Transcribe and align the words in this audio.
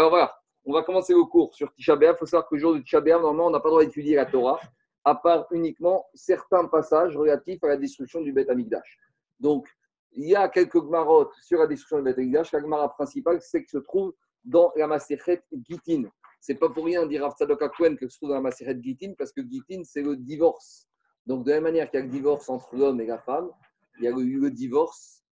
Alors 0.00 0.08
voilà, 0.08 0.34
on 0.64 0.72
va 0.72 0.82
commencer 0.82 1.12
le 1.12 1.24
cours 1.24 1.54
sur 1.54 1.74
Tisha. 1.74 1.94
Il 2.00 2.14
faut 2.18 2.24
savoir 2.24 2.48
que 2.48 2.54
le 2.54 2.60
jour 2.62 2.72
de 2.72 2.78
Tisha 2.78 3.02
normalement, 3.02 3.48
on 3.48 3.50
n'a 3.50 3.60
pas 3.60 3.68
le 3.68 3.72
droit 3.72 3.84
d'étudier 3.84 4.16
la 4.16 4.24
Torah, 4.24 4.58
à 5.04 5.14
part 5.14 5.46
uniquement 5.50 6.06
certains 6.14 6.66
passages 6.68 7.14
relatifs 7.18 7.62
à 7.64 7.68
la 7.68 7.76
destruction 7.76 8.22
du 8.22 8.32
Beth 8.32 8.48
Amikdash. 8.48 8.98
Donc, 9.40 9.68
il 10.12 10.26
y 10.26 10.34
a 10.34 10.48
quelques 10.48 10.80
gmarotes 10.80 11.34
sur 11.42 11.58
la 11.58 11.66
destruction 11.66 11.98
du 11.98 12.04
Beth 12.04 12.16
Amikdash. 12.16 12.50
La 12.52 12.60
gmara 12.62 12.88
principale, 12.94 13.42
c'est 13.42 13.62
que 13.62 13.70
se 13.70 13.76
trouve 13.76 14.14
dans 14.42 14.72
la 14.74 14.86
Maserhet 14.86 15.42
Gitin. 15.68 16.04
C'est 16.40 16.54
pas 16.54 16.70
pour 16.70 16.86
rien 16.86 17.04
dire 17.04 17.20
Rav 17.20 17.34
Tzadok 17.36 17.60
Akwen 17.60 17.98
que 17.98 18.08
se 18.08 18.16
trouve 18.16 18.30
dans 18.30 18.36
la 18.36 18.40
Maserhet 18.40 18.78
Gitin, 18.80 19.12
parce 19.18 19.32
que 19.32 19.42
Gitin, 19.42 19.82
c'est 19.84 20.00
le 20.00 20.16
divorce. 20.16 20.88
Donc, 21.26 21.44
de 21.44 21.50
la 21.50 21.56
même 21.56 21.64
manière 21.64 21.90
qu'il 21.90 22.00
y 22.00 22.02
a 22.02 22.06
le 22.06 22.10
divorce 22.10 22.48
entre 22.48 22.74
l'homme 22.74 23.02
et 23.02 23.06
la 23.06 23.18
femme, 23.18 23.50
il 23.98 24.04
y 24.04 24.08
a 24.08 24.12
eu 24.12 24.40
le 24.40 24.50
divorce, 24.50 25.22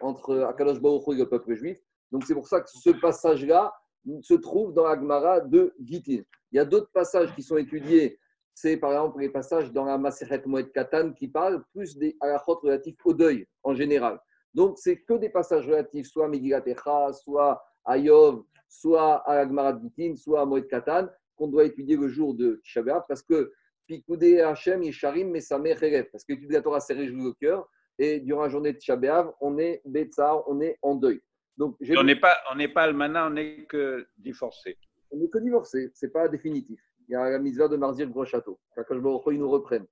entre 0.00 0.38
Akadosh 0.48 0.80
Baruch 0.80 1.02
et 1.08 1.14
le 1.14 1.28
peuple 1.28 1.56
juif. 1.56 1.78
Donc, 2.10 2.24
c'est 2.24 2.34
pour 2.34 2.48
ça 2.48 2.60
que 2.60 2.68
ce 2.70 2.90
passage-là 2.90 3.72
se 4.22 4.34
trouve 4.34 4.72
dans 4.72 4.84
la 4.84 4.96
Gemara 4.96 5.40
de 5.40 5.74
Gitin. 5.82 6.22
Il 6.52 6.56
y 6.56 6.58
a 6.58 6.64
d'autres 6.64 6.90
passages 6.92 7.34
qui 7.34 7.42
sont 7.42 7.56
étudiés. 7.56 8.18
C'est 8.54 8.76
par 8.76 8.90
exemple 8.92 9.20
les 9.20 9.28
passages 9.28 9.72
dans 9.72 9.84
la 9.84 9.96
Maseret 9.96 10.42
Moed 10.46 10.72
Katan 10.72 11.12
qui 11.12 11.28
parlent 11.28 11.64
plus 11.72 11.96
des 11.96 12.16
halachot 12.20 12.56
relatifs 12.62 12.98
au 13.04 13.14
deuil 13.14 13.46
en 13.62 13.74
général. 13.74 14.20
Donc, 14.52 14.78
c'est 14.78 14.98
que 15.02 15.14
des 15.14 15.30
passages 15.30 15.66
relatifs 15.66 16.08
soit 16.08 16.26
à 16.26 16.28
Megillat 16.28 16.62
soit 17.12 17.62
à 17.84 17.96
Yov, 17.96 18.42
soit 18.68 19.16
à 19.28 19.36
la 19.36 19.46
Gemara 19.46 19.72
de 19.74 19.82
Gitin, 19.82 20.16
soit 20.16 20.40
à 20.40 20.44
Moed 20.44 20.66
Katan, 20.66 21.08
qu'on 21.36 21.48
doit 21.48 21.64
étudier 21.64 21.96
le 21.96 22.08
jour 22.08 22.34
de 22.34 22.60
Tisha 22.64 22.82
parce 23.08 23.22
que 23.22 23.52
Pikoudé 23.86 24.40
Hachem 24.40 24.82
Yesharim 24.82 25.30
Mesameh 25.30 25.74
Parce 26.12 26.24
que 26.24 26.32
l'étude 26.32 26.48
de 26.48 26.54
la 26.54 26.62
Torah, 26.62 26.80
c'est 26.80 26.94
le 26.94 27.32
cœur. 27.32 27.68
Et 27.98 28.20
durant 28.20 28.42
la 28.42 28.48
journée 28.48 28.72
de 28.72 28.78
Tisha 28.78 28.98
on 29.40 29.58
est 29.58 29.80
Betsar, 29.84 30.48
on 30.48 30.60
est 30.60 30.78
en 30.82 30.94
deuil. 30.94 31.20
Donc, 31.60 31.76
on 31.94 32.04
n'est 32.04 32.16
pas, 32.16 32.38
on 32.50 32.54
n'est 32.54 32.68
pas 32.68 32.90
on 32.90 33.30
n'est 33.30 33.66
que 33.66 34.06
divorcé. 34.16 34.78
On 35.10 35.18
n'est 35.18 35.28
que 35.28 35.36
divorcé, 35.36 35.90
c'est 35.92 36.10
pas 36.10 36.26
définitif. 36.26 36.80
Il 37.06 37.12
y 37.12 37.14
a 37.14 37.28
la 37.28 37.38
misère 37.38 37.68
de 37.68 37.76
Marzir 37.76 38.08
Gros 38.08 38.24
Château. 38.24 38.58
Quand 38.74 38.82
je 38.88 39.32
ils 39.32 39.38
nous 39.38 39.50
reprennent. 39.50 39.86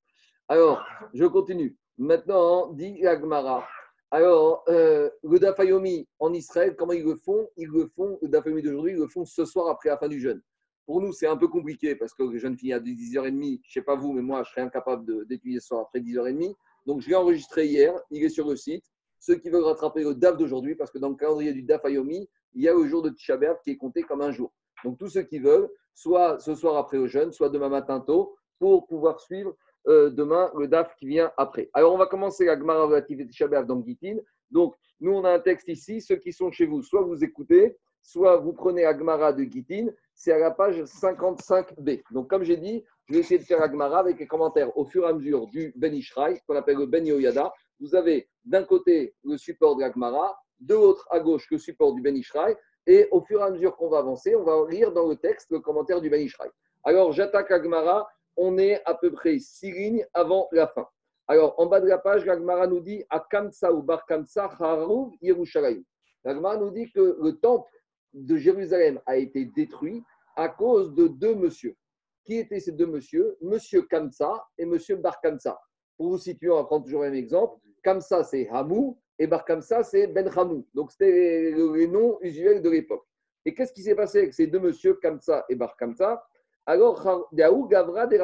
Alors, 0.49 0.83
je 1.13 1.27
continue. 1.27 1.77
Maintenant, 1.99 2.73
dit 2.73 3.07
Agmara. 3.07 3.69
Alors, 4.11 4.65
euh, 4.71 5.11
le 5.23 5.39
Dafayomi 5.39 6.09
en 6.19 6.33
Israël, 6.33 6.75
comment 6.75 6.95
ils 6.95 7.05
le 7.05 7.17
font? 7.17 7.51
Ils 7.59 7.69
le 7.69 7.87
font, 7.95 8.19
le 8.23 8.29
Dafayomi 8.29 8.63
d'aujourd'hui, 8.63 8.93
ils 8.93 8.99
le 8.99 9.07
font 9.07 9.27
ce 9.27 9.45
soir 9.45 9.69
après 9.69 9.91
la 9.91 9.99
fin 9.99 10.09
du 10.09 10.21
jeûne. 10.21 10.41
Pour 10.87 11.03
nous, 11.03 11.13
c'est 11.13 11.27
un 11.27 11.37
peu 11.37 11.49
compliqué 11.49 11.95
parce 11.97 12.15
que 12.15 12.23
le 12.23 12.39
jeûne 12.39 12.57
finit 12.57 12.73
à 12.73 12.81
10h30. 12.81 13.61
Je 13.63 13.69
ne 13.69 13.73
sais 13.75 13.83
pas 13.83 13.95
vous, 13.95 14.15
mais 14.15 14.23
moi, 14.23 14.43
je 14.43 14.53
serais 14.53 14.63
incapable 14.63 15.27
d'étudier 15.27 15.61
ce 15.61 15.67
soir 15.67 15.83
après 15.83 16.01
10h30. 16.01 16.55
Donc, 16.87 17.03
je 17.03 17.11
l'ai 17.11 17.15
enregistré 17.15 17.67
hier. 17.67 17.93
Il 18.11 18.25
est 18.25 18.31
sur 18.31 18.49
le 18.49 18.57
site. 18.57 18.87
Ceux 19.21 19.37
qui 19.37 19.51
veulent 19.51 19.65
rattraper 19.65 20.05
le 20.05 20.15
DAF 20.15 20.37
d'aujourd'hui, 20.37 20.75
parce 20.75 20.91
que 20.91 20.99
dans 20.99 21.09
le 21.09 21.17
calendrier 21.17 21.53
du 21.53 21.63
DAF 21.63 21.85
Ayomi, 21.85 22.29
il 22.55 22.63
y 22.63 22.69
a 22.69 22.75
le 22.75 22.87
jour 22.87 23.03
de 23.03 23.11
Tisha 23.11 23.39
qui 23.63 23.71
est 23.71 23.77
compté 23.77 24.03
comme 24.03 24.21
un 24.21 24.33
jour. 24.33 24.53
Donc, 24.85 24.99
tous 24.99 25.09
ceux 25.09 25.23
qui 25.23 25.39
veulent, 25.39 25.69
soit 25.95 26.39
ce 26.39 26.55
soir 26.55 26.77
après 26.77 26.99
au 26.99 27.07
jeûne, 27.07 27.33
soit 27.33 27.49
demain 27.49 27.69
matin 27.69 28.01
tôt, 28.01 28.37
pour 28.59 28.87
pouvoir 28.87 29.21
suivre 29.21 29.55
euh, 29.89 30.11
demain 30.11 30.51
le 30.57 30.69
DAF 30.69 30.95
qui 30.97 31.07
vient 31.07 31.33
après. 31.37 31.71
Alors, 31.73 31.95
on 31.95 31.99
va 31.99 32.07
commencer 32.07 32.45
la 32.45 32.59
Gemara 32.59 32.85
relative 32.87 33.27
Tisha 33.29 33.49
dans 33.49 33.85
Gitin. 33.85 34.17
Donc, 34.51 34.75
nous, 35.01 35.13
on 35.13 35.25
a 35.25 35.31
un 35.31 35.39
texte 35.39 35.69
ici. 35.69 36.01
Ceux 36.01 36.17
qui 36.17 36.33
sont 36.33 36.51
chez 36.51 36.67
vous, 36.67 36.83
soit 36.83 37.03
vous 37.03 37.23
écoutez, 37.23 37.77
soit 38.03 38.39
vous 38.39 38.53
prenez 38.53 38.85
Agmara 38.85 39.33
de 39.33 39.45
Gitin, 39.45 39.89
c'est 40.15 40.33
à 40.33 40.39
la 40.39 40.51
page 40.51 40.81
55b. 40.83 42.03
Donc, 42.11 42.29
comme 42.29 42.43
j'ai 42.43 42.57
dit, 42.57 42.85
je 43.07 43.15
vais 43.15 43.21
essayer 43.21 43.39
de 43.39 43.45
faire 43.45 43.63
Agmara 43.63 44.01
avec 44.01 44.19
les 44.19 44.27
commentaires 44.27 44.77
au 44.77 44.85
fur 44.85 45.05
et 45.05 45.09
à 45.09 45.13
mesure 45.13 45.47
du 45.47 45.73
Ben 45.77 45.95
Ishraï, 45.95 46.41
qu'on 46.47 46.57
appelle 46.57 46.79
le 46.79 46.87
Ben 46.87 47.07
Yoyada. 47.07 47.53
Vous 47.81 47.95
avez 47.95 48.29
d'un 48.45 48.65
côté 48.65 49.15
le 49.25 49.37
support 49.37 49.77
de 49.77 49.83
l'Agmara, 49.83 50.39
de 50.61 50.75
l'autre 50.75 51.07
à 51.11 51.21
gauche 51.21 51.49
le 51.51 51.59
support 51.59 51.95
du 51.95 52.03
Ben 52.03 52.17
Ishraï, 52.17 52.57
et 52.87 53.07
au 53.11 53.21
fur 53.21 53.41
et 53.41 53.45
à 53.45 53.51
mesure 53.51 53.77
qu'on 53.77 53.89
va 53.89 53.99
avancer, 53.99 54.35
on 54.35 54.45
va 54.45 54.69
lire 54.69 54.93
dans 54.93 55.07
le 55.07 55.17
texte 55.17 55.51
le 55.51 55.61
commentaire 55.61 56.01
du 56.01 56.11
Ben 56.11 56.21
Ishraï. 56.21 56.51
Alors, 56.85 57.13
j'attaque 57.13 57.51
Agmara, 57.51 58.09
on 58.37 58.57
est 58.59 58.83
à 58.85 58.95
peu 58.95 59.13
près 59.13 59.39
six 59.39 59.73
lignes 59.73 60.07
avant 60.15 60.49
la 60.53 60.67
fin. 60.67 60.87
Alors, 61.27 61.55
en 61.61 61.67
bas 61.67 61.81
de 61.81 61.87
la 61.87 61.99
page, 61.99 62.25
l'Agmara 62.25 62.67
nous 62.67 62.81
dit 62.81 63.05
Akamsa 63.11 63.73
ou 63.73 63.83
Bar 63.83 64.07
Kamsa 64.07 64.51
Harouv 64.59 65.13
Yerushalayim. 65.21 65.83
L'Agmara 66.25 66.57
nous 66.57 66.71
dit 66.71 66.91
que 66.91 67.19
le 67.21 67.39
temple 67.39 67.71
de 68.15 68.37
Jérusalem 68.37 69.01
a 69.05 69.17
été 69.17 69.45
détruit 69.45 70.03
à 70.37 70.49
cause 70.49 70.95
de 70.95 71.09
deux 71.09 71.35
messieurs. 71.35 71.77
Qui 72.25 72.39
étaient 72.39 72.61
ces 72.61 72.73
deux 72.73 72.87
messieurs? 72.87 73.37
Monsieur 73.43 73.83
Kamsa 73.83 74.47
et 74.57 74.65
Monsieur 74.65 74.97
Bar 74.97 75.21
Kamsa. 75.21 75.61
Pour 75.97 76.11
vous 76.11 76.19
situer, 76.19 76.49
on 76.49 76.57
va 76.57 76.65
prendre 76.65 76.85
toujours 76.85 77.03
le 77.03 77.11
même 77.11 77.19
exemple. 77.19 77.59
Kamsa, 77.83 78.25
c'est 78.25 78.49
Hamou, 78.51 78.99
et 79.19 79.27
Bar 79.27 79.45
Kamsa, 79.45 79.83
c'est 79.83 80.07
Ben 80.07 80.29
Hamou. 80.37 80.67
Donc, 80.75 80.93
c'était 80.93 81.53
les 81.53 81.89
noms 81.89 82.19
usuels 82.21 82.63
de 82.63 82.71
l'époque. 82.71 83.05
Et 83.45 83.55
qu'est-ce 83.55 83.73
qui 83.73 83.83
s'est 83.83 83.95
passé 83.95 84.19
avec 84.19 84.35
ces 84.35 84.47
deux 84.47 84.61
messieurs, 84.61 84.95
Kamsa 84.95 85.45
et 85.49 85.55
Bar 85.55 85.77
Kamsa 85.77 86.25
Alors, 86.67 87.29
Daou 87.33 87.67
Gavra 87.67 88.07
de 88.07 88.19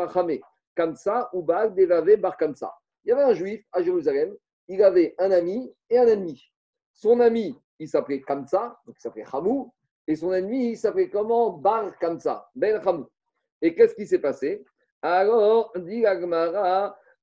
Kamsa 0.74 1.30
ou 1.32 1.42
Devave 1.42 2.16
Bar 2.16 2.36
Kamsa. 2.36 2.72
Il 3.04 3.08
y 3.08 3.12
avait 3.12 3.22
un 3.22 3.34
juif 3.34 3.64
à 3.72 3.82
Jérusalem, 3.82 4.34
il 4.68 4.82
avait 4.82 5.14
un 5.18 5.30
ami 5.30 5.74
et 5.90 5.98
un 5.98 6.06
ennemi. 6.06 6.42
Son 6.92 7.20
ami, 7.20 7.58
il 7.78 7.88
s'appelait 7.88 8.20
Kamsa, 8.20 8.78
donc 8.86 8.96
il 8.98 9.00
s'appelait 9.00 9.24
Hamou, 9.32 9.72
et 10.06 10.16
son 10.16 10.32
ennemi, 10.32 10.70
il 10.70 10.76
s'appelait 10.76 11.08
comment? 11.08 11.50
Bar 11.52 11.98
Kamsa, 11.98 12.48
Ben 12.54 12.80
Hamou. 12.84 13.06
Et 13.62 13.74
qu'est-ce 13.74 13.94
qui 13.94 14.06
s'est 14.06 14.18
passé? 14.18 14.64
Alors, 15.00 15.72
dit 15.76 16.04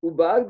ou 0.01 0.11
Baal 0.11 0.47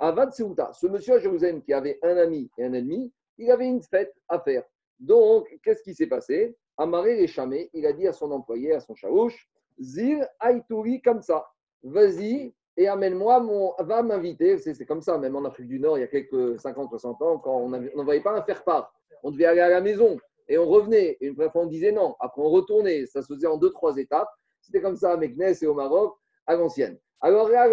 Avad 0.00 0.32
Seuta, 0.32 0.70
ce 0.72 0.86
monsieur 0.86 1.14
à 1.14 1.18
Jérusalem 1.18 1.62
qui 1.62 1.72
avait 1.72 1.98
un 2.02 2.16
ami 2.16 2.50
et 2.58 2.64
un 2.64 2.72
ennemi, 2.72 3.12
il 3.38 3.50
avait 3.50 3.66
une 3.66 3.82
fête 3.82 4.14
à 4.28 4.38
faire. 4.40 4.62
Donc, 4.98 5.48
qu'est-ce 5.62 5.82
qui 5.82 5.94
s'est 5.94 6.06
passé? 6.06 6.56
Amaré 6.76 7.16
les 7.16 7.26
chamés, 7.26 7.70
il 7.72 7.86
a 7.86 7.92
dit 7.92 8.06
à 8.06 8.12
son 8.12 8.30
employé, 8.30 8.74
à 8.74 8.80
son 8.80 8.94
chaouche, 8.94 9.48
Zir 9.80 10.26
Aïtouri 10.40 11.00
Kamsa, 11.00 11.46
vas-y, 11.82 12.52
et 12.76 12.88
amène-moi 12.88 13.40
mon. 13.40 13.74
va 13.80 14.02
m'inviter. 14.02 14.58
C'est 14.58 14.86
comme 14.86 15.02
ça, 15.02 15.18
même 15.18 15.34
en 15.34 15.44
Afrique 15.44 15.68
du 15.68 15.80
Nord, 15.80 15.98
il 15.98 16.02
y 16.02 16.04
a 16.04 16.08
quelques 16.08 16.60
50, 16.60 16.90
60 16.90 17.22
ans, 17.22 17.38
quand 17.38 17.56
on 17.56 17.68
n'envoyait 17.68 18.22
pas 18.22 18.36
un 18.36 18.42
faire-part 18.42 18.92
on 19.22 19.30
devait 19.30 19.46
aller 19.46 19.60
à 19.60 19.68
la 19.68 19.80
maison 19.80 20.18
et 20.48 20.58
on 20.58 20.66
revenait. 20.66 21.16
une 21.20 21.34
fois, 21.34 21.50
on 21.54 21.66
disait 21.66 21.92
non. 21.92 22.16
Après, 22.20 22.40
on 22.40 22.48
retournait. 22.48 23.06
Ça 23.06 23.22
se 23.22 23.32
faisait 23.32 23.46
en 23.46 23.56
deux, 23.56 23.70
trois 23.70 23.96
étapes. 23.96 24.30
C'était 24.60 24.80
comme 24.80 24.96
ça 24.96 25.12
à 25.12 25.16
Meknes 25.16 25.54
et 25.60 25.66
au 25.66 25.74
Maroc, 25.74 26.16
à 26.46 26.54
l'ancienne. 26.54 26.98
Alors 27.20 27.48
là, 27.48 27.68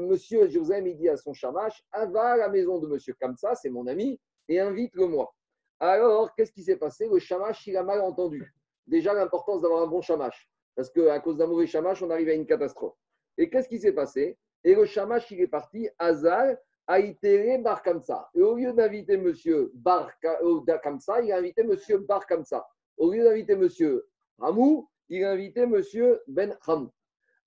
monsieur 0.00 0.48
Jérusalem, 0.48 0.86
il 0.86 0.96
dit 0.96 1.08
à 1.08 1.16
son 1.16 1.34
chamache 1.34 1.84
va 1.92 2.32
à 2.32 2.36
la 2.36 2.48
maison 2.48 2.78
de 2.78 2.86
monsieur 2.86 3.14
Kamsa, 3.20 3.54
c'est 3.54 3.68
mon 3.68 3.86
ami, 3.86 4.18
et 4.48 4.58
invite-le-moi. 4.58 5.32
Alors, 5.78 6.34
qu'est-ce 6.34 6.52
qui 6.52 6.62
s'est 6.62 6.76
passé? 6.76 7.06
Le 7.06 7.18
chamache, 7.18 7.66
il 7.66 7.76
a 7.76 7.82
mal 7.82 8.00
entendu. 8.00 8.54
Déjà, 8.86 9.12
l'importance 9.12 9.60
d'avoir 9.60 9.82
un 9.82 9.86
bon 9.86 10.00
chamache. 10.00 10.48
Parce 10.74 10.90
qu'à 10.90 11.20
cause 11.20 11.36
d'un 11.36 11.46
mauvais 11.46 11.66
chamache, 11.66 12.02
on 12.02 12.10
arrive 12.10 12.28
à 12.28 12.34
une 12.34 12.46
catastrophe. 12.46 12.96
Et 13.36 13.50
qu'est-ce 13.50 13.68
qui 13.68 13.78
s'est 13.78 13.92
passé? 13.92 14.38
Et 14.64 14.74
le 14.74 14.86
chamache, 14.86 15.30
il 15.30 15.40
est 15.40 15.46
parti, 15.46 15.88
Hazal, 15.98 16.58
Aïtere 16.86 17.58
Bar 17.62 17.82
Kamsa. 17.82 18.30
Et 18.34 18.42
au 18.42 18.54
lieu 18.54 18.72
d'inviter 18.72 19.16
monsieur 19.16 19.70
Bar 19.74 20.10
euh, 20.24 20.78
Kamsa, 20.82 21.20
il 21.20 21.32
a 21.32 21.38
invité 21.38 21.64
monsieur 21.64 21.98
Bar 21.98 22.26
Kamsa. 22.26 22.66
Au 22.96 23.12
lieu 23.12 23.24
d'inviter 23.24 23.56
monsieur 23.56 24.08
Ramou, 24.38 24.88
il 25.08 25.24
a 25.24 25.32
invité 25.32 25.66
monsieur 25.66 26.22
Ben 26.26 26.56
Ramou. 26.60 26.90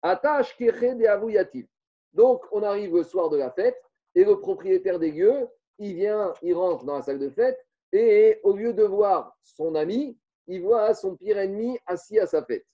Attache 0.02 0.56
de. 0.58 1.68
Donc, 2.14 2.44
on 2.52 2.64
arrive 2.64 2.96
le 2.96 3.04
soir 3.04 3.30
de 3.30 3.38
la 3.38 3.52
fête 3.52 3.82
et 4.16 4.24
le 4.24 4.40
propriétaire 4.40 5.00
des 5.00 5.12
lieux, 5.12 5.48
il 5.78 5.96
vient, 5.96 6.34
il 6.42 6.54
rentre 6.54 6.86
dans 6.86 6.96
la 6.96 7.02
salle 7.02 7.20
de 7.20 7.30
fête 7.30 7.60
et 7.92 8.40
au 8.44 8.54
lieu 8.56 8.74
de 8.74 8.84
voir 8.84 9.36
son 9.44 9.76
ami, 9.76 10.18
il 10.48 10.62
voit 10.62 10.94
son 10.94 11.16
pire 11.16 11.38
ennemi 11.38 11.78
assis 11.86 12.20
à 12.20 12.28
sa 12.28 12.44
fête. 12.44 12.66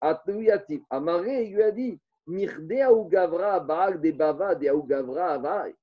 Avouyatif. 0.00 0.82
Amaré, 0.90 1.44
il 1.44 1.54
lui 1.54 1.62
a 1.62 1.70
dit 1.72 1.98
Gavra 2.26 3.60
Baal 3.60 4.00
de 4.00 4.10
Bava 4.10 4.54
de 4.54 4.86
Gavra 4.86 5.34
Avai 5.34 5.74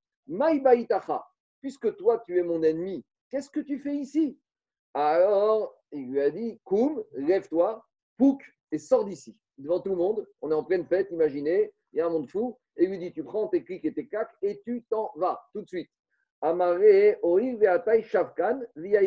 puisque 1.61 1.95
toi 1.95 2.19
tu 2.25 2.37
es 2.37 2.43
mon 2.43 2.61
ennemi, 2.61 3.03
qu'est-ce 3.29 3.49
que 3.49 3.61
tu 3.61 3.79
fais 3.79 3.95
ici? 3.95 4.37
Alors 4.93 5.75
il 5.91 6.11
lui 6.11 6.21
a 6.21 6.29
dit 6.29 6.59
Koum, 6.63 7.03
lève-toi, 7.13 7.85
pouk, 8.17 8.43
et 8.71 8.77
sors 8.77 9.05
d'ici. 9.05 9.37
Devant 9.63 9.79
tout 9.79 9.91
le 9.91 9.95
monde, 9.95 10.27
on 10.41 10.51
est 10.51 10.53
en 10.53 10.65
pleine 10.65 10.85
fête, 10.85 11.09
imaginez, 11.11 11.71
il 11.93 11.99
y 11.99 12.01
a 12.01 12.07
un 12.07 12.09
monde 12.09 12.29
fou, 12.29 12.57
et 12.75 12.85
lui 12.85 12.97
dit 12.97 13.13
Tu 13.13 13.23
prends 13.23 13.47
tes 13.47 13.63
clics 13.63 13.85
et 13.85 13.93
tes 13.93 14.07
cacs 14.07 14.35
et 14.41 14.61
tu 14.65 14.83
t'en 14.89 15.11
vas 15.15 15.41
tout 15.53 15.61
de 15.61 15.67
suite. 15.67 15.89
Amaré, 16.41 17.17
Shavkan. 18.01 18.59
Il 18.75 18.95
a 18.97 19.01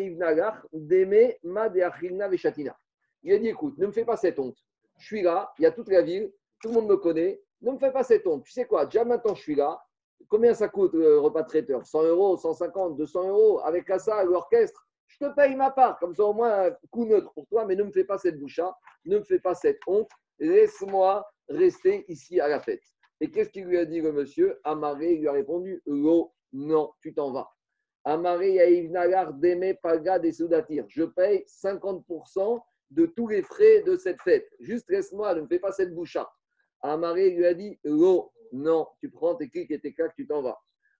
dit 3.37 3.47
Écoute, 3.47 3.77
ne 3.77 3.85
me 3.85 3.91
fais 3.91 4.03
pas 4.03 4.17
cette 4.17 4.39
honte. 4.39 4.57
Je 4.97 5.05
suis 5.05 5.21
là, 5.21 5.53
il 5.59 5.61
y 5.61 5.65
a 5.67 5.71
toute 5.71 5.89
la 5.89 6.01
ville, 6.01 6.33
tout 6.59 6.69
le 6.69 6.73
monde 6.73 6.87
me 6.87 6.97
connaît, 6.97 7.39
ne 7.61 7.71
me 7.71 7.77
fais 7.77 7.91
pas 7.91 8.03
cette 8.03 8.25
honte. 8.25 8.43
Tu 8.43 8.51
sais 8.51 8.65
quoi 8.65 8.85
Déjà 8.85 9.05
maintenant, 9.05 9.35
je 9.35 9.41
suis 9.43 9.53
là, 9.53 9.79
Combien 10.29 10.55
ça 10.55 10.67
coûte 10.67 10.93
le 10.95 11.19
repas 11.19 11.43
traiteur 11.43 11.85
100 11.85 12.03
euros, 12.03 12.35
150, 12.35 12.97
200 12.97 13.29
euros 13.29 13.59
Avec 13.59 13.87
la 13.87 14.23
l'orchestre 14.23 14.87
Je 15.05 15.19
te 15.19 15.35
paye 15.35 15.55
ma 15.55 15.69
part, 15.69 15.99
comme 15.99 16.15
ça 16.15 16.23
au 16.23 16.33
moins 16.33 16.65
un 16.65 16.71
coup 16.89 17.05
neutre 17.05 17.31
pour 17.33 17.45
toi, 17.47 17.65
mais 17.65 17.75
ne 17.75 17.83
me 17.83 17.91
fais 17.91 18.03
pas 18.03 18.17
cette 18.17 18.39
boucha, 18.39 18.75
ne 19.05 19.19
me 19.19 19.23
fais 19.23 19.39
pas 19.39 19.53
cette 19.53 19.79
honte, 19.85 20.09
laisse-moi 20.39 21.25
rester 21.49 22.05
ici 22.07 22.39
à 22.39 22.47
la 22.47 22.59
fête. 22.59 22.83
Et 23.19 23.31
qu'est-ce 23.31 23.49
qu'il 23.49 23.65
lui 23.65 23.77
a 23.77 23.85
dit 23.85 24.01
le 24.01 24.11
monsieur? 24.11 24.59
Amaré 24.63 25.15
lui 25.15 25.27
a 25.27 25.31
répondu 25.31 25.81
Oh, 25.87 26.31
non, 26.53 26.91
tu 27.01 27.13
t'en 27.13 27.31
vas. 27.31 27.49
Amaré 28.03 28.53
Yaïvnagar 28.53 29.33
Deme 29.33 29.75
Paga 29.81 30.19
des 30.19 30.31
Soudatir. 30.31 30.85
Je 30.87 31.03
paye 31.03 31.43
50% 31.47 32.59
de 32.91 33.05
tous 33.07 33.27
les 33.27 33.41
frais 33.41 33.81
de 33.81 33.97
cette 33.97 34.21
fête. 34.21 34.47
Juste 34.59 34.89
laisse-moi, 34.89 35.33
ne 35.35 35.41
me 35.41 35.47
fais 35.47 35.59
pas 35.59 35.71
cette 35.71 35.93
boucha. 35.93 36.29
Amaré 36.81 37.31
lui 37.31 37.45
a 37.45 37.53
dit 37.53 37.79
Oh, 37.85 38.31
non, 38.53 38.87
tu 38.99 39.09
prends 39.09 39.35
tes 39.35 39.49
clics 39.49 39.71
et 39.71 39.79
tes 39.79 39.93
claques, 39.93 40.15
tu 40.15 40.27
t'en 40.27 40.41
vas. 40.41 40.57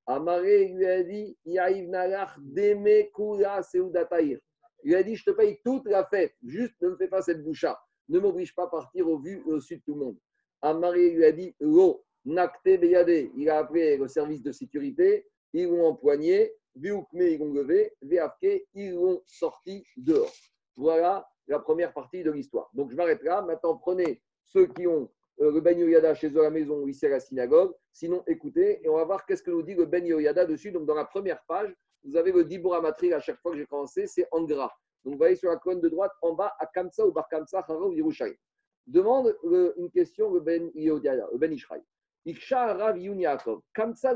Amaré 0.07 0.69
lui 0.69 0.85
a 0.85 1.03
dit 1.03 1.37
Yaïv 1.45 1.89
Nalach 1.89 2.35
Deme 2.39 3.09
Kula 3.13 3.61
Seudataïr. 3.63 4.39
Il 4.83 4.95
a 4.95 5.03
dit 5.03 5.15
Je 5.15 5.23
te 5.25 5.31
paye 5.31 5.59
toute 5.63 5.87
la 5.87 6.05
fête, 6.05 6.33
juste 6.43 6.81
ne 6.81 6.89
me 6.89 6.97
fais 6.97 7.07
pas 7.07 7.21
cette 7.21 7.43
boucha. 7.43 7.79
Ne 8.09 8.19
m'oblige 8.19 8.55
pas 8.55 8.63
à 8.63 8.67
partir 8.67 9.09
au 9.09 9.17
vu 9.17 9.41
au 9.45 9.59
sud 9.59 9.79
de 9.79 9.83
tout 9.83 9.93
le 9.93 10.05
monde. 10.05 10.17
Amaré 10.61 11.11
lui 11.11 11.25
a 11.25 11.31
dit 11.31 11.55
Lo, 11.59 12.03
Nakte 12.25 12.79
Beyade. 12.79 13.29
Il 13.35 13.49
a 13.49 13.59
appelé 13.59 13.97
le 13.97 14.07
service 14.07 14.41
de 14.41 14.51
sécurité, 14.51 15.25
ils 15.53 15.67
l'ont 15.67 15.87
empoigné, 15.87 16.53
Viukme, 16.75 17.21
ils 17.21 17.39
l'ont 17.39 17.53
levé, 17.53 17.93
Veafke, 18.01 18.67
ils 18.73 18.91
l'ont 18.93 19.21
sorti 19.25 19.85
dehors. 19.97 20.31
Voilà 20.75 21.27
la 21.47 21.59
première 21.59 21.93
partie 21.93 22.23
de 22.23 22.31
l'histoire. 22.31 22.69
Donc 22.73 22.91
je 22.91 22.95
m'arrête 22.95 23.23
là. 23.23 23.41
Maintenant, 23.41 23.77
prenez 23.77 24.21
ceux 24.43 24.67
qui 24.67 24.85
ont 24.87 25.09
euh, 25.39 25.51
le 25.51 25.61
Ben 25.61 25.77
Yoyada 25.77 26.13
chez 26.15 26.29
eux 26.29 26.39
à 26.39 26.43
la 26.43 26.49
maison 26.49 26.79
ou 26.81 26.87
ici 26.87 27.05
à 27.05 27.09
la 27.09 27.19
synagogue. 27.19 27.73
Sinon, 27.93 28.23
écoutez 28.27 28.83
et 28.83 28.89
on 28.89 28.95
va 28.95 29.05
voir 29.05 29.25
qu'est-ce 29.25 29.43
que 29.43 29.51
nous 29.51 29.63
dit 29.63 29.75
le 29.75 29.85
Ben 29.85 30.05
Yoyada 30.05 30.45
dessus. 30.45 30.71
Donc 30.71 30.85
dans 30.85 30.95
la 30.95 31.05
première 31.05 31.43
page, 31.47 31.73
vous 32.03 32.15
avez 32.15 32.31
le 32.31 32.43
Dibur 32.43 32.79
Matri 32.81 33.13
à 33.13 33.19
chaque 33.19 33.39
fois 33.41 33.51
que 33.51 33.57
j'ai 33.57 33.65
commencé, 33.65 34.07
c'est 34.07 34.27
en 34.31 34.43
gras. 34.43 34.71
Donc 35.07 35.13
vous 35.13 35.19
voyez 35.19 35.37
sur 35.37 35.49
la 35.49 35.55
colonne 35.55 35.79
de 35.79 35.87
droite, 35.87 36.11
en 36.21 36.33
bas, 36.33 36.53
à 36.59 36.65
Kamsa 36.65 37.07
ou 37.07 37.13
Bar 37.13 37.29
Kamsa, 37.29 37.59
Harav 37.59 37.93
Yerushalayim. 37.93 38.35
Demande 38.87 39.33
une 39.77 39.89
question 39.89 40.29
le 40.33 40.41
Ben 40.41 40.69
le 40.75 41.37
Ben 41.37 41.53
Ishraï. 41.53 41.81
Iksha 42.25 42.73
Rav 42.73 42.99
Kamsa. 43.73 44.13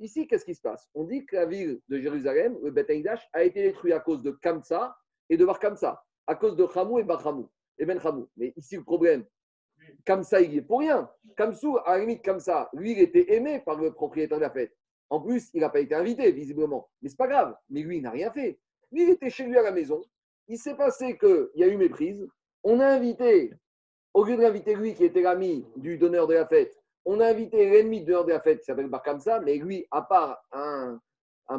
Ici, 0.00 0.26
qu'est-ce 0.26 0.44
qui 0.44 0.56
se 0.56 0.60
passe? 0.60 0.90
On 0.92 1.04
dit 1.04 1.24
que 1.24 1.36
la 1.36 1.46
ville 1.46 1.80
de 1.88 2.00
Jérusalem, 2.00 2.58
le 2.64 2.72
Bet 2.72 2.90
Haïdash, 2.90 3.28
a 3.32 3.44
été 3.44 3.62
détruit 3.62 3.92
à 3.92 4.00
cause 4.00 4.24
de 4.24 4.32
Kamsa 4.32 4.96
et 5.28 5.36
de 5.36 5.44
Bar 5.44 5.60
Kamsa, 5.60 6.02
à 6.26 6.34
cause 6.34 6.56
de 6.56 6.66
Hamou 6.74 6.98
et 6.98 7.04
Bar 7.04 7.24
Hamou, 7.24 7.48
et 7.78 7.84
Ben. 7.84 8.00
Mais 8.36 8.52
ici, 8.56 8.74
le 8.74 8.82
problème, 8.82 9.24
Kamsa, 10.04 10.40
il 10.40 10.56
est 10.56 10.62
pour 10.62 10.80
rien. 10.80 11.08
Kamsou, 11.36 11.78
à 11.84 11.92
la 11.92 12.00
limite, 12.00 12.22
Kamsa, 12.22 12.70
lui, 12.72 12.90
il 12.90 12.98
était 12.98 13.34
aimé 13.34 13.62
par 13.64 13.80
le 13.80 13.92
propriétaire 13.92 14.38
de 14.38 14.42
la 14.42 14.50
fête. 14.50 14.76
En 15.10 15.20
plus, 15.20 15.48
il 15.54 15.60
n'a 15.60 15.68
pas 15.70 15.78
été 15.78 15.94
invité, 15.94 16.32
visiblement. 16.32 16.90
Mais 17.00 17.08
c'est 17.08 17.16
pas 17.16 17.28
grave. 17.28 17.54
Mais 17.70 17.82
lui, 17.82 17.98
il 17.98 18.02
n'a 18.02 18.10
rien 18.10 18.32
fait. 18.32 18.58
Lui, 18.92 19.04
il 19.04 19.10
était 19.10 19.30
chez 19.30 19.44
lui 19.44 19.56
à 19.58 19.62
la 19.62 19.72
maison. 19.72 20.02
Il 20.48 20.58
s'est 20.58 20.76
passé 20.76 21.18
qu'il 21.18 21.48
y 21.56 21.64
a 21.64 21.66
eu 21.66 21.76
méprise. 21.76 22.26
On 22.62 22.80
a 22.80 22.86
invité, 22.86 23.52
au 24.14 24.24
lieu 24.24 24.36
d'inviter 24.36 24.74
lui, 24.74 24.94
qui 24.94 25.04
était 25.04 25.22
l'ami 25.22 25.66
du 25.76 25.98
donneur 25.98 26.26
de 26.26 26.34
la 26.34 26.46
fête, 26.46 26.76
on 27.04 27.20
a 27.20 27.26
invité 27.28 27.70
l'ennemi 27.70 28.00
du 28.00 28.06
donneur 28.06 28.24
de 28.24 28.32
la 28.32 28.40
fête, 28.40 28.58
qui 28.60 28.64
s'appelle 28.64 28.88
Bar 28.88 29.02
Kamsa. 29.02 29.40
Mais 29.40 29.56
lui, 29.56 29.86
à 29.90 30.02
part 30.02 30.42
un, 30.52 30.98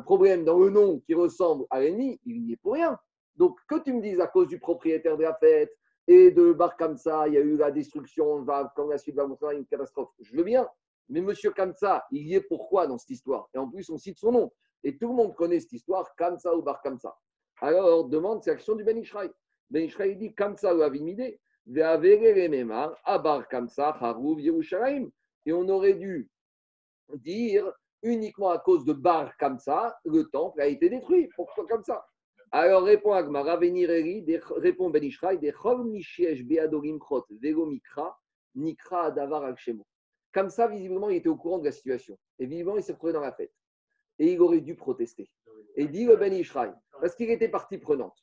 problème 0.03 0.43
dans 0.43 0.59
le 0.59 0.69
nom 0.69 0.99
qui 0.99 1.13
ressemble 1.13 1.65
à 1.69 1.79
l'ennemi, 1.79 2.19
il 2.25 2.43
n'y 2.43 2.53
est 2.53 2.57
pour 2.57 2.73
rien. 2.73 2.97
Donc, 3.35 3.57
que 3.69 3.79
tu 3.79 3.93
me 3.93 4.01
dises 4.01 4.19
à 4.19 4.27
cause 4.27 4.47
du 4.47 4.59
propriétaire 4.59 5.17
de 5.17 5.23
la 5.23 5.35
fête 5.35 5.71
et 6.07 6.31
de 6.31 6.51
Bar 6.53 6.75
Kamsa, 6.75 7.27
il 7.27 7.33
y 7.33 7.37
a 7.37 7.41
eu 7.41 7.55
la 7.57 7.71
destruction, 7.71 8.25
on 8.25 8.41
va, 8.43 8.71
comme 8.75 8.89
la 8.89 8.97
suite 8.97 9.15
va 9.15 9.25
montrer 9.25 9.55
une 9.55 9.65
catastrophe. 9.65 10.09
Je 10.19 10.35
veux 10.35 10.43
bien. 10.43 10.67
Mais 11.09 11.21
monsieur 11.21 11.51
Kamsa, 11.51 12.05
il 12.11 12.27
y 12.27 12.35
est 12.35 12.41
pourquoi 12.41 12.87
dans 12.87 12.97
cette 12.97 13.11
histoire? 13.11 13.47
Et 13.53 13.57
en 13.57 13.69
plus, 13.69 13.89
on 13.89 13.97
cite 13.97 14.17
son 14.17 14.31
nom. 14.31 14.51
Et 14.83 14.97
tout 14.97 15.07
le 15.09 15.13
monde 15.15 15.35
connaît 15.35 15.59
cette 15.59 15.73
histoire, 15.73 16.15
Kamsa 16.15 16.55
ou 16.55 16.61
Bar 16.61 16.81
Kamsa. 16.81 17.15
Alors, 17.61 18.05
demande, 18.05 18.43
c'est 18.43 18.51
l'action 18.51 18.75
du 18.75 18.83
Ben 18.83 18.97
Ishraï. 18.97 19.29
Ben 19.69 19.83
Ishraï 19.83 20.15
dit 20.15 20.33
Kamsa 20.33 20.75
ou 20.75 20.81
Avimide, 20.81 21.37
Abar 23.03 23.47
Kamsa, 23.49 23.97
Harouv, 23.99 24.39
Yerushalayim. 24.39 25.09
Et 25.45 25.53
on 25.53 25.67
aurait 25.67 25.95
dû 25.95 26.29
dire 27.15 27.71
uniquement 28.03 28.49
à 28.49 28.59
cause 28.59 28.85
de 28.85 28.93
Bar 28.93 29.35
Kamsa, 29.37 29.97
le 30.05 30.25
temple 30.25 30.61
a 30.61 30.67
été 30.67 30.89
détruit. 30.89 31.29
Pourquoi 31.35 31.65
comme 31.67 31.83
ça 31.83 32.05
Alors 32.51 32.83
répond 32.83 33.11
Agmara, 33.11 33.57
Venireri, 33.57 34.25
répond 34.57 34.89
Ben 34.89 35.03
Ishraï, 35.03 35.39
des 35.39 35.51
Chol 35.51 35.83
Mishiesh 35.85 36.43
Beadorim 36.43 36.99
Vego 37.41 37.65
Mikra, 37.65 38.17
Nikra 38.55 39.05
Adavar 39.05 39.43
al 39.43 39.57
Shemo. 39.57 39.85
Comme 40.33 40.49
ça, 40.49 40.67
visiblement, 40.67 41.09
il 41.09 41.17
était 41.17 41.29
au 41.29 41.35
courant 41.35 41.59
de 41.59 41.65
la 41.65 41.71
situation. 41.71 42.17
Et 42.39 42.45
visiblement, 42.45 42.77
il 42.77 42.83
s'est 42.83 42.93
retrouvé 42.93 43.13
dans 43.13 43.21
la 43.21 43.33
fête. 43.33 43.51
Et 44.19 44.33
il 44.33 44.41
aurait 44.41 44.61
dû 44.61 44.75
protester. 44.75 45.29
Et 45.75 45.87
dit 45.87 46.05
le 46.05 46.15
Ben 46.15 46.33
Ishraï, 46.33 46.71
parce 46.99 47.15
qu'il 47.15 47.29
était 47.29 47.49
partie 47.49 47.77
prenante. 47.77 48.17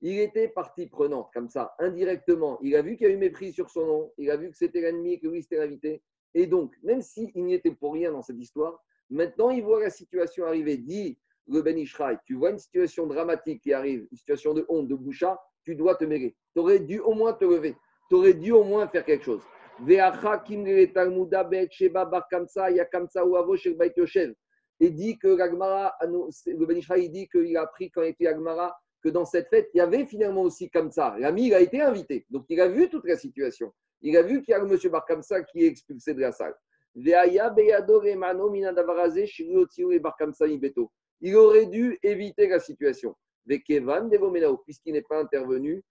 Il 0.00 0.18
était 0.20 0.48
partie 0.48 0.86
prenante, 0.86 1.30
comme 1.34 1.48
ça, 1.48 1.74
indirectement. 1.78 2.58
Il 2.62 2.76
a 2.76 2.82
vu 2.82 2.96
qu'il 2.96 3.08
y 3.08 3.10
a 3.10 3.12
eu 3.12 3.16
mépris 3.16 3.52
sur 3.52 3.68
son 3.68 3.86
nom. 3.86 4.12
Il 4.16 4.30
a 4.30 4.36
vu 4.36 4.50
que 4.50 4.56
c'était 4.56 4.80
l'ennemi 4.80 5.14
et 5.14 5.20
que 5.20 5.26
lui, 5.26 5.42
c'était 5.42 5.58
l'invité. 5.58 6.02
Et 6.34 6.46
donc, 6.46 6.74
même 6.84 7.02
s'il 7.02 7.30
n'y 7.34 7.54
était 7.54 7.72
pour 7.72 7.94
rien 7.94 8.12
dans 8.12 8.22
cette 8.22 8.38
histoire, 8.38 8.80
maintenant, 9.08 9.50
il 9.50 9.62
voit 9.62 9.80
la 9.80 9.90
situation 9.90 10.44
arriver. 10.44 10.76
Dit 10.76 11.18
le 11.48 11.62
Ben 11.62 11.76
Ishraï, 11.76 12.16
tu 12.26 12.34
vois 12.34 12.50
une 12.50 12.58
situation 12.58 13.06
dramatique 13.06 13.62
qui 13.62 13.72
arrive, 13.72 14.06
une 14.10 14.16
situation 14.16 14.54
de 14.54 14.64
honte, 14.68 14.86
de 14.86 14.94
boucha, 14.94 15.40
tu 15.64 15.74
dois 15.74 15.96
te 15.96 16.04
mêler. 16.04 16.36
Tu 16.54 16.60
aurais 16.60 16.78
dû 16.78 17.00
au 17.00 17.12
moins 17.12 17.32
te 17.32 17.44
lever. 17.44 17.74
Tu 18.08 18.14
aurais 18.14 18.34
dû 18.34 18.52
au 18.52 18.62
moins 18.62 18.86
faire 18.86 19.04
quelque 19.04 19.24
chose. 19.24 19.42
Kamsa, 24.80 24.86
kamsa. 24.86 24.86
Et 24.86 24.90
dit 24.90 25.18
que 25.18 25.28
l'Agmara, 25.28 25.94
le 26.02 26.66
Ben 26.66 26.76
Ishraï 26.76 27.10
dit 27.10 27.28
qu'il 27.28 27.56
a 27.56 27.62
appris 27.62 27.90
quand 27.90 28.02
il 28.02 28.08
était 28.10 28.26
Agmara 28.26 28.76
que 29.02 29.08
dans 29.08 29.24
cette 29.24 29.48
fête, 29.48 29.70
il 29.74 29.78
y 29.78 29.80
avait 29.80 30.04
finalement 30.06 30.42
aussi 30.42 30.70
ça. 30.90 31.16
L'ami, 31.18 31.46
il 31.46 31.54
a 31.54 31.60
été 31.60 31.80
invité. 31.80 32.26
Donc, 32.30 32.44
il 32.48 32.60
a 32.60 32.68
vu 32.68 32.88
toute 32.88 33.06
la 33.06 33.16
situation. 33.16 33.72
Il 34.02 34.16
a 34.16 34.22
vu 34.22 34.42
qu'il 34.42 34.52
y 34.52 34.54
a 34.54 34.58
le 34.58 34.66
monsieur 34.66 34.90
Bar 34.90 35.04
Kamsa 35.06 35.42
qui 35.42 35.64
est 35.64 35.68
expulsé 35.68 36.14
de 36.14 36.20
la 36.20 36.32
salle. 36.32 36.54
Kamsa. 40.18 40.46
Il 41.22 41.36
aurait 41.36 41.66
dû 41.66 41.98
éviter 42.02 42.48
la 42.48 42.60
situation. 42.60 43.14
Puisqu'il 43.46 44.92
n'est 44.92 45.02
pas 45.02 45.20
intervenu. 45.20 45.82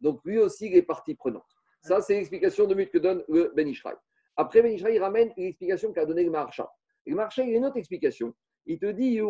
Donc, 0.00 0.20
lui 0.24 0.38
aussi, 0.38 0.66
il 0.66 0.76
est 0.76 0.82
partie 0.82 1.14
prenante. 1.14 1.44
Ça, 1.82 2.00
c'est 2.00 2.14
l'explication 2.14 2.66
de 2.66 2.74
but 2.74 2.90
que 2.90 2.98
donne 2.98 3.24
le 3.28 3.52
Ben 3.54 3.66
Ishraï. 3.68 3.94
Après, 4.36 4.62
Ben 4.62 4.72
Ishraï 4.72 4.98
ramène 4.98 5.32
l'explication 5.36 5.92
qu'a 5.92 6.06
donné 6.06 6.24
le 6.24 6.30
Maharsha. 6.30 6.70
Et 7.04 7.10
le 7.10 7.16
Maharsha, 7.16 7.42
il 7.42 7.54
a 7.54 7.56
une 7.58 7.66
autre 7.66 7.76
explication. 7.76 8.34
Il 8.66 8.78
te 8.78 8.86
dit 8.86 9.20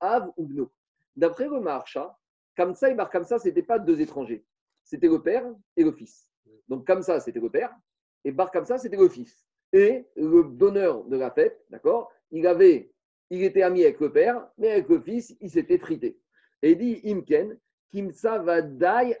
av. 0.00 0.32
D'après 1.16 1.48
le 1.48 1.60
Maharsha, 1.60 2.16
Kamsa 2.54 2.90
et 2.90 2.94
Bar 2.94 3.10
Kamsa, 3.10 3.38
ce 3.38 3.48
n'étaient 3.48 3.62
pas 3.62 3.78
deux 3.78 4.00
étrangers. 4.00 4.44
C'était 4.84 5.08
le 5.08 5.20
père 5.20 5.44
et 5.76 5.82
le 5.82 5.92
fils. 5.92 6.30
Donc, 6.68 6.86
Kamsa, 6.86 7.18
c'était 7.20 7.40
le 7.40 7.50
père, 7.50 7.74
et 8.24 8.30
Bar 8.30 8.50
Kamsa, 8.50 8.78
c'était 8.78 8.96
le 8.96 9.08
fils. 9.08 9.46
Et 9.72 10.06
le 10.16 10.44
donneur 10.44 11.04
de 11.04 11.16
la 11.16 11.30
fête, 11.30 11.64
d'accord, 11.68 12.12
il 12.30 12.46
avait, 12.46 12.92
il 13.28 13.42
était 13.42 13.62
ami 13.62 13.82
avec 13.82 14.00
le 14.00 14.12
père, 14.12 14.48
mais 14.56 14.70
avec 14.70 14.88
le 14.88 15.00
fils, 15.00 15.36
il 15.40 15.50
s'était 15.50 15.78
frité. 15.78 16.20
Et 16.62 16.72
il 16.72 16.78
dit 16.78 17.00
Imken, 17.04 17.58
Kimsa 17.90 18.38
vadai 18.38 19.16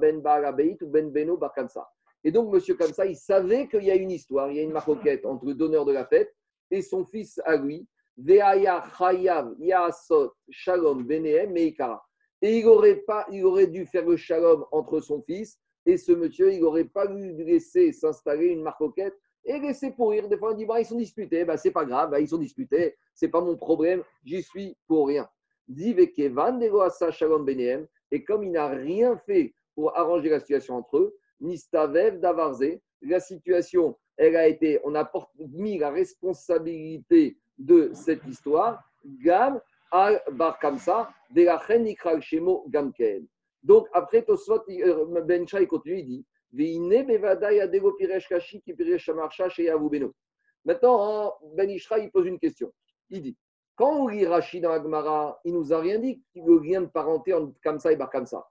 ben 0.00 0.20
barabeit 0.20 0.78
ou 0.82 0.86
ben 0.86 1.10
beno 1.10 1.36
bar 1.36 1.52
Kamsa. 1.52 1.88
Et 2.24 2.30
donc, 2.30 2.52
monsieur 2.52 2.74
Kamsa, 2.74 3.06
il 3.06 3.16
savait 3.16 3.68
qu'il 3.68 3.84
y 3.84 3.90
a 3.90 3.96
une 3.96 4.10
histoire, 4.10 4.50
il 4.50 4.56
y 4.56 4.60
a 4.60 4.62
une 4.62 4.72
maroquette 4.72 5.24
entre 5.26 5.46
le 5.46 5.54
donneur 5.54 5.84
de 5.84 5.92
la 5.92 6.06
fête 6.06 6.34
et 6.70 6.82
son 6.82 7.04
fils 7.04 7.40
à 7.44 7.56
lui. 7.56 7.86
Veaya 8.16 8.82
chayav 8.98 9.54
yaasot 9.58 10.32
shalom 10.50 11.04
benehem 11.04 11.52
meikara. 11.52 12.02
Et 12.42 12.58
il 12.58 12.66
aurait, 12.66 12.96
pas, 12.96 13.26
il 13.30 13.44
aurait 13.44 13.66
dû 13.66 13.86
faire 13.86 14.06
le 14.06 14.16
shalom 14.16 14.64
entre 14.70 15.00
son 15.00 15.22
fils 15.22 15.58
et 15.86 15.96
ce 15.96 16.12
monsieur, 16.12 16.52
il 16.52 16.60
n'aurait 16.60 16.84
pas 16.84 17.06
dû 17.06 17.32
laisser 17.44 17.92
s'installer 17.92 18.48
une 18.48 18.62
maroquette 18.62 19.14
et 19.44 19.58
laisser 19.60 19.92
pourrir. 19.92 20.28
Des 20.28 20.36
fois, 20.36 20.52
on 20.52 20.56
dit, 20.56 20.66
bah, 20.66 20.80
ils 20.80 20.86
sont 20.86 20.96
disputés, 20.96 21.44
bah, 21.44 21.56
c'est 21.56 21.70
pas 21.70 21.84
grave, 21.84 22.10
bah, 22.10 22.18
ils 22.18 22.28
sont 22.28 22.38
disputés, 22.38 22.96
c'est 23.14 23.28
pas 23.28 23.40
mon 23.40 23.56
problème, 23.56 24.02
j'y 24.24 24.42
suis 24.42 24.76
pour 24.88 25.06
rien. 25.06 25.28
Et 28.12 28.24
comme 28.24 28.44
il 28.44 28.52
n'a 28.52 28.68
rien 28.68 29.16
fait 29.18 29.54
pour 29.74 29.96
arranger 29.96 30.28
la 30.30 30.40
situation 30.40 30.76
entre 30.76 30.98
eux, 30.98 31.16
Nistavev 31.40 32.18
Davarze, 32.20 32.78
la 33.02 33.20
situation, 33.20 33.96
elle 34.16 34.36
a 34.36 34.46
été, 34.48 34.80
on 34.84 34.94
a 34.94 35.10
mis 35.38 35.78
la 35.78 35.90
responsabilité 35.90 37.36
de 37.58 37.90
cette 37.92 38.24
histoire, 38.26 38.82
Gam 39.04 39.60
al 39.90 40.22
Bar 40.32 40.58
Kamsa, 40.58 41.10
de 41.30 41.42
la 41.42 41.78
Nikral 41.78 42.22
Shemo 42.22 42.64
Gamken. 42.68 43.26
Donc 43.62 43.88
après, 43.92 44.22
Tosfot, 44.22 44.62
Ben 45.24 45.46
Chai 45.46 45.66
continue, 45.66 45.98
il 45.98 46.06
dit. 46.06 46.24
Maintenant, 50.64 51.34
Ben 51.54 51.70
Ishra, 51.70 51.98
il 51.98 52.10
pose 52.10 52.26
une 52.26 52.38
question. 52.38 52.72
Il 53.10 53.22
dit, 53.22 53.36
quand 53.76 53.92
on 53.92 54.08
lit 54.08 54.26
Rashi 54.26 54.60
dans 54.60 54.72
Agmara, 54.72 55.38
il 55.44 55.52
nous 55.52 55.72
a 55.72 55.78
rien 55.78 55.98
dit 55.98 56.22
a 56.34 56.62
lien 56.62 56.80
de 56.80 56.86
parenté 56.86 57.32
entre 57.34 57.52
Kamsa 57.60 57.92
et 57.92 57.96
Bar 57.96 58.10
Kamsa. 58.10 58.48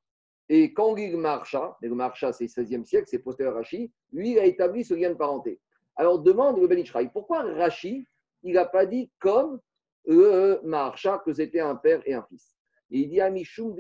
Et 0.47 0.73
quand 0.73 0.89
on 0.89 0.95
lit 0.95 1.09
le 1.09 1.17
Maharsha, 1.17 1.75
et 1.81 1.87
le 1.87 1.95
c'est 2.31 2.45
16e 2.45 2.85
siècle, 2.85 3.07
c'est 3.09 3.19
postérieur 3.19 3.55
à 3.55 3.57
Rashi, 3.57 3.91
lui 4.11 4.31
il 4.31 4.39
a 4.39 4.45
établi 4.45 4.85
ce 4.85 4.93
lien 4.93 5.09
de 5.09 5.15
parenté. 5.15 5.59
Alors 5.95 6.19
demande 6.19 6.59
le 6.59 6.67
Ben 6.67 6.77
Ishraï, 6.77 7.09
pourquoi 7.11 7.41
Rashi, 7.41 8.07
il 8.43 8.53
n'a 8.53 8.65
pas 8.65 8.85
dit 8.85 9.11
comme 9.19 9.59
le 10.05 10.61
Maharsha 10.63 11.21
que 11.25 11.33
c'était 11.33 11.61
un 11.61 11.75
père 11.75 12.01
et 12.05 12.13
un 12.13 12.23
fils? 12.23 12.55
Il 12.91 13.09
dit 13.09 13.19
Amishum 13.19 13.75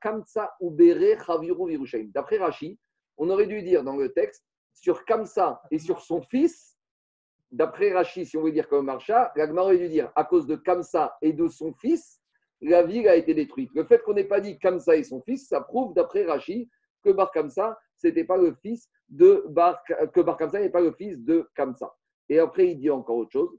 Kamsa 0.00 0.54
Ubere 0.60 1.20
Chaviru. 1.24 1.76
D'après 2.14 2.38
Rashi, 2.38 2.78
on 3.16 3.28
aurait 3.28 3.48
dû 3.48 3.62
dire 3.62 3.82
dans 3.82 3.96
le 3.96 4.12
texte 4.12 4.44
sur 4.72 5.04
Kamsa 5.04 5.60
et 5.72 5.80
sur 5.80 6.00
son 6.00 6.22
fils, 6.22 6.69
d'après 7.50 7.92
Rachid, 7.92 8.26
si 8.26 8.36
on 8.36 8.42
veut 8.42 8.52
dire 8.52 8.68
comme 8.68 8.86
Marcha, 8.86 9.32
l'Agmara 9.36 9.66
aurait 9.66 9.78
dû 9.78 9.88
dire 9.88 10.10
à 10.14 10.24
cause 10.24 10.46
de 10.46 10.56
Kamsa 10.56 11.16
et 11.22 11.32
de 11.32 11.48
son 11.48 11.72
fils, 11.74 12.20
la 12.60 12.82
ville 12.82 13.08
a 13.08 13.16
été 13.16 13.34
détruite. 13.34 13.70
Le 13.74 13.84
fait 13.84 14.02
qu'on 14.02 14.14
n'ait 14.14 14.24
pas 14.24 14.40
dit 14.40 14.58
Kamsa 14.58 14.96
et 14.96 15.04
son 15.04 15.22
fils, 15.22 15.48
ça 15.48 15.60
prouve, 15.60 15.94
d'après 15.94 16.24
Rachid, 16.24 16.68
que 17.02 17.10
Bar 17.10 17.30
Kamsa, 17.32 17.78
c'était 17.96 18.24
pas 18.24 18.36
le 18.36 18.54
fils 18.62 18.88
de 19.08 19.44
Bar, 19.48 19.82
que 20.14 20.20
Bar 20.20 20.36
Kamsa 20.36 20.60
n'est 20.60 20.70
pas 20.70 20.80
le 20.80 20.92
fils 20.92 21.18
de 21.18 21.48
Kamsa. 21.54 21.94
Et 22.28 22.38
après, 22.38 22.68
il 22.68 22.78
dit 22.78 22.90
encore 22.90 23.16
autre 23.16 23.32
chose. 23.32 23.58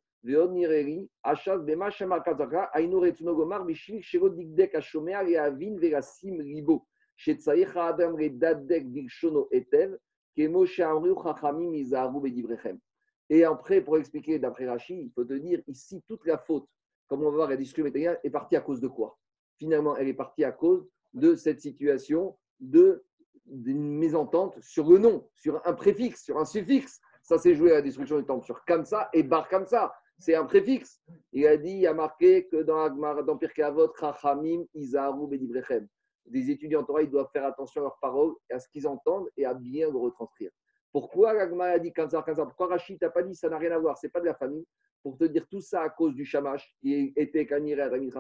Et 13.31 13.45
après, 13.45 13.79
pour 13.79 13.97
expliquer 13.97 14.39
d'après 14.39 14.67
Rachid, 14.67 14.99
il 14.99 15.09
faut 15.11 15.23
te 15.23 15.33
dire 15.33 15.61
ici, 15.67 16.03
toute 16.05 16.25
la 16.25 16.37
faute, 16.37 16.67
comme 17.07 17.21
on 17.21 17.31
va 17.31 17.47
voir, 17.47 17.49
la 17.49 17.55
est 17.55 18.29
partie 18.29 18.57
à 18.57 18.61
cause 18.61 18.81
de 18.81 18.89
quoi? 18.89 19.17
Finalement, 19.57 19.95
elle 19.95 20.09
est 20.09 20.13
partie 20.13 20.43
à 20.43 20.51
cause 20.51 20.85
de 21.13 21.35
cette 21.35 21.61
situation 21.61 22.37
de 22.59 23.03
d'une 23.45 23.97
mésentente 23.97 24.61
sur 24.61 24.87
le 24.89 24.97
nom, 24.97 25.27
sur 25.33 25.65
un 25.65 25.73
préfixe, 25.73 26.23
sur 26.23 26.37
un 26.37 26.45
suffixe. 26.45 26.99
Ça 27.23 27.37
s'est 27.37 27.55
joué 27.55 27.71
à 27.71 27.75
la 27.75 27.81
destruction 27.81 28.19
du 28.19 28.25
temple 28.25 28.45
sur 28.45 28.63
Kamsa 28.65 29.09
et 29.13 29.23
Bar 29.23 29.47
Kamsa. 29.47 29.93
C'est 30.19 30.35
un 30.35 30.45
préfixe. 30.45 31.01
Il 31.33 31.47
a 31.47 31.57
dit, 31.57 31.79
il 31.79 31.87
a 31.87 31.93
marqué 31.93 32.47
que 32.47 32.57
dans, 32.57 32.89
dans 33.23 33.37
Pirkei 33.37 33.63
Avot, 33.63 33.91
Chachamim, 33.99 34.63
Izaharu, 34.73 35.27
Bedibrechem 35.27 35.87
des 36.25 36.49
étudiants 36.51 36.85
en 36.87 36.97
ils 36.99 37.09
doivent 37.09 37.29
faire 37.33 37.45
attention 37.45 37.81
à 37.81 37.85
leurs 37.85 37.99
paroles, 37.99 38.35
à 38.49 38.59
ce 38.59 38.67
qu'ils 38.69 38.87
entendent 38.87 39.29
et 39.37 39.45
à 39.45 39.53
bien 39.53 39.89
le 39.89 39.97
retranscrire. 39.97 40.51
Pourquoi 40.91 41.31
a 41.31 41.79
dit 41.79 41.93
Pourquoi 41.93 42.67
Rachid 42.67 42.99
t'a 42.99 43.09
pas 43.09 43.23
dit 43.23 43.35
ça 43.35 43.49
n'a 43.49 43.57
rien 43.57 43.71
à 43.71 43.77
voir, 43.77 43.97
c'est 43.97 44.09
pas 44.09 44.19
de 44.19 44.25
la 44.25 44.33
famille 44.33 44.65
Pour 45.03 45.17
te 45.17 45.23
dire 45.23 45.47
tout 45.49 45.61
ça 45.61 45.81
à 45.83 45.89
cause 45.89 46.13
du 46.13 46.25
Shamash 46.25 46.75
qui 46.81 47.13
était 47.15 47.45
Kaniré 47.45 47.83
Rami 47.83 48.11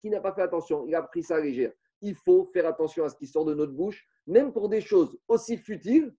qui 0.00 0.10
n'a 0.10 0.20
pas 0.20 0.32
fait 0.32 0.42
attention, 0.42 0.86
il 0.86 0.94
a 0.94 1.02
pris 1.02 1.22
ça 1.22 1.38
légère. 1.40 1.72
Il 2.00 2.14
faut 2.14 2.48
faire 2.52 2.66
attention 2.66 3.04
à 3.04 3.10
ce 3.10 3.16
qui 3.16 3.26
sort 3.26 3.44
de 3.44 3.54
notre 3.54 3.72
bouche, 3.72 4.06
même 4.26 4.52
pour 4.52 4.68
des 4.68 4.80
choses 4.80 5.18
aussi 5.28 5.58
futiles 5.58 6.14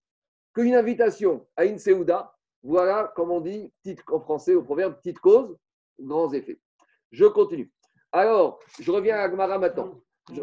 qu'une 0.54 0.76
invitation 0.76 1.48
à 1.56 1.66
une 1.66 1.80
Seouda. 1.80 2.36
Voilà, 2.64 3.12
comme 3.16 3.32
on 3.32 3.42
dit 3.42 3.74
en 4.08 4.20
français 4.20 4.54
au 4.54 4.62
proverbe, 4.62 4.96
petite 4.98 5.20
cause, 5.20 5.58
grands 6.00 6.32
effets. 6.32 6.60
Je 7.12 7.26
continue. 7.26 7.72
Alors, 8.12 8.60
je 8.80 8.92
reviens 8.92 9.16
à 9.16 9.22
Agmara 9.22 9.58
maintenant. 9.58 10.00
Je, 10.32 10.42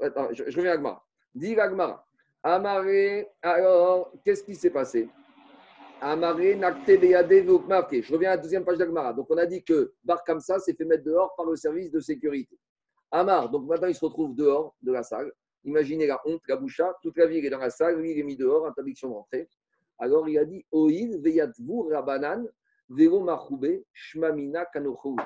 attends, 0.00 0.28
je, 0.32 0.44
reviens 0.44 0.72
à 0.72 0.74
Agmara. 0.74 1.06
Dis 1.34 1.58
Agmara. 1.58 2.06
Amaré, 2.46 3.26
alors, 3.40 4.12
qu'est-ce 4.22 4.44
qui 4.44 4.54
s'est 4.54 4.68
passé? 4.68 5.08
Amaré, 5.98 6.54
Nakte, 6.54 6.90
marqué. 7.66 8.02
Je 8.02 8.12
reviens 8.12 8.32
à 8.32 8.36
la 8.36 8.42
deuxième 8.42 8.66
page 8.66 8.76
d'Agmara. 8.76 9.14
Donc, 9.14 9.30
on 9.30 9.38
a 9.38 9.46
dit 9.46 9.64
que 9.64 9.94
Bar 10.04 10.22
Kamsa 10.22 10.58
s'est 10.58 10.74
fait 10.74 10.84
mettre 10.84 11.04
dehors 11.04 11.34
par 11.36 11.46
le 11.46 11.56
service 11.56 11.90
de 11.90 12.00
sécurité. 12.00 12.58
Amar, 13.10 13.48
donc 13.48 13.66
maintenant, 13.66 13.88
il 13.88 13.94
se 13.94 14.04
retrouve 14.04 14.34
dehors 14.34 14.76
de 14.82 14.92
la 14.92 15.02
salle. 15.02 15.32
Imaginez 15.64 16.06
la 16.06 16.20
honte, 16.26 16.42
la 16.46 16.56
boucha. 16.56 16.94
Toute 17.00 17.16
la 17.16 17.26
ville 17.26 17.46
est 17.46 17.48
dans 17.48 17.56
la 17.56 17.70
salle. 17.70 17.98
Lui, 17.98 18.12
il 18.12 18.18
est 18.18 18.22
mis 18.22 18.36
dehors, 18.36 18.66
interdiction 18.66 19.08
d'entrer. 19.08 19.48
Alors, 19.98 20.28
il 20.28 20.36
a 20.36 20.44
dit 20.44 20.66
Oil, 20.70 21.18
Veyatvu, 21.22 21.90
Rabanan, 21.90 22.46
Vero 22.90 23.20
Machoube, 23.20 23.82
Shmamina, 23.94 24.66
Kanochou. 24.66 25.16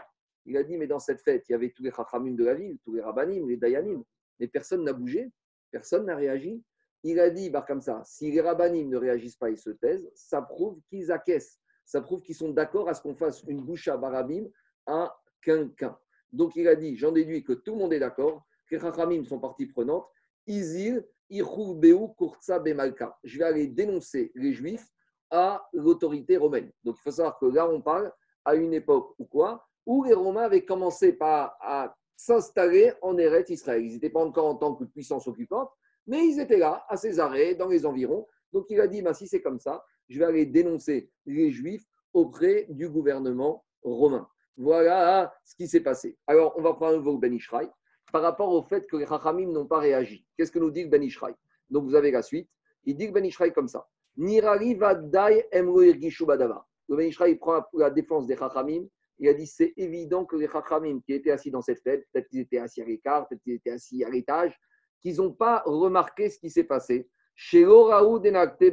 Il 0.46 0.56
a 0.56 0.62
dit, 0.62 0.76
mais 0.76 0.86
dans 0.86 1.00
cette 1.00 1.20
fête, 1.20 1.48
il 1.48 1.52
y 1.52 1.54
avait 1.56 1.70
tous 1.70 1.82
les 1.82 1.90
chachamim 1.90 2.34
de 2.34 2.44
la 2.44 2.54
ville, 2.54 2.78
tous 2.84 2.94
les 2.94 3.02
rabbanim, 3.02 3.48
les 3.48 3.56
dayanim, 3.56 4.04
mais 4.38 4.46
personne 4.46 4.84
n'a 4.84 4.92
bougé, 4.92 5.30
personne 5.70 6.06
n'a 6.06 6.14
réagi. 6.14 6.62
Il 7.04 7.20
a 7.20 7.30
dit, 7.30 7.50
bah, 7.50 7.64
comme 7.66 7.80
ça, 7.80 8.02
si 8.04 8.30
les 8.30 8.40
rabbanim 8.40 8.88
ne 8.88 8.96
réagissent 8.96 9.36
pas 9.36 9.50
et 9.50 9.56
se 9.56 9.70
taisent, 9.70 10.10
ça 10.14 10.42
prouve 10.42 10.80
qu'ils 10.88 11.12
acquiescent, 11.12 11.60
ça 11.84 12.00
prouve 12.00 12.22
qu'ils 12.22 12.34
sont 12.34 12.50
d'accord 12.50 12.88
à 12.88 12.94
ce 12.94 13.02
qu'on 13.02 13.14
fasse 13.14 13.42
une 13.44 13.62
bouche 13.62 13.88
à 13.88 13.96
barabim 13.96 14.46
à 14.86 15.16
quelqu'un. 15.42 15.96
Donc 16.32 16.56
il 16.56 16.68
a 16.68 16.74
dit, 16.74 16.96
j'en 16.96 17.12
déduis 17.12 17.44
que 17.44 17.52
tout 17.52 17.72
le 17.72 17.78
monde 17.78 17.92
est 17.92 18.00
d'accord, 18.00 18.44
que 18.68 18.74
les 18.74 18.80
chachamim 18.80 19.24
sont 19.24 19.38
partie 19.38 19.66
prenante, 19.66 20.06
Isil, 20.46 21.06
Beu, 21.30 21.98
Kurtsa, 22.18 22.58
Bemalka. 22.58 23.16
Je 23.22 23.38
vais 23.38 23.44
aller 23.44 23.66
dénoncer 23.68 24.32
les 24.34 24.52
juifs 24.52 24.88
à 25.30 25.66
l'autorité 25.72 26.36
romaine. 26.36 26.70
Donc 26.84 26.96
il 26.98 27.02
faut 27.02 27.10
savoir 27.10 27.38
que 27.38 27.46
là, 27.46 27.68
on 27.68 27.80
parle 27.80 28.12
à 28.44 28.54
une 28.54 28.72
époque 28.74 29.14
où 29.18 29.26
quoi 29.26 29.68
où 29.88 30.04
les 30.04 30.12
Romains 30.12 30.42
avaient 30.42 30.66
commencé 30.66 31.14
par, 31.14 31.56
à 31.60 31.96
s'installer 32.14 32.92
en 33.00 33.16
Eretz 33.16 33.48
Israël. 33.48 33.82
Ils 33.82 33.94
n'étaient 33.94 34.10
pas 34.10 34.22
encore 34.22 34.44
en 34.44 34.54
tant 34.54 34.74
que 34.74 34.84
puissance 34.84 35.26
occupante, 35.26 35.70
mais 36.08 36.26
ils 36.26 36.40
étaient 36.40 36.56
là, 36.56 36.84
à 36.88 36.96
Césarée, 36.96 37.54
dans 37.54 37.68
les 37.68 37.86
environs. 37.86 38.26
Donc 38.52 38.66
il 38.70 38.80
a 38.80 38.88
dit, 38.88 39.02
bah, 39.02 39.14
si 39.14 39.28
c'est 39.28 39.40
comme 39.40 39.60
ça, 39.60 39.84
je 40.08 40.18
vais 40.18 40.24
aller 40.24 40.46
dénoncer 40.46 41.10
les 41.26 41.50
Juifs 41.50 41.84
auprès 42.12 42.66
du 42.70 42.88
gouvernement 42.88 43.64
romain. 43.82 44.28
Voilà 44.56 45.32
ce 45.44 45.54
qui 45.54 45.68
s'est 45.68 45.82
passé. 45.82 46.16
Alors, 46.26 46.54
on 46.56 46.62
va 46.62 46.74
prendre 46.74 46.94
un 46.94 46.96
nouveau 46.96 47.18
Ben 47.18 47.32
Ishraï 47.32 47.70
par 48.10 48.22
rapport 48.22 48.50
au 48.50 48.62
fait 48.62 48.86
que 48.86 48.96
les 48.96 49.06
Chachamim 49.06 49.52
n'ont 49.52 49.66
pas 49.66 49.78
réagi. 49.78 50.26
Qu'est-ce 50.36 50.50
que 50.50 50.58
nous 50.58 50.70
dit 50.70 50.82
le 50.82 50.88
Ben 50.88 51.02
Ishraï 51.02 51.34
Donc, 51.70 51.84
vous 51.84 51.94
avez 51.94 52.10
la 52.10 52.22
suite. 52.22 52.48
Il 52.84 52.96
dit 52.96 53.06
que 53.08 53.12
Ben 53.12 53.24
Ishraï 53.24 53.52
comme 53.52 53.68
ça. 53.68 53.86
Nirari 54.16 54.74
vadai 54.74 55.46
Le 55.52 56.96
Ben 56.96 57.06
Ishraï 57.06 57.36
prend 57.36 57.62
la 57.74 57.90
défense 57.90 58.26
des 58.26 58.36
Chachamim 58.36 58.88
il 59.18 59.28
a 59.28 59.34
dit 59.34 59.46
c'est 59.46 59.72
évident 59.76 60.24
que 60.24 60.36
les 60.36 60.48
Chachamim 60.48 61.00
qui 61.00 61.12
étaient 61.12 61.30
assis 61.30 61.50
dans 61.50 61.62
cette 61.62 61.82
fête, 61.82 62.06
peut-être 62.12 62.28
qu'ils 62.28 62.40
étaient 62.40 62.58
assis 62.58 62.80
à 62.80 62.84
l'écart, 62.84 63.28
peut-être 63.28 63.42
qu'ils 63.42 63.54
étaient 63.54 63.70
assis 63.70 64.04
à 64.04 64.10
l'étage, 64.10 64.56
qu'ils 65.00 65.16
n'ont 65.16 65.32
pas 65.32 65.62
remarqué 65.66 66.30
ce 66.30 66.38
qui 66.38 66.50
s'est 66.50 66.64
passé. 66.64 67.08
Chez 67.34 67.64
Denakte 67.64 68.64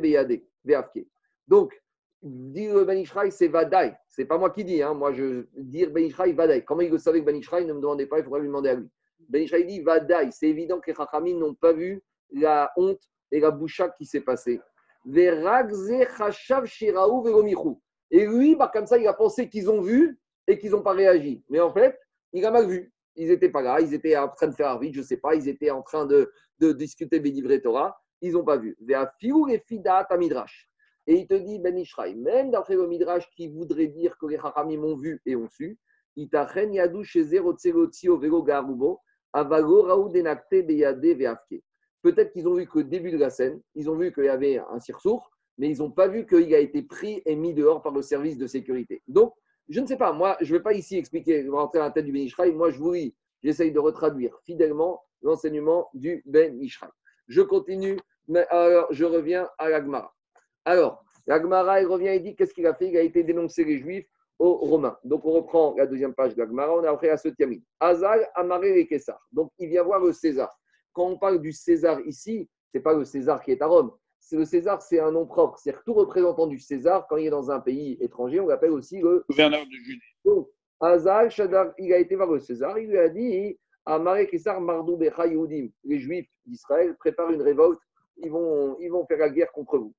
Donc, 1.47 1.73
dire 2.23 2.75
le 2.75 2.85
Ben 2.85 3.03
c'est 3.29 3.47
Vadaï. 3.47 3.95
Ce 4.09 4.21
n'est 4.21 4.27
pas 4.27 4.37
moi 4.37 4.49
qui 4.49 4.63
dis, 4.63 4.81
hein. 4.81 4.93
moi 4.93 5.13
je 5.13 5.45
dire 5.55 5.91
Ben 5.91 6.03
Ishraï, 6.03 6.33
Vadaï. 6.33 6.65
Comment 6.65 6.81
il 6.81 6.99
savait 6.99 7.19
que 7.19 7.25
Ben 7.25 7.35
Ishraï 7.35 7.65
Ne 7.65 7.73
me 7.73 7.81
demandez 7.81 8.07
pas, 8.07 8.19
il 8.19 8.23
faudrait 8.23 8.41
lui 8.41 8.47
demander 8.47 8.69
à 8.69 8.75
lui. 8.75 8.89
Ben 9.29 9.43
Ishraï 9.43 9.65
dit 9.65 9.81
Vadaï. 9.81 10.31
C'est 10.31 10.47
évident 10.47 10.79
que 10.79 10.89
les 10.89 10.95
Chachamim 10.95 11.37
n'ont 11.37 11.53
pas 11.53 11.73
vu 11.73 12.01
la 12.31 12.71
honte 12.75 13.01
et 13.31 13.39
la 13.39 13.51
boucha 13.51 13.89
qui 13.89 14.05
s'est 14.05 14.21
passée. 14.21 14.59
Et 18.11 18.25
lui, 18.25 18.55
bah, 18.55 18.71
comme 18.73 18.87
ça, 18.87 18.97
il 18.97 19.07
a 19.07 19.13
pensé 19.13 19.49
qu'ils 19.49 19.69
ont 19.69 19.81
vu 19.81 20.19
et 20.47 20.57
qu'ils 20.57 20.71
n'ont 20.71 20.81
pas 20.81 20.93
réagi. 20.93 21.43
Mais 21.49 21.59
en 21.59 21.71
fait, 21.71 21.99
il 22.33 22.43
a 22.45 22.51
mal 22.51 22.67
vu. 22.67 22.91
Ils 23.15 23.29
n'étaient 23.29 23.49
pas 23.49 23.61
là, 23.61 23.79
ils 23.79 23.93
étaient 23.93 24.17
en 24.17 24.27
train 24.29 24.47
de 24.47 24.55
faire 24.55 24.77
vite, 24.79 24.93
je 24.93 24.99
ne 24.99 25.05
sais 25.05 25.17
pas, 25.17 25.35
ils 25.35 25.47
étaient 25.47 25.71
en 25.71 25.81
train 25.81 26.05
de, 26.05 26.31
discuter 26.59 27.19
Bédivré 27.19 27.61
Torah, 27.61 27.97
ils 28.21 28.33
n'ont 28.33 28.43
pas 28.43 28.57
vu. 28.57 28.77
Et 31.07 31.13
il 31.13 31.27
te 31.27 31.33
dit, 31.35 31.59
Ben 31.59 31.77
Ishraï, 31.77 32.15
même 32.15 32.51
d'après 32.51 32.75
le 32.75 32.87
Midrash 32.87 33.29
qui 33.35 33.47
voudrait 33.47 33.87
dire 33.87 34.17
que 34.17 34.25
les 34.25 34.37
Haramim 34.37 34.83
ont 34.83 34.95
vu 34.95 35.21
et 35.25 35.35
ont 35.35 35.49
su, 35.49 35.77
Peut-être 42.01 42.31
qu'ils 42.31 42.47
ont 42.47 42.53
vu 42.53 42.67
que 42.67 42.79
début 42.79 43.11
de 43.11 43.17
la 43.17 43.29
scène, 43.29 43.61
ils 43.73 43.89
ont 43.89 43.95
vu 43.95 44.13
qu'il 44.13 44.23
y 44.25 44.29
avait 44.29 44.59
un 44.69 44.79
cirsour, 44.79 45.29
mais 45.57 45.69
ils 45.69 45.79
n'ont 45.79 45.91
pas 45.91 46.07
vu 46.07 46.25
qu'il 46.25 46.53
a 46.55 46.59
été 46.59 46.83
pris 46.83 47.21
et 47.25 47.35
mis 47.35 47.53
dehors 47.53 47.81
par 47.81 47.91
le 47.91 48.01
service 48.01 48.37
de 48.37 48.47
sécurité. 48.47 49.01
Donc, 49.07 49.33
je 49.69 49.79
ne 49.79 49.87
sais 49.87 49.97
pas, 49.97 50.11
moi, 50.13 50.37
je 50.41 50.53
ne 50.53 50.57
vais 50.57 50.63
pas 50.63 50.73
ici 50.73 50.97
expliquer, 50.97 51.47
rentrer 51.49 51.79
à 51.79 51.83
la 51.83 51.91
tête 51.91 52.05
du 52.05 52.11
Ben 52.11 52.21
Ishraï. 52.21 52.51
Moi, 52.51 52.71
je 52.71 52.77
vous 52.77 52.93
dis, 52.93 53.15
j'essaye 53.43 53.71
de 53.71 53.79
retraduire 53.79 54.37
fidèlement 54.43 55.03
l'enseignement 55.21 55.89
du 55.93 56.21
Ben 56.25 56.61
Ishraï. 56.61 56.89
Je 57.27 57.41
continue, 57.41 57.97
mais 58.27 58.45
alors 58.49 58.87
je 58.91 59.05
reviens 59.05 59.49
à 59.57 59.69
l'Agmara. 59.69 60.13
Alors, 60.65 61.03
l'Agmara, 61.27 61.81
il 61.81 61.87
revient 61.87 62.09
et 62.09 62.19
dit 62.19 62.35
qu'est-ce 62.35 62.53
qu'il 62.53 62.67
a 62.67 62.73
fait? 62.73 62.89
Il 62.89 62.97
a 62.97 63.01
été 63.01 63.23
dénoncé 63.23 63.63
les 63.63 63.79
Juifs 63.79 64.07
aux 64.37 64.55
Romains. 64.57 64.97
Donc, 65.03 65.25
on 65.25 65.31
reprend 65.31 65.73
la 65.77 65.87
deuxième 65.87 66.13
page 66.13 66.35
de 66.35 66.39
l'Agmara, 66.39 66.75
on 66.75 66.83
est 66.83 66.87
après 66.87 67.09
à 67.09 67.17
ce 67.17 67.29
termine. 67.29 67.63
Azal, 67.79 68.27
Amaré 68.35 68.79
et 68.79 68.87
Kessar. 68.87 69.19
Donc, 69.31 69.51
il 69.57 69.69
vient 69.69 69.83
voir 69.83 69.99
le 69.99 70.11
César. 70.11 70.55
Quand 70.93 71.07
on 71.07 71.17
parle 71.17 71.41
du 71.41 71.51
César 71.51 71.99
ici, 72.01 72.49
ce 72.71 72.77
n'est 72.77 72.83
pas 72.83 72.93
le 72.93 73.05
César 73.05 73.41
qui 73.41 73.51
est 73.51 73.61
à 73.61 73.67
Rome, 73.67 73.91
le 74.31 74.45
César, 74.45 74.81
c'est 74.81 74.99
un 74.99 75.11
nom 75.11 75.25
propre. 75.25 75.57
C'est-à-dire 75.59 75.83
tout 75.83 75.93
représentant 75.93 76.47
du 76.47 76.59
César, 76.59 77.07
quand 77.07 77.17
il 77.17 77.27
est 77.27 77.31
dans 77.31 77.51
un 77.51 77.59
pays 77.59 77.97
étranger, 78.01 78.39
on 78.39 78.47
l'appelle 78.47 78.71
aussi 78.71 78.99
le 78.99 79.23
gouverneur 79.29 79.65
de 79.65 79.71
Judée. 79.71 80.01
Donc, 80.23 80.47
Hazal, 80.79 81.31
Shadar, 81.31 81.73
il 81.77 81.93
a 81.93 81.97
été 81.97 82.15
voir 82.15 82.31
le 82.31 82.39
César, 82.39 82.77
il 82.77 82.89
lui 82.89 82.97
a 82.97 83.09
dit 83.09 83.57
Amare 83.85 84.25
Kessar 84.27 84.59
Mardou 84.59 84.99
les 84.99 85.99
Juifs 85.99 86.29
d'Israël 86.45 86.95
préparent 86.97 87.31
une 87.31 87.41
révolte, 87.41 87.79
ils 88.17 88.31
vont, 88.31 88.77
ils 88.79 88.89
vont 88.89 89.05
faire 89.05 89.19
la 89.19 89.29
guerre 89.29 89.51
contre 89.51 89.77
vous. 89.77 89.93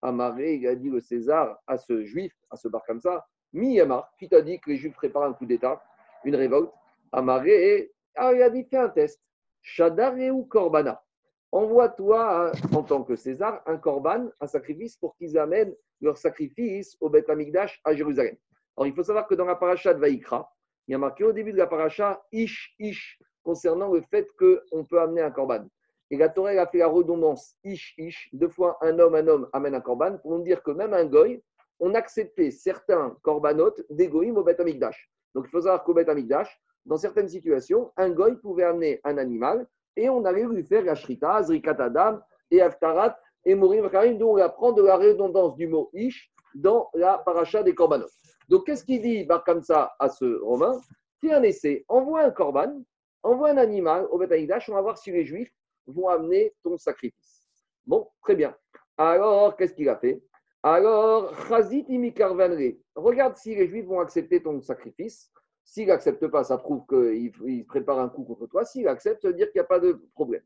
Amaré, 0.00 0.54
il 0.54 0.66
a 0.66 0.74
dit 0.74 0.90
le 0.90 1.00
César 1.00 1.58
à 1.66 1.78
ce 1.78 2.04
Juif, 2.04 2.32
à 2.50 2.56
ce 2.56 2.68
bar 2.68 2.82
comme 2.86 3.00
ça 3.00 3.26
Miyama, 3.52 4.10
qui 4.18 4.28
t'a 4.28 4.40
dit 4.40 4.58
que 4.58 4.70
les 4.70 4.76
Juifs 4.76 4.94
préparent 4.94 5.24
un 5.24 5.32
coup 5.32 5.46
d'État, 5.46 5.82
une 6.24 6.36
révolte? 6.36 6.72
Amaré, 7.12 7.92
ah, 8.14 8.32
il 8.32 8.42
a 8.42 8.50
dit 8.50 8.64
fais 8.64 8.78
un 8.78 8.88
test. 8.88 9.20
Shadar 9.60 10.14
ou 10.32 10.44
Korbana 10.44 11.02
envoie-toi 11.52 12.52
en 12.74 12.82
tant 12.82 13.04
que 13.04 13.14
César 13.14 13.62
un 13.66 13.76
korban, 13.76 14.30
un 14.40 14.46
sacrifice 14.46 14.96
pour 14.96 15.14
qu'ils 15.16 15.38
amènent 15.38 15.74
leur 16.00 16.16
sacrifice 16.16 16.96
au 17.00 17.10
Beth 17.10 17.28
Amikdash 17.28 17.80
à 17.84 17.94
Jérusalem. 17.94 18.36
Alors 18.76 18.86
il 18.86 18.94
faut 18.94 19.04
savoir 19.04 19.28
que 19.28 19.34
dans 19.34 19.44
la 19.44 19.54
paracha 19.54 19.92
de 19.92 20.00
Vaïkra, 20.00 20.50
il 20.88 20.92
y 20.92 20.94
a 20.94 20.98
marqué 20.98 21.24
au 21.24 21.32
début 21.32 21.52
de 21.52 21.58
la 21.58 21.66
paracha 21.66 22.22
Ish 22.32 22.74
Ish 22.78 23.20
concernant 23.44 23.92
le 23.92 24.02
fait 24.10 24.26
qu'on 24.38 24.84
peut 24.84 25.00
amener 25.00 25.20
un 25.20 25.30
korban. 25.30 25.66
Et 26.10 26.16
la 26.16 26.28
Torah 26.28 26.50
a 26.50 26.66
fait 26.66 26.78
la 26.78 26.88
redondance 26.88 27.54
Ish 27.64 27.94
Ish, 27.98 28.30
deux 28.32 28.48
fois 28.48 28.78
un 28.80 28.98
homme, 28.98 29.14
un 29.14 29.28
homme 29.28 29.48
amène 29.52 29.74
un 29.74 29.80
korban 29.80 30.18
pour 30.18 30.36
nous 30.36 30.42
dire 30.42 30.62
que 30.62 30.70
même 30.70 30.94
un 30.94 31.04
goy, 31.04 31.42
on 31.80 31.94
acceptait 31.94 32.50
certains 32.50 33.16
corbanotes 33.22 33.82
d'égoïm 33.90 34.36
au 34.38 34.42
Beth 34.42 34.60
Amikdash. 34.60 35.10
Donc 35.34 35.44
il 35.46 35.50
faut 35.50 35.60
savoir 35.60 35.84
qu'au 35.84 35.94
Beth 35.94 36.08
Amikdash, 36.08 36.60
dans 36.86 36.96
certaines 36.96 37.28
situations, 37.28 37.92
un 37.96 38.10
goy 38.10 38.36
pouvait 38.36 38.64
amener 38.64 39.00
un 39.04 39.18
animal 39.18 39.66
et 39.96 40.08
on 40.08 40.24
allait 40.24 40.44
lui 40.44 40.64
faire 40.64 40.84
la 40.84 40.94
shrita, 40.94 41.42
zrikat 41.42 41.76
adam 41.78 42.20
et 42.50 42.60
aftarat 42.60 43.18
et 43.44 43.54
mourir 43.54 43.90
karim, 43.90 44.18
d'où 44.18 44.28
on 44.28 44.36
apprend 44.36 44.72
de 44.72 44.82
la 44.82 44.96
redondance 44.96 45.56
du 45.56 45.66
mot 45.66 45.90
ish 45.92 46.30
dans 46.54 46.88
la 46.94 47.18
paracha 47.18 47.62
des 47.62 47.74
corbanotes. 47.74 48.12
Donc 48.48 48.66
qu'est-ce 48.66 48.84
qu'il 48.84 49.02
dit 49.02 49.24
Bar 49.24 49.44
comme 49.44 49.62
ça 49.62 49.92
à 49.98 50.08
ce 50.08 50.40
Romain? 50.42 50.80
Fais 51.20 51.32
un 51.32 51.42
envoie 51.88 52.22
un 52.22 52.30
corban, 52.30 52.82
envoie 53.22 53.50
un 53.50 53.56
animal 53.56 54.06
au 54.10 54.18
Beth 54.18 54.32
Amikdash, 54.32 54.68
on 54.68 54.74
va 54.74 54.82
voir 54.82 54.98
si 54.98 55.12
les 55.12 55.24
juifs 55.24 55.52
vont 55.86 56.08
amener 56.08 56.52
ton 56.62 56.76
sacrifice. 56.76 57.46
Bon, 57.86 58.08
très 58.22 58.34
bien. 58.34 58.54
Alors, 58.96 59.56
qu'est-ce 59.56 59.74
qu'il 59.74 59.88
a 59.88 59.96
fait? 59.96 60.22
Alors, 60.62 61.34
Chazit 61.48 61.84
imikarvanre. 61.88 62.76
Regarde 62.94 63.36
si 63.36 63.54
les 63.54 63.66
Juifs 63.66 63.86
vont 63.86 64.00
accepter 64.00 64.40
ton 64.40 64.60
sacrifice. 64.60 65.30
S'il 65.64 65.88
n'accepte 65.88 66.26
pas, 66.26 66.44
ça 66.44 66.58
prouve 66.58 66.84
qu'il 66.86 67.66
prépare 67.66 67.98
un 68.00 68.08
coup 68.08 68.24
contre 68.24 68.46
toi. 68.46 68.64
S'il 68.64 68.88
accepte, 68.88 69.22
ça 69.22 69.28
veut 69.28 69.34
dire 69.34 69.50
qu'il 69.50 69.60
n'y 69.60 69.64
a 69.64 69.68
pas 69.68 69.80
de 69.80 70.00
problème. 70.14 70.42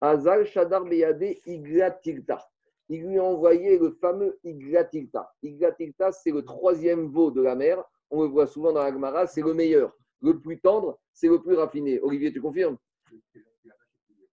Azal 0.00 0.46
Shadar 0.46 0.84
Beyade. 0.84 1.36
Il 1.46 3.02
lui 3.02 3.18
a 3.18 3.24
envoyé 3.24 3.78
le 3.78 3.92
fameux 3.92 4.38
Iglatilta. 4.44 5.32
Iglatilta, 5.42 6.12
c'est 6.12 6.30
le 6.30 6.42
troisième 6.42 7.06
veau 7.06 7.30
de 7.30 7.40
la 7.40 7.54
mer. 7.54 7.82
On 8.10 8.22
le 8.22 8.28
voit 8.28 8.46
souvent 8.46 8.72
dans 8.72 8.82
la 8.82 8.92
Gemara, 8.92 9.26
c'est 9.26 9.42
le 9.42 9.54
meilleur. 9.54 9.92
Le 10.20 10.38
plus 10.38 10.60
tendre, 10.60 10.98
c'est 11.12 11.28
le 11.28 11.40
plus 11.40 11.54
raffiné. 11.54 12.00
Olivier, 12.00 12.32
tu 12.32 12.40
confirmes? 12.40 12.76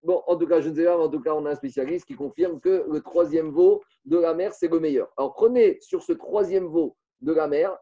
Bon, 0.04 0.24
en 0.26 0.36
tout 0.36 0.48
cas, 0.48 0.62
je 0.62 0.70
ne 0.70 0.76
sais 0.76 0.84
pas, 0.84 0.98
mais 0.98 1.04
en 1.04 1.10
tout 1.10 1.22
cas, 1.22 1.34
on 1.34 1.46
a 1.46 1.52
un 1.52 1.56
spécialiste 1.56 2.06
qui 2.06 2.16
confirme 2.16 2.60
que 2.60 2.86
le 2.92 3.02
troisième 3.02 3.52
veau 3.52 3.82
de 4.06 4.18
la 4.18 4.34
mer, 4.34 4.54
c'est 4.54 4.68
le 4.68 4.80
meilleur. 4.80 5.12
Alors, 5.16 5.34
prenez 5.34 5.80
sur 5.80 6.02
ce 6.02 6.14
troisième 6.14 6.66
veau 6.66 6.98
de 7.22 7.32
la 7.32 7.48
mer, 7.48 7.78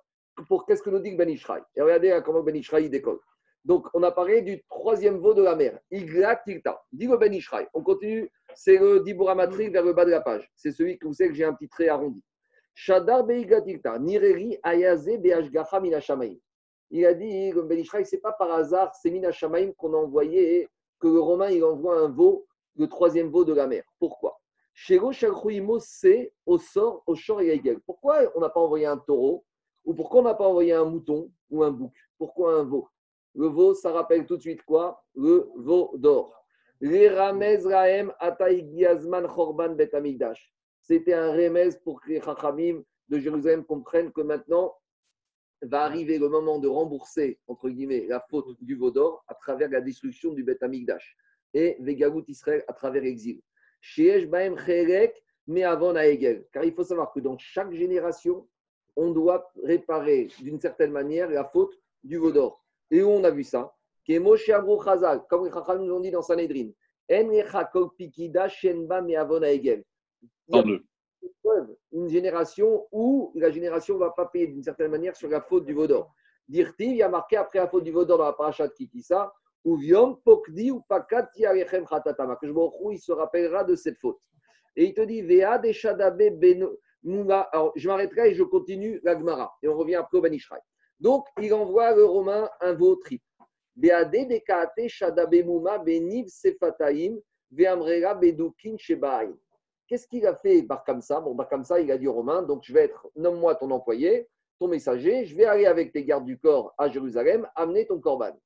pour 0.48 0.66
qu'est-ce 0.66 0.82
que 0.82 0.90
nous 0.90 1.00
dit 1.00 1.16
Ben 1.16 1.30
Ishraï 1.30 1.62
Et 1.76 1.82
regardez 1.82 2.20
comment 2.26 2.42
Ben 2.42 2.56
Ishraï 2.56 2.90
décolle. 2.90 3.20
Donc, 3.66 3.88
on 3.94 4.04
a 4.04 4.12
parlé 4.12 4.42
du 4.42 4.64
troisième 4.70 5.18
veau 5.18 5.34
de 5.34 5.42
la 5.42 5.56
mer, 5.56 5.80
Igla 5.92 6.38
Tilta. 6.38 6.82
Dit 6.92 7.08
le 7.08 7.18
Ben 7.18 7.34
Ishraï. 7.34 7.68
On 7.74 7.84
continue, 7.84 8.32
c'est 8.56 8.78
le 8.78 9.02
Diburamatri 9.02 9.70
vers 9.70 9.84
le 9.84 9.94
bas 9.94 10.06
de 10.06 10.12
la 10.12 10.22
page. 10.22 10.50
C'est 10.56 10.72
celui 10.72 10.98
que 10.98 11.08
vous 11.08 11.14
savez 11.14 11.30
que 11.30 11.36
j'ai 11.36 11.44
un 11.44 11.54
petit 11.54 11.68
trait 11.68 11.90
arrondi. 11.90 12.24
Shadar 12.74 13.26
Beigla 13.26 13.62
Tilta, 13.62 14.00
Nireri 14.00 14.58
Ayaze 14.64 15.18
Beashgacha 15.20 15.80
Minashamaim. 15.80 16.38
Il 16.92 17.06
a 17.06 17.14
dit, 17.14 17.52
Ben 17.54 17.84
ce 17.84 18.16
pas 18.18 18.32
par 18.32 18.52
hasard, 18.52 18.96
c'est 18.96 19.12
Minashamaim 19.12 19.74
qu'on 19.74 19.94
a 19.94 19.98
envoyé 19.98 20.68
que 21.00 21.08
le 21.08 21.20
Romain 21.20 21.50
il 21.50 21.64
envoie 21.64 22.00
un 22.00 22.08
veau, 22.08 22.48
le 22.76 22.88
troisième 22.88 23.30
veau 23.30 23.46
de 23.46 23.54
la 23.54 23.68
mer. 23.68 23.84
Pourquoi? 24.00 24.40
Pourquoi 27.86 28.32
on 28.36 28.40
n'a 28.40 28.50
pas 28.50 28.60
envoyé 28.62 28.86
un 28.86 28.98
taureau? 28.98 29.44
Ou 29.86 29.94
pourquoi 29.94 30.22
on 30.22 30.24
n'a 30.24 30.34
pas 30.34 30.48
envoyé 30.48 30.74
un 30.74 30.86
mouton 30.86 31.32
ou 31.50 31.64
un 31.64 31.72
bouc? 31.72 31.94
Pourquoi 32.18 32.60
un 32.60 32.64
veau? 32.64 32.88
Le 33.36 33.48
veau, 33.48 33.74
ça 33.74 33.92
rappelle 33.92 34.26
tout 34.26 34.38
de 34.38 34.42
suite 34.42 34.64
quoi? 34.64 35.04
Le 35.16 35.50
veau 35.56 35.92
d'or. 35.96 36.46
Bet 36.82 37.10
C'était 40.82 41.14
un 41.14 41.32
remez 41.32 41.70
pour 41.84 42.02
que 42.02 42.10
les 42.10 42.22
chachamim 42.22 42.84
de 43.10 43.20
Jérusalem 43.20 43.66
comprennent 43.66 44.12
que 44.12 44.22
maintenant, 44.22 44.74
va 45.62 45.84
arriver 45.84 46.18
le 46.18 46.30
moment 46.30 46.60
de 46.60 46.68
rembourser, 46.68 47.40
entre 47.48 47.70
guillemets, 47.70 48.06
la 48.08 48.24
faute 48.30 48.62
du 48.62 48.76
Vaudor 48.76 49.24
à 49.28 49.36
travers 49.36 49.70
la 49.70 49.82
destruction 49.82 50.34
du 50.34 50.44
Beth 50.44 50.64
Amikdash 50.64 51.18
et 51.54 51.78
Vegalut 51.82 52.24
Israël 52.28 52.64
à 52.68 52.74
travers 52.74 53.02
l'exil. 53.02 53.42
mais 55.48 55.64
avant 55.64 55.94
Car 55.94 56.64
il 56.64 56.74
faut 56.74 56.84
savoir 56.84 57.12
que 57.12 57.20
dans 57.20 57.38
chaque 57.38 57.74
génération, 57.74 58.48
on 59.00 59.12
doit 59.12 59.50
réparer 59.64 60.28
d'une 60.42 60.60
certaine 60.60 60.92
manière 60.92 61.30
la 61.30 61.46
faute 61.46 61.74
du 62.04 62.18
Vaudor. 62.18 62.62
Et 62.92 63.02
où 63.02 63.08
on 63.10 63.24
a 63.24 63.32
vu 63.32 63.44
ça? 63.44 63.74
Comme 64.06 64.26
les 64.26 65.52
Chacham 65.52 65.86
nous 65.86 65.94
ont 65.94 66.00
dit 66.02 66.12
dans 66.12 66.22
Sanhedrin, 66.22 66.70
une 71.92 72.10
génération 72.10 72.88
où 72.92 73.32
la 73.36 73.50
génération 73.52 73.94
ne 73.94 74.00
va 74.00 74.10
pas 74.12 74.26
payer 74.26 74.48
d'une 74.48 74.64
certaine 74.64 74.92
manière 74.92 75.16
sur 75.16 75.30
la 75.30 75.42
faute 75.42 75.66
du 75.66 75.74
Vaudor. 75.74 76.14
Dirti, 76.48 76.88
il 76.88 76.96
y 76.98 77.04
a 77.04 77.10
marqué 77.10 77.38
après 77.38 77.60
la 77.60 77.70
faute 77.70 77.84
du 77.84 77.92
Vaudor 77.92 78.18
dans 78.18 78.26
la 78.26 78.34
paracha 78.34 78.68
de 78.68 78.74
Kikissa, 78.74 79.32
ou 79.64 79.78
Viom, 79.78 80.20
Pokdi 80.26 80.72
ou 80.72 80.82
Pakat 80.82 81.30
Yarechem 81.38 81.86
Khatatama, 81.86 82.36
que 82.36 82.48
je 82.48 82.54
il 82.92 83.00
se 83.00 83.12
rappellera 83.12 83.64
de 83.64 83.76
cette 83.76 83.98
faute. 84.00 84.20
Et 84.76 84.86
il 84.86 84.94
te 84.94 85.02
dit, 85.02 85.22
Vea 85.22 85.58
de 85.58 85.72
Shadabe 85.72 86.40
Je 87.04 87.88
m'arrêterai 87.88 88.32
et 88.32 88.34
je 88.34 88.44
continue 88.44 89.00
la 89.04 89.18
Gemara. 89.18 89.58
Et 89.62 89.68
on 89.68 89.78
revient 89.78 89.96
après 89.96 90.18
au 90.18 90.22
Banishraï. 90.22 90.60
Donc, 91.00 91.26
il 91.42 91.54
envoie 91.54 91.94
le 91.96 92.06
Romain 92.06 92.50
un 92.60 92.74
veau 92.74 92.96
triple. 92.96 93.24
Beade 93.76 94.12
Beniv 95.86 96.28
Sefataim 96.28 97.18
Bedukin 97.52 98.76
Shebaim. 98.78 99.34
Qu'est-ce 99.88 100.08
qu'il 100.08 100.26
a 100.28 100.36
fait 100.36 100.62
Barkamsa 100.62 101.20
Bon, 101.22 101.34
Barkamsa, 101.34 101.80
il 101.80 101.92
a 101.92 101.98
dit 101.98 102.08
aux 102.08 102.14
Romains, 102.14 102.44
donc 102.44 102.64
je 102.64 102.74
vais 102.74 102.84
être, 102.84 103.08
nomme-moi 103.16 103.56
ton 103.56 103.72
employé, 103.72 104.28
ton 104.60 104.68
messager, 104.68 105.26
je 105.26 105.36
vais 105.36 105.46
aller 105.46 105.66
avec 105.66 105.92
tes 105.94 106.04
gardes 106.04 106.26
du 106.26 106.38
corps 106.38 106.76
à 106.78 106.90
Jérusalem, 106.90 107.48
amener 107.56 107.88
ton 107.88 108.00
corban. 108.00 108.38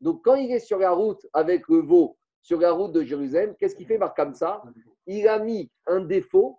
Donc 0.00 0.22
quand 0.24 0.34
il 0.34 0.52
est 0.52 0.58
sur 0.58 0.78
la 0.78 0.90
route 0.90 1.26
avec 1.32 1.68
le 1.68 1.78
veau, 1.78 2.18
sur 2.42 2.58
la 2.58 2.72
route 2.72 2.92
de 2.92 3.02
Jérusalem, 3.02 3.54
qu'est-ce 3.58 3.76
qu'il 3.76 3.86
fait 3.86 3.96
Barkamsa 3.96 4.62
Il 5.06 5.26
a 5.28 5.38
mis 5.38 5.70
un 5.86 6.00
défaut 6.00 6.58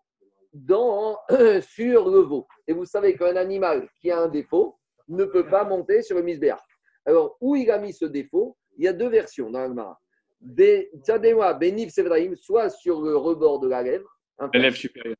dans, 0.53 1.17
sur 1.61 2.09
le 2.09 2.19
veau. 2.19 2.47
Et 2.67 2.73
vous 2.73 2.85
savez 2.85 3.15
qu'un 3.15 3.35
animal 3.35 3.87
qui 3.99 4.11
a 4.11 4.19
un 4.19 4.27
défaut 4.27 4.77
ne 5.07 5.25
peut 5.25 5.47
pas 5.47 5.63
monter 5.63 6.01
sur 6.01 6.17
le 6.17 6.23
misbéach. 6.23 6.59
Alors, 7.05 7.37
où 7.41 7.55
il 7.55 7.69
a 7.71 7.79
mis 7.79 7.93
ce 7.93 8.05
défaut 8.05 8.57
Il 8.77 8.85
y 8.85 8.87
a 8.87 8.93
deux 8.93 9.09
versions 9.09 9.49
dans 9.49 9.67
le 9.67 9.73
Benif 11.59 11.93
soit 12.35 12.69
sur 12.69 13.01
le 13.01 13.15
rebord 13.15 13.59
de 13.59 13.67
la 13.67 13.83
lèvre, 13.83 14.09
L'élève 14.53 14.73
supérieur. 14.73 15.15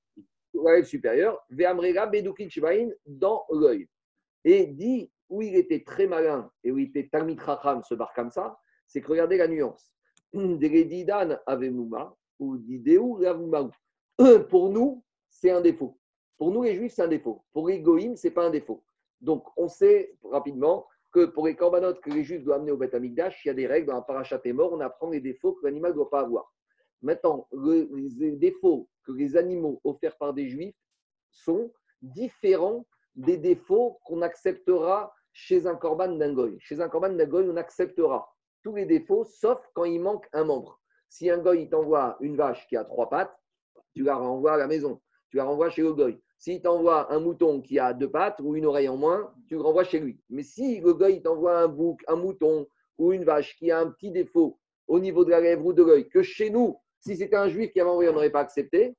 L'élève 0.54 0.86
supérieur, 0.86 1.39
Ve'amrega 1.50 2.08
Bedukin 2.08 2.50
Shibain 2.50 2.89
dans 3.06 3.46
l'œil. 3.52 3.88
Et 4.44 4.65
dit 4.65 5.12
où 5.30 5.41
il 5.41 5.56
était 5.56 5.84
très 5.84 6.08
malin 6.08 6.52
et 6.63 6.72
où 6.72 6.78
il 6.78 6.89
était 6.89 7.08
Talmid 7.08 7.39
Chacham, 7.39 7.82
ce 7.88 7.94
bar 7.94 8.12
comme 8.13 8.32
ça, 8.32 8.58
c'est 8.88 9.02
que 9.02 9.08
regardez 9.08 9.38
la 9.38 9.48
nuance. 9.48 9.94
Pour 14.50 14.70
nous, 14.70 15.04
c'est 15.41 15.49
un 15.49 15.62
défaut. 15.62 15.97
Pour 16.38 16.51
nous, 16.51 16.62
les 16.62 16.75
juifs, 16.75 16.93
c'est 16.93 17.01
un 17.01 17.08
défaut. 17.08 17.43
Pour 17.51 17.67
les 17.67 17.82
goïms, 17.82 18.15
ce 18.15 18.27
pas 18.27 18.45
un 18.45 18.51
défaut. 18.51 18.84
Donc, 19.21 19.43
on 19.58 19.67
sait 19.67 20.15
rapidement 20.23 20.88
que 21.12 21.25
pour 21.25 21.47
les 21.47 21.56
corbanotes 21.56 21.99
que 21.99 22.12
les 22.12 22.23
juifs 22.23 22.43
doivent 22.43 22.60
amener 22.60 22.71
au 22.71 22.77
Beth 22.77 22.93
Amikdash, 22.93 23.43
il 23.43 23.47
y 23.47 23.51
a 23.51 23.56
des 23.56 23.65
règles 23.65 23.88
dans 23.88 23.95
la 23.95 24.01
parachat 24.04 24.39
et 24.45 24.54
mort, 24.54 24.71
on 24.71 24.80
apprend 24.80 25.10
les 25.10 25.19
défauts 25.19 25.54
que 25.54 25.65
l'animal 25.65 25.91
ne 25.91 25.95
doit 25.95 26.12
pas 26.12 26.21
avoir. 26.21 26.54
Maintenant, 27.01 27.47
les 27.51 28.32
défauts 28.34 28.88
que 29.04 29.12
les 29.13 29.36
animaux 29.36 29.82
offerts 29.84 30.15
par 30.17 30.34
des 30.34 30.47
juifs 30.47 30.75
sont 31.32 31.73
différents 32.04 32.86
des 33.15 33.38
défauts 33.38 33.99
qu'on 34.06 34.21
acceptera 34.21 35.12
chez 35.34 35.65
un 35.65 35.75
corban 35.75 36.10
d'un 36.10 36.36
Chez 36.60 36.82
un 36.82 36.88
corban 36.88 37.10
d'un 37.10 37.34
on 37.34 37.58
acceptera 37.58 38.32
tous 38.62 38.75
les 38.75 38.86
défauts, 38.86 39.23
sauf 39.23 39.60
quand 39.73 39.86
il 39.86 39.99
manque 39.99 40.27
un 40.34 40.43
membre. 40.43 40.80
Si 41.10 41.32
un 41.32 41.39
goy 41.39 41.67
t'envoie 41.67 42.17
une 42.19 42.38
vache 42.38 42.67
qui 42.67 42.77
a 42.77 42.84
trois 42.84 43.10
pattes, 43.10 43.36
tu 43.95 44.04
la 44.04 44.15
renvoies 44.15 44.54
à 44.54 44.58
la 44.58 44.67
maison, 44.67 45.01
tu 45.32 45.38
la 45.38 45.46
renvoies 45.46 45.70
chez 45.70 45.82
le 45.82 45.94
goy. 45.94 46.20
S'il 46.38 46.62
t'envoie 46.62 47.12
un 47.12 47.20
mouton 47.20 47.62
qui 47.62 47.80
a 47.80 47.94
deux 47.94 48.10
pattes 48.10 48.39
ou 48.41 48.56
une 48.56 48.65
oreille 48.65 48.89
en 48.89 48.98
moins, 48.98 49.34
tu 49.48 49.56
le 49.56 49.62
renvoies 49.62 49.86
chez 49.86 50.00
lui. 50.00 50.20
Mais 50.30 50.44
si 50.44 50.80
le 50.82 50.94
goy 50.94 51.22
t'envoie 51.22 51.58
un 51.58 51.67
bouc, 51.67 52.02
un 52.08 52.15
mouton 52.15 52.67
ou 52.98 53.13
une 53.13 53.24
vache 53.24 53.56
qui 53.58 53.72
a 53.72 53.80
un 53.80 53.89
petit 53.89 54.12
défaut 54.12 54.60
au 54.88 55.00
niveau 55.00 55.24
de 55.24 55.30
la 55.30 55.39
lèvre 55.39 55.65
ou 55.65 55.74
de 55.74 55.84
l'œil, 55.84 56.10
que 56.10 56.22
chez 56.22 56.50
nous, 56.50 56.78
si 57.00 57.15
c'était 57.15 57.38
un 57.38 57.48
juif 57.48 57.72
qui 57.72 57.80
avait 57.80 57.89
envoyé, 57.89 58.10
on 58.10 58.13
n'aurait 58.13 58.30
pas 58.30 58.41
accepté. 58.41 58.96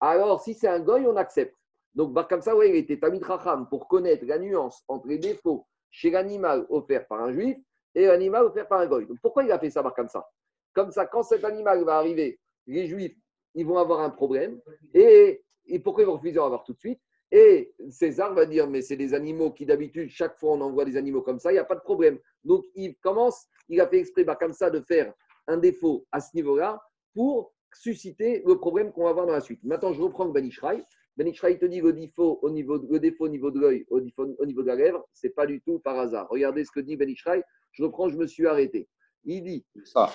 Alors, 0.00 0.40
si 0.40 0.54
c'est 0.54 0.68
un 0.68 0.80
goy, 0.80 1.06
on 1.06 1.16
accepte. 1.16 1.54
Donc, 1.94 2.14
comme 2.28 2.40
ça, 2.40 2.54
il 2.64 2.76
était 2.76 2.98
Tamid 2.98 3.22
Racham 3.22 3.68
pour 3.68 3.88
connaître 3.88 4.24
la 4.24 4.38
nuance 4.38 4.82
entre 4.88 5.08
les 5.08 5.18
défauts 5.18 5.66
chez 5.90 6.10
l'animal 6.10 6.64
offert 6.70 7.06
par 7.06 7.20
un 7.22 7.32
juif 7.32 7.56
et 7.94 8.06
l'animal 8.06 8.44
offert 8.44 8.68
par 8.68 8.80
un 8.80 8.86
goy. 8.86 9.06
Donc, 9.06 9.18
pourquoi 9.20 9.44
il 9.44 9.52
a 9.52 9.58
fait 9.58 9.70
ça 9.70 9.82
comme 9.94 10.08
ça? 10.08 10.26
Comme 10.72 10.90
ça, 10.90 11.06
quand 11.06 11.22
cet 11.22 11.44
animal 11.44 11.84
va 11.84 11.98
arriver, 11.98 12.38
les 12.66 12.86
juifs, 12.86 13.16
ils 13.54 13.66
vont 13.66 13.76
avoir 13.76 14.00
un 14.00 14.10
problème. 14.10 14.60
Et, 14.94 15.42
pourquoi 15.82 16.02
ils 16.02 16.06
vont 16.06 16.14
refuser 16.14 16.34
d'en 16.34 16.46
avoir 16.46 16.64
tout 16.64 16.72
de 16.72 16.78
suite? 16.78 17.00
Et 17.30 17.72
César 17.88 18.34
va 18.34 18.44
dire, 18.44 18.68
mais 18.68 18.82
c'est 18.82 18.96
des 18.96 19.14
animaux 19.14 19.52
qui 19.52 19.64
d'habitude, 19.64 20.10
chaque 20.10 20.38
fois 20.38 20.52
on 20.52 20.60
envoie 20.60 20.84
des 20.84 20.98
animaux 20.98 21.22
comme 21.22 21.38
ça, 21.38 21.50
il 21.50 21.54
n'y 21.54 21.60
a 21.60 21.64
pas 21.64 21.74
de 21.74 21.80
problème. 21.80 22.18
Donc, 22.44 22.64
il 22.74 22.94
commence, 22.96 23.46
il 23.68 23.80
a 23.80 23.88
fait 23.88 24.00
exprès 24.00 24.26
comme 24.38 24.52
ça 24.52 24.68
de 24.68 24.80
faire 24.80 25.14
un 25.46 25.56
défaut 25.56 26.06
à 26.12 26.20
ce 26.20 26.36
niveau-là 26.36 26.82
pour 27.14 27.54
susciter 27.74 28.42
le 28.46 28.58
problème 28.58 28.92
qu'on 28.92 29.04
va 29.04 29.14
voir 29.14 29.26
dans 29.26 29.32
la 29.32 29.40
suite. 29.40 29.60
Maintenant, 29.64 29.94
je 29.94 30.02
reprends 30.02 30.26
le 30.26 30.32
Benishraï. 30.32 30.84
Benishraï 31.16 31.58
te 31.58 31.64
dit 31.64 31.80
le 31.80 31.94
défaut 31.94 32.38
au 32.42 32.50
niveau 32.50 32.78
de, 32.78 32.86
le 32.90 33.00
défaut 33.00 33.24
au 33.24 33.28
niveau 33.28 33.50
de 33.50 33.60
l'œil, 33.60 33.86
au, 33.88 34.00
au, 34.18 34.46
niveau 34.46 34.62
de 34.62 34.66
la 34.66 34.76
lèvre, 34.76 35.06
ce 35.14 35.26
n'est 35.26 35.32
pas 35.32 35.46
du 35.46 35.60
tout 35.62 35.78
par 35.78 35.98
hasard. 35.98 36.28
Regardez 36.28 36.64
ce 36.64 36.70
que 36.70 36.80
dit 36.80 36.96
Benishraï. 36.96 37.42
Je 37.72 37.84
reprends, 37.84 38.10
je 38.10 38.16
me 38.16 38.26
suis 38.26 38.46
arrêté. 38.46 38.88
Il 39.24 39.42
dit 39.42 39.64
ça. 39.84 40.14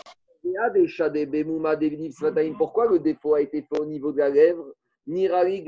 Pourquoi 2.58 2.88
le 2.88 3.00
défaut 3.00 3.34
a 3.34 3.42
été 3.42 3.62
fait 3.64 3.80
au 3.80 3.86
niveau 3.86 4.12
de 4.12 4.20
la 4.20 4.30
lèvre 4.30 4.66
Nirari 5.08 5.64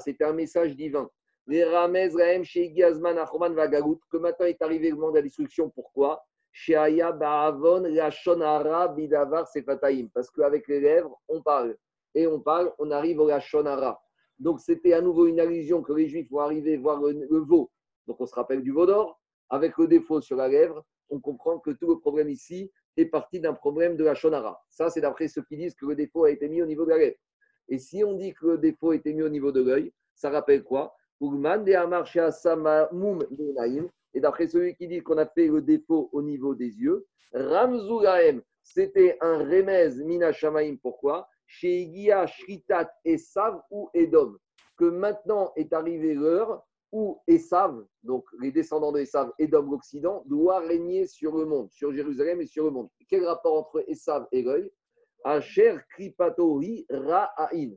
C'était 0.00 0.24
un 0.24 0.32
message 0.32 0.74
divin. 0.74 1.08
les 1.46 1.64
Ramez, 1.64 2.08
Rahem, 2.08 2.42
chez 2.44 2.74
Achoman, 2.82 3.54
Vagalut, 3.54 3.98
que 4.10 4.16
maintenant 4.16 4.46
est 4.46 4.60
arrivé 4.60 4.90
le 4.90 4.96
moment 4.96 5.12
de 5.12 5.16
la 5.16 5.22
destruction. 5.22 5.70
Pourquoi? 5.70 6.20
Chez 6.52 6.74
Aya, 6.74 7.12
Baavon, 7.12 7.82
Lachonara, 7.82 8.88
Bidavar, 8.88 9.46
Sefataim. 9.46 10.08
Parce 10.12 10.28
qu'avec 10.30 10.66
les 10.66 10.80
lèvres, 10.80 11.20
on 11.28 11.40
parle. 11.40 11.76
Et 12.14 12.26
on 12.26 12.40
parle, 12.40 12.72
on 12.80 12.90
arrive 12.90 13.20
au 13.20 13.28
Lachonara. 13.28 14.02
Donc 14.40 14.60
c'était 14.60 14.92
à 14.92 15.00
nouveau 15.00 15.26
une 15.26 15.38
allusion 15.38 15.80
que 15.80 15.92
les 15.92 16.08
Juifs 16.08 16.28
vont 16.30 16.40
arriver 16.40 16.76
voir 16.76 17.00
le, 17.00 17.12
le 17.12 17.38
veau. 17.38 17.70
Donc 18.08 18.20
on 18.20 18.26
se 18.26 18.34
rappelle 18.34 18.62
du 18.62 18.72
veau 18.72 18.86
d'or. 18.86 19.20
Avec 19.50 19.78
le 19.78 19.86
défaut 19.86 20.20
sur 20.20 20.36
la 20.36 20.48
lèvre, 20.48 20.84
on 21.10 21.20
comprend 21.20 21.58
que 21.58 21.70
tout 21.70 21.88
le 21.88 21.98
problème 22.00 22.28
ici 22.28 22.72
est 22.96 23.06
parti 23.06 23.38
d'un 23.40 23.54
problème 23.54 23.96
de 23.96 24.04
la 24.04 24.14
shonara. 24.14 24.60
Ça, 24.68 24.90
c'est 24.90 25.00
d'après 25.00 25.28
ceux 25.28 25.42
qui 25.42 25.56
disent 25.56 25.74
que 25.74 25.86
le 25.86 25.94
défaut 25.94 26.24
a 26.24 26.30
été 26.30 26.48
mis 26.48 26.62
au 26.62 26.66
niveau 26.66 26.84
de 26.84 26.90
la 26.90 26.98
lèvre. 26.98 27.16
Et 27.70 27.78
si 27.78 28.04
on 28.04 28.14
dit 28.14 28.34
que 28.34 28.46
le 28.46 28.58
défaut 28.58 28.92
été 28.92 29.14
mis 29.14 29.22
au 29.22 29.28
niveau 29.28 29.52
de 29.52 29.62
l'œil, 29.62 29.92
ça 30.14 30.28
rappelle 30.28 30.64
quoi? 30.64 30.94
Et 34.12 34.20
d'après 34.20 34.48
celui 34.48 34.74
qui 34.74 34.88
dit 34.88 35.00
qu'on 35.00 35.18
a 35.18 35.26
fait 35.26 35.46
le 35.46 35.62
défaut 35.62 36.10
au 36.12 36.20
niveau 36.20 36.54
des 36.54 36.78
yeux, 36.78 37.06
Ramzulaem, 37.32 38.42
c'était 38.62 39.16
un 39.20 39.38
remez 39.38 39.90
mina 40.04 40.32
shamaim. 40.32 40.76
Pourquoi? 40.82 41.28
Chez 41.46 41.82
Igia, 41.82 42.26
Shritat, 42.26 42.90
Esav 43.04 43.60
ou 43.70 43.88
Edom. 43.94 44.36
Que 44.76 44.86
maintenant 44.86 45.52
est 45.56 45.72
arrivé 45.72 46.14
l'heure 46.14 46.66
où 46.92 47.20
Esav, 47.26 47.84
donc 48.02 48.24
les 48.40 48.50
descendants 48.50 48.92
de 48.92 49.00
Esav, 49.00 49.32
Edom, 49.38 49.70
l'Occident, 49.70 50.24
doit 50.26 50.58
régner 50.60 51.06
sur 51.06 51.36
le 51.36 51.44
monde, 51.44 51.70
sur 51.70 51.92
Jérusalem 51.92 52.40
et 52.40 52.46
sur 52.46 52.64
le 52.64 52.70
monde. 52.70 52.88
Quel 53.08 53.24
rapport 53.24 53.58
entre 53.58 53.84
Esav 53.88 54.26
et 54.32 54.42
l'œil? 54.42 54.72
Asher 55.24 55.78
Kripatori 55.90 56.86
Ra'ain. 56.90 57.70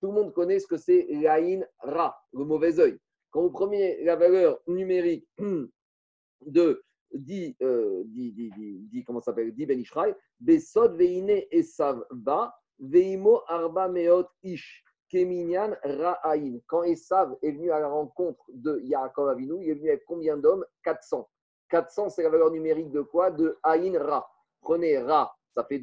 Tout 0.00 0.08
le 0.08 0.12
monde 0.12 0.32
connaît 0.32 0.58
ce 0.58 0.66
que 0.66 0.76
c'est 0.76 1.06
l'Aïn 1.10 1.64
Ra, 1.78 2.16
le 2.32 2.44
mauvais 2.44 2.80
œil. 2.80 2.98
Quand 3.30 3.42
vous 3.42 3.50
prenez 3.50 4.02
la 4.04 4.16
valeur 4.16 4.60
numérique 4.66 5.26
de 6.46 6.82
dit, 7.14 7.56
euh, 7.62 8.02
dit, 8.06 8.32
dit, 8.32 8.50
dit, 8.90 9.04
comment 9.04 9.20
s'appelle, 9.20 9.52
Ben 9.52 9.78
Ishraï, 9.78 10.14
Besod 10.40 10.96
Veine 10.96 11.42
Esav 11.50 12.04
Ba, 12.10 12.54
Veimo 12.78 13.42
Arba 13.46 13.88
Meot 13.88 14.28
Ish, 14.42 14.84
Keminyan 15.08 15.76
Ra'ain. 15.84 16.58
Quand 16.66 16.82
Esav 16.82 17.36
est 17.42 17.52
venu 17.52 17.70
à 17.70 17.80
la 17.80 17.88
rencontre 17.88 18.44
de 18.52 18.80
Yaakov 18.80 19.28
Avinu, 19.28 19.62
il 19.62 19.70
est 19.70 19.74
venu 19.74 19.88
avec 19.90 20.04
combien 20.04 20.36
d'hommes? 20.36 20.64
400. 20.84 21.28
400, 21.68 22.10
c'est 22.10 22.22
la 22.22 22.30
valeur 22.30 22.50
numérique 22.50 22.90
de 22.90 23.02
quoi? 23.02 23.30
De 23.30 23.58
Aïn 23.62 23.98
Ra. 23.98 24.28
Prenez 24.60 24.98
Ra, 24.98 25.34
ça 25.50 25.64
fait 25.64 25.78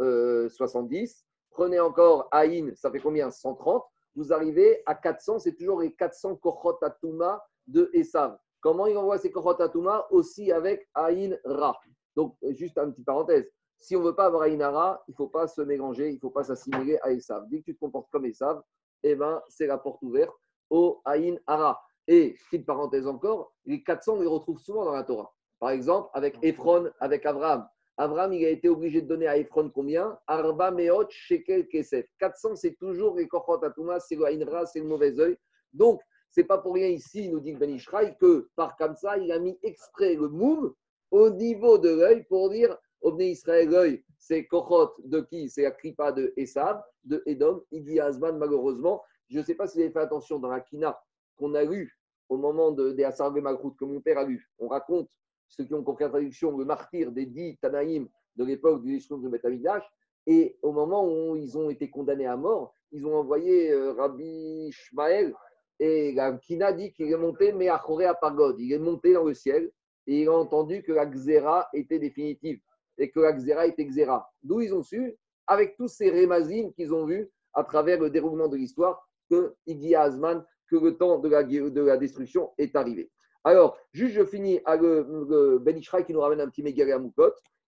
270. 0.00 1.24
Prenez 1.50 1.80
encore 1.80 2.28
Aïn, 2.30 2.72
ça 2.74 2.90
fait 2.90 3.00
combien? 3.00 3.30
130. 3.30 3.84
Vous 4.16 4.32
arrivez 4.32 4.82
à 4.86 4.94
400, 4.94 5.40
c'est 5.40 5.54
toujours 5.54 5.80
les 5.80 5.92
400 5.94 6.36
Kochot 6.36 6.78
Atuma 6.82 7.42
de 7.66 7.90
Esav. 7.92 8.36
Comment 8.60 8.86
il 8.86 8.96
envoie 8.96 9.18
ces 9.18 9.30
Kochot 9.30 9.60
Atuma 9.60 10.06
Aussi 10.10 10.50
avec 10.52 10.88
Aïn 10.94 11.38
Ra. 11.44 11.78
Donc, 12.16 12.36
juste 12.50 12.76
une 12.78 12.92
petite 12.92 13.06
parenthèse. 13.06 13.48
Si 13.78 13.96
on 13.96 14.00
ne 14.00 14.06
veut 14.06 14.14
pas 14.14 14.26
avoir 14.26 14.42
Aïn 14.42 14.62
Ra, 14.62 15.02
il 15.08 15.12
ne 15.12 15.16
faut 15.16 15.28
pas 15.28 15.46
se 15.46 15.62
mélanger, 15.62 16.10
il 16.10 16.14
ne 16.14 16.20
faut 16.20 16.30
pas 16.30 16.44
s'assimiler 16.44 16.98
à 17.02 17.12
Esav. 17.12 17.46
Dès 17.48 17.60
que 17.60 17.66
tu 17.66 17.74
te 17.74 17.80
comportes 17.80 18.10
comme 18.10 18.26
Esav, 18.26 18.62
eh 19.02 19.14
ben, 19.14 19.40
c'est 19.48 19.66
la 19.66 19.78
porte 19.78 20.02
ouverte 20.02 20.34
au 20.68 21.00
Aïn 21.04 21.38
Ara. 21.46 21.80
Et, 22.06 22.36
petite 22.50 22.66
parenthèse 22.66 23.06
encore, 23.06 23.52
les 23.64 23.82
400, 23.82 24.14
on 24.14 24.20
les 24.20 24.26
retrouve 24.26 24.58
souvent 24.58 24.84
dans 24.84 24.92
la 24.92 25.04
Torah. 25.04 25.32
Par 25.58 25.70
exemple, 25.70 26.08
avec 26.14 26.36
Ephron, 26.42 26.90
avec 27.00 27.24
Abraham. 27.26 27.68
Abraham, 28.00 28.32
il 28.32 28.46
a 28.46 28.48
été 28.48 28.66
obligé 28.70 29.02
de 29.02 29.06
donner 29.06 29.26
à 29.26 29.36
Ephron 29.36 29.68
combien? 29.68 30.18
Arba 30.26 30.70
Meot 30.70 31.10
Shekel 31.10 31.68
Kesef. 31.68 32.06
400, 32.18 32.56
c'est 32.56 32.74
toujours 32.78 33.14
les 33.14 33.28
Kochot 33.28 33.62
Atuma, 33.62 34.00
c'est 34.00 34.16
le 34.16 34.24
c'est 34.64 34.80
le 34.80 34.86
mauvais 34.86 35.20
œil. 35.20 35.36
Donc, 35.74 36.00
c'est 36.30 36.44
pas 36.44 36.56
pour 36.56 36.72
rien 36.72 36.88
ici, 36.88 37.28
nous 37.28 37.40
dit 37.40 37.52
Ben 37.52 37.68
Ishraï, 37.68 38.16
que 38.16 38.48
par 38.56 38.74
comme 38.78 38.94
il 39.20 39.30
a 39.30 39.38
mis 39.38 39.58
extrait 39.62 40.14
le 40.14 40.28
moum 40.28 40.72
au 41.10 41.28
niveau 41.28 41.76
de 41.76 41.90
l'œil 41.90 42.24
pour 42.24 42.48
dire 42.48 42.74
au 43.02 43.18
Israël, 43.20 43.68
l'œil, 43.68 44.02
c'est 44.18 44.46
Kochot 44.46 44.92
de 45.04 45.20
qui? 45.20 45.50
C'est 45.50 45.64
la 45.64 45.72
Kripa 45.72 46.10
de 46.10 46.32
Esav, 46.38 46.82
de 47.04 47.22
Edom, 47.26 47.62
Idi 47.70 48.00
Azman, 48.00 48.38
malheureusement. 48.38 49.02
Je 49.28 49.40
ne 49.40 49.44
sais 49.44 49.54
pas 49.54 49.66
si 49.66 49.76
vous 49.76 49.84
avez 49.84 49.92
fait 49.92 50.00
attention 50.00 50.38
dans 50.38 50.48
la 50.48 50.60
Kina 50.60 50.98
qu'on 51.36 51.54
a 51.54 51.64
lu 51.64 51.94
au 52.30 52.38
moment 52.38 52.70
de, 52.70 52.92
des 52.92 53.04
Asar 53.04 53.30
Malchut, 53.30 53.76
que 53.78 53.84
mon 53.84 54.00
père 54.00 54.16
a 54.16 54.24
lu. 54.24 54.48
On 54.58 54.68
raconte 54.68 55.10
ceux 55.50 55.64
qui 55.64 55.74
ont 55.74 55.82
compris 55.82 56.04
la 56.04 56.10
traduction, 56.10 56.56
le 56.56 56.64
martyr 56.64 57.12
des 57.12 57.26
dix 57.26 57.58
Tanaïm 57.58 58.08
de 58.36 58.44
l'époque 58.44 58.82
du 58.82 58.94
destruction 58.94 59.18
de 59.18 59.28
Betamidash. 59.28 59.84
Et 60.26 60.56
au 60.62 60.72
moment 60.72 61.06
où 61.06 61.36
ils 61.36 61.58
ont 61.58 61.70
été 61.70 61.90
condamnés 61.90 62.26
à 62.26 62.36
mort, 62.36 62.72
ils 62.92 63.06
ont 63.06 63.16
envoyé 63.16 63.72
euh, 63.72 63.92
Rabbi 63.92 64.70
Shmael 64.70 65.34
et 65.78 66.14
Kina 66.42 66.72
dit 66.72 66.92
qu'il 66.92 67.10
est 67.10 67.16
monté, 67.16 67.52
mais 67.52 67.68
à 67.68 67.76
à 67.76 68.14
Pagod. 68.14 68.60
Il 68.60 68.72
est 68.72 68.78
monté 68.78 69.14
dans 69.14 69.24
le 69.24 69.34
ciel 69.34 69.70
et 70.06 70.22
il 70.22 70.28
a 70.28 70.32
entendu 70.32 70.82
que 70.82 70.92
la 70.92 71.06
Xéra 71.06 71.68
était 71.72 71.98
définitive 71.98 72.60
et 72.98 73.10
que 73.10 73.20
la 73.20 73.32
Xéra 73.32 73.66
était 73.66 73.86
Xéra. 73.86 74.30
D'où 74.42 74.60
ils 74.60 74.74
ont 74.74 74.82
su, 74.82 75.16
avec 75.46 75.76
tous 75.76 75.88
ces 75.88 76.10
rémazines 76.10 76.72
qu'ils 76.74 76.92
ont 76.92 77.06
vus 77.06 77.30
à 77.54 77.64
travers 77.64 77.98
le 77.98 78.10
déroulement 78.10 78.48
de 78.48 78.56
l'histoire, 78.56 79.08
que 79.30 79.54
Iggy 79.66 79.94
Azman, 79.94 80.44
que 80.68 80.76
le 80.76 80.96
temps 80.96 81.18
de 81.18 81.28
la, 81.28 81.42
de 81.44 81.80
la 81.80 81.96
destruction 81.96 82.50
est 82.58 82.76
arrivé. 82.76 83.10
Alors, 83.44 83.78
juste, 83.92 84.14
je 84.14 84.24
finis 84.24 84.60
à 84.64 84.76
le, 84.76 85.58
Ben 85.58 85.76
Ishraï 85.76 86.04
qui 86.04 86.12
nous 86.12 86.20
ramène 86.20 86.40
un 86.40 86.48
petit 86.48 86.62
mégalé 86.62 86.92
à 86.92 87.00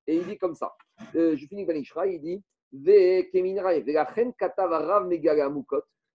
et 0.06 0.16
il 0.16 0.26
dit 0.26 0.36
comme 0.36 0.54
ça. 0.54 0.74
Euh, 1.14 1.36
je 1.36 1.46
finis 1.46 1.64
Ben 1.64 1.76
Ishraï, 1.76 2.16
il 2.16 2.20
dit. 2.20 2.42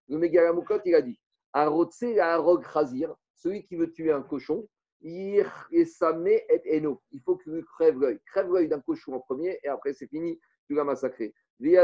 Le 0.10 0.18
Megala 0.18 0.54
Moukot, 0.54 0.80
il 0.86 0.96
a 0.96 1.02
dit 1.02 1.20
Arotse 1.54 2.04
Arog 2.20 2.64
Khazir, 2.64 3.16
celui 3.36 3.64
qui 3.64 3.76
veut 3.76 3.92
tuer 3.92 4.12
un 4.12 4.22
cochon, 4.22 4.68
et 5.02 5.44
et 5.72 6.78
Eno. 6.78 7.02
Il 7.12 7.22
faut 7.22 7.36
que 7.36 7.44
tu 7.44 7.64
crèves 7.66 8.00
l'œil. 8.00 8.20
Crève 8.26 8.52
l'œil 8.52 8.68
d'un 8.68 8.80
cochon 8.80 9.14
en 9.14 9.20
premier, 9.20 9.60
et 9.64 9.68
après, 9.68 9.94
c'est 9.94 10.08
fini, 10.08 10.40
tu 10.66 10.74
l'as 10.74 10.84
massacré. 10.84 11.34
Qui. 11.60 11.66
Et 11.66 11.76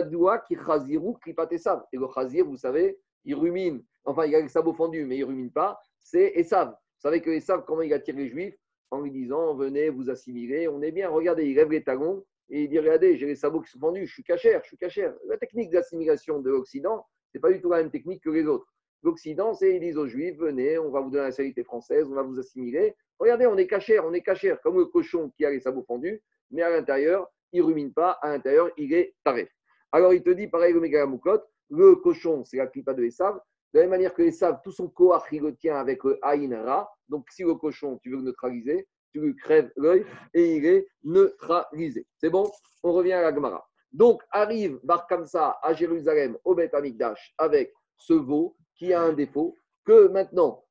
le 1.98 2.14
Khazir, 2.14 2.46
vous 2.46 2.58
savez, 2.58 3.00
il 3.26 3.36
rumine. 3.36 3.84
Enfin, 4.06 4.26
il 4.26 4.36
a 4.36 4.42
le 4.42 4.48
sabot 4.48 4.74
fendu, 4.74 5.06
mais 5.06 5.18
il 5.18 5.24
rumine 5.24 5.52
pas. 5.52 5.80
C'est 6.00 6.34
Esav. 6.36 6.76
Savez 7.04 7.22
que 7.22 7.38
savent 7.42 7.66
comment 7.68 7.82
il 7.82 7.94
attire 7.94 8.16
les 8.16 8.30
Juifs 8.30 8.56
en 8.90 9.02
lui 9.02 9.12
disant 9.12 9.54
Venez 9.56 9.90
vous 9.90 10.10
assimiler, 10.10 10.70
on 10.70 10.82
est 10.82 10.94
bien. 10.94 11.10
Regardez, 11.10 11.46
il 11.46 11.56
lève 11.56 11.70
les 11.70 11.84
talons 11.84 12.24
et 12.50 12.64
il 12.64 12.70
dit 12.70 12.80
Regardez, 12.80 13.18
j'ai 13.18 13.26
les 13.26 13.36
sabots 13.36 13.60
qui 13.60 13.72
sont 13.72 13.80
fendus, 13.80 14.08
je 14.08 14.14
suis 14.14 14.24
cachère, 14.24 14.62
je 14.64 14.70
suis 14.70 14.78
cachère. 14.78 15.14
La 15.28 15.36
technique 15.36 15.70
d'assimilation 15.70 16.40
de 16.40 16.50
l'Occident, 16.50 17.06
ce 17.30 17.38
n'est 17.38 17.42
pas 17.42 17.52
du 17.52 17.60
tout 17.60 17.70
la 17.70 17.80
même 17.80 17.92
technique 17.92 18.24
que 18.24 18.30
les 18.30 18.46
autres. 18.46 18.68
L'Occident, 19.02 19.54
c'est 19.54 19.76
ils 19.76 19.82
disent 19.82 19.98
aux 19.98 20.08
Juifs 20.08 20.38
Venez, 20.38 20.78
on 20.78 20.92
va 20.92 21.02
vous 21.02 21.10
donner 21.10 21.24
la 21.24 21.28
nationalité 21.28 21.66
française, 21.66 22.08
on 22.10 22.16
va 22.16 22.24
vous 22.24 22.40
assimiler. 22.40 22.96
Regardez, 23.20 23.48
on 23.48 23.58
est 23.58 23.68
cachère, 23.68 24.06
on 24.06 24.14
est 24.14 24.22
cachère, 24.22 24.62
comme 24.62 24.78
le 24.78 24.86
cochon 24.86 25.30
qui 25.36 25.44
a 25.44 25.52
les 25.52 25.60
sabots 25.60 25.84
fendus, 25.86 26.22
mais 26.52 26.62
à 26.62 26.70
l'intérieur, 26.70 27.30
il 27.52 27.60
ne 27.60 27.66
rumine 27.66 27.92
pas, 27.92 28.12
à 28.22 28.30
l'intérieur, 28.30 28.72
il 28.78 28.94
est 28.94 29.14
taré. 29.26 29.50
Alors 29.92 30.14
il 30.14 30.24
te 30.24 30.30
dit 30.30 30.48
pareil, 30.48 30.74
le 30.74 30.80
Megamoukot, 30.80 31.42
le 31.70 31.96
cochon, 31.98 32.46
c'est 32.46 32.58
la 32.58 32.68
clipa 32.68 32.94
de 32.94 33.04
Esav, 33.04 33.42
de 33.74 33.80
la 33.80 33.84
même 33.84 33.92
manière 33.92 34.14
que 34.14 34.22
les 34.22 34.32
sables, 34.32 34.60
tout 34.64 34.72
son 34.72 34.88
koach, 34.88 35.24
il 35.32 35.70
avec 35.72 36.04
le 36.04 36.20
Aïn 36.22 36.56
Ra. 36.64 36.90
Donc, 37.10 37.28
si 37.32 37.44
le 37.44 37.56
cochon, 37.56 38.00
tu 38.02 38.12
veux 38.12 38.22
neutraliser, 38.22 38.88
tu 39.12 39.20
lui 39.20 39.36
crèves 39.36 39.72
l'œil 39.76 40.06
et 40.34 40.58
il 40.58 40.66
est 40.66 40.88
neutralisé. 41.04 42.06
C'est 42.18 42.30
bon? 42.30 42.52
On 42.84 42.92
revient 42.92 43.14
à 43.14 43.22
la 43.22 43.34
Gemara. 43.34 43.68
Donc, 43.92 44.22
arrive 44.32 44.80
Bar 44.84 45.08
Kamsa 45.08 45.58
à 45.62 45.74
Jérusalem, 45.74 46.38
au 46.44 46.56
Beth 46.56 46.74
Amikdash, 46.74 47.34
avec 47.38 47.74
ce 47.98 48.14
veau 48.14 48.56
qui 48.76 48.94
a 48.94 49.02
un 49.02 49.14
défaut, 49.14 49.58
que 49.86 50.08
maintenant, 50.08 50.64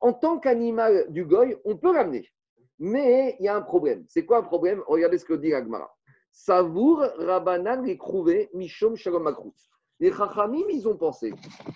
en 0.00 0.12
tant 0.12 0.38
qu'animal 0.38 1.10
du 1.10 1.24
Goy, 1.24 1.56
on 1.64 1.76
peut 1.76 1.90
ramener. 1.90 2.28
Mais 2.78 3.36
il 3.38 3.44
y 3.44 3.48
a 3.48 3.56
un 3.56 3.62
problème. 3.62 4.04
C'est 4.08 4.24
quoi 4.24 4.38
un 4.38 4.42
problème? 4.42 4.82
Regardez 4.86 5.18
ce 5.18 5.24
que 5.24 5.34
dit 5.34 5.50
la 5.50 5.62
Gemara. 5.62 5.90
Savour 6.32 6.98
Rabanan 7.18 7.84
Ekrouvé 7.86 8.50
Mishom 8.54 8.96
Shalom 8.96 9.22
Makrut. 9.22 9.54
Les 10.00 10.12
Chachamim, 10.12 10.64
ils 10.70 10.88
ont 10.88 10.96
pensé 10.96 11.32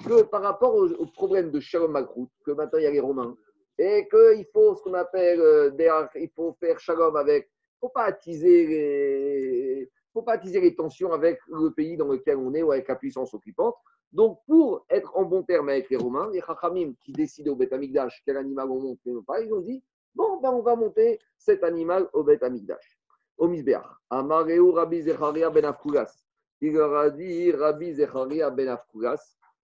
que 0.07 0.22
par 0.22 0.42
rapport 0.42 0.74
au, 0.74 1.07
problème 1.07 1.50
de 1.50 1.61
Shalom 1.61 1.92
Malchut, 1.92 2.26
que 2.44 2.50
maintenant 2.50 2.78
il 2.78 2.85
y 2.85 2.87
a 2.87 2.90
les 2.90 3.00
Romains, 3.00 3.37
et 3.78 4.09
qu'il 4.09 4.44
faut 4.52 4.74
ce 4.74 4.83
qu'on 4.83 4.94
appelle, 4.94 5.40
euh, 5.40 6.09
il 6.16 6.31
faut 6.35 6.57
faire 6.59 6.81
Shalom 6.81 7.14
avec, 7.16 7.44
il 7.46 7.76
ne 7.76 7.88
faut 7.88 7.92
pas 7.92 8.04
attiser 8.04 8.66
les, 8.66 9.90
faut 10.12 10.22
pas 10.22 10.33
attiser 10.33 10.61
les 10.61 10.74
tensions 10.74 11.12
avec 11.12 11.38
le 11.48 11.70
pays 11.70 11.96
dans 11.96 12.09
lequel 12.09 12.38
on 12.38 12.52
est 12.54 12.62
ou 12.62 12.72
avec 12.72 12.88
la 12.88 12.96
puissance 12.96 13.35
occupante. 13.35 13.76
Donc, 14.12 14.40
pour 14.46 14.85
être 14.90 15.16
en 15.16 15.24
bon 15.24 15.42
terme 15.42 15.68
avec 15.68 15.88
les 15.90 15.96
Romains, 15.96 16.31
les 16.33 16.40
Chachamim 16.40 16.94
qui 17.00 17.12
décidaient 17.12 17.50
au 17.50 17.57
Beth 17.57 17.72
Amikdash 17.72 18.22
quel 18.24 18.37
animal 18.37 18.68
on 18.70 18.81
monte, 18.81 19.24
pas, 19.26 19.40
ils 19.40 19.52
ont 19.52 19.61
dit 19.61 19.83
bon, 20.14 20.40
ben, 20.40 20.50
on 20.50 20.62
va 20.62 20.74
monter 20.74 21.20
cet 21.37 21.62
animal 21.62 22.09
au 22.12 22.24
Beth 22.24 22.42
Amikdash. 22.42 22.98
Au 23.37 23.46
Misbeach. 23.46 23.87
Amareu 24.11 24.70
Rabbi 24.70 25.02
Zecharia 25.02 25.50
ben 25.50 25.64
Afkulas 25.64 26.27
il 26.60 26.72
leur 26.72 26.94
a 26.96 27.10
dit 27.10 27.52
Rabbi 27.52 27.94
Zecharia 27.94 28.50
ben 28.50 28.76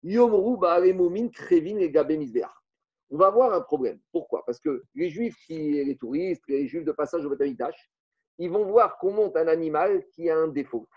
Yomru 0.03 0.57
Ba'alemumin 0.57 1.29
Krevin 1.29 1.77
et 1.77 1.89
Gabé 1.89 2.19
On 3.09 3.17
va 3.17 3.27
avoir 3.27 3.53
un 3.53 3.61
problème. 3.61 3.99
Pourquoi? 4.11 4.43
Parce 4.45 4.59
que 4.59 4.83
les 4.95 5.09
juifs, 5.09 5.35
qui, 5.45 5.83
les 5.83 5.95
touristes, 5.95 6.43
les 6.47 6.67
juifs 6.67 6.85
de 6.85 6.91
passage 6.91 7.25
au 7.25 7.29
Betamikdash, 7.29 7.89
ils 8.39 8.49
vont 8.49 8.65
voir 8.65 8.97
qu'on 8.97 9.13
monte 9.13 9.37
un 9.37 9.47
animal 9.47 10.03
qui 10.13 10.29
a 10.29 10.37
un 10.37 10.47
défaut. 10.47 10.87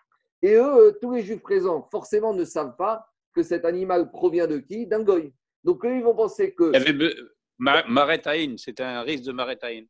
Et 0.41 0.55
eux, 0.55 0.97
tous 1.01 1.13
les 1.13 1.23
juifs 1.23 1.43
présents, 1.43 1.87
forcément 1.91 2.33
ne 2.33 2.45
savent 2.45 2.77
pas 2.77 3.07
que 3.35 3.43
cet 3.43 3.65
animal 3.65 4.11
provient 4.11 4.47
de 4.47 4.59
qui? 4.59 4.87
D'un 4.87 5.03
goy. 5.03 5.33
Donc 5.63 5.85
eux, 5.85 5.97
ils 5.97 6.03
vont 6.03 6.15
penser 6.15 6.55
que. 6.55 6.73
Maretaïn, 7.59 8.57
c'était 8.57 8.83
un 8.83 9.03
risque 9.03 9.25
de 9.25 9.33
Maretaïn. 9.33 9.85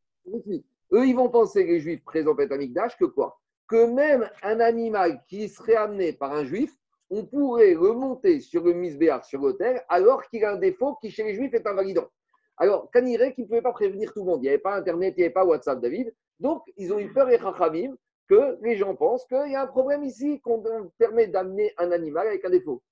Eux, 0.92 1.06
ils 1.06 1.14
vont 1.14 1.28
penser, 1.28 1.64
les 1.64 1.80
juifs 1.80 2.04
présents 2.04 2.32
au 2.32 2.34
Beth 2.34 2.52
Amikdash, 2.52 2.96
que 2.96 3.04
quoi? 3.04 3.40
Que 3.66 3.86
même 3.86 4.28
un 4.42 4.60
animal 4.60 5.22
qui 5.26 5.48
serait 5.48 5.76
amené 5.76 6.12
par 6.12 6.32
un 6.32 6.44
juif, 6.44 6.74
on 7.10 7.24
pourrait 7.24 7.74
remonter 7.74 8.40
sur 8.40 8.64
le 8.64 8.72
misbéar, 8.72 9.24
sur 9.24 9.40
l'autel, 9.40 9.82
alors 9.88 10.26
qu'il 10.28 10.44
a 10.44 10.52
un 10.52 10.56
défaut 10.56 10.96
qui, 11.00 11.10
chez 11.10 11.24
les 11.24 11.34
juifs, 11.34 11.54
est 11.54 11.66
invalidant. 11.66 12.08
Alors, 12.56 12.90
Kaniré, 12.90 13.34
qui 13.34 13.42
ne 13.42 13.46
pouvait 13.46 13.62
pas 13.62 13.72
prévenir 13.72 14.12
tout 14.12 14.20
le 14.20 14.26
monde. 14.26 14.40
Il 14.40 14.42
n'y 14.42 14.48
avait 14.48 14.58
pas 14.58 14.74
Internet, 14.74 15.14
il 15.16 15.20
n'y 15.20 15.24
avait 15.24 15.32
pas 15.32 15.44
WhatsApp, 15.44 15.80
David. 15.80 16.14
Donc, 16.40 16.62
ils 16.76 16.92
ont 16.92 16.98
eu 16.98 17.12
peur, 17.12 17.28
et 17.30 17.38
Chachamim, 17.38 17.96
que 18.28 18.58
les 18.62 18.76
gens 18.76 18.94
pensent 18.94 19.26
qu'il 19.26 19.52
y 19.52 19.54
a 19.54 19.62
un 19.62 19.66
problème 19.66 20.02
ici, 20.04 20.40
qu'on 20.40 20.62
permet 20.98 21.26
d'amener 21.26 21.72
un 21.78 21.92
animal 21.92 22.28
avec 22.28 22.44
un 22.44 22.50
défaut. 22.50 22.82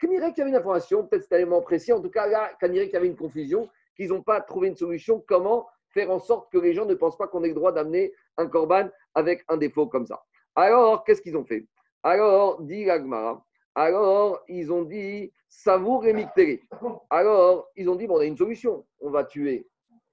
Kaniré, 0.00 0.28
qu'il 0.28 0.38
y 0.38 0.40
avait 0.42 0.50
une 0.50 0.56
information, 0.56 1.06
peut-être 1.06 1.22
c'était 1.22 1.38
tellement 1.38 1.60
précis. 1.60 1.92
En 1.92 2.00
tout 2.00 2.10
cas, 2.10 2.26
là, 2.26 2.50
Kaniré, 2.60 2.86
qu'il 2.86 2.94
y 2.94 2.96
avait 2.96 3.08
une 3.08 3.16
confusion, 3.16 3.68
qu'ils 3.96 4.08
n'ont 4.08 4.22
pas 4.22 4.40
trouvé 4.40 4.68
une 4.68 4.76
solution. 4.76 5.22
Comment 5.26 5.66
faire 5.92 6.10
en 6.10 6.18
sorte 6.18 6.50
que 6.50 6.58
les 6.58 6.72
gens 6.74 6.86
ne 6.86 6.94
pensent 6.94 7.16
pas 7.16 7.28
qu'on 7.28 7.44
ait 7.44 7.48
le 7.48 7.54
droit 7.54 7.72
d'amener 7.72 8.12
un 8.36 8.46
corban 8.46 8.88
avec 9.14 9.44
un 9.48 9.56
défaut 9.56 9.86
comme 9.86 10.06
ça. 10.06 10.22
Alors, 10.54 11.04
qu'est-ce 11.04 11.22
qu'ils 11.22 11.36
ont 11.36 11.44
fait? 11.44 11.66
Alors, 12.02 12.60
dit 12.62 12.84
l'Agmara, 12.84 13.44
alors 13.74 14.42
ils 14.48 14.72
ont 14.72 14.82
dit 14.82 15.32
Savour 15.48 16.06
et 16.06 16.12
Mictéré. 16.12 16.62
Alors, 17.10 17.68
ils 17.76 17.88
ont 17.88 17.96
dit 17.96 18.06
bon, 18.06 18.16
on 18.16 18.20
a 18.20 18.24
une 18.24 18.36
solution. 18.36 18.86
On 19.00 19.10
va 19.10 19.24
tuer 19.24 19.66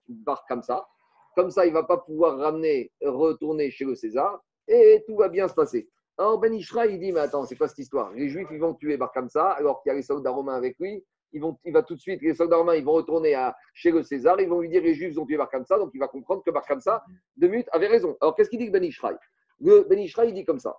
Bar 0.08 0.46
comme 0.48 0.62
ça. 0.62 0.88
Comme 1.36 1.52
ça, 1.52 1.66
il 1.66 1.70
ne 1.70 1.74
va 1.74 1.84
pas 1.84 1.98
pouvoir 1.98 2.38
ramener, 2.38 2.92
retourner 3.02 3.72
chez 3.72 3.86
le 3.86 3.96
César 3.96 4.42
et 4.68 5.04
tout 5.08 5.16
va 5.16 5.30
bien 5.30 5.48
se 5.48 5.54
passer. 5.54 5.90
Alors, 6.18 6.38
Ben 6.40 6.54
Ishra, 6.54 6.86
il 6.88 7.00
dit 7.00 7.12
Mais 7.12 7.22
attends, 7.22 7.46
c'est 7.46 7.56
quoi 7.56 7.68
cette 7.68 7.80
histoire? 7.80 8.12
Les 8.12 8.30
Juifs, 8.30 8.50
ils 8.52 8.60
vont 8.60 8.74
tuer 8.74 8.98
Bar 8.98 9.12
comme 9.12 9.30
ça, 9.30 9.52
alors 9.52 9.82
qu'il 9.82 9.90
y 9.90 9.94
a 9.94 9.96
les 9.96 10.04
soldats 10.04 10.32
romains 10.32 10.56
avec 10.56 10.78
lui 10.80 11.04
ils 11.32 11.42
vont, 11.42 11.58
il 11.66 11.74
va 11.74 11.84
tout 11.84 11.96
de 11.96 12.00
suite, 12.00 12.22
les 12.22 12.34
soldats 12.34 12.58
romains, 12.58 12.76
ils 12.76 12.84
vont 12.84 12.94
retourner 12.94 13.34
à, 13.36 13.56
chez 13.74 13.92
le 13.92 14.04
César, 14.04 14.40
ils 14.40 14.50
vont 14.50 14.62
lui 14.62 14.70
dire 14.70 14.82
les 14.82 14.94
Juifs 14.94 15.18
ont 15.18 15.26
tué 15.26 15.38
Bar 15.38 15.50
Kamsa, 15.50 15.78
donc 15.78 15.92
il 15.94 16.00
va 16.00 16.08
comprendre 16.08 16.44
que 16.44 16.52
Bar 16.52 16.66
Kamsa, 16.66 17.04
de 17.38 17.48
Mut, 17.48 17.68
avait 17.72 17.88
raison. 17.88 18.18
Alors 18.22 18.36
qu'est-ce 18.36 18.50
qu'il 18.50 18.60
dit 18.60 18.70
Ben 18.70 18.84
Ishraï? 18.84 19.16
Ben 19.60 20.00
Ishraï, 20.00 20.30
il 20.30 20.34
dit 20.34 20.46
comme 20.46 20.60
ça, 20.60 20.76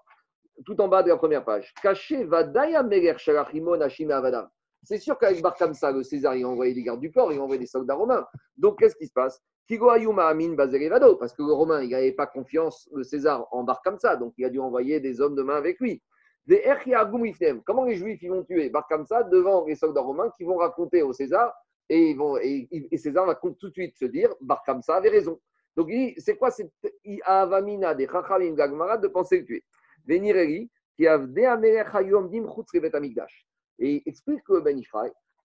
tout 0.64 0.80
en 0.80 0.88
bas 0.88 1.02
de 1.02 1.08
la 1.08 1.16
première 1.16 1.44
page. 1.44 1.72
Caché 1.82 2.22
Avadam. 2.22 2.88
C'est 4.82 4.98
sûr 4.98 5.18
qu'avec 5.18 5.42
Bar 5.42 5.54
Kamsa, 5.54 5.92
le 5.92 6.02
César, 6.02 6.34
il 6.36 6.44
a 6.44 6.48
envoyé 6.48 6.72
des 6.72 6.82
gardes 6.82 7.00
du 7.00 7.12
corps, 7.12 7.32
il 7.32 7.38
a 7.38 7.42
envoyé 7.42 7.58
des 7.58 7.66
soldats 7.66 7.94
romains. 7.94 8.26
Donc 8.56 8.78
qu'est-ce 8.78 8.96
qui 8.96 9.06
se 9.06 9.12
passe? 9.12 9.42
Parce 9.68 11.32
que 11.32 11.42
le 11.42 11.52
Romain, 11.52 11.82
il 11.82 11.90
n'avait 11.90 12.10
pas 12.12 12.26
confiance, 12.26 12.88
le 12.92 13.04
César, 13.04 13.46
en 13.52 13.62
Bar 13.62 13.82
Kamsa, 13.82 14.16
donc 14.16 14.34
il 14.36 14.44
a 14.44 14.50
dû 14.50 14.58
envoyer 14.58 14.98
des 14.98 15.20
hommes 15.20 15.36
de 15.36 15.42
main 15.42 15.54
avec 15.54 15.78
lui. 15.78 16.02
Des 16.50 16.64
Comment 17.64 17.84
les 17.84 17.94
Juifs 17.94 18.20
ils 18.22 18.28
vont 18.28 18.42
tuer? 18.42 18.70
Bar 18.70 18.88
devant 19.30 19.64
les 19.66 19.76
soldats 19.76 20.00
romains 20.00 20.30
qui 20.36 20.42
vont 20.42 20.56
raconter 20.56 21.00
au 21.00 21.12
César 21.12 21.54
et, 21.88 22.16
César 22.96 23.24
va 23.26 23.36
tout 23.36 23.54
de 23.68 23.72
suite 23.72 23.96
se 23.96 24.06
dire 24.06 24.34
Bar 24.40 24.64
avait 24.88 25.10
raison. 25.10 25.40
Donc 25.76 25.86
il 25.90 26.14
dit 26.14 26.20
c'est 26.20 26.36
quoi 26.36 26.50
cette 26.50 26.72
Avamina 27.24 27.94
des 27.94 28.08
Chachamim 28.08 28.54
Gagmara 28.54 28.98
de 28.98 29.06
penser 29.06 29.38
le 29.38 29.44
tuer? 29.44 29.64
Venireli 30.08 30.68
qui 30.96 31.06
a 31.06 31.18
Et 33.78 33.92
il 33.94 34.02
explique 34.06 34.42
que 34.42 34.58
Ben 34.60 34.82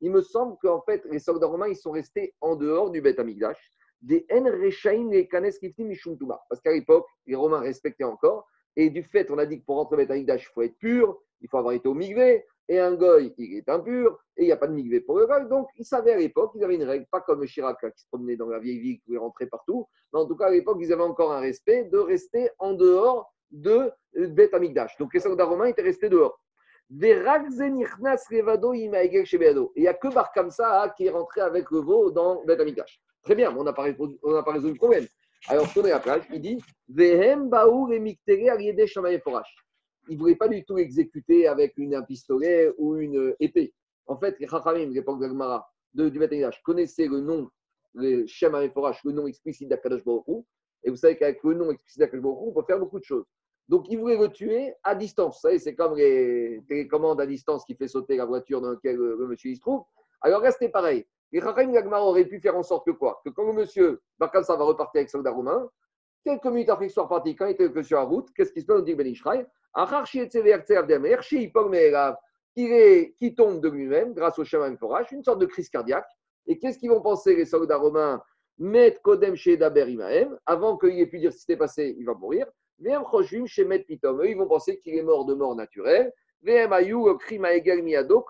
il 0.01 0.11
me 0.11 0.21
semble 0.23 0.57
qu'en 0.59 0.81
fait 0.81 1.05
les 1.11 1.19
soldats 1.19 1.45
romains 1.45 1.67
ils 1.67 1.77
sont 1.77 1.91
restés 1.91 2.33
en 2.41 2.55
dehors 2.55 2.89
du 2.89 3.01
Bet 3.01 3.19
Amigdash 3.19 3.71
des 4.01 4.25
En 4.31 5.11
et 5.11 5.27
Kanes. 5.27 5.51
Parce 6.49 6.61
qu'à 6.61 6.71
l'époque, 6.71 7.07
les 7.25 7.35
Romains 7.35 7.59
respectaient 7.59 8.03
encore. 8.03 8.47
Et 8.75 8.89
du 8.89 9.03
fait, 9.03 9.29
on 9.31 9.37
a 9.37 9.45
dit 9.45 9.59
que 9.59 9.65
pour 9.65 9.77
rentrer 9.77 9.95
au 9.95 9.99
Betamikdash, 9.99 10.43
il 10.43 10.53
faut 10.53 10.61
être 10.61 10.77
pur, 10.77 11.21
il 11.41 11.49
faut 11.49 11.57
avoir 11.57 11.73
été 11.73 11.87
au 11.87 11.93
Migvé, 11.93 12.45
et 12.67 12.79
un 12.79 12.95
goy, 12.95 13.33
il 13.37 13.57
est 13.57 13.69
impur, 13.69 14.19
et 14.37 14.43
il 14.43 14.45
n'y 14.45 14.51
a 14.51 14.57
pas 14.57 14.67
de 14.67 14.73
Migvé 14.73 14.99
pour 15.01 15.19
le 15.19 15.27
goy. 15.27 15.47
Donc, 15.47 15.69
ils 15.77 15.85
savaient 15.85 16.13
à 16.13 16.17
l'époque, 16.17 16.51
ils 16.55 16.63
avaient 16.63 16.75
une 16.75 16.83
règle, 16.83 17.05
pas 17.11 17.21
comme 17.21 17.45
Chirac 17.45 17.79
qui 17.79 18.01
se 18.01 18.07
promenait 18.07 18.35
dans 18.35 18.49
la 18.49 18.59
vieille 18.59 18.79
ville, 18.79 18.97
qui 18.97 19.03
pouvait 19.05 19.17
rentrer 19.17 19.45
partout, 19.47 19.87
mais 20.13 20.19
en 20.19 20.25
tout 20.25 20.35
cas, 20.35 20.47
à 20.47 20.51
l'époque, 20.51 20.77
ils 20.81 20.91
avaient 20.91 21.03
encore 21.03 21.31
un 21.31 21.39
respect 21.39 21.85
de 21.85 21.97
rester 21.97 22.49
en 22.59 22.73
dehors 22.73 23.33
de 23.51 23.91
Bet 24.13 24.53
Amigdash. 24.53 24.97
Donc, 24.97 25.13
les 25.13 25.19
soldats 25.19 25.45
romains 25.45 25.65
étaient 25.65 25.81
restés 25.81 26.09
dehors. 26.09 26.39
Et 26.91 27.09
il 27.09 27.15
n'y 29.81 29.87
a 29.87 29.93
que 29.95 30.13
Bar 30.13 30.31
Kamsa 30.31 30.93
qui 30.95 31.07
est 31.07 31.09
rentré 31.09 31.41
avec 31.41 31.71
le 31.71 31.79
veau 31.79 32.11
dans 32.11 32.43
Bet 32.45 32.61
Amigdash. 32.61 33.01
Très 33.23 33.33
bien, 33.33 33.55
on 33.57 33.63
n'a 33.63 33.73
pas, 33.73 33.81
résolu 33.83 34.73
le 34.73 34.75
problème. 34.75 35.05
Alors, 35.47 35.71
tournez 35.71 35.91
la 35.91 35.99
page, 35.99 36.23
il 36.33 36.41
dit 36.41 36.57
Vehem 36.89 37.49
Baour 37.49 37.93
et 37.93 37.99
Miktere 37.99 38.49
Ariede 38.49 38.83
Forash. 39.23 39.55
Il 40.07 40.15
ne 40.15 40.19
voulait 40.19 40.35
pas 40.35 40.47
du 40.47 40.65
tout 40.65 40.79
exécuter 40.79 41.47
avec 41.47 41.77
une, 41.77 41.93
un 41.93 42.01
pistolet 42.01 42.71
ou 42.79 42.95
une 42.95 43.35
épée. 43.39 43.71
En 44.07 44.17
fait, 44.17 44.39
les 44.39 44.47
Chachamim, 44.47 44.91
l'époque 44.91 45.19
d'Agmara, 45.19 45.67
du 45.93 46.17
Bataillage, 46.17 46.63
connaissaient 46.63 47.07
le 47.07 47.19
nom, 47.19 47.47
le 47.93 48.25
Shamaye 48.25 48.71
Forash, 48.71 49.03
le 49.03 49.11
nom 49.11 49.27
explicite 49.27 49.69
d'Akadosh 49.69 50.03
Baruch 50.03 50.45
Et 50.83 50.89
vous 50.89 50.95
savez 50.95 51.15
qu'avec 51.15 51.43
le 51.43 51.53
nom 51.53 51.69
explicite 51.69 51.99
d'Akadosh 51.99 52.23
Baruch 52.23 52.39
on 52.47 52.51
peut 52.51 52.65
faire 52.65 52.79
beaucoup 52.79 52.99
de 52.99 53.05
choses. 53.05 53.25
Donc, 53.67 53.85
il 53.89 53.99
voulait 53.99 54.17
le 54.17 54.29
tuer 54.29 54.73
à 54.83 54.95
distance. 54.95 55.35
Vous 55.35 55.41
savez, 55.41 55.59
c'est 55.59 55.75
comme 55.75 55.95
les 55.95 56.61
télécommandes 56.67 57.21
à 57.21 57.27
distance 57.27 57.65
qui 57.65 57.75
fait 57.75 57.87
sauter 57.87 58.17
la 58.17 58.25
voiture 58.25 58.61
dans 58.61 58.71
laquelle 58.71 58.95
le, 58.95 59.27
monsieur 59.27 59.53
se 59.53 59.59
trouve. 59.59 59.83
Alors 60.21 60.41
c'était 60.51 60.69
pareil. 60.69 61.05
Les 61.31 61.41
Chachamim 61.41 61.73
Gagmar 61.73 62.03
auraient 62.05 62.25
pu 62.25 62.39
faire 62.39 62.55
en 62.55 62.63
sorte 62.63 62.85
que 62.85 62.91
quoi? 62.91 63.21
Que 63.25 63.29
quand 63.29 63.45
le 63.45 63.53
monsieur 63.53 64.01
Barkamsa 64.19 64.55
va 64.55 64.63
repartir 64.63 64.99
avec 64.99 65.09
soldat 65.09 65.31
romain, 65.31 65.69
quelques 66.23 66.45
minutes 66.45 66.69
après 66.69 66.85
qu'il 66.85 66.93
soit 66.93 67.07
quand 67.07 67.23
il 67.25 67.35
était 67.49 67.83
sur 67.83 67.97
la 67.97 68.03
route, 68.03 68.29
qu'est-ce 68.35 68.53
qui 68.53 68.61
se 68.61 68.65
passe? 68.65 68.79
On 68.79 68.83
dit 68.83 68.95
Ben 68.95 69.07
Ishraï, 69.07 69.45
qui 73.17 73.35
tombe 73.35 73.61
de 73.61 73.69
lui-même 73.69 74.13
grâce 74.13 74.39
au 74.39 74.45
chemin 74.45 74.75
forage, 74.77 75.11
une 75.11 75.23
sorte 75.23 75.39
de 75.39 75.45
crise 75.45 75.69
cardiaque. 75.69 76.07
Et 76.47 76.57
qu'est-ce 76.57 76.79
qu'ils 76.79 76.89
vont 76.89 77.01
penser 77.01 77.35
les 77.35 77.45
soldats 77.45 77.77
romains? 77.77 78.21
Met 78.57 78.99
Kodem 79.03 79.35
chez 79.35 79.57
Daber 79.57 79.89
Imahem, 79.91 80.37
avant 80.45 80.77
qu'il 80.77 80.97
ait 80.97 81.07
pu 81.07 81.19
dire 81.19 81.31
ce 81.33 81.37
qui 81.37 81.41
s'était 81.41 81.57
passé, 81.57 81.93
il 81.97 82.05
va 82.05 82.13
mourir. 82.13 82.47
Vem 82.79 83.03
Choshvim 83.11 83.45
chez 83.45 83.65
Met 83.65 83.79
Pitom. 83.79 84.21
Eux, 84.21 84.29
ils 84.29 84.37
vont 84.37 84.47
penser 84.47 84.79
qu'il 84.79 84.95
est 84.95 85.03
mort 85.03 85.25
de 85.25 85.33
mort 85.33 85.55
naturelle. 85.55 86.13
Donc, 86.45 88.29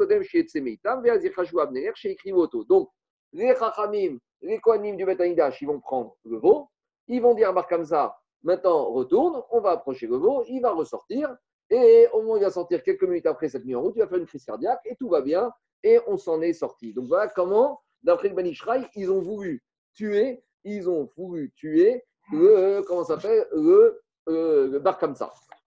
les 3.33 3.55
Chachamim, 3.55 4.17
les 4.41 4.59
Kohanim 4.59 4.95
du 4.95 5.05
Betanidash, 5.05 5.61
ils 5.61 5.67
vont 5.67 5.81
prendre 5.81 6.15
le 6.23 6.37
veau, 6.37 6.69
ils 7.07 7.21
vont 7.21 7.33
dire 7.33 7.49
à 7.49 7.51
Bar 7.51 7.67
Kamsa, 7.67 8.17
maintenant 8.43 8.85
retourne, 8.85 9.43
on 9.51 9.59
va 9.59 9.71
approcher 9.71 10.07
le 10.07 10.15
veau, 10.15 10.45
il 10.47 10.61
va 10.61 10.71
ressortir, 10.71 11.35
et 11.69 12.07
au 12.13 12.21
moment 12.21 12.33
où 12.33 12.37
il 12.37 12.43
va 12.43 12.51
sortir 12.51 12.81
quelques 12.83 13.03
minutes 13.03 13.25
après 13.25 13.49
cette 13.49 13.65
nuit 13.65 13.75
en 13.75 13.81
route, 13.81 13.95
il 13.97 13.99
va 13.99 14.07
faire 14.07 14.19
une 14.19 14.25
crise 14.25 14.45
cardiaque, 14.45 14.79
et 14.85 14.95
tout 14.95 15.09
va 15.09 15.19
bien, 15.19 15.51
et 15.83 15.99
on 16.07 16.15
s'en 16.15 16.41
est 16.41 16.53
sorti. 16.53 16.93
Donc 16.93 17.07
voilà 17.07 17.27
comment, 17.27 17.81
d'après 18.01 18.29
le 18.29 18.35
Banishraï, 18.35 18.87
ils 18.95 19.11
ont 19.11 19.19
voulu 19.19 19.61
tuer, 19.93 20.41
ils 20.63 20.89
ont 20.89 21.09
voulu 21.17 21.51
tuer 21.57 22.05
le, 22.31 22.81
comment 22.87 23.03
ça 23.03 23.19
s'appelle, 23.19 23.45
le, 23.51 24.01
euh, 24.29 24.69
le 24.69 24.79
Bar. 24.79 24.97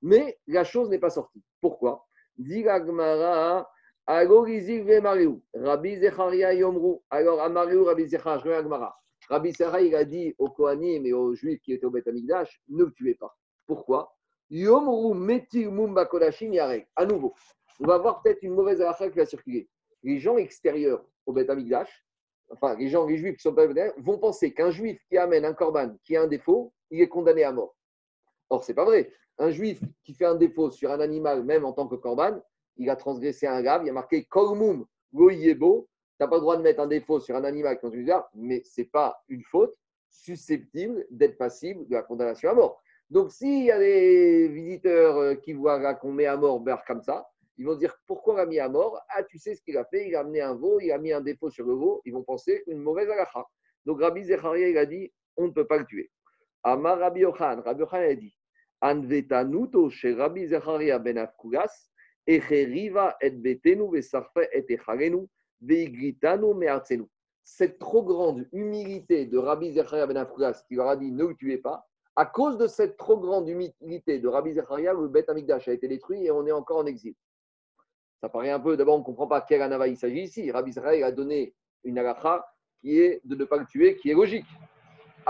Mais 0.01 0.39
la 0.47 0.65
chose 0.65 0.89
n'est 0.89 0.99
pas 0.99 1.11
sortie. 1.11 1.43
Pourquoi? 1.61 2.08
Diragmara, 2.39 3.69
Rabbi 4.07 4.61
Zecharia 6.01 6.55
Yomru. 6.55 7.01
Alors, 7.11 7.43
Amariou, 7.43 7.85
Rabbi 7.85 8.09
Zecharia, 8.09 8.59
Agmara. 8.59 8.95
Rabbi 9.29 9.53
Zecharia, 9.53 9.87
il 9.87 9.95
a 9.95 10.05
dit 10.05 10.35
aux 10.39 10.49
Kohanim 10.49 11.05
et 11.05 11.13
aux 11.13 11.35
Juifs 11.35 11.61
qui 11.61 11.73
étaient 11.73 11.85
au 11.85 11.91
Beth 11.91 12.07
ne 12.07 12.85
le 12.85 12.93
tuez 12.93 13.15
pas. 13.15 13.37
Pourquoi? 13.67 14.15
Yomru 14.51 15.15
metir 15.15 15.71
mumba 15.71 16.07
kodashim 16.07 16.55
yarek. 16.55 16.89
À 16.97 17.05
nouveau, 17.05 17.35
on 17.81 17.87
va 17.87 17.99
voir 17.99 18.23
peut-être 18.23 18.43
une 18.43 18.55
mauvaise 18.55 18.81
affaire 18.81 19.11
qui 19.11 19.19
va 19.19 19.27
circuler. 19.27 19.69
Les 20.03 20.19
gens 20.19 20.39
extérieurs 20.39 21.05
au 21.27 21.33
Beth 21.35 21.51
enfin, 22.51 22.77
les 22.77 22.89
gens, 22.89 23.07
les 23.07 23.19
Juifs 23.19 23.37
qui 23.37 23.43
sont 23.43 23.55
pas 23.55 23.67
vont 23.99 24.19
penser 24.19 24.55
qu'un 24.55 24.71
Juif 24.71 24.99
qui 25.09 25.19
amène 25.19 25.45
un 25.45 25.53
korban 25.53 25.95
qui 26.05 26.17
a 26.17 26.23
un 26.23 26.27
défaut, 26.27 26.73
il 26.91 27.03
est 27.03 27.09
condamné 27.09 27.45
à 27.45 27.53
mort. 27.53 27.77
Or, 28.49 28.65
c'est 28.65 28.75
pas 28.75 28.85
vrai. 28.85 29.13
Un 29.39 29.51
Juif 29.51 29.81
qui 30.05 30.15
fait 30.15 30.25
un 30.25 30.35
défaut 30.35 30.71
sur 30.71 30.91
un 30.91 31.01
animal, 31.01 31.45
même 31.45 31.65
en 31.65 31.73
tant 31.73 31.87
que 31.87 31.95
korban, 31.95 32.41
il 32.77 32.91
a 32.91 32.97
transgressé 32.97 33.47
un 33.47 33.63
grave. 33.63 33.83
Il 33.85 33.87
y 33.87 33.91
a 33.91 33.93
marqué 33.93 34.25
Kormum 34.25 34.87
Goyebo. 35.13 35.89
Tu 36.19 36.25
n'as 36.25 36.29
pas 36.29 36.37
le 36.37 36.41
droit 36.41 36.57
de 36.57 36.63
mettre 36.63 36.81
un 36.81 36.87
défaut 36.87 37.21
sur 37.21 37.37
un 37.37 37.45
animal 37.45 37.79
quand 37.81 37.91
tu 37.91 38.05
mais 38.35 38.63
ce 38.65 38.81
n'est 38.81 38.87
pas 38.87 39.23
une 39.29 39.43
faute 39.45 39.77
susceptible 40.11 41.07
d'être 41.11 41.39
passible 41.39 41.87
de 41.87 41.95
la 41.95 42.03
condamnation 42.03 42.51
à 42.51 42.55
mort. 42.55 42.83
Donc, 43.11 43.31
s'il 43.31 43.65
y 43.65 43.71
a 43.71 43.79
des 43.79 44.49
visiteurs 44.49 45.41
qui 45.41 45.53
voient 45.53 45.95
qu'on 45.95 46.13
met 46.13 46.27
à 46.27 46.37
mort 46.37 46.61
Ber 46.61 46.83
comme 46.87 47.03
ça, 47.03 47.29
ils 47.57 47.65
vont 47.65 47.77
dire 47.77 47.97
pourquoi 48.07 48.35
on 48.35 48.37
l'a 48.37 48.47
mis 48.47 48.59
à 48.59 48.69
mort? 48.69 49.01
Ah, 49.09 49.23
tu 49.23 49.39
sais 49.39 49.55
ce 49.55 49.63
qu'il 49.63 49.77
a 49.77 49.85
fait, 49.85 50.09
il 50.09 50.15
a 50.17 50.21
amené 50.21 50.41
un 50.41 50.55
veau, 50.55 50.81
il 50.81 50.93
a 50.93 50.99
mis 50.99 51.13
un 51.13 51.21
défaut 51.21 51.51
sur 51.51 51.67
le 51.67 51.75
veau. 51.75 52.03
Ils 52.05 52.13
vont 52.13 52.23
penser 52.23 52.65
une 52.67 52.79
mauvaise 52.79 53.09
alacha. 53.09 53.45
Donc, 53.87 54.01
Rabbi 54.01 54.25
Zecharia, 54.25 54.69
il 54.69 54.79
a 54.79 54.87
dit 54.87 55.13
on 55.37 55.47
ne 55.47 55.53
peut 55.53 55.67
pas 55.67 55.79
le 55.79 55.87
tuer. 55.87 56.11
Amar 56.65 56.99
Rabbi 56.99 57.21
Yochan, 57.21 57.63
Rabbi 57.63 57.81
Yochan 57.81 57.99
a 57.99 58.15
dit 58.15 58.35
Zecharia 60.47 60.99
ben. 60.99 61.29
Cette 67.45 67.79
trop 67.79 68.03
grande 68.03 68.47
humilité 68.53 69.25
de 69.27 69.39
Rabbi 69.39 69.73
Zecharia 69.73 70.07
ben 70.07 70.27
qui 70.69 70.75
leur 70.75 70.89
a 70.89 70.97
dit 70.97 71.11
ne 71.11 71.25
le 71.25 71.35
tuez 71.35 71.59
pas, 71.59 71.87
à 72.15 72.27
cause 72.27 72.59
de 72.59 72.67
cette 72.67 72.97
trop 72.97 73.17
grande 73.17 73.49
humilité 73.49 74.19
de 74.19 74.29
Rabbi 74.29 74.53
Zecharia, 74.53 74.93
le 74.93 75.09
Bet 75.09 75.31
Amigdash 75.31 75.69
a 75.69 75.73
été 75.73 75.87
détruit 75.89 76.25
et 76.25 76.31
on 76.31 76.47
est 76.47 76.53
encore 76.53 76.79
en 76.79 76.87
exil. 76.87 77.15
Ça 78.21 78.29
paraît 78.29 78.51
un 78.51 78.59
peu, 78.59 78.77
d'abord, 78.77 78.97
on 78.97 78.99
ne 78.99 79.05
comprend 79.05 79.29
pas 79.29 79.41
quel 79.41 79.63
anava 79.63 79.87
il 79.87 79.97
s'agit 79.97 80.23
ici. 80.23 80.51
Rabbi 80.51 80.71
Israël 80.71 81.05
a 81.05 81.13
donné 81.13 81.55
une 81.85 81.99
halakha 81.99 82.45
qui 82.81 82.99
est 82.99 83.21
de 83.25 83.37
ne 83.37 83.45
pas 83.45 83.57
le 83.57 83.67
tuer, 83.67 83.97
qui 83.97 84.11
est 84.11 84.15
logique. 84.15 84.47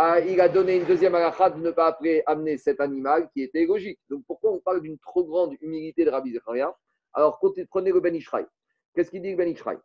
Ah, 0.00 0.20
il 0.20 0.40
a 0.40 0.48
donné 0.48 0.76
une 0.76 0.84
deuxième 0.84 1.16
halakha 1.16 1.50
de 1.50 1.58
ne 1.58 1.72
pas 1.72 1.88
après 1.88 2.22
amener 2.24 2.56
cet 2.56 2.78
animal 2.78 3.28
qui 3.32 3.42
était 3.42 3.66
logique. 3.66 3.98
Donc 4.08 4.22
pourquoi 4.28 4.52
on 4.52 4.60
parle 4.60 4.80
d'une 4.80 4.96
trop 4.96 5.24
grande 5.24 5.56
humilité 5.60 6.04
de 6.04 6.10
Rabbi 6.10 6.32
Zechariah? 6.32 6.72
Alors 7.12 7.40
prenez 7.40 7.90
le 7.90 7.98
Ben 7.98 8.14
Ishraï. 8.14 8.46
Qu'est-ce 8.94 9.10
qu'il 9.10 9.22
dit 9.22 9.32
le 9.32 9.36
Ben 9.36 9.48
Ishraï 9.48 9.76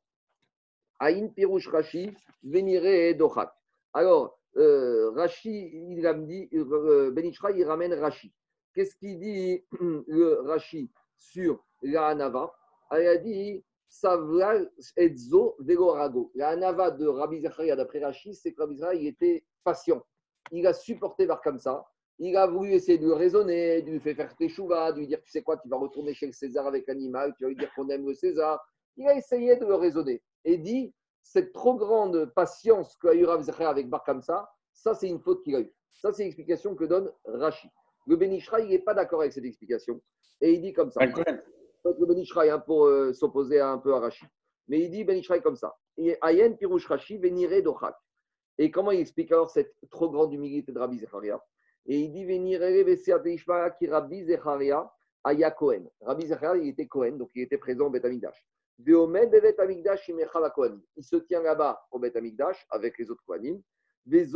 Aïn 0.99 1.29
Pirouche 1.29 1.67
Rashi, 1.67 2.11
Venire 2.43 3.15
Dochak. 3.17 3.51
Alors, 3.91 4.37
euh, 4.55 5.09
Rashi, 5.15 5.71
il 5.89 6.05
a 6.05 6.13
dit, 6.13 6.47
euh, 6.53 7.09
Ben 7.09 7.25
Ishraï, 7.25 7.55
il 7.57 7.63
ramène 7.63 7.95
Rashi. 7.95 8.31
Qu'est-ce 8.75 8.95
qu'il 8.95 9.19
dit 9.19 9.65
le 9.81 10.41
Rashi 10.41 10.91
sur 11.17 11.65
la 11.81 12.09
Hanava? 12.09 12.53
Il 12.91 13.07
a 13.07 13.17
dit 13.17 13.65
Savral 13.89 14.69
Edzo 14.95 15.55
Vegorago. 15.57 16.31
La 16.35 16.49
Hanava 16.49 16.91
de 16.91 17.07
Rabbi 17.07 17.41
Zechariah, 17.41 17.75
d'après 17.75 17.97
Rashi, 17.97 18.35
c'est 18.35 18.53
que 18.53 18.61
Rabbi 18.61 18.75
Zechariah 18.75 19.01
il 19.01 19.07
était 19.07 19.43
patient. 19.63 20.01
Il 20.51 20.67
a 20.67 20.73
supporté 20.73 21.25
vers 21.25 21.41
comme 21.41 21.59
ça. 21.59 21.85
Il 22.19 22.37
a 22.37 22.45
voulu 22.47 22.73
essayer 22.73 22.97
de 22.97 23.05
lui 23.05 23.13
raisonner, 23.13 23.81
de 23.81 23.91
lui 23.91 23.99
faire 23.99 24.15
faire 24.15 24.35
tes 24.35 24.49
chouvas, 24.49 24.91
de 24.91 24.99
lui 24.99 25.07
dire 25.07 25.21
Tu 25.21 25.31
sais 25.31 25.41
quoi, 25.41 25.57
tu 25.57 25.67
vas 25.67 25.77
retourner 25.77 26.13
chez 26.13 26.27
le 26.27 26.31
César 26.31 26.67
avec 26.67 26.87
l'animal, 26.87 27.33
tu 27.37 27.43
vas 27.43 27.49
lui 27.49 27.55
dire 27.55 27.71
qu'on 27.75 27.89
aime 27.89 28.05
le 28.05 28.13
César. 28.13 28.63
Il 28.97 29.07
a 29.07 29.15
essayé 29.15 29.55
de 29.55 29.65
le 29.65 29.75
raisonner 29.75 30.21
et 30.45 30.57
dit 30.57 30.93
Cette 31.23 31.53
trop 31.53 31.75
grande 31.75 32.31
patience 32.35 32.95
qu'a 32.97 33.13
eu 33.13 33.25
Rabbi 33.25 33.43
Zechariah 33.43 33.69
avec 33.69 33.89
Bar 33.89 34.03
ça, 34.21 34.49
ça 34.73 34.93
c'est 34.93 35.07
une 35.07 35.19
faute 35.19 35.43
qu'il 35.43 35.55
a 35.55 35.61
eue. 35.61 35.73
Ça, 35.93 36.11
c'est 36.11 36.23
l'explication 36.23 36.75
que 36.75 36.83
donne 36.83 37.11
Rashi. 37.25 37.69
Le 38.07 38.17
Benishra, 38.17 38.59
il 38.59 38.69
n'est 38.69 38.79
pas 38.79 38.93
d'accord 38.93 39.21
avec 39.21 39.31
cette 39.31 39.45
explication. 39.45 40.01
Et 40.41 40.51
il 40.51 40.61
dit 40.61 40.73
comme 40.73 40.91
ça. 40.91 40.99
Le 41.05 42.05
Benishra, 42.05 42.43
hein, 42.43 42.59
pour 42.59 42.85
euh, 42.85 43.13
s'opposer 43.13 43.59
un 43.59 43.77
peu 43.77 43.93
à 43.93 43.99
Rashi. 43.99 44.25
Mais 44.67 44.81
il 44.81 44.91
dit 44.91 45.03
Benishra 45.03 45.39
comme 45.39 45.55
ça. 45.55 45.75
Ayen 46.21 46.53
Pirouche 46.53 46.87
Rashi, 46.87 47.17
Venire 47.17 47.63
Dochak. 47.63 47.95
Et 48.57 48.71
comment 48.71 48.91
il 48.91 48.99
explique 48.99 49.31
alors 49.31 49.49
cette 49.49 49.73
trop 49.89 50.09
grande 50.09 50.33
humilité 50.33 50.71
de 50.71 50.79
Rabbi 50.79 50.99
Zecharia 50.99 51.43
Et 51.85 51.99
il 51.99 52.11
dit 52.11 52.25
Ishmael 53.31 53.73
qui 53.77 53.87
Rabbi 53.87 54.25
Zecharia 54.25 54.91
Aya 55.23 55.51
Cohen. 55.51 55.85
Rabbi 56.01 56.27
Zecharia, 56.27 56.61
il 56.61 56.69
était 56.69 56.87
Cohen, 56.87 57.13
donc 57.13 57.29
il 57.35 57.43
était 57.43 57.57
présent 57.57 57.87
au 57.87 57.89
Beth 57.89 58.05
Amikdash. 58.05 58.45
Il 58.79 58.93
se 61.03 61.15
tient 61.17 61.41
là-bas 61.41 61.85
au 61.91 61.99
Beth 61.99 62.15
Amikdash 62.15 62.65
avec 62.69 62.97
les 62.97 63.09
autres 63.09 63.23
Kohanim. 63.25 63.61
Et 64.05 64.27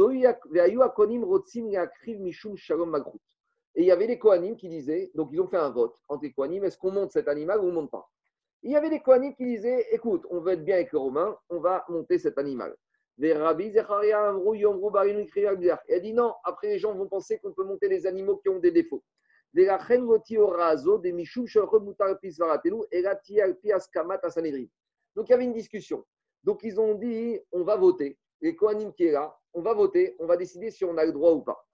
il 3.76 3.86
y 3.86 3.92
avait 3.92 4.08
les 4.08 4.18
Kohanim 4.18 4.56
qui 4.56 4.70
disaient, 4.70 5.12
donc 5.14 5.30
ils 5.34 5.42
ont 5.42 5.48
fait 5.48 5.58
un 5.58 5.70
vote 5.70 6.02
entre 6.08 6.24
les 6.24 6.32
Kohanim, 6.32 6.64
est-ce 6.64 6.78
qu'on 6.78 6.92
monte 6.92 7.12
cet 7.12 7.28
animal 7.28 7.60
ou 7.60 7.64
on 7.64 7.68
ne 7.68 7.74
monte 7.74 7.92
pas? 7.92 8.10
Il 8.64 8.72
y 8.72 8.76
avait 8.76 8.90
les 8.90 9.02
Kohanim 9.02 9.36
qui 9.36 9.46
disaient, 9.46 9.86
écoute, 9.92 10.26
on 10.30 10.40
veut 10.40 10.54
être 10.54 10.64
bien 10.64 10.76
avec 10.76 10.94
les 10.94 11.00
Romains, 11.00 11.38
on 11.50 11.60
va 11.60 11.84
monter 11.90 12.18
cet 12.18 12.38
animal. 12.38 12.74
Les 13.20 13.32
a 13.32 13.52
dit 13.56 13.74
non, 16.14 16.36
après 16.44 16.68
les 16.68 16.78
gens 16.78 16.94
vont 16.94 17.08
penser 17.08 17.40
qu'on 17.40 17.52
peut 17.52 17.64
monter 17.64 17.90
des 17.90 18.06
animaux 18.06 18.38
qui 18.38 18.50
ont 18.50 18.60
des 18.60 18.70
défauts. 18.72 19.04
Donc 19.54 19.66
il 25.28 25.32
y 25.32 25.34
avait 25.34 25.46
une 25.46 25.54
discussion. 25.54 26.06
Donc 26.44 26.60
ils 26.64 26.80
ont 26.80 26.94
dit, 26.94 27.40
on 27.52 27.64
va 27.64 27.76
voter. 27.76 28.20
Les 28.42 28.56
Kohanim 28.56 28.94
qui 28.94 29.06
est 29.06 29.12
là, 29.12 29.36
on 29.54 29.64
va 29.64 29.74
voter, 29.74 30.16
on 30.20 30.28
va 30.28 30.38
décider 30.38 30.70
si 30.70 30.86
on 30.86 30.96
a 30.98 31.04
le 31.04 31.12
droit 31.12 31.32
ou 31.32 31.42
pas. 31.42 31.66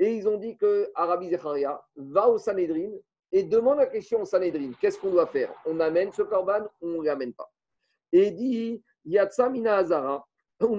Et 0.00 0.14
ils 0.14 0.28
ont 0.28 0.36
dit 0.36 0.56
que 0.56 0.90
Arabi 0.94 1.30
Zecharia 1.30 1.80
va 1.94 2.28
au 2.28 2.38
Sanhedrin 2.38 2.90
et 3.32 3.42
demande 3.42 3.78
la 3.78 3.86
question 3.86 4.22
au 4.22 4.24
Sanhedrin. 4.24 4.72
Qu'est-ce 4.80 4.98
qu'on 4.98 5.10
doit 5.10 5.26
faire? 5.26 5.52
On 5.66 5.80
amène 5.80 6.12
ce 6.12 6.22
corban 6.22 6.62
ou 6.80 6.88
on 6.88 7.02
ne 7.02 7.06
l'amène 7.06 7.32
pas? 7.32 7.50
Et 8.12 8.30
dit 8.30 8.82
Yatsa 9.04 9.48
Mina 9.50 9.76
Azara, 9.76 10.26
donc 10.60 10.76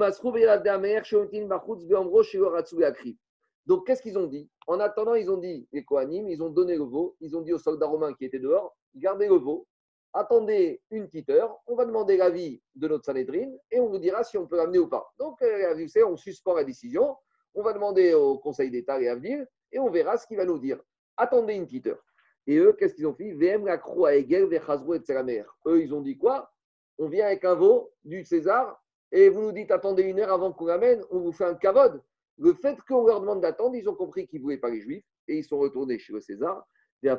qu'est-ce 3.85 4.01
qu'ils 4.01 4.17
ont 4.17 4.27
dit? 4.27 4.49
En 4.67 4.79
attendant, 4.81 5.15
ils 5.15 5.31
ont 5.31 5.37
dit, 5.37 5.67
les 5.71 5.85
Kohanim, 5.85 6.27
ils 6.27 6.43
ont 6.43 6.49
donné 6.49 6.75
le 6.75 6.83
veau, 6.83 7.15
ils 7.21 7.37
ont 7.37 7.41
dit 7.41 7.53
aux 7.53 7.59
soldats 7.59 7.85
romains 7.85 8.13
qui 8.13 8.25
étaient 8.25 8.39
dehors, 8.39 8.75
gardez 8.93 9.27
le 9.27 9.35
veau, 9.35 9.65
attendez 10.11 10.81
une 10.91 11.07
petite 11.07 11.29
heure, 11.29 11.57
on 11.65 11.75
va 11.75 11.85
demander 11.85 12.17
l'avis 12.17 12.61
de 12.75 12.89
notre 12.89 13.05
Sanhedrin 13.05 13.51
et 13.71 13.79
on 13.79 13.87
vous 13.87 13.99
dira 13.99 14.23
si 14.25 14.37
on 14.37 14.47
peut 14.47 14.57
l'amener 14.57 14.79
ou 14.79 14.89
pas. 14.89 15.09
Donc, 15.17 15.41
euh, 15.41 15.87
on 16.05 16.17
suspend 16.17 16.55
la 16.55 16.65
décision, 16.65 17.15
on 17.53 17.61
va 17.61 17.71
demander 17.71 18.13
au 18.13 18.37
Conseil 18.37 18.69
d'État 18.69 18.99
et 18.99 19.07
à 19.07 19.15
venir 19.15 19.45
et 19.71 19.79
on 19.79 19.89
verra 19.89 20.17
ce 20.17 20.27
qu'il 20.27 20.35
va 20.37 20.45
nous 20.45 20.59
dire. 20.59 20.81
Attendez 21.15 21.53
une 21.53 21.65
petite 21.65 21.87
heure. 21.87 22.03
Et 22.47 22.57
eux, 22.57 22.73
qu'est-ce 22.73 22.95
qu'ils 22.95 23.07
ont 23.07 23.13
fait? 23.13 23.33
VM 23.33 23.65
la 23.65 23.77
croix 23.77 24.15
et 24.15 24.23
Eux, 24.23 25.81
ils 25.81 25.93
ont 25.93 26.01
dit 26.01 26.17
quoi? 26.17 26.51
On 26.97 27.07
vient 27.07 27.27
avec 27.27 27.45
un 27.45 27.55
veau 27.55 27.91
du 28.03 28.25
César 28.25 28.83
et 29.11 29.29
vous 29.29 29.41
nous 29.41 29.51
dites 29.51 29.71
attendez 29.71 30.03
une 30.03 30.19
heure 30.19 30.31
avant 30.31 30.51
qu'on 30.51 30.65
l'amène, 30.65 31.03
on 31.11 31.19
vous 31.19 31.31
fait 31.31 31.45
un 31.45 31.55
cavode. 31.55 32.01
Le 32.37 32.53
fait 32.53 32.77
qu'on 32.87 33.05
leur 33.05 33.21
demande 33.21 33.41
d'attendre, 33.41 33.75
ils 33.75 33.89
ont 33.89 33.95
compris 33.95 34.27
qu'ils 34.27 34.39
ne 34.39 34.43
voulaient 34.43 34.57
pas 34.57 34.69
les 34.69 34.81
Juifs 34.81 35.05
et 35.27 35.37
ils 35.37 35.43
sont 35.43 35.59
retournés 35.59 35.99
chez 35.99 36.13
le 36.13 36.21
César. 36.21 36.65
Et 37.01 37.09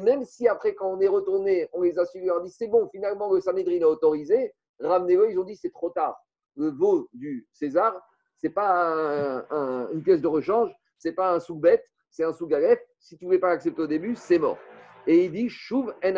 même 0.00 0.24
si 0.24 0.46
après, 0.46 0.74
quand 0.74 0.92
on 0.92 1.00
est 1.00 1.08
retourné, 1.08 1.68
on 1.72 1.82
les 1.82 1.98
a 1.98 2.06
suivis, 2.06 2.30
on 2.30 2.34
leur 2.34 2.42
dit 2.42 2.50
c'est 2.50 2.68
bon, 2.68 2.88
finalement 2.90 3.32
le 3.32 3.40
Sanhedrin 3.40 3.82
a 3.82 3.88
autorisé, 3.88 4.54
ramenez-le, 4.78 5.32
ils 5.32 5.38
ont 5.38 5.44
dit 5.44 5.56
c'est 5.56 5.72
trop 5.72 5.90
tard. 5.90 6.16
Le 6.56 6.68
veau 6.68 7.08
du 7.12 7.48
César, 7.52 8.00
n'est 8.46 8.52
pas 8.52 9.44
une 9.92 10.02
pièce 10.02 10.20
de 10.20 10.28
rechange, 10.28 10.70
ce 10.98 11.08
n'est 11.08 11.14
pas 11.14 11.34
un 11.34 11.40
sous-bête, 11.40 11.84
c'est 12.10 12.24
un 12.24 12.32
sous-galef. 12.32 12.80
Si 12.98 13.16
tu 13.16 13.24
ne 13.24 13.28
voulais 13.28 13.38
pas 13.38 13.48
l'accepter 13.48 13.82
au 13.82 13.86
début, 13.86 14.16
c'est 14.16 14.38
mort. 14.38 14.58
Et 15.06 15.24
il 15.24 15.32
dit 15.32 15.48
Shuv 15.48 15.94
en 16.02 16.16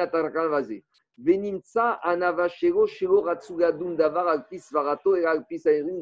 anavashero 2.02 2.86
ratsugadun 3.20 3.90
davar 3.92 4.28
alpis 4.28 4.64
varato 4.72 5.14
et 5.14 5.24
alpis 5.24 5.62
aerin. 5.66 6.00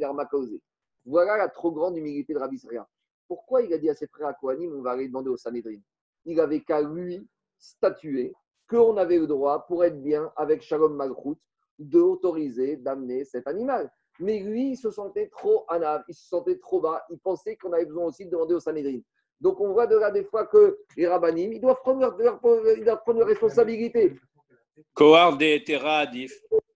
Voilà 1.04 1.36
la 1.36 1.48
trop 1.48 1.72
grande 1.72 1.96
humilité 1.96 2.32
de 2.34 2.38
Rabbi 2.38 2.58
Sria. 2.58 2.86
Pourquoi 3.26 3.62
il 3.62 3.72
a 3.72 3.78
dit 3.78 3.90
à 3.90 3.94
ses 3.94 4.06
frères 4.06 4.28
à 4.28 4.34
Kohanim, 4.34 4.74
on 4.74 4.82
va 4.82 4.92
aller 4.92 5.08
demander 5.08 5.30
au 5.30 5.36
Sanhedrin? 5.36 5.80
Il 6.24 6.40
avait 6.40 6.60
qu'à 6.60 6.80
lui 6.80 7.26
statuer 7.58 8.34
qu'on 8.68 8.96
avait 8.96 9.18
le 9.18 9.26
droit, 9.26 9.66
pour 9.66 9.84
être 9.84 10.00
bien 10.00 10.32
avec 10.36 10.62
Shalom 10.62 10.94
Malchut, 10.94 11.38
d'autoriser, 11.78 12.76
d'amener 12.76 13.24
cet 13.24 13.46
animal. 13.46 13.90
Mais 14.18 14.40
lui, 14.40 14.72
il 14.72 14.76
se 14.76 14.90
sentait 14.90 15.28
trop 15.28 15.64
anav, 15.68 16.02
il 16.08 16.14
se 16.14 16.28
sentait 16.28 16.58
trop 16.58 16.80
bas, 16.80 17.02
il 17.10 17.18
pensait 17.18 17.56
qu'on 17.56 17.72
avait 17.72 17.86
besoin 17.86 18.06
aussi 18.06 18.26
de 18.26 18.30
demander 18.30 18.54
au 18.54 18.60
Sanhedrin. 18.60 19.00
Donc 19.40 19.60
on 19.60 19.72
voit 19.72 19.86
de 19.86 19.96
là 19.96 20.10
des 20.10 20.24
fois 20.24 20.46
que 20.46 20.78
les 20.96 21.06
rabbinim, 21.06 21.52
ils 21.52 21.60
doivent 21.60 21.80
prendre 21.80 22.00
leur, 22.00 22.14
ils 22.76 22.84
doivent 22.84 23.00
prendre 23.02 23.20
leur 23.20 23.28
responsabilité. 23.28 24.14
Kohar 24.94 25.36
de 25.36 25.64
Terra 25.64 26.00
Adif. 26.00 26.32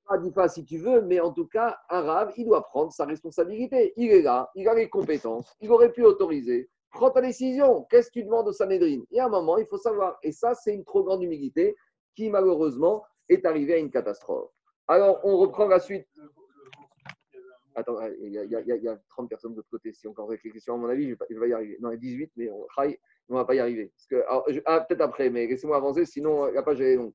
Adifa 0.08 0.48
si 0.48 0.64
tu 0.64 0.78
veux, 0.78 1.02
mais 1.02 1.20
en 1.20 1.32
tout 1.32 1.46
cas, 1.46 1.78
un 1.88 2.02
rab, 2.02 2.32
il 2.36 2.46
doit 2.46 2.62
prendre 2.62 2.92
sa 2.92 3.04
responsabilité. 3.06 3.92
Il 3.96 4.10
est 4.10 4.22
là, 4.22 4.50
il 4.54 4.68
a 4.68 4.74
les 4.74 4.88
compétences, 4.88 5.54
il 5.60 5.70
aurait 5.70 5.92
pu 5.92 6.04
autoriser. 6.04 6.68
Prends 6.90 7.10
ta 7.10 7.20
décision. 7.20 7.84
Qu'est-ce 7.90 8.08
que 8.08 8.20
tu 8.20 8.24
demandes 8.24 8.46
au 8.46 8.52
Sanhedrin? 8.52 9.02
Il 9.10 9.16
y 9.16 9.20
a 9.20 9.26
un 9.26 9.28
moment, 9.28 9.58
il 9.58 9.66
faut 9.66 9.78
savoir. 9.78 10.16
Et 10.22 10.30
ça, 10.30 10.54
c'est 10.54 10.72
une 10.72 10.84
trop 10.84 11.02
grande 11.02 11.24
humilité 11.24 11.74
qui, 12.14 12.30
malheureusement, 12.30 13.02
est 13.28 13.44
arrivée 13.44 13.74
à 13.74 13.78
une 13.78 13.90
catastrophe. 13.90 14.50
Alors, 14.86 15.18
on 15.24 15.36
reprend 15.38 15.66
la 15.66 15.80
suite. 15.80 16.06
Attends, 17.74 17.98
il 18.20 18.32
y, 18.32 18.88
a, 18.88 18.98
30 19.08 19.28
personnes 19.28 19.52
de 19.52 19.56
l'autre 19.56 19.70
côté. 19.70 19.92
Si 19.92 20.06
on 20.06 20.12
encore 20.12 20.28
des 20.28 20.38
questions, 20.38 20.74
à 20.74 20.76
mon 20.76 20.88
avis, 20.88 21.10
je 21.30 21.38
vais, 21.38 21.48
y 21.48 21.52
arriver. 21.52 21.76
Non, 21.80 21.90
il 21.90 21.94
y 21.94 21.96
a 21.96 22.00
18, 22.00 22.32
mais 22.36 22.50
on 22.50 22.66
ne 23.30 23.34
va 23.34 23.44
pas 23.44 23.54
y 23.54 23.58
arriver. 23.58 23.92
Que, 24.08 24.22
ah, 24.66 24.80
peut-être 24.80 25.00
après, 25.00 25.28
mais 25.30 25.46
laissez-moi 25.46 25.76
avancer, 25.76 26.04
sinon 26.04 26.46
la 26.46 26.62
page 26.62 26.80
est 26.80 26.96
longue. 26.96 27.12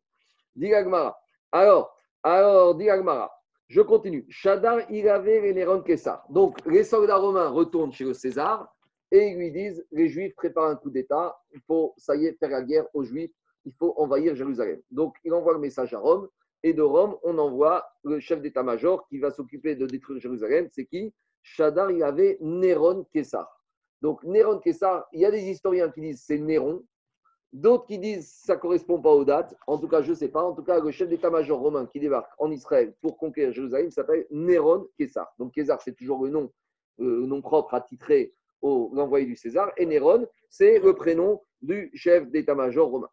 Digagmara. 0.55 1.17
Alors, 1.51 1.95
alors, 2.23 2.75
Digagmara. 2.75 3.31
Je 3.69 3.81
continue. 3.81 4.25
Shadar, 4.29 4.79
il 4.89 5.07
avait 5.07 5.41
les 5.41 5.53
Néron. 5.53 5.83
Donc, 6.29 6.57
les 6.65 6.83
soldats 6.83 7.17
romains 7.17 7.49
retournent 7.49 7.93
chez 7.93 8.03
le 8.03 8.13
César 8.13 8.75
et 9.11 9.27
ils 9.27 9.37
lui 9.37 9.51
disent 9.51 9.85
les 9.91 10.07
Juifs 10.07 10.35
préparent 10.35 10.71
un 10.71 10.75
coup 10.75 10.89
d'État. 10.89 11.39
Il 11.53 11.61
faut, 11.61 11.93
ça 11.97 12.15
y 12.15 12.25
est, 12.25 12.33
faire 12.39 12.49
la 12.49 12.63
guerre 12.63 12.87
aux 12.93 13.03
Juifs. 13.03 13.31
Il 13.65 13.73
faut 13.73 13.93
envahir 13.97 14.35
Jérusalem. 14.35 14.81
Donc, 14.89 15.15
il 15.23 15.33
envoie 15.33 15.53
le 15.53 15.59
message 15.59 15.93
à 15.93 15.99
Rome. 15.99 16.27
Et 16.63 16.73
de 16.73 16.81
Rome, 16.81 17.17
on 17.23 17.37
envoie 17.37 17.85
le 18.03 18.19
chef 18.19 18.41
d'état-major 18.41 19.07
qui 19.07 19.19
va 19.19 19.31
s'occuper 19.31 19.75
de 19.75 19.85
détruire 19.85 20.19
Jérusalem. 20.19 20.67
C'est 20.69 20.85
qui? 20.85 21.13
Shadar, 21.41 21.91
il 21.91 22.03
avait 22.03 22.37
Néron 22.41 23.05
Kessar. 23.13 23.47
Donc 24.01 24.23
Néron 24.23 24.59
Kessar, 24.59 25.07
il 25.13 25.21
y 25.21 25.25
a 25.25 25.31
des 25.31 25.43
historiens 25.49 25.89
qui 25.89 26.01
disent 26.01 26.23
c'est 26.25 26.37
Néron, 26.37 26.83
d'autres 27.53 27.85
qui 27.85 27.97
disent 27.97 28.29
ça 28.29 28.55
ne 28.55 28.59
correspond 28.59 29.01
pas 29.01 29.11
aux 29.11 29.25
dates. 29.25 29.55
En 29.67 29.77
tout 29.77 29.87
cas, 29.87 30.01
je 30.01 30.11
ne 30.11 30.15
sais 30.15 30.27
pas. 30.27 30.43
En 30.43 30.53
tout 30.53 30.63
cas, 30.63 30.79
le 30.79 30.91
chef 30.91 31.09
d'état-major 31.09 31.59
romain 31.59 31.85
qui 31.85 31.99
débarque 31.99 32.31
en 32.37 32.51
Israël 32.51 32.93
pour 33.01 33.17
conquérir 33.17 33.53
Jérusalem 33.53 33.91
s'appelle 33.91 34.27
Néron 34.31 34.87
Kessar. 34.97 35.33
Donc 35.37 35.53
Kessar, 35.53 35.81
c'est 35.81 35.95
toujours 35.95 36.23
le 36.23 36.29
nom, 36.29 36.51
euh, 36.99 37.25
nom 37.25 37.41
propre 37.41 37.73
attitré 37.73 38.33
au 38.61 38.91
l'envoyé 38.93 39.25
du 39.25 39.35
César. 39.35 39.71
Et 39.77 39.85
Néron, 39.85 40.27
c'est 40.49 40.79
le 40.79 40.93
prénom 40.93 41.41
du 41.61 41.89
chef 41.93 42.29
d'état-major 42.29 42.89
romain. 42.89 43.09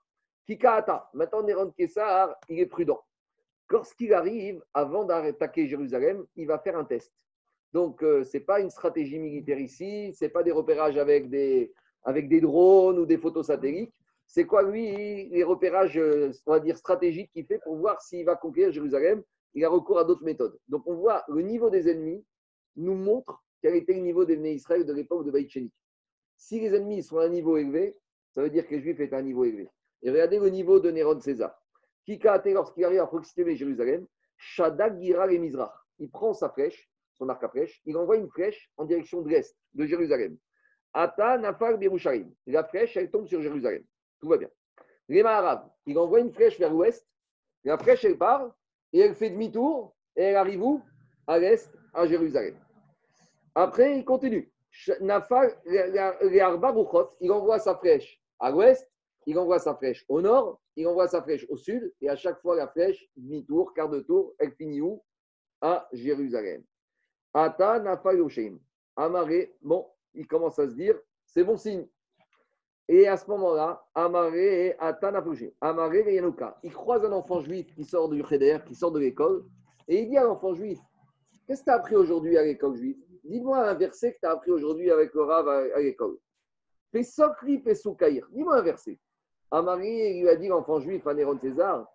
Kikaata. 0.46 1.10
Maintenant, 1.14 1.42
Néron 1.42 1.70
Kessar, 1.70 2.34
il 2.48 2.60
est 2.60 2.66
prudent. 2.66 3.00
Lorsqu'il 3.70 4.14
arrive, 4.14 4.62
avant 4.74 5.04
d'attaquer 5.04 5.66
Jérusalem, 5.66 6.24
il 6.36 6.46
va 6.46 6.58
faire 6.58 6.76
un 6.76 6.84
test. 6.84 7.12
Donc, 7.72 7.98
ce 8.00 8.36
n'est 8.36 8.44
pas 8.44 8.60
une 8.60 8.70
stratégie 8.70 9.18
militaire 9.18 9.58
ici, 9.58 10.14
ce 10.14 10.24
n'est 10.24 10.30
pas 10.30 10.42
des 10.42 10.52
repérages 10.52 10.96
avec 10.96 11.28
des, 11.28 11.72
drones 12.40 12.98
ou 12.98 13.06
des 13.06 13.18
photos 13.18 13.46
satellites. 13.46 13.92
C'est 14.26 14.44
quoi, 14.44 14.62
lui, 14.62 15.28
les 15.28 15.44
repérages, 15.44 16.00
on 16.46 16.52
va 16.52 16.60
dire, 16.60 16.76
stratégiques 16.76 17.30
qu'il 17.32 17.44
fait 17.44 17.58
pour 17.58 17.76
voir 17.76 18.00
s'il 18.00 18.24
va 18.24 18.36
conquérir 18.36 18.72
Jérusalem? 18.72 19.22
Il 19.54 19.64
a 19.64 19.68
recours 19.68 19.98
à 19.98 20.04
d'autres 20.04 20.24
méthodes. 20.24 20.58
Donc, 20.68 20.86
on 20.86 20.94
voit 20.94 21.24
le 21.28 21.42
niveau 21.42 21.70
des 21.70 21.88
ennemis 21.88 22.24
nous 22.76 22.94
montre 22.94 23.42
quel 23.62 23.74
était 23.74 23.94
le 23.94 24.00
niveau 24.00 24.24
des 24.24 24.36
Israël 24.52 24.84
de 24.84 24.92
l'époque 24.92 25.24
de 25.24 25.30
Baïtchénik. 25.30 25.72
Si 26.36 26.60
les 26.60 26.74
ennemis 26.74 27.02
sont 27.02 27.18
à 27.18 27.24
un 27.24 27.28
niveau 27.30 27.56
élevé, 27.56 27.96
ça 28.30 28.42
veut 28.42 28.50
dire 28.50 28.66
que 28.66 28.74
les 28.74 28.82
Juifs 28.82 29.00
étaient 29.00 29.16
à 29.16 29.18
un 29.18 29.22
niveau 29.22 29.44
élevé. 29.44 29.68
Et 30.02 30.10
regardez 30.10 30.38
le 30.38 30.50
niveau 30.50 30.78
de 30.78 30.90
Néron 30.90 31.18
César. 31.20 31.58
Kika 32.06 32.40
lorsqu'il 32.46 32.84
arrive 32.84 33.00
à 33.00 33.06
proximité 33.06 33.50
de 33.50 33.56
Jérusalem, 33.56 34.06
Shadak 34.36 35.00
Gira 35.00 35.30
et 35.30 35.38
Mizrach. 35.38 35.72
Il 35.98 36.08
prend 36.10 36.32
sa 36.32 36.48
flèche, 36.50 36.88
son 37.14 37.28
arc 37.28 37.42
à 37.42 37.48
flèche, 37.48 37.82
il 37.84 37.96
envoie 37.96 38.16
une 38.16 38.30
flèche 38.30 38.70
en 38.76 38.84
direction 38.84 39.22
de 39.22 39.30
l'est, 39.30 39.56
de 39.74 39.86
Jérusalem. 39.86 40.38
Ata 40.92 41.38
Nafal 41.38 41.78
Birusharim. 41.78 42.32
La 42.46 42.64
flèche, 42.64 42.96
elle 42.96 43.10
tombe 43.10 43.26
sur 43.26 43.42
Jérusalem. 43.42 43.82
Tout 44.20 44.28
va 44.28 44.36
bien. 44.36 44.48
Réma 45.08 45.30
arabe, 45.30 45.68
il 45.86 45.98
envoie 45.98 46.20
une 46.20 46.32
flèche 46.32 46.58
vers 46.58 46.70
l'ouest. 46.70 47.06
La 47.64 47.76
flèche, 47.76 48.04
elle 48.04 48.18
part 48.18 48.54
et 48.92 49.00
elle 49.00 49.14
fait 49.14 49.30
demi-tour 49.30 49.96
et 50.14 50.22
elle 50.22 50.36
arrive 50.36 50.62
où? 50.62 50.82
À 51.26 51.38
l'est, 51.38 51.70
à 51.92 52.06
Jérusalem. 52.06 52.56
Après, 53.54 53.98
il 53.98 54.04
continue. 54.04 54.52
Nafal, 55.00 55.58
il 57.20 57.32
envoie 57.32 57.58
sa 57.58 57.76
flèche 57.76 58.20
à 58.38 58.50
l'ouest, 58.50 58.88
il 59.26 59.38
envoie 59.38 59.58
sa 59.58 59.74
flèche 59.74 60.04
au 60.08 60.20
nord, 60.20 60.60
il 60.76 60.86
envoie 60.86 61.08
sa 61.08 61.22
flèche 61.22 61.46
au 61.48 61.56
sud, 61.56 61.92
et 62.00 62.08
à 62.08 62.16
chaque 62.16 62.40
fois, 62.40 62.56
la 62.56 62.68
flèche, 62.68 63.08
demi-tour, 63.16 63.72
quart 63.74 63.88
de 63.88 64.00
tour, 64.00 64.34
elle 64.38 64.52
finit 64.52 64.80
où? 64.80 65.02
À 65.60 65.88
Jérusalem. 65.92 66.62
Ata 67.32 67.78
Nafal 67.80 68.22
Amaré, 68.96 69.54
bon, 69.62 69.86
il 70.14 70.26
commence 70.26 70.58
à 70.58 70.68
se 70.68 70.74
dire, 70.74 70.98
c'est 71.26 71.44
bon 71.44 71.56
signe. 71.56 71.86
Et 72.88 73.08
à 73.08 73.16
ce 73.16 73.26
moment-là, 73.28 73.84
Amaré 73.94 74.66
et 74.66 74.78
Atanapouché, 74.78 75.54
Amaré 75.60 76.04
et 76.06 76.14
Yanouka, 76.14 76.58
il 76.62 76.72
croise 76.72 77.04
un 77.04 77.12
enfant 77.12 77.40
juif 77.40 77.74
qui 77.74 77.84
sort 77.84 78.08
du 78.08 78.22
Cheder, 78.24 78.58
qui 78.66 78.74
sort 78.74 78.92
de 78.92 79.00
l'école, 79.00 79.44
et 79.88 80.02
il 80.02 80.08
dit 80.08 80.16
à 80.16 80.24
l'enfant 80.24 80.54
juif 80.54 80.78
Qu'est-ce 81.46 81.60
que 81.60 81.66
tu 81.66 81.70
as 81.70 81.74
appris 81.74 81.94
aujourd'hui 81.94 82.36
à 82.36 82.42
l'école 82.42 82.76
juive? 82.76 82.96
Dis-moi 83.24 83.58
un 83.58 83.74
verset 83.74 84.12
que 84.12 84.18
tu 84.18 84.26
as 84.26 84.32
appris 84.32 84.50
aujourd'hui 84.50 84.90
avec 84.90 85.14
le 85.14 85.22
Rav 85.22 85.48
à, 85.48 85.80
l'école. 85.80 86.16
Pesokri 86.90 87.58
Pesoukaïr. 87.58 88.26
Dis-moi 88.32 88.56
un 88.56 88.62
verset. 88.62 88.98
Amaré 89.50 90.14
lui 90.14 90.28
a 90.28 90.36
dit 90.36 90.48
l'enfant 90.48 90.80
juif 90.80 91.06
à 91.06 91.14
Néron 91.14 91.38
César. 91.38 91.86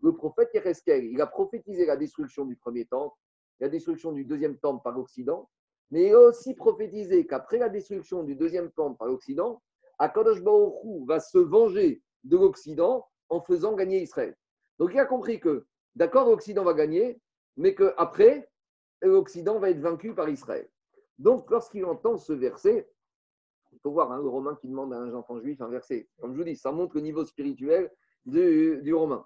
Le 0.00 0.12
prophète 0.12 0.50
Yereskel, 0.54 1.04
il 1.04 1.20
a 1.20 1.26
prophétisé 1.26 1.86
la 1.86 1.96
destruction 1.96 2.44
du 2.44 2.56
premier 2.56 2.84
temple 2.86 3.16
la 3.60 3.68
destruction 3.68 4.12
du 4.12 4.24
deuxième 4.24 4.56
temple 4.58 4.82
par 4.82 4.94
l'Occident, 4.94 5.48
mais 5.90 6.06
il 6.06 6.14
a 6.14 6.20
aussi 6.20 6.54
prophétisé 6.54 7.26
qu'après 7.26 7.58
la 7.58 7.68
destruction 7.68 8.22
du 8.22 8.34
deuxième 8.36 8.70
temple 8.72 8.96
par 8.98 9.08
l'Occident, 9.08 9.62
Akadosh 9.98 10.42
Baruch 10.42 11.06
va 11.06 11.18
se 11.18 11.38
venger 11.38 12.02
de 12.24 12.36
l'Occident 12.36 13.06
en 13.28 13.40
faisant 13.40 13.74
gagner 13.74 14.02
Israël. 14.02 14.36
Donc 14.78 14.90
il 14.92 14.98
a 14.98 15.06
compris 15.06 15.40
que, 15.40 15.66
d'accord, 15.96 16.28
l'Occident 16.28 16.64
va 16.64 16.74
gagner, 16.74 17.20
mais 17.56 17.74
qu'après, 17.74 18.48
l'Occident 19.02 19.58
va 19.58 19.70
être 19.70 19.80
vaincu 19.80 20.14
par 20.14 20.28
Israël. 20.28 20.68
Donc 21.18 21.50
lorsqu'il 21.50 21.84
entend 21.84 22.16
ce 22.16 22.32
verset, 22.32 22.88
il 23.78 23.80
faut 23.80 23.92
voir 23.92 24.10
hein, 24.10 24.20
le 24.20 24.28
Romain 24.28 24.58
qui 24.60 24.66
demande 24.66 24.92
à 24.92 24.96
un 24.96 25.14
enfant 25.14 25.38
juif 25.40 25.60
un 25.60 25.68
verset. 25.68 26.08
Comme 26.20 26.32
je 26.32 26.38
vous 26.38 26.44
dis, 26.44 26.56
ça 26.56 26.72
montre 26.72 26.96
le 26.96 27.02
niveau 27.02 27.24
spirituel 27.24 27.90
du, 28.26 28.80
du 28.82 28.92
Romain. 28.92 29.24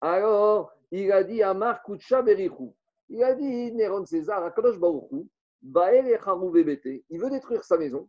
Alors, 0.00 0.72
il 0.90 1.12
a 1.12 1.22
dit 1.22 1.40
Amar 1.42 1.84
Kucha 1.84 2.20
Berichou. 2.22 2.74
Il 3.08 3.22
a 3.22 3.34
dit, 3.34 3.72
Néron 3.72 4.04
César, 4.04 4.42
Akadosh 4.42 4.78
Baruchou, 4.78 5.28
il 5.62 7.20
veut 7.20 7.30
détruire 7.30 7.62
sa 7.62 7.78
maison, 7.78 8.08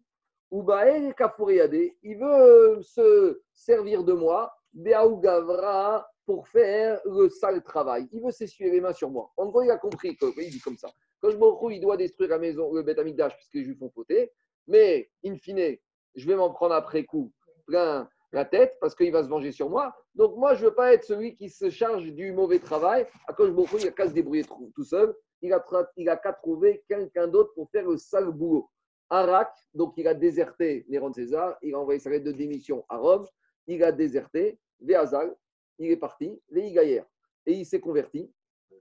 ou 0.50 0.66
il 0.72 2.18
veut 2.18 2.82
se 2.82 3.42
servir 3.54 4.04
de 4.04 4.14
moi, 4.14 4.52
Gavra, 4.74 6.08
pour 6.26 6.48
faire 6.48 7.00
le 7.06 7.30
sale 7.30 7.62
travail. 7.62 8.08
Il 8.12 8.24
veut 8.24 8.32
s'essuyer 8.32 8.72
les 8.72 8.82
mains 8.82 8.94
sur 8.94 9.12
moi. 9.12 9.32
En 9.38 9.50
gros, 9.50 9.62
il 9.62 9.70
a 9.70 9.78
compris 9.78 10.16
que, 10.16 10.26
il 10.42 10.50
dit 10.50 10.62
comme 10.62 10.78
ça. 10.78 10.90
Akadosh 11.22 11.38
Baruchou, 11.38 11.70
il 11.70 11.82
doit 11.82 11.98
détruire 11.98 12.30
la 12.30 12.40
maison, 12.40 12.74
le 12.74 12.82
Beth 12.82 12.98
puisque 13.36 13.54
les 13.54 13.66
Juifs 13.66 13.82
ont 13.82 13.92
fauté, 13.92 14.32
mais, 14.68 15.10
in 15.26 15.36
fine, 15.38 15.78
je 16.16 16.28
vais 16.28 16.36
m'en 16.36 16.52
prendre 16.52 16.76
après 16.76 17.06
coup 17.06 17.32
plein 17.66 18.10
la 18.32 18.46
tête 18.46 18.78
parce 18.82 18.96
qu'il 18.96 19.12
va 19.12 19.24
se 19.24 19.30
venger 19.30 19.52
sur 19.52 19.70
moi. 19.70 19.96
Donc 20.16 20.36
moi, 20.36 20.56
je 20.56 20.64
ne 20.64 20.70
veux 20.70 20.76
pas 20.76 20.94
être 20.94 21.04
celui 21.04 21.36
qui 21.36 21.50
se 21.50 21.70
charge 21.70 22.06
du 22.12 22.32
mauvais 22.34 22.60
travail. 22.60 23.08
À 23.28 23.34
cause 23.34 23.56
de 23.56 23.80
il 23.80 23.86
n'a 23.86 23.92
qu'à 23.92 24.08
se 24.08 24.14
débrouiller 24.14 24.44
tout 24.76 24.84
seul. 24.84 25.16
Il 25.42 25.54
a, 25.54 25.64
il 25.98 26.10
a 26.10 26.18
qu'à 26.18 26.34
trouver 26.34 26.84
quelqu'un 26.88 27.28
d'autre 27.28 27.54
pour 27.54 27.70
faire 27.70 27.88
le 27.88 27.98
sale 27.98 28.32
boulot. 28.32 28.70
Arak, 29.10 29.54
donc 29.74 29.94
il 29.98 30.08
a 30.08 30.16
déserté 30.16 30.86
Néron 30.90 31.14
César, 31.14 31.56
il 31.62 31.76
a 31.76 31.80
envoyé 31.80 32.00
sa 32.00 32.10
lettre 32.10 32.26
de 32.26 32.32
démission 32.32 32.84
à 32.90 32.98
Rome, 32.98 33.28
il 33.68 33.84
a 33.84 33.92
déserté, 33.92 34.58
Véazal, 34.80 35.36
il 35.78 35.92
est 35.92 35.98
parti, 35.98 36.42
Gaïer, 36.50 37.04
et 37.46 37.54
il 37.54 37.66
s'est 37.66 37.80
converti, 37.80 38.32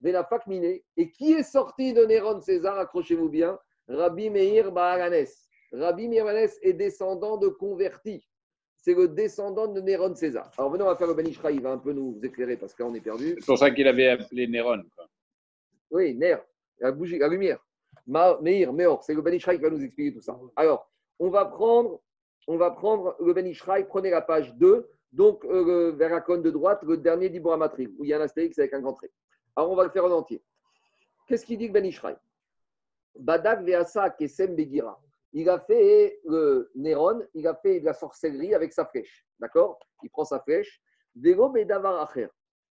Vénafak 0.00 0.46
Miné. 0.46 0.84
Et 0.96 1.10
qui 1.10 1.32
est 1.32 1.42
sorti 1.42 1.92
de 1.92 2.04
Néron 2.04 2.40
César, 2.40 2.78
accrochez-vous 2.78 3.28
bien, 3.28 3.58
Rabbi 3.88 4.30
Meir 4.30 4.72
Baharanes. 4.72 5.26
Rabbi 5.72 6.08
Baharanes 6.08 6.48
est 6.62 6.72
descendant 6.74 7.36
de 7.36 7.48
convertis 7.48 8.22
c'est 8.82 8.94
le 8.94 9.06
descendant 9.06 9.68
de 9.68 9.80
Néron 9.80 10.14
César. 10.14 10.50
Alors 10.58 10.70
venons, 10.70 10.86
on 10.86 10.88
va 10.88 10.96
faire 10.96 11.06
le 11.06 11.14
Benishra, 11.14 11.52
il 11.52 11.62
va 11.62 11.70
un 11.70 11.78
peu 11.78 11.92
nous 11.92 12.18
éclairer 12.22 12.56
parce 12.56 12.74
qu'on 12.74 12.92
est 12.94 13.00
perdu. 13.00 13.36
C'est 13.38 13.46
pour 13.46 13.58
ça 13.58 13.70
qu'il 13.70 13.86
avait 13.86 14.08
appelé 14.08 14.48
Néron. 14.48 14.82
Oui, 15.92 16.14
Ner, 16.16 16.38
la 16.80 16.90
bougie, 16.90 17.18
la 17.18 17.28
lumière. 17.28 17.64
Meir, 18.06 18.72
Meor, 18.72 19.04
c'est 19.04 19.14
le 19.14 19.22
Benishra 19.22 19.54
qui 19.54 19.62
va 19.62 19.70
nous 19.70 19.82
expliquer 19.82 20.12
tout 20.12 20.20
ça. 20.20 20.36
Alors, 20.56 20.90
on 21.20 21.30
va 21.30 21.44
prendre, 21.44 22.00
on 22.48 22.56
va 22.56 22.72
prendre 22.72 23.14
le 23.20 23.32
Benishra, 23.32 23.80
prenez 23.84 24.10
la 24.10 24.20
page 24.20 24.52
2, 24.56 24.90
donc 25.12 25.44
euh, 25.44 25.92
vers 25.92 26.10
la 26.10 26.20
colonne 26.20 26.42
de 26.42 26.50
droite, 26.50 26.82
le 26.82 26.96
dernier 26.96 27.28
d'Ibora 27.28 27.56
Matri, 27.56 27.86
où 27.86 28.04
il 28.04 28.08
y 28.08 28.14
a 28.14 28.18
un 28.18 28.22
astérix 28.22 28.58
avec 28.58 28.74
un 28.74 28.80
grand 28.80 28.94
trait. 28.94 29.12
Alors, 29.54 29.70
on 29.70 29.76
va 29.76 29.84
le 29.84 29.90
faire 29.90 30.04
en 30.06 30.10
entier. 30.10 30.42
Qu'est-ce 31.28 31.46
qu'il 31.46 31.58
dit 31.58 31.68
le 31.68 31.72
Benishra 31.72 32.14
Badak 33.16 33.62
Veasa 33.62 34.10
Kesem 34.10 34.56
Begira 34.56 35.00
il 35.32 35.48
a 35.48 35.58
fait 35.60 36.20
le 36.24 36.70
Néron, 36.74 37.20
il 37.34 37.46
a 37.46 37.54
fait 37.54 37.80
de 37.80 37.86
la 37.86 37.94
sorcellerie 37.94 38.54
avec 38.54 38.72
sa 38.72 38.84
flèche. 38.86 39.26
D'accord? 39.38 39.78
Il 40.02 40.10
prend 40.10 40.24
sa 40.24 40.40
flèche. 40.40 40.80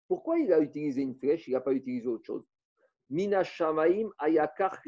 Pourquoi 0.07 0.39
il 0.39 0.53
a 0.53 0.59
utilisé 0.59 1.01
une 1.01 1.16
flèche 1.16 1.47
Il 1.47 1.53
n'a 1.53 1.62
pas 1.62 1.74
utilisé 1.74 2.07
autre 2.07 2.26
chose? 2.26 2.45
Mina 3.09 3.43
Shamaim 3.43 4.09
Ayakar 4.20 4.82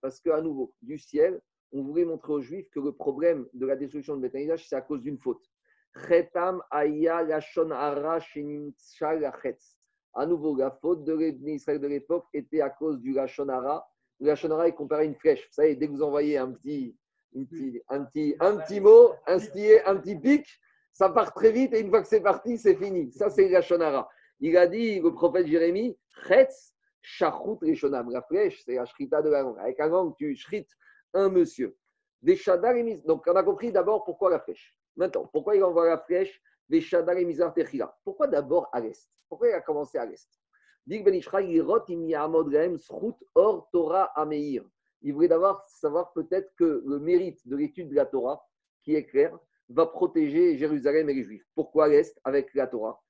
Parce 0.00 0.20
qu'à 0.20 0.40
nouveau, 0.40 0.74
du 0.82 0.98
ciel, 0.98 1.40
on 1.72 1.82
voulait 1.82 2.04
montrer 2.04 2.32
aux 2.32 2.40
Juifs 2.40 2.68
que 2.70 2.80
le 2.80 2.92
problème 2.92 3.48
de 3.52 3.66
la 3.66 3.76
destruction 3.76 4.16
de 4.16 4.22
Bethanidash, 4.22 4.68
c'est 4.68 4.76
à 4.76 4.80
cause 4.80 5.02
d'une 5.02 5.18
faute. 5.18 5.44
Chetam 6.08 6.62
Lashon 6.72 7.70
À 10.14 10.26
nouveau, 10.26 10.56
la 10.56 10.70
faute 10.70 11.04
de 11.04 11.14
l'Israël 11.14 11.80
de 11.80 11.86
l'époque 11.86 12.26
était 12.32 12.60
à 12.60 12.70
cause 12.70 13.00
du 13.00 13.12
Lashon 13.12 13.48
Ara. 13.48 13.86
Le 14.20 14.26
Lashon 14.28 14.50
Ara 14.50 14.68
est 14.68 14.74
comparé 14.74 15.02
à 15.02 15.04
une 15.06 15.14
flèche. 15.16 15.46
Vous 15.46 15.54
savez, 15.54 15.76
dès 15.76 15.86
que 15.86 15.92
vous 15.92 16.02
envoyez 16.02 16.38
un 16.38 16.52
petit, 16.52 16.96
un, 17.34 18.04
petit, 18.04 18.36
un 18.40 18.56
petit 18.56 18.80
mot, 18.80 19.12
un 19.26 19.38
petit, 19.38 19.72
un 19.84 19.96
petit 19.96 20.16
pic, 20.16 20.46
ça 20.92 21.08
part 21.08 21.34
très 21.34 21.50
vite 21.50 21.74
et 21.74 21.80
une 21.80 21.90
fois 21.90 22.02
que 22.02 22.08
c'est 22.08 22.20
parti, 22.20 22.56
c'est 22.58 22.76
fini. 22.76 23.12
Ça, 23.12 23.30
c'est 23.30 23.48
la 23.48 23.62
Shonara. 23.62 24.08
Il 24.40 24.56
a 24.56 24.66
dit, 24.66 25.00
le 25.00 25.12
prophète 25.12 25.46
Jérémie, 25.46 25.96
Chetz, 26.26 26.74
Shachut 27.04 27.58
Rishonam. 27.60 28.10
La 28.10 28.22
flèche, 28.22 28.62
c'est 28.64 28.74
la 28.74 28.86
shrita 28.86 29.20
de 29.20 29.28
la 29.28 29.42
langue. 29.42 29.58
Avec 29.58 29.78
un 29.80 29.88
langue, 29.88 30.14
tu 30.16 30.34
shrites 30.34 30.70
un 31.12 31.28
monsieur. 31.28 31.76
Des 32.22 32.40
et 32.40 32.96
Donc, 33.04 33.24
on 33.26 33.36
a 33.36 33.42
compris 33.42 33.70
d'abord 33.70 34.04
pourquoi 34.04 34.30
la 34.30 34.40
flèche. 34.40 34.74
Maintenant, 34.96 35.28
pourquoi 35.30 35.56
il 35.56 35.62
envoie 35.62 35.86
la 35.86 35.98
flèche 35.98 36.40
des 36.68 36.80
Shadar 36.80 37.16
et 37.16 37.24
Mizar 37.24 37.54
Pourquoi 38.04 38.26
d'abord 38.26 38.68
à 38.72 38.80
l'est? 38.80 39.10
Pourquoi 39.28 39.48
il 39.48 39.54
a 39.54 39.60
commencé 39.60 39.98
à 39.98 40.06
l'est? 40.06 40.28
Ben 40.86 41.20
rot 41.62 41.84
yamod 41.88 42.80
or 43.34 43.68
Torah 43.72 44.12
ameir 44.14 44.62
il 45.04 45.12
voulait 45.12 45.28
savoir 45.68 46.12
peut-être 46.14 46.50
que 46.56 46.82
le 46.84 46.98
mérite 46.98 47.46
de 47.46 47.56
l'étude 47.56 47.90
de 47.90 47.94
la 47.94 48.06
Torah, 48.06 48.42
qui 48.82 48.94
est 48.94 49.04
clair, 49.04 49.38
va 49.68 49.86
protéger 49.86 50.56
Jérusalem 50.56 51.08
et 51.10 51.14
les 51.14 51.22
Juifs. 51.22 51.46
Pourquoi 51.54 51.88
l'Est 51.88 52.18
avec 52.24 52.52
la 52.54 52.66
Torah? 52.66 53.00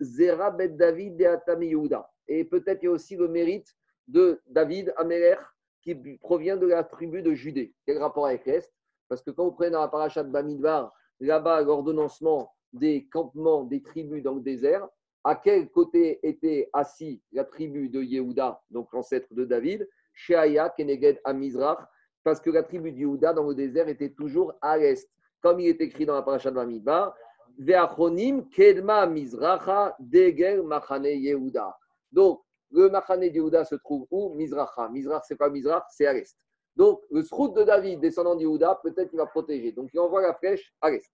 Zera 0.00 0.50
Bet 0.50 0.70
David 0.70 1.16
de 1.16 1.96
Et 2.26 2.44
peut-être 2.44 2.82
il 2.82 2.86
y 2.86 2.88
a 2.88 2.90
aussi 2.90 3.16
le 3.16 3.28
mérite 3.28 3.72
de 4.08 4.40
David 4.46 4.92
Améler 4.96 5.36
qui 5.82 5.94
provient 6.18 6.56
de 6.56 6.66
la 6.66 6.82
tribu 6.82 7.22
de 7.22 7.34
Judée. 7.34 7.72
Quel 7.86 7.98
rapport 7.98 8.26
avec 8.26 8.44
l'Est 8.44 8.70
Parce 9.08 9.22
que 9.22 9.30
quand 9.30 9.44
vous 9.44 9.52
prenez 9.52 9.70
dans 9.70 9.80
la 9.80 9.88
paracha 9.88 10.24
de 10.24 10.30
Bamidbar, 10.30 10.92
là-bas, 11.20 11.62
l'ordonnancement 11.62 12.52
des 12.72 13.06
campements 13.08 13.64
des 13.64 13.82
tribus 13.82 14.22
dans 14.22 14.34
le 14.34 14.40
désert, 14.40 14.88
à 15.22 15.36
quel 15.36 15.70
côté 15.70 16.18
était 16.26 16.68
assis 16.72 17.22
la 17.32 17.44
tribu 17.44 17.88
de 17.88 18.02
Yehuda, 18.02 18.60
donc 18.70 18.92
l'ancêtre 18.92 19.32
de 19.34 19.44
David? 19.44 19.88
Sheaya 20.26 20.70
Keneged 20.70 21.20
Amizrach, 21.24 21.78
parce 22.22 22.40
que 22.40 22.50
la 22.50 22.62
tribu 22.62 22.92
de 22.92 22.98
Yehuda 22.98 23.32
dans 23.32 23.48
le 23.48 23.54
désert 23.54 23.88
était 23.88 24.10
toujours 24.10 24.52
à 24.60 24.76
l'est. 24.76 25.08
Comme 25.40 25.60
il 25.60 25.68
est 25.68 25.80
écrit 25.80 26.04
dans 26.04 26.14
la 26.14 26.22
paracha 26.22 26.50
de 26.50 26.56
Bamidbar, 26.56 27.14
Ve'achonim 27.58 28.48
Kedma 28.50 29.06
Mizracha 29.06 29.96
Degel 29.98 30.62
Machane 30.62 31.06
Yehuda. 31.06 31.76
Donc, 32.12 32.42
le 32.70 32.88
Machane 32.88 33.28
d'Yehuda 33.28 33.64
se 33.64 33.74
trouve 33.76 34.06
où? 34.10 34.34
Mizracha. 34.34 34.88
Mizrach, 34.88 35.24
c'est 35.26 35.36
pas 35.36 35.50
Mizrach 35.50 35.84
C'est 35.90 36.06
à 36.06 36.12
l'est. 36.12 36.36
Donc, 36.76 37.00
le 37.10 37.22
Srout 37.22 37.52
de 37.56 37.64
David, 37.64 38.00
descendant 38.00 38.36
d'Yehuda, 38.36 38.80
peut-être 38.82 39.10
qu'il 39.10 39.18
va 39.18 39.26
protéger. 39.26 39.72
Donc, 39.72 39.90
il 39.92 39.98
envoie 39.98 40.22
la 40.22 40.34
flèche 40.34 40.72
à 40.80 40.90
l'est. 40.90 41.10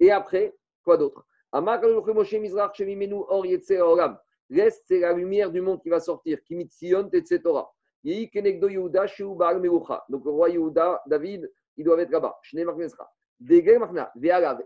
Et 0.00 0.10
après, 0.10 0.54
quoi 0.84 0.96
d'autre? 0.96 1.24
L'est, 4.50 4.82
c'est 4.86 5.00
la 5.00 5.12
lumière 5.12 5.50
du 5.50 5.60
monde 5.60 5.80
qui 5.80 5.88
va 5.88 6.00
sortir. 6.00 6.42
Kimitzion, 6.44 7.08
etc. 7.12 7.40
Donc, 8.04 8.24
le 10.24 10.30
roi 10.30 10.48
Yehuda, 10.50 11.02
David, 11.06 11.52
il 11.76 11.84
doit 11.84 12.00
être 12.00 12.10
là-bas. 12.10 12.38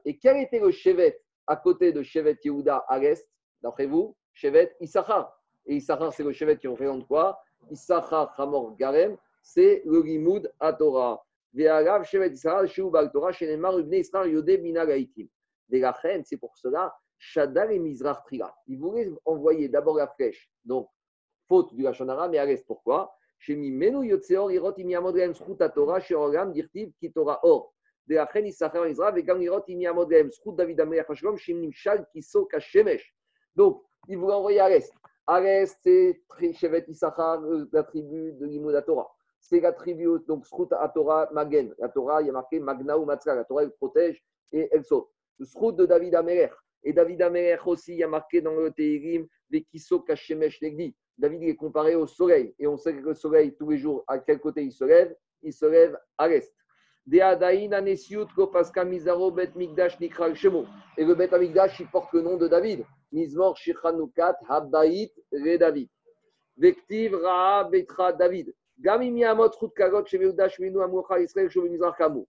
Et 0.05 0.19
quel 0.19 0.37
était 0.39 0.61
le 0.61 0.71
chevet 0.71 1.21
à 1.47 1.57
côté 1.57 1.93
de 1.93 2.03
Shevet 2.03 2.39
Yehuda 2.43 2.85
à 2.89 2.99
l'est 2.99 3.29
D'après 3.63 3.87
vous, 3.87 4.17
Shevet 4.33 4.75
Issachar. 4.81 5.39
Et 5.67 5.77
Issachar, 5.77 6.13
c'est 6.13 6.23
le 6.23 6.33
chevet 6.33 6.57
qui 6.57 6.67
représente 6.69 7.07
quoi? 7.07 7.39
Issachar 7.71 8.33
Hamor 8.39 8.77
Garem, 8.77 9.17
c'est 9.43 9.83
le 9.85 10.03
Limoud 10.03 10.53
à 10.61 10.73
Torah. 10.73 11.25
C'est 16.25 16.37
pour 16.37 16.57
cela, 16.57 16.95
Shaddal 17.19 17.73
et 17.73 17.79
Mizrach 17.79 18.25
Trila. 18.25 18.55
Ils 18.67 18.79
voulaient 18.79 19.11
envoyer 19.25 19.69
d'abord 19.69 19.97
la 19.97 20.07
flèche, 20.09 20.51
donc 20.65 20.89
faute 21.49 21.75
du 21.75 21.83
Lachonara, 21.83 22.29
mais 22.29 22.39
à 22.39 22.45
l'est. 22.45 22.67
Pourquoi? 22.67 23.16
Or. 27.43 27.73
Donc, 33.57 33.83
ils 34.09 34.19
voulaient 34.19 34.35
envoyer 34.35 34.61
à 34.61 34.69
l'est. 34.69 34.93
À 35.27 35.41
l'est, 35.41 35.77
c'est 35.83 36.23
Shevet 36.53 36.87
la 37.73 37.83
tribu 37.83 38.33
de 38.35 38.47
l'Imoud 38.47 38.85
Torah. 38.87 39.11
C'est 39.41 39.61
la 39.61 39.73
tribu, 39.73 40.09
donc 40.27 40.47
Srut 40.47 40.73
à 40.73 40.89
Torah 40.89 41.29
Magen. 41.33 41.75
La 41.79 41.89
Torah, 41.89 42.23
il 42.23 42.27
y 42.27 42.31
a 42.31 42.33
marqué 42.33 42.61
Magna 42.61 42.99
ou 42.99 43.05
Matzra. 43.05 43.35
La 43.35 43.45
Torah, 43.45 43.63
elle 43.63 43.73
protège 43.73 44.23
et 44.53 44.69
elle 44.73 44.85
saute. 44.85 45.09
Le 45.39 45.73
de 45.73 45.87
David 45.87 46.15
Amelech. 46.15 46.53
Et 46.87 46.93
David 46.93 47.21
Amelech 47.21 47.67
aussi, 47.67 48.01
a 48.05 48.07
marqué 48.07 48.41
dans 48.41 48.55
le 48.55 48.71
Tehirim, 48.71 49.27
Vekiso 49.51 49.99
Kashemesh 50.03 50.63
Negdi. 50.63 50.95
David 51.19 51.43
est 51.43 51.57
comparé 51.57 51.97
au 51.97 52.07
soleil. 52.07 52.55
Et 52.61 52.69
on 52.69 52.77
sait 52.77 52.95
que 52.95 53.01
le 53.01 53.15
soleil, 53.15 53.57
tous 53.57 53.69
les 53.71 53.79
jours, 53.79 54.05
à 54.07 54.21
quel 54.21 54.39
côté 54.39 54.63
il 54.63 54.71
se 54.71 54.85
lève? 54.85 55.13
Il 55.43 55.53
se 55.53 55.67
lève 55.67 55.99
à 56.17 56.29
l'est. 56.29 56.55
Et 57.09 57.19
le 61.05 61.15
Bet 61.15 61.35
Amigdash, 61.35 61.81
il 61.81 61.89
porte 61.89 62.13
le 62.13 62.23
nom 62.23 62.37
de 62.37 62.47
David. 62.47 62.85
Mizmor 63.11 63.57
Shichanukat 63.57 64.37
Habait 64.49 65.11
Re 65.33 65.59
David. 65.59 65.89
Vektiv 66.57 67.15
Ra 67.15 67.65
Betra 67.65 68.13
David. 68.13 68.55
Gamimi 68.79 69.25
Amot 69.25 69.51
Chut 69.59 69.73
Kagot 69.75 70.07
Shemeuda 70.07 70.49
Shminu 70.49 70.81
Amucha 70.83 71.19
Israël 71.21 71.51
Shomimizar 71.51 71.97
Kamu. 71.97 72.25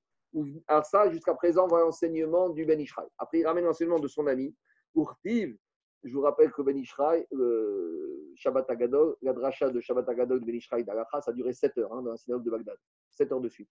Alors 0.67 0.85
ça, 0.85 1.09
jusqu'à 1.09 1.33
présent, 1.33 1.67
voilà 1.67 1.85
l'enseignement 1.85 2.49
du 2.49 2.65
Ben 2.65 2.79
Ishraï. 2.79 3.07
Après, 3.17 3.39
il 3.39 3.47
ramène 3.47 3.65
l'enseignement 3.65 3.99
de 3.99 4.07
son 4.07 4.27
ami. 4.27 4.55
Urtiv, 4.95 5.57
je 6.03 6.13
vous 6.13 6.21
rappelle 6.21 6.51
que 6.51 6.61
Ben 6.61 6.77
Ishraï, 6.77 7.25
le 7.31 8.31
Shabbat 8.35 8.69
Agadol, 8.69 9.15
la 9.21 9.33
dracha 9.33 9.69
de 9.69 9.79
Shabbat 9.79 10.07
Agadol 10.09 10.39
de 10.39 10.45
Ben 10.45 10.55
Ishraï 10.55 10.83
d'Alacha, 10.83 11.21
ça 11.21 11.31
a 11.31 11.33
duré 11.33 11.53
7 11.53 11.77
heures 11.79 11.93
hein, 11.93 12.01
dans 12.01 12.11
la 12.11 12.17
synagogue 12.17 12.45
de 12.45 12.51
Bagdad. 12.51 12.77
7 13.09 13.31
heures 13.31 13.41
de 13.41 13.49
suite. 13.49 13.69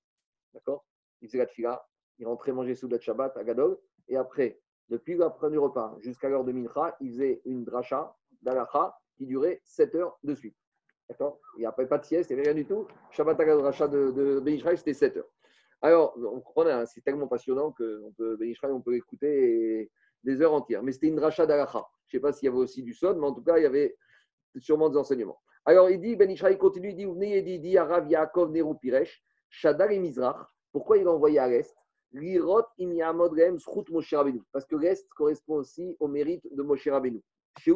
D'accord? 0.53 0.85
Il 1.21 1.29
faisait 1.29 1.39
la 1.39 1.47
tfila, 1.47 1.87
il 2.19 2.27
rentrait 2.27 2.53
manger 2.53 2.75
sous 2.75 2.89
le 2.89 2.99
Shabbat 2.99 3.37
Agadol, 3.37 3.79
et 4.09 4.17
après, 4.17 4.61
depuis 4.89 5.17
la 5.17 5.35
du 5.51 5.59
repas 5.59 5.97
jusqu'à 6.01 6.29
l'heure 6.29 6.45
de 6.45 6.53
Mincha, 6.53 6.97
il 7.01 7.11
faisait 7.11 7.43
une 7.45 7.65
dracha 7.65 8.15
d'Alacha 8.43 8.97
qui 9.17 9.27
durait 9.27 9.61
7 9.65 9.95
heures 9.95 10.19
de 10.23 10.35
suite. 10.35 10.57
D'accord? 11.09 11.41
Il 11.57 11.61
n'y 11.61 11.67
avait 11.67 11.87
pas 11.87 11.99
de 11.99 12.05
sieste, 12.05 12.31
il 12.31 12.35
n'y 12.35 12.41
avait 12.41 12.51
rien 12.51 12.63
du 12.63 12.67
tout. 12.67 12.87
Shabbat 13.11 13.37
dracha 13.37 13.89
de, 13.89 14.11
de 14.11 14.41
Ben 14.41 14.61
c'était 14.77 14.95
7 14.95 15.17
heures. 15.17 15.31
Alors, 15.83 16.17
on 16.17 16.41
comprend, 16.41 16.67
hein, 16.67 16.87
c'est 16.87 17.03
tellement 17.03 17.29
passionnant 17.29 17.73
que 17.73 18.03
on 18.05 18.13
peut, 18.13 18.37
Ben 18.37 18.55
on 18.65 18.81
peut 18.81 18.97
écouter 18.97 19.91
des 20.25 20.41
heures 20.41 20.55
entières. 20.55 20.83
Mais 20.83 20.93
c'était 20.93 21.09
une 21.09 21.17
dracha 21.17 21.47
d'Alacha. 21.47 21.85
Je 22.07 22.17
ne 22.17 22.19
sais 22.19 22.23
pas 22.23 22.33
s'il 22.33 22.47
y 22.47 22.49
avait 22.49 22.59
aussi 22.59 22.83
du 22.83 22.95
son, 22.95 23.15
mais 23.15 23.27
en 23.27 23.33
tout 23.33 23.43
cas, 23.43 23.59
il 23.59 23.63
y 23.63 23.67
avait 23.67 23.97
sûrement 24.59 24.89
des 24.89 24.97
enseignements. 24.97 25.41
Alors, 25.65 25.91
il 25.91 26.01
dit, 26.01 26.17
Ben 26.17 26.31
Israël 26.31 26.57
continue, 26.59 26.91
il 26.91 26.97
dit, 26.97 27.05
venez, 27.05 27.39
il 27.39 27.61
dit, 27.61 27.77
Arav 27.77 28.09
Yaakov 28.09 28.53
Piresh, 28.81 29.23
Shadar. 29.51 29.91
Pourquoi 30.73 30.99
il 30.99 31.07
a 31.07 31.11
envoyé 31.11 31.39
à 31.39 31.49
l'Est? 31.49 31.75
L'Irot 32.13 32.63
Imiamod 32.79 33.33
Moshe 33.91 34.15
Rabbeinu. 34.15 34.43
Parce 34.53 34.65
que 34.65 34.77
l'Est 34.77 35.09
correspond 35.15 35.57
aussi 35.57 35.97
au 35.99 36.09
mérite 36.09 36.47
de 36.55 36.63
Moshe 36.63 36.89
Rabbeinu. 36.89 37.23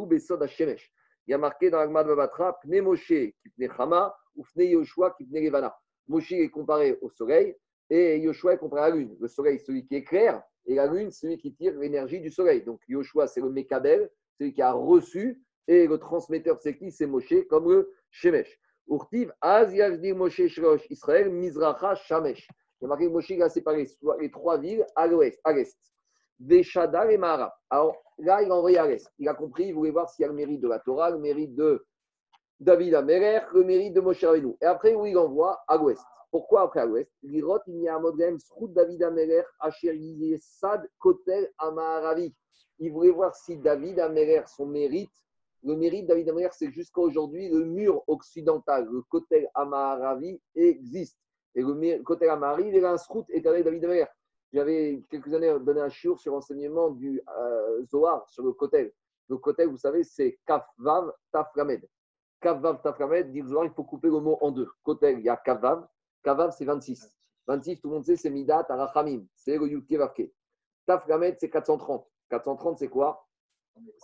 Besod 0.06 0.42
Hashemesh. 0.42 0.92
Il 1.26 1.32
y 1.32 1.34
a 1.34 1.38
marqué 1.38 1.70
dans 1.70 1.78
l'Agmad 1.78 2.06
Babatra, 2.06 2.58
Pne 2.60 2.80
Moshe 2.80 3.06
qui 3.08 3.48
pne 3.56 3.68
Chama 3.76 4.14
ou 4.34 4.44
Pne 4.44 4.64
Yoshua 4.64 5.12
qui 5.12 5.24
pne 5.24 5.44
Levana. 5.44 5.74
Moshe 6.08 6.32
est 6.32 6.48
comparé 6.48 6.98
au 7.02 7.10
soleil 7.10 7.56
et 7.90 8.18
Yoshua 8.18 8.54
est 8.54 8.58
comparé 8.58 8.82
à 8.82 8.88
la 8.88 8.96
lune. 8.96 9.16
Le 9.20 9.28
soleil, 9.28 9.58
celui 9.58 9.84
qui 9.84 9.96
éclaire, 9.96 10.42
et 10.66 10.76
la 10.76 10.86
lune, 10.86 11.10
celui 11.10 11.36
qui 11.36 11.52
tire 11.52 11.76
l'énergie 11.78 12.20
du 12.20 12.30
soleil. 12.30 12.62
Donc 12.62 12.80
Yoshua, 12.88 13.26
c'est 13.26 13.40
le 13.40 13.50
Mekabel, 13.50 14.08
celui 14.38 14.52
qui 14.52 14.62
a 14.62 14.72
reçu, 14.72 15.42
et 15.66 15.86
le 15.86 15.98
transmetteur, 15.98 16.58
c'est 16.60 16.76
qui? 16.76 16.90
C'est 16.90 17.06
Moshe, 17.06 17.34
comme 17.48 17.70
le 17.70 17.92
Shemesh. 18.10 18.58
Urtiv, 18.88 19.32
Az 19.40 19.72
Moshe 20.14 20.46
Shrosh, 20.46 20.86
Israël, 20.90 21.30
Mizracha, 21.30 21.94
Shamesh. 21.94 22.48
Il 22.80 22.84
y 22.84 22.86
a 22.86 22.88
marqué 22.88 23.08
Moshe 23.08 23.30
a 23.32 23.48
séparé 23.48 23.86
les 24.20 24.30
trois 24.30 24.58
villes 24.58 24.86
à 24.96 25.06
l'ouest, 25.06 25.38
à 25.44 25.52
l'est. 25.52 25.76
Veshadar 26.40 27.10
et 27.10 27.18
Mahara. 27.18 27.54
Alors 27.68 27.94
là, 28.18 28.42
il 28.42 28.50
a 28.50 28.54
envoyé 28.54 28.78
à 28.78 28.86
l'est. 28.86 29.06
Il 29.18 29.28
a 29.28 29.34
compris, 29.34 29.66
il 29.66 29.74
voulait 29.74 29.90
voir 29.90 30.08
s'il 30.08 30.22
y 30.22 30.24
a 30.24 30.28
le 30.28 30.34
mérite 30.34 30.60
de 30.60 30.68
la 30.68 30.78
Torah, 30.78 31.10
le 31.10 31.18
mérite 31.18 31.54
de 31.54 31.84
David 32.58 32.94
Améler, 32.94 33.40
le 33.52 33.64
mérite 33.64 33.92
de 33.92 34.00
Moshe 34.00 34.24
Rabbeinu. 34.24 34.56
Et 34.62 34.64
après, 34.64 34.94
où 34.94 35.04
il 35.04 35.18
envoie? 35.18 35.62
À 35.68 35.76
l'ouest. 35.76 36.02
Pourquoi 36.30 36.62
après 36.62 36.80
à 36.80 36.86
l'ouest 36.86 37.10
L'Irot, 37.22 37.58
il 37.66 37.80
y 37.82 37.88
a 37.88 37.98
modem, 37.98 38.38
Srout 38.38 38.72
David 38.72 39.02
Améler, 39.02 39.42
Asher 39.58 40.38
Sad, 40.40 40.88
Kotel, 40.98 41.48
Amaharavi. 41.58 42.32
Il 42.78 42.92
voulait 42.92 43.10
voir 43.10 43.34
si 43.34 43.56
David 43.56 43.98
Améler, 43.98 44.42
son 44.46 44.66
mérite, 44.66 45.10
le 45.62 45.76
mérite 45.76 46.06
David 46.06 46.30
Améler, 46.30 46.48
c'est 46.52 46.70
jusqu'à 46.70 47.00
aujourd'hui, 47.00 47.48
le 47.48 47.64
mur 47.64 48.02
occidental, 48.06 48.88
le 48.90 49.02
Kotel 49.02 49.50
Amaharavi, 49.54 50.40
existe. 50.54 51.18
Et 51.54 51.62
le 51.62 52.02
côté 52.02 52.28
Amari, 52.28 52.68
il 52.68 52.76
est 52.76 52.84
un 52.84 52.96
srout 52.96 53.24
éternel 53.28 53.64
David 53.64 53.84
Amer. 53.84 54.06
J'avais 54.52 55.02
quelques 55.10 55.32
années 55.34 55.52
donné 55.60 55.80
un 55.80 55.88
chiour 55.88 56.18
sur 56.20 56.32
l'enseignement 56.32 56.90
du 56.90 57.20
euh, 57.38 57.84
Zohar 57.86 58.28
sur 58.28 58.44
le 58.44 58.52
Kotel. 58.52 58.92
Le 59.28 59.36
Kotel, 59.36 59.68
vous 59.68 59.76
savez, 59.76 60.04
c'est 60.04 60.38
Kaf 60.46 60.64
Vav 60.78 61.12
Taf 61.32 61.52
Ramed. 61.54 61.86
Kaf 62.40 62.60
Vav 62.60 62.80
Taf 62.82 62.98
Ramed, 62.98 63.32
dit 63.32 63.42
Zohar, 63.42 63.64
il 63.64 63.72
faut 63.72 63.84
couper 63.84 64.08
le 64.08 64.20
mot 64.20 64.38
en 64.40 64.50
deux. 64.50 64.68
Kotel, 64.82 65.18
il 65.18 65.24
y 65.24 65.28
a 65.28 65.36
Kaf 65.36 65.60
Vav. 66.24 66.36
Kaf 66.36 66.38
Vav, 66.38 66.50
c'est 66.56 66.64
26. 66.64 67.16
26, 67.46 67.80
tout 67.80 67.88
le 67.88 67.94
monde 67.94 68.04
sait, 68.04 68.16
c'est 68.16 68.30
Midat 68.30 68.66
Arachamim. 68.68 69.24
C'est 69.34 69.56
le 69.56 69.66
Yudke 69.66 69.92
Vavke. 69.92 70.30
Taf 70.86 71.04
Ramed, 71.06 71.36
c'est 71.38 71.50
430. 71.50 72.06
430, 72.30 72.78
c'est 72.78 72.88
quoi? 72.88 73.26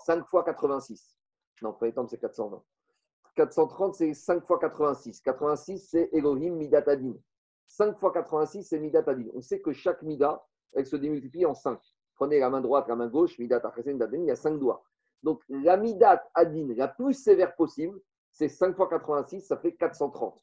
5 0.04 0.26
fois 0.26 0.44
86. 0.44 1.16
Non, 1.62 1.72
premier 1.72 1.92
temps, 1.92 2.06
c'est 2.06 2.18
420. 2.18 2.62
430, 3.36 3.94
c'est 3.94 4.14
5 4.14 4.46
fois 4.46 4.58
86. 4.58 5.20
86, 5.20 5.88
c'est 5.90 6.08
Elohim 6.12 6.54
Midat 6.54 6.84
Adim. 6.86 7.14
5 7.66 7.98
fois 7.98 8.12
86, 8.12 8.64
c'est 8.64 8.78
Midat 8.78 9.04
Adin. 9.06 9.28
On 9.34 9.40
sait 9.40 9.60
que 9.60 9.72
chaque 9.72 10.02
Mida, 10.02 10.44
elle 10.72 10.86
se 10.86 10.96
démultiplie 10.96 11.46
en 11.46 11.54
5. 11.54 11.78
Prenez 12.14 12.38
la 12.38 12.48
main 12.48 12.60
droite, 12.60 12.88
la 12.88 12.96
main 12.96 13.08
gauche, 13.08 13.38
Midat 13.38 13.60
Adin, 13.62 13.98
il 14.12 14.24
y 14.24 14.30
a 14.30 14.36
5 14.36 14.58
doigts. 14.58 14.82
Donc 15.22 15.42
la 15.48 15.76
Midat 15.76 16.24
Adin 16.34 16.74
la 16.76 16.88
plus 16.88 17.14
sévère 17.14 17.54
possible, 17.56 18.00
c'est 18.30 18.48
5 18.48 18.74
fois 18.76 18.88
86, 18.88 19.42
ça 19.42 19.56
fait 19.56 19.72
430. 19.74 20.42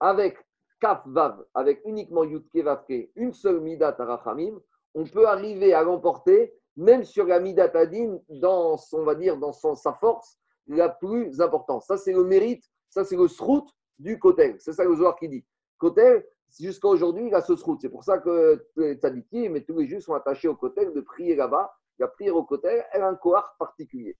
Avec 0.00 0.38
Kaf 0.82 1.06
Vav, 1.06 1.44
avec 1.54 1.80
uniquement 1.84 2.24
Yudke 2.24 2.56
Vavke, 2.56 3.08
une 3.14 3.32
seule 3.32 3.60
Midat 3.60 3.94
Arachamim, 4.00 4.60
on 4.94 5.04
peut 5.04 5.28
arriver 5.28 5.72
à 5.72 5.84
l'emporter, 5.84 6.52
même 6.76 7.04
sur 7.04 7.24
la 7.24 7.38
Midat 7.38 7.70
Adin, 7.74 8.18
dans, 8.28 8.76
on 8.92 9.04
va 9.04 9.14
dire, 9.14 9.36
dans 9.36 9.52
son, 9.52 9.76
sa 9.76 9.92
force 9.92 10.38
la 10.66 10.88
plus 10.88 11.40
importante. 11.40 11.82
Ça, 11.82 11.96
c'est 11.96 12.12
le 12.12 12.24
mérite, 12.24 12.64
ça, 12.90 13.04
c'est 13.04 13.14
le 13.16 13.28
srout 13.28 13.64
du 14.00 14.18
Kotel. 14.18 14.56
C'est 14.58 14.72
ça 14.72 14.84
le 14.84 14.96
Zohar 14.96 15.16
qui 15.16 15.28
dit. 15.28 15.44
Kotel, 15.78 16.26
jusqu'à 16.58 16.88
aujourd'hui, 16.88 17.28
il 17.28 17.34
a 17.34 17.42
ce 17.42 17.52
route. 17.52 17.80
C'est 17.80 17.88
pour 17.88 18.02
ça 18.02 18.18
que 18.18 18.66
les 18.76 18.94
tzadikim 18.94 19.52
mais 19.52 19.60
tous 19.62 19.78
les 19.78 19.86
juifs 19.86 20.02
sont 20.02 20.14
attachés 20.14 20.48
au 20.48 20.56
côté 20.56 20.84
de 20.84 21.00
prier 21.00 21.36
là-bas. 21.36 21.72
La 22.00 22.08
prière 22.08 22.34
au 22.34 22.42
côté, 22.42 22.82
elle 22.92 23.02
a 23.02 23.08
un 23.08 23.14
cohort 23.14 23.54
particulier. 23.56 24.16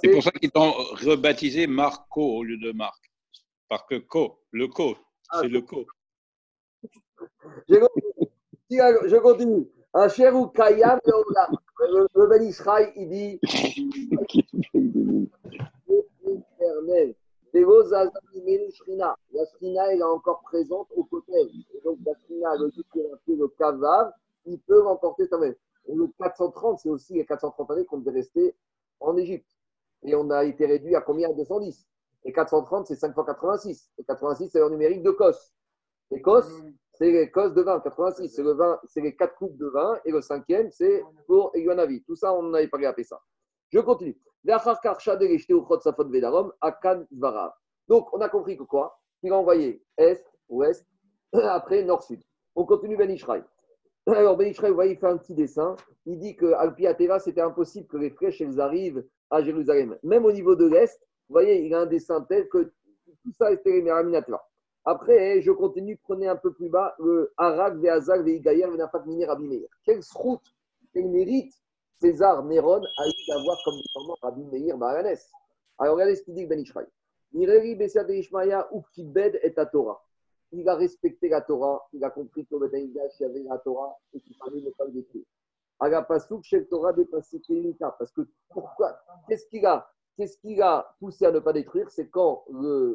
C'est 0.00 0.12
pour 0.12 0.22
ça 0.22 0.30
qu'ils 0.30 0.52
t'ont 0.52 0.70
rebaptisé 0.70 1.66
Marco 1.66 2.22
au 2.22 2.44
lieu 2.44 2.56
de 2.56 2.70
Marc. 2.70 3.10
Parce 3.68 3.82
que 3.84 3.96
Co, 3.98 4.40
le 4.52 4.68
Co, 4.68 4.96
ah, 5.30 5.40
c'est 5.40 5.48
le 5.48 5.60
Co. 5.62 5.84
Je 7.68 9.16
continue. 9.18 9.68
Asher 9.94 10.30
ou 10.30 10.46
Kayam 10.48 10.98
le 12.14 12.26
Ben 12.26 12.42
Israël, 12.42 12.92
il 12.96 13.08
dit 13.08 13.40
La 19.32 19.44
Shrina, 19.46 19.92
elle 19.92 20.00
est 20.00 20.02
encore 20.02 20.40
présente 20.42 20.88
au 20.94 21.04
côté. 21.04 21.32
Et 21.74 21.80
donc, 21.84 21.98
la 22.04 22.12
Shrina, 22.14 22.54
le 22.56 22.70
dit 22.70 22.84
a 23.00 23.16
fait 23.24 23.36
le 23.36 23.48
Kavav, 23.58 24.12
il 24.44 24.58
peut 24.60 24.82
remporter 24.82 25.26
sa 25.26 25.38
même. 25.38 25.54
Le 25.88 26.06
430, 26.18 26.80
c'est 26.80 26.90
aussi 26.90 27.14
les 27.14 27.24
430 27.24 27.70
années 27.70 27.84
qu'on 27.84 27.98
devait 27.98 28.18
rester 28.18 28.54
en 29.00 29.16
Égypte. 29.16 29.48
Et 30.02 30.14
on 30.14 30.30
a 30.30 30.44
été 30.44 30.66
réduit 30.66 30.94
à 30.94 31.00
combien? 31.00 31.32
210. 31.32 31.86
Et 32.24 32.32
430, 32.32 32.86
c'est 32.86 32.96
5 32.96 33.14
fois 33.14 33.24
86. 33.24 33.90
Et 33.98 34.04
86, 34.04 34.50
c'est 34.50 34.60
le 34.60 34.68
numérique 34.70 35.02
de 35.02 35.10
COS. 35.10 35.52
Et 36.10 36.20
COS, 36.20 36.46
c'est 36.94 37.10
les 37.10 37.30
COS 37.30 37.54
de 37.54 37.62
vin. 37.62 37.80
86, 37.80 38.28
c'est 38.28 38.42
le 38.42 38.52
vin, 38.52 38.78
c'est 38.86 39.00
les 39.00 39.14
4 39.14 39.34
coupes 39.36 39.56
de 39.56 39.66
vin. 39.66 39.98
Et 40.04 40.10
le 40.10 40.20
cinquième, 40.20 40.70
c'est 40.70 41.02
pour 41.26 41.50
Eguanavi. 41.54 42.02
Tout 42.04 42.16
ça, 42.16 42.34
on 42.34 42.42
n'avait 42.44 42.68
pas 42.68 42.76
regardé 42.76 43.04
ça. 43.04 43.20
Je 43.70 43.80
continue. 43.80 44.18
Donc, 47.88 48.14
on 48.14 48.20
a 48.20 48.28
compris 48.28 48.56
que 48.56 48.62
quoi? 48.62 48.98
Il 49.22 49.32
a 49.32 49.36
envoyé 49.36 49.82
est, 49.96 50.24
ouest, 50.48 50.86
après 51.32 51.82
nord-sud. 51.82 52.22
On 52.54 52.64
continue 52.64 52.96
Ben 52.96 53.10
Ishraï. 53.10 53.42
Alors, 54.06 54.36
Ben 54.36 54.48
Ishraï, 54.48 54.70
vous 54.70 54.76
voyez, 54.76 54.92
il 54.92 54.98
fait 54.98 55.06
un 55.06 55.18
petit 55.18 55.34
dessin. 55.34 55.76
Il 56.06 56.18
dit 56.18 56.36
que 56.36 56.52
Alpiateva, 56.52 57.18
c'était 57.18 57.40
impossible 57.40 57.86
que 57.88 57.96
les 57.96 58.10
flèches 58.10 58.40
elles 58.40 58.60
arrivent 58.60 59.04
à 59.30 59.42
Jérusalem. 59.42 59.98
Même 60.02 60.24
au 60.24 60.32
niveau 60.32 60.54
de 60.54 60.66
l'Est, 60.66 60.98
vous 61.28 61.34
voyez, 61.34 61.64
il 61.64 61.74
a 61.74 61.80
un 61.80 61.86
dessin 61.86 62.22
tel 62.22 62.48
que 62.48 62.72
tout 63.22 63.32
ça 63.32 63.52
est 63.52 63.64
Meraminateva. 63.66 64.42
Après, 64.84 65.42
je 65.42 65.50
continue, 65.50 65.98
prenez 65.98 66.28
un 66.28 66.36
peu 66.36 66.52
plus 66.52 66.70
bas 66.70 66.94
le 66.98 67.32
Arak, 67.36 67.76
Veazak, 67.76 68.22
Veigayer, 68.22 68.66
Venafak, 68.66 69.04
Minir, 69.04 69.30
Abimeir. 69.30 69.68
Quelle 69.84 70.00
route, 70.14 70.54
quel 70.92 71.08
mérite 71.08 71.52
César 72.00 72.44
Néron 72.44 72.80
a 72.80 73.08
eu 73.08 73.12
d'avoir 73.28 73.58
comme 73.64 73.74
descendant 73.76 74.16
Rabbi 74.22 74.44
Meir 74.44 74.78
Baranès. 74.78 75.30
Alors 75.78 75.94
regardez 75.94 76.16
ce 76.16 76.22
qu'il 76.22 76.34
dit 76.34 76.46
Ben 76.46 76.60
Ishmael. 76.60 76.88
Mireri 77.32 77.74
Bessad 77.74 78.08
Ishmaïa 78.08 78.68
ou 78.72 78.82
Kibed 78.92 79.38
et 79.42 79.54
Torah. 79.70 80.02
Il 80.52 80.66
a 80.68 80.76
respecté 80.76 81.28
la 81.28 81.42
Torah, 81.42 81.86
il 81.92 82.02
a 82.02 82.10
compris 82.10 82.46
que 82.46 82.54
le 82.54 82.70
il 82.78 82.94
y 82.94 83.24
avait 83.24 83.42
la 83.42 83.58
Torah 83.58 83.98
et 84.14 84.20
qu'il 84.20 84.34
fallait 84.36 84.62
ne 84.62 84.70
pas 84.70 84.86
le 84.86 84.92
détruire. 84.92 85.24
Agapasouk, 85.80 86.42
chez 86.44 86.66
Torah, 86.66 86.92
dépassé 86.92 87.40
Parce 87.78 88.12
que 88.12 88.22
pourquoi? 88.48 88.98
Qu'est-ce 89.28 89.46
qu'il 89.48 89.66
a? 89.66 89.88
Qu'est-ce 90.18 90.36
qui 90.38 90.60
a 90.60 90.84
poussé 90.98 91.26
à 91.26 91.30
ne 91.30 91.38
pas 91.38 91.52
détruire 91.52 91.88
C'est 91.92 92.08
quand 92.08 92.44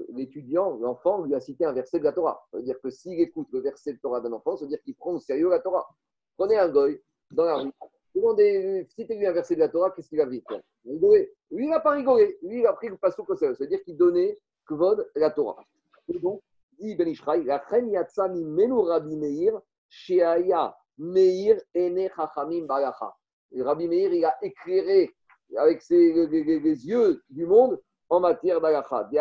l'étudiant, 0.09 0.75
l'enfant, 0.75 1.23
lui 1.23 1.33
a 1.33 1.39
cité 1.39 1.63
un 1.63 1.71
verset 1.71 1.99
de 1.99 2.03
la 2.03 2.11
Torah. 2.11 2.45
Ça 2.51 2.57
veut 2.57 2.63
dire 2.63 2.75
que 2.81 2.89
s'il 2.89 3.17
écoute 3.21 3.47
le 3.53 3.61
verset 3.61 3.93
de 3.93 3.99
Torah 3.99 4.19
d'un 4.19 4.33
enfant, 4.33 4.57
ça 4.57 4.65
veut 4.65 4.69
dire 4.69 4.83
qu'il 4.83 4.93
prend 4.93 5.13
au 5.13 5.19
sérieux 5.19 5.49
la 5.49 5.61
Torah. 5.61 5.87
Prenez 6.35 6.57
un 6.57 6.67
goy 6.67 7.01
dans 7.31 7.45
la 7.45 7.55
rue, 7.55 7.71
Demandez, 8.13 8.85
citez-lui 8.89 9.25
un 9.25 9.31
verset 9.31 9.55
de 9.55 9.61
la 9.61 9.69
Torah, 9.69 9.91
qu'est-ce 9.91 10.09
qu'il 10.09 10.19
a 10.19 10.25
dit 10.25 10.43
Lui, 10.83 11.29
il 11.51 11.69
n'a 11.69 11.79
pas 11.79 11.91
rigolé. 11.91 12.37
Lui, 12.41 12.59
il 12.59 12.67
a 12.67 12.73
pris 12.73 12.89
le 12.89 12.97
passo 12.97 13.25
au. 13.25 13.35
C'est-à-dire 13.35 13.81
qu'il 13.83 13.95
donnait 13.95 14.37
kvod 14.67 15.09
la 15.15 15.31
Torah. 15.31 15.63
Et 16.09 16.19
donc, 16.19 16.41
dit 16.77 16.93
Ben 16.95 17.07
Ishraï, 17.07 17.45
la 17.45 17.63
chen 17.69 17.89
yatsami 17.89 18.43
menu 18.43 18.81
Rabbi 18.81 19.15
Meir, 19.15 19.59
sheaya 19.87 20.75
Meir 20.97 21.57
ene 21.73 22.09
chachamim 22.13 22.65
balacha. 22.65 23.15
Rabbi 23.55 23.87
Meir, 23.87 24.13
il 24.13 24.25
a 24.25 24.37
éclairé 24.41 25.09
avec 25.57 25.81
ses, 25.81 26.27
les, 26.27 26.87
yeux 26.87 27.21
du 27.29 27.45
monde 27.45 27.79
en 28.09 28.19
matière 28.19 28.61
d'alacha. 28.61 29.09
Il 29.11 29.17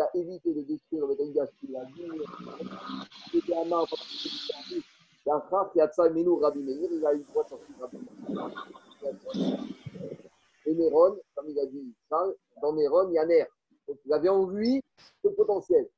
a 0.00 0.10
évité 0.14 0.54
de 0.54 0.62
détruire 0.62 1.06
le 1.06 1.14
Bet 1.14 1.22
Amigdash 1.22 1.50
qu'il 1.60 1.76
a 1.76 1.84
vu. 1.84 2.04
Il 3.32 3.52
a 7.06 7.14
eu 7.14 7.24
droit 7.24 7.44
de 7.44 7.48
sortir 7.48 7.74
Rabbi 7.80 7.98
Meir. 7.98 8.50
Et 10.66 10.74
Néron, 10.74 11.18
comme 11.34 11.48
il 11.48 11.58
a 11.58 11.66
dit 11.66 11.94
dans 12.62 12.72
Néron, 12.72 13.08
il 13.08 13.14
y 13.14 13.18
a 13.18 13.26
Ner. 13.26 13.46
Donc 13.86 13.98
il 14.04 14.12
avait 14.12 14.28
en 14.28 14.46
lui 14.46 14.82
ce 15.22 15.28
potentiel. 15.28 15.88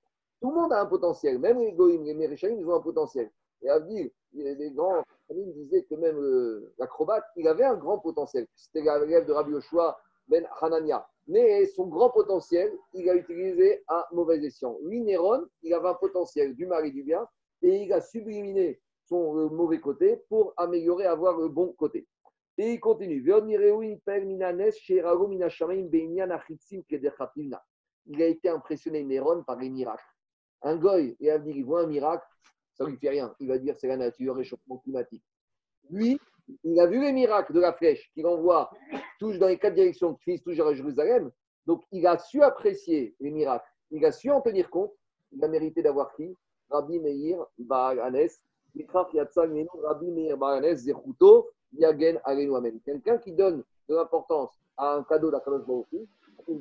Tout 0.40 0.50
le 0.50 0.56
monde 0.56 0.72
a 0.72 0.80
un 0.80 0.86
potentiel, 0.86 1.38
même 1.38 1.60
les 1.60 1.72
Goïm, 1.72 2.04
les 2.04 2.14
Méréchaïm, 2.14 2.58
ils 2.58 2.66
ont 2.66 2.74
un 2.74 2.80
potentiel. 2.80 3.30
Et 3.66 3.68
à 3.68 3.80
dire, 3.80 4.08
les 4.32 4.70
grands 4.70 5.02
familles 5.26 5.52
disaient 5.54 5.82
que 5.90 5.96
même 5.96 6.16
euh, 6.18 6.72
l'acrobate, 6.78 7.24
il 7.34 7.48
avait 7.48 7.64
un 7.64 7.74
grand 7.74 7.98
potentiel. 7.98 8.46
C'était 8.54 8.82
l'élève 8.82 9.26
de 9.26 9.32
Rabbi 9.32 9.50
Yoshua 9.50 9.98
ben 10.28 10.46
Hanania. 10.60 11.04
Mais 11.26 11.66
son 11.66 11.88
grand 11.88 12.10
potentiel, 12.10 12.72
il 12.94 13.10
a 13.10 13.16
utilisé 13.16 13.82
à 13.88 14.06
mauvais 14.12 14.38
escient. 14.44 14.78
Lui, 14.84 15.00
Néron, 15.00 15.44
il 15.62 15.74
avait 15.74 15.88
un 15.88 15.94
potentiel 15.94 16.54
du 16.54 16.66
mal 16.66 16.86
et 16.86 16.92
du 16.92 17.02
bien, 17.02 17.26
et 17.60 17.82
il 17.82 17.92
a 17.92 18.00
subliminé 18.00 18.80
son 19.08 19.36
euh, 19.36 19.48
mauvais 19.48 19.80
côté 19.80 20.22
pour 20.28 20.54
améliorer, 20.56 21.06
avoir 21.06 21.36
le 21.36 21.48
bon 21.48 21.72
côté. 21.72 22.06
Et 22.58 22.74
il 22.74 22.80
continue. 22.80 23.20
Il 28.08 28.22
a 28.22 28.26
été 28.26 28.48
impressionné, 28.48 29.02
Néron, 29.02 29.42
par 29.42 29.58
les 29.58 29.70
miracles. 29.70 30.04
Un 30.62 30.76
goy, 30.76 31.16
dire, 31.18 31.42
il 31.44 31.64
voit 31.64 31.82
un 31.82 31.86
miracle, 31.86 32.24
ça 32.76 32.84
ne 32.84 32.90
lui 32.90 32.98
fait 32.98 33.08
rien. 33.08 33.34
Il 33.40 33.48
va 33.48 33.58
dire, 33.58 33.74
c'est 33.76 33.88
la 33.88 33.96
nature, 33.96 34.36
réchauffement 34.36 34.78
climatique. 34.78 35.22
Lui, 35.90 36.18
il 36.64 36.80
a 36.80 36.86
vu 36.86 37.00
les 37.00 37.12
miracles 37.12 37.52
de 37.52 37.60
la 37.60 37.72
flèche 37.72 38.10
qu'il 38.12 38.26
envoie 38.26 38.70
touche 39.18 39.38
dans 39.38 39.48
les 39.48 39.58
quatre 39.58 39.74
directions 39.74 40.14
qui 40.14 40.22
finissent 40.24 40.42
toujours 40.42 40.68
à 40.68 40.74
Jérusalem. 40.74 41.30
Donc, 41.66 41.82
il 41.90 42.06
a 42.06 42.18
su 42.18 42.42
apprécier 42.42 43.14
les 43.20 43.30
miracles. 43.30 43.68
Il 43.90 44.04
a 44.04 44.12
su 44.12 44.30
en 44.30 44.40
tenir 44.40 44.70
compte. 44.70 44.92
Il 45.32 45.42
a 45.44 45.48
mérité 45.48 45.82
d'avoir 45.82 46.14
qui? 46.14 46.36
Rabbi 46.70 47.00
Meir 47.00 47.44
Ba'anes. 47.58 48.28
Rabbi 48.74 50.10
Meir 50.10 50.36
Ba'anes, 50.36 50.76
Zechuto, 50.76 51.50
Yagen 51.72 52.20
Amen. 52.24 52.80
Quelqu'un 52.84 53.18
qui 53.18 53.32
donne 53.32 53.64
de 53.88 53.94
l'importance 53.94 54.50
à 54.76 54.94
un 54.94 55.02
cadeau 55.04 55.30
d'Akadosh 55.30 55.86
il 56.48 56.58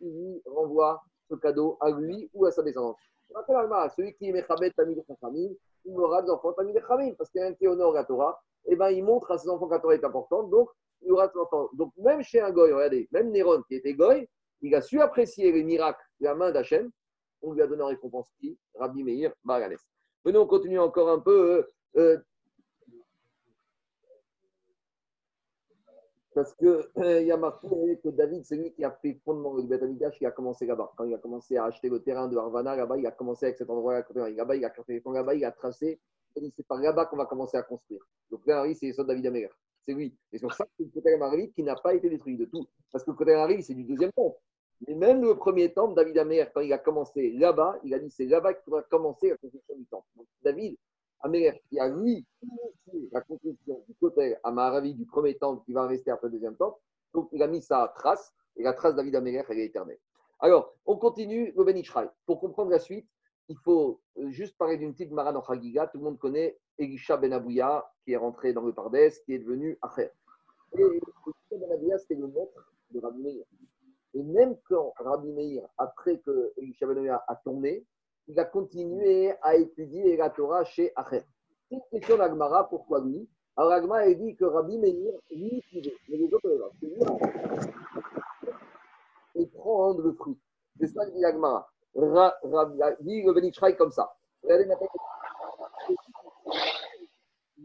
lui 0.00 0.42
renvoie 0.46 1.02
ce 1.28 1.34
cadeau 1.36 1.76
à 1.80 1.90
lui 1.90 2.30
ou 2.34 2.46
à 2.46 2.50
sa 2.50 2.62
descendance. 2.62 2.96
Celui 3.96 4.14
qui 4.14 4.28
est 4.28 4.32
Mechabet 4.32 4.70
Tamid 4.70 5.02
famille, 5.20 5.56
il 5.84 5.98
aura 5.98 6.22
des 6.22 6.30
enfants 6.30 6.52
Tamid 6.52 6.80
Chamim, 6.86 7.14
parce 7.14 7.30
qu'il 7.30 7.40
y 7.40 7.44
a 7.44 7.48
un 7.48 7.54
qui 7.54 7.66
honore 7.66 7.92
la 7.92 8.04
Torah, 8.04 8.40
et 8.66 8.72
eh 8.72 8.76
ben, 8.76 8.90
il 8.90 9.04
montre 9.04 9.30
à 9.30 9.38
ses 9.38 9.48
enfants 9.48 9.68
que 9.68 9.76
Torah 9.80 9.94
est 9.94 10.04
importante, 10.04 10.50
donc 10.50 10.68
il 11.02 11.12
aura 11.12 11.28
des 11.28 11.38
enfants. 11.38 11.68
Donc 11.74 11.92
même 11.96 12.22
chez 12.22 12.40
un 12.40 12.50
goy, 12.50 12.72
regardez, 12.72 13.08
même 13.12 13.30
Néron 13.30 13.62
qui 13.68 13.74
était 13.74 13.94
goy, 13.94 14.28
il 14.62 14.74
a 14.74 14.80
su 14.80 15.00
apprécier 15.00 15.52
les 15.52 15.62
miracles 15.62 16.02
de 16.20 16.24
la 16.24 16.34
main 16.34 16.50
d'Hachem, 16.50 16.90
on 17.42 17.52
lui 17.52 17.62
a 17.62 17.66
donné 17.66 17.82
en 17.82 17.88
récompense 17.88 18.30
qui? 18.40 18.58
Rabbi 18.74 19.02
Meir 19.02 19.32
Baranes. 19.44 19.76
Venons, 20.24 20.42
on 20.42 20.46
continue 20.46 20.78
encore 20.78 21.10
un 21.10 21.20
peu. 21.20 21.66
Euh, 21.96 22.18
Parce 26.34 26.52
qu'il 26.54 26.66
euh, 26.98 27.22
y 27.22 27.30
a 27.30 27.36
marqué 27.36 27.68
que 28.02 28.08
David, 28.08 28.44
c'est 28.44 28.56
lui 28.56 28.72
qui 28.72 28.82
a 28.84 28.90
fait 28.90 29.20
fondement 29.24 29.54
le 29.54 29.62
Beth 29.62 30.14
qui 30.18 30.26
a 30.26 30.32
commencé 30.32 30.66
là-bas. 30.66 30.92
Quand 30.96 31.04
il 31.04 31.14
a 31.14 31.18
commencé 31.18 31.56
à 31.56 31.66
acheter 31.66 31.88
le 31.88 32.02
terrain 32.02 32.26
de 32.26 32.36
Harvana, 32.36 32.74
là-bas, 32.74 32.98
il 32.98 33.06
a 33.06 33.12
commencé 33.12 33.46
avec 33.46 33.56
cet 33.56 33.70
endroit-là. 33.70 34.04
Là-bas, 34.30 34.56
il 34.56 34.64
a 34.64 34.70
créé 34.70 35.00
là-bas, 35.04 35.34
il 35.34 35.44
a 35.44 35.52
tracé. 35.52 36.00
Il 36.36 36.42
dit 36.42 36.52
c'est 36.56 36.66
par 36.66 36.78
là-bas 36.78 37.06
qu'on 37.06 37.16
va 37.16 37.26
commencer 37.26 37.56
à 37.56 37.62
construire. 37.62 38.02
Donc 38.30 38.44
là, 38.46 38.64
c'est 38.74 38.86
les 38.86 38.92
de 38.92 39.02
David 39.04 39.26
Améler. 39.26 39.50
C'est 39.82 39.92
lui. 39.92 40.16
Et 40.32 40.38
c'est 40.38 40.46
pour 40.46 40.54
ça 40.54 40.64
que 40.64 40.82
le 40.82 40.90
côté 40.90 41.16
Marie 41.16 41.52
qui 41.52 41.62
n'a 41.62 41.76
pas 41.76 41.94
été 41.94 42.10
détruit 42.10 42.36
de 42.36 42.46
tout. 42.46 42.66
Parce 42.90 43.04
que 43.04 43.12
le 43.12 43.16
côté 43.16 43.34
Marie, 43.34 43.62
c'est 43.62 43.74
du 43.74 43.84
deuxième 43.84 44.10
temple. 44.12 44.38
Mais 44.88 44.94
même 44.94 45.22
le 45.22 45.36
premier 45.36 45.72
temple, 45.72 45.94
David 45.94 46.18
Améler, 46.18 46.46
quand 46.52 46.62
il 46.62 46.72
a 46.72 46.78
commencé 46.78 47.30
là-bas, 47.30 47.78
il 47.84 47.94
a 47.94 48.00
dit 48.00 48.10
c'est 48.10 48.26
là-bas 48.26 48.54
qu'il 48.54 48.64
faudra 48.64 48.82
commencer 48.82 49.28
la 49.28 49.36
construction 49.36 49.76
du 49.76 49.84
temple. 49.86 50.08
Donc 50.16 50.26
David 50.42 50.76
Améler, 51.24 51.62
qui 51.70 51.78
a 51.78 51.88
lui 51.88 52.26
la 53.10 53.22
construction 53.22 53.82
du 53.88 53.94
côté 53.94 54.36
à 54.44 54.50
Maharavi 54.50 54.94
du 54.94 55.06
premier 55.06 55.36
temple 55.36 55.64
qui 55.64 55.72
va 55.72 55.86
rester 55.86 56.10
après 56.10 56.28
le 56.28 56.34
deuxième 56.34 56.56
temple. 56.56 56.78
Donc, 57.14 57.28
il 57.32 57.42
a 57.42 57.46
mis 57.46 57.62
sa 57.62 57.92
trace, 57.96 58.34
et 58.56 58.62
la 58.62 58.74
trace 58.74 58.94
David 58.94 59.16
Améler, 59.16 59.42
elle 59.48 59.58
est 59.58 59.66
éternelle. 59.66 59.98
Alors, 60.40 60.74
on 60.84 60.96
continue 60.96 61.54
le 61.56 61.64
Ben 61.64 61.82
Pour 62.26 62.40
comprendre 62.40 62.70
la 62.70 62.78
suite, 62.78 63.08
il 63.48 63.56
faut 63.56 64.00
euh, 64.18 64.30
juste 64.30 64.58
parler 64.58 64.76
d'une 64.76 64.92
petite 64.92 65.12
Maran 65.12 65.34
en 65.34 65.42
Chagiga. 65.42 65.86
Tout 65.86 65.98
le 65.98 66.04
monde 66.04 66.18
connaît 66.18 66.58
Elisha 66.78 67.16
Ben 67.16 67.32
Abouya, 67.32 67.90
qui 68.04 68.12
est 68.12 68.16
rentré 68.16 68.52
dans 68.52 68.62
le 68.62 68.74
Pardès, 68.74 69.10
qui 69.24 69.32
est 69.32 69.38
devenu 69.38 69.78
Acher. 69.80 70.10
Et 70.76 70.82
Elisha 70.82 71.02
Ben 71.52 71.72
Abouya, 71.72 71.98
c'était 71.98 72.16
le 72.16 72.26
maître 72.26 72.70
de 72.90 73.00
Rabbi 73.00 73.22
Meir. 73.22 73.44
Et 74.12 74.22
même 74.22 74.56
quand 74.68 74.92
Rabbi 74.98 75.32
Meir, 75.32 75.66
après 75.78 76.18
que 76.18 76.52
Elisha 76.58 76.86
Ben 76.86 76.98
Abouya 76.98 77.24
a 77.26 77.36
tourné, 77.36 77.84
il 78.28 78.38
a 78.38 78.44
continué 78.44 79.34
à 79.42 79.56
étudier 79.56 80.16
la 80.16 80.30
Torah 80.30 80.64
chez 80.64 80.92
Acher. 80.96 81.24
C'est 81.68 81.76
une 81.76 81.82
question 81.90 82.16
d'Agmara, 82.16 82.68
pourquoi 82.68 83.00
lui? 83.00 83.28
Alors 83.56 83.72
Agmara 83.72 84.02
a 84.02 84.14
dit 84.14 84.34
que 84.36 84.44
Rabbi 84.44 84.78
Meir, 84.78 85.14
lui, 85.30 85.62
il 85.72 85.92
mais 86.08 86.16
les 86.16 86.32
autres, 86.32 86.48
et 89.36 89.46
prendre 89.46 90.02
le 90.02 90.12
fruit. 90.12 90.38
C'est 90.78 90.86
ça 90.88 91.04
que 91.06 91.10
dit 91.10 91.24
Agmara. 91.24 91.68
Dit 93.00 93.22
le 93.22 93.32
Benichraï 93.32 93.76
comme 93.76 93.92
ça. 93.92 94.12
Regardez 94.42 94.66
maintenant. 94.66 94.88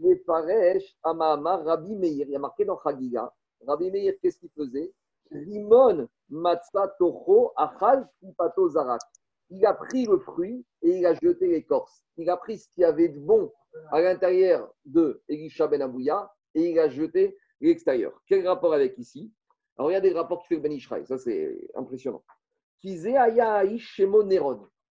Les 0.02 0.18
Faresh, 0.20 0.96
Amama, 1.04 1.58
Rabbi 1.58 1.96
Meir, 1.96 2.28
il 2.28 2.32
y 2.32 2.36
a 2.36 2.40
marqué 2.40 2.66
dans 2.66 2.78
Chagiga, 2.78 3.34
Rabbi 3.66 3.92
Meir, 3.92 4.14
qu'est-ce 4.22 4.40
qu'il 4.40 4.50
faisait? 4.50 4.94
Limon, 5.32 6.08
Matzah, 6.30 6.88
Tocho, 6.98 7.52
Achal, 7.56 8.08
Kipato, 8.20 8.70
Zarak 8.70 9.02
il 9.50 9.66
a 9.66 9.74
pris 9.74 10.06
le 10.06 10.20
fruit 10.20 10.66
et 10.82 10.98
il 10.98 11.06
a 11.06 11.14
jeté 11.16 11.48
l'écorce. 11.48 12.06
Il 12.18 12.30
a 12.30 12.38
pris 12.38 12.60
ce 12.60 12.70
qu'il 12.70 12.82
y 12.82 12.86
avait 12.86 13.10
de 13.10 13.20
bon 13.20 13.52
à 13.92 14.02
l'intérieur 14.02 14.74
de 14.86 15.22
Elisha 15.28 15.68
Ben 15.68 15.82
Abouya 15.82 16.32
et 16.56 16.70
il 16.70 16.80
a 16.80 16.90
jeté 16.90 17.38
l'extérieur. 17.62 18.22
Quel 18.28 18.48
rapport 18.48 18.74
avec 18.74 18.98
ici? 18.98 19.32
Alors, 19.78 19.92
il 19.92 19.94
y 19.94 19.98
a 19.98 20.02
des 20.02 20.14
rapports 20.14 20.42
qui 20.42 20.50
fait 20.50 20.60
Ben 20.60 20.72
Ishraï, 20.72 21.06
ça 21.06 21.18
c'est 21.18 21.70
impressionnant. 21.76 22.24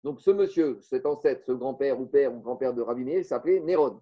Donc, 0.04 0.22
ce 0.22 0.32
monsieur, 0.32 0.80
cet 0.82 1.06
ancêtre, 1.06 1.44
ce 1.46 1.52
grand-père 1.54 2.00
ou 2.00 2.06
père 2.06 2.34
ou 2.34 2.40
grand-père 2.40 2.74
de 2.74 2.82
Rabbi 2.82 3.24
s'appelait 3.24 3.60
Néron. 3.60 4.02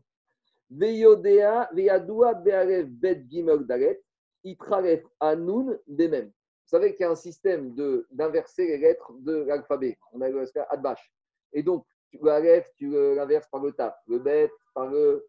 Veyodea, 0.70 1.70
Veyadua, 1.74 2.34
Be'alev, 2.34 2.88
Bet, 2.89 3.26
Gimel, 3.28 3.66
Dalet, 3.66 4.02
Itralef, 4.43 5.04
Anoun, 5.20 5.80
Bemem. 5.88 6.32
Vous 6.72 6.78
savez 6.78 6.95
qu'il 6.95 7.01
y 7.01 7.03
a 7.03 7.11
un 7.11 7.15
système 7.15 7.76
d'inverser 8.11 8.65
les 8.65 8.78
lettres 8.78 9.11
de 9.19 9.43
l'alphabet. 9.43 9.97
On 10.13 10.22
a 10.22 10.30
le 10.30 10.45
Adbash. 10.69 11.11
Et 11.51 11.63
donc, 11.63 11.86
Aleph, 12.26 12.65
tu 12.78 12.91
l'inverses 12.91 13.49
par 13.51 13.61
le 13.61 13.74
Taf, 13.74 13.93
le 14.07 14.19
Bet, 14.19 14.49
par 14.74 14.88
le 14.88 15.28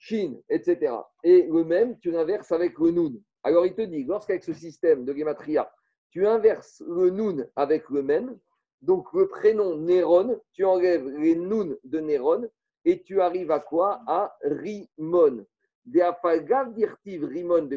Shin, 0.00 0.40
etc. 0.48 0.92
Et 1.22 1.42
le 1.42 1.62
même, 1.62 2.00
tu 2.00 2.10
l'inverses 2.10 2.50
avec 2.50 2.76
le 2.80 2.90
Noun. 2.90 3.22
Alors, 3.44 3.64
il 3.64 3.76
te 3.76 3.82
dit, 3.82 4.02
lorsqu'avec 4.02 4.42
ce 4.42 4.52
système 4.52 5.04
de 5.04 5.14
Gematria, 5.14 5.72
tu 6.10 6.26
inverses 6.26 6.82
le 6.84 7.10
Noun 7.10 7.48
avec 7.54 7.88
le 7.88 8.02
même, 8.02 8.36
donc 8.80 9.06
le 9.12 9.28
prénom 9.28 9.76
Néron, 9.76 10.40
tu 10.52 10.64
enlèves 10.64 11.06
les 11.06 11.36
Noun 11.36 11.78
de 11.84 12.00
Néron, 12.00 12.50
et 12.84 13.04
tu 13.04 13.20
arrives 13.20 13.52
à 13.52 13.60
quoi? 13.60 14.02
À 14.08 14.36
Rimon. 14.42 15.46
Rimon 15.86 17.68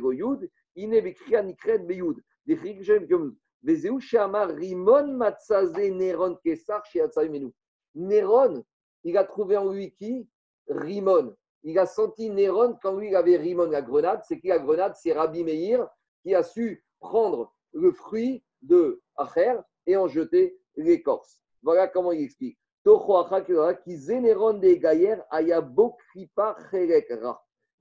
Néron, 7.95 8.63
il 9.03 9.17
a 9.17 9.23
trouvé 9.23 9.57
en 9.57 9.71
lui 9.71 9.91
qui 9.93 10.29
Rimon. 10.67 11.35
Il 11.63 11.79
a 11.79 11.85
senti 11.85 12.29
Néron 12.29 12.77
quand 12.81 12.95
lui 12.95 13.07
il 13.07 13.15
avait 13.15 13.37
Rimon 13.37 13.69
la 13.69 13.81
grenade. 13.81 14.21
C'est 14.27 14.39
qui 14.39 14.47
la 14.47 14.59
grenade? 14.59 14.93
C'est 14.95 15.13
Rabbi 15.13 15.43
Meir 15.43 15.87
qui 16.21 16.35
a 16.35 16.43
su 16.43 16.83
prendre 16.99 17.53
le 17.73 17.91
fruit 17.91 18.43
de 18.61 19.01
Acher 19.15 19.55
et 19.87 19.97
en 19.97 20.07
jeter 20.07 20.59
l'écorce. 20.75 21.41
Voilà 21.63 21.87
comment 21.87 22.11
il 22.11 22.23
explique. 22.23 22.59
Et 22.85 22.89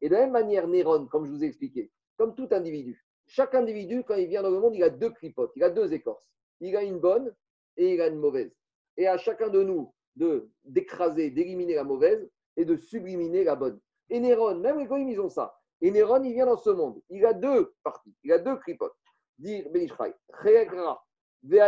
de 0.08 0.14
la 0.14 0.20
même 0.20 0.30
manière, 0.30 0.66
Néron, 0.66 1.06
comme 1.06 1.26
je 1.26 1.30
vous 1.30 1.44
ai 1.44 1.46
expliqué, 1.46 1.92
comme 2.16 2.34
tout 2.34 2.48
individu, 2.52 3.03
chaque 3.34 3.56
individu, 3.56 4.04
quand 4.04 4.14
il 4.14 4.28
vient 4.28 4.42
dans 4.42 4.50
le 4.50 4.60
monde, 4.60 4.76
il 4.76 4.84
a 4.84 4.90
deux 4.90 5.10
clipotes, 5.10 5.50
il 5.56 5.64
a 5.64 5.70
deux 5.70 5.92
écorces. 5.92 6.30
Il 6.60 6.76
a 6.76 6.84
une 6.84 7.00
bonne 7.00 7.34
et 7.76 7.94
il 7.94 8.00
a 8.00 8.06
une 8.06 8.20
mauvaise. 8.20 8.54
Et 8.96 9.08
à 9.08 9.18
chacun 9.18 9.48
de 9.48 9.62
nous 9.64 9.92
de 10.14 10.48
d'écraser, 10.64 11.30
d'éliminer 11.30 11.74
la 11.74 11.82
mauvaise 11.82 12.30
et 12.56 12.64
de 12.64 12.76
subliminer 12.76 13.42
la 13.42 13.56
bonne. 13.56 13.80
Et 14.08 14.20
Néron, 14.20 14.54
même 14.54 14.78
les 14.78 14.86
goïms, 14.86 15.08
ils 15.08 15.20
ont 15.20 15.28
ça. 15.28 15.52
Et 15.80 15.90
Néron, 15.90 16.22
il 16.22 16.32
vient 16.32 16.46
dans 16.46 16.56
ce 16.56 16.70
monde. 16.70 17.02
Il 17.10 17.26
a 17.26 17.32
deux 17.32 17.74
parties, 17.82 18.14
il 18.22 18.30
a 18.32 18.38
deux 18.38 18.56
clipotes. 18.58 18.94
Dire 19.36 19.68
Benishraï, 19.70 20.14
mais 21.42 21.58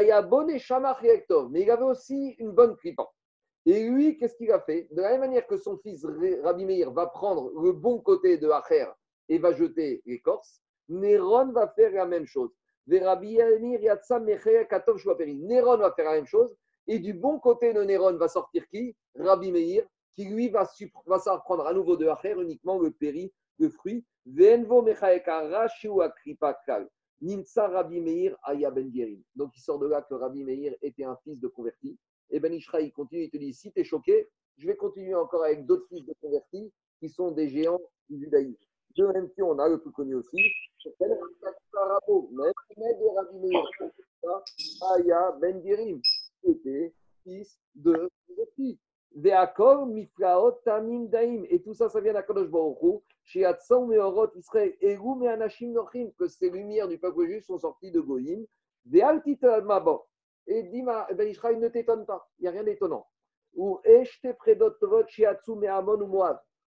il 1.63 1.71
avait 1.71 1.83
aussi 1.83 2.37
une 2.39 2.53
bonne 2.53 2.77
clipote. 2.77 3.11
Et 3.67 3.89
lui, 3.89 4.17
qu'est-ce 4.17 4.37
qu'il 4.37 4.53
a 4.53 4.61
fait? 4.61 4.87
De 4.93 5.03
la 5.03 5.11
même 5.11 5.21
manière 5.21 5.49
que 5.49 5.57
son 5.57 5.77
fils 5.79 6.07
Rabbi 6.45 6.65
Meir 6.65 6.93
va 6.93 7.07
prendre 7.07 7.51
le 7.61 7.73
bon 7.73 7.99
côté 7.99 8.39
de 8.39 8.49
Acher 8.51 8.87
et 9.29 9.39
va 9.39 9.53
jeter 9.53 10.01
l'écorce, 10.07 10.63
Néron 10.89 11.53
va 11.53 11.69
faire 11.69 11.93
la 11.93 12.07
même 12.07 12.27
chose. 12.27 12.51
Néron 12.87 13.17
va 15.77 15.93
faire 15.93 16.05
la 16.05 16.13
même 16.13 16.27
chose. 16.27 16.55
Et 16.87 16.99
du 17.01 17.15
bon 17.15 17.41
côté 17.41 17.73
de 17.73 17.83
Néron 17.83 18.17
va 18.17 18.29
sortir 18.29 18.69
qui? 18.69 18.95
Rabbi 19.17 19.51
Meir, 19.51 19.85
qui 20.15 20.27
lui 20.27 20.49
va, 20.49 20.69
va 21.07 21.39
prendre 21.45 21.67
à 21.67 21.75
nouveau 21.75 21.97
de 21.97 22.07
Acher 22.07 22.35
uniquement 22.41 22.79
le 22.79 22.93
péri, 22.93 23.33
le 23.59 23.71
fruit. 23.71 24.05
Ben 24.25 24.67
Donc 24.67 24.77
il 29.57 29.61
sort 29.61 29.79
de 29.79 29.87
là 29.87 30.03
que 30.03 30.15
Rabbi 30.15 30.45
Meir 30.45 30.75
était 30.83 31.05
un 31.05 31.17
fils 31.25 31.41
de 31.41 31.49
converti. 31.49 31.99
Et 32.31 32.41
Ben 32.41 32.53
Ishra, 32.53 32.79
continue, 32.91 33.25
il 33.25 33.31
te 33.31 33.37
dit 33.37 33.55
si 33.55 33.73
tu 33.73 33.81
es 33.81 33.85
choqué, 33.85 34.29
je 34.59 34.67
vais 34.67 34.77
continuer 34.77 35.15
encore 35.15 35.45
avec 35.45 35.65
d'autres 35.67 35.87
fils 35.89 36.05
de 36.05 36.15
convertis 36.21 36.73
qui 36.99 37.09
sont 37.09 37.31
des 37.31 37.49
géants 37.49 37.81
du 38.09 38.19
judaïsme. 38.19 38.66
Deux 38.97 39.13
même 39.13 39.29
on 39.41 39.59
a 39.59 39.69
le 39.69 39.79
plus 39.79 39.93
connu 39.93 40.15
aussi, 40.15 40.51
s'appelle 40.83 41.19
de 42.81 43.17
Rabbi 43.17 43.39
Meir 43.39 43.65
Aya 44.93 45.33
Ben 45.41 45.63
qui 45.63 46.51
était 46.51 46.95
fils 47.23 47.59
de 47.75 48.11
convertis. 48.27 48.79
Ve'akol 49.15 49.87
miflaot 49.87 50.61
tamim 50.65 51.07
daim. 51.07 51.45
Et 51.49 51.63
tout 51.63 51.75
ça, 51.75 51.89
ça 51.89 52.01
vient 52.01 52.13
d'Akadosh 52.13 52.49
Baruch 52.49 52.83
Hu. 52.83 52.99
Chez 53.25 53.45
Hatzon 53.45 53.87
Meorot 53.87 54.31
Israël, 54.37 54.77
Eru 54.81 55.17
Me'anashim 55.17 55.73
Nochim, 55.73 56.11
que 56.19 56.29
ces 56.29 56.51
lumières 56.51 56.89
du 56.89 56.99
peuple 56.99 57.27
juif 57.27 57.45
sont 57.45 57.59
sorties 57.59 57.91
de 57.91 58.01
Goïm. 58.01 58.47
Ve'altit 58.87 59.39
mabon. 59.65 60.01
Et 60.47 60.63
dit 60.65 60.83
Ben 60.83 61.29
Israël, 61.29 61.59
ne 61.59 61.69
t'étonne 61.69 62.07
pas, 62.07 62.29
il 62.39 62.43
n'y 62.43 62.49
a 62.49 62.53
rien 62.53 62.65
d'étonnant. 62.65 63.07
Ou 63.55 63.81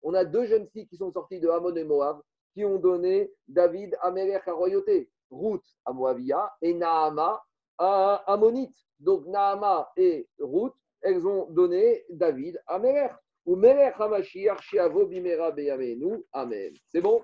On 0.02 0.14
a 0.14 0.24
deux 0.24 0.46
jeunes 0.46 0.68
filles 0.68 0.86
qui 0.86 0.96
sont 0.96 1.12
sorties 1.12 1.40
de 1.40 1.48
Hamon 1.48 1.74
et 1.74 1.84
Moab 1.84 2.20
qui 2.54 2.64
ont 2.64 2.78
donné 2.78 3.30
David 3.48 3.96
à 4.00 4.10
Melech 4.10 4.46
à 4.48 4.52
royauté. 4.52 5.10
Ruth 5.30 5.64
à 5.84 5.92
Moabia 5.92 6.52
et 6.62 6.72
Naama 6.72 7.42
à 7.78 8.22
Ammonite. 8.26 8.74
Donc 9.00 9.26
Naama 9.26 9.90
et 9.96 10.28
Ruth, 10.38 10.74
elles 11.02 11.26
ont 11.26 11.50
donné 11.50 12.04
David 12.08 12.60
à 12.66 12.78
Melech. 12.78 13.12
Ou 13.44 13.56
Melech 13.56 13.94
HaMashiach 13.98 14.60
Shiavo 14.60 15.06
Bimera 15.06 15.52
Beyamenu. 15.52 16.24
Amen. 16.32 16.72
C'est 16.88 17.00
bon? 17.00 17.22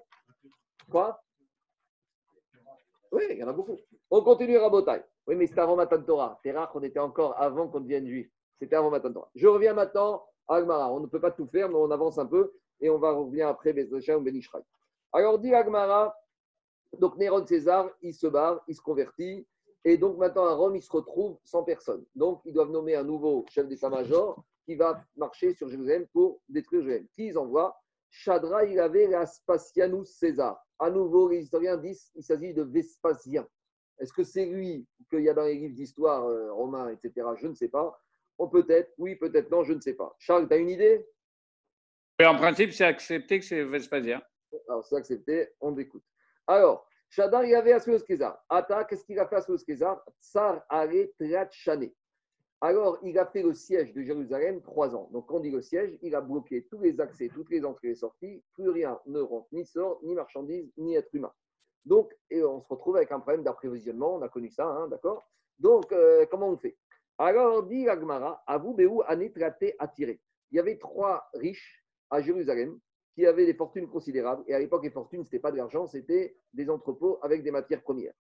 Quoi? 0.91 1.21
Oui, 3.11 3.25
il 3.31 3.39
y 3.39 3.45
en 3.45 3.49
a 3.49 3.53
beaucoup. 3.53 3.77
On 4.11 4.23
continue 4.23 4.57
à 4.57 4.63
Rabotai. 4.63 5.03
Oui, 5.27 5.37
mais 5.37 5.47
c'était 5.47 5.61
avant 5.61 5.77
Matan 5.77 6.03
Torah. 6.03 6.39
C'est 6.43 6.53
rare 6.53 6.71
qu'on 6.71 6.83
était 6.83 6.99
encore 6.99 7.41
avant 7.41 7.69
qu'on 7.69 7.81
devienne 7.81 8.07
juif. 8.07 8.29
C'était 8.59 8.77
avant 8.77 8.91
Matan 8.91 9.13
Torah. 9.13 9.31
Je 9.35 9.47
reviens 9.47 9.75
maintenant 9.75 10.25
à 10.49 10.57
Agmara. 10.57 10.93
On 10.93 11.01
ne 11.01 11.07
peut 11.07 11.21
pas 11.21 11.31
tout 11.31 11.47
faire, 11.47 11.69
mais 11.69 11.77
on 11.77 11.91
avance 11.91 12.19
un 12.19 12.27
peu 12.27 12.53
et 12.83 12.91
on 12.91 12.99
va 12.99 13.13
revenir 13.13 13.49
après 13.49 13.73
Bezrechem 13.73 14.21
ou 14.21 14.25
Benishraï. 14.25 14.63
Alors, 15.13 15.39
dit 15.39 15.55
Agmara, 15.55 16.15
donc 16.99 17.17
Néron 17.17 17.47
César, 17.47 17.89
il 18.03 18.13
se 18.13 18.27
barre, 18.27 18.63
il 18.69 18.75
se 18.75 18.83
convertit. 18.83 19.47
Et 19.85 19.97
donc 19.97 20.17
maintenant 20.19 20.45
à 20.45 20.55
Rome, 20.55 20.77
il 20.77 20.83
se 20.83 20.93
retrouve 20.93 21.39
sans 21.45 21.65
personne. 21.65 22.05
Donc 22.15 22.41
ils 22.45 22.53
doivent 22.53 22.71
nommer 22.71 22.95
un 22.95 23.03
nouveau 23.03 23.45
chef 23.49 23.67
d'état-major 23.67 24.45
qui 24.65 24.77
va 24.77 25.03
marcher 25.17 25.55
sur 25.55 25.69
Jérusalem 25.69 26.07
pour 26.13 26.41
détruire 26.49 26.83
Jérusalem. 26.83 27.09
Qui 27.15 27.27
ils 27.29 27.39
envoient? 27.39 27.77
Chadra, 28.11 28.65
il 28.65 28.79
avait 28.79 29.09
Vespasianus 29.09 30.09
César. 30.11 30.63
À 30.79 30.91
nouveau, 30.91 31.29
les 31.29 31.43
historiens 31.43 31.77
disent 31.77 32.11
qu'il 32.13 32.23
s'agit 32.23 32.53
de 32.53 32.63
Vespasien. 32.63 33.49
Est-ce 33.99 34.13
que 34.13 34.23
c'est 34.23 34.47
lui 34.47 34.87
qu'il 35.11 35.23
y 35.23 35.29
a 35.29 35.35
dans 35.35 35.45
les 35.45 35.55
livres 35.55 35.75
d'histoire 35.75 36.27
euh, 36.27 36.53
romains, 36.53 36.91
etc. 36.91 37.27
Je 37.37 37.47
ne 37.49 37.55
sais 37.55 37.69
pas. 37.69 37.99
On 38.39 38.49
peut-être, 38.49 38.93
oui, 38.99 39.17
peut-être 39.17 39.51
non, 39.51 39.65
je 39.65 39.73
ne 39.73 39.81
sais 39.81 39.95
pas. 39.95 40.15
Charles, 40.19 40.47
tu 40.47 40.55
as 40.55 40.59
une 40.59 40.71
idée? 40.71 41.07
En 42.27 42.37
principe, 42.37 42.73
c'est 42.73 42.85
accepté 42.85 43.39
que 43.39 43.45
c'est 43.45 43.65
Vespasien. 43.65 44.23
Alors, 44.69 44.85
c'est 44.85 44.97
accepté, 44.97 45.49
on 45.61 45.77
écoute. 45.79 46.05
Alors, 46.47 46.87
Shadar, 47.09 47.45
il 47.45 47.55
avait 47.55 47.73
Asuos 47.73 48.01
Kézar. 48.01 48.39
Ata, 48.49 48.85
qu'est-ce 48.85 49.05
qu'il 49.05 49.19
a 49.19 49.27
fait 49.27 49.37
Asuos 49.37 49.65
Kézar 49.65 50.03
Tsar 50.21 50.65
Ale 50.69 51.11
Triachane. 51.19 51.91
Alors, 52.61 52.99
il 53.03 53.19
a 53.19 53.27
fait 53.27 53.43
le 53.43 53.55
siège 53.55 53.93
de 53.93 54.03
Jérusalem 54.03 54.63
trois 54.63 54.95
ans. 54.95 55.09
Donc, 55.13 55.27
quand 55.27 55.37
on 55.37 55.41
dit 55.41 55.51
le 55.51 55.63
siège, 55.63 55.99
il 56.03 56.15
a 56.15 56.21
bloqué 56.21 56.67
tous 56.71 56.81
les 56.81 57.01
accès, 57.01 57.29
toutes 57.29 57.51
les 57.51 57.65
entrées 57.65 57.89
et 57.89 57.95
sorties. 57.95 58.43
Plus 58.55 58.69
rien 58.69 59.01
ne 59.07 59.21
rentre, 59.21 59.49
ni 59.53 59.67
sort, 59.67 59.99
ni 60.03 60.15
marchandises, 60.15 60.71
ni 60.77 60.95
être 60.95 61.13
humain. 61.15 61.33
Donc, 61.85 62.17
et 62.31 62.45
on 62.45 62.61
se 62.61 62.69
retrouve 62.69 62.97
avec 62.97 63.11
un 63.11 63.19
problème 63.19 63.43
d'approvisionnement, 63.43 64.15
on 64.15 64.23
a 64.23 64.29
connu 64.29 64.49
ça, 64.49 64.67
hein, 64.67 64.87
d'accord? 64.89 65.29
Donc, 65.59 65.91
euh, 65.93 66.25
comment 66.31 66.51
on 66.51 66.57
fait? 66.57 66.77
Alors, 67.19 67.65
dit 67.65 67.89
Agmara, 67.89 68.45
vous, 68.61 68.75
Béou, 68.75 69.03
traité 69.35 69.75
attiré. 69.79 70.21
Il 70.51 70.57
y 70.57 70.61
avait 70.61 70.79
trois 70.79 71.29
riches 71.35 71.82
à 72.13 72.21
Jérusalem 72.21 72.79
qui 73.15 73.27
avaient 73.27 73.47
des 73.47 73.55
fortunes 73.55 73.89
considérables. 73.89 74.45
Et 74.47 74.55
à 74.55 74.59
l'époque, 74.59 74.85
les 74.85 74.91
fortunes, 74.91 75.25
ce 75.25 75.29
n'était 75.29 75.41
pas 75.41 75.51
de 75.51 75.57
l'argent, 75.57 75.87
c'était 75.87 76.37
des 76.53 76.71
entrepôts 76.71 77.19
avec 77.23 77.43
des 77.43 77.51
matières 77.51 77.83
premières. 77.83 78.15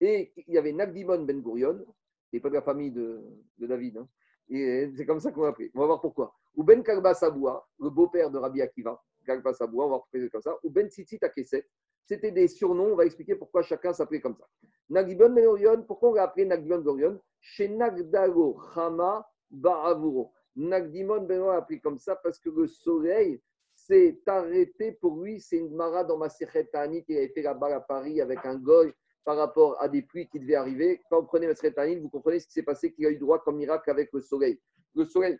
Et 0.00 0.32
il 0.36 0.54
y 0.54 0.58
avait 0.58 0.72
Nagdimon 0.72 1.22
Ben 1.22 1.40
Gurion, 1.40 1.84
qui 2.28 2.36
n'est 2.36 2.40
pas 2.40 2.48
de 2.48 2.54
la 2.54 2.62
famille 2.62 2.90
de, 2.90 3.22
David. 3.58 3.98
Hein. 3.98 4.08
et 4.48 4.90
c'est 4.96 5.06
comme 5.06 5.20
ça 5.20 5.30
qu'on 5.30 5.42
l'a 5.42 5.48
appelé. 5.48 5.70
On 5.74 5.80
va 5.80 5.86
voir 5.86 6.00
pourquoi. 6.00 6.34
Ou 6.56 6.64
Ben 6.64 6.82
Kalba 6.82 7.14
Saboua, 7.14 7.66
le 7.80 7.90
beau-père 7.90 8.30
de 8.30 8.38
Rabbi 8.38 8.60
Akiva, 8.60 9.00
Kalba 9.24 9.52
Saboua, 9.52 9.86
on 9.86 9.90
va 9.90 9.96
représenter 9.96 10.30
comme 10.30 10.42
ça. 10.42 10.56
Ou 10.62 10.70
Ben 10.70 10.88
Tzitzit 10.88 11.18
Akeset, 11.22 11.66
c'était 12.04 12.32
des 12.32 12.48
surnoms. 12.48 12.92
On 12.92 12.96
va 12.96 13.06
expliquer 13.06 13.36
pourquoi 13.36 13.62
chacun 13.62 13.92
s'appelait 13.92 14.20
comme 14.20 14.36
ça. 14.36 14.46
Nagibon 14.90 15.30
Ben 15.30 15.84
pourquoi 15.86 16.10
on 16.10 16.14
l'a 16.14 16.24
appelé 16.24 16.44
Nagdimon 16.44 16.80
Ben 16.80 17.18
Chez 17.40 17.68
Nagdago 17.68 18.58
Chama 18.74 19.26
Ba'avuro. 19.50 20.32
Nagdimon 20.56 21.22
Ben 21.22 21.42
a 21.42 21.56
appelé 21.56 21.80
comme 21.80 21.98
ça 21.98 22.16
parce 22.16 22.38
que 22.38 22.50
le 22.50 22.66
soleil 22.66 23.40
s'est 23.74 24.18
arrêté 24.26 24.92
pour 24.92 25.20
lui. 25.20 25.40
C'est 25.40 25.58
une 25.58 25.74
mara 25.74 26.04
dans 26.04 26.16
ma 26.16 26.28
Anit 26.74 27.04
qui 27.04 27.16
a 27.16 27.22
été 27.22 27.42
là-bas 27.42 27.76
à 27.76 27.80
Paris 27.80 28.20
avec 28.20 28.44
un 28.44 28.56
goy 28.56 28.92
par 29.24 29.36
rapport 29.36 29.80
à 29.80 29.88
des 29.88 30.02
pluies 30.02 30.28
qui 30.28 30.38
devaient 30.38 30.54
arriver. 30.54 31.00
Quand 31.10 31.20
vous 31.20 31.26
prenez 31.26 31.48
Anit, 31.76 31.96
vous 31.96 32.08
comprenez 32.08 32.40
ce 32.40 32.46
qui 32.46 32.52
s'est 32.52 32.62
passé, 32.62 32.92
qu'il 32.92 33.06
a 33.06 33.10
eu 33.10 33.18
droit 33.18 33.42
comme 33.42 33.56
miracle 33.56 33.90
avec 33.90 34.12
le 34.12 34.20
soleil. 34.20 34.60
Le 34.94 35.04
soleil 35.04 35.38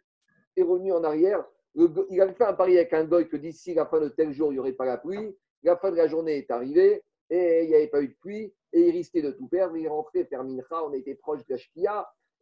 est 0.56 0.62
revenu 0.62 0.92
en 0.92 1.04
arrière. 1.04 1.44
il 1.74 2.20
avait 2.20 2.34
fait 2.34 2.44
un 2.44 2.54
pari 2.54 2.76
avec 2.76 2.92
un 2.92 3.04
goy 3.04 3.28
que 3.28 3.36
d'ici 3.36 3.74
la 3.74 3.86
fin 3.86 4.00
de 4.00 4.08
tel 4.08 4.32
jour, 4.32 4.52
il 4.52 4.54
n'y 4.54 4.60
aurait 4.60 4.72
pas 4.72 4.86
la 4.86 4.98
pluie. 4.98 5.36
La 5.62 5.76
fin 5.76 5.90
de 5.90 5.96
la 5.96 6.08
journée 6.08 6.38
est 6.38 6.50
arrivée 6.50 7.02
et 7.30 7.62
il 7.64 7.68
n'y 7.68 7.74
avait 7.74 7.88
pas 7.88 8.02
eu 8.02 8.08
de 8.08 8.16
pluie 8.20 8.52
et 8.72 8.88
il 8.88 8.90
risquait 8.90 9.22
de 9.22 9.30
tout 9.30 9.48
perdre. 9.48 9.76
Il 9.76 9.84
est 9.84 9.88
rentré 9.88 10.24
faire 10.24 10.44
Mincha, 10.44 10.84
on 10.84 10.92
était 10.92 11.14
proche 11.14 11.44
de 11.46 11.56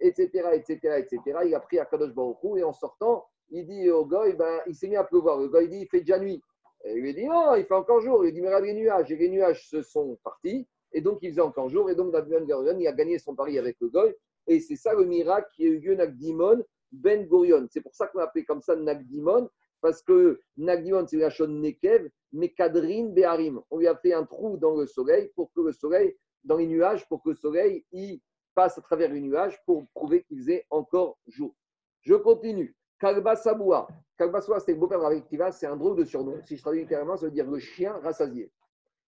etc., 0.03 0.49
etc., 0.55 0.79
etc. 0.99 1.39
Il 1.47 1.55
a 1.55 1.61
pris 1.61 1.79
à 1.79 1.87
Kadosh 1.87 2.13
Baruch 2.13 2.39
et 2.59 2.65
en 2.65 2.73
sortant, 2.73 3.25
il 3.51 3.67
dit 3.67 3.91
au 3.91 4.05
goy, 4.05 4.35
ben, 4.35 4.61
il 4.67 4.75
s'est 4.75 4.89
mis 4.89 4.97
à 4.97 5.05
pleuvoir. 5.05 5.39
Le 5.39 5.49
goy 5.49 5.69
dit, 5.69 5.81
il 5.81 5.89
fait 5.89 6.01
déjà 6.01 6.19
nuit. 6.19 6.43
Il 6.85 7.01
lui 7.01 7.15
dit 7.15 7.27
non, 7.27 7.55
il 7.55 7.65
fait 7.65 7.75
encore 7.75 8.01
jour. 8.01 8.25
Il 8.25 8.33
dit 8.33 8.41
mais 8.41 8.49
regarde 8.49 8.65
les 8.65 8.75
nuages. 8.75 9.11
Et 9.13 9.17
les 9.17 9.29
nuages 9.29 9.69
se 9.69 9.83
sont 9.83 10.19
partis. 10.25 10.67
Et 10.93 11.01
donc 11.01 11.19
il 11.23 11.31
faisait 11.31 11.41
encore 11.41 11.69
jour. 11.69 11.91
Et 11.91 11.95
donc 11.95 12.13
David 12.13 12.45
Ben 12.47 12.81
il 12.81 12.87
a 12.89 12.93
gagné 12.93 13.19
son 13.19 13.35
pari 13.35 13.59
avec 13.59 13.77
le 13.81 13.89
Goy. 13.89 14.15
Et 14.47 14.59
c'est 14.61 14.77
ça 14.77 14.95
le 14.95 15.05
miracle 15.05 15.49
qui 15.55 15.65
a 15.65 15.69
eu 15.69 15.79
lieu 15.79 15.95
Nagdimon 15.95 16.63
Ben 16.91 17.27
Gurion. 17.27 17.67
C'est 17.71 17.81
pour 17.81 17.95
ça 17.95 18.09
qu'on 18.09 18.19
appelé 18.19 18.45
comme 18.45 18.61
ça 18.61 18.75
Nagdimon. 18.75 19.49
Parce 19.81 20.03
que 20.03 20.41
Nagdimon, 20.57 21.07
c'est 21.07 21.17
la 21.17 21.31
chaîne 21.31 21.61
Nekev, 21.61 22.09
Mekadrin 22.33 23.09
Beharim. 23.09 23.61
On 23.71 23.79
lui 23.79 23.87
a 23.87 23.97
fait 23.97 24.13
un 24.13 24.25
trou 24.25 24.57
dans 24.57 24.77
le 24.77 24.87
soleil 24.87 25.31
pour 25.35 25.53
que 25.53 25.61
le 25.61 25.73
soleil, 25.73 26.17
dans 26.45 26.57
les 26.57 26.67
nuages, 26.67 27.09
pour 27.09 27.23
que 27.23 27.31
le 27.31 27.37
soleil 27.37 27.85
il 27.93 28.21
passe 28.55 28.79
à 28.79 28.83
travers 28.83 29.11
les 29.11 29.21
nuages 29.21 29.61
pour 29.65 29.87
prouver 29.95 30.23
qu'il 30.25 30.39
faisait 30.39 30.67
encore 30.71 31.19
jour. 31.27 31.55
Je 32.03 32.15
continue. 32.15 32.77
Kalba 32.99 33.37
Saboua. 33.37 33.89
Kalba 34.17 34.41
Saboua, 34.41 34.61
c'est 34.61 34.73
le 34.73 34.79
beau-père 34.79 35.01
de 35.01 35.51
c'est 35.51 35.67
un 35.67 35.77
drôle 35.77 35.97
de 35.97 36.05
surnom. 36.05 36.41
Si 36.45 36.57
je 36.57 36.63
traduis 36.63 36.83
littéralement, 36.83 37.17
ça 37.17 37.27
veut 37.27 37.33
dire 37.33 37.51
le 37.51 37.59
chien 37.59 37.99
rassasié. 37.99 38.53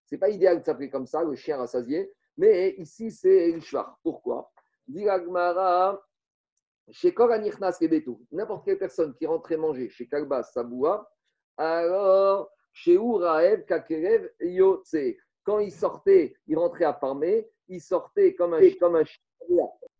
Ce 0.07 0.15
n'est 0.15 0.19
pas 0.19 0.29
idéal 0.29 0.61
de 0.61 0.65
s'appeler 0.65 0.91
comme 0.91 1.07
ça, 1.07 1.23
le 1.23 1.35
chien 1.35 1.57
rassasié, 1.57 2.13
mais 2.37 2.75
ici, 2.79 3.11
c'est 3.11 3.49
Elishvar. 3.51 3.99
Pourquoi? 4.03 4.51
Diragmara, 4.87 6.03
chez 6.91 7.15
n'importe 8.33 8.65
quelle 8.65 8.79
personne 8.79 9.15
qui 9.15 9.27
rentrait 9.27 9.57
manger 9.57 9.89
chez 9.89 10.07
Kalba 10.07 10.43
Saboua, 10.43 11.11
alors 11.57 12.51
chez 12.73 12.95
Uraev 12.95 13.65
Kakerev 13.65 14.29
Yotse. 14.41 15.17
Quand 15.45 15.59
il 15.59 15.73
sortait, 15.73 16.37
il 16.47 16.59
rentrait 16.59 16.85
affamé, 16.85 17.49
il 17.69 17.81
sortait 17.81 18.35
comme 18.35 18.55
un, 18.55 18.61
comme 18.81 18.97
un 18.97 19.05
chien 19.05 19.21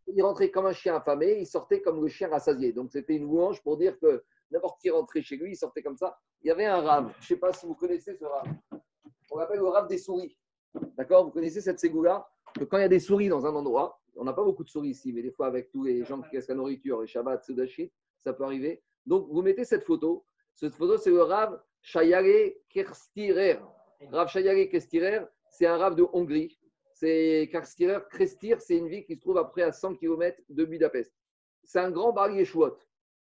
il 0.07 0.23
rentrait 0.23 0.51
comme 0.51 0.67
un 0.67 0.73
chien 0.73 0.97
affamé, 0.97 1.39
il 1.41 1.47
sortait 1.47 1.81
comme 1.81 2.01
le 2.01 2.09
chien 2.09 2.29
rassasié. 2.29 2.73
Donc 2.73 2.91
c'était 2.91 3.15
une 3.17 3.25
louange 3.25 3.63
pour 3.63 3.77
dire 3.77 3.99
que 3.99 4.25
n'importe 4.51 4.81
qui 4.81 4.91
rentrait 4.91 5.23
chez 5.23 5.37
lui, 5.37 5.53
il 5.53 5.57
sortait 5.57 5.83
comme 5.83 5.97
ça. 5.97 6.19
Il 6.43 6.49
y 6.49 6.51
avait 6.51 6.67
un 6.67 6.81
rave. 6.81 7.13
Je 7.21 7.25
ne 7.25 7.29
sais 7.29 7.37
pas 7.37 7.53
si 7.53 7.67
vous 7.67 7.75
connaissez 7.75 8.15
ce 8.15 8.25
rave. 8.25 8.47
On 9.31 9.39
l'appelle 9.39 9.59
le 9.59 9.69
rave 9.69 9.89
des 9.89 9.99
souris. 9.99 10.37
D'accord? 10.97 11.25
Vous 11.25 11.31
connaissez 11.31 11.61
cette 11.61 11.79
ségoula 11.79 12.29
Que 12.55 12.65
quand 12.65 12.79
il 12.79 12.83
y 12.83 12.85
a 12.85 12.89
des 12.89 13.01
souris 13.01 13.29
dans 13.29 13.47
un 13.47 13.55
endroit, 13.55 13.99
on 14.17 14.25
n'a 14.25 14.33
pas 14.33 14.45
beaucoup 14.45 14.65
de 14.65 14.69
souris 14.69 14.91
ici, 14.91 15.13
mais 15.13 15.23
des 15.23 15.33
fois 15.33 15.47
avec 15.47 15.71
tous 15.71 15.83
les 15.83 16.05
gens 16.05 16.21
qui 16.21 16.31
cassent 16.31 16.49
la 16.49 16.55
nourriture, 16.55 17.01
les 17.01 17.07
Shabbat, 17.07 17.43
Sudashit, 17.43 17.93
ça 18.23 18.33
peut 18.33 18.45
arriver. 18.45 18.83
Donc 19.07 19.29
vous 19.29 19.43
mettez 19.43 19.65
cette 19.65 19.85
photo. 19.85 20.25
Cette 20.55 20.75
photo, 20.75 20.97
c'est 20.97 21.11
le 21.11 21.23
rave 21.23 21.61
Shayare 21.83 22.53
Kerstirer. 22.69 23.59
Rav 24.13 24.29
Shayare 24.29 24.69
Kerstirer, 24.69 25.25
c'est 25.51 25.67
un 25.67 25.77
rave 25.77 25.97
de 25.97 26.05
Hongrie 26.13 26.59
c'est 26.95 27.51
Krestir, 27.51 28.61
c'est 28.61 28.77
une 28.77 28.89
ville 28.89 29.05
qui 29.05 29.17
se 29.17 29.21
trouve 29.21 29.37
à 29.37 29.45
près 29.45 29.63
à 29.63 29.73
100 29.73 29.97
km 29.97 30.41
de 30.49 30.65
Budapest. 30.65 31.13
C'est 31.65 31.81
un 31.81 31.91
grand 31.91 32.13
bar 32.13 32.31
Yeshuot. 32.31 32.79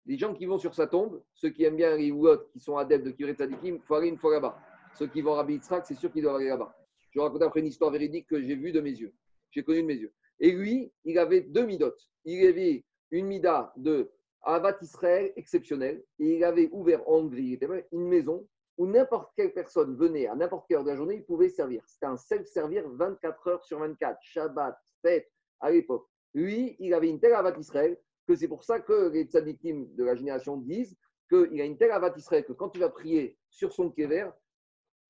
Les 0.05 0.17
gens 0.17 0.33
qui 0.33 0.45
vont 0.45 0.57
sur 0.57 0.73
sa 0.73 0.87
tombe, 0.87 1.21
ceux 1.33 1.49
qui 1.49 1.65
aiment 1.65 1.75
bien 1.75 1.95
les 1.97 2.05
Yeshuot, 2.05 2.49
qui 2.53 2.61
sont 2.61 2.77
adeptes 2.77 3.05
de 3.05 3.11
Kiret 3.11 3.33
Tzadikim, 3.33 3.79
il 3.89 3.95
aller 3.95 4.07
une 4.07 4.17
fois 4.17 4.31
là-bas. 4.31 4.57
Ceux 4.95 5.07
qui 5.07 5.21
vont 5.21 5.33
à 5.33 5.37
Rabbi 5.37 5.59
c'est 5.61 5.95
sûr 5.95 6.11
qu'ils 6.11 6.23
doivent 6.23 6.37
aller 6.37 6.47
là-bas. 6.47 6.73
Je 7.11 7.19
vais 7.19 7.25
raconter 7.25 7.45
après 7.45 7.59
une 7.59 7.67
histoire 7.67 7.91
véridique 7.91 8.27
que 8.27 8.41
j'ai 8.41 8.55
vue 8.55 8.71
de 8.71 8.79
mes 8.79 8.91
yeux. 8.91 9.13
J'ai 9.51 9.63
connu 9.63 9.81
de 9.81 9.87
mes 9.87 9.95
yeux. 9.95 10.13
Et 10.39 10.51
lui, 10.51 10.91
il 11.03 11.19
avait 11.19 11.41
deux 11.41 11.65
midotes. 11.65 12.09
Il 12.23 12.47
avait 12.47 12.85
une 13.11 13.27
mida 13.27 13.73
de 13.75 14.09
Avat 14.43 14.77
Israël 14.81 15.33
exceptionnelle 15.35 16.03
et 16.19 16.37
il 16.37 16.43
avait 16.43 16.69
ouvert 16.71 17.07
en 17.07 17.17
Hongrie 17.17 17.59
une 17.91 18.07
maison 18.07 18.47
où 18.77 18.87
n'importe 18.87 19.31
quelle 19.35 19.53
personne 19.53 19.95
venait 19.95 20.27
à 20.27 20.35
n'importe 20.35 20.65
quelle 20.67 20.77
heure 20.77 20.83
de 20.83 20.89
la 20.89 20.95
journée, 20.95 21.15
il 21.15 21.25
pouvait 21.25 21.49
servir. 21.49 21.83
C'était 21.87 22.05
un 22.05 22.17
self-servir 22.17 22.87
24 22.89 23.47
heures 23.47 23.63
sur 23.63 23.79
24, 23.79 24.17
Shabbat, 24.21 24.77
fête, 25.01 25.29
à 25.59 25.71
l'époque. 25.71 26.07
Lui, 26.33 26.75
il 26.79 26.93
avait 26.93 27.09
une 27.09 27.19
telle 27.19 27.33
avat 27.33 27.57
Israël 27.57 27.97
que 28.27 28.35
c'est 28.35 28.47
pour 28.47 28.63
ça 28.63 28.79
que 28.79 29.09
les 29.09 29.23
tzadikim 29.23 29.95
de 29.95 30.03
la 30.03 30.15
génération 30.15 30.57
disent 30.57 30.95
qu'il 31.29 31.59
a 31.59 31.65
une 31.65 31.77
telle 31.77 31.91
avat 31.91 32.13
Israël 32.15 32.45
que 32.45 32.53
quand 32.53 32.75
il 32.75 32.81
va 32.81 32.89
prier 32.89 33.37
sur 33.49 33.73
son 33.73 33.89
kéver, 33.89 34.29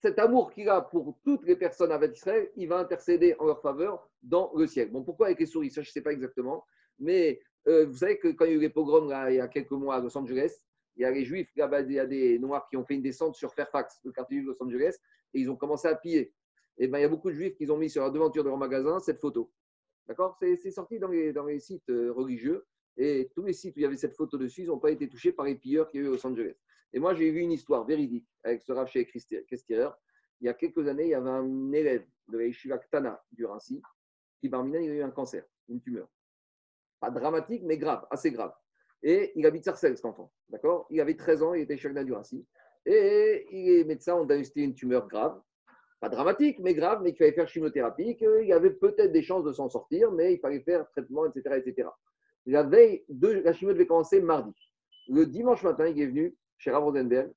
cet 0.01 0.19
amour 0.19 0.51
qu'il 0.51 0.69
a 0.69 0.81
pour 0.81 1.17
toutes 1.23 1.45
les 1.45 1.55
personnes 1.55 1.91
avat 1.91 2.07
Israël, 2.07 2.49
il 2.55 2.69
va 2.69 2.77
intercéder 2.77 3.35
en 3.39 3.45
leur 3.45 3.61
faveur 3.61 4.07
dans 4.21 4.51
le 4.55 4.67
ciel. 4.67 4.91
Bon, 4.91 5.03
pourquoi 5.03 5.27
avec 5.27 5.39
les 5.39 5.45
souris? 5.45 5.71
Ça, 5.71 5.81
je 5.81 5.89
ne 5.89 5.91
sais 5.91 6.01
pas 6.01 6.13
exactement. 6.13 6.65
Mais 6.99 7.41
euh, 7.67 7.85
vous 7.87 7.97
savez 7.97 8.17
que 8.17 8.29
quand 8.29 8.45
il 8.45 8.51
y 8.51 8.53
a 8.53 8.57
eu 8.57 8.61
les 8.61 8.69
pogroms 8.69 9.11
il 9.29 9.35
y 9.35 9.39
a 9.39 9.47
quelques 9.47 9.71
mois 9.71 9.95
à 9.95 9.99
Los 9.99 10.17
Angeles, 10.17 10.66
il 10.97 11.03
y 11.03 11.05
a 11.05 11.11
les 11.11 11.23
Juifs, 11.23 11.49
il 11.55 11.59
y 11.59 11.99
a 11.99 12.05
des 12.05 12.39
Noirs 12.39 12.67
qui 12.69 12.77
ont 12.77 12.83
fait 12.83 12.95
une 12.95 13.01
descente 13.01 13.35
sur 13.35 13.53
Fairfax, 13.53 13.99
le 14.03 14.11
quartier 14.11 14.41
de 14.41 14.47
Los 14.47 14.61
Angeles, 14.61 14.95
et 15.33 15.39
ils 15.39 15.49
ont 15.49 15.55
commencé 15.55 15.87
à 15.87 15.95
piller. 15.95 16.33
Et 16.77 16.87
ben, 16.87 16.99
il 16.99 17.01
y 17.01 17.05
a 17.05 17.09
beaucoup 17.09 17.29
de 17.29 17.35
Juifs 17.35 17.55
qui 17.55 17.69
ont 17.69 17.77
mis 17.77 17.89
sur 17.89 18.03
la 18.03 18.09
devanture 18.09 18.43
de 18.43 18.49
leur 18.49 18.57
magasin 18.57 18.99
cette 18.99 19.19
photo. 19.19 19.51
D'accord? 20.07 20.37
C'est 20.39 20.71
sorti 20.71 20.99
dans 20.99 21.09
les, 21.09 21.59
sites 21.59 21.89
euh, 21.89 22.11
religieux. 22.11 22.65
Et 22.97 23.29
tous 23.35 23.43
les 23.43 23.53
sites 23.53 23.75
où 23.75 23.79
il 23.79 23.83
y 23.83 23.85
avait 23.85 23.97
cette 23.97 24.15
photo 24.15 24.37
dessus, 24.37 24.63
ils 24.63 24.67
n'ont 24.67 24.79
pas 24.79 24.91
été 24.91 25.07
touchés 25.07 25.31
par 25.31 25.45
les 25.45 25.55
pilleurs 25.55 25.87
qu'il 25.87 26.01
y 26.01 26.03
a 26.03 26.05
eu 26.07 26.09
à 26.09 26.11
Los 26.11 26.25
Angeles. 26.25 26.55
Et 26.93 26.99
moi, 26.99 27.13
j'ai 27.13 27.29
vu 27.29 27.41
une 27.41 27.51
histoire 27.51 27.85
véridique 27.85 28.27
avec 28.43 28.61
ce 28.61 28.71
Rav 28.71 28.87
chez. 28.87 29.07
Il 30.39 30.45
y 30.45 30.49
a 30.49 30.53
quelques 30.53 30.87
années, 30.87 31.05
il 31.05 31.09
y 31.09 31.13
avait 31.13 31.29
un 31.29 31.71
élève 31.71 32.05
de 32.27 32.37
la 32.37 32.45
Yeshiva 32.45 32.77
Ktana 32.77 33.23
du 33.31 33.45
Rinci 33.45 33.81
qui, 34.39 34.49
parmi 34.49 34.71
il 34.71 34.91
a 34.91 34.93
eu 34.93 35.01
un 35.01 35.11
cancer, 35.11 35.43
une 35.67 35.81
tumeur. 35.81 36.07
Pas 36.99 37.09
dramatique, 37.09 37.63
mais 37.63 37.77
grave, 37.77 38.07
assez 38.09 38.31
grave. 38.31 38.53
Et 39.03 39.31
il 39.35 39.45
habite 39.45 39.65
Sarcelles, 39.65 39.95
cet 39.95 40.05
enfant. 40.05 40.31
D'accord? 40.49 40.87
Il 40.89 40.99
avait 41.01 41.15
13 41.15 41.43
ans, 41.43 41.53
il 41.53 41.61
était 41.61 41.77
chef 41.77 41.93
du 41.93 42.13
Et 42.85 43.47
il 43.51 43.79
est 43.79 43.83
médecin, 43.83 44.15
on 44.15 44.23
a 44.23 44.25
diagnostiqué 44.25 44.61
une 44.61 44.73
tumeur 44.73 45.07
grave. 45.07 45.39
Pas 45.99 46.09
dramatique, 46.09 46.59
mais 46.59 46.75
grave, 46.75 47.01
mais 47.01 47.11
qu'il 47.11 47.19
fallait 47.19 47.33
faire 47.33 47.47
chimiothérapie, 47.47 48.15
qu'il 48.17 48.45
y 48.45 48.53
avait 48.53 48.71
peut-être 48.71 49.11
des 49.11 49.23
chances 49.23 49.43
de 49.43 49.51
s'en 49.51 49.69
sortir, 49.69 50.11
mais 50.11 50.33
il 50.33 50.39
fallait 50.39 50.61
faire 50.61 50.87
traitement, 50.91 51.25
etc. 51.25 51.61
etc. 51.65 51.89
La 52.45 52.63
veille, 52.63 53.03
de, 53.09 53.29
la 53.29 53.53
chimio 53.53 53.73
devait 53.73 53.87
commencer 53.87 54.21
mardi. 54.21 54.53
Le 55.07 55.25
dimanche 55.25 55.63
matin, 55.63 55.87
il 55.87 55.99
est 55.99 56.05
venu 56.05 56.35
chez 56.57 56.71
Rav 56.71 56.83
Rosenberg, 56.83 57.31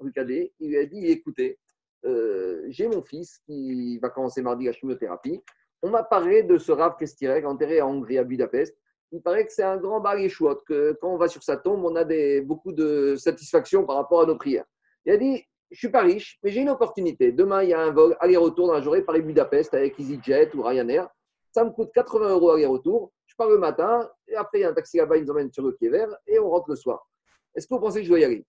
il 0.00 0.68
lui 0.68 0.78
a 0.78 0.86
dit 0.86 1.06
écoutez, 1.06 1.58
euh, 2.04 2.64
j'ai 2.68 2.88
mon 2.88 3.02
fils 3.02 3.38
qui 3.46 3.98
va 3.98 4.10
commencer 4.10 4.42
mardi 4.42 4.66
la 4.66 4.72
chimiothérapie. 4.72 5.42
On 5.82 5.90
m'a 5.90 6.02
parlé 6.02 6.42
de 6.42 6.58
ce 6.58 6.72
Rav 6.72 6.96
Kestirek, 6.96 7.44
enterré 7.44 7.80
à 7.80 7.86
Hongrie, 7.86 8.18
à 8.18 8.24
Budapest 8.24 8.76
il 9.12 9.22
paraît 9.22 9.46
que 9.46 9.52
c'est 9.52 9.62
un 9.62 9.76
grand 9.76 10.02
chouette, 10.28 10.58
que 10.66 10.96
quand 11.00 11.12
on 11.12 11.16
va 11.16 11.28
sur 11.28 11.42
sa 11.42 11.56
tombe, 11.56 11.84
on 11.84 11.94
a 11.96 12.04
des, 12.04 12.40
beaucoup 12.40 12.72
de 12.72 13.16
satisfaction 13.16 13.84
par 13.84 13.96
rapport 13.96 14.22
à 14.22 14.26
nos 14.26 14.36
prières. 14.36 14.64
Il 15.04 15.12
a 15.12 15.16
dit 15.16 15.44
Je 15.70 15.78
suis 15.78 15.88
pas 15.90 16.02
riche, 16.02 16.38
mais 16.42 16.50
j'ai 16.50 16.60
une 16.60 16.70
opportunité. 16.70 17.32
Demain, 17.32 17.62
il 17.62 17.70
y 17.70 17.74
a 17.74 17.80
un 17.80 17.92
vol 17.92 18.16
aller-retour 18.20 18.66
dans 18.68 18.74
la 18.74 18.82
journée 18.82 19.02
Paris-Budapest 19.02 19.74
avec 19.74 19.98
EasyJet 19.98 20.54
ou 20.54 20.62
Ryanair. 20.62 21.08
Ça 21.52 21.64
me 21.64 21.70
coûte 21.70 21.90
80 21.94 22.30
euros 22.30 22.50
aller-retour. 22.50 23.12
Je 23.26 23.34
pars 23.36 23.48
le 23.48 23.58
matin, 23.58 24.10
et 24.28 24.34
après, 24.34 24.58
il 24.58 24.62
y 24.62 24.64
a 24.64 24.70
un 24.70 24.74
taxi 24.74 24.96
là-bas, 24.96 25.16
il 25.16 25.24
nous 25.24 25.30
emmène 25.30 25.52
sur 25.52 25.64
le 25.64 25.72
quai 25.72 25.88
vert 25.88 26.14
et 26.26 26.38
on 26.38 26.50
rentre 26.50 26.70
le 26.70 26.76
soir. 26.76 27.08
Est-ce 27.54 27.66
que 27.66 27.74
vous 27.74 27.80
pensez 27.80 28.00
que 28.00 28.04
je 28.04 28.10
dois 28.10 28.20
y 28.20 28.24
aller? 28.24 28.44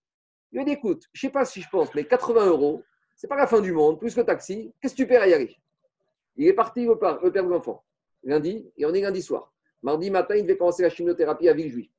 Il 0.52 0.60
a 0.60 0.64
dit 0.64 0.72
Écoute, 0.72 1.04
je 1.12 1.20
sais 1.20 1.30
pas 1.30 1.44
si 1.44 1.60
je 1.60 1.68
pense, 1.70 1.94
mais 1.94 2.04
80 2.04 2.46
euros, 2.46 2.82
ce 3.16 3.26
n'est 3.26 3.28
pas 3.28 3.36
la 3.36 3.46
fin 3.46 3.60
du 3.60 3.72
monde, 3.72 3.98
plus 3.98 4.16
le 4.16 4.24
taxi, 4.24 4.72
qu'est-ce 4.80 4.94
que 4.94 5.02
tu 5.02 5.06
perds 5.06 5.22
à 5.22 5.28
y 5.28 5.56
Il 6.36 6.46
est 6.46 6.52
parti 6.52 6.86
au 6.86 6.96
père, 6.96 7.20
le 7.22 7.32
père 7.32 7.44
de 7.44 7.48
l'enfant, 7.48 7.84
lundi, 8.22 8.70
et 8.76 8.86
on 8.86 8.94
est 8.94 9.00
lundi 9.00 9.22
soir. 9.22 9.52
Mardi 9.82 10.10
matin, 10.10 10.34
il 10.36 10.42
devait 10.42 10.56
commencer 10.56 10.82
la 10.82 10.90
chimiothérapie 10.90 11.48
à 11.48 11.52
Villejuif. 11.52 11.90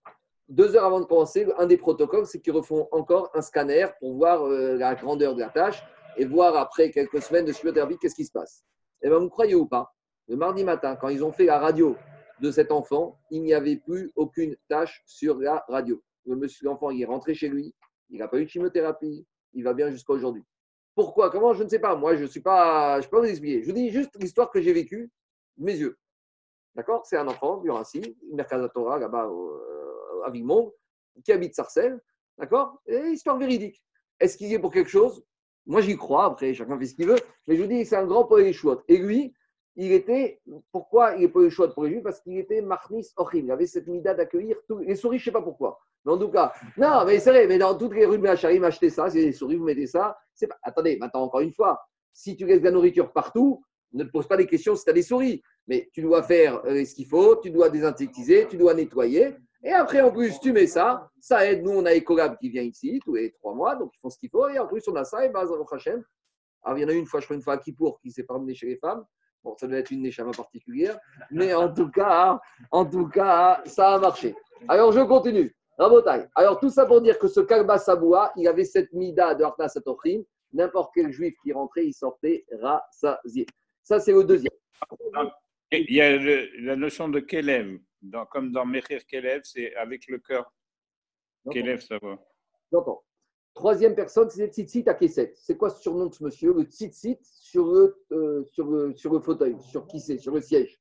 Deux 0.50 0.76
heures 0.76 0.86
avant 0.86 1.00
de 1.00 1.06
commencer, 1.06 1.48
un 1.58 1.66
des 1.66 1.78
protocoles, 1.78 2.26
c'est 2.26 2.40
qu'ils 2.40 2.54
refont 2.54 2.88
encore 2.92 3.30
un 3.34 3.42
scanner 3.42 3.88
pour 4.00 4.16
voir 4.16 4.44
euh, 4.44 4.76
la 4.76 4.96
grandeur 4.96 5.36
de 5.36 5.42
la 5.42 5.50
tâche 5.50 5.82
et 6.18 6.26
voir 6.26 6.58
après 6.58 6.92
quelques 6.92 7.22
semaines 7.22 7.46
de 7.46 7.54
chimiothérapie 7.54 7.98
qu'est-ce 7.98 8.16
qui 8.16 8.26
se 8.26 8.32
passe. 8.32 8.64
Eh 9.02 9.10
bien, 9.10 9.20
vous 9.20 9.30
croyez 9.30 9.56
ou 9.56 9.66
pas, 9.66 9.94
le 10.28 10.36
mardi 10.36 10.64
matin, 10.64 10.96
quand 10.96 11.10
ils 11.10 11.24
ont 11.24 11.32
fait 11.32 11.46
la 11.46 11.60
radio 11.60 11.96
de 12.42 12.52
cet 12.52 12.72
enfant, 12.72 13.20
il 13.32 13.44
n'y 13.44 13.54
avait 13.54 13.78
plus 13.78 14.12
aucune 14.16 14.56
tâche 14.68 15.02
sur 15.06 15.40
la 15.40 15.64
radio. 15.70 16.02
Le 16.26 16.36
monsieur, 16.36 16.66
l'enfant, 16.66 16.90
il 16.90 17.02
est 17.02 17.06
rentré 17.06 17.34
chez 17.34 17.48
lui, 17.48 17.74
il 18.10 18.20
n'a 18.20 18.28
pas 18.28 18.40
eu 18.40 18.46
de 18.46 18.50
chimiothérapie, 18.50 19.26
il 19.54 19.64
va 19.64 19.74
bien 19.74 19.90
jusqu'à 19.90 20.14
aujourd'hui. 20.14 20.44
Pourquoi? 20.96 21.30
Comment? 21.30 21.54
Je 21.54 21.64
ne 21.64 21.70
sais 21.70 21.80
pas. 21.80 21.96
Moi, 21.96 22.16
je 22.18 22.24
ne 22.24 22.28
suis 22.28 22.42
pas. 22.42 23.00
Je 23.00 23.08
peux 23.08 23.18
pas 23.18 23.24
vous 23.24 23.30
expliquer. 23.30 23.62
Je 23.62 23.68
vous 23.68 23.74
dis 23.74 23.90
juste 23.90 24.12
l'histoire 24.20 24.52
que 24.52 24.62
j'ai 24.62 24.74
vécue, 24.74 25.10
mes 25.58 25.76
yeux. 25.76 25.98
D'accord? 26.76 27.06
C'est 27.06 27.18
un 27.18 27.28
enfant 27.28 27.58
du 27.58 27.70
Rassi, 27.70 28.18
Torah, 28.74 29.00
là-bas 29.00 29.28
euh, 29.28 30.24
à 30.26 30.30
Vimont, 30.30 30.74
qui 31.24 31.32
habite 31.32 31.56
Sarcelles. 31.56 32.00
D'accord? 32.38 32.82
Et 32.88 32.98
histoire 33.10 33.38
véridique. 33.38 33.84
Est-ce 34.20 34.38
qu'il 34.38 34.54
est 34.54 34.60
pour 34.60 34.72
quelque 34.72 34.90
chose? 34.90 35.24
Moi, 35.66 35.82
j'y 35.82 35.98
crois. 35.98 36.26
Après, 36.26 36.54
chacun 36.54 36.78
fait 36.80 36.86
ce 36.86 36.96
qu'il 36.96 37.08
veut. 37.08 37.20
Mais 37.48 37.56
je 37.56 37.62
vous 37.62 37.68
dis, 37.68 37.86
c'est 37.86 37.96
un 37.96 38.06
grand 38.06 38.26
poète 38.26 38.56
Et 38.88 38.98
lui, 38.98 39.34
il 39.76 39.92
était. 39.92 40.42
Pourquoi 40.72 41.16
il 41.16 41.24
est 41.24 41.30
poète 41.30 41.74
pour 41.74 41.84
les 41.84 41.92
Juifs? 41.92 42.04
Parce 42.04 42.22
qu'il 42.22 42.38
était 42.38 42.62
Marnis 42.62 43.08
Ochim. 43.18 43.46
Il 43.46 43.52
avait 43.52 43.68
cette 43.68 43.88
mida 43.88 44.14
d'accueillir 44.14 44.58
tous 44.68 44.80
les 44.80 44.96
souris. 44.96 45.20
Je 45.20 45.24
ne 45.24 45.26
sais 45.26 45.32
pas 45.32 45.42
pourquoi. 45.42 45.80
Mais 46.06 46.14
en 46.14 46.18
tout 46.18 46.30
cas, 46.30 46.54
non, 46.78 47.04
mais 47.06 47.20
c'est 47.20 47.32
vrai. 47.32 47.48
Mais 47.48 47.58
dans 47.58 47.78
toutes 47.78 47.94
les 47.94 48.06
rues 48.06 48.18
de 48.18 48.24
Macharim, 48.24 48.64
achetez 48.64 48.90
ça. 48.90 49.10
C'est 49.10 49.22
des 49.22 49.34
souris, 49.34 49.58
vous 49.58 49.66
mettez 49.66 49.88
ça. 49.88 50.18
C'est 50.34 50.48
pas... 50.48 50.58
Attendez, 50.64 50.98
maintenant, 50.98 51.24
encore 51.24 51.42
une 51.42 51.54
fois. 51.54 51.82
Si 52.14 52.36
tu 52.36 52.46
laisses 52.46 52.60
de 52.60 52.66
la 52.66 52.72
nourriture 52.72 53.12
partout, 53.14 53.64
ne 53.94 54.04
te 54.04 54.10
pose 54.12 54.28
pas 54.28 54.38
des 54.38 54.48
questions 54.48 54.76
si 54.76 54.84
tu 54.84 54.90
as 54.90 54.94
des 54.94 55.04
souris. 55.04 55.42
Mais 55.70 55.88
tu 55.94 56.02
dois 56.02 56.24
faire 56.24 56.66
euh, 56.66 56.84
ce 56.84 56.96
qu'il 56.96 57.06
faut, 57.06 57.36
tu 57.38 57.52
dois 57.52 57.70
désinsectiser, 57.70 58.48
tu 58.50 58.58
dois 58.58 58.74
nettoyer. 58.74 59.36
Et 59.64 59.72
après, 59.72 60.02
en 60.02 60.12
plus, 60.12 60.40
tu 60.40 60.52
mets 60.52 60.68
ça. 60.68 61.10
Ça 61.22 61.46
aide. 61.46 61.64
Nous, 61.64 61.72
on 61.72 61.86
a 61.86 61.94
Ecolab 61.94 62.38
qui 62.38 62.50
vient 62.50 62.64
ici 62.64 63.00
tous 63.06 63.16
les 63.16 63.32
trois 63.32 63.54
mois, 63.54 63.76
donc 63.76 63.92
ils 63.96 64.00
font 64.00 64.10
ce 64.10 64.18
qu'il 64.18 64.30
faut. 64.30 64.50
Et 64.50 64.58
en 64.58 64.68
plus, 64.68 64.86
on 64.88 64.96
a 64.96 65.04
ça. 65.04 65.26
Et 65.26 65.30
Bazar 65.30 65.58
Hachem. 65.72 66.04
Alors, 66.64 66.78
il 66.78 66.82
y 66.82 66.86
en 66.86 66.90
a 66.90 66.94
une 66.94 67.06
fois, 67.06 67.20
je 67.20 67.26
crois, 67.26 67.36
une 67.36 67.42
fois 67.42 67.54
à 67.54 67.58
Kippour 67.58 68.00
qui 68.02 68.12
s'est 68.12 68.24
pas 68.24 68.34
emmené 68.34 68.56
chez 68.56 68.68
les 68.68 68.78
femmes. 68.78 69.06
Bon, 69.44 69.56
ça 69.58 69.68
doit 69.68 69.78
être 69.78 69.92
une 69.92 70.02
néchama 70.02 70.32
particulière. 70.32 71.00
Mais 71.32 71.54
en 71.54 71.72
tout 71.72 71.90
cas, 71.90 72.40
en 72.72 72.86
tout 72.86 73.08
cas, 73.08 73.62
ça 73.66 73.94
a 73.94 74.00
marché. 74.00 74.36
Alors, 74.68 74.92
je 74.92 75.02
continue. 75.02 75.56
Alors, 75.78 76.60
tout 76.60 76.70
ça 76.70 76.86
pour 76.86 77.00
dire 77.02 77.18
que 77.20 77.28
ce 77.28 77.40
Kalba 77.42 77.78
Saboua, 77.78 78.34
il 78.36 78.48
avait 78.48 78.66
cette 78.66 78.92
mida 78.92 79.34
de 79.36 79.44
Arna 79.44 79.70
Satochim 79.70 80.24
n'importe 80.54 80.92
quel 80.94 81.12
juif 81.12 81.36
qui 81.44 81.54
rentrait, 81.54 81.86
il 81.86 81.94
sortait 81.94 82.46
rassasié. 82.60 83.46
Ça, 83.84 84.00
c'est 84.00 84.12
le 84.12 84.24
deuxième. 84.24 84.52
Il 85.72 85.96
y 85.96 86.02
a 86.02 86.18
la 86.62 86.76
notion 86.76 87.10
de 87.10 87.20
Kelev, 87.20 87.80
comme 88.32 88.52
dans 88.52 88.66
Mechir 88.66 89.06
Kelev, 89.06 89.42
c'est 89.44 89.76
avec 89.76 90.08
le 90.08 90.18
cœur. 90.18 90.52
Kelev, 91.52 91.80
ça 91.82 92.00
va. 92.02 92.18
J'entends. 92.72 93.04
Troisième 93.54 93.94
personne, 93.94 94.30
c'est 94.30 94.48
Tzitzit 94.48 94.88
à 94.88 94.94
Kesset. 94.94 95.34
C'est 95.36 95.58
quoi 95.58 95.70
ce 95.70 95.82
surnom 95.82 96.08
de 96.08 96.14
ce 96.14 96.24
monsieur 96.24 96.54
Le 96.54 96.64
Tzitzit 96.64 97.20
sur 97.22 97.66
le, 97.66 98.04
euh, 98.12 98.44
sur, 98.46 98.68
le, 98.68 98.96
sur 98.96 99.14
le 99.14 99.20
fauteuil, 99.20 99.58
sur 99.60 99.86
qui 99.86 100.00
c'est, 100.00 100.18
sur 100.18 100.34
le 100.34 100.42
siège? 100.42 100.80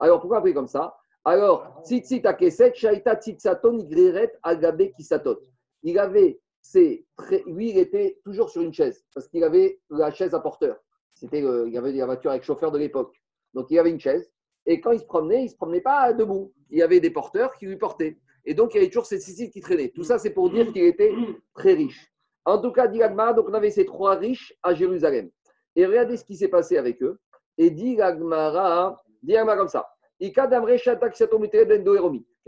Alors, 0.00 0.20
pourquoi 0.20 0.38
appeler 0.38 0.54
comme 0.54 0.66
ça? 0.66 0.96
Alors, 1.24 1.82
Tzitzit 1.84 2.26
à 2.26 2.34
Kesset, 2.34 2.74
Shaita 2.74 3.16
Tzitzaton 3.16 3.78
Igreret 3.78 4.32
Agabe 4.42 4.90
Kisatot. 4.96 5.40
Il 5.82 5.98
avait, 5.98 6.40
c'est 6.60 7.06
lui, 7.46 7.70
il 7.70 7.78
était 7.78 8.18
toujours 8.24 8.50
sur 8.50 8.62
une 8.62 8.72
chaise, 8.72 9.04
parce 9.14 9.28
qu'il 9.28 9.44
avait 9.44 9.80
la 9.88 10.10
chaise 10.10 10.34
à 10.34 10.40
porteur. 10.40 10.76
C'était, 11.14 11.40
il 11.40 11.72
y 11.72 11.78
avait 11.78 11.92
des 11.92 12.04
voitures 12.04 12.32
avec 12.32 12.42
chauffeur 12.42 12.70
de 12.70 12.78
l'époque. 12.78 13.14
Donc, 13.56 13.66
il 13.70 13.78
avait 13.80 13.90
une 13.90 13.98
chaise. 13.98 14.30
Et 14.66 14.80
quand 14.80 14.92
il 14.92 15.00
se 15.00 15.04
promenait, 15.04 15.40
il 15.40 15.46
ne 15.46 15.50
se 15.50 15.56
promenait 15.56 15.80
pas 15.80 16.12
debout. 16.12 16.52
Il 16.70 16.78
y 16.78 16.82
avait 16.82 17.00
des 17.00 17.10
porteurs 17.10 17.54
qui 17.54 17.66
lui 17.66 17.76
portaient. 17.76 18.18
Et 18.44 18.54
donc, 18.54 18.74
il 18.74 18.76
y 18.76 18.80
avait 18.80 18.88
toujours 18.88 19.06
ces 19.06 19.18
Tzitzit 19.18 19.50
qui 19.50 19.60
traînaient. 19.60 19.88
Tout 19.88 20.04
ça, 20.04 20.18
c'est 20.18 20.30
pour 20.30 20.50
dire 20.50 20.72
qu'il 20.72 20.84
était 20.84 21.12
très 21.54 21.72
riche. 21.72 22.12
En 22.44 22.60
tout 22.60 22.70
cas, 22.70 22.86
dit 22.86 23.00
donc 23.00 23.48
on 23.48 23.54
avait 23.54 23.70
ces 23.70 23.84
trois 23.84 24.14
riches 24.14 24.54
à 24.62 24.72
Jérusalem. 24.72 25.30
Et 25.74 25.84
regardez 25.84 26.16
ce 26.16 26.24
qui 26.24 26.36
s'est 26.36 26.48
passé 26.48 26.76
avec 26.76 27.02
eux. 27.02 27.18
Et 27.58 27.70
dit 27.70 27.96
Gagmara, 27.96 29.02
dit 29.22 29.34
comme 29.34 29.68
ça. 29.68 29.88
Il 30.20 30.28
y 30.28 30.40
en 30.40 30.44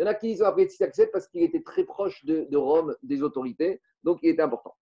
a 0.06 0.14
qui 0.14 0.38
ont 0.40 0.44
appelé 0.46 0.66
Tzitzaxet 0.66 1.08
parce 1.08 1.26
qu'il 1.28 1.42
était 1.42 1.62
très 1.62 1.84
proche 1.84 2.24
de, 2.24 2.56
Rome, 2.56 2.94
des 3.02 3.22
autorités, 3.22 3.82
donc 4.04 4.20
il 4.22 4.30
était 4.30 4.42
important. 4.42 4.74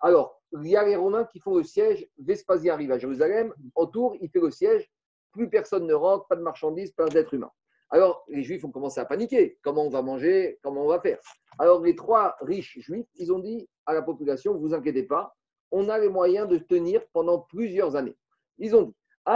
alors, 0.00 0.40
il 0.52 0.68
y 0.68 0.76
a 0.76 0.84
les 0.84 0.96
Romains 0.96 1.24
qui 1.24 1.40
font 1.40 1.56
le 1.56 1.64
siège, 1.64 2.08
Vespasien 2.18 2.72
arrive 2.72 2.92
à 2.92 2.98
Jérusalem, 2.98 3.52
autour, 3.74 4.16
il 4.20 4.30
fait 4.30 4.40
le 4.40 4.50
siège, 4.50 4.90
plus 5.32 5.48
personne 5.48 5.86
ne 5.86 5.94
rentre, 5.94 6.26
pas 6.26 6.36
de 6.36 6.42
marchandises, 6.42 6.92
pas 6.92 7.08
d'êtres 7.08 7.34
humains. 7.34 7.52
Alors, 7.90 8.24
les 8.28 8.42
Juifs 8.42 8.64
ont 8.64 8.70
commencé 8.70 9.00
à 9.00 9.06
paniquer. 9.06 9.58
Comment 9.62 9.86
on 9.86 9.90
va 9.90 10.02
manger 10.02 10.58
Comment 10.62 10.84
on 10.84 10.88
va 10.88 11.00
faire? 11.00 11.18
Alors, 11.58 11.82
les 11.82 11.96
trois 11.96 12.36
riches 12.40 12.78
Juifs, 12.80 13.06
ils 13.14 13.32
ont 13.32 13.38
dit 13.38 13.66
à 13.86 13.94
la 13.94 14.02
population, 14.02 14.58
vous 14.58 14.74
inquiétez 14.74 15.04
pas, 15.04 15.34
on 15.70 15.88
a 15.88 15.98
les 15.98 16.08
moyens 16.08 16.48
de 16.48 16.58
tenir 16.58 17.00
pendant 17.12 17.38
plusieurs 17.40 17.96
années. 17.96 18.16
Ils 18.58 18.76
ont 18.76 18.82
dit, 18.82 18.94
il 19.26 19.32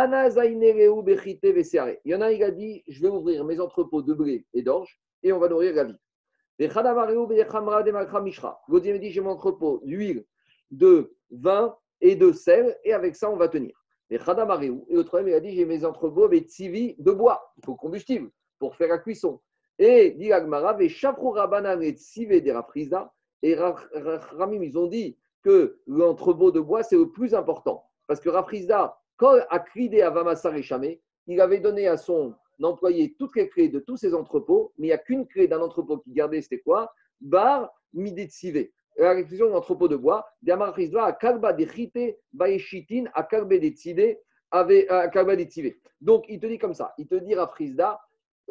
y 2.06 2.14
en 2.14 2.22
a, 2.22 2.32
il 2.32 2.42
a 2.42 2.50
dit, 2.50 2.82
je 2.88 3.02
vais 3.02 3.08
ouvrir 3.08 3.44
mes 3.44 3.60
entrepôts 3.60 4.00
de 4.02 4.14
blé 4.14 4.46
et 4.54 4.62
d'orge 4.62 4.98
et 5.22 5.30
on 5.32 5.38
va 5.38 5.48
nourrir 5.48 5.74
la 5.74 5.84
vie. 5.84 5.96
Me 6.58 6.66
dit, 8.98 9.10
j'ai 9.10 9.20
mon 9.20 9.30
entrepôt 9.30 9.80
d'huile, 9.84 10.24
de 10.70 11.14
vin 11.30 11.76
et 12.00 12.16
de 12.16 12.32
sel 12.32 12.78
et 12.84 12.94
avec 12.94 13.16
ça, 13.16 13.30
on 13.30 13.36
va 13.36 13.48
tenir. 13.48 13.81
Et 14.12 14.18
le 14.18 15.02
troisième, 15.04 15.28
il 15.28 15.34
a 15.34 15.40
dit, 15.40 15.54
j'ai 15.54 15.64
mes 15.64 15.86
entrepôts 15.86 16.24
avec 16.24 16.46
tsivi 16.46 16.96
de 16.98 17.12
bois, 17.12 17.50
il 17.56 17.64
faut 17.64 17.76
combustible 17.76 18.30
pour 18.58 18.76
faire 18.76 18.88
la 18.88 18.98
cuisson. 18.98 19.40
Et 19.78 20.10
dit 20.10 20.30
Agmara, 20.32 20.76
et 20.82 20.90
Rabanan 21.10 21.80
et 21.80 21.92
Tsivé 21.92 22.42
des 22.42 22.54
et 23.40 23.54
Ramim, 23.54 24.62
ils 24.62 24.76
ont 24.76 24.86
dit 24.86 25.16
que 25.42 25.80
l'entrepôt 25.86 26.52
de 26.52 26.60
bois, 26.60 26.82
c'est 26.82 26.96
le 26.96 27.10
plus 27.10 27.34
important. 27.34 27.86
Parce 28.06 28.20
que 28.20 28.28
Rafrizda, 28.28 28.98
quand 29.16 29.38
a 29.48 29.58
crié 29.58 30.02
à 30.02 30.10
Vamassar 30.10 30.54
et 30.56 31.00
il 31.26 31.40
avait 31.40 31.60
donné 31.60 31.88
à 31.88 31.96
son 31.96 32.34
employé 32.62 33.14
toutes 33.18 33.34
les 33.34 33.48
clés 33.48 33.70
de 33.70 33.80
tous 33.80 33.96
ses 33.96 34.14
entrepôts, 34.14 34.74
mais 34.76 34.88
il 34.88 34.90
n'y 34.90 34.94
a 34.94 34.98
qu'une 34.98 35.26
clé 35.26 35.48
d'un 35.48 35.62
entrepôt 35.62 35.96
qui 35.98 36.12
gardait, 36.12 36.42
c'était 36.42 36.60
quoi? 36.60 36.92
Bar 37.22 37.72
Midetsivé. 37.94 38.74
La 38.96 39.22
de 39.22 39.44
l'entrepôt 39.44 39.88
de 39.88 39.96
bois, 39.96 40.26
Kalba 40.44 41.52
de 41.52 42.16
Baeshitin, 42.32 43.04
Donc, 46.00 46.24
il 46.28 46.40
te 46.40 46.46
dit 46.46 46.58
comme 46.58 46.74
ça 46.74 46.94
il 46.98 47.06
te 47.06 47.14
dit 47.14 47.34
à 47.34 47.46
Frisda, 47.46 48.00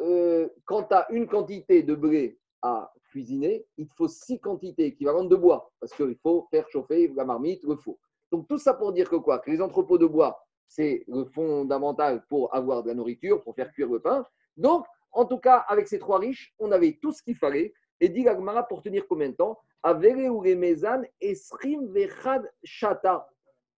euh, 0.00 0.48
quand 0.64 0.84
tu 0.84 0.94
as 0.94 1.06
une 1.10 1.26
quantité 1.26 1.82
de 1.82 1.94
blé 1.94 2.38
à 2.62 2.92
cuisiner, 3.10 3.66
il 3.76 3.86
faut 3.96 4.08
six 4.08 4.40
quantités 4.40 4.86
équivalentes 4.86 5.28
de 5.28 5.36
bois, 5.36 5.70
parce 5.78 5.92
qu'il 5.94 6.16
faut 6.22 6.48
faire 6.50 6.68
chauffer 6.70 7.12
la 7.14 7.24
marmite, 7.24 7.62
le 7.64 7.76
four. 7.76 7.98
Donc 8.30 8.48
tout 8.48 8.58
ça 8.58 8.74
pour 8.74 8.92
dire 8.92 9.08
que 9.08 9.16
quoi? 9.16 9.38
Que 9.38 9.50
les 9.50 9.60
entrepôts 9.60 9.98
de 9.98 10.06
bois, 10.06 10.42
c'est 10.66 11.04
le 11.06 11.26
fondamental 11.26 12.24
pour 12.28 12.54
avoir 12.54 12.82
de 12.82 12.88
la 12.88 12.94
nourriture, 12.94 13.42
pour 13.42 13.54
faire 13.54 13.70
cuire 13.72 13.88
le 13.88 14.00
pain. 14.00 14.24
Donc, 14.56 14.86
en 15.12 15.26
tout 15.26 15.38
cas, 15.38 15.58
avec 15.68 15.86
ces 15.86 15.98
trois 15.98 16.18
riches, 16.18 16.54
on 16.58 16.72
avait 16.72 16.98
tout 17.02 17.12
ce 17.12 17.22
qu'il 17.22 17.36
fallait. 17.36 17.74
Et 18.02 18.10
dit 18.10 18.24
Gagmara 18.24 18.64
pour 18.64 18.82
tenir 18.82 19.06
combien 19.08 19.30
de 19.30 19.34
temps? 19.34 19.58
Avere 19.82 20.28
ou 20.28 20.44
et 20.44 21.34
Srim 21.34 21.86
Vechad 21.92 22.42
Shata. 22.62 23.26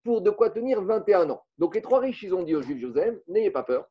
Pour 0.03 0.21
de 0.21 0.31
quoi 0.31 0.51
tenir 0.51 0.83
21 0.83 1.31
ans. 1.31 1.45
Donc 1.57 1.77
les 1.77 1.83
trois 1.83 2.01
riches, 2.01 2.25
ils 2.25 2.35
ont 2.35 2.43
dit 2.43 2.57
aux 2.57 2.63
Juifs 2.63 2.81
Joseph, 2.81 3.17
n'ayez 3.29 3.51
pas 3.51 3.63
peur. 3.63 3.89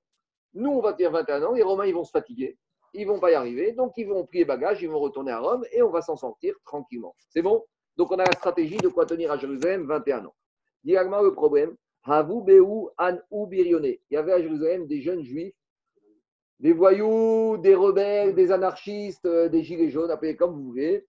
Nous, 0.54 0.70
on 0.70 0.82
va 0.82 0.94
tenir 0.94 1.12
21 1.12 1.44
ans. 1.44 1.54
Les 1.54 1.64
Romains, 1.64 1.86
ils 1.86 1.94
vont 1.94 2.04
se 2.04 2.12
fatiguer 2.12 2.58
ils 2.94 3.08
vont 3.08 3.20
pas 3.20 3.32
y 3.32 3.36
arriver. 3.36 3.72
Donc, 3.74 3.94
ils 3.98 4.08
vont 4.08 4.26
plier 4.26 4.46
bagages, 4.46 4.82
ils 4.82 4.90
vont 4.90 5.00
retourner 5.00 5.32
à 5.32 5.40
Rome 5.40 5.66
et 5.72 5.82
on 5.82 5.90
va 5.90 6.02
s'en 6.02 6.16
sortir 6.16 6.56
tranquillement. 6.64 7.16
C'est 7.30 7.42
bon? 7.42 7.64
Donc, 7.98 8.12
on 8.12 8.20
a 8.20 8.24
la 8.24 8.32
stratégie 8.32 8.78
de 8.78 8.88
quoi 8.88 9.06
tenir 9.06 9.32
à 9.32 9.38
Jérusalem 9.38 9.86
21 9.88 10.26
ans. 10.26 10.36
Directement, 10.84 11.22
le 11.22 11.34
problème, 11.34 11.76
An 12.06 12.28
Il 13.32 13.98
y 14.12 14.18
avait 14.18 14.34
à 14.34 14.42
Jérusalem 14.42 14.88
des 14.88 15.02
jeunes 15.02 15.24
juifs, 15.24 15.56
des 16.64 16.72
voyous, 16.72 17.58
des 17.58 17.76
rebelles, 17.76 18.34
des 18.34 18.50
anarchistes, 18.54 19.26
euh, 19.26 19.50
des 19.50 19.64
gilets 19.64 19.90
jaunes, 19.90 20.10
appelez 20.10 20.38
comme 20.38 20.54
vous 20.54 20.64
voulez. 20.64 21.06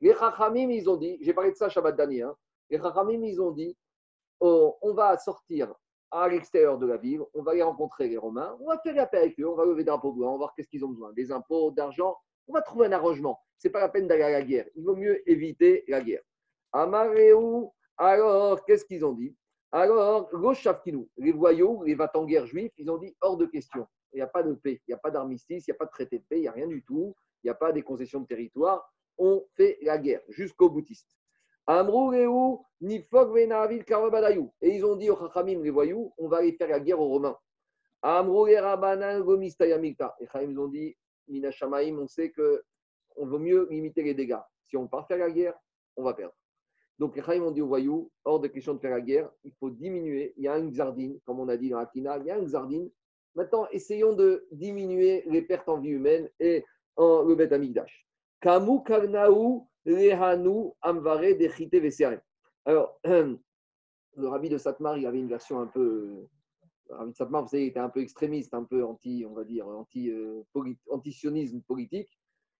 Les 0.00 0.14
Chachamim, 0.14 0.70
ils 0.70 0.88
ont 0.88 0.96
dit, 0.96 1.18
j'ai 1.20 1.34
parlé 1.34 1.50
de 1.50 1.56
ça 1.56 1.68
Shabbat 1.68 1.96
dernier, 1.96 2.22
hein, 2.22 2.36
les 2.70 2.78
Chachamim, 2.78 3.20
ils 3.24 3.42
ont 3.42 3.50
dit, 3.50 3.76
oh, 4.38 4.76
on 4.80 4.94
va 4.94 5.18
sortir 5.18 5.74
à 6.12 6.28
l'extérieur 6.28 6.78
de 6.78 6.86
la 6.86 6.98
ville, 6.98 7.22
on 7.34 7.42
va 7.42 7.50
aller 7.50 7.64
rencontrer 7.64 8.06
les 8.06 8.16
Romains, 8.16 8.56
on 8.60 8.68
va 8.68 8.78
faire 8.78 8.94
la 8.94 9.06
paix 9.06 9.18
avec 9.18 9.40
eux, 9.40 9.48
on 9.48 9.56
va 9.56 9.64
lever 9.64 9.82
des 9.82 9.90
impôts 9.90 10.14
on 10.16 10.30
va 10.30 10.36
voir 10.36 10.54
qu'est-ce 10.54 10.68
qu'ils 10.68 10.84
ont 10.84 10.90
besoin, 10.90 11.12
des 11.14 11.32
impôts, 11.32 11.72
d'argent, 11.72 12.16
on 12.46 12.52
va 12.52 12.62
trouver 12.62 12.86
un 12.86 12.92
arrangement. 12.92 13.40
Ce 13.58 13.66
n'est 13.66 13.72
pas 13.72 13.80
la 13.80 13.88
peine 13.88 14.06
d'aller 14.06 14.22
à 14.22 14.30
la 14.30 14.42
guerre, 14.42 14.66
il 14.76 14.84
vaut 14.84 14.94
mieux 14.94 15.28
éviter 15.28 15.82
la 15.88 16.00
guerre. 16.00 16.22
Amaréou, 16.72 17.72
alors, 17.96 18.64
qu'est-ce 18.64 18.84
qu'ils 18.84 19.04
ont 19.04 19.14
dit? 19.14 19.34
Alors, 19.76 20.30
les 21.16 21.32
voyous, 21.32 21.82
les 21.82 21.96
va 21.96 22.08
juifs, 22.44 22.72
ils 22.78 22.88
ont 22.88 22.96
dit 22.96 23.12
hors 23.20 23.36
de 23.36 23.46
question. 23.46 23.88
Il 24.12 24.18
n'y 24.18 24.22
a 24.22 24.28
pas 24.28 24.44
de 24.44 24.52
paix, 24.52 24.80
il 24.86 24.90
n'y 24.90 24.94
a 24.94 24.98
pas 24.98 25.10
d'armistice, 25.10 25.66
il 25.66 25.70
n'y 25.72 25.74
a 25.74 25.78
pas 25.78 25.86
de 25.86 25.90
traité 25.90 26.20
de 26.20 26.24
paix, 26.28 26.38
il 26.38 26.42
n'y 26.42 26.48
a 26.48 26.52
rien 26.52 26.68
du 26.68 26.84
tout, 26.84 27.16
il 27.42 27.48
n'y 27.48 27.50
a 27.50 27.56
pas 27.56 27.72
des 27.72 27.82
concessions 27.82 28.20
de 28.20 28.26
territoire. 28.28 28.88
On 29.18 29.44
fait 29.56 29.78
la 29.82 29.98
guerre 29.98 30.20
jusqu'au 30.28 30.70
boutiste. 30.70 31.10
Et 31.66 31.72
ils 34.76 34.84
ont 34.84 34.94
dit 34.94 35.10
aux 35.10 35.16
Chachamim, 35.16 35.60
les 35.60 35.70
voyous, 35.70 36.14
on 36.18 36.28
va 36.28 36.36
aller 36.36 36.52
faire 36.52 36.68
la 36.68 36.78
guerre 36.78 37.00
aux 37.00 37.08
Romains. 37.08 37.36
Et 38.04 38.06
ils 40.44 40.60
ont 40.60 40.68
dit, 40.68 40.94
on 41.98 42.06
sait 42.06 42.30
qu'on 42.30 43.26
vaut 43.26 43.40
mieux 43.40 43.66
limiter 43.72 44.04
les 44.04 44.14
dégâts. 44.14 44.38
Si 44.68 44.76
on 44.76 44.86
part 44.86 45.08
faire 45.08 45.18
la 45.18 45.32
guerre, 45.32 45.54
on 45.96 46.04
va 46.04 46.14
perdre. 46.14 46.34
Donc 46.98 47.16
les 47.16 47.22
Chachamim 47.22 47.46
ont 47.46 47.50
dit 47.50 47.62
aux 47.62 47.66
voyous, 47.66 48.10
hors 48.24 48.40
de 48.40 48.48
question 48.48 48.74
de 48.74 48.78
faire 48.78 48.92
la 48.92 49.00
guerre, 49.00 49.30
il 49.42 49.52
faut 49.54 49.70
diminuer. 49.70 50.32
Il 50.36 50.44
y 50.44 50.48
a 50.48 50.56
une 50.58 50.70
xardine, 50.70 51.18
comme 51.24 51.40
on 51.40 51.48
a 51.48 51.56
dit 51.56 51.70
dans 51.70 51.78
la 51.78 51.86
Kina, 51.86 52.18
il 52.18 52.26
y 52.26 52.30
a 52.30 52.38
une 52.38 52.46
xardine. 52.46 52.88
Maintenant, 53.34 53.66
essayons 53.72 54.14
de 54.14 54.46
diminuer 54.52 55.24
les 55.26 55.42
pertes 55.42 55.68
en 55.68 55.80
vie 55.80 55.90
humaine 55.90 56.30
et 56.38 56.64
en 56.96 57.22
le 57.22 57.34
Bet 57.34 57.52
Amigdash. 57.52 58.06
Kamu 58.40 58.84
Karnaou 58.84 59.66
Lehanu 59.84 60.70
Amvare 60.82 61.34
Dechite 61.36 61.74
Alors, 62.64 63.00
le 63.04 64.28
rabbi 64.28 64.48
de 64.48 64.58
Satmar, 64.58 64.96
il 64.96 65.06
avait 65.06 65.18
une 65.18 65.28
version 65.28 65.60
un 65.60 65.66
peu. 65.66 66.26
Le 66.88 66.94
rabbi 66.94 67.10
de 67.10 67.16
Satmar, 67.16 67.42
vous 67.42 67.48
savez, 67.48 67.66
était 67.66 67.80
un 67.80 67.88
peu 67.88 68.00
extrémiste, 68.00 68.54
un 68.54 68.64
peu 68.64 68.84
anti, 68.84 69.24
on 69.28 69.34
va 69.34 69.42
dire, 69.42 69.68
euh, 69.68 70.44
anti-sionisme 70.90 71.60
politique. 71.62 72.08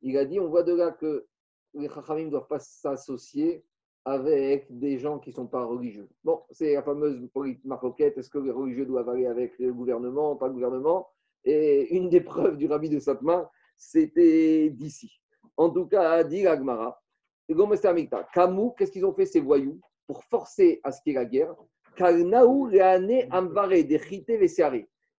Il 0.02 0.18
a 0.18 0.24
dit 0.24 0.40
on 0.40 0.48
voit 0.48 0.64
de 0.64 0.74
là 0.74 0.90
que 0.90 1.26
les 1.74 1.88
Chachamim 1.88 2.26
ne 2.26 2.30
doivent 2.30 2.48
pas 2.48 2.58
s'associer 2.58 3.64
avec 4.04 4.66
des 4.68 4.98
gens 4.98 5.18
qui 5.18 5.30
ne 5.30 5.34
sont 5.34 5.46
pas 5.46 5.64
religieux. 5.64 6.08
Bon, 6.24 6.42
c'est 6.50 6.74
la 6.74 6.82
fameuse 6.82 7.26
maroquette 7.64 8.18
est-ce 8.18 8.28
que 8.28 8.38
les 8.38 8.50
religieux 8.50 8.84
doivent 8.84 9.08
aller 9.08 9.26
avec 9.26 9.58
le 9.58 9.72
gouvernement, 9.72 10.36
pas 10.36 10.48
le 10.48 10.54
gouvernement? 10.54 11.08
Et 11.44 11.94
une 11.94 12.10
des 12.10 12.20
preuves 12.20 12.56
du 12.56 12.66
rabbi 12.66 12.88
de 12.88 12.98
Satmar, 12.98 13.50
c'était 13.76 14.70
d'ici. 14.70 15.20
En 15.56 15.70
tout 15.70 15.86
cas, 15.86 16.22
dit 16.24 16.46
Agmara, 16.46 17.00
qu'est-ce 17.48 18.90
qu'ils 18.90 19.06
ont 19.06 19.14
fait 19.14 19.26
ces 19.26 19.40
voyous 19.40 19.80
pour 20.06 20.24
forcer 20.24 20.80
à 20.82 20.92
ce 20.92 21.00
qu'il 21.02 21.12
y 21.12 21.16
ait 21.16 21.18
la 21.18 21.24
guerre? 21.24 21.54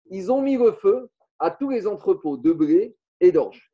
Ils 0.07 0.31
ont 0.31 0.41
mis 0.41 0.57
le 0.57 0.71
feu 0.73 1.09
à 1.39 1.51
tous 1.51 1.69
les 1.69 1.87
entrepôts 1.87 2.37
de 2.37 2.51
blé 2.51 2.95
et 3.19 3.31
d'orge. 3.31 3.71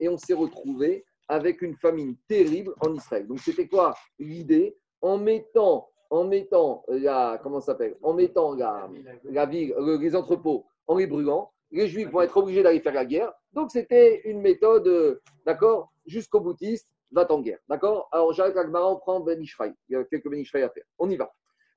Et 0.00 0.08
on 0.08 0.18
s'est 0.18 0.34
retrouvé 0.34 1.04
avec 1.30 1.62
une 1.62 1.76
famine 1.76 2.16
terrible 2.28 2.74
en 2.80 2.92
Israël. 2.92 3.26
Donc 3.26 3.38
c'était 3.38 3.68
quoi 3.68 3.94
l'idée? 4.18 4.76
En 5.00 5.16
mettant, 5.16 5.88
en 6.10 6.24
mettant 6.24 6.84
la, 6.88 7.38
comment 7.40 7.60
s'appelle? 7.60 7.96
En 8.02 8.12
mettant 8.12 8.54
la, 8.54 8.90
la 9.24 9.46
les 9.46 10.16
entrepôts 10.16 10.66
en 10.88 10.96
les 10.96 11.06
brûlant, 11.06 11.52
les 11.70 11.86
Juifs 11.86 12.10
vont 12.10 12.22
être 12.22 12.36
obligés 12.36 12.64
d'aller 12.64 12.80
faire 12.80 12.94
la 12.94 13.04
guerre. 13.04 13.32
Donc 13.52 13.70
c'était 13.70 14.22
une 14.24 14.40
méthode, 14.40 15.20
d'accord? 15.46 15.92
Jusqu'au 16.04 16.40
boutiste, 16.40 16.90
va 17.12 17.30
en 17.30 17.40
guerre. 17.40 17.58
D'accord? 17.68 18.08
Alors, 18.12 18.32
j'arrête 18.32 18.56
avec 18.56 18.74
on 18.74 18.96
prend 18.96 19.20
Ben 19.20 19.40
Ishraï. 19.40 19.72
Il 19.88 19.92
y 19.92 19.96
a 19.96 20.04
quelques 20.04 20.28
Ben 20.28 20.40
Ishraï 20.40 20.62
à 20.62 20.68
faire. 20.68 20.84
On 20.98 21.08
y 21.08 21.16
va. 21.16 21.32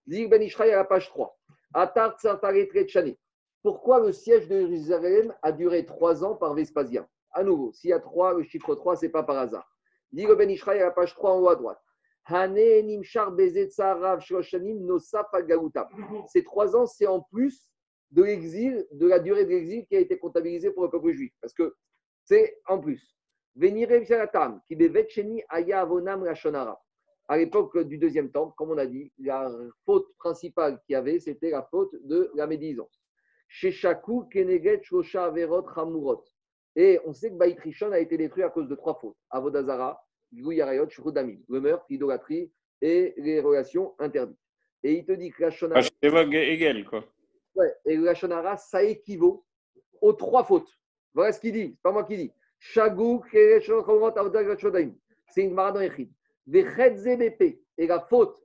Dit 0.08 0.28
Ben 0.28 0.42
Ishraï 0.42 0.72
à 0.72 0.78
la 0.78 0.84
page 0.84 1.10
3. 1.10 1.38
Atar 1.76 2.18
Pourquoi 3.62 4.00
le 4.00 4.12
siège 4.12 4.48
de 4.48 4.62
Jérusalem 4.62 5.34
a 5.42 5.52
duré 5.52 5.86
trois 5.86 6.24
ans 6.24 6.36
par 6.36 6.54
Vespasien? 6.56 7.08
À 7.34 7.44
nouveau, 7.44 7.72
s'il 7.74 7.90
y 7.90 7.94
a 7.94 8.00
trois, 8.00 8.34
le 8.34 8.44
chiffre 8.44 8.76
3, 8.76 8.96
ce 8.98 9.06
n'est 9.06 9.12
pas 9.12 9.24
par 9.24 9.38
hasard. 9.38 9.68
Dit 10.12 10.28
Ben 10.28 10.50
Ishraï 10.50 10.80
à 10.80 10.86
la 10.86 10.92
page 10.92 11.14
3 11.16 11.32
en 11.32 11.40
haut 11.40 11.50
à 11.50 11.56
droite. 11.56 11.80
Ces 16.28 16.44
trois 16.44 16.76
ans, 16.76 16.86
c'est 16.86 17.08
en 17.08 17.22
plus 17.22 17.70
de 18.12 18.24
l'exil, 18.24 18.88
de 18.92 19.08
la 19.08 19.20
durée 19.20 19.46
de 19.46 19.50
l'exil 19.50 19.86
qui 19.88 19.96
a 19.96 20.00
été 20.00 20.18
comptabilisée 20.18 20.72
pour 20.72 20.84
le 20.84 20.90
peuple 20.90 21.12
juif. 21.12 21.34
Parce 21.42 21.54
que 21.54 21.76
c'est 22.24 22.62
en 22.68 22.80
plus. 22.80 23.18
À 27.28 27.38
l'époque 27.38 27.78
du 27.80 27.98
deuxième 27.98 28.32
temple, 28.32 28.54
comme 28.58 28.72
on 28.72 28.78
a 28.78 28.86
dit, 28.86 29.12
la 29.18 29.52
faute 29.86 30.08
principale 30.18 30.80
qu'il 30.86 30.94
y 30.94 30.96
avait, 30.96 31.20
c'était 31.20 31.50
la 31.50 31.64
faute 31.64 31.94
de 32.04 32.32
la 32.36 32.48
médisance. 32.48 33.02
Et 36.76 37.00
on 37.06 37.14
sait 37.14 37.30
que 37.30 37.36
Baït 37.36 37.60
Rishon 37.60 37.92
a 37.92 38.00
été 38.00 38.18
détruit 38.18 38.44
à 38.44 38.50
cause 38.50 38.68
de 38.68 38.76
trois 38.76 38.96
fautes. 38.96 39.18
Avodazara, 39.30 40.04
le 40.32 41.60
meurtre, 41.60 41.86
l'idolâtrie 41.90 42.52
et 42.82 43.14
les 43.18 43.40
relations 43.40 43.94
interdites. 44.00 44.38
Et 44.84 44.94
il 44.94 45.06
te 45.06 45.12
dit 45.14 45.32
que 45.32 45.44
la 45.44 45.52
Shonara. 45.52 45.82
égal, 46.02 46.86
quoi. 46.86 47.06
Ouais, 47.56 47.74
et 47.86 47.98
la 47.98 48.16
Shonara, 48.16 48.58
ça 48.58 48.84
équivaut 48.84 49.46
aux 50.02 50.14
trois 50.14 50.44
fautes. 50.44 50.70
Voilà 51.14 51.32
ce 51.32 51.40
qu'il 51.40 51.54
dit, 51.54 51.74
c'est 51.76 51.82
pas 51.82 51.92
moi 51.92 52.04
qui 52.04 52.18
dis. 52.18 52.32
Shagou, 52.60 53.24
c'est 53.32 53.68
une 55.38 55.54
marade 55.54 55.82
Echid. 55.82 56.12
Et 57.78 57.88
la 57.88 58.00
faute 58.02 58.44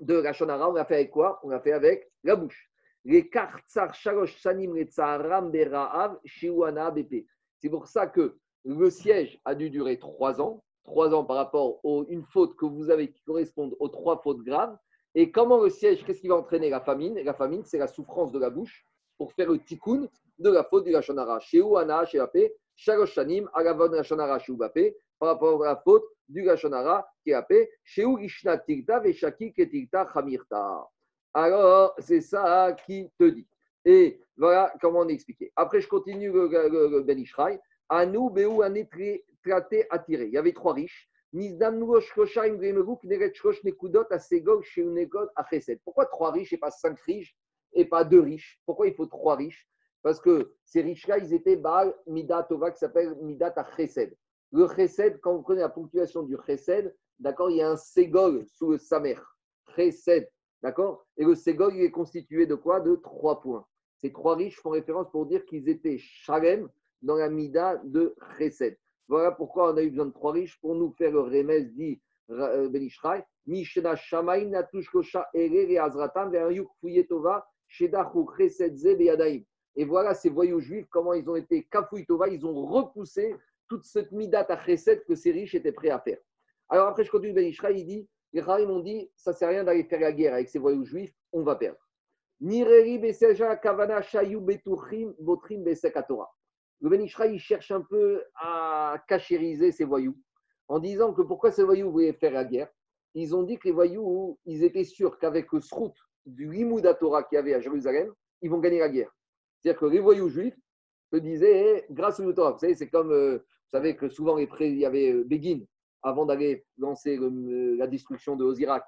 de 0.00 0.14
la 0.14 0.32
Shonara, 0.32 0.70
on 0.70 0.74
l'a 0.74 0.84
fait 0.84 0.96
avec 0.96 1.10
quoi? 1.10 1.40
On 1.42 1.48
l'a 1.48 1.60
fait 1.60 1.72
avec 1.72 2.10
la 2.22 2.36
bouche. 2.36 2.70
Les 3.04 3.28
kartsar 3.28 3.94
shalosh 3.94 4.40
sanim 4.40 4.74
le 4.74 4.84
tsaram 4.84 5.50
beraav 5.50 6.18
shiwana 6.24 6.90
BP. 6.90 7.26
C'est 7.58 7.70
pour 7.70 7.86
ça 7.86 8.06
que 8.06 8.38
le 8.64 8.90
siège 8.90 9.40
a 9.44 9.54
dû 9.54 9.70
durer 9.70 9.98
trois 9.98 10.40
ans 10.40 10.62
trois 10.88 11.14
ans 11.14 11.24
par 11.24 11.36
rapport 11.36 11.80
à 11.84 12.02
une 12.08 12.24
faute 12.24 12.56
que 12.56 12.64
vous 12.64 12.90
avez 12.90 13.10
qui 13.10 13.22
correspond 13.22 13.70
aux 13.78 13.88
trois 13.88 14.20
fautes 14.22 14.42
graves. 14.42 14.76
Et 15.14 15.30
comment 15.30 15.62
le 15.62 15.70
siège, 15.70 16.04
qu'est-ce 16.04 16.20
qui 16.20 16.28
va 16.28 16.36
entraîner 16.36 16.70
la 16.70 16.80
famine? 16.80 17.14
La 17.22 17.34
famine, 17.34 17.62
c'est 17.64 17.78
la 17.78 17.86
souffrance 17.86 18.32
de 18.32 18.38
la 18.38 18.50
bouche 18.50 18.86
pour 19.16 19.32
faire 19.32 19.50
le 19.50 19.58
tikkun 19.58 20.08
de 20.38 20.50
la 20.50 20.64
faute 20.64 20.84
du 20.84 20.90
Lachonara. 20.90 21.40
Chez 21.40 21.60
Ouana, 21.60 22.04
chez 22.06 22.18
Apé, 22.18 22.54
Shagoshanim, 22.76 23.48
Agavon 23.54 23.90
Lachonara, 23.90 24.38
chez 24.38 24.52
Ubapé, 24.52 24.96
par 25.18 25.30
rapport 25.30 25.62
à 25.62 25.66
la 25.66 25.76
faute 25.76 26.04
du 26.28 26.42
Lachonara 26.42 27.06
qui 27.22 27.30
est 27.30 27.34
Apé, 27.34 27.70
chez 27.84 28.04
Tirta, 28.66 29.00
Veshaki 29.00 29.52
Ketirta, 29.52 30.08
Chamirta. 30.12 30.88
Alors, 31.34 31.94
c'est 31.98 32.20
ça 32.20 32.74
qui 32.86 33.10
te 33.18 33.24
dit. 33.24 33.46
Et 33.90 34.20
voilà 34.36 34.70
comment 34.82 35.00
on 35.00 35.08
expliqué. 35.08 35.50
Après, 35.56 35.80
je 35.80 35.88
continue 35.88 36.30
le, 36.30 37.00
Ben 37.00 37.18
Ishraï. 37.18 37.58
Anou, 37.88 38.28
Béou, 38.28 38.60
Anétré, 38.60 39.24
traité 39.42 39.86
attiré. 39.88 40.26
Il 40.26 40.32
y 40.32 40.36
avait 40.36 40.52
trois 40.52 40.74
riches. 40.74 41.10
Pourquoi 45.84 46.04
trois 46.04 46.30
riches 46.32 46.52
et 46.52 46.58
pas 46.58 46.70
cinq 46.70 47.00
riches 47.00 47.34
et 47.72 47.86
pas 47.86 48.04
deux 48.04 48.20
riches? 48.20 48.60
Pourquoi 48.66 48.88
il 48.88 48.94
faut 48.94 49.06
trois 49.06 49.36
riches? 49.36 49.66
Parce 50.02 50.20
que 50.20 50.52
ces 50.66 50.82
riches-là, 50.82 51.16
ils 51.16 51.32
étaient 51.32 51.56
Baal 51.56 51.94
Midat 52.06 52.46
qui 52.46 52.78
s'appelle 52.78 53.16
Midat 53.22 53.54
Chesed. 53.74 54.14
Le 54.52 54.68
Chesed, 54.68 55.18
quand 55.22 55.34
vous 55.34 55.42
prenez 55.42 55.60
la 55.60 55.70
ponctuation 55.70 56.24
du 56.24 56.36
Chesed, 56.46 56.94
d'accord, 57.18 57.50
il 57.50 57.56
y 57.56 57.62
a 57.62 57.70
un 57.70 57.76
Ségol 57.78 58.44
sous 58.48 58.72
le 58.72 58.76
Samer. 58.76 59.16
Chesed, 59.74 60.28
d'accord? 60.62 61.06
Et 61.16 61.24
le 61.24 61.34
Ségol, 61.34 61.74
est 61.80 61.90
constitué 61.90 62.44
de 62.46 62.54
quoi? 62.54 62.80
De 62.80 62.94
trois 62.96 63.40
points. 63.40 63.66
Ces 63.98 64.12
trois 64.12 64.36
riches 64.36 64.60
font 64.60 64.70
référence 64.70 65.10
pour 65.10 65.26
dire 65.26 65.44
qu'ils 65.44 65.68
étaient 65.68 65.98
Shalem 65.98 66.68
dans 67.02 67.16
la 67.16 67.28
Mida 67.28 67.80
de 67.84 68.14
Chesed. 68.36 68.78
Voilà 69.08 69.32
pourquoi 69.32 69.72
on 69.72 69.76
a 69.76 69.82
eu 69.82 69.90
besoin 69.90 70.06
de 70.06 70.12
trois 70.12 70.32
riches 70.32 70.58
pour 70.60 70.74
nous 70.74 70.92
faire 70.92 71.10
le 71.10 71.20
remez 71.20 71.64
dit 71.64 72.00
Benishraï. 72.28 73.24
Mishna 73.46 73.96
Shamaim 73.96 74.50
Natushkosha 74.50 75.28
Ere 75.34 75.78
Azratam. 75.80 76.32
Et 79.76 79.84
voilà 79.84 80.14
ces 80.14 80.28
voyous 80.28 80.60
juifs, 80.60 80.86
comment 80.90 81.14
ils 81.14 81.28
ont 81.28 81.36
été 81.36 81.66
Tova, 82.06 82.28
ils 82.28 82.44
ont 82.44 82.66
repoussé 82.66 83.34
toute 83.68 83.84
cette 83.84 84.12
midat 84.12 84.46
à 84.48 84.64
chesed 84.64 85.04
que 85.04 85.14
ces 85.14 85.30
riches 85.30 85.54
étaient 85.54 85.72
prêts 85.72 85.90
à 85.90 85.98
faire. 85.98 86.18
Alors 86.68 86.88
après, 86.88 87.04
je 87.04 87.10
continue 87.10 87.32
Benishraï, 87.32 87.80
il 87.80 87.86
dit 87.86 88.08
les 88.32 88.42
Rahim 88.42 88.70
ont 88.70 88.80
dit 88.80 89.10
ça 89.16 89.32
ne 89.32 89.36
sert 89.36 89.48
à 89.48 89.52
rien 89.52 89.64
d'aller 89.64 89.84
faire 89.84 90.00
la 90.00 90.12
guerre 90.12 90.34
avec 90.34 90.48
ces 90.48 90.58
voyous 90.58 90.84
juifs, 90.84 91.14
on 91.32 91.42
va 91.42 91.56
perdre. 91.56 91.78
Nireri 92.40 92.98
Beseja 92.98 93.56
Kavana 93.56 94.02
Shayu 94.02 94.40
Betuchim 94.40 95.14
Botrim 95.18 95.64
Besekatora 95.64 96.28
le 96.80 96.88
Ben 96.90 97.02
il 97.02 97.38
cherche 97.38 97.70
un 97.70 97.80
peu 97.80 98.22
à 98.36 99.02
cachériser 99.08 99.72
ces 99.72 99.84
voyous 99.84 100.16
en 100.68 100.78
disant 100.78 101.12
que 101.12 101.22
pourquoi 101.22 101.50
ces 101.50 101.64
voyous 101.64 101.90
voulaient 101.90 102.12
faire 102.12 102.32
la 102.32 102.44
guerre. 102.44 102.68
Ils 103.14 103.34
ont 103.34 103.42
dit 103.42 103.58
que 103.58 103.66
les 103.68 103.72
voyous, 103.72 104.38
ils 104.44 104.62
étaient 104.62 104.84
sûrs 104.84 105.18
qu'avec 105.18 105.52
le 105.52 105.60
srout 105.60 105.94
du 106.26 106.50
Limouda 106.50 106.94
Torah 106.94 107.22
qu'il 107.24 107.36
y 107.36 107.38
avait 107.38 107.54
à 107.54 107.60
Jérusalem, 107.60 108.12
ils 108.42 108.50
vont 108.50 108.58
gagner 108.58 108.80
la 108.80 108.88
guerre. 108.88 109.10
C'est-à-dire 109.58 109.80
que 109.80 109.86
les 109.86 109.98
voyous 109.98 110.28
juifs 110.28 110.58
se 111.10 111.16
disaient, 111.16 111.86
eh, 111.88 111.92
grâce 111.92 112.20
au 112.20 112.32
Torah, 112.32 112.52
vous 112.52 112.58
savez, 112.58 112.74
c'est 112.74 112.90
comme, 112.90 113.10
euh, 113.10 113.38
vous 113.38 113.70
savez 113.70 113.96
que 113.96 114.08
souvent 114.08 114.36
il 114.38 114.78
y 114.78 114.84
avait 114.84 115.12
euh, 115.12 115.24
Begin, 115.24 115.60
avant 116.02 116.26
d'aller 116.26 116.64
lancer 116.76 117.18
euh, 117.18 117.76
la 117.76 117.86
destruction 117.86 118.36
de 118.36 118.44
Osirak, 118.44 118.84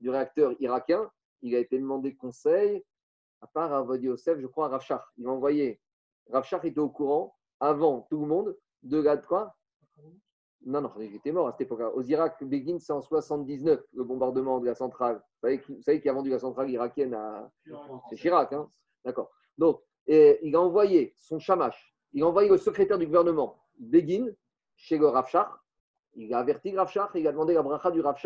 du 0.00 0.08
réacteur 0.08 0.54
irakien, 0.60 1.10
il 1.42 1.54
a 1.56 1.58
été 1.58 1.78
demandé 1.78 2.14
conseil, 2.14 2.82
à 3.44 3.46
part 3.46 3.84
Vodi 3.84 4.06
Yosef, 4.06 4.38
je 4.40 4.46
crois 4.46 4.66
à 4.66 4.68
Rafshah. 4.70 5.04
Il 5.18 5.26
a 5.26 5.30
envoyé 5.30 5.80
Rav 6.30 6.46
était 6.64 6.78
au 6.78 6.88
courant, 6.88 7.36
avant 7.60 8.06
tout 8.08 8.20
le 8.20 8.26
monde, 8.26 8.56
de 8.82 8.98
la 8.98 9.18
quoi 9.18 9.54
Non, 10.64 10.80
non, 10.80 10.92
il 10.98 11.14
était 11.14 11.32
mort 11.32 11.48
à 11.48 11.52
cette 11.52 11.62
époque-là. 11.62 11.90
Aux 11.90 12.02
Irak, 12.02 12.42
Begin, 12.42 12.78
c'est 12.78 12.92
en 12.92 13.02
79, 13.02 13.80
le 13.92 14.04
bombardement 14.04 14.58
de 14.60 14.66
la 14.66 14.74
centrale. 14.74 15.22
Vous 15.42 15.82
savez 15.82 16.00
qui, 16.00 16.08
a 16.08 16.12
vendu 16.14 16.30
la 16.30 16.38
centrale 16.38 16.70
irakienne 16.70 17.12
à. 17.12 17.50
C'est 18.08 18.16
Chirac, 18.16 18.52
hein 18.54 18.66
D'accord. 19.04 19.30
Donc, 19.58 19.82
il 20.06 20.56
a 20.56 20.60
envoyé 20.60 21.12
son 21.18 21.38
chamash, 21.38 21.94
il 22.14 22.22
a 22.22 22.26
envoyé 22.26 22.48
le 22.48 22.56
secrétaire 22.56 22.98
du 22.98 23.06
gouvernement, 23.06 23.62
Begin, 23.78 24.28
chez 24.76 24.96
le 24.96 25.08
Rav 25.08 25.30
Il 26.14 26.32
a 26.32 26.38
averti 26.38 26.74
Rav 26.74 26.90
il 27.14 27.28
a 27.28 27.32
demandé 27.32 27.52
la 27.52 27.62
bracha 27.62 27.90
du 27.90 28.00
Rav 28.00 28.18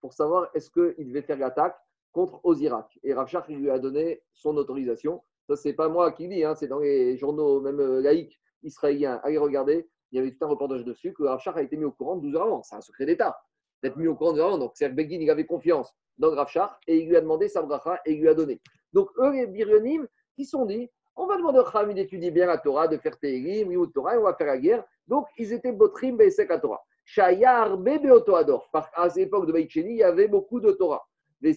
pour 0.00 0.14
savoir 0.14 0.48
est-ce 0.54 0.70
qu'il 0.70 1.06
devait 1.06 1.22
faire 1.22 1.36
l'attaque 1.36 1.78
contre 2.12 2.40
Ozirak. 2.44 2.98
Et 3.02 3.14
il 3.48 3.56
lui 3.56 3.70
a 3.70 3.78
donné 3.78 4.22
son 4.32 4.56
autorisation. 4.56 5.22
Ça, 5.48 5.56
c'est 5.56 5.72
pas 5.72 5.88
moi 5.88 6.12
qui 6.12 6.28
dis, 6.28 6.44
hein, 6.44 6.54
c'est 6.54 6.68
dans 6.68 6.78
les 6.78 7.16
journaux, 7.16 7.60
même 7.60 7.80
euh, 7.80 8.00
laïcs 8.00 8.38
israéliens. 8.62 9.20
Allez 9.24 9.38
regarder, 9.38 9.88
il 10.12 10.16
y 10.16 10.18
avait 10.20 10.30
tout 10.30 10.44
un 10.44 10.48
reportage 10.48 10.84
dessus 10.84 11.12
que 11.12 11.24
Rafshar 11.24 11.56
a 11.56 11.62
été 11.62 11.76
mis 11.76 11.84
au 11.84 11.90
courant 11.90 12.16
12 12.16 12.36
heures 12.36 12.42
avant. 12.42 12.62
C'est 12.62 12.76
un 12.76 12.80
secret 12.80 13.06
d'État 13.06 13.36
d'être 13.82 13.96
mis 13.96 14.06
au 14.06 14.14
courant 14.14 14.32
12 14.32 14.40
heures 14.40 14.46
avant. 14.48 14.58
Donc, 14.58 14.72
c'est 14.74 14.88
Begin, 14.90 15.20
il 15.20 15.30
avait 15.30 15.46
confiance 15.46 15.92
dans 16.18 16.34
Rafshar 16.34 16.78
et 16.86 16.98
il 16.98 17.08
lui 17.08 17.16
a 17.16 17.20
demandé 17.20 17.48
sa 17.48 17.62
bracha 17.62 18.00
et 18.06 18.12
il 18.12 18.20
lui 18.20 18.28
a 18.28 18.34
donné. 18.34 18.60
Donc, 18.92 19.10
eux, 19.18 19.32
les 19.32 19.46
Birionim, 19.46 20.06
ils 20.36 20.46
sont 20.46 20.64
dit 20.66 20.88
on 21.16 21.26
va 21.26 21.36
demander 21.36 21.58
au 21.58 21.64
Khamid 21.64 21.96
d'étudier 21.96 22.30
bien 22.30 22.46
la 22.46 22.58
Torah, 22.58 22.88
de 22.88 22.96
faire 22.96 23.18
Tehrim, 23.18 23.68
ou 23.76 23.86
Torah, 23.86 24.14
et 24.14 24.18
on 24.18 24.22
va 24.22 24.34
faire 24.34 24.46
la 24.46 24.58
guerre. 24.58 24.84
Donc, 25.06 25.26
ils 25.36 25.52
étaient 25.52 25.72
Botrim, 25.72 26.16
Besek 26.16 26.50
à 26.50 26.58
Torah. 26.58 26.82
Shayar, 27.04 27.76
Bebe 27.76 28.10
Otoador. 28.10 28.70
À 28.94 29.10
cette 29.10 29.26
époque 29.26 29.46
de 29.46 29.52
Baïcheni, 29.52 29.90
il 29.90 29.96
y 29.96 30.02
avait 30.02 30.28
beaucoup 30.28 30.60
de 30.60 30.72
Torah. 30.72 31.06
Les 31.42 31.54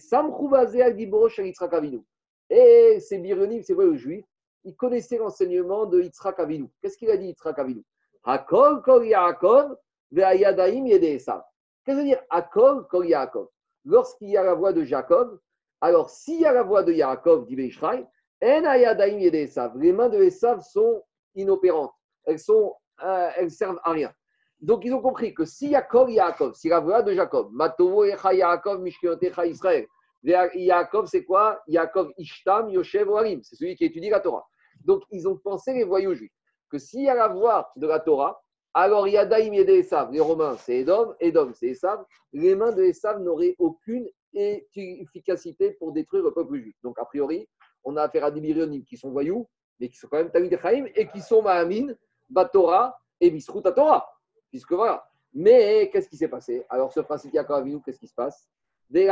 et 2.48 3.00
ces 3.00 3.18
Bironim, 3.18 3.62
c'est 3.62 3.74
vrai 3.74 3.86
aux 3.86 3.96
Juifs, 3.96 4.24
ils 4.64 4.76
connaissaient 4.76 5.18
l'enseignement 5.18 5.86
de 5.86 6.00
Yitzhak 6.00 6.38
Avinu. 6.40 6.68
Qu'est-ce 6.80 6.96
qu'il 6.96 7.10
a 7.10 7.16
dit 7.16 7.28
Yitzhak 7.28 7.58
Avinu? 7.58 7.82
Hakol 8.24 8.82
kol 8.82 9.06
Yaakov 9.06 9.76
ve'ayadaim 10.10 10.86
yedeesav. 10.86 11.42
Qu'est-ce 11.84 11.96
que 11.96 12.02
veut 12.02 12.08
dire 12.08 12.22
Hakol 12.30 12.86
kol 12.88 13.06
Yaakov? 13.06 13.48
Lorsqu'il 13.84 14.30
y 14.30 14.36
a 14.36 14.42
la 14.42 14.54
voix 14.54 14.72
de 14.72 14.82
Jacob, 14.84 15.38
alors 15.80 16.10
s'il 16.10 16.40
y 16.40 16.46
a 16.46 16.52
la 16.52 16.62
voix 16.62 16.82
de 16.82 16.92
Yaakov, 16.92 17.46
dit 17.46 17.54
Beishraï, 17.54 18.04
en 18.42 18.64
ayadaim 18.64 19.18
yedeesav. 19.18 19.78
Les 19.78 19.92
mains 19.92 20.08
de 20.08 20.22
Esav 20.22 20.60
sont 20.62 21.02
inopérantes. 21.34 21.94
Elles 22.24 22.40
sont, 22.40 22.74
euh, 23.02 23.30
elles 23.36 23.50
servent 23.50 23.80
à 23.84 23.92
rien. 23.92 24.12
Donc 24.60 24.84
ils 24.84 24.92
ont 24.92 25.02
compris 25.02 25.34
que 25.34 25.44
si 25.44 25.68
Yaakov, 25.70 26.10
Yaakov, 26.10 26.54
si 26.54 26.68
la 26.68 26.80
voix 26.80 27.02
de 27.02 27.12
Jacob, 27.14 27.50
Matovo 27.52 28.04
echa 28.04 28.32
Yaakov, 28.32 28.80
Mishkiotecha 28.80 29.46
Israël, 29.46 29.86
Yaakov, 30.24 31.06
c'est 31.06 31.24
quoi? 31.24 31.60
Yaakov 31.68 32.10
Ishtam 32.18 32.70
Yoshev 32.70 33.08
Oarim. 33.08 33.42
C'est 33.42 33.56
celui 33.56 33.76
qui 33.76 33.84
étudie 33.84 34.10
la 34.10 34.20
Torah. 34.20 34.46
Donc, 34.84 35.02
ils 35.10 35.28
ont 35.28 35.36
pensé, 35.36 35.72
les 35.72 35.84
voyous 35.84 36.14
juifs, 36.14 36.32
que 36.70 36.78
s'il 36.78 37.02
y 37.02 37.08
a 37.08 37.14
la 37.14 37.28
voix 37.28 37.70
de 37.76 37.86
la 37.86 38.00
Torah, 38.00 38.40
alors 38.74 39.08
Yadaim 39.08 39.54
Yede 39.54 39.70
Esav, 39.70 40.12
les 40.12 40.20
Romains, 40.20 40.56
c'est 40.56 40.78
Edom, 40.78 41.14
Edom, 41.20 41.52
c'est 41.54 41.68
Esav. 41.68 42.04
Les 42.32 42.54
mains 42.54 42.72
de 42.72 42.82
Esav 42.82 43.20
n'auraient 43.20 43.54
aucune 43.58 44.08
efficacité 44.34 45.72
pour 45.72 45.92
détruire 45.92 46.24
le 46.24 46.32
peuple 46.32 46.56
juif. 46.56 46.76
Donc, 46.82 46.98
a 46.98 47.04
priori, 47.04 47.48
on 47.84 47.96
a 47.96 48.02
affaire 48.02 48.24
à 48.24 48.30
des 48.30 48.40
Birionim 48.40 48.82
qui 48.84 48.96
sont 48.96 49.10
voyous, 49.10 49.48
mais 49.80 49.88
qui 49.88 49.96
sont 49.96 50.08
quand 50.08 50.18
même 50.18 50.30
Talmud 50.30 50.58
Chaim 50.60 50.86
et 50.94 51.06
qui 51.06 51.20
sont 51.20 51.42
Mahamin, 51.42 51.94
Batora 52.28 52.98
et 53.20 53.30
Misrut 53.30 53.62
Torah 53.62 54.06
puisque 54.50 54.72
voilà. 54.72 55.06
Mais 55.32 55.90
qu'est-ce 55.90 56.08
qui 56.08 56.16
s'est 56.16 56.28
passé? 56.28 56.64
Alors, 56.68 56.92
ce 56.92 57.00
principe 57.00 57.34
Yaakov 57.34 57.56
Avinu, 57.56 57.80
qu'est-ce 57.82 57.98
qui 57.98 58.08
se 58.08 58.14
passe? 58.14 58.48
Ben, 58.88 59.10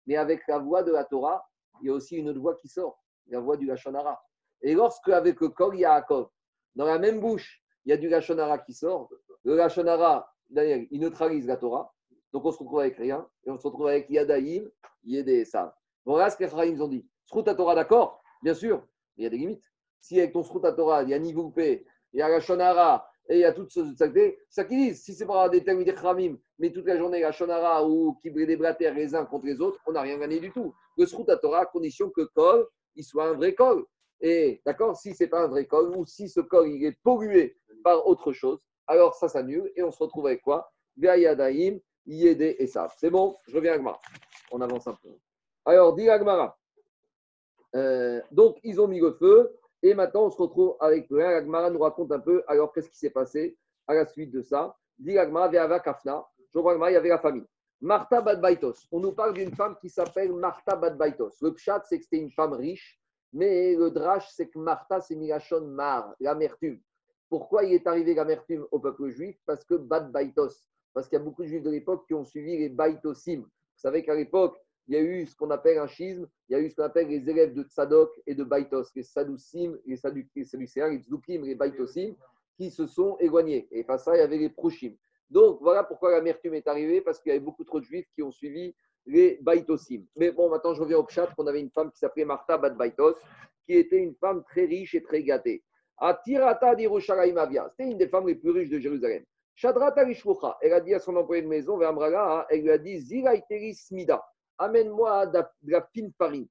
mais 0.06 0.16
avec 0.16 0.42
la 0.48 0.60
voix 0.60 0.84
de 0.84 0.92
la 0.92 1.04
Torah, 1.04 1.44
il 1.82 1.88
y 1.88 1.90
a 1.90 1.94
aussi 1.94 2.18
une 2.18 2.30
autre 2.30 2.40
voix 2.40 2.56
qui 2.56 2.68
sort, 2.68 3.02
la 3.28 3.40
voix 3.40 3.58
du 3.58 3.66
Lachonara. 3.66 4.22
Et 4.62 4.74
lorsque, 4.74 5.10
avec 5.10 5.40
le 5.42 5.50
Kol 5.50 5.78
Yaakov, 5.78 6.30
dans 6.76 6.86
la 6.86 7.00
même 7.00 7.20
bouche, 7.20 7.62
il 7.86 7.90
y 7.90 7.94
a 7.94 7.98
du 7.98 8.10
Lachonara 8.10 8.60
qui 8.60 8.74
sort, 8.74 9.10
le 9.44 9.56
Lachonara, 9.56 10.32
d'ailleurs, 10.50 10.86
il 10.92 11.00
neutralise 11.00 11.48
la 11.48 11.58
Torah, 11.58 11.94
donc 12.34 12.46
on 12.46 12.52
se 12.52 12.60
retrouve 12.60 12.80
avec 12.80 12.98
rien, 12.98 13.28
et 13.46 13.50
on 13.50 13.58
se 13.58 13.68
retrouve 13.68 13.88
avec 13.88 14.10
Yadaïm, 14.10 14.70
Yedé 15.04 15.46
ça. 15.46 15.76
Voilà 16.06 16.30
ce 16.30 16.38
que 16.38 16.48
Chachamim 16.48 16.80
ont 16.82 16.88
dit. 16.88 17.08
Srout 17.26 17.44
Torah, 17.44 17.76
d'accord, 17.76 18.22
bien 18.42 18.54
sûr, 18.54 18.78
mais 19.16 19.22
il 19.22 19.24
y 19.24 19.28
a 19.28 19.30
des 19.30 19.38
limites. 19.38 19.64
Si 20.00 20.20
avec 20.20 20.34
ton 20.34 20.44
Srout 20.44 20.62
Torah, 20.76 21.04
il 21.04 21.10
y 21.10 21.14
a 21.14 21.20
Nivoupé, 21.20 21.86
il 22.14 22.20
y 22.20 22.22
a 22.22 22.30
Lachonara, 22.30 23.08
et 23.30 23.36
il 23.36 23.40
y 23.40 23.46
a 23.46 23.52
toutes. 23.52 23.72
C'est 23.72 23.84
ça 24.50 24.64
qu'ils 24.64 24.78
disent. 24.78 25.04
Si 25.04 25.14
c'est 25.14 25.26
pas 25.26 25.50
des 25.50 25.64
termes 25.64 25.84
des 25.84 25.94
khamim, 25.94 26.38
mais 26.60 26.72
toute 26.72 26.86
la 26.86 26.98
journée, 26.98 27.22
la 27.22 27.32
shonara 27.32 27.86
ou 27.86 28.16
qui 28.22 28.30
blatères 28.30 28.94
les 28.94 29.14
uns 29.16 29.26
contre 29.26 29.46
les 29.46 29.60
autres, 29.60 29.80
on 29.86 29.92
n'a 29.92 30.02
rien 30.02 30.18
gagné 30.18 30.40
du 30.40 30.52
tout. 30.52 30.74
Le 30.98 31.06
srout 31.06 31.30
à 31.30 31.38
Torah, 31.38 31.62
à 31.62 31.66
condition 31.66 32.10
que 32.10 32.22
col, 32.34 32.68
il 32.96 33.04
soit 33.04 33.26
un 33.26 33.34
vrai 33.34 33.54
col. 33.54 33.86
Et 34.22 34.62
d'accord, 34.66 34.96
si 34.98 35.14
c'est 35.14 35.28
pas 35.28 35.44
un 35.44 35.48
vrai 35.48 35.66
col, 35.66 35.96
ou 35.96 36.06
si 36.06 36.30
ce 36.30 36.40
col 36.40 36.70
il 36.70 36.86
est 36.86 36.98
pollué 37.04 37.58
par 37.84 38.08
autre 38.08 38.34
chose, 38.34 38.60
alors 38.88 39.16
ça 39.16 39.28
s'annule 39.28 39.72
et 39.76 39.84
on 39.84 39.92
se 39.92 40.02
retrouve 40.02 40.28
avec 40.28 40.42
quoi? 40.42 40.72
Yadaim, 40.98 41.78
Yédé 42.06 42.56
et 42.60 42.68
ça. 42.68 42.88
C'est 42.98 43.10
bon, 43.10 43.36
je 43.48 43.56
reviens 43.56 43.74
à 43.74 43.76
Agmara. 43.76 44.00
On 44.52 44.62
avance 44.62 44.88
un 44.88 44.94
peu. 44.94 45.10
Alors, 45.66 45.94
dit 45.94 46.10
Agmara. 46.10 46.58
Euh, 47.76 48.22
donc, 48.32 48.58
ils 48.64 48.80
ont 48.80 48.88
mis 48.88 49.00
le 49.00 49.12
feu. 49.12 49.54
Et 49.84 49.94
maintenant, 49.94 50.26
on 50.26 50.32
se 50.32 50.38
retrouve 50.38 50.76
avec 50.80 51.10
le 51.10 51.24
Agmara 51.24 51.70
nous 51.70 51.80
raconte 51.80 52.12
un 52.12 52.20
peu, 52.20 52.44
alors 52.48 52.74
qu'est-ce 52.74 52.90
qui 52.90 52.98
s'est 52.98 53.12
passé 53.12 53.58
à 53.86 53.94
la 53.94 54.06
suite 54.06 54.32
de 54.32 54.42
ça? 54.42 54.76
Dit 54.98 55.18
Agmara, 55.18 55.50
Ve'ava 55.50 55.80
Kafna. 55.80 56.26
Je 56.54 56.60
vois 56.60 56.76
il 56.90 56.94
y 56.94 56.96
avait 56.96 57.10
la 57.10 57.20
famille. 57.20 57.46
Martha 57.82 58.22
Badbaitos. 58.22 58.88
On 58.92 59.00
nous 59.00 59.12
parle 59.12 59.34
d'une 59.34 59.54
femme 59.54 59.76
qui 59.80 59.90
s'appelle 59.90 60.34
Martha 60.34 60.76
Badbaitos. 60.76 61.36
Le 61.42 61.54
pshat, 61.54 61.84
c'est 61.84 62.00
que 62.00 62.04
c'était 62.06 62.18
une 62.18 62.32
femme 62.32 62.54
riche, 62.54 63.00
mais 63.34 63.76
le 63.76 63.92
drash, 63.92 64.30
c'est 64.32 64.48
que 64.48 64.60
Martha, 64.60 65.02
c'est 65.02 65.16
Milachon 65.16 65.68
Mar, 65.68 66.16
l'amertume. 66.20 66.80
Pourquoi 67.30 67.66
il 67.66 67.74
est 67.74 67.88
arrivé 67.88 68.14
l'amertume 68.14 68.66
au 68.72 68.80
peuple 68.80 69.10
juif? 69.10 69.38
Parce 69.46 69.64
que 69.66 69.76
Badbaitos. 69.76 70.66
Parce 70.94 71.10
qu'il 71.10 71.18
y 71.18 71.22
a 71.22 71.24
beaucoup 71.24 71.44
de 71.44 71.48
juifs 71.48 71.64
de 71.64 71.70
l'époque 71.70 72.08
qui 72.08 72.14
ont 72.14 72.24
suivi 72.24 72.58
les 72.58 72.70
Baitosim. 72.70 73.42
Vous 73.42 73.82
savez 73.82 74.04
qu'à 74.04 74.16
l'époque, 74.16 74.58
il 74.88 74.96
y 74.96 74.98
a 74.98 75.02
eu 75.02 75.26
ce 75.26 75.36
qu'on 75.36 75.52
appelle 75.52 75.78
un 75.78 75.88
schisme, 75.88 76.28
il 76.48 76.54
y 76.54 76.56
a 76.56 76.60
eu 76.62 76.70
ce 76.70 76.76
qu'on 76.76 76.84
appelle 76.84 77.10
les 77.10 77.30
élèves 77.30 77.54
de 77.54 77.64
Tzadok 77.64 78.10
et 78.26 78.34
de 78.34 78.44
Baitos, 78.44 78.86
les 78.96 79.04
Sadousim, 79.04 79.78
les 79.86 79.98
Sadducéens, 79.98 80.88
les 80.90 81.00
Tzdukim, 81.00 81.44
les 81.44 81.56
Baitosim, 81.56 82.16
qui 82.56 82.72
se 82.72 82.88
sont 82.88 83.18
éloignés. 83.20 83.68
Et 83.72 83.84
face 83.84 84.02
à 84.02 84.06
ça, 84.06 84.16
il 84.16 84.20
y 84.20 84.24
avait 84.24 84.38
les 84.38 84.50
Prochim. 84.50 84.96
Donc 85.30 85.60
voilà 85.62 85.84
pourquoi 85.84 86.12
l'amertume 86.12 86.54
est 86.54 86.68
arrivée, 86.68 87.02
parce 87.02 87.20
qu'il 87.20 87.32
y 87.32 87.36
avait 87.36 87.44
beaucoup 87.44 87.66
trop 87.66 87.82
de 87.82 87.86
juifs 87.86 88.08
qui 88.16 88.24
ont 88.24 88.32
suivi 88.32 88.74
les 89.08 89.40
Baitosim. 89.42 90.04
Mais 90.16 90.32
bon, 90.32 90.50
maintenant 90.50 90.74
je 90.74 90.82
reviens 90.82 90.98
au 90.98 91.04
Pshat, 91.04 91.28
qu'on 91.36 91.48
avait 91.48 91.62
une 91.62 91.72
femme 91.72 91.92
qui 91.92 91.98
s'appelait 91.98 92.26
Martha 92.26 92.58
Bat 92.58 92.72
Baitos, 92.72 93.16
qui 93.66 93.74
était 93.74 93.98
une 93.98 94.16
femme 94.16 94.44
très 94.44 94.66
riche 94.66 94.94
et 94.96 95.02
très 95.02 95.24
gâtée. 95.24 95.64
Atirata 95.98 96.70
Avia, 96.70 97.70
c'était 97.72 97.92
une 97.92 97.98
des 97.98 98.08
femmes 98.08 98.28
les 98.28 98.36
plus 98.36 98.52
riches 98.52 98.70
de 98.70 98.80
Jérusalem. 98.80 99.24
Shadrata 99.56 100.06
elle 100.62 100.74
a 100.74 100.80
dit 100.82 100.94
à 100.94 101.00
son 101.00 101.16
employé 101.16 101.42
de 101.42 101.48
maison, 101.48 101.80
elle 101.82 102.62
lui 102.62 102.70
a 102.70 102.78
dit 102.78 103.00
Ziraiteri 103.00 103.74
Smida 103.74 104.24
amène-moi 104.58 105.28
de 105.28 105.44
la 105.64 105.82
fine 105.94 106.12
farine. 106.18 106.48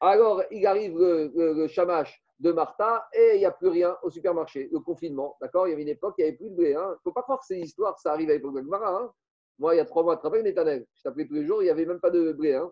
Alors, 0.00 0.42
il 0.50 0.66
arrive 0.66 0.98
le, 0.98 1.66
chamash 1.68 2.22
de 2.38 2.52
Martha 2.52 3.08
et 3.14 3.32
il 3.34 3.38
n'y 3.38 3.46
a 3.46 3.50
plus 3.50 3.68
rien 3.68 3.96
au 4.02 4.10
supermarché, 4.10 4.68
le 4.70 4.80
confinement. 4.80 5.36
D'accord? 5.40 5.66
Il 5.66 5.70
y 5.70 5.72
avait 5.72 5.82
une 5.82 5.88
époque, 5.88 6.16
il 6.18 6.22
n'y 6.22 6.28
avait 6.28 6.36
plus 6.36 6.50
de 6.50 6.54
blé. 6.54 6.70
Il 6.70 6.76
hein. 6.76 6.90
ne 6.90 6.96
faut 7.02 7.12
pas 7.12 7.22
croire 7.22 7.38
que 7.38 7.46
c'est 7.46 7.58
histoire, 7.58 7.98
ça 7.98 8.12
arrive 8.12 8.28
à 8.28 8.34
l'époque 8.34 8.56
de 8.56 8.60
Gmara. 8.60 8.94
Hein. 8.94 9.10
Moi, 9.58 9.74
il 9.74 9.78
y 9.78 9.80
a 9.80 9.84
trois 9.84 10.02
mois, 10.02 10.16
tu 10.16 10.22
te 10.22 10.26
rappelles, 10.26 10.44
Netanel 10.44 10.86
Je 10.94 11.02
t'appelais 11.02 11.26
tous 11.26 11.34
les 11.34 11.46
jours, 11.46 11.62
il 11.62 11.66
n'y 11.66 11.70
avait 11.70 11.86
même 11.86 12.00
pas 12.00 12.10
de 12.10 12.32
blé. 12.32 12.54
Hein. 12.54 12.70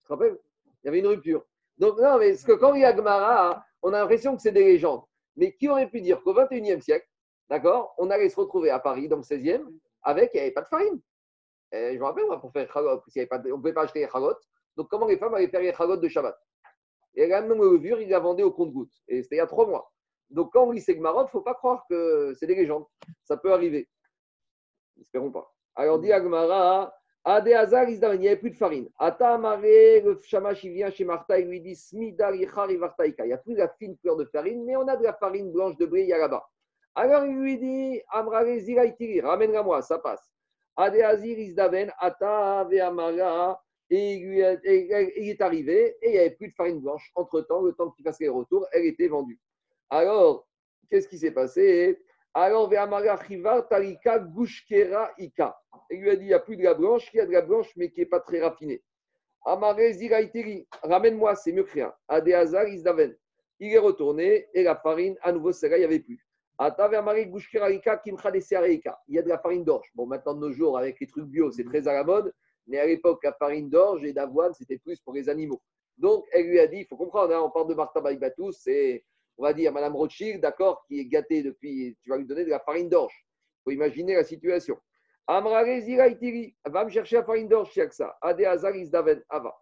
Tu 0.00 0.06
te 0.06 0.12
rappelles? 0.12 0.38
Il 0.82 0.86
y 0.86 0.88
avait 0.88 0.98
une 0.98 1.06
rupture. 1.06 1.44
Donc, 1.78 1.98
non, 1.98 2.18
mais 2.18 2.34
ce 2.36 2.44
que 2.44 2.52
quand 2.52 2.74
il 2.74 2.82
y 2.82 2.84
a 2.84 2.92
Gmara, 2.92 3.64
on 3.82 3.92
a 3.92 4.00
l'impression 4.00 4.36
que 4.36 4.42
c'est 4.42 4.52
des 4.52 4.64
légendes. 4.64 5.02
Mais 5.36 5.52
qui 5.52 5.68
aurait 5.68 5.88
pu 5.88 6.00
dire 6.00 6.22
qu'au 6.22 6.34
21e 6.34 6.80
siècle, 6.80 7.06
d'accord, 7.48 7.94
on 7.98 8.10
allait 8.10 8.28
se 8.28 8.36
retrouver 8.36 8.70
à 8.70 8.78
Paris, 8.78 9.08
dans 9.08 9.16
le 9.16 9.22
16e, 9.22 9.64
avec, 10.02 10.30
il 10.34 10.36
n'y 10.36 10.42
avait 10.42 10.52
pas 10.52 10.62
de 10.62 10.68
farine? 10.68 11.00
Je 11.72 11.98
me 11.98 12.04
rappelle, 12.04 12.26
moi, 12.26 12.40
pour 12.40 12.52
faire 12.52 12.70
on 12.74 12.80
ne 12.80 13.56
pouvait 13.56 13.72
pas 13.72 13.82
acheter 13.82 14.00
les 14.00 14.08
chalot. 14.08 14.36
Donc, 14.76 14.88
comment 14.88 15.06
les 15.06 15.18
femmes 15.18 15.34
allaient 15.34 15.48
faire 15.48 15.60
les 15.60 15.74
chalot 15.74 15.96
de 15.96 16.08
Shabbat? 16.08 16.38
Et 17.14 17.26
la 17.26 17.40
même 17.42 17.58
levure, 17.58 18.00
il 18.00 18.08
la 18.08 18.20
vendait 18.20 18.42
au 18.42 18.52
compte-goutte. 18.52 18.92
Et 19.08 19.22
c'était 19.22 19.36
il 19.36 19.38
y 19.38 19.42
a 19.42 19.46
trois 19.46 19.66
mois. 19.66 19.90
Donc, 20.30 20.52
quand 20.52 20.64
on 20.64 20.70
lit 20.70 20.80
Segmarot, 20.80 21.22
il 21.22 21.24
ne 21.24 21.28
faut 21.28 21.40
pas 21.40 21.54
croire 21.54 21.84
que 21.88 22.34
c'est 22.38 22.46
des 22.46 22.54
légendes. 22.54 22.84
Ça 23.24 23.36
peut 23.36 23.52
arriver. 23.52 23.88
Espérons 25.00 25.32
pas. 25.32 25.55
Alors, 25.76 25.98
dit 26.00 26.12
Agmara, 26.12 26.92
Ade 27.24 27.48
Hazar, 27.48 27.88
il 27.88 28.00
n'y 28.20 28.28
avait 28.28 28.36
plus 28.36 28.50
de 28.50 28.56
farine. 28.56 28.88
Ata 28.98 29.34
Amare, 29.34 29.60
le 29.60 30.18
Shamash, 30.22 30.64
il 30.64 30.72
vient 30.72 30.90
chez 30.90 31.04
Martha, 31.04 31.38
il 31.38 31.48
lui 31.48 31.60
dit 31.60 31.74
Smidar 31.74 32.34
Il 32.34 32.46
n'y 32.46 33.32
a 33.32 33.38
plus 33.38 33.54
la 33.54 33.68
fine 33.68 33.96
fleur 33.98 34.16
de 34.16 34.24
farine, 34.24 34.64
mais 34.64 34.76
on 34.76 34.86
a 34.88 34.96
de 34.96 35.02
la 35.02 35.12
farine 35.12 35.52
blanche 35.52 35.76
de 35.76 35.86
blé, 35.86 36.02
il 36.02 36.08
y 36.08 36.12
a 36.12 36.18
là-bas. 36.18 36.48
Alors, 36.94 37.26
il 37.26 37.36
lui 37.36 37.58
dit 37.58 38.00
Amrare 38.10 38.58
Ziraitiri, 38.58 39.20
ramène-la 39.20 39.62
moi, 39.62 39.82
ça 39.82 39.98
passe. 39.98 40.30
Adéazir 40.76 41.38
Isdaven, 41.38 41.92
Ata 41.98 42.64
Ve'amara, 42.70 43.62
et 43.90 44.14
il 44.14 45.28
est 45.28 45.40
arrivé 45.40 45.96
et 46.02 46.08
il 46.08 46.12
n'y 46.12 46.18
avait 46.18 46.30
plus 46.30 46.48
de 46.48 46.54
farine 46.54 46.80
blanche. 46.80 47.10
Entre-temps, 47.14 47.62
le 47.62 47.72
temps 47.72 47.90
qu'il 47.90 48.04
fasse 48.04 48.20
les 48.20 48.28
retours, 48.28 48.66
elle 48.72 48.84
était 48.84 49.08
vendue. 49.08 49.38
Alors, 49.90 50.46
qu'est-ce 50.90 51.08
qui 51.08 51.18
s'est 51.18 51.30
passé? 51.32 52.00
Alors, 52.38 52.68
Tarika 53.70 54.18
Gushkera 54.18 55.10
Ika. 55.16 55.58
Il 55.88 56.02
lui 56.02 56.10
a 56.10 56.16
dit 56.16 56.24
il 56.24 56.28
n'y 56.28 56.34
a 56.34 56.38
plus 56.38 56.58
de 56.58 56.64
la 56.64 56.74
blanche, 56.74 57.08
il 57.14 57.16
y 57.16 57.20
a 57.20 57.24
de 57.24 57.32
la 57.32 57.40
blanche, 57.40 57.72
mais 57.76 57.90
qui 57.90 58.00
n'est 58.00 58.06
pas 58.06 58.20
très 58.20 58.42
raffinée. 58.42 58.82
Amare 59.46 59.92
Ziraitiri, 59.92 60.68
ramène-moi, 60.82 61.34
c'est 61.34 61.52
mieux 61.52 61.64
que 61.64 61.72
rien. 61.72 61.94
Adéazar 62.08 62.68
Isdaven. 62.68 63.16
Il 63.58 63.72
est 63.72 63.78
retourné 63.78 64.48
et 64.52 64.62
la 64.64 64.76
farine, 64.76 65.16
à 65.22 65.32
nouveau, 65.32 65.50
celle-là, 65.52 65.78
il 65.78 65.80
n'y 65.80 65.86
avait 65.86 66.00
plus. 66.00 66.22
Il 66.60 66.66
y 69.14 69.18
a 69.18 69.22
de 69.22 69.28
la 69.30 69.38
farine 69.38 69.64
d'orge. 69.64 69.90
Bon, 69.94 70.04
maintenant, 70.04 70.34
de 70.34 70.40
nos 70.40 70.52
jours, 70.52 70.76
avec 70.76 71.00
les 71.00 71.06
trucs 71.06 71.24
bio, 71.24 71.50
c'est 71.50 71.64
très 71.64 71.88
à 71.88 71.94
la 71.94 72.04
mode. 72.04 72.34
Mais 72.66 72.78
à 72.78 72.84
l'époque, 72.84 73.24
la 73.24 73.32
farine 73.32 73.70
d'orge 73.70 74.04
et 74.04 74.12
d'avoine, 74.12 74.52
c'était 74.52 74.76
plus 74.76 75.00
pour 75.00 75.14
les 75.14 75.30
animaux. 75.30 75.62
Donc, 75.96 76.26
elle 76.32 76.48
lui 76.48 76.60
a 76.60 76.66
dit, 76.66 76.80
il 76.80 76.86
faut 76.86 76.98
comprendre, 76.98 77.34
hein, 77.34 77.40
on 77.42 77.48
parle 77.48 77.68
de 77.68 77.74
Martha 77.74 78.02
Baïbatou, 78.02 78.52
c'est, 78.52 79.06
on 79.38 79.42
va 79.42 79.52
dire, 79.52 79.72
Madame 79.72 79.94
Rothschild, 79.94 80.40
d'accord, 80.40 80.84
qui 80.86 81.00
est 81.00 81.06
gâtée 81.06 81.42
depuis, 81.42 81.96
tu 82.02 82.10
vas 82.10 82.16
lui 82.16 82.26
donner 82.26 82.44
de 82.44 82.50
la 82.50 82.60
farine 82.60 82.88
d'orge. 82.88 83.14
Il 83.58 83.62
faut 83.64 83.70
imaginer 83.72 84.14
la 84.14 84.24
situation. 84.24 84.78
Va 85.28 85.40
me 85.40 86.88
chercher 86.88 87.16
la 87.16 87.24
farine 87.24 87.48
d'orge 87.48 87.72
chez 87.72 87.88
ça. 87.90 88.16
Daven, 88.22 89.22
Ava. 89.28 89.54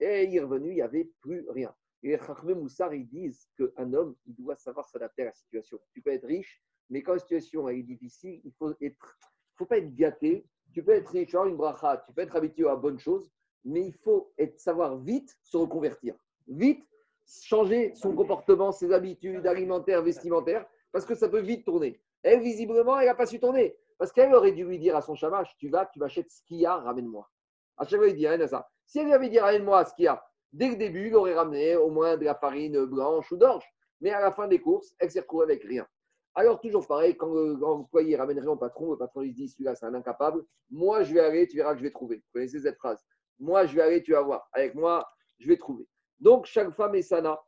Et 0.00 0.24
il 0.24 0.36
est 0.36 0.40
revenu, 0.40 0.70
il 0.70 0.74
n'y 0.74 0.82
avait 0.82 1.10
plus 1.20 1.46
rien. 1.50 1.72
Et 2.02 2.16
les 2.44 2.54
Moussar, 2.54 2.92
ils 2.92 3.06
disent 3.06 3.48
qu'un 3.56 3.92
homme, 3.92 4.16
il 4.26 4.34
doit 4.34 4.56
savoir 4.56 4.88
s'adapter 4.88 5.22
à 5.22 5.26
la 5.26 5.32
situation. 5.32 5.78
Tu 5.92 6.02
peux 6.02 6.10
être 6.10 6.26
riche, 6.26 6.60
mais 6.90 7.02
quand 7.02 7.12
la 7.12 7.20
situation 7.20 7.68
est 7.68 7.82
difficile, 7.82 8.40
il 8.44 8.52
faut 8.58 8.74
être, 8.80 9.18
faut 9.56 9.66
pas 9.66 9.78
être 9.78 9.94
gâté. 9.94 10.44
Tu 10.72 10.82
peux 10.82 10.92
être 10.92 11.10
riche, 11.10 11.34
avoir 11.34 11.48
une 11.48 11.56
bracha, 11.56 12.02
tu 12.06 12.12
peux 12.12 12.22
être 12.22 12.34
habitué 12.34 12.68
à 12.68 12.74
bonne 12.74 12.98
chose, 12.98 13.30
mais 13.64 13.86
il 13.86 13.94
faut 13.94 14.32
savoir 14.56 14.98
vite 14.98 15.36
se 15.42 15.56
reconvertir. 15.56 16.16
Vite 16.48 16.84
changer 17.26 17.94
son 17.94 18.14
comportement, 18.14 18.72
ses 18.72 18.92
habitudes 18.92 19.46
alimentaires, 19.46 20.02
vestimentaires, 20.02 20.66
parce 20.92 21.04
que 21.04 21.14
ça 21.14 21.28
peut 21.28 21.40
vite 21.40 21.64
tourner. 21.64 22.00
Elle, 22.22 22.40
visiblement, 22.40 22.98
elle 22.98 23.06
n'a 23.06 23.14
pas 23.14 23.26
su 23.26 23.40
tourner. 23.40 23.76
Parce 23.98 24.12
qu'elle 24.12 24.34
aurait 24.34 24.52
dû 24.52 24.64
lui 24.64 24.78
dire 24.78 24.96
à 24.96 25.00
son 25.00 25.14
chamash, 25.14 25.56
tu 25.58 25.68
vas, 25.68 25.86
tu 25.86 25.98
m'achètes 25.98 26.30
ce 26.30 26.42
qu'il 26.44 26.58
y 26.58 26.66
a, 26.66 26.76
ramène-moi. 26.76 27.28
À 27.76 27.84
chaque 27.84 27.98
fois, 27.98 28.08
il 28.08 28.16
dit, 28.16 28.26
rien 28.26 28.40
à 28.40 28.48
ça. 28.48 28.68
Si 28.86 28.98
elle 28.98 29.12
avait 29.12 29.28
dit, 29.28 29.38
ramène-moi 29.38 29.84
ce 29.84 29.94
qu'il 29.94 30.04
y 30.04 30.08
a, 30.08 30.22
Dès 30.52 30.68
le 30.68 30.76
début, 30.76 31.08
il 31.08 31.14
aurait 31.14 31.34
ramené 31.34 31.76
au 31.76 31.90
moins 31.90 32.18
de 32.18 32.24
la 32.24 32.34
farine 32.34 32.84
blanche 32.84 33.32
ou 33.32 33.36
d'orge. 33.36 33.64
Mais 34.00 34.10
à 34.10 34.20
la 34.20 34.30
fin 34.30 34.48
des 34.48 34.60
courses, 34.60 34.94
elle 34.98 35.10
s'est 35.10 35.20
retrouvée 35.20 35.44
avec 35.44 35.62
rien. 35.62 35.86
Alors, 36.34 36.60
toujours 36.60 36.86
pareil, 36.86 37.16
quand 37.16 37.32
l'employé 37.32 38.16
ramène 38.16 38.38
rien 38.38 38.50
au 38.50 38.56
patron, 38.56 38.90
le 38.90 38.98
patron 38.98 39.20
lui 39.20 39.32
dit 39.32 39.48
celui-là, 39.48 39.74
c'est 39.74 39.86
un 39.86 39.94
incapable. 39.94 40.44
Moi, 40.70 41.04
je 41.04 41.14
vais 41.14 41.20
aller, 41.20 41.46
tu 41.46 41.56
verras 41.56 41.72
que 41.72 41.78
je 41.78 41.84
vais 41.84 41.90
trouver. 41.90 42.16
Vous 42.16 42.32
connaissez 42.32 42.60
cette 42.60 42.76
phrase 42.76 43.02
Moi, 43.38 43.66
je 43.66 43.74
vais 43.74 43.82
aller, 43.82 44.02
tu 44.02 44.12
vas 44.12 44.22
voir. 44.22 44.48
Avec 44.52 44.74
moi, 44.74 45.06
je 45.38 45.48
vais 45.48 45.56
trouver. 45.56 45.86
Donc, 46.22 46.46
chaque 46.46 46.70
femme 46.70 46.94
est 46.94 47.02
sana. 47.02 47.38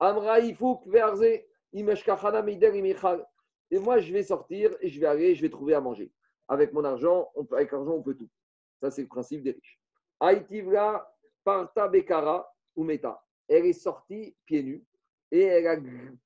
Amra, 0.00 0.40
il 0.40 0.56
faut 0.56 0.82
Et 3.70 3.78
moi, 3.78 3.98
je 3.98 4.12
vais 4.12 4.24
sortir 4.24 4.76
et 4.80 4.88
je 4.88 5.00
vais 5.00 5.06
aller, 5.06 5.36
je 5.36 5.42
vais 5.42 5.48
trouver 5.48 5.74
à 5.74 5.80
manger. 5.80 6.12
Avec 6.48 6.72
mon 6.72 6.82
argent, 6.84 7.30
on 7.36 7.44
peut, 7.44 7.54
avec 7.54 7.70
l'argent, 7.70 7.92
on 7.92 8.02
peut 8.02 8.16
tout. 8.16 8.28
Ça, 8.80 8.90
c'est 8.90 9.02
le 9.02 9.08
principe 9.08 9.44
des 9.44 9.52
riches. 9.52 9.80
Aïtivla, 10.18 11.08
Parta 11.44 11.86
Bekara, 11.86 12.52
Umeta. 12.76 13.22
Elle 13.48 13.66
est 13.66 13.72
sortie 13.72 14.36
pieds 14.46 14.64
nus 14.64 14.84
et 15.30 15.42
elle 15.42 15.66
a 15.68 15.76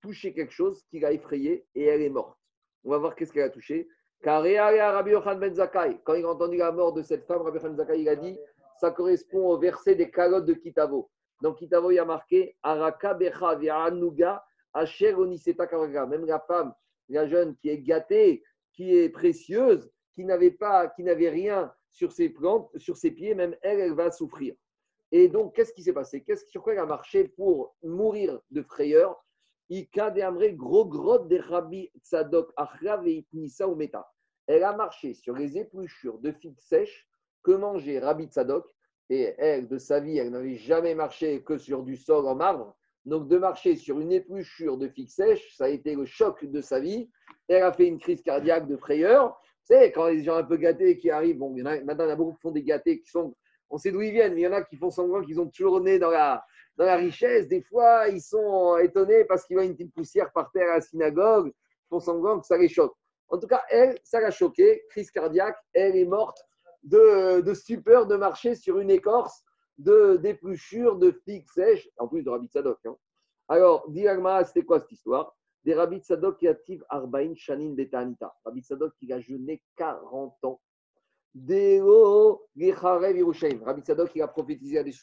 touché 0.01 0.33
quelque 0.33 0.53
chose 0.53 0.83
qui 0.91 1.01
l'a 1.01 1.13
effrayée 1.13 1.67
et 1.75 1.85
elle 1.85 2.01
est 2.01 2.09
morte. 2.09 2.39
On 2.85 2.91
va 2.91 2.99
voir 2.99 3.15
qu'est-ce 3.15 3.35
qu'elle 3.35 3.43
a 3.43 3.51
touché. 3.51 3.87
Car 4.23 4.43
Rabbi 4.43 5.13
Ben 5.39 5.55
Zakai, 5.55 6.01
quand 6.05 6.15
il 6.15 6.25
a 6.25 6.31
entendu 6.31 6.57
la 6.57 6.73
mort 6.73 6.95
de 6.95 7.03
cette 7.03 7.27
femme, 7.27 7.43
Rabbi 7.43 7.59
Yochan 7.59 7.75
Ben 7.75 7.87
il 7.97 8.09
a 8.09 8.17
dit 8.17 8.39
ça 8.81 8.93
correspond 8.93 9.51
au 9.51 9.59
verset 9.59 9.95
des 9.95 10.11
calottes 10.11 10.47
de 10.47 10.55
Kitavo. 10.55 11.11
Kitavo, 11.56 11.90
il 11.90 11.94
y 11.94 11.98
a 11.98 12.05
marqué 12.05 12.56
Araka 12.62 13.15
Becha 13.15 13.85
Anuga 13.85 14.44
Asher. 14.73 15.15
Même 15.15 16.27
la 16.27 16.40
femme, 16.40 16.74
la 17.09 17.27
jeune 17.27 17.56
qui 17.56 17.69
est 17.70 17.78
gâtée, 17.78 18.43
qui 18.73 18.97
est 18.97 19.09
précieuse, 19.09 19.90
qui 20.15 20.24
n'avait 20.24 20.51
pas, 20.51 20.89
qui 20.89 21.02
n'avait 21.02 21.31
rien 21.31 21.73
sur 21.90 22.12
ses 22.12 22.28
plantes, 22.28 22.70
sur 22.77 22.97
ses 22.97 23.10
pieds, 23.10 23.35
même 23.35 23.56
elle, 23.62 23.81
elle 23.81 23.94
va 23.94 24.10
souffrir. 24.10 24.55
Et 25.10 25.28
donc, 25.28 25.55
qu'est-ce 25.55 25.73
qui 25.73 25.82
s'est 25.82 25.93
passé? 25.93 26.23
Qu'est-ce 26.23 26.47
sur 26.47 26.62
quoi 26.62 26.74
elle 26.74 26.81
a 26.81 26.86
marché 26.86 27.28
pour 27.28 27.74
mourir 27.82 28.40
de 28.51 28.62
frayeur? 28.62 29.24
Gros 29.70 30.86
grotte 30.86 31.32
Rabbi 31.48 31.90
Tzadok 32.02 32.52
ou 33.32 33.74
Meta. 33.74 34.10
Elle 34.47 34.65
a 34.65 34.74
marché 34.74 35.15
sur 35.15 35.35
les 35.35 35.59
épluchures 35.59 36.19
de 36.19 36.32
figues 36.32 36.60
sèches 36.60 37.09
que 37.43 37.52
mangeait 37.52 37.98
Rabbi 37.98 38.27
Tzadok. 38.27 38.66
Et 39.11 39.35
elle, 39.39 39.69
de 39.69 39.79
sa 39.79 40.01
vie, 40.01 40.19
elle 40.19 40.31
n'avait 40.31 40.57
jamais 40.57 40.95
marché 40.95 41.43
que 41.43 41.57
sur 41.57 41.83
du 41.83 41.97
sol 41.97 42.27
en 42.27 42.35
marbre. 42.35 42.77
Donc, 43.05 43.29
de 43.29 43.39
marcher 43.39 43.77
sur 43.77 44.01
une 44.01 44.13
épluchure 44.13 44.77
de 44.77 44.89
figues 44.89 45.09
sèches, 45.09 45.57
ça 45.57 45.65
a 45.65 45.69
été 45.69 45.95
le 45.95 46.05
choc 46.05 46.45
de 46.45 46.61
sa 46.61 46.79
vie. 46.79 47.09
Elle 47.49 47.63
a 47.63 47.73
fait 47.73 47.87
une 47.87 47.99
crise 47.99 48.23
cardiaque 48.23 48.69
de 48.69 48.77
frayeur. 48.77 49.29
Vous 49.31 49.75
savez, 49.75 49.93
quand 49.93 50.09
les 50.09 50.23
gens 50.23 50.37
un 50.37 50.45
peu 50.45 50.57
gâtés 50.57 50.99
qui 50.99 51.11
arrivent, 51.11 51.39
bon, 51.39 51.55
il 51.57 51.61
y 51.61 51.63
en 51.63 51.67
a, 51.67 51.81
maintenant, 51.81 52.05
il 52.05 52.09
y 52.09 52.11
en 52.11 52.15
a 52.15 52.17
beaucoup 52.17 52.35
qui 52.35 52.41
font 52.41 52.51
des 52.51 52.63
gâtés 52.63 53.01
qui 53.01 53.09
sont 53.09 53.35
on 53.71 53.79
sait 53.79 53.91
d'où 53.91 54.01
ils 54.01 54.13
viennent, 54.13 54.35
mais 54.35 54.43
il 54.43 54.45
y 54.45 54.47
en 54.47 54.53
a 54.53 54.63
qui 54.63 54.77
font 54.77 54.91
semblant 54.91 55.23
qu'ils 55.23 55.41
ont 55.41 55.49
toujours 55.49 55.81
né 55.81 55.99
dans 55.99 56.11
la, 56.11 56.43
dans 56.77 56.85
la 56.85 56.97
richesse. 56.97 57.49
Des 57.49 57.63
fois, 57.63 58.09
ils 58.09 58.21
sont 58.21 58.79
étonnés 58.79 59.25
parce 59.25 59.45
qu'ils 59.45 59.57
voient 59.57 59.65
une 59.65 59.75
petite 59.77 59.95
poussière 59.95 60.33
par 60.33 60.51
terre 60.53 60.71
à 60.71 60.75
la 60.77 60.81
synagogue. 60.81 61.49
Ils 61.49 61.89
font 61.91 62.01
semblant 62.01 62.41
que 62.41 62.47
ça 62.47 62.57
les 62.57 62.69
choque. 62.69 62.95
En 63.29 63.39
tout 63.39 63.47
cas, 63.47 63.63
elle, 63.69 63.99
ça 64.05 64.21
l'a 64.21 64.31
choquée. 64.31 64.85
Crise 64.91 65.11
cardiaque, 65.11 65.57
elle 65.75 65.97
est 65.97 66.07
morte 66.07 66.39
de, 66.83 67.41
de 67.41 67.55
stupeur 67.55 68.07
de 68.07 68.17
marcher 68.17 68.55
sur 68.55 68.79
une 68.79 68.91
écorce 68.91 69.45
de 69.79 70.17
d'épluchure 70.17 70.97
de 70.97 71.13
figues 71.25 71.49
sèches, 71.55 71.89
en 71.99 72.09
plus 72.09 72.23
de 72.23 72.31
Rabbi 72.31 72.49
Sadok. 72.49 72.79
Hein. 72.85 72.97
Alors, 73.49 73.89
Diagma, 73.91 74.45
c'était 74.45 74.65
quoi 74.65 74.81
cette 74.81 74.93
histoire? 74.93 75.35
Des 75.65 75.75
Rabbi 75.75 76.01
Sadok 76.01 76.39
qui 76.39 76.49
activent 76.49 76.85
Arbaïn 76.89 77.35
Shanin 77.35 77.75
Betanita. 77.75 78.35
Rabbi 78.45 78.63
Sadok 78.63 78.93
qui 78.99 79.13
a 79.13 79.21
jeûné 79.21 79.63
40 79.77 80.45
ans 80.45 80.61
Deo 81.35 82.49
Rabbi 82.57 83.83
Sadok, 83.85 84.11
il 84.15 84.23
a 84.23 84.29
prophétisé 84.29 84.79
à 84.79 84.83
des 84.83 84.95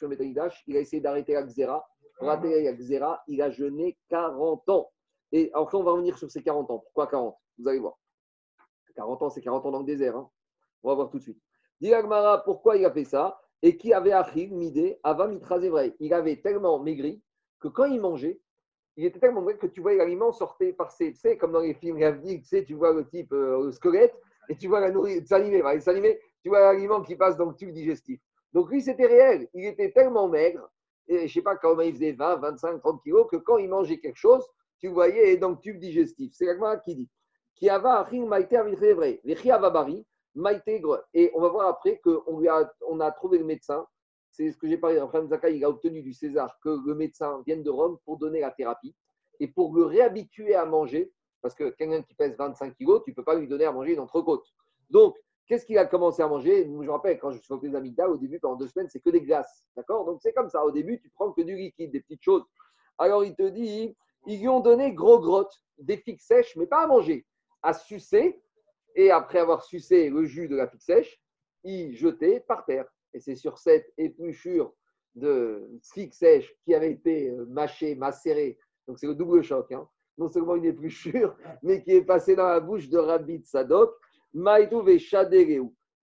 il 0.67 0.77
a 0.77 0.79
essayé 0.79 1.01
d'arrêter 1.01 1.33
la 1.33 1.43
Xéra. 1.43 1.85
La 2.21 2.37
Xéra, 2.37 3.23
il 3.27 3.41
a 3.41 3.49
jeûné 3.49 3.97
40 4.09 4.67
ans. 4.69 4.89
Et 5.31 5.51
enfin, 5.53 5.77
on 5.77 5.83
va 5.83 5.91
revenir 5.91 6.17
sur 6.17 6.29
ces 6.29 6.41
40 6.41 6.69
ans. 6.71 6.79
Pourquoi 6.79 7.07
40 7.07 7.35
Vous 7.57 7.67
allez 7.67 7.79
voir. 7.79 7.97
40 8.95 9.21
ans, 9.23 9.29
c'est 9.29 9.41
40 9.41 9.65
ans 9.65 9.71
dans 9.71 9.79
le 9.79 9.85
désert. 9.85 10.15
Hein. 10.15 10.29
On 10.83 10.89
va 10.89 10.95
voir 10.95 11.09
tout 11.09 11.17
de 11.17 11.23
suite. 11.23 11.41
Dit 11.85 11.93
pourquoi 12.45 12.77
il 12.77 12.85
a 12.85 12.89
fait 12.89 13.03
ça 13.03 13.39
Et 13.61 13.77
qui 13.77 13.93
avait 13.93 14.11
Achil, 14.11 14.51
Midé, 14.51 14.97
Ava 15.03 15.27
vrai. 15.27 15.95
Il 15.99 16.15
avait 16.15 16.37
tellement 16.37 16.79
maigri 16.79 17.21
que 17.59 17.67
quand 17.67 17.85
il 17.85 18.01
mangeait, 18.01 18.41
il 18.97 19.05
était 19.05 19.19
tellement 19.19 19.43
maigri 19.43 19.59
que 19.59 19.67
tu 19.67 19.81
vois 19.81 19.93
l'aliment 19.93 20.31
sortait 20.31 20.73
par 20.73 20.89
ses. 20.89 21.13
Tu 21.13 21.19
sais, 21.19 21.37
comme 21.37 21.51
dans 21.51 21.59
les 21.59 21.75
films 21.75 21.99
tu 21.99 22.43
sais, 22.43 22.63
tu 22.63 22.73
vois 22.73 22.91
le 22.91 23.07
type, 23.07 23.31
euh, 23.33 23.65
le 23.65 23.71
squelette, 23.71 24.19
et 24.49 24.57
tu 24.57 24.67
vois 24.67 24.79
la 24.79 24.89
nourriture 24.89 25.27
s'animer, 25.27 26.19
tu 26.41 26.49
vois 26.49 26.59
l'aliment 26.61 27.03
qui 27.03 27.15
passe 27.15 27.37
dans 27.37 27.45
le 27.45 27.53
tube 27.53 27.71
digestif. 27.71 28.19
Donc 28.51 28.71
lui, 28.71 28.81
c'était 28.81 29.05
réel. 29.05 29.47
Il 29.53 29.65
était 29.65 29.91
tellement 29.91 30.27
maigre, 30.27 30.67
et 31.07 31.19
je 31.19 31.23
ne 31.23 31.27
sais 31.27 31.43
pas 31.43 31.55
comment 31.55 31.81
il 31.81 31.93
faisait 31.93 32.13
20, 32.13 32.37
25, 32.37 32.79
30 32.79 33.03
kilos, 33.03 33.27
que 33.29 33.37
quand 33.37 33.59
il 33.59 33.69
mangeait 33.69 33.99
quelque 33.99 34.17
chose, 34.17 34.43
tu 34.79 34.87
voyais 34.87 35.37
dans 35.37 35.51
le 35.51 35.57
tube 35.57 35.77
digestif. 35.77 36.33
C'est 36.33 36.47
la 36.47 36.77
qui 36.77 36.95
dit. 36.95 37.09
Qui 37.53 37.67
va 37.67 38.07
vrai. 40.35 41.01
Et 41.13 41.31
on 41.33 41.41
va 41.41 41.49
voir 41.49 41.67
après 41.67 41.99
qu'on 42.03 42.47
a, 42.47 42.71
on 42.87 42.99
a 42.99 43.11
trouvé 43.11 43.37
le 43.37 43.45
médecin. 43.45 43.85
C'est 44.31 44.51
ce 44.51 44.57
que 44.57 44.67
j'ai 44.67 44.77
parlé. 44.77 44.99
Raphaël 44.99 45.27
Zakai, 45.27 45.55
il 45.55 45.63
a 45.63 45.69
obtenu 45.69 46.01
du 46.01 46.13
César 46.13 46.59
que 46.61 46.77
le 46.85 46.93
médecin 46.93 47.41
vienne 47.45 47.63
de 47.63 47.69
Rome 47.69 47.97
pour 48.05 48.17
donner 48.17 48.41
la 48.41 48.51
thérapie 48.51 48.93
et 49.39 49.47
pour 49.47 49.73
le 49.75 49.85
réhabituer 49.85 50.55
à 50.55 50.65
manger 50.65 51.11
parce 51.45 51.53
que 51.53 51.69
quelqu'un 51.69 52.01
qui 52.01 52.15
pèse 52.15 52.35
25 52.35 52.75
kg, 52.75 53.03
tu 53.03 53.11
ne 53.11 53.13
peux 53.13 53.23
pas 53.23 53.35
lui 53.35 53.47
donner 53.47 53.65
à 53.65 53.71
manger 53.71 53.93
une 53.93 53.99
entrecôte. 53.99 54.43
Donc, 54.89 55.15
qu'est-ce 55.45 55.63
qu'il 55.67 55.77
a 55.77 55.85
commencé 55.85 56.23
à 56.23 56.27
manger? 56.27 56.63
Je 56.63 56.69
me 56.71 56.89
rappelle, 56.89 57.19
quand 57.19 57.29
je 57.29 57.37
suis 57.37 57.53
les 57.61 57.75
amygdales, 57.75 58.09
au 58.09 58.17
début, 58.17 58.39
pendant 58.39 58.55
deux 58.55 58.67
semaines, 58.67 58.89
c'est 58.89 58.99
que 58.99 59.11
des 59.11 59.21
glaces. 59.21 59.67
D'accord? 59.75 60.05
Donc, 60.05 60.21
c'est 60.23 60.33
comme 60.33 60.49
ça. 60.49 60.65
Au 60.65 60.71
début, 60.71 60.99
tu 60.99 61.11
prends 61.11 61.31
que 61.31 61.43
du 61.43 61.55
liquide, 61.55 61.91
des 61.91 61.99
petites 61.99 62.23
choses. 62.23 62.41
Alors, 62.97 63.23
il 63.23 63.35
te 63.35 63.47
dit, 63.47 63.95
ils 64.25 64.39
lui 64.39 64.47
ont 64.47 64.59
donné 64.59 64.91
gros 64.91 65.19
grottes, 65.19 65.53
des 65.77 65.97
figues 65.97 66.19
sèches, 66.19 66.55
mais 66.55 66.65
pas 66.65 66.83
à 66.83 66.87
manger, 66.87 67.27
à 67.61 67.73
sucer. 67.73 68.41
Et 68.95 69.11
après 69.11 69.39
avoir 69.39 69.63
sucé 69.63 70.09
le 70.09 70.25
jus 70.25 70.47
de 70.47 70.55
la 70.55 70.67
figue 70.67 70.81
sèche, 70.81 71.21
il 71.63 71.95
jetait 71.95 72.39
par 72.39 72.65
terre. 72.65 72.85
Et 73.13 73.19
c'est 73.19 73.35
sur 73.35 73.57
cette 73.57 73.91
épluchure 73.97 74.73
de 75.15 75.69
figues 75.93 76.13
sèches 76.13 76.53
qui 76.63 76.73
avait 76.73 76.91
été 76.91 77.29
euh, 77.29 77.45
mâchée, 77.45 77.95
macérée. 77.95 78.57
Donc, 78.87 78.99
c'est 78.99 79.07
le 79.07 79.15
double 79.15 79.41
choc. 79.41 79.71
Hein 79.71 79.87
non 80.17 80.27
seulement 80.29 80.59
plus 80.59 80.91
sûr, 80.91 81.35
mais 81.61 81.83
qui 81.83 81.91
est 81.91 82.03
passé 82.03 82.35
dans 82.35 82.47
la 82.47 82.59
bouche 82.59 82.89
de 82.89 82.97
Rabbi 82.97 83.43
Sadok, 83.43 83.95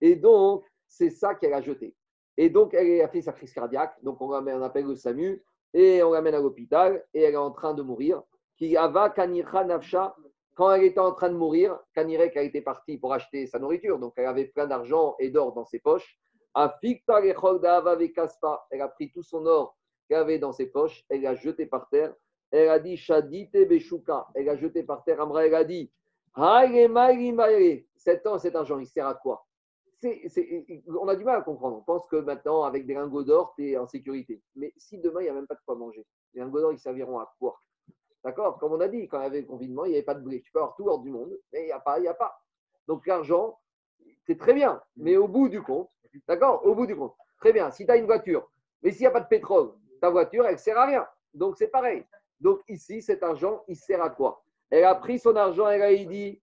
Et 0.00 0.16
donc, 0.16 0.64
c'est 0.86 1.10
ça 1.10 1.34
qu'elle 1.34 1.54
a 1.54 1.62
jeté. 1.62 1.94
Et 2.36 2.50
donc, 2.50 2.74
elle 2.74 3.00
a 3.02 3.08
fait 3.08 3.22
sa 3.22 3.32
crise 3.32 3.52
cardiaque. 3.52 3.94
Donc, 4.02 4.20
on, 4.20 4.28
ramène, 4.28 4.56
on 4.58 4.62
appelle 4.62 4.86
le 4.86 4.96
SAMU 4.96 5.42
et 5.74 6.02
on 6.02 6.12
l'amène 6.12 6.34
à 6.34 6.40
l'hôpital 6.40 7.04
et 7.14 7.22
elle 7.22 7.34
est 7.34 7.38
en 7.38 7.50
train 7.50 7.74
de 7.74 7.82
mourir. 7.82 8.22
Quand 10.54 10.72
elle 10.72 10.84
était 10.84 11.00
en 11.00 11.12
train 11.12 11.30
de 11.30 11.36
mourir, 11.36 11.78
Kanirek 11.94 12.36
a 12.36 12.42
été 12.42 12.60
partie 12.60 12.98
pour 12.98 13.12
acheter 13.12 13.46
sa 13.46 13.58
nourriture. 13.58 13.98
Donc, 13.98 14.12
elle 14.16 14.26
avait 14.26 14.46
plein 14.46 14.66
d'argent 14.66 15.16
et 15.18 15.30
d'or 15.30 15.52
dans 15.54 15.64
ses 15.64 15.78
poches. 15.78 16.18
Elle 16.54 16.62
a 16.64 16.68
pris 16.68 17.02
tout 19.12 19.22
son 19.22 19.46
or 19.46 19.76
qu'elle 20.08 20.18
avait 20.18 20.38
dans 20.38 20.52
ses 20.52 20.66
poches. 20.66 21.04
Elle 21.08 21.22
l'a 21.22 21.34
jeté 21.34 21.66
par 21.66 21.88
terre 21.88 22.14
elle 22.52 22.68
a 22.68 22.78
dit 22.78 22.96
Shadite 22.96 23.66
Beshuka. 23.66 24.28
Elle 24.34 24.48
a 24.48 24.56
jeté 24.56 24.82
par 24.82 25.02
terre 25.04 25.20
Amra. 25.20 25.46
Elle 25.46 25.54
a 25.54 25.64
dit 25.64 25.90
Cet 27.96 28.26
ans, 28.26 28.38
cet 28.38 28.54
argent, 28.54 28.78
il 28.78 28.86
sert 28.86 29.06
à 29.06 29.14
quoi? 29.14 29.46
On 30.04 31.08
a 31.08 31.16
du 31.16 31.24
mal 31.24 31.38
à 31.38 31.42
comprendre. 31.42 31.78
On 31.78 31.82
pense 31.82 32.06
que 32.08 32.16
maintenant, 32.16 32.62
avec 32.64 32.86
des 32.86 32.94
lingots 32.94 33.24
d'or, 33.24 33.54
tu 33.56 33.70
es 33.70 33.78
en 33.78 33.86
sécurité. 33.86 34.42
Mais 34.54 34.74
si 34.76 34.98
demain, 34.98 35.20
il 35.20 35.24
n'y 35.24 35.30
a 35.30 35.34
même 35.34 35.46
pas 35.46 35.54
de 35.54 35.60
quoi 35.64 35.76
manger, 35.76 36.04
les 36.34 36.40
lingots 36.40 36.60
d'or, 36.60 36.72
ils 36.72 36.78
serviront 36.78 37.18
à 37.18 37.32
quoi? 37.38 37.58
D'accord? 38.24 38.58
Comme 38.58 38.72
on 38.72 38.80
a 38.80 38.88
dit, 38.88 39.08
quand 39.08 39.20
il 39.20 39.24
y 39.24 39.26
avait 39.26 39.40
le 39.40 39.46
confinement, 39.46 39.84
il 39.84 39.90
n'y 39.90 39.96
avait 39.96 40.04
pas 40.04 40.14
de 40.14 40.22
blé. 40.22 40.42
Tu 40.42 40.52
peux 40.52 40.60
avoir 40.60 40.76
tout 40.76 40.86
hors 40.86 41.00
du 41.00 41.10
monde, 41.10 41.36
mais 41.52 41.62
il 41.62 41.66
n'y 41.66 41.72
a 41.72 41.80
pas, 41.80 41.98
il 41.98 42.02
n'y 42.02 42.08
a 42.08 42.14
pas. 42.14 42.32
Donc 42.86 43.06
l'argent, 43.06 43.58
c'est 44.26 44.38
très 44.38 44.54
bien, 44.54 44.80
mais 44.96 45.16
au 45.16 45.28
bout 45.28 45.48
du 45.48 45.62
compte, 45.62 45.90
d'accord? 46.28 46.64
Au 46.64 46.74
bout 46.74 46.86
du 46.86 46.96
compte. 46.96 47.14
Très 47.40 47.52
bien, 47.52 47.70
si 47.70 47.84
tu 47.84 47.90
as 47.90 47.96
une 47.96 48.06
voiture, 48.06 48.48
mais 48.82 48.92
s'il 48.92 49.00
n'y 49.00 49.06
a 49.06 49.10
pas 49.10 49.20
de 49.20 49.28
pétrole, 49.28 49.72
ta 50.00 50.10
voiture, 50.10 50.46
elle 50.46 50.54
ne 50.54 50.58
sert 50.58 50.78
à 50.78 50.86
rien. 50.86 51.06
Donc 51.34 51.56
c'est 51.58 51.68
pareil. 51.68 52.04
Donc 52.40 52.60
ici, 52.68 53.02
cet 53.02 53.22
argent, 53.22 53.64
il 53.68 53.76
sert 53.76 54.02
à 54.02 54.10
quoi? 54.10 54.44
Elle 54.70 54.84
a 54.84 54.94
pris 54.94 55.18
son 55.18 55.36
argent, 55.36 55.68
elle 55.68 55.82
a 55.82 55.94
dit 55.94 56.40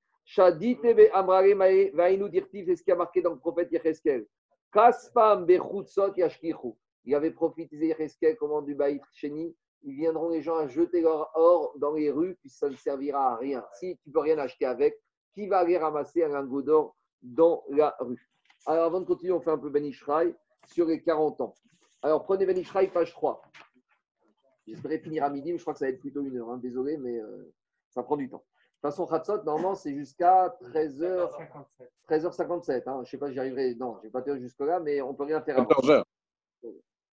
Dirtiv, 2.29 2.65
c'est 2.65 2.75
ce 2.75 2.83
qui 2.83 2.91
a 2.91 2.95
marqué 2.95 3.21
dans 3.21 3.31
le 3.31 3.39
prophète 3.39 3.71
Yecheskel. 3.71 4.27
Kaspam 4.71 5.45
Bechutzot 5.45 6.13
Yashkichu. 6.15 6.75
Il 7.05 7.15
avait 7.15 7.31
profité 7.31 7.75
Yecheskel, 7.75 8.37
comment 8.37 8.61
du 8.61 8.75
Baït 8.75 9.01
Cheni. 9.11 9.55
Ils 9.83 9.95
viendront 9.95 10.29
les 10.29 10.41
gens 10.41 10.57
à 10.57 10.67
jeter 10.67 11.01
leur 11.01 11.31
or 11.35 11.73
dans 11.77 11.93
les 11.93 12.11
rues, 12.11 12.35
puis 12.41 12.49
ça 12.49 12.69
ne 12.69 12.75
servira 12.75 13.33
à 13.33 13.35
rien. 13.37 13.65
Si 13.79 13.97
tu 14.03 14.09
ne 14.09 14.13
peux 14.13 14.19
rien 14.19 14.37
acheter 14.37 14.65
avec, 14.65 14.99
qui 15.33 15.47
va 15.47 15.59
aller 15.59 15.77
ramasser 15.77 16.23
un 16.23 16.29
lingot 16.29 16.61
d'or 16.61 16.95
dans 17.21 17.63
la 17.69 17.95
rue? 17.99 18.29
Alors 18.65 18.85
avant 18.85 18.99
de 18.99 19.05
continuer, 19.05 19.31
on 19.31 19.41
fait 19.41 19.51
un 19.51 19.57
peu 19.57 19.69
Ben 19.69 19.89
sur 20.65 20.85
les 20.85 21.01
40 21.01 21.41
ans. 21.41 21.55
Alors 22.01 22.23
prenez 22.23 22.45
Ben 22.45 22.61
page 22.93 23.13
3. 23.13 23.41
J'espérais 24.67 24.99
finir 24.99 25.23
à 25.23 25.29
midi, 25.29 25.51
mais 25.51 25.57
je 25.57 25.63
crois 25.63 25.73
que 25.73 25.79
ça 25.79 25.85
va 25.85 25.91
être 25.91 25.99
plutôt 25.99 26.21
une 26.21 26.37
heure. 26.37 26.49
Hein. 26.49 26.57
Désolé, 26.57 26.97
mais 26.97 27.17
euh, 27.19 27.51
ça 27.89 28.03
prend 28.03 28.17
du 28.17 28.29
temps. 28.29 28.37
De 28.37 28.87
toute 28.87 28.95
façon, 28.95 29.07
Khatsot, 29.07 29.43
normalement, 29.43 29.75
c'est 29.75 29.93
jusqu'à 29.93 30.55
13h, 30.61 31.29
13h57. 32.07 32.83
Hein. 32.85 32.95
Je 32.97 32.99
ne 32.99 33.05
sais 33.05 33.17
pas 33.17 33.27
si 33.27 33.33
j'y 33.33 33.39
arriverai. 33.39 33.75
Non, 33.75 33.95
je 33.95 33.97
ne 33.97 34.03
vais 34.03 34.09
pas 34.09 34.21
tenir 34.21 34.39
jusque-là, 34.39 34.79
mais 34.79 35.01
on 35.01 35.11
ne 35.11 35.17
peut 35.17 35.23
rien 35.23 35.41
faire 35.41 35.57
14h. 35.57 36.03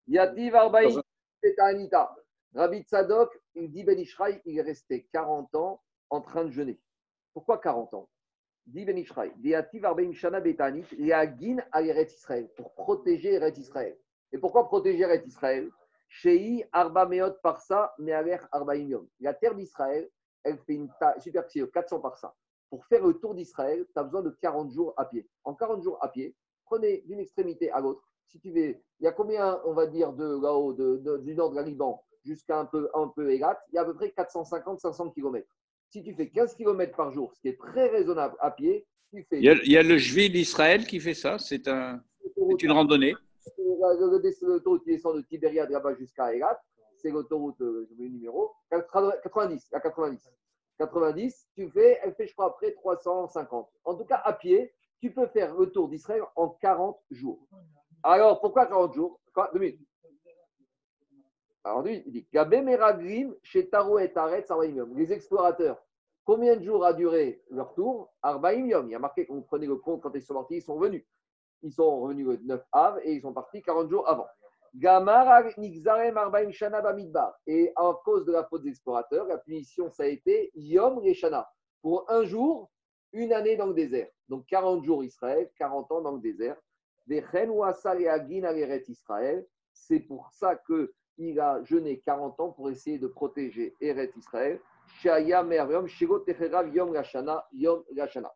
Yativ 0.08 0.56
Arbaï, 0.56 0.96
c'est 1.42 1.58
Anita. 1.60 2.16
Rabbi 2.56 2.84
Tzadok, 2.84 3.38
il 3.56 3.70
dit 3.70 3.84
Ben 3.84 4.00
Ishraï, 4.00 4.42
il 4.46 4.58
est 4.58 4.62
resté 4.62 5.10
40 5.12 5.54
ans 5.56 5.82
en 6.10 6.22
train 6.22 6.46
de 6.46 6.52
jeûner. 6.52 6.80
Pourquoi 7.34 7.58
40 7.58 7.94
ans? 7.94 8.10
Dit 8.66 8.86
Ben 8.86 8.98
Ishraï, 8.98 9.34
Yagin 10.98 11.58
al 11.74 11.86
Israël, 11.86 12.48
pour 12.56 12.74
protéger 12.74 13.34
Eretz 13.34 13.58
Israël. 13.58 13.98
Et 14.32 14.38
pourquoi 14.38 14.70
protéger 14.70 15.02
Eretz 15.04 15.28
Israël? 15.28 15.70
Shei 16.08 16.66
Arba 16.72 17.06
Meot 17.06 17.42
Parsa 17.44 17.94
Mealer 18.00 18.40
Arba 18.54 18.74
La 19.20 19.34
terre 19.34 19.56
d'Israël, 19.56 20.10
elle 20.44 20.58
fait 20.60 20.76
une 20.76 20.90
superficie 21.20 21.62
de 21.62 21.66
400 21.66 22.00
Parsa. 22.00 22.34
Pour 22.70 22.86
faire 22.86 23.06
le 23.06 23.16
tour 23.16 23.36
d'Israël, 23.36 23.86
tu 23.86 24.00
as 24.00 24.04
besoin 24.04 24.22
de 24.22 24.30
40 24.30 24.72
jours 24.72 24.94
à 24.96 25.06
pied. 25.06 25.28
En 25.44 25.56
40 25.56 25.84
jours 25.84 25.98
à 26.02 26.08
pied, 26.08 26.34
prenez 26.64 27.02
d'une 27.02 27.20
extrémité 27.20 27.70
à 27.72 27.82
l'autre. 27.82 28.02
Si 28.28 28.40
tu 28.40 28.50
veux, 28.52 28.78
il 29.00 29.04
y 29.04 29.08
a 29.08 29.12
combien, 29.12 29.60
on 29.66 29.74
va 29.74 29.88
dire, 29.88 30.14
de 30.14 30.42
là-haut, 30.42 30.74
du 30.74 31.36
nord 31.36 31.52
de 31.52 31.56
la 31.58 31.62
Liban? 31.62 32.02
Jusqu'à 32.26 32.60
un 32.60 32.66
peu, 32.66 32.90
un 32.94 33.08
peu 33.08 33.32
Elat, 33.32 33.60
il 33.72 33.76
y 33.76 33.78
a 33.78 33.82
à 33.82 33.86
peu 33.86 33.94
près 33.94 34.14
450-500 34.18 35.14
km. 35.14 35.48
Si 35.90 36.04
tu 36.04 36.14
fais 36.14 36.30
15 36.30 36.56
km 36.56 36.96
par 36.96 37.12
jour, 37.12 37.32
ce 37.36 37.42
qui 37.42 37.50
est 37.50 37.60
très 37.60 37.88
raisonnable 37.88 38.36
à 38.40 38.52
pied, 38.52 38.86
tu 39.12 39.26
fais. 39.30 39.38
Il 39.38 39.44
y 39.44 39.50
a, 39.50 39.54
il 39.64 39.72
y 39.72 39.78
a 39.78 39.84
le 39.84 39.98
Jvil 39.98 40.32
d'Israël 40.32 40.86
qui 40.86 41.00
fait 41.00 41.14
ça. 41.14 41.38
C'est 41.40 41.68
un, 41.68 42.02
c'est 42.50 42.64
une 42.64 42.72
randonnée. 42.72 43.16
L'autoroute 44.42 44.84
qui 44.84 44.90
descend 44.90 45.16
de 45.16 45.22
Tibériade 45.22 45.70
là-bas 45.70 45.94
jusqu'à 45.96 46.34
Elat, 46.34 46.60
c'est 46.98 47.12
l'autoroute, 47.12 47.62
euh, 47.62 47.88
le 47.98 48.08
numéro, 48.08 48.52
90, 48.72 49.68
la 49.72 49.80
90. 49.80 50.32
90, 50.80 51.48
tu 51.56 51.70
fais, 51.70 52.00
elle 52.04 52.14
fait, 52.16 52.28
je 52.28 52.34
crois, 52.34 52.48
après 52.48 52.72
350. 52.74 53.70
En 53.84 53.96
tout 53.96 54.06
cas, 54.06 54.22
à 54.26 54.34
pied, 54.34 54.74
tu 55.00 55.12
peux 55.12 55.28
faire 55.28 55.56
le 55.56 55.68
tour 55.72 55.88
d'Israël 55.88 56.24
en 56.36 56.50
40 56.50 56.98
jours. 57.12 57.48
Alors, 58.04 58.42
pourquoi 58.42 58.66
40 58.66 58.94
jours? 58.94 59.20
Deux 59.54 59.60
minutes. 59.60 59.80
Alors, 61.66 61.82
lui, 61.82 62.04
il 62.06 62.12
dit 62.12 62.28
chez 63.42 63.68
Taro 63.68 63.98
et 63.98 64.14
Taret, 64.14 64.46
Les 64.94 65.12
explorateurs, 65.12 65.84
combien 66.24 66.56
de 66.58 66.64
jours 66.64 66.86
a 66.86 66.94
duré 66.94 67.42
leur 67.50 67.74
tour? 67.74 68.14
Arbaim 68.22 68.68
Yom. 68.68 68.88
Il 68.88 68.92
y 68.92 68.96
a 68.96 69.00
marqué 69.00 69.26
qu'on 69.26 69.42
prenait 69.42 69.66
le 69.66 69.78
compte 69.78 70.04
quand 70.04 70.14
ils 70.14 70.22
sont 70.22 70.36
partis, 70.36 70.58
ils 70.58 70.62
sont 70.62 70.78
venus. 70.78 71.04
Ils 71.64 71.72
sont 71.72 72.02
revenus 72.02 72.28
le 72.28 72.38
9 72.44 72.64
av 72.72 73.00
et 73.04 73.14
ils 73.14 73.22
sont 73.22 73.34
partis 73.34 73.64
40 73.64 73.90
jours 73.90 74.08
avant. 74.08 74.28
Et 77.48 77.74
à 77.76 77.94
cause 78.04 78.26
de 78.26 78.32
la 78.32 78.44
faute 78.44 78.62
des 78.62 78.70
explorateurs, 78.70 79.26
la 79.26 79.40
punition, 79.40 79.90
ça 79.90 80.04
a 80.04 80.06
été 80.06 80.52
Yom 80.54 81.00
Reshana. 81.00 81.50
Pour 81.82 82.06
un 82.12 82.26
jour, 82.26 82.70
une 83.12 83.34
année 83.34 83.56
dans 83.56 83.66
le 83.66 83.74
désert. 83.74 84.10
Donc 84.30 84.46
40 84.46 84.84
jours 84.84 85.04
Israël, 85.04 85.50
40 85.58 85.92
ans 85.94 86.02
dans 86.02 86.12
le 86.12 86.20
désert. 86.20 86.58
C'est 89.74 90.00
pour 90.02 90.30
ça 90.32 90.56
qu'il 91.16 91.40
a 91.40 91.64
jeûné 91.64 92.00
40 92.00 92.40
ans 92.40 92.52
pour 92.52 92.70
essayer 92.70 93.00
de 93.00 93.08
protéger 93.08 93.76
Eret 93.82 94.12
Israël. 94.18 94.60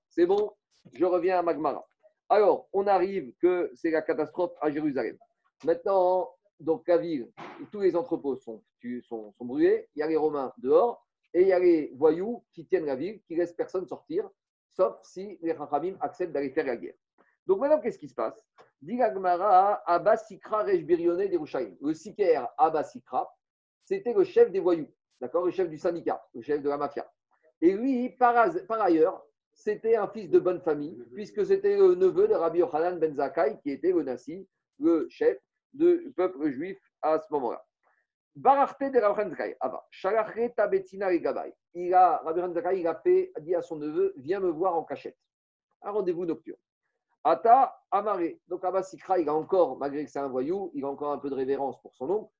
C'est 0.09 0.25
bon, 0.25 0.51
je 0.93 1.05
reviens 1.05 1.39
à 1.39 1.41
Magmara. 1.41 1.85
Alors, 2.29 2.67
on 2.73 2.87
arrive 2.87 3.33
que 3.41 3.71
c'est 3.75 3.91
la 3.91 4.01
catastrophe 4.01 4.53
à 4.61 4.69
Jérusalem. 4.69 5.17
Maintenant, 5.63 6.29
donc 6.59 6.87
la 6.87 6.97
ville, 6.97 7.31
tous 7.71 7.81
les 7.81 7.95
entrepôts 7.95 8.35
sont, 8.37 8.63
sont, 9.03 9.33
sont, 9.37 9.45
brûlés, 9.45 9.87
il 9.95 9.99
y 9.99 10.03
a 10.03 10.07
les 10.07 10.17
Romains 10.17 10.53
dehors, 10.57 11.05
et 11.33 11.41
il 11.41 11.47
y 11.47 11.53
a 11.53 11.59
les 11.59 11.91
voyous 11.95 12.43
qui 12.53 12.65
tiennent 12.65 12.85
la 12.85 12.95
ville, 12.95 13.21
qui 13.27 13.35
laissent 13.35 13.53
personne 13.53 13.87
sortir, 13.87 14.29
sauf 14.71 14.97
si 15.03 15.37
les 15.41 15.53
Rachamim 15.53 15.95
acceptent 16.01 16.33
d'aller 16.33 16.51
faire 16.51 16.65
la 16.65 16.77
guerre. 16.77 16.95
Donc 17.49 17.61
maintenant, 17.61 17.79
qu'est-ce 17.79 17.97
qui 17.97 18.07
se 18.07 18.13
passe? 18.13 18.45
Digagmara 18.79 19.81
Abba 19.87 20.17
Sikra 20.17 20.63
Le 20.67 21.93
Siker 21.95 22.45
Abba 22.55 22.83
Sikra, 22.83 23.27
c'était 23.83 24.13
le 24.13 24.23
chef 24.23 24.51
des 24.51 24.59
voyous, 24.59 24.87
d'accord? 25.19 25.45
Le 25.45 25.51
chef 25.51 25.67
du 25.67 25.79
syndicat, 25.79 26.23
le 26.35 26.43
chef 26.43 26.61
de 26.61 26.69
la 26.69 26.77
mafia. 26.77 27.11
Et 27.59 27.73
lui, 27.73 28.11
par, 28.11 28.53
par 28.67 28.81
ailleurs, 28.83 29.25
c'était 29.51 29.95
un 29.95 30.07
fils 30.09 30.29
de 30.29 30.37
bonne 30.37 30.61
famille, 30.61 31.03
puisque 31.15 31.43
c'était 31.43 31.75
le 31.75 31.95
neveu 31.95 32.27
de 32.27 32.35
Rabbi 32.35 32.59
Yochanan 32.59 32.99
ben 32.99 33.15
Zakkai, 33.15 33.57
qui 33.63 33.71
était 33.71 33.93
le 33.93 34.03
Nassi, 34.03 34.47
le 34.77 35.07
chef 35.09 35.39
du 35.73 36.13
peuple 36.15 36.51
juif 36.51 36.77
à 37.01 37.17
ce 37.17 37.33
moment-là. 37.33 37.65
Bararte 38.35 38.79
de 38.79 38.99
Rabbi 38.99 39.27
Zakai, 39.31 39.57
Ava, 39.59 39.83
Shalachre 39.89 40.53
Tabetina 40.55 41.11
et 41.11 41.19
Gabay. 41.19 41.51
Rabbi 41.73 42.53
Zakai, 42.53 42.79
il 42.81 42.87
a 42.87 42.93
fait, 42.93 43.31
dit 43.39 43.55
à 43.55 43.63
son 43.63 43.77
neveu, 43.77 44.13
viens 44.17 44.39
me 44.39 44.49
voir 44.49 44.75
en 44.75 44.83
cachette. 44.83 45.17
Un 45.81 45.89
rendez-vous 45.89 46.27
nocturne. 46.27 46.59
Ata 47.23 47.75
Amare. 47.91 48.39
Donc 48.47 48.63
Abba 48.63 48.83
Sikra, 48.83 49.19
il 49.19 49.29
a 49.29 49.33
encore, 49.33 49.77
malgré 49.77 50.05
que 50.05 50.11
c'est 50.11 50.19
un 50.19 50.27
voyou, 50.27 50.71
il 50.73 50.83
a 50.83 50.87
encore 50.87 51.11
un 51.11 51.17
peu 51.17 51.29
de 51.29 51.35
révérence 51.35 51.79
pour 51.81 51.93
son 51.95 52.09
oncle. 52.09 52.31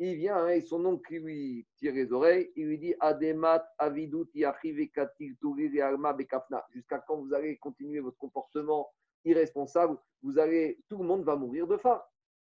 Il 0.00 0.14
vient 0.14 0.36
hein, 0.36 0.50
et 0.50 0.60
son 0.60 0.84
oncle 0.84 1.16
lui 1.16 1.66
tire 1.76 1.92
les 1.92 2.12
oreilles. 2.12 2.52
Il 2.54 2.68
lui 2.68 2.78
dit 2.78 2.94
Ademat 3.00 3.66
Avidut 3.78 4.26
Bekafna. 4.32 6.64
Jusqu'à 6.70 6.98
quand 7.00 7.16
vous 7.16 7.34
allez 7.34 7.58
continuer 7.58 7.98
votre 7.98 8.16
comportement 8.16 8.88
irresponsable, 9.24 9.98
vous 10.22 10.38
allez, 10.38 10.78
tout 10.88 10.98
le 10.98 11.04
monde 11.04 11.24
va 11.24 11.34
mourir 11.34 11.66
de 11.66 11.76
faim. 11.76 12.00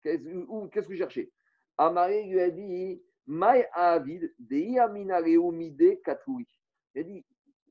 Qu'est-ce 0.02 0.24
que 0.24 0.92
vous 0.92 0.96
cherchez? 0.96 1.32
Amaré 1.78 2.24
lui 2.24 2.40
a 2.40 2.50
dit 2.50 3.02
Mai 3.26 3.66
Avid, 3.72 4.34
Katoui. 6.04 6.46
Il 6.94 7.00
a 7.00 7.04
dit 7.04 7.24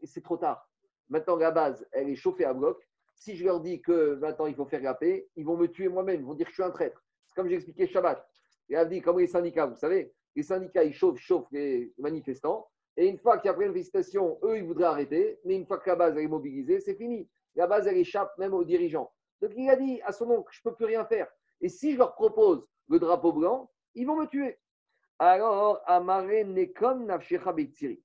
C'est 0.03 0.23
trop 0.23 0.37
tard. 0.37 0.67
Maintenant, 1.09 1.35
la 1.35 1.51
base, 1.51 1.87
elle 1.91 2.09
est 2.09 2.15
chauffée 2.15 2.45
à 2.45 2.53
bloc. 2.53 2.86
Si 3.17 3.35
je 3.35 3.43
leur 3.43 3.59
dis 3.59 3.81
que 3.81 4.15
maintenant 4.15 4.45
il 4.45 4.55
faut 4.55 4.65
faire 4.65 4.81
la 4.81 4.93
paix, 4.93 5.27
ils 5.35 5.45
vont 5.45 5.57
me 5.57 5.67
tuer 5.67 5.89
moi-même. 5.89 6.21
Ils 6.21 6.25
vont 6.25 6.35
dire 6.35 6.45
que 6.45 6.51
je 6.51 6.55
suis 6.55 6.63
un 6.63 6.71
traître. 6.71 7.03
C'est 7.25 7.35
comme 7.35 7.49
j'ai 7.49 7.55
expliqué 7.55 7.87
Shabbat. 7.87 8.25
Il 8.69 8.75
a 8.75 8.85
dit 8.85 9.01
comme 9.01 9.19
les 9.19 9.27
syndicats, 9.27 9.65
vous 9.65 9.75
savez, 9.75 10.13
les 10.35 10.43
syndicats, 10.43 10.83
ils 10.83 10.93
chauffent, 10.93 11.19
chauffent 11.19 11.51
les 11.51 11.91
manifestants. 11.97 12.67
Et 12.95 13.07
une 13.07 13.17
fois 13.17 13.39
qu'il 13.39 13.49
y 13.51 13.53
a 13.53 13.57
une 13.57 13.71
manifestation, 13.71 14.39
eux, 14.43 14.57
ils 14.57 14.63
voudraient 14.63 14.85
arrêter. 14.85 15.39
Mais 15.45 15.55
une 15.55 15.65
fois 15.65 15.79
que 15.79 15.89
la 15.89 15.95
base 15.95 16.17
est 16.17 16.27
mobilisée, 16.27 16.79
c'est 16.79 16.95
fini. 16.95 17.27
La 17.55 17.67
base, 17.67 17.87
elle 17.87 17.97
échappe 17.97 18.37
même 18.37 18.53
aux 18.53 18.63
dirigeants. 18.63 19.11
Donc 19.41 19.51
il 19.55 19.69
a 19.69 19.75
dit 19.75 19.99
à 20.03 20.11
son 20.11 20.29
oncle, 20.29 20.51
je 20.51 20.61
ne 20.63 20.69
peux 20.69 20.75
plus 20.75 20.85
rien 20.85 21.05
faire. 21.05 21.27
Et 21.59 21.69
si 21.69 21.93
je 21.93 21.97
leur 21.97 22.13
propose 22.13 22.65
le 22.87 22.99
drapeau 22.99 23.33
blanc, 23.33 23.71
ils 23.95 24.05
vont 24.05 24.15
me 24.15 24.25
tuer. 24.27 24.59
Alors, 25.19 25.81
Amare 25.85 26.45
Nekon 26.45 27.05
Nafshecha 27.05 27.51
Beitziri. 27.51 28.03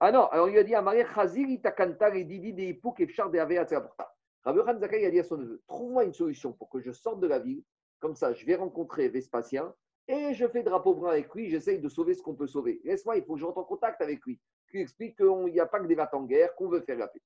Ah 0.00 0.10
non, 0.12 0.26
alors 0.26 0.48
il 0.48 0.58
a 0.58 0.64
dit 0.64 0.74
Amare 0.74 1.06
Chazir 1.14 1.48
Itakanta 1.48 2.10
Didi 2.10 2.52
de 2.52 2.62
Ipuk 2.62 3.00
Efchar 3.00 3.30
de 3.30 3.38
Aveatzaporta. 3.38 4.12
Rabbi 4.44 4.60
Khan 4.64 4.78
Zakai 4.78 5.04
a 5.04 5.10
dit 5.10 5.20
à 5.20 5.24
son 5.24 5.38
neveu 5.38 5.62
Trouve-moi 5.66 6.04
une 6.04 6.12
solution 6.12 6.52
pour 6.52 6.68
que 6.68 6.80
je 6.80 6.92
sorte 6.92 7.20
de 7.20 7.26
la 7.26 7.38
ville. 7.38 7.62
Comme 8.00 8.14
ça, 8.14 8.32
je 8.32 8.46
vais 8.46 8.54
rencontrer 8.54 9.08
Vespasien 9.08 9.74
et 10.06 10.32
je 10.34 10.46
fais 10.46 10.62
drapeau 10.62 10.94
blanc 10.94 11.10
avec 11.10 11.34
lui. 11.34 11.50
J'essaye 11.50 11.80
de 11.80 11.88
sauver 11.88 12.14
ce 12.14 12.22
qu'on 12.22 12.34
peut 12.34 12.46
sauver. 12.46 12.80
Laisse-moi, 12.84 13.16
il 13.16 13.24
faut 13.24 13.34
que 13.34 13.40
je 13.40 13.44
rentre 13.44 13.58
en 13.58 13.64
contact 13.64 14.00
avec 14.00 14.24
lui. 14.24 14.40
Qui 14.70 14.78
explique 14.78 15.16
qu'il 15.16 15.52
n'y 15.52 15.60
a 15.60 15.66
pas 15.66 15.80
que 15.80 15.86
des 15.86 15.94
vats 15.94 16.10
en 16.12 16.24
guerre, 16.24 16.54
qu'on 16.54 16.68
veut 16.68 16.80
faire 16.80 16.98
la 16.98 17.08
paix. 17.08 17.20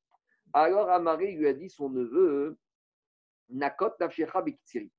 Alors 0.52 0.89
Amaré 0.90 1.32
lui 1.32 1.47
a 1.47 1.52
dit 1.52 1.70
son 1.70 1.90
neveu 1.90 2.56
Nakot 3.51 3.93
Nafshecha 4.01 4.43
Beitziri 4.43 4.90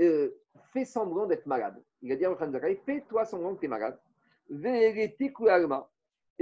euh, 0.00 0.30
fais 0.72 0.84
semblant 0.84 1.26
d'être 1.26 1.46
malade. 1.46 1.82
Il 2.02 2.12
a 2.12 2.16
dit 2.16 2.24
à 2.24 2.34
Zakai, 2.34 2.80
fais-toi 2.86 3.24
semblant 3.24 3.54
que 3.54 3.60
tu 3.60 3.66
es 3.66 3.68
malade. 3.68 3.98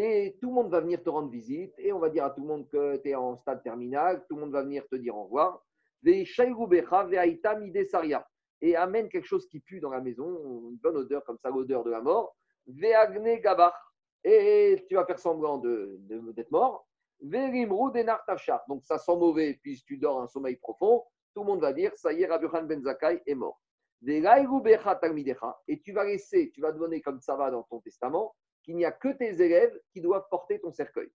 Et 0.00 0.38
tout 0.40 0.48
le 0.48 0.54
monde 0.54 0.70
va 0.70 0.80
venir 0.80 1.02
te 1.02 1.10
rendre 1.10 1.28
visite 1.28 1.74
et 1.76 1.92
on 1.92 1.98
va 1.98 2.08
dire 2.08 2.24
à 2.24 2.30
tout 2.30 2.40
le 2.40 2.46
monde 2.46 2.68
que 2.68 2.96
tu 2.98 3.08
es 3.08 3.16
en 3.16 3.36
stade 3.36 3.64
terminal, 3.64 4.24
tout 4.28 4.36
le 4.36 4.42
monde 4.42 4.52
va 4.52 4.62
venir 4.62 4.86
te 4.88 4.94
dire 4.94 5.16
au 5.16 5.24
revoir. 5.24 5.66
Et 8.60 8.76
amène 8.76 9.08
quelque 9.08 9.26
chose 9.26 9.48
qui 9.48 9.58
pue 9.58 9.80
dans 9.80 9.90
la 9.90 10.00
maison, 10.00 10.70
une 10.70 10.76
bonne 10.76 10.96
odeur 10.98 11.24
comme 11.24 11.38
ça, 11.38 11.50
l'odeur 11.50 11.82
de 11.82 11.90
la 11.90 12.00
mort. 12.00 12.36
Et 14.24 14.86
tu 14.88 14.94
vas 14.94 15.04
faire 15.04 15.18
semblant 15.18 15.58
d'être 15.58 16.06
de, 16.08 16.46
mort. 16.52 16.86
Donc 18.68 18.84
ça 18.84 18.98
sent 18.98 19.16
mauvais 19.16 19.58
puisque 19.60 19.86
tu 19.86 19.98
dors 19.98 20.22
un 20.22 20.28
sommeil 20.28 20.54
profond 20.56 21.02
tout 21.38 21.44
le 21.44 21.50
monde 21.50 21.60
va 21.60 21.72
dire, 21.72 21.92
ça 21.94 22.12
y 22.12 22.22
est, 22.22 22.26
Rabbi 22.26 22.46
Ben 22.66 22.82
Zakai 22.82 23.22
est 23.24 23.34
mort. 23.36 23.60
Et 24.08 25.80
tu 25.80 25.92
vas 25.92 26.04
laisser, 26.04 26.50
tu 26.50 26.60
vas 26.60 26.72
donner 26.72 27.00
comme 27.00 27.20
ça 27.20 27.36
va 27.36 27.52
dans 27.52 27.62
ton 27.62 27.78
testament, 27.78 28.34
qu'il 28.68 28.76
n'y 28.76 28.84
a 28.84 28.92
que 28.92 29.08
tes 29.08 29.40
élèves 29.40 29.80
qui 29.94 30.02
doivent 30.02 30.26
porter 30.30 30.60
ton 30.60 30.70
cercueil. 30.70 31.08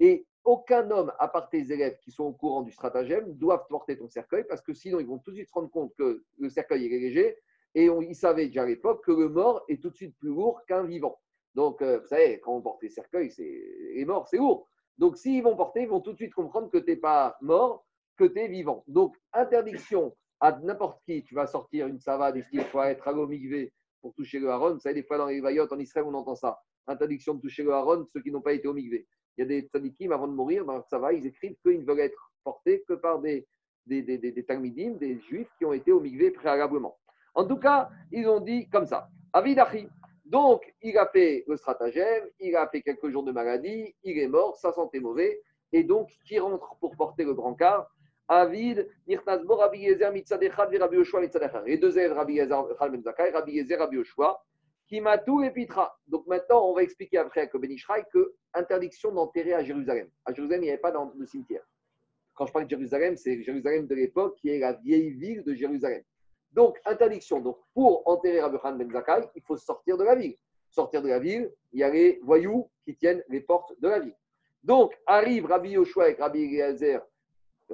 Et 0.00 0.26
aucun 0.42 0.90
homme, 0.90 1.12
à 1.20 1.28
part 1.28 1.48
tes 1.48 1.70
élèves 1.70 1.96
qui 2.00 2.10
sont 2.10 2.24
au 2.24 2.32
courant 2.32 2.62
du 2.62 2.72
stratagème, 2.72 3.32
doivent 3.34 3.68
porter 3.68 3.96
ton 3.96 4.08
cercueil 4.08 4.42
parce 4.48 4.62
que 4.62 4.74
sinon 4.74 4.98
ils 4.98 5.06
vont 5.06 5.20
tout 5.20 5.30
de 5.30 5.36
suite 5.36 5.48
se 5.48 5.54
rendre 5.54 5.70
compte 5.70 5.94
que 5.96 6.24
le 6.38 6.50
cercueil 6.50 6.86
est 6.86 6.98
léger 6.98 7.38
et 7.76 7.84
ils 7.84 8.16
savaient 8.16 8.46
déjà 8.46 8.64
à 8.64 8.66
l'époque 8.66 9.04
que 9.04 9.12
le 9.12 9.28
mort 9.28 9.64
est 9.68 9.80
tout 9.80 9.90
de 9.90 9.94
suite 9.96 10.18
plus 10.18 10.30
lourd 10.30 10.60
qu'un 10.66 10.82
vivant. 10.82 11.20
Donc, 11.54 11.82
euh, 11.82 12.00
vous 12.00 12.06
savez, 12.08 12.40
quand 12.40 12.56
on 12.56 12.62
porte 12.62 12.82
les 12.82 12.88
cercueils, 12.88 13.30
c'est 13.30 13.62
les 13.94 14.04
morts, 14.04 14.26
c'est 14.26 14.38
lourd. 14.38 14.66
Donc, 14.98 15.16
s'ils 15.16 15.42
vont 15.44 15.54
porter, 15.54 15.82
ils 15.82 15.88
vont 15.88 16.00
tout 16.00 16.12
de 16.12 16.16
suite 16.16 16.34
comprendre 16.34 16.68
que 16.68 16.78
tu 16.78 16.90
n'es 16.90 16.96
pas 16.96 17.36
mort, 17.40 17.86
que 18.16 18.24
tu 18.24 18.40
es 18.40 18.48
vivant. 18.48 18.82
Donc, 18.88 19.16
interdiction 19.32 20.16
à 20.40 20.58
n'importe 20.62 21.02
qui. 21.04 21.22
Tu 21.24 21.34
vas 21.34 21.46
sortir 21.46 21.86
une 21.86 22.00
savate 22.00 22.36
et 22.36 22.44
qu'il 22.50 22.64
faut 22.64 22.82
être 22.82 23.06
à 23.06 23.12
l'omigvé 23.12 23.72
pour 24.00 24.14
toucher 24.14 24.38
le 24.38 24.50
haron. 24.50 24.74
Vous 24.74 24.80
savez, 24.80 24.94
des 24.94 25.02
fois, 25.02 25.18
dans 25.18 25.26
les 25.26 25.40
vaillottes 25.40 25.72
en 25.72 25.78
Israël, 25.78 26.06
on 26.08 26.14
entend 26.14 26.34
ça. 26.34 26.58
Interdiction 26.86 27.34
de 27.34 27.40
toucher 27.40 27.62
le 27.62 27.72
haron, 27.72 28.06
ceux 28.12 28.22
qui 28.22 28.30
n'ont 28.30 28.40
pas 28.40 28.52
été 28.52 28.66
omigvé. 28.66 29.06
Il 29.36 29.42
y 29.42 29.44
a 29.44 29.46
des 29.46 29.68
tzadikim, 29.68 30.12
avant 30.12 30.28
de 30.28 30.32
mourir, 30.32 30.64
dans 30.64 30.72
leur 30.74 31.00
va, 31.00 31.12
ils 31.12 31.26
écrivent 31.26 31.56
qu'ils 31.62 31.80
ne 31.80 31.84
veulent 31.84 32.00
être 32.00 32.32
portés 32.42 32.82
que 32.88 32.94
par 32.94 33.20
des, 33.20 33.46
des, 33.86 34.02
des, 34.02 34.18
des, 34.18 34.32
des 34.32 35.20
juifs 35.20 35.50
qui 35.58 35.64
ont 35.64 35.72
été 35.72 35.92
omigvés 35.92 36.30
préalablement. 36.30 36.98
En 37.34 37.44
tout 37.46 37.58
cas, 37.58 37.90
ils 38.10 38.26
ont 38.26 38.40
dit 38.40 38.68
comme 38.68 38.86
ça. 38.86 39.08
Avidachi, 39.32 39.88
donc, 40.24 40.62
il 40.82 40.96
a 40.96 41.06
fait 41.06 41.44
le 41.48 41.56
stratagème, 41.56 42.24
il 42.38 42.54
a 42.56 42.68
fait 42.68 42.82
quelques 42.82 43.08
jours 43.10 43.24
de 43.24 43.32
maladie, 43.32 43.94
il 44.04 44.18
est 44.18 44.28
mort, 44.28 44.56
sa 44.56 44.72
santé 44.72 45.00
mauvaise, 45.00 45.36
et 45.72 45.84
donc, 45.84 46.10
qui 46.24 46.38
rentre 46.38 46.76
pour 46.80 46.96
porter 46.96 47.24
le 47.24 47.34
grand 47.34 47.54
car 47.54 47.90
Avid, 48.30 48.86
Nirtazbo, 49.08 49.56
Rabbi 49.56 49.78
Yezer, 49.80 50.12
Mitzadechad, 50.12 50.72
Rabbi 50.72 50.96
Yoshua, 50.96 51.20
Mitzadechad. 51.20 51.64
Les 51.66 51.78
deux 51.78 51.98
élèves, 51.98 52.12
Rabbi 52.12 52.34
Yezer, 52.34 52.62
Ben 52.78 53.02
Zakai, 53.02 53.30
Rabbi 53.30 53.54
Yezer, 53.54 53.76
Rabbi 53.76 53.96
Yoshua, 53.96 54.40
qui 54.86 55.00
m'a 55.00 55.18
tout 55.18 55.42
épitra. 55.42 55.98
Donc 56.06 56.28
maintenant, 56.28 56.64
on 56.70 56.72
va 56.72 56.84
expliquer 56.84 57.18
après 57.18 57.40
avec 57.40 57.56
Ben 57.56 57.72
Ishraï 57.72 58.04
que 58.12 58.32
interdiction 58.54 59.10
d'enterrer 59.10 59.54
à 59.54 59.64
Jérusalem. 59.64 60.08
À 60.24 60.32
Jérusalem, 60.32 60.62
il 60.62 60.66
n'y 60.66 60.70
avait 60.70 60.80
pas 60.80 60.92
le 61.16 61.26
cimetière. 61.26 61.64
Quand 62.34 62.46
je 62.46 62.52
parle 62.52 62.66
de 62.66 62.70
Jérusalem, 62.70 63.16
c'est 63.16 63.42
Jérusalem 63.42 63.88
de 63.88 63.96
l'époque 63.96 64.36
qui 64.36 64.50
est 64.50 64.60
la 64.60 64.74
vieille 64.74 65.10
ville 65.10 65.42
de 65.42 65.52
Jérusalem. 65.52 66.04
Donc, 66.52 66.78
interdiction. 66.84 67.40
Donc, 67.40 67.58
pour 67.74 68.08
enterrer 68.08 68.40
Rabbi 68.42 68.58
Khan 68.58 68.76
Ben 68.76 68.88
Zakai, 68.92 69.28
il 69.34 69.42
faut 69.42 69.56
sortir 69.56 69.96
de 69.96 70.04
la 70.04 70.14
ville. 70.14 70.36
Sortir 70.70 71.02
de 71.02 71.08
la 71.08 71.18
ville, 71.18 71.52
il 71.72 71.80
y 71.80 71.82
a 71.82 71.90
les 71.90 72.20
voyous 72.22 72.70
qui 72.84 72.94
tiennent 72.94 73.24
les 73.28 73.40
portes 73.40 73.72
de 73.80 73.88
la 73.88 73.98
ville. 73.98 74.14
Donc, 74.62 74.96
arrive 75.04 75.46
Rabbi 75.46 75.70
Yoshua 75.70 76.04
avec 76.04 76.18
Rabbi 76.20 76.44
Eliezer, 76.44 77.00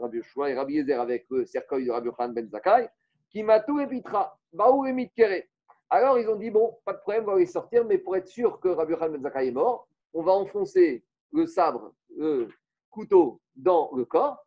Rabbi 0.00 0.18
Yoshua 0.18 0.50
et 0.50 0.54
Rabbi 0.54 0.78
Eliezer 0.78 1.00
avec 1.00 1.26
le 1.30 1.44
cercueil 1.44 1.86
de 1.86 1.90
Rabbi 1.90 2.10
Khan 2.16 2.28
Ben 2.30 2.48
Zakai, 2.48 2.88
qui 3.30 3.42
m'a 3.42 3.60
tout 3.60 3.80
épitra, 3.80 4.38
Baou 4.52 4.86
et 4.86 5.48
Alors, 5.90 6.18
ils 6.18 6.28
ont 6.28 6.36
dit, 6.36 6.50
bon, 6.50 6.78
pas 6.84 6.92
de 6.92 6.98
problème, 6.98 7.24
on 7.28 7.32
va 7.32 7.38
les 7.38 7.46
sortir, 7.46 7.84
mais 7.84 7.98
pour 7.98 8.16
être 8.16 8.28
sûr 8.28 8.60
que 8.60 8.68
Rabbi 8.68 8.94
Khan 8.94 9.10
Ben 9.10 9.22
Zakai 9.22 9.48
est 9.48 9.52
mort, 9.52 9.88
on 10.12 10.22
va 10.22 10.32
enfoncer 10.32 11.04
le 11.32 11.46
sabre, 11.46 11.92
le 12.16 12.48
couteau 12.90 13.40
dans 13.54 13.90
le 13.94 14.04
corps, 14.04 14.46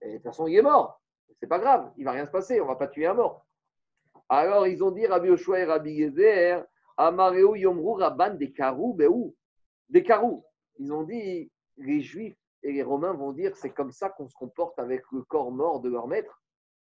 et 0.00 0.12
de 0.12 0.16
toute 0.16 0.24
façon, 0.24 0.46
il 0.46 0.56
est 0.56 0.62
mort. 0.62 1.00
C'est 1.38 1.46
pas 1.46 1.58
grave, 1.58 1.92
il 1.96 2.04
va 2.04 2.12
rien 2.12 2.26
se 2.26 2.30
passer, 2.30 2.60
on 2.60 2.66
va 2.66 2.76
pas 2.76 2.88
tuer 2.88 3.06
un 3.06 3.14
mort. 3.14 3.46
Alors, 4.28 4.66
ils 4.66 4.82
ont 4.84 4.90
dit, 4.90 5.06
Rabbi 5.06 5.28
Yoshua 5.28 5.60
et 5.60 5.64
Rabbi 5.64 5.92
Yezer, 5.92 6.64
Amareo 6.96 7.56
Yomru 7.56 8.00
Rabban 8.00 8.34
des 8.34 8.52
Karou, 8.52 8.96
où 9.08 9.34
Des 9.88 10.02
Karou. 10.02 10.44
Ils 10.78 10.92
ont 10.92 11.02
dit, 11.02 11.50
les 11.78 12.00
Juifs 12.00 12.36
et 12.62 12.72
les 12.72 12.82
Romains 12.82 13.14
vont 13.14 13.32
dire, 13.32 13.56
c'est 13.56 13.70
comme 13.70 13.92
ça 13.92 14.10
qu'on 14.10 14.28
se 14.28 14.34
comporte 14.34 14.78
avec 14.78 15.02
le 15.12 15.22
corps 15.22 15.50
mort 15.50 15.80
de 15.80 15.88
leur 15.88 16.06
maître. 16.06 16.42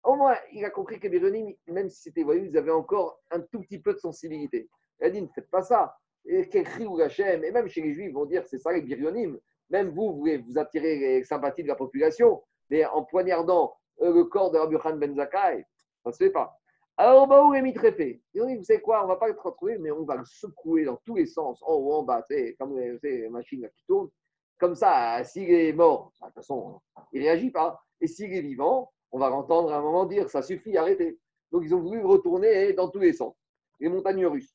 Au 0.04 0.14
moins, 0.14 0.36
il 0.52 0.64
a 0.64 0.70
compris 0.70 0.98
que 0.98 1.08
les 1.08 1.58
même 1.66 1.90
si 1.90 2.02
c'était 2.02 2.22
voyou, 2.22 2.44
ils 2.46 2.56
avaient 2.56 2.70
encore 2.70 3.20
un 3.30 3.40
tout 3.40 3.60
petit 3.60 3.78
peu 3.78 3.92
de 3.92 3.98
sensibilité. 3.98 4.68
Il 5.00 5.06
a 5.06 5.10
dit, 5.10 5.20
ne 5.20 5.28
faites 5.28 5.50
pas 5.50 5.62
ça. 5.62 5.96
Et 6.24 6.48
et 6.50 7.50
même 7.52 7.68
chez 7.68 7.82
les 7.82 7.94
Juifs, 7.94 8.12
vont 8.12 8.26
dire, 8.26 8.44
c'est 8.46 8.58
ça 8.58 8.72
les 8.72 8.82
Biryonim. 8.82 9.38
Même 9.70 9.90
vous, 9.90 10.12
vous 10.12 10.18
voulez 10.18 10.38
vous 10.38 10.58
attirer 10.58 10.98
les 10.98 11.24
sympathies 11.24 11.62
de 11.62 11.68
la 11.68 11.74
population, 11.74 12.42
mais 12.70 12.84
en 12.86 13.04
poignardant 13.04 13.74
euh, 14.00 14.12
le 14.12 14.24
corps 14.24 14.50
de 14.50 14.58
Rabbi 14.58 14.76
Khan 14.78 14.96
Ben 14.96 15.14
Zakai, 15.14 15.64
ça 16.02 16.10
ne 16.10 16.12
se 16.12 16.18
fait 16.18 16.30
pas. 16.30 16.58
Alors, 16.96 17.28
où 17.48 17.54
est 17.54 17.62
mitrépé 17.62 18.20
Ils 18.34 18.42
ont 18.42 18.46
dit, 18.46 18.56
vous 18.56 18.64
savez 18.64 18.80
quoi, 18.80 19.00
on 19.00 19.04
ne 19.04 19.08
va 19.08 19.16
pas 19.16 19.28
le 19.28 19.38
retrouver, 19.38 19.78
mais 19.78 19.90
on 19.90 20.04
va 20.04 20.16
le 20.16 20.24
secouer 20.24 20.84
dans 20.84 20.98
tous 21.04 21.14
les 21.16 21.26
sens, 21.26 21.62
en 21.62 21.74
haut, 21.74 21.92
en 21.92 22.02
bas, 22.02 22.24
comme 22.58 22.76
les 22.76 23.28
machines 23.28 23.68
qui 23.76 23.84
tournent. 23.86 24.08
Comme 24.58 24.74
ça, 24.74 25.22
s'il 25.24 25.50
est 25.50 25.72
mort, 25.72 26.12
de 26.20 26.26
toute 26.26 26.34
façon, 26.34 26.80
il 27.12 27.20
ne 27.20 27.26
réagit 27.26 27.50
pas. 27.50 27.80
Et 28.00 28.06
s'il 28.06 28.32
est 28.32 28.40
vivant, 28.40 28.92
on 29.12 29.18
va 29.18 29.30
l'entendre 29.30 29.72
à 29.72 29.78
un 29.78 29.82
moment 29.82 30.04
dire, 30.04 30.28
ça 30.28 30.42
suffit, 30.42 30.76
arrêtez. 30.76 31.18
Donc, 31.52 31.62
ils 31.64 31.74
ont 31.74 31.80
voulu 31.80 32.04
retourner 32.04 32.72
dans 32.72 32.88
tous 32.88 32.98
les 32.98 33.12
sens. 33.12 33.34
Les 33.80 33.88
montagnes 33.88 34.26
russes. 34.26 34.54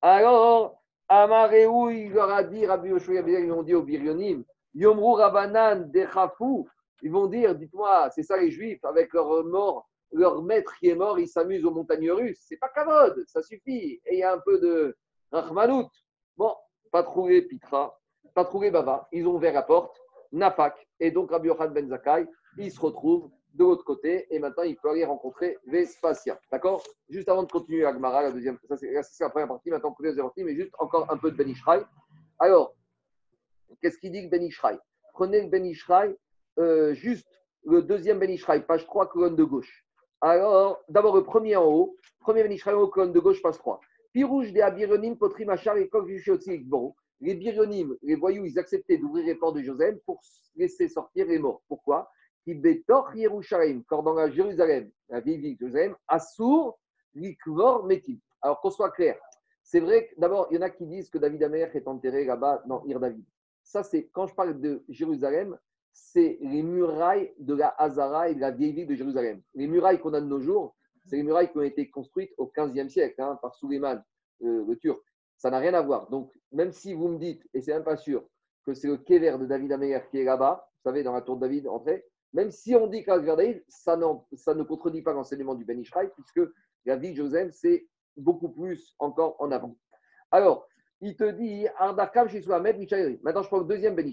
Alors, 0.00 0.82
Amareou, 1.08 1.90
il 1.90 2.12
leur 2.12 2.30
a 2.30 2.42
dit, 2.42 2.64
Rabbi 2.64 2.88
Yoshua, 2.88 3.20
ils 3.20 3.52
ont 3.52 3.62
dit 3.62 3.74
au 3.74 3.82
Biryonim, 3.82 4.44
Yomru 4.74 5.14
Rabanan 5.14 5.90
Dechafou, 5.90 6.68
ils 7.02 7.10
vont 7.10 7.26
dire, 7.26 7.54
dites-moi, 7.54 8.10
c'est 8.14 8.22
ça 8.22 8.36
les 8.36 8.50
Juifs, 8.50 8.84
avec 8.84 9.12
leur 9.12 9.44
mort 9.44 9.88
leur 10.12 10.42
maître 10.42 10.74
qui 10.78 10.88
est 10.88 10.94
mort, 10.94 11.18
il 11.18 11.28
s'amuse 11.28 11.64
aux 11.64 11.70
montagnes 11.70 12.10
russes. 12.10 12.40
C'est 12.46 12.58
pas 12.58 12.68
kavod, 12.68 13.24
ça 13.26 13.42
suffit. 13.42 14.00
Et 14.06 14.14
il 14.14 14.18
y 14.18 14.22
a 14.22 14.34
un 14.34 14.38
peu 14.38 14.58
de 14.58 14.96
rahmanout. 15.30 15.88
Bon, 16.36 16.54
pas 16.90 17.02
trouvé 17.02 17.42
Pitra, 17.42 17.98
pas 18.34 18.44
trouvé 18.44 18.70
Baba. 18.70 19.08
Ils 19.12 19.26
ont 19.26 19.34
ouvert 19.34 19.54
la 19.54 19.62
porte, 19.62 20.00
Nafak. 20.32 20.86
Et 21.00 21.10
donc 21.10 21.30
Rabbi 21.30 21.48
Yochad 21.48 21.72
Ben 21.72 21.88
Zakai, 21.88 22.26
il 22.58 22.70
se 22.70 22.80
retrouve 22.80 23.30
de 23.54 23.64
l'autre 23.64 23.84
côté. 23.84 24.26
Et 24.34 24.38
maintenant, 24.38 24.62
il 24.62 24.76
peut 24.76 24.90
aller 24.90 25.04
rencontrer 25.04 25.58
Vespasia. 25.66 26.38
D'accord? 26.50 26.82
Juste 27.08 27.28
avant 27.28 27.42
de 27.42 27.50
continuer 27.50 27.84
Agmara, 27.84 28.22
la 28.22 28.32
deuxième, 28.32 28.58
ça 28.68 28.76
c'est 28.76 28.92
la 29.20 29.30
première 29.30 29.48
partie. 29.48 29.70
Maintenant, 29.70 29.94
la 29.98 30.08
deuxième 30.08 30.26
partie, 30.26 30.44
mais 30.44 30.54
juste 30.54 30.74
encore 30.78 31.10
un 31.10 31.16
peu 31.16 31.30
de 31.30 31.36
Ben 31.36 31.48
Ishraï. 31.48 31.82
Alors, 32.38 32.74
qu'est-ce 33.80 33.98
qu'il 33.98 34.12
dit 34.12 34.24
que 34.24 34.30
Ben 34.30 34.42
Ishraï? 34.42 34.78
Prenez 35.12 35.42
le 35.42 35.48
Ben 35.48 35.64
Ishraï, 35.64 36.16
euh, 36.58 36.94
juste 36.94 37.28
le 37.64 37.82
deuxième 37.82 38.18
Ben 38.18 38.30
Ishraï, 38.30 38.64
page 38.64 38.86
3, 38.86 39.08
colonne 39.08 39.36
de 39.36 39.44
gauche. 39.44 39.84
Alors, 40.24 40.80
d'abord 40.88 41.16
le 41.16 41.24
premier 41.24 41.56
en 41.56 41.64
haut, 41.64 41.96
premier 42.20 42.44
Benishraï 42.44 42.74
au 42.74 42.86
colonne 42.86 43.12
de 43.12 43.18
gauche, 43.18 43.42
passe 43.42 43.58
3. 43.58 43.80
Pirouge 44.12 44.52
des 44.52 44.60
Abironim, 44.60 45.16
Potri 45.16 45.44
Machar 45.44 45.76
et 45.76 45.90
Bon, 46.64 46.94
les 47.22 47.34
Bironim, 47.34 47.96
les 48.02 48.16
voyous, 48.16 48.44
ils 48.44 48.58
acceptaient 48.58 48.98
d'ouvrir 48.98 49.24
les 49.24 49.36
portes 49.36 49.56
de 49.56 49.62
Joseph 49.62 49.96
pour 50.04 50.20
laisser 50.56 50.88
sortir 50.88 51.26
les 51.26 51.38
morts. 51.38 51.62
Pourquoi? 51.68 52.10
Betor 52.46 53.14
Yerushalayim, 53.14 53.84
dans 53.88 54.14
la 54.14 54.28
Jérusalem, 54.28 54.90
la 55.08 55.20
ville 55.20 55.40
de 55.54 55.58
Jérusalem, 55.58 55.94
Assour, 56.08 56.78
Likvor, 57.14 57.86
Metim. 57.86 58.18
Alors 58.40 58.60
qu'on 58.60 58.70
soit 58.70 58.90
clair, 58.90 59.16
c'est 59.62 59.78
vrai 59.78 60.08
que 60.08 60.20
d'abord, 60.20 60.48
il 60.50 60.56
y 60.56 60.58
en 60.58 60.62
a 60.62 60.70
qui 60.70 60.84
disent 60.84 61.08
que 61.08 61.18
David 61.18 61.44
Amer 61.44 61.70
est 61.74 61.86
enterré 61.86 62.24
là-bas 62.24 62.64
dans 62.66 62.84
Ir 62.84 62.98
David. 62.98 63.24
Ça, 63.62 63.84
c'est 63.84 64.08
quand 64.08 64.26
je 64.26 64.34
parle 64.34 64.60
de 64.60 64.84
Jérusalem, 64.88 65.56
c'est 65.92 66.38
les 66.40 66.62
murailles 66.62 67.32
de 67.38 67.54
la 67.54 67.68
Hazara 67.78 68.30
et 68.30 68.34
de 68.34 68.40
la 68.40 68.50
vieille 68.50 68.72
ville 68.72 68.88
de 68.88 68.94
Jérusalem. 68.96 69.40
Les 69.54 69.68
murailles 69.68 70.00
qu'on 70.00 70.14
a 70.14 70.20
de 70.20 70.26
nos 70.26 70.40
jours, 70.40 70.74
c'est 71.04 71.16
les 71.16 71.22
murailles 71.22 71.52
qui 71.52 71.58
ont 71.58 71.62
été 71.62 71.88
construites 71.88 72.32
au 72.38 72.50
XVe 72.56 72.88
siècle 72.88 73.20
hein, 73.22 73.38
par 73.40 73.54
Suleiman, 73.54 74.02
euh, 74.42 74.64
le 74.66 74.76
Turc. 74.76 75.00
Ça 75.42 75.50
n'a 75.50 75.58
rien 75.58 75.74
à 75.74 75.80
voir. 75.80 76.08
Donc, 76.08 76.30
même 76.52 76.70
si 76.70 76.94
vous 76.94 77.08
me 77.08 77.18
dites, 77.18 77.42
et 77.52 77.60
c'est 77.60 77.72
même 77.72 77.82
pas 77.82 77.96
sûr, 77.96 78.24
que 78.64 78.74
c'est 78.74 78.86
le 78.86 78.96
Kever 78.96 79.38
de 79.40 79.46
David 79.46 79.72
Ameyer 79.72 79.98
qui 80.08 80.20
est 80.20 80.24
là-bas, 80.24 80.64
vous 80.76 80.88
savez, 80.88 81.02
dans 81.02 81.14
la 81.14 81.20
tour 81.20 81.34
de 81.34 81.40
David, 81.40 81.66
entrée, 81.66 82.06
même 82.32 82.52
si 82.52 82.76
on 82.76 82.86
dit 82.86 83.02
qu'à 83.02 83.18
David, 83.18 83.64
ça, 83.66 83.98
ça 84.34 84.54
ne 84.54 84.62
contredit 84.62 85.02
pas 85.02 85.12
l'enseignement 85.12 85.56
du 85.56 85.64
Ben 85.64 85.82
puisque 85.82 86.48
la 86.84 86.94
ville 86.94 87.10
de 87.10 87.16
Joseph, 87.16 87.50
c'est 87.54 87.88
beaucoup 88.16 88.50
plus 88.50 88.94
encore 89.00 89.34
en 89.40 89.50
avant. 89.50 89.76
Alors, 90.30 90.64
il 91.00 91.16
te 91.16 91.28
dit, 91.28 91.66
Ardakam 91.76 92.28
Maintenant, 93.24 93.42
je 93.42 93.48
prends 93.48 93.58
le 93.58 93.64
deuxième 93.64 93.96
Ben. 93.96 94.12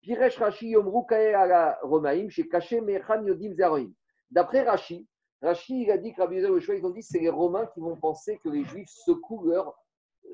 Piresh 0.00 0.38
Rashi 0.38 0.68
Yomru 0.68 1.04
ala 1.10 1.78
Romaim, 1.82 2.30
chez 2.30 2.48
Kaché 2.48 2.80
Mechan 2.80 3.26
Yodim 3.26 3.52
Zeroim. 3.52 3.90
D'après 4.30 4.62
Rashi, 4.62 5.06
Rashi 5.42 5.82
il 5.82 5.90
a 5.90 5.98
dit 5.98 6.14
que 6.14 6.22
Rabbi 6.22 6.36
Yoshua, 6.36 6.76
ils 6.76 6.86
ont 6.86 6.90
dit 6.90 7.02
c'est 7.02 7.18
les 7.18 7.28
Romains 7.28 7.66
qui 7.74 7.80
vont 7.80 7.96
penser 7.96 8.38
que 8.42 8.48
les 8.48 8.64
Juifs 8.64 8.88
secouent 8.88 9.48
leur 9.48 9.76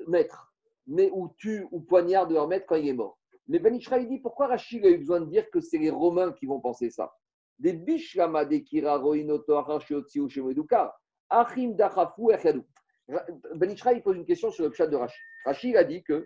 maître, 0.07 0.53
mais 0.87 1.09
ou 1.11 1.29
tuent 1.37 1.67
ou 1.71 1.81
poignardent 1.81 2.31
leur 2.31 2.47
maître 2.47 2.65
quand 2.67 2.75
il 2.75 2.87
est 2.87 2.93
mort. 2.93 3.19
Mais 3.47 3.59
Ben 3.59 3.75
il 3.75 4.07
dit 4.07 4.19
pourquoi 4.19 4.47
Rashi 4.47 4.83
a 4.83 4.89
eu 4.89 4.97
besoin 4.97 5.21
de 5.21 5.25
dire 5.25 5.49
que 5.51 5.59
c'est 5.59 5.77
les 5.77 5.89
Romains 5.89 6.31
qui 6.31 6.45
vont 6.45 6.61
penser 6.61 6.89
ça? 6.89 7.13
Des 7.59 7.73
ou. 7.73 7.85
Ben 13.55 13.69
il 13.69 14.01
pose 14.01 14.15
une 14.15 14.25
question 14.25 14.49
sur 14.49 14.65
le 14.65 14.73
chat 14.73 14.87
de. 14.87 14.97
Rashi 15.45 15.69
il 15.69 15.77
a 15.77 15.83
dit 15.83 16.03
que 16.03 16.25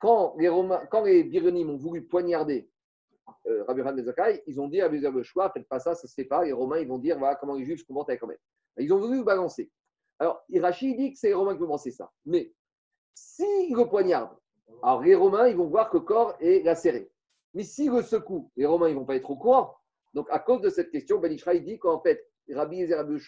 quand 0.00 0.34
les, 0.38 0.48
Romains, 0.48 0.86
quand 0.90 1.04
les 1.04 1.24
Biryonim 1.24 1.70
ont 1.70 1.76
voulu 1.76 2.06
poignarder 2.06 2.70
euh, 3.46 3.64
Rabbi 3.64 3.82
Han 3.82 3.96
Zakai, 4.02 4.42
ils 4.46 4.60
ont 4.60 4.68
dit 4.68 4.80
à 4.80 4.88
le 4.88 5.22
choix, 5.22 5.50
faites 5.50 5.68
pas 5.68 5.78
ça, 5.78 5.94
ça 5.94 6.06
se 6.06 6.14
fait 6.14 6.24
pas. 6.24 6.44
Les 6.44 6.52
Romains, 6.52 6.78
ils 6.78 6.88
vont 6.88 6.98
dire 6.98 7.18
voilà 7.18 7.36
comment 7.36 7.54
les 7.54 7.64
Juifs 7.64 7.80
se 7.80 7.84
comportent 7.84 8.10
avec. 8.10 8.20
Ils 8.78 8.92
ont 8.92 8.98
voulu 8.98 9.24
balancer. 9.24 9.70
Alors, 10.18 10.42
Irachi 10.48 10.96
dit 10.96 11.12
que 11.12 11.18
c'est 11.18 11.28
les 11.28 11.34
Romains 11.34 11.54
qui 11.54 11.60
vont 11.60 11.68
penser 11.68 11.90
ça. 11.90 12.10
Mais 12.24 12.52
s'ils 13.16 13.74
le 13.74 13.86
poignardent, 13.86 14.36
alors 14.82 15.02
les 15.02 15.14
Romains, 15.14 15.48
ils 15.48 15.56
vont 15.56 15.66
voir 15.66 15.90
que 15.90 15.96
le 15.96 16.04
corps 16.04 16.36
est 16.38 16.64
lacéré. 16.64 17.10
Mais 17.54 17.64
s'ils 17.64 17.90
le 17.90 18.02
secouent, 18.02 18.50
les 18.56 18.66
Romains, 18.66 18.90
ils 18.90 18.94
vont 18.94 19.06
pas 19.06 19.16
être 19.16 19.30
au 19.30 19.36
courant. 19.36 19.74
Donc, 20.14 20.28
à 20.30 20.38
cause 20.38 20.60
de 20.60 20.68
cette 20.68 20.90
question, 20.90 21.18
Ben 21.18 21.32
Ishraï 21.32 21.62
dit 21.62 21.78
qu'en 21.78 22.00
fait, 22.00 22.24
Rabbi 22.50 22.82
et 22.82 22.94
Rabbi 22.94 23.18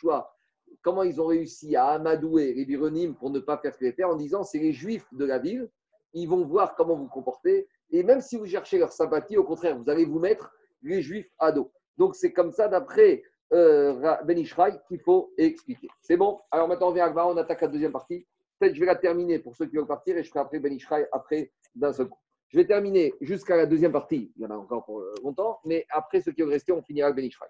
comment 0.83 1.03
ils 1.03 1.21
ont 1.21 1.27
réussi 1.27 1.75
à 1.75 1.87
amadouer 1.87 2.53
les 2.55 2.65
Biryonim 2.65 3.15
pour 3.15 3.31
ne 3.31 3.41
pas 3.41 3.59
faire 3.59 3.75
ce 3.75 3.79
qu'ils 3.79 3.93
faire 3.95 4.11
en 4.11 4.17
disant 4.17 4.45
c'est 4.45 4.59
les 4.59 4.73
Juifs 4.73 5.07
de 5.13 5.25
la 5.25 5.39
ville, 5.39 5.71
ils 6.13 6.29
vont 6.29 6.45
voir 6.45 6.75
comment 6.77 6.95
vous 6.95 7.09
comportez 7.09 7.69
et 7.91 8.03
même 8.03 8.21
si 8.21 8.37
vous 8.37 8.47
cherchez 8.47 8.79
leur 8.79 8.93
sympathie, 8.93 9.37
au 9.37 9.45
contraire, 9.45 9.79
vous 9.79 9.89
allez 9.89 10.05
vous 10.05 10.19
mettre 10.19 10.53
les 10.83 11.03
juifs 11.03 11.31
à 11.39 11.53
dos. 11.53 11.73
Donc 11.97 12.15
c'est 12.15 12.33
comme 12.33 12.53
ça, 12.53 12.69
d'après 12.69 13.23
euh, 13.53 14.17
Ben 14.25 14.45
qu'il 14.87 15.01
faut 15.01 15.33
expliquer. 15.39 15.89
C'est 16.01 16.17
bon? 16.17 16.39
Alors 16.51 16.69
maintenant, 16.69 16.89
on 16.89 16.93
vient 16.93 17.07
à 17.07 17.27
on 17.27 17.37
attaque 17.37 17.63
la 17.63 17.69
deuxième 17.69 17.93
partie. 17.93 18.27
Peut-être 18.59 18.75
je 18.75 18.81
vais 18.81 18.87
la 18.87 18.97
terminer 18.97 19.39
pour 19.39 19.55
ceux 19.55 19.67
qui 19.67 19.77
veulent 19.77 19.87
partir 19.87 20.17
et 20.17 20.23
je 20.23 20.29
ferai 20.29 20.41
après 20.41 20.59
Ben 20.59 20.73
Ishraï 20.73 21.07
après 21.13 21.53
d'un 21.75 21.93
seul 21.93 22.09
coup. 22.09 22.19
Je 22.49 22.59
vais 22.59 22.67
terminer 22.67 23.15
jusqu'à 23.21 23.57
la 23.57 23.67
deuxième 23.67 23.93
partie. 23.93 24.33
Il 24.37 24.43
y 24.43 24.47
en 24.47 24.51
a 24.51 24.57
encore 24.57 24.85
pour 24.85 25.01
euh, 25.01 25.15
longtemps, 25.23 25.61
mais 25.65 25.87
après 25.91 26.21
ce 26.21 26.31
qui 26.31 26.43
veulent 26.43 26.51
rester, 26.51 26.73
on 26.73 26.83
finira 26.83 27.09
avec 27.09 27.17
Ben 27.17 27.25
Ishraï. 27.27 27.49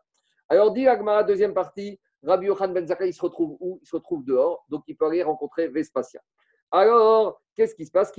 Alors, 0.48 0.72
dit 0.72 0.88
Agma, 0.88 1.22
deuxième 1.22 1.54
partie, 1.54 2.00
Rabbi 2.22 2.46
Yohan 2.46 2.68
Ben 2.68 2.86
Zakkai, 2.86 3.08
il 3.08 3.12
se 3.12 3.22
retrouve 3.22 3.56
où? 3.60 3.78
Il 3.82 3.86
se 3.86 3.96
retrouve 3.96 4.24
dehors, 4.24 4.64
donc 4.68 4.82
il 4.86 4.96
peut 4.96 5.06
aller 5.06 5.22
rencontrer 5.22 5.68
Vespasia. 5.68 6.20
Alors, 6.70 7.40
qu'est-ce 7.54 7.74
qui 7.74 7.86
se 7.86 7.90
passe? 7.90 8.12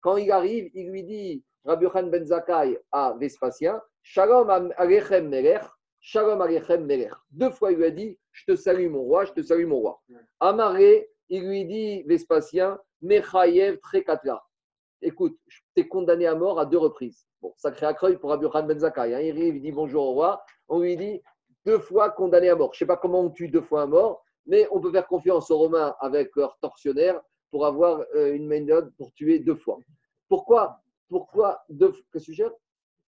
Quand 0.00 0.16
il 0.16 0.30
arrive, 0.30 0.70
il 0.74 0.90
lui 0.90 1.04
dit, 1.04 1.44
Rabbi 1.64 1.86
Khan 1.90 2.04
ben 2.04 2.24
Zakai 2.24 2.78
à 2.92 3.14
Vespasien, 3.18 3.80
Shalom 4.02 4.72
Alechem 4.76 5.28
Melech, 5.28 5.62
Shalom 6.00 6.40
Alechem 6.40 6.86
Melech. 6.86 7.12
Deux 7.30 7.50
fois, 7.50 7.72
il 7.72 7.78
lui 7.78 7.84
a 7.84 7.90
dit, 7.90 8.18
je 8.32 8.44
te 8.46 8.56
salue 8.56 8.88
mon 8.88 9.02
roi, 9.02 9.24
je 9.24 9.32
te 9.32 9.42
salue 9.42 9.66
mon 9.66 9.76
roi. 9.80 10.00
Amaré, 10.40 11.10
il 11.28 11.46
lui 11.46 11.64
dit, 11.66 12.02
Vespasien, 12.04 12.78
Mechayev 13.02 13.78
Trekatla. 13.80 14.42
Écoute, 15.02 15.38
tu 15.48 15.62
es 15.76 15.86
condamné 15.88 16.26
à 16.26 16.34
mort 16.34 16.58
à 16.58 16.66
deux 16.66 16.78
reprises. 16.78 17.26
Bon, 17.40 17.52
ça 17.56 17.70
crée 17.70 17.86
un 17.86 17.94
creuil 17.94 18.16
pour 18.16 18.30
Rabbi 18.30 18.46
Khan 18.50 18.64
ben 18.64 18.78
Zakai. 18.78 19.14
Hein. 19.14 19.20
Il 19.20 19.30
arrive, 19.30 19.56
il 19.56 19.62
dit 19.62 19.72
bonjour 19.72 20.08
au 20.08 20.12
roi. 20.12 20.42
On 20.68 20.80
lui 20.80 20.96
dit, 20.96 21.22
deux 21.64 21.78
fois 21.78 22.10
condamné 22.10 22.48
à 22.48 22.56
mort. 22.56 22.72
Je 22.72 22.76
ne 22.76 22.78
sais 22.80 22.86
pas 22.86 22.96
comment 22.96 23.20
on 23.20 23.30
tue 23.30 23.48
deux 23.48 23.60
fois 23.60 23.82
à 23.82 23.86
mort, 23.86 24.24
mais 24.46 24.66
on 24.72 24.80
peut 24.80 24.90
faire 24.90 25.06
confiance 25.06 25.50
aux 25.50 25.58
Romains 25.58 25.94
avec 26.00 26.34
leurs 26.34 26.58
tortionnaires 26.58 27.20
pour 27.50 27.66
avoir 27.66 28.02
euh, 28.14 28.34
une 28.34 28.46
méthode 28.46 28.92
pour 28.96 29.12
tuer 29.12 29.38
deux 29.38 29.54
fois. 29.54 29.78
Pourquoi 30.28 30.80
Pourquoi 31.08 31.62
deux 31.68 31.92
que 32.12 32.18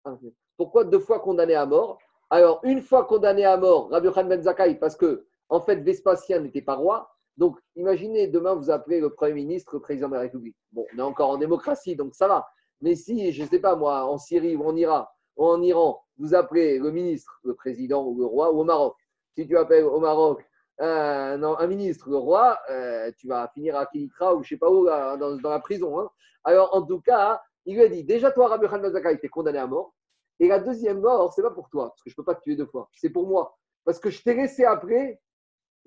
Ah, 0.05 0.19
pourquoi 0.57 0.85
deux 0.85 1.01
fois 1.01 1.21
condamné 1.21 1.55
à 1.55 1.67
mort? 1.67 1.99
Alors, 2.31 2.61
une 2.63 2.81
fois 2.81 3.05
condamné 3.05 3.45
à 3.45 3.57
mort, 3.57 3.91
Rabbi 3.91 4.09
Khan 4.13 4.25
Ben 4.25 4.41
Zakkai, 4.41 4.77
parce 4.77 4.95
que, 4.95 5.27
en 5.49 5.61
fait, 5.61 5.77
Vespasien 5.77 6.41
n'était 6.41 6.63
pas 6.63 6.75
roi. 6.75 7.11
Donc, 7.37 7.59
imaginez, 7.75 8.29
demain, 8.29 8.55
vous 8.55 8.71
appelez 8.71 9.01
le 9.01 9.11
Premier 9.11 9.35
ministre, 9.35 9.75
le 9.75 9.81
président 9.81 10.09
de 10.09 10.15
la 10.15 10.21
République. 10.21 10.57
Bon, 10.73 10.87
on 10.95 10.99
est 10.99 11.03
encore 11.03 11.31
en 11.31 11.39
démocratie, 11.39 11.97
donc 11.97 12.15
ça 12.15 12.29
va. 12.29 12.47
Mais 12.81 12.95
si, 12.95 13.33
je 13.33 13.43
ne 13.43 13.49
sais 13.49 13.59
pas 13.59 13.75
moi, 13.75 14.05
en 14.05 14.17
Syrie 14.17 14.55
ou 14.55 14.65
en 14.65 14.77
Iran, 14.77 15.07
ou 15.37 15.47
en 15.47 15.61
Iran, 15.61 16.01
vous 16.19 16.35
appelez 16.35 16.79
le 16.79 16.93
ministre, 16.93 17.41
le 17.43 17.55
président 17.55 18.07
ou 18.07 18.17
le 18.19 18.27
roi, 18.27 18.53
ou 18.53 18.61
au 18.61 18.65
Maroc. 18.65 18.95
Si 19.37 19.47
tu 19.47 19.57
appelles 19.57 19.85
au 19.85 19.99
Maroc 19.99 20.45
un, 20.79 21.67
ministre, 21.67 22.09
le 22.11 22.17
roi, 22.17 22.59
euh, 22.71 23.11
tu 23.19 23.27
vas 23.27 23.49
finir 23.49 23.77
à 23.77 23.87
Kinitra 23.87 24.35
ou 24.35 24.43
je 24.43 24.55
ne 24.55 24.57
sais 24.57 24.59
pas 24.59 24.71
où, 24.71 24.87
dans, 24.87 25.51
la 25.51 25.61
prison. 25.61 25.99
Hein. 25.99 26.09
Alors, 26.45 26.75
en 26.75 26.83
tout 26.83 27.01
cas, 27.01 27.43
il 27.67 27.75
lui 27.75 27.83
a 27.83 27.89
dit 27.89 28.05
déjà, 28.05 28.31
toi, 28.31 28.49
Rabbi 28.49 28.67
Khan 28.69 28.79
Bazaka, 28.79 29.13
était 29.13 29.29
condamné 29.29 29.59
à 29.59 29.67
mort. 29.67 29.93
Et 30.41 30.49
la 30.49 30.59
deuxième 30.59 31.01
mort, 31.01 31.33
c'est 31.35 31.43
pas 31.43 31.51
pour 31.51 31.69
toi, 31.69 31.91
parce 31.91 32.03
que 32.03 32.09
je 32.09 32.15
ne 32.15 32.17
peux 32.17 32.25
pas 32.25 32.35
te 32.35 32.43
tuer 32.43 32.57
deux 32.57 32.67
fois. 32.67 32.89
C'est 32.95 33.11
pour 33.11 33.27
moi. 33.27 33.57
Parce 33.85 34.01
que 34.01 34.09
je 34.09 34.23
t'ai 34.23 34.35
laissé 34.35 34.65
après, 34.65 35.21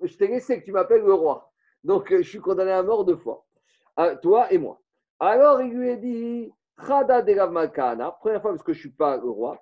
je 0.00 0.16
t'ai 0.16 0.28
laissé 0.28 0.60
que 0.60 0.64
tu 0.64 0.70
m'appelles 0.72 1.02
le 1.02 1.12
roi. 1.12 1.52
Donc, 1.82 2.14
je 2.14 2.22
suis 2.22 2.38
condamné 2.38 2.70
à 2.70 2.82
mort 2.82 3.04
deux 3.04 3.16
fois. 3.16 3.44
Euh, 3.98 4.16
toi 4.22 4.52
et 4.52 4.58
moi. 4.58 4.80
Alors, 5.18 5.60
il 5.60 5.72
lui 5.72 5.90
a 5.90 5.96
dit 5.96 6.52
Khada 6.86 7.22
de 7.22 8.10
première 8.18 8.42
fois 8.42 8.52
parce 8.52 8.62
que 8.62 8.72
je 8.72 8.78
ne 8.78 8.80
suis 8.80 8.90
pas 8.92 9.16
le 9.16 9.28
roi. 9.28 9.60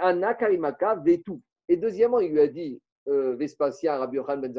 Anna 0.00 0.34
Karimaka, 0.34 0.96
Vetu. 0.96 1.40
Et 1.68 1.76
deuxièmement, 1.76 2.20
il 2.20 2.32
lui 2.32 2.40
a 2.40 2.46
dit 2.46 2.80
euh, 3.08 3.36
Vespasien, 3.36 3.98
Rabbi 3.98 4.16
Yohan 4.16 4.38
Ben 4.38 4.54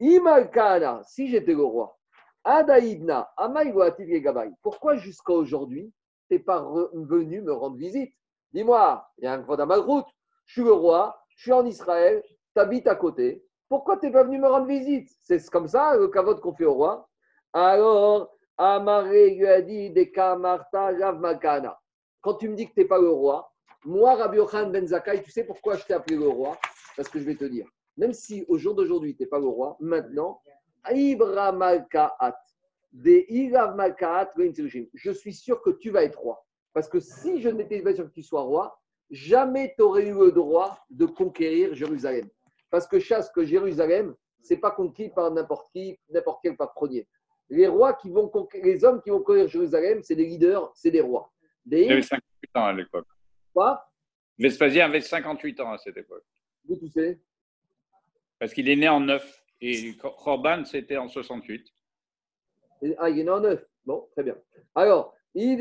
Imalkana, 0.00 1.02
si 1.04 1.28
j'étais 1.28 1.54
le 1.54 1.64
roi, 1.64 1.98
Adaïdna, 2.44 3.30
Gabay, 3.36 4.50
pourquoi 4.62 4.96
jusqu'à 4.96 5.32
aujourd'hui, 5.32 5.92
tu 6.28 6.34
n'es 6.34 6.40
pas 6.40 6.62
venu 6.94 7.40
me 7.42 7.52
rendre 7.52 7.76
visite? 7.76 8.12
Dis-moi, 8.52 9.06
il 9.18 9.24
y 9.24 9.26
a 9.26 9.32
un 9.34 9.40
grand 9.40 9.82
route, 9.82 10.06
je 10.46 10.52
suis 10.54 10.64
le 10.64 10.72
roi, 10.72 11.20
je 11.36 11.42
suis 11.42 11.52
en 11.52 11.66
Israël, 11.66 12.22
tu 12.54 12.60
habites 12.60 12.86
à 12.86 12.94
côté, 12.94 13.44
pourquoi 13.68 13.98
tu 13.98 14.06
n'es 14.06 14.12
pas 14.12 14.24
venu 14.24 14.38
me 14.38 14.48
rendre 14.48 14.66
visite? 14.66 15.10
C'est 15.22 15.44
comme 15.50 15.68
ça 15.68 15.96
le 15.96 16.08
cavote 16.08 16.40
qu'on 16.40 16.54
fait 16.54 16.64
au 16.64 16.74
roi. 16.74 17.08
Alors, 17.52 18.34
Amaré 18.56 19.30
lui 19.34 19.46
a 19.46 19.60
dit 19.60 19.90
des 19.90 20.10
Kamarta 20.10 20.92
Makana. 21.12 21.78
Quand 22.20 22.34
tu 22.34 22.48
me 22.48 22.56
dis 22.56 22.66
que 22.68 22.74
tu 22.74 22.80
n'es 22.80 22.86
pas 22.86 22.98
le 22.98 23.10
roi, 23.10 23.52
moi, 23.84 24.14
Rabbi 24.14 24.38
Yohan 24.38 24.70
Ben 24.70 24.86
Zakai, 24.86 25.22
tu 25.22 25.30
sais 25.30 25.44
pourquoi 25.44 25.76
je 25.76 25.84
t'ai 25.84 25.94
appelé 25.94 26.16
le 26.16 26.28
roi? 26.28 26.58
Parce 26.96 27.08
que 27.08 27.18
je 27.20 27.24
vais 27.24 27.36
te 27.36 27.44
dire, 27.44 27.68
même 27.96 28.12
si 28.12 28.44
au 28.48 28.58
jour 28.58 28.74
d'aujourd'hui, 28.74 29.14
tu 29.14 29.22
n'es 29.22 29.28
pas 29.28 29.38
le 29.38 29.46
roi, 29.46 29.76
maintenant, 29.78 30.40
Ibra 30.90 31.52
je 34.94 35.10
suis 35.12 35.34
sûr 35.34 35.62
que 35.62 35.70
tu 35.70 35.90
vas 35.90 36.02
être 36.02 36.18
roi. 36.18 36.44
Parce 36.78 36.88
que 36.88 37.00
si 37.00 37.40
je 37.40 37.48
n'étais 37.48 37.82
pas 37.82 37.92
sûr 37.92 38.04
que 38.04 38.14
tu 38.14 38.22
sois 38.22 38.42
roi, 38.42 38.80
jamais 39.10 39.74
tu 39.76 39.82
aurais 39.82 40.06
eu 40.06 40.14
le 40.14 40.30
droit 40.30 40.78
de 40.90 41.06
conquérir 41.06 41.74
Jérusalem. 41.74 42.28
Parce 42.70 42.86
que 42.86 43.00
chasse 43.00 43.32
que 43.32 43.44
Jérusalem, 43.44 44.14
c'est 44.42 44.58
pas 44.58 44.70
conquis 44.70 45.08
par 45.08 45.28
n'importe 45.32 45.72
qui, 45.72 45.98
n'importe 46.08 46.38
quel 46.40 46.56
patronnier. 46.56 47.08
Les 47.50 47.66
rois 47.66 47.94
qui 47.94 48.10
vont 48.10 48.30
les 48.62 48.84
hommes 48.84 49.02
qui 49.02 49.10
vont 49.10 49.18
conquérir 49.18 49.48
Jérusalem, 49.48 50.04
c'est 50.04 50.14
des 50.14 50.26
leaders, 50.26 50.70
c'est 50.76 50.92
des 50.92 51.00
rois. 51.00 51.32
Des... 51.66 51.82
Il 51.82 51.90
avait 51.94 52.02
58 52.02 52.50
ans 52.54 52.66
à 52.66 52.72
l'époque. 52.72 53.08
Quoi? 53.52 53.84
Vespasien 54.38 54.86
avait 54.86 55.00
58 55.00 55.58
ans 55.58 55.72
à 55.72 55.78
cette 55.78 55.96
époque. 55.96 56.26
D'où 56.62 56.76
tu 56.76 56.86
sais? 56.86 57.18
Parce 58.38 58.52
qu'il 58.54 58.68
est 58.68 58.76
né 58.76 58.88
en 58.88 59.00
9 59.00 59.44
et 59.62 59.96
Corban, 59.96 60.64
c'était 60.64 60.96
en 60.96 61.08
68. 61.08 61.74
Ah, 62.98 63.10
il 63.10 63.18
est 63.18 63.24
né 63.24 63.30
en 63.30 63.40
9. 63.40 63.66
Bon, 63.84 64.08
très 64.12 64.22
bien. 64.22 64.36
Alors, 64.76 65.17
si 65.34 65.56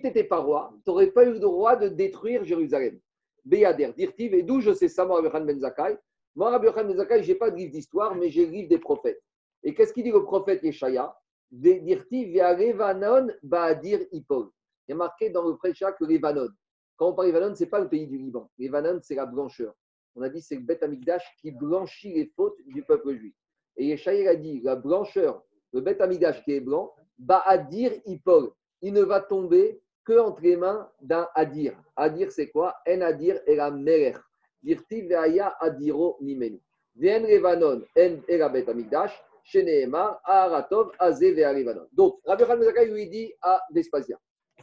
tu 0.00 0.06
n'étais 0.06 0.24
pas 0.24 0.38
roi, 0.38 0.72
tu 0.84 0.90
n'aurais 0.90 1.10
pas 1.10 1.24
eu 1.24 1.32
le 1.32 1.38
droit 1.38 1.76
de 1.76 1.88
détruire 1.88 2.44
Jérusalem. 2.44 2.98
Beyader, 3.44 3.92
Dirtiv, 3.96 4.34
et 4.34 4.42
d'où 4.42 4.60
je 4.60 4.72
sais 4.72 4.88
ça, 4.88 5.04
moi, 5.04 5.20
Rabbi 5.28 5.46
Ben 5.46 5.60
Zakai. 5.60 5.98
Moi, 6.34 6.50
Rabbi 6.50 6.68
Ben 6.74 6.96
Zakai, 6.96 7.22
je 7.22 7.32
n'ai 7.32 7.38
pas 7.38 7.50
de 7.50 7.56
livre 7.56 7.72
d'histoire, 7.72 8.14
mais 8.14 8.30
j'ai 8.30 8.46
le 8.46 8.52
livre 8.52 8.68
des 8.68 8.78
prophètes. 8.78 9.20
Et 9.62 9.74
qu'est-ce 9.74 9.92
qu'il 9.92 10.04
dit 10.04 10.10
le 10.10 10.22
prophète 10.24 10.62
Yeshaya? 10.62 11.14
Dirtiv, 11.50 12.28
via 12.28 12.54
Revanon, 12.54 13.28
Baadir, 13.42 14.00
Ipol. 14.12 14.48
Il 14.88 14.92
y 14.92 14.94
a 14.94 14.96
marqué 14.96 15.30
dans 15.30 15.46
le 15.46 15.56
prêcha 15.56 15.92
que 15.92 16.04
Levanon. 16.04 16.48
Quand 16.96 17.10
on 17.10 17.14
parle 17.14 17.28
Levanon, 17.28 17.54
ce 17.54 17.64
n'est 17.64 17.70
pas 17.70 17.80
le 17.80 17.88
pays 17.88 18.06
du 18.06 18.16
Liban. 18.16 18.50
Levanon, 18.58 18.98
c'est 19.02 19.14
la 19.16 19.26
blancheur. 19.26 19.74
On 20.14 20.22
a 20.22 20.28
dit 20.28 20.40
c'est 20.40 20.56
le 20.56 20.62
Beth 20.62 20.82
Amigdash 20.82 21.24
qui 21.40 21.50
blanchit 21.50 22.12
les 22.14 22.26
fautes 22.34 22.56
du 22.66 22.82
peuple 22.82 23.16
juif. 23.16 23.34
Et 23.76 23.86
Yeshaya 23.86 24.30
a 24.30 24.34
dit 24.34 24.60
la 24.60 24.76
blancheur, 24.76 25.42
le 25.72 25.80
Beth 25.80 26.00
Amigdash 26.00 26.42
qui 26.44 26.52
est 26.52 26.60
blanc, 26.60 26.94
Baadir, 27.18 27.92
Ipol. 28.06 28.50
Il 28.80 28.92
ne 28.92 29.02
va 29.02 29.20
tomber 29.20 29.80
que 30.04 30.18
entre 30.18 30.42
les 30.42 30.56
mains 30.56 30.90
d'un 31.00 31.28
Adir. 31.34 31.76
Adir, 31.96 32.30
c'est 32.32 32.50
quoi? 32.50 32.74
En 32.88 33.00
Adir 33.00 33.40
et 33.46 33.56
la 33.56 33.70
Merer. 33.70 34.18
Dirti 34.62 35.02
veaya 35.02 35.56
Adiro 35.60 36.18
nimenu. 36.20 36.60
Vien 36.94 37.22
Revanon, 37.22 37.82
en 37.96 38.16
Erabet 38.28 38.68
Amigdash, 38.68 39.12
Sheneema, 39.44 40.20
Aharatov, 40.24 40.92
Aze 40.98 41.20
Ve'arevanon. 41.20 41.86
Donc, 41.92 42.20
Rabbi 42.26 42.44
Khan 42.44 42.84
lui 42.84 43.08
dit 43.08 43.32
à 43.40 43.62
Vespasien 43.72 44.18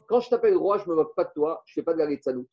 Quand 0.08 0.20
je 0.20 0.30
t'appelle 0.30 0.56
roi, 0.56 0.78
je 0.78 0.84
ne 0.86 0.90
me 0.92 0.96
moque 0.96 1.16
pas 1.16 1.26
de 1.26 1.32
toi, 1.34 1.64
je 1.66 1.72
ne 1.72 1.76
fais 1.82 1.86
pas 1.86 1.94
de 1.94 2.00
la 2.00 2.06
Retsanout. 2.06 2.48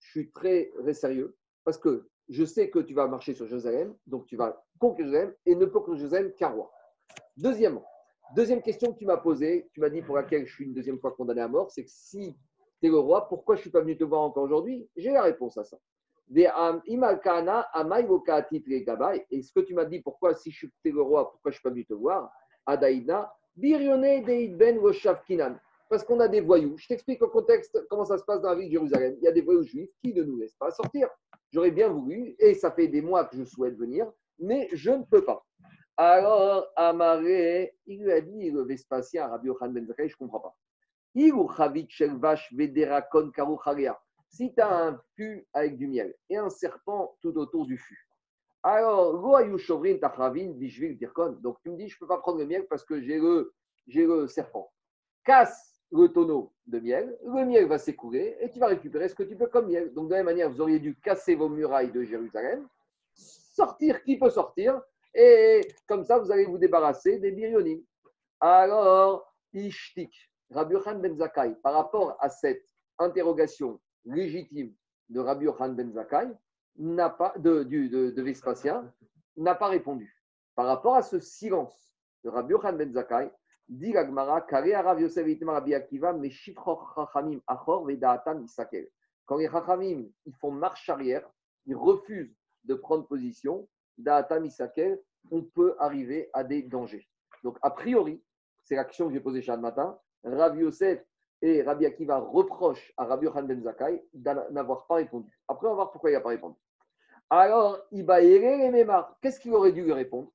Je 0.00 0.10
suis 0.10 0.32
très, 0.32 0.72
très 0.78 0.94
sérieux 0.94 1.36
parce 1.64 1.78
que 1.78 2.08
je 2.28 2.44
sais 2.44 2.70
que 2.70 2.78
tu 2.78 2.94
vas 2.94 3.06
marcher 3.06 3.34
sur 3.34 3.46
Jérusalem, 3.46 3.94
donc 4.06 4.26
tu 4.26 4.36
vas 4.36 4.64
conquérir 4.78 5.12
Jérusalem 5.12 5.34
et 5.46 5.54
ne 5.54 5.66
conquérir 5.66 5.98
Jérusalem 5.98 6.32
qu'un 6.34 6.48
roi. 6.48 6.72
Deuxièmement, 7.42 7.84
Deuxième 8.36 8.62
question 8.62 8.92
que 8.92 8.98
tu 8.98 9.04
m'as 9.04 9.16
posée, 9.18 9.68
tu 9.74 9.80
m'as 9.80 9.90
dit 9.90 10.00
pour 10.00 10.14
laquelle 10.16 10.46
je 10.46 10.54
suis 10.54 10.64
une 10.64 10.72
deuxième 10.72 10.98
fois 10.98 11.10
condamné 11.10 11.42
à 11.42 11.48
mort, 11.48 11.70
c'est 11.72 11.84
que 11.84 11.90
si 11.90 12.34
tu 12.80 12.86
es 12.86 12.88
le 12.88 12.98
roi, 12.98 13.28
pourquoi 13.28 13.56
je 13.56 13.60
ne 13.60 13.62
suis 13.62 13.70
pas 13.70 13.80
venu 13.80 13.94
te 13.94 14.04
voir 14.04 14.22
encore 14.22 14.44
aujourd'hui? 14.44 14.88
J'ai 14.96 15.10
la 15.10 15.24
réponse 15.24 15.58
à 15.58 15.64
ça. 15.64 15.76
Et 16.34 16.46
ce 19.42 19.52
que 19.52 19.60
tu 19.60 19.74
m'as 19.74 19.84
dit, 19.84 20.00
pourquoi 20.00 20.34
si 20.34 20.50
je 20.50 20.56
suis 20.56 20.70
le 20.84 21.02
roi, 21.02 21.30
pourquoi 21.30 21.50
je 21.50 21.56
ne 21.56 21.58
suis 21.58 21.62
pas 21.62 21.70
venu 21.70 21.84
te 21.84 21.92
voir? 21.92 22.32
Adaïna, 22.64 23.30
ben 23.56 23.98
parce 25.90 26.04
qu'on 26.04 26.20
a 26.20 26.28
des 26.28 26.40
voyous. 26.40 26.78
Je 26.78 26.86
t'explique 26.86 27.20
au 27.22 27.28
contexte 27.28 27.86
comment 27.90 28.04
ça 28.06 28.16
se 28.16 28.24
passe 28.24 28.40
dans 28.40 28.50
la 28.50 28.54
ville 28.54 28.68
de 28.68 28.72
Jérusalem. 28.72 29.16
Il 29.20 29.24
y 29.24 29.28
a 29.28 29.32
des 29.32 29.42
voyous 29.42 29.64
juifs 29.64 29.90
qui 30.02 30.14
ne 30.14 30.22
nous 30.22 30.38
laissent 30.38 30.54
pas 30.54 30.70
sortir. 30.70 31.10
J'aurais 31.50 31.72
bien 31.72 31.88
voulu, 31.88 32.34
et 32.38 32.54
ça 32.54 32.70
fait 32.70 32.88
des 32.88 33.02
mois 33.02 33.26
que 33.26 33.36
je 33.36 33.44
souhaite 33.44 33.76
venir, 33.76 34.10
mais 34.38 34.68
je 34.72 34.92
ne 34.92 35.02
peux 35.02 35.22
pas. 35.22 35.44
Alors, 35.96 36.68
Amaré, 36.76 37.74
il 37.86 38.02
lui 38.02 38.12
a 38.12 38.20
dit, 38.20 38.50
le 38.50 38.62
Vespasien, 38.62 39.28
Rabbi 39.28 39.48
Yochanan 39.48 39.74
Ben 39.74 39.86
Zakkai, 39.86 40.08
je 40.08 40.14
ne 40.14 40.18
comprends 40.18 40.40
pas. 40.40 40.56
Si 44.30 44.54
tu 44.54 44.60
as 44.62 44.86
un 44.86 44.98
fût 45.14 45.46
avec 45.52 45.76
du 45.76 45.86
miel 45.86 46.14
et 46.30 46.38
un 46.38 46.48
serpent 46.48 47.18
tout 47.20 47.36
autour 47.36 47.66
du 47.66 47.76
fût, 47.76 48.08
alors, 48.64 49.20
donc 49.20 49.40
tu 51.62 51.70
me 51.70 51.76
dis, 51.76 51.88
je 51.88 51.96
ne 51.96 51.98
peux 51.98 52.06
pas 52.06 52.18
prendre 52.18 52.38
le 52.38 52.46
miel 52.46 52.66
parce 52.68 52.84
que 52.84 53.00
j'ai 53.00 53.18
le, 53.18 53.52
j'ai 53.86 54.06
le 54.06 54.28
serpent. 54.28 54.72
Casse 55.24 55.80
le 55.90 56.08
tonneau 56.08 56.52
de 56.66 56.78
miel, 56.78 57.18
le 57.24 57.44
miel 57.44 57.66
va 57.66 57.78
s'écouler 57.78 58.36
et 58.40 58.48
tu 58.48 58.58
vas 58.58 58.68
récupérer 58.68 59.08
ce 59.08 59.14
que 59.14 59.24
tu 59.24 59.36
peux 59.36 59.48
comme 59.48 59.66
miel. 59.66 59.92
Donc, 59.92 60.06
de 60.06 60.12
la 60.12 60.16
même 60.18 60.26
manière, 60.26 60.48
vous 60.48 60.62
auriez 60.62 60.78
dû 60.78 60.96
casser 60.96 61.34
vos 61.34 61.50
murailles 61.50 61.92
de 61.92 62.02
Jérusalem, 62.02 62.66
sortir 63.14 64.02
qui 64.02 64.18
peut 64.18 64.30
sortir, 64.30 64.80
et 65.14 65.60
comme 65.86 66.04
ça, 66.04 66.18
vous 66.18 66.30
allez 66.30 66.46
vous 66.46 66.58
débarrasser 66.58 67.18
des 67.18 67.32
birionim. 67.32 67.80
Alors, 68.40 69.34
Ishtik, 69.52 70.12
Rabbi 70.50 70.74
Yohan 70.74 70.98
Ben 70.98 71.16
Zakai, 71.16 71.54
par 71.62 71.74
rapport 71.74 72.16
à 72.20 72.28
cette 72.28 72.66
interrogation 72.98 73.80
légitime 74.04 74.74
de 75.08 75.20
Rabbi 75.20 75.44
Yohan 75.44 75.70
Ben 75.70 75.92
Zakai, 75.92 76.28
n'a 76.76 77.10
pas, 77.10 77.34
de, 77.36 77.62
de, 77.64 78.10
de 78.10 78.22
Vespasien, 78.22 78.90
n'a 79.36 79.54
pas 79.54 79.68
répondu. 79.68 80.16
Par 80.54 80.66
rapport 80.66 80.94
à 80.94 81.02
ce 81.02 81.20
silence 81.20 81.94
de 82.24 82.30
Rabbi 82.30 82.52
Yohan 82.52 82.72
Ben 82.72 82.92
Zakai, 82.92 83.30
dit 83.68 83.92
l'Agmara, 83.92 84.40
Kare 84.42 84.84
Rav 84.84 85.00
Yosef 85.00 85.26
Rabbi 85.46 85.74
Akiva, 85.74 86.12
mais 86.12 86.30
Chachamim. 86.30 87.40
Quand 89.26 89.36
les 89.36 89.48
Chachamim 89.48 90.04
ils 90.26 90.34
font 90.40 90.50
marche 90.50 90.88
arrière, 90.88 91.28
ils 91.66 91.76
refusent 91.76 92.36
de 92.64 92.74
prendre 92.74 93.06
position, 93.06 93.68
on 95.30 95.42
peut 95.42 95.74
arriver 95.78 96.30
à 96.32 96.44
des 96.44 96.62
dangers. 96.62 97.08
Donc, 97.44 97.58
a 97.62 97.70
priori, 97.70 98.22
c'est 98.64 98.76
l'action 98.76 99.08
que 99.08 99.14
j'ai 99.14 99.20
posée 99.20 99.42
chaque 99.42 99.60
matin. 99.60 99.98
Rabbi 100.24 100.60
Yosef 100.60 101.04
et 101.40 101.62
Rabbi 101.62 101.86
Akiva 101.86 102.18
reprochent 102.18 102.92
à 102.96 103.04
Rabbi 103.04 103.26
Yohan 103.26 103.42
Ben 103.42 103.60
Zakai 103.62 104.04
n'avoir 104.50 104.86
pas 104.86 104.96
répondu. 104.96 105.30
Après, 105.48 105.66
on 105.66 105.70
va 105.70 105.76
voir 105.76 105.90
pourquoi 105.90 106.10
il 106.10 106.14
n'a 106.14 106.20
pas 106.20 106.28
répondu. 106.30 106.56
Alors, 107.30 107.78
qu'est-ce 107.90 109.40
qu'il 109.40 109.54
aurait 109.54 109.72
dû 109.72 109.82
lui 109.82 109.92
répondre? 109.92 110.30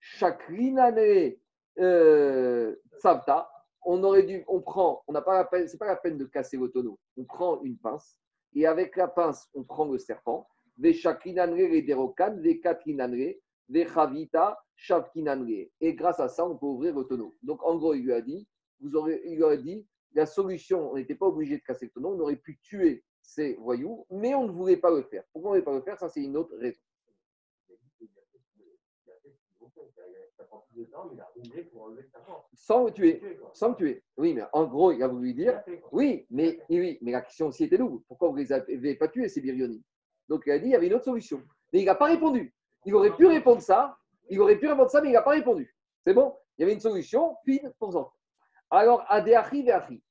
Chakrinane 0.00 1.34
euh, 1.78 2.76
Savta, 3.00 3.50
on 3.84 4.02
aurait 4.04 4.22
dû, 4.22 4.44
on 4.46 4.60
prend, 4.60 5.02
on 5.06 5.12
n'a 5.12 5.22
pas 5.22 5.34
la 5.34 5.44
peine, 5.44 5.66
c'est 5.68 5.78
pas 5.78 5.86
la 5.86 5.96
peine 5.96 6.16
de 6.16 6.24
casser 6.24 6.56
le 6.56 6.70
tonneau. 6.70 6.98
On 7.16 7.24
prend 7.24 7.60
une 7.62 7.76
pince 7.76 8.18
et 8.54 8.66
avec 8.66 8.96
la 8.96 9.08
pince, 9.08 9.48
on 9.54 9.64
prend 9.64 9.86
le 9.86 9.98
serpent 9.98 10.48
et 15.80 15.94
grâce 15.94 16.20
à 16.20 16.28
ça, 16.28 16.46
on 16.46 16.56
peut 16.56 16.66
ouvrir 16.66 16.94
le 16.94 17.04
tonneau. 17.04 17.36
Donc, 17.42 17.62
en 17.64 17.76
gros, 17.76 17.94
il 17.94 18.04
lui 18.04 18.12
a 18.12 18.20
dit, 18.20 18.46
vous 18.80 18.94
aurez, 18.94 19.20
il 19.24 19.62
dit, 19.62 19.86
la 20.12 20.24
solution, 20.24 20.92
on 20.92 20.94
n'était 20.94 21.16
pas 21.16 21.26
obligé 21.26 21.58
de 21.58 21.62
casser 21.62 21.86
le 21.86 21.90
tonneau, 21.90 22.14
on 22.14 22.20
aurait 22.20 22.36
pu 22.36 22.58
tuer 22.62 23.04
ces 23.20 23.54
voyous, 23.54 24.06
mais 24.10 24.34
on 24.34 24.46
ne 24.46 24.52
voulait 24.52 24.76
pas 24.76 24.90
le 24.90 25.02
faire. 25.02 25.24
Pourquoi 25.32 25.50
on 25.50 25.54
ne 25.54 25.60
voulait 25.60 25.64
pas 25.64 25.74
le 25.74 25.82
faire? 25.82 25.98
Ça, 25.98 26.08
c'est 26.08 26.22
une 26.22 26.36
autre 26.36 26.56
raison. 26.56 26.80
Sans 32.54 32.84
le 32.84 32.92
tuer. 32.92 33.20
Sans 33.52 33.70
le 33.70 33.74
tuer. 33.74 34.04
Oui, 34.16 34.32
mais 34.32 34.42
en 34.52 34.66
gros, 34.66 34.92
il 34.92 35.02
a 35.02 35.08
voulu 35.08 35.34
dire. 35.34 35.60
Oui, 35.90 36.24
mais, 36.30 36.60
oui, 36.70 36.98
mais 37.02 37.10
la 37.12 37.22
question 37.22 37.48
aussi 37.48 37.64
était 37.64 37.78
double. 37.78 38.02
Pourquoi 38.06 38.28
vous 38.28 38.36
ne 38.36 38.42
les 38.42 38.52
avez 38.52 38.94
pas 38.94 39.08
tués, 39.08 39.28
ces 39.28 39.40
Biryoni 39.40 39.84
Donc 40.28 40.42
il 40.46 40.52
a 40.52 40.58
dit 40.58 40.66
il 40.66 40.72
y 40.72 40.74
avait 40.74 40.86
une 40.86 40.94
autre 40.94 41.04
solution. 41.04 41.42
Mais 41.72 41.80
il 41.80 41.84
n'a 41.84 41.94
pas 41.94 42.06
répondu. 42.06 42.54
Il 42.84 42.94
aurait 42.94 43.14
pu 43.14 43.26
répondre 43.26 43.60
ça. 43.60 43.96
Il 44.30 44.40
aurait 44.40 44.56
pu 44.56 44.68
répondre 44.68 44.90
ça, 44.90 45.00
mais 45.00 45.08
il 45.08 45.12
n'a 45.12 45.22
pas 45.22 45.30
répondu. 45.30 45.74
C'est 46.06 46.14
bon? 46.14 46.34
Il 46.56 46.62
y 46.62 46.64
avait 46.64 46.74
une 46.74 46.80
solution, 46.80 47.36
fine 47.44 47.72
pour 47.78 47.92
ça. 47.92 48.06
Alors, 48.70 49.04
Adéachi 49.08 49.62
Veachi. 49.62 50.02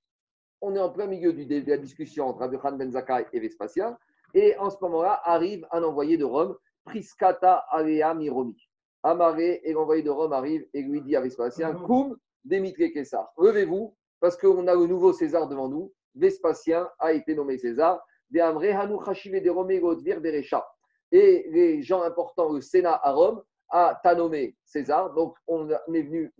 On 0.61 0.75
est 0.75 0.79
en 0.79 0.89
plein 0.89 1.05
milieu 1.05 1.33
de 1.33 1.69
la 1.69 1.77
discussion 1.77 2.27
entre 2.27 2.39
Rabbi 2.39 2.57
Ben 2.77 2.91
Zakai 2.91 3.27
et 3.31 3.39
Vespasien. 3.39 3.97
Et 4.33 4.57
en 4.57 4.69
ce 4.69 4.77
moment-là, 4.81 5.21
arrive 5.23 5.67
un 5.71 5.83
envoyé 5.83 6.17
de 6.17 6.25
Rome, 6.25 6.55
Priscata 6.83 7.65
Alea 7.69 8.13
Miromi. 8.15 8.57
Amaré 9.03 9.61
et 9.63 9.73
l'envoyé 9.73 10.01
de 10.01 10.09
Rome 10.09 10.33
arrive 10.33 10.65
et 10.73 10.81
lui 10.81 11.01
dit 11.01 11.15
à 11.15 11.21
Vespasien 11.21 11.73
Koum, 11.73 12.17
Démitré 12.43 12.91
Kessar, 12.91 13.31
levez-vous, 13.37 13.95
parce 14.19 14.35
qu'on 14.37 14.67
a 14.67 14.73
le 14.73 14.87
nouveau 14.87 15.13
César 15.13 15.47
devant 15.47 15.69
nous. 15.69 15.93
Vespasien 16.15 16.89
a 16.97 17.13
été 17.13 17.35
nommé 17.35 17.57
César. 17.57 18.03
Et 21.11 21.45
les 21.49 21.81
gens 21.81 22.01
importants, 22.01 22.51
le 22.51 22.61
Sénat 22.61 22.99
à 23.01 23.11
Rome, 23.11 23.41
a 23.69 23.99
t'a 24.01 24.15
nommé 24.15 24.55
César. 24.65 25.13
Donc, 25.13 25.35
on 25.47 25.69
est 25.69 26.01
venu 26.01 26.33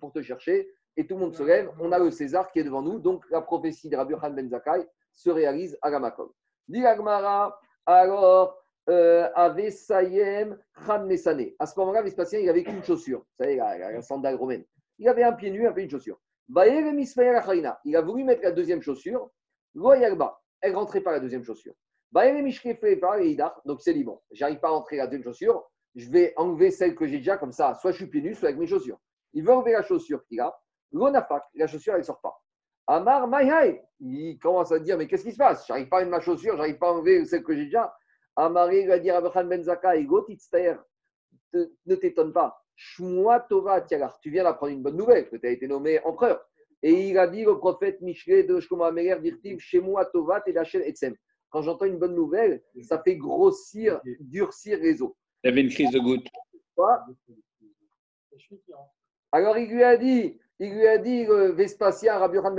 pour 0.00 0.12
te 0.12 0.22
chercher 0.22 0.68
et 0.96 1.06
tout 1.06 1.14
le 1.14 1.20
monde 1.20 1.34
se 1.34 1.42
lève. 1.42 1.70
On 1.80 1.92
a 1.92 1.98
le 1.98 2.10
César 2.10 2.50
qui 2.50 2.60
est 2.60 2.64
devant 2.64 2.82
nous. 2.82 2.98
Donc, 2.98 3.24
la 3.30 3.40
prophétie 3.40 3.88
de 3.88 3.96
Rabbi 3.96 4.14
Khan 4.14 4.30
Ben 4.30 4.48
Zakai 4.48 4.86
se 5.12 5.30
réalise 5.30 5.78
à 5.82 5.90
Gamakom. 5.90 6.30
Dit 6.68 6.84
alors, 7.88 8.58
euh, 8.88 9.28
avait 9.34 9.70
Sayem 9.70 10.58
Khan 10.86 11.04
Messané. 11.04 11.54
À 11.58 11.66
ce 11.66 11.78
moment-là, 11.80 12.02
il 12.04 12.48
avait 12.48 12.64
qu'une 12.64 12.82
chaussure. 12.82 13.20
Vous 13.20 13.44
savez, 13.44 13.56
la, 13.56 13.92
la 13.92 14.02
sandale 14.02 14.36
romaine. 14.36 14.64
Il 14.98 15.08
avait 15.08 15.22
un 15.22 15.32
pied 15.32 15.50
nu, 15.50 15.66
un 15.66 15.72
pied 15.72 15.84
une 15.84 15.90
chaussure. 15.90 16.18
Il 17.84 17.96
a 17.96 18.00
voulu 18.00 18.24
mettre 18.24 18.42
la 18.42 18.52
deuxième 18.52 18.82
chaussure. 18.82 19.30
Elle 20.66 20.72
ne 20.72 20.78
rentrait 20.78 21.00
pas 21.00 21.12
la 21.12 21.20
deuxième 21.20 21.44
chaussure. 21.44 21.74
Donc 23.64 23.80
c'est 23.82 23.94
bon, 24.02 24.20
j'arrive 24.32 24.58
pas 24.58 24.68
à 24.68 24.70
rentrer 24.72 24.96
la 24.96 25.06
deuxième 25.06 25.22
chaussure, 25.22 25.70
je 25.94 26.10
vais 26.10 26.32
enlever 26.36 26.70
celle 26.70 26.96
que 26.96 27.06
j'ai 27.06 27.18
déjà 27.18 27.36
comme 27.36 27.52
ça, 27.52 27.74
soit 27.74 27.92
je 27.92 27.98
suis 27.98 28.06
pieds 28.06 28.20
nus, 28.20 28.34
soit 28.34 28.48
avec 28.48 28.58
mes 28.58 28.66
chaussures. 28.66 28.98
Il 29.32 29.44
veut 29.44 29.52
enlever 29.52 29.72
la 29.72 29.82
chaussure 29.82 30.24
qu'il 30.26 30.40
a. 30.40 30.58
L'onafak, 30.92 31.44
la 31.54 31.66
chaussure, 31.66 31.94
elle 31.94 32.00
ne 32.00 32.04
sort 32.04 32.20
pas. 32.20 32.34
Amar 32.88 33.28
Maïhaï, 33.28 33.80
il 34.00 34.38
commence 34.38 34.72
à 34.72 34.78
dire, 34.78 34.96
mais 34.98 35.06
qu'est-ce 35.06 35.24
qui 35.24 35.32
se 35.32 35.36
passe? 35.36 35.66
J'arrive 35.66 35.88
pas 35.88 35.98
à 35.98 36.00
mettre 36.00 36.10
ma 36.10 36.20
chaussure, 36.20 36.56
j'arrive 36.56 36.78
pas 36.78 36.88
à 36.88 36.92
enlever 36.92 37.24
celle 37.26 37.44
que 37.44 37.54
j'ai 37.54 37.66
déjà. 37.66 37.94
Amari 38.36 38.86
va 38.86 38.98
dire 38.98 39.16
à 39.16 39.42
Ben 39.44 39.62
Zaka, 39.62 39.94
ne 41.54 41.94
t'étonne 41.94 42.32
pas. 42.32 42.60
Shmua 42.74 43.40
Tova 43.40 43.80
tu 43.80 44.30
viens 44.30 44.44
d'apprendre 44.44 44.72
une 44.72 44.82
bonne 44.82 44.96
nouvelle, 44.96 45.28
que 45.28 45.36
tu 45.36 45.46
as 45.46 45.50
été 45.50 45.66
nommé 45.66 46.00
empereur. 46.04 46.44
Et 46.82 47.08
il 47.08 47.18
a 47.18 47.26
dit 47.26 47.46
au 47.46 47.56
prophète 47.56 48.00
Michelet 48.00 48.44
de 48.44 48.60
Shkoma 48.60 48.92
Meler, 48.92 49.16
dirtiv, 49.20 49.58
Shemua 49.58 50.04
Tova, 50.06 50.40
Tedachel 50.40 50.82
Etsem. 50.82 51.14
Quand 51.50 51.62
j'entends 51.62 51.86
une 51.86 51.98
bonne 51.98 52.14
nouvelle, 52.14 52.62
ça 52.82 53.02
fait 53.02 53.16
grossir, 53.16 54.00
durcir 54.20 54.78
les 54.78 55.00
os. 55.00 55.12
Il 55.42 55.48
avait 55.48 55.62
une 55.62 55.70
crise 55.70 55.90
de 55.90 55.98
goutte. 55.98 56.26
Alors 59.32 59.58
il 59.58 59.70
lui 59.70 59.82
a 59.82 59.96
dit, 59.96 60.38
il 60.58 60.74
lui 60.74 60.86
a 60.86 60.98
dit, 60.98 61.26
euh, 61.26 61.52
Vespasien, 61.52 62.18
Rabbi 62.18 62.36
Yohan 62.36 62.54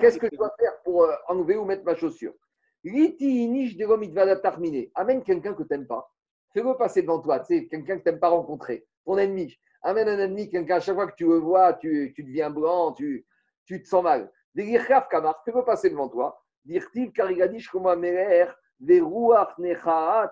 qu'est-ce 0.00 0.18
que 0.18 0.28
je 0.30 0.36
dois 0.36 0.52
faire 0.58 0.80
pour 0.84 1.04
euh, 1.04 1.14
enlever 1.28 1.56
ou 1.56 1.64
mettre 1.64 1.84
ma 1.84 1.94
chaussure? 1.94 2.34
Liti 2.84 3.48
niche 3.48 3.76
de 3.76 4.34
terminer. 4.40 4.90
Amène 4.94 5.22
quelqu'un 5.22 5.54
que 5.54 5.62
tu 5.62 5.68
n'aimes 5.72 5.86
pas. 5.86 6.08
Fais-le 6.52 6.76
passer 6.76 7.02
devant 7.02 7.20
toi, 7.20 7.40
tu 7.40 7.46
sais, 7.46 7.66
quelqu'un 7.66 7.98
que 7.98 8.04
tu 8.04 8.08
n'aimes 8.08 8.20
pas 8.20 8.28
rencontrer. 8.28 8.86
Ton 9.04 9.18
ennemi. 9.18 9.54
Amène 9.82 10.08
un 10.08 10.18
ennemi, 10.18 10.48
quelqu'un, 10.48 10.76
à 10.76 10.80
chaque 10.80 10.94
fois 10.94 11.06
que 11.06 11.16
tu 11.16 11.26
le 11.26 11.38
vois, 11.38 11.74
tu, 11.74 12.12
tu 12.14 12.22
deviens 12.22 12.50
blanc, 12.50 12.92
tu, 12.92 13.26
tu 13.66 13.82
te 13.82 13.88
sens 13.88 14.02
mal. 14.02 14.32
Kamar, 15.10 15.42
fais-le 15.44 15.64
passer 15.64 15.90
devant 15.90 16.08
toi. 16.08 16.42
Dirtiv 16.64 17.12
karigadish 17.12 17.68
comme 17.68 17.94
merer, 18.00 18.46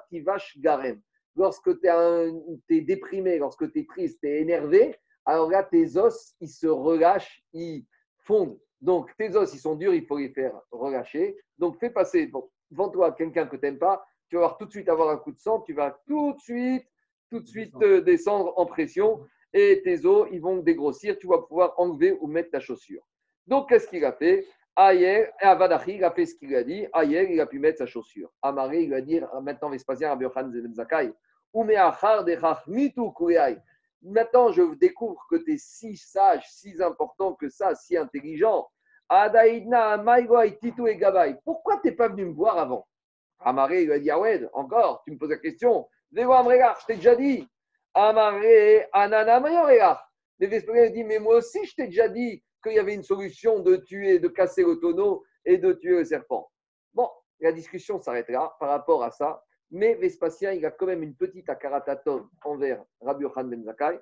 tivash 0.08 0.58
garem. 0.58 1.00
Lorsque 1.36 1.80
tu 1.80 1.88
es, 1.88 2.80
déprimé, 2.80 3.38
lorsque 3.38 3.70
tu 3.72 3.80
es 3.80 3.86
triste, 3.86 4.20
tu 4.20 4.28
es 4.28 4.40
énervé, 4.40 4.96
alors 5.26 5.50
là, 5.50 5.62
tes 5.62 5.96
os, 5.96 6.34
ils 6.40 6.48
se 6.48 6.66
relâchent, 6.66 7.44
ils 7.52 7.84
fondent. 8.18 8.58
Donc, 8.80 9.10
tes 9.16 9.34
os, 9.36 9.52
ils 9.52 9.58
sont 9.58 9.74
durs, 9.74 9.94
il 9.94 10.06
faut 10.06 10.18
les 10.18 10.28
faire 10.28 10.60
relâcher. 10.70 11.36
Donc, 11.58 11.78
fais 11.78 11.90
passer 11.90 12.30
devant 12.70 12.88
toi 12.90 13.12
quelqu'un 13.12 13.46
que 13.46 13.56
tu 13.56 13.62
n'aimes 13.62 13.78
pas, 13.78 14.04
tu 14.28 14.36
vas 14.36 14.56
tout 14.58 14.66
de 14.66 14.70
suite 14.70 14.88
avoir 14.88 15.10
un 15.10 15.16
coup 15.16 15.32
de 15.32 15.38
sang, 15.38 15.60
tu 15.60 15.72
vas 15.72 15.98
tout 16.06 16.34
de 16.34 16.40
suite, 16.40 16.86
tout 17.30 17.40
de 17.40 17.46
suite 17.46 17.74
euh, 17.82 18.00
descendre 18.00 18.52
en 18.56 18.66
pression 18.66 19.26
et 19.52 19.80
tes 19.82 20.04
os, 20.04 20.28
ils 20.32 20.40
vont 20.40 20.58
dégrossir, 20.58 21.16
tu 21.18 21.26
vas 21.26 21.38
pouvoir 21.38 21.74
enlever 21.78 22.16
ou 22.20 22.26
mettre 22.26 22.50
ta 22.50 22.60
chaussure. 22.60 23.06
Donc, 23.46 23.68
qu'est-ce 23.68 23.88
qu'il 23.88 24.04
a 24.04 24.12
fait? 24.12 24.46
Ayer, 24.76 25.28
Avadachi, 25.38 25.96
il 25.96 26.04
a 26.04 26.10
fait 26.10 26.26
ce 26.26 26.34
qu'il 26.34 26.54
a 26.56 26.64
dit. 26.64 26.86
Ayer, 26.92 27.32
il 27.32 27.40
a 27.40 27.46
pu 27.46 27.60
mettre 27.60 27.78
sa 27.78 27.86
chaussure. 27.86 28.32
Amaré, 28.42 28.82
il 28.82 28.90
va 28.90 29.00
dire 29.00 29.28
maintenant, 29.40 29.70
Vespasien, 29.70 30.08
Rabbi 30.08 30.24
Yochan 30.24 30.50
Zakai, 30.72 31.12
Maintenant, 34.02 34.50
je 34.50 34.74
découvre 34.74 35.24
que 35.30 35.36
tu 35.36 35.52
es 35.54 35.58
si 35.58 35.96
sage, 35.96 36.44
si 36.50 36.82
important 36.82 37.34
que 37.34 37.48
ça, 37.48 37.76
si 37.76 37.96
intelligent. 37.96 38.66
Pourquoi 41.44 41.80
tu 41.80 41.88
n'es 41.88 41.92
pas 41.94 42.08
venu 42.08 42.24
me 42.24 42.32
voir 42.32 42.58
avant? 42.58 42.88
Amaré, 43.38 43.84
il 43.84 43.92
a 43.92 43.98
dit, 44.00 44.10
ah 44.10 44.18
ouais, 44.18 44.42
encore, 44.54 45.02
tu 45.04 45.12
me 45.12 45.18
poses 45.18 45.30
la 45.30 45.36
question. 45.38 45.86
je 46.10 46.86
t'ai 46.86 46.96
déjà 46.96 47.14
dit. 47.14 47.48
Amaré, 47.94 48.88
Anana, 48.92 49.38
Mais 49.38 50.46
Vespasien 50.48 50.90
dit, 50.90 51.04
mais 51.04 51.20
moi 51.20 51.36
aussi, 51.36 51.64
je 51.64 51.76
t'ai 51.76 51.86
déjà 51.86 52.08
dit 52.08 52.42
qu'il 52.64 52.74
y 52.74 52.78
avait 52.80 52.94
une 52.94 53.04
solution 53.04 53.60
de 53.60 53.76
tuer, 53.76 54.18
de 54.18 54.28
casser 54.28 54.64
le 54.64 54.80
tonneau 54.80 55.22
et 55.44 55.58
de 55.58 55.72
tuer 55.74 55.98
le 55.98 56.04
serpent. 56.04 56.50
Bon, 56.92 57.08
la 57.40 57.52
discussion 57.52 58.00
s'arrête 58.00 58.28
là 58.28 58.56
par 58.58 58.70
rapport 58.70 59.04
à 59.04 59.10
ça. 59.10 59.44
Mais 59.70 59.94
Vespasien, 59.94 60.52
il 60.52 60.64
a 60.66 60.70
quand 60.70 60.86
même 60.86 61.02
une 61.02 61.14
petite 61.14 61.48
akaratatov 61.48 62.28
envers 62.44 62.84
Rabbi 63.00 63.22
Yochan 63.22 63.44
ben 63.44 63.62
Zakai. 63.64 63.98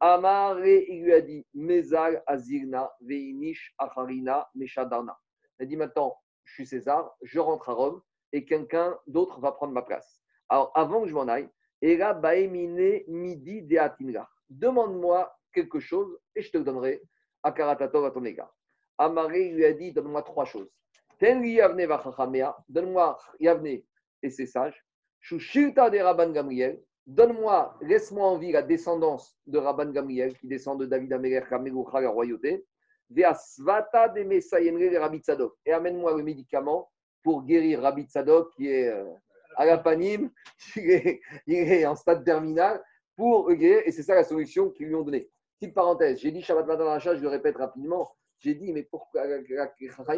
Amare, 0.00 0.66
il 0.66 1.04
lui 1.04 1.12
a 1.12 1.20
dit 1.20 1.46
Mezal 1.54 2.22
azirna 2.26 2.90
veinish 3.00 3.74
acharina 3.78 4.48
meshadarna. 4.54 5.18
Il 5.58 5.64
a 5.64 5.66
dit 5.66 5.76
maintenant, 5.76 6.16
je 6.44 6.54
suis 6.54 6.66
César, 6.66 7.16
je 7.22 7.40
rentre 7.40 7.68
à 7.70 7.72
Rome 7.72 8.02
et 8.32 8.44
quelqu'un 8.44 8.96
d'autre 9.06 9.40
va 9.40 9.52
prendre 9.52 9.72
ma 9.72 9.82
place. 9.82 10.20
Alors, 10.48 10.70
avant 10.74 11.02
que 11.02 11.08
je 11.08 11.14
m'en 11.14 11.28
aille, 11.28 11.48
Era 11.82 12.14
baemine 12.14 13.02
midi 13.08 13.62
de 13.62 13.78
Demande-moi 14.48 15.36
quelque 15.52 15.80
chose 15.80 16.18
et 16.34 16.42
je 16.42 16.50
te 16.50 16.58
donnerai 16.58 17.02
akaratatov 17.46 18.04
à 18.04 18.10
ton 18.10 18.24
égard. 18.24 18.54
Amaré 18.98 19.50
lui 19.50 19.64
a 19.64 19.72
dit 19.72 19.92
Donne-moi 19.92 20.22
trois 20.22 20.44
choses. 20.44 20.70
Donne-moi 21.20 23.18
Yavne 23.40 23.80
et 24.22 24.30
ses 24.30 24.46
sages. 24.46 24.84
Shushilta 25.20 25.90
de 25.90 25.98
Rabban 25.98 26.30
Gamriel, 26.30 26.80
donne-moi, 27.06 27.76
laisse-moi 27.82 28.26
en 28.26 28.38
vie 28.38 28.52
la 28.52 28.62
descendance 28.62 29.38
de 29.46 29.58
Rabban 29.58 29.90
Gamriel, 29.90 30.36
qui 30.36 30.46
descend 30.46 30.78
de 30.78 30.86
David 30.86 31.12
Améler, 31.12 31.42
Kamegucha, 31.48 32.00
la 32.00 32.10
royauté, 32.10 32.64
Svata 33.34 34.08
de 34.08 34.22
Messayenre 34.24 34.90
de 34.90 34.96
Rabbi 34.96 35.22
et 35.64 35.72
amène-moi 35.72 36.16
le 36.16 36.22
médicament 36.22 36.90
pour 37.22 37.44
guérir 37.44 37.80
Rabbi 37.82 38.04
Tzadok, 38.04 38.52
qui 38.54 38.68
est 38.68 38.88
euh, 38.88 39.04
à 39.56 39.64
la 39.64 39.78
panime, 39.78 40.30
il 40.76 41.20
est, 41.48 41.86
en 41.86 41.96
stade 41.96 42.24
terminal, 42.24 42.82
pour 43.16 43.52
guérir, 43.52 43.82
et 43.86 43.92
c'est 43.92 44.02
ça 44.02 44.14
la 44.14 44.24
solution 44.24 44.70
qu'ils 44.70 44.88
lui 44.88 44.94
ont 44.94 45.02
donnée. 45.02 45.28
Petite 45.58 45.74
parenthèse, 45.74 46.18
j'ai 46.18 46.30
dit 46.30 46.42
Shabbat 46.42 46.66
Matin 46.66 46.98
je 46.98 47.22
le 47.22 47.28
répète 47.28 47.56
rapidement, 47.56 48.14
j'ai 48.38 48.54
dit, 48.54 48.72
mais 48.72 48.82
pourquoi, 48.82 49.26
la, 49.26 49.38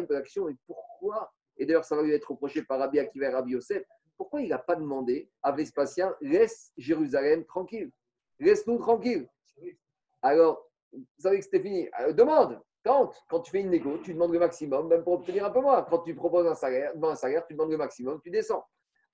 l'action, 0.09 0.49
et 0.49 0.55
pourquoi, 0.67 1.31
et 1.57 1.65
d'ailleurs 1.65 1.85
ça 1.85 1.95
va 1.95 2.03
lui 2.03 2.13
être 2.13 2.31
reproché 2.31 2.63
par 2.63 2.79
Rabbi 2.79 2.99
Akiva 2.99 3.27
et 3.27 3.29
Rabbi 3.29 3.51
Yosef, 3.51 3.83
pourquoi 4.17 4.41
il 4.41 4.49
n'a 4.49 4.57
pas 4.57 4.75
demandé 4.75 5.29
à 5.41 5.53
Vespasien, 5.53 6.13
laisse 6.19 6.73
Jérusalem 6.77 7.45
tranquille, 7.45 7.89
laisse-nous 8.39 8.77
tranquille 8.79 9.29
Alors, 10.21 10.69
vous 10.91 11.05
savez 11.19 11.37
que 11.37 11.45
c'était 11.45 11.61
fini. 11.61 11.87
Euh, 12.01 12.11
demande, 12.11 12.59
tente. 12.83 13.15
Quand 13.29 13.41
tu 13.41 13.51
fais 13.51 13.61
une 13.61 13.69
négo, 13.69 13.97
tu 13.99 14.13
demandes 14.13 14.33
le 14.33 14.39
maximum, 14.39 14.87
même 14.87 15.03
pour 15.03 15.13
obtenir 15.13 15.45
un 15.45 15.51
peu 15.51 15.61
moins. 15.61 15.83
Quand 15.83 15.99
tu 15.99 16.15
proposes 16.15 16.47
un 16.47 16.55
salaire, 16.55 16.91
un 17.01 17.15
salaire, 17.15 17.45
tu 17.45 17.53
demandes 17.53 17.71
le 17.71 17.77
maximum, 17.77 18.19
tu 18.21 18.29
descends. 18.29 18.65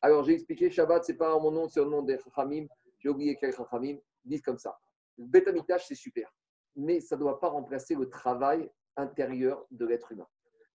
Alors, 0.02 0.24
j'ai 0.24 0.34
expliqué, 0.34 0.70
Shabbat, 0.70 1.04
ce 1.04 1.12
n'est 1.12 1.18
pas 1.18 1.38
mon 1.40 1.52
nom, 1.52 1.68
c'est 1.68 1.80
au 1.80 1.90
nom 1.90 2.02
des 2.02 2.18
Chachamim. 2.18 2.66
J'ai 3.00 3.10
oublié 3.10 3.38
quel 3.40 3.54
Chachamim 3.54 3.98
disent 4.24 4.42
comme 4.42 4.58
ça. 4.58 4.78
Le 5.18 5.26
bétamitache, 5.26 5.88
c'est 5.88 5.96
super, 5.96 6.34
mais 6.76 7.00
ça 7.00 7.16
ne 7.16 7.22
doit 7.22 7.40
pas 7.40 7.50
remplacer 7.50 7.96
le 7.96 8.10
travail 8.10 8.70
intérieur 8.98 9.66
de 9.72 9.86
l'être 9.86 10.12
humain. 10.12 10.28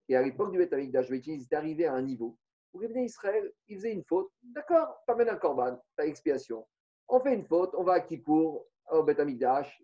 Et 0.08 0.16
à 0.16 0.22
l'époque 0.22 0.52
du 0.52 0.58
bétamitache, 0.58 1.08
ils 1.10 1.42
étaient 1.42 1.56
arrivés 1.56 1.86
à 1.86 1.94
un 1.94 2.02
niveau 2.02 2.36
vous 2.72 2.80
venez 2.80 3.04
Israël, 3.04 3.52
il 3.68 3.76
faisait 3.76 3.92
une 3.92 4.04
faute, 4.04 4.30
d'accord, 4.42 5.02
t'amènes 5.06 5.28
un 5.28 5.36
corban, 5.36 5.80
t'as 5.96 6.06
expiation. 6.06 6.64
On 7.08 7.20
fait 7.20 7.34
une 7.34 7.44
faute, 7.44 7.74
on 7.76 7.82
va 7.82 7.94
à 7.94 8.00
Kippour, 8.00 8.66
au 8.92 9.02
Beth 9.02 9.18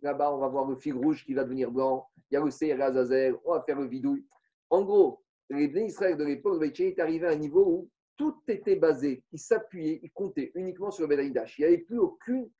là-bas 0.03 0.33
on 0.33 0.39
va 0.39 0.49
voir 0.49 0.67
le 0.67 0.77
fil 0.77 0.95
rouge 0.95 1.25
qui 1.25 1.35
va 1.35 1.45
devenir 1.45 1.71
blanc, 1.71 2.09
il 2.31 2.35
y 2.35 2.37
a 2.37 2.45
le 2.45 2.51
Seir 2.51 2.81
Azazel, 2.81 3.37
on 3.45 3.53
va 3.53 3.63
faire 3.63 3.79
le 3.79 3.87
vidouille. 3.87 4.27
En 4.71 4.83
gros, 4.83 5.23
les 5.51 5.69
Bnei 5.69 5.87
Israël 5.87 6.17
de 6.17 6.25
l'époque 6.25 6.61
de 6.61 6.83
est 6.83 6.99
arrivé 6.99 7.27
à 7.27 7.31
un 7.31 7.37
niveau 7.37 7.67
où 7.67 7.91
tout 8.17 8.41
était 8.49 8.77
basé, 8.77 9.23
il 9.33 9.39
s'appuyait, 9.39 10.01
il 10.03 10.11
comptait 10.11 10.51
uniquement 10.55 10.91
sur 10.91 11.03
le 11.03 11.09
Bedaïdash. 11.09 11.59
Il 11.59 11.63
n'y 11.63 11.67
avait 11.67 11.83
plus 11.83 11.99
aucune 11.99 12.51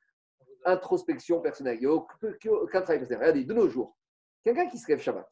introspection 0.67 1.41
personnelle, 1.41 1.77
il 1.77 1.81
n'y 1.81 1.87
avait 1.87 1.95
aucun 1.95 2.83
travail 2.83 2.99
personnel. 2.99 3.21
Regardez, 3.21 3.45
de 3.45 3.55
nos 3.55 3.69
jours, 3.69 3.97
quelqu'un 4.45 4.67
qui 4.67 4.79
se 4.79 4.89
lève 4.89 5.01
Shabbat, 5.01 5.29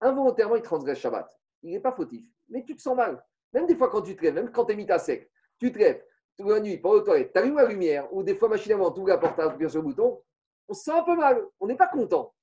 involontairement 0.00 0.56
il 0.56 0.62
transgresse 0.62 0.98
Shabbat, 0.98 1.30
il 1.62 1.72
n'est 1.72 1.80
pas 1.80 1.92
fautif, 1.92 2.26
mais 2.48 2.64
tu 2.64 2.74
te 2.74 2.82
sens 2.82 2.96
mal. 2.96 3.24
Même 3.52 3.66
des 3.66 3.76
fois 3.76 3.88
quand 3.88 4.02
tu 4.02 4.16
te 4.16 4.22
lèves, 4.22 4.34
même 4.34 4.50
quand 4.50 4.64
tu 4.64 4.72
es 4.72 4.76
mis 4.76 4.90
à 4.90 4.98
sec, 4.98 5.30
tu 5.60 5.70
te 5.70 5.78
lèves 5.78 6.02
toute 6.36 6.48
la 6.48 6.58
nuit, 6.58 6.78
pour 6.78 6.94
le 6.94 7.02
toilette, 7.04 7.32
tu 7.32 7.38
allumes 7.38 7.54
la 7.56 7.66
lumière, 7.66 8.12
ou 8.12 8.24
des 8.24 8.34
fois 8.34 8.48
machinalement, 8.48 8.90
tu 8.90 8.98
ouvres 9.00 9.10
la 9.10 9.18
porte, 9.18 9.38
tu 9.56 9.68
sur 9.68 9.80
le 9.80 9.88
bouton, 9.88 10.20
on 10.66 10.74
se 10.74 10.82
sent 10.82 10.90
un 10.90 11.04
peu 11.04 11.14
mal, 11.14 11.46
on 11.60 11.68
n'est 11.68 11.76
pas 11.76 11.86
content. 11.86 12.34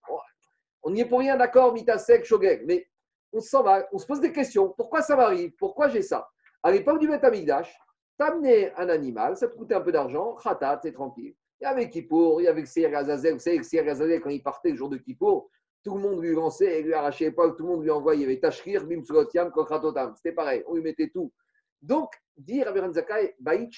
On 0.83 0.91
n'y 0.91 1.01
est 1.01 1.05
pour 1.05 1.19
rien, 1.19 1.35
d'accord, 1.35 1.73
mita 1.73 1.97
sec, 1.97 2.23
shogeg, 2.23 2.63
mais 2.65 2.87
on 3.33 3.41
se 3.41 3.49
sent 3.49 3.63
mal, 3.63 3.87
on 3.91 3.97
se 3.97 4.05
pose 4.05 4.21
des 4.21 4.31
questions. 4.31 4.69
Pourquoi 4.69 5.01
ça 5.01 5.15
m'arrive? 5.15 5.51
Pourquoi 5.57 5.89
j'ai 5.89 6.01
ça? 6.01 6.29
À 6.63 6.71
l'époque 6.71 6.99
du 6.99 7.07
Beth 7.07 7.23
Amigdash, 7.23 7.77
t'amenais 8.17 8.73
un 8.75 8.89
animal, 8.89 9.35
ça 9.35 9.47
te 9.47 9.55
coûtait 9.55 9.75
un 9.75 9.81
peu 9.81 9.91
d'argent, 9.91 10.35
khatat, 10.35 10.79
c'est 10.83 10.93
tranquille. 10.93 11.35
Il 11.61 11.65
y 11.65 11.67
avait 11.67 11.89
Kippour, 11.89 12.41
il 12.41 12.45
y 12.45 12.47
avait 12.47 12.65
Seir 12.65 12.97
Azazel. 12.97 13.33
Vous 13.33 13.39
savez, 13.39 13.61
Seir 13.61 13.87
Azazel, 13.87 14.19
quand 14.19 14.31
il 14.31 14.41
partait 14.41 14.71
le 14.71 14.75
jour 14.75 14.89
de 14.89 14.97
Kippour, 14.97 15.47
tout 15.83 15.93
le 15.93 16.01
monde 16.01 16.19
lui 16.19 16.33
lançait 16.33 16.79
et 16.79 16.81
lui 16.81 16.93
arrachait 16.93 17.25
les 17.25 17.31
poils, 17.31 17.55
tout 17.55 17.63
le 17.63 17.69
monde 17.69 17.83
lui 17.83 17.91
envoyait. 17.91 18.21
Il 18.21 18.23
y 18.23 18.25
avait 18.25 18.39
Tashrir, 18.39 18.83
Bim 18.87 19.03
Sulotiam, 19.03 19.51
Kokratotam. 19.51 20.15
C'était 20.15 20.31
pareil, 20.31 20.63
on 20.65 20.73
lui 20.73 20.81
mettait 20.81 21.09
tout. 21.09 21.31
Donc, 21.79 22.13
dire 22.35 22.67
à 22.67 22.91
Zakai, 22.91 23.35
Baït 23.39 23.71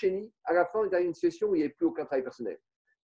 à 0.45 0.53
la 0.53 0.65
fin, 0.65 0.79
on 0.79 0.85
est 0.85 0.89
dans 0.89 0.99
une 0.99 1.13
situation 1.13 1.49
où 1.49 1.55
il 1.55 1.59
n'y 1.59 1.63
avait 1.65 1.73
plus 1.73 1.87
aucun 1.87 2.05
travail 2.05 2.23
personnel. 2.23 2.57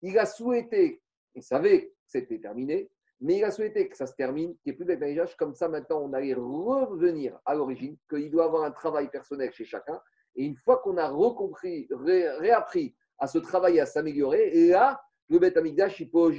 Il 0.03 0.17
a 0.19 0.27
souhaité, 0.27 1.01
il 1.33 1.41
savait 1.41 1.87
que 1.87 1.93
c'était 2.05 2.39
terminé, 2.39 2.91
mais 3.19 3.37
il 3.37 3.43
a 3.43 3.51
souhaité 3.51 3.89
que 3.89 3.97
ça 3.97 4.05
se 4.05 4.13
termine, 4.13 4.55
qu'il 4.57 4.71
n'y 4.71 4.71
ait 4.73 4.75
plus 4.75 4.85
d'être 4.85 5.37
Comme 5.37 5.55
ça, 5.55 5.67
maintenant, 5.69 6.01
on 6.03 6.13
allait 6.13 6.35
revenir 6.35 7.39
à 7.45 7.55
l'origine, 7.55 7.97
qu'il 8.07 8.29
doit 8.29 8.45
avoir 8.45 8.63
un 8.63 8.71
travail 8.71 9.09
personnel 9.09 9.51
chez 9.51 9.65
chacun. 9.65 9.99
Et 10.35 10.43
une 10.43 10.55
fois 10.55 10.77
qu'on 10.77 10.97
a 10.97 11.09
recompris, 11.09 11.87
réappris 11.89 12.95
à 13.19 13.27
se 13.27 13.37
travailler, 13.37 13.79
à 13.81 13.85
s'améliorer, 13.85 14.49
et 14.49 14.69
là, 14.69 14.99
le 15.29 15.39
Beth 15.39 15.57
Amikdash, 15.57 15.99
il 15.99 16.09
peut 16.09 16.31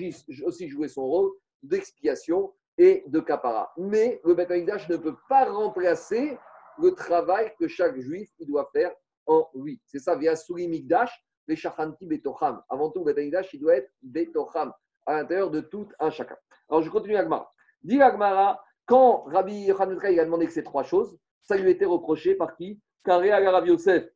aussi 0.45 0.69
jouer 0.69 0.89
son 0.89 1.03
rôle 1.03 1.31
d'expiation 1.63 2.55
et 2.79 3.05
de 3.07 3.21
kapara. 3.21 3.73
Mais 3.77 4.21
le 4.25 4.35
Beth 4.35 4.51
Amikdash 4.51 4.89
ne 4.89 4.97
peut 4.97 5.17
pas 5.29 5.45
remplacer 5.45 6.39
le 6.79 6.95
travail 6.95 7.53
que 7.59 7.69
chaque 7.69 7.99
juif 7.99 8.31
doit 8.41 8.71
faire 8.73 8.93
en 9.27 9.49
lui. 9.55 9.81
C'est 9.87 9.99
ça, 9.99 10.17
via 10.17 10.37
Souli 10.37 10.69
Mikdash, 10.69 11.13
les 11.49 11.57
Shachanti 11.57 12.07
Betocham. 12.07 12.63
Avant 12.69 12.91
tout, 12.91 13.01
le 13.01 13.07
Beth 13.07 13.19
Amikdash, 13.19 13.53
il 13.53 13.61
doit 13.61 13.77
être 13.77 13.91
Betocham, 14.03 14.73
à 15.07 15.15
l'intérieur 15.15 15.51
de 15.51 15.61
tout 15.61 15.89
un 15.99 16.11
chacun. 16.11 16.37
Alors, 16.71 16.83
je 16.83 16.91
continue 16.91 17.17
Agmara. 17.17 17.53
Dit 17.83 18.01
Agmara, 18.01 18.63
quand 18.87 19.25
Rabbi 19.25 19.65
Yochanan 19.65 19.99
a 19.99 20.25
demandé 20.25 20.47
que 20.47 20.53
ces 20.53 20.65
trois 20.65 20.83
choses, 20.83 21.19
ça 21.43 21.57
lui 21.57 21.71
était 21.71 21.85
reproché 21.85 22.35
par 22.35 22.57
qui? 22.57 22.81
Karé 23.05 23.33
Rabbi 23.33 23.69
Yosef, 23.69 24.09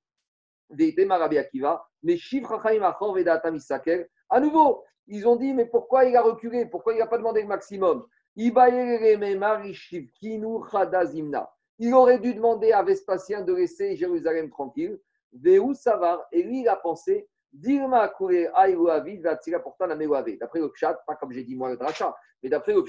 Veitema 0.71 1.19
Rabbi 1.19 1.39
Akiva, 1.39 1.87
mais 2.03 2.17
Shif 2.17 2.45
Achor 2.51 3.15
Vedatam 3.15 3.57
Isakel. 3.57 4.09
À 4.29 4.41
nouveau, 4.41 4.83
ils 5.07 5.27
ont 5.27 5.37
dit, 5.37 5.53
mais 5.53 5.67
pourquoi 5.67 6.05
il 6.05 6.17
a 6.17 6.23
reculé? 6.23 6.67
Pourquoi 6.67 6.95
il 6.95 6.99
n'a 6.99 7.07
pas 7.07 7.19
demandé 7.19 7.43
le 7.43 7.49
maximum? 7.49 8.07
Il 8.37 8.57
aurait 11.95 12.19
dû 12.19 12.35
demander 12.35 12.73
à 12.73 12.83
Vespasien 12.83 13.43
de 13.43 13.53
laisser 13.53 13.97
Jérusalem 13.97 14.49
tranquille. 14.51 14.99
Savar, 15.75 16.27
et 16.33 16.43
lui, 16.43 16.61
il 16.61 16.69
a 16.69 16.77
pensé 16.77 17.29
D'après 17.55 17.81
le 20.61 20.73
pas 21.07 21.17
comme 21.17 21.33
j'ai 21.33 21.45
dit 21.45 21.55
moi 21.55 21.69
le 21.69 21.77
Dracha, 21.77 22.17
mais 22.43 22.49
d'après 22.49 22.73
le 22.73 22.83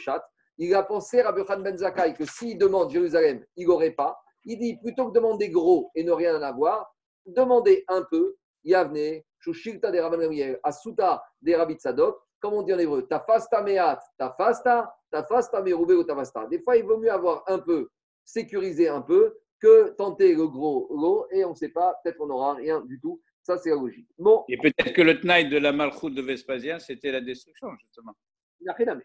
il 0.57 0.73
a 0.73 0.83
pensé 0.83 1.19
à 1.19 1.31
Rabbi 1.31 1.41
Ben 1.63 1.77
Zakai 1.77 2.13
que 2.13 2.25
s'il 2.25 2.57
demande 2.57 2.91
Jérusalem, 2.91 3.43
il 3.57 3.67
n'aurait 3.67 3.91
pas. 3.91 4.17
Il 4.45 4.57
dit 4.59 4.77
plutôt 4.77 5.09
que 5.09 5.13
demander 5.13 5.49
gros 5.49 5.91
et 5.95 6.03
ne 6.03 6.11
rien 6.11 6.37
en 6.37 6.41
avoir, 6.41 6.95
demander 7.25 7.83
un 7.87 8.03
peu, 8.09 8.35
Yavne, 8.63 9.21
Shushilta 9.39 9.91
de 9.91 9.99
Rabban 9.99 10.57
Asuta 10.63 11.23
de 11.41 11.53
Rabbi 11.53 11.75
Tzadok, 11.75 12.17
comme 12.39 12.53
on 12.53 12.61
dit 12.61 12.73
en 12.73 12.79
hébreu, 12.79 13.07
Tafasta 13.07 13.61
Meat, 13.61 13.99
Tafasta, 14.17 14.93
Tafasta 15.09 15.61
Merube 15.61 15.91
ou 15.91 16.03
Tafasta. 16.03 16.45
Des 16.47 16.59
fois, 16.59 16.75
il 16.75 16.83
vaut 16.83 16.97
mieux 16.97 17.11
avoir 17.11 17.43
un 17.47 17.59
peu, 17.59 17.89
sécuriser 18.25 18.89
un 18.89 19.01
peu, 19.01 19.37
que 19.59 19.91
tenter 19.97 20.35
le 20.35 20.47
gros 20.47 20.89
lot, 20.91 21.27
et 21.31 21.45
on 21.45 21.51
ne 21.51 21.55
sait 21.55 21.69
pas, 21.69 21.95
peut-être 22.03 22.17
qu'on 22.17 22.27
n'aura 22.27 22.55
rien 22.55 22.81
du 22.81 22.99
tout. 22.99 23.21
Ça, 23.43 23.57
c'est 23.57 23.69
la 23.69 23.75
logique. 23.75 24.07
Bon. 24.17 24.43
Et 24.49 24.57
peut-être 24.57 24.93
que 24.93 25.01
le 25.01 25.19
tnaï 25.19 25.49
de 25.49 25.57
la 25.57 25.71
malchoute 25.71 26.15
de 26.15 26.21
Vespasien, 26.21 26.79
c'était 26.79 27.11
la 27.11 27.21
destruction, 27.21 27.69
justement. 27.81 28.13
Il 28.59 28.65
n'a 28.65 28.73
rien 28.73 28.87
à 28.89 28.95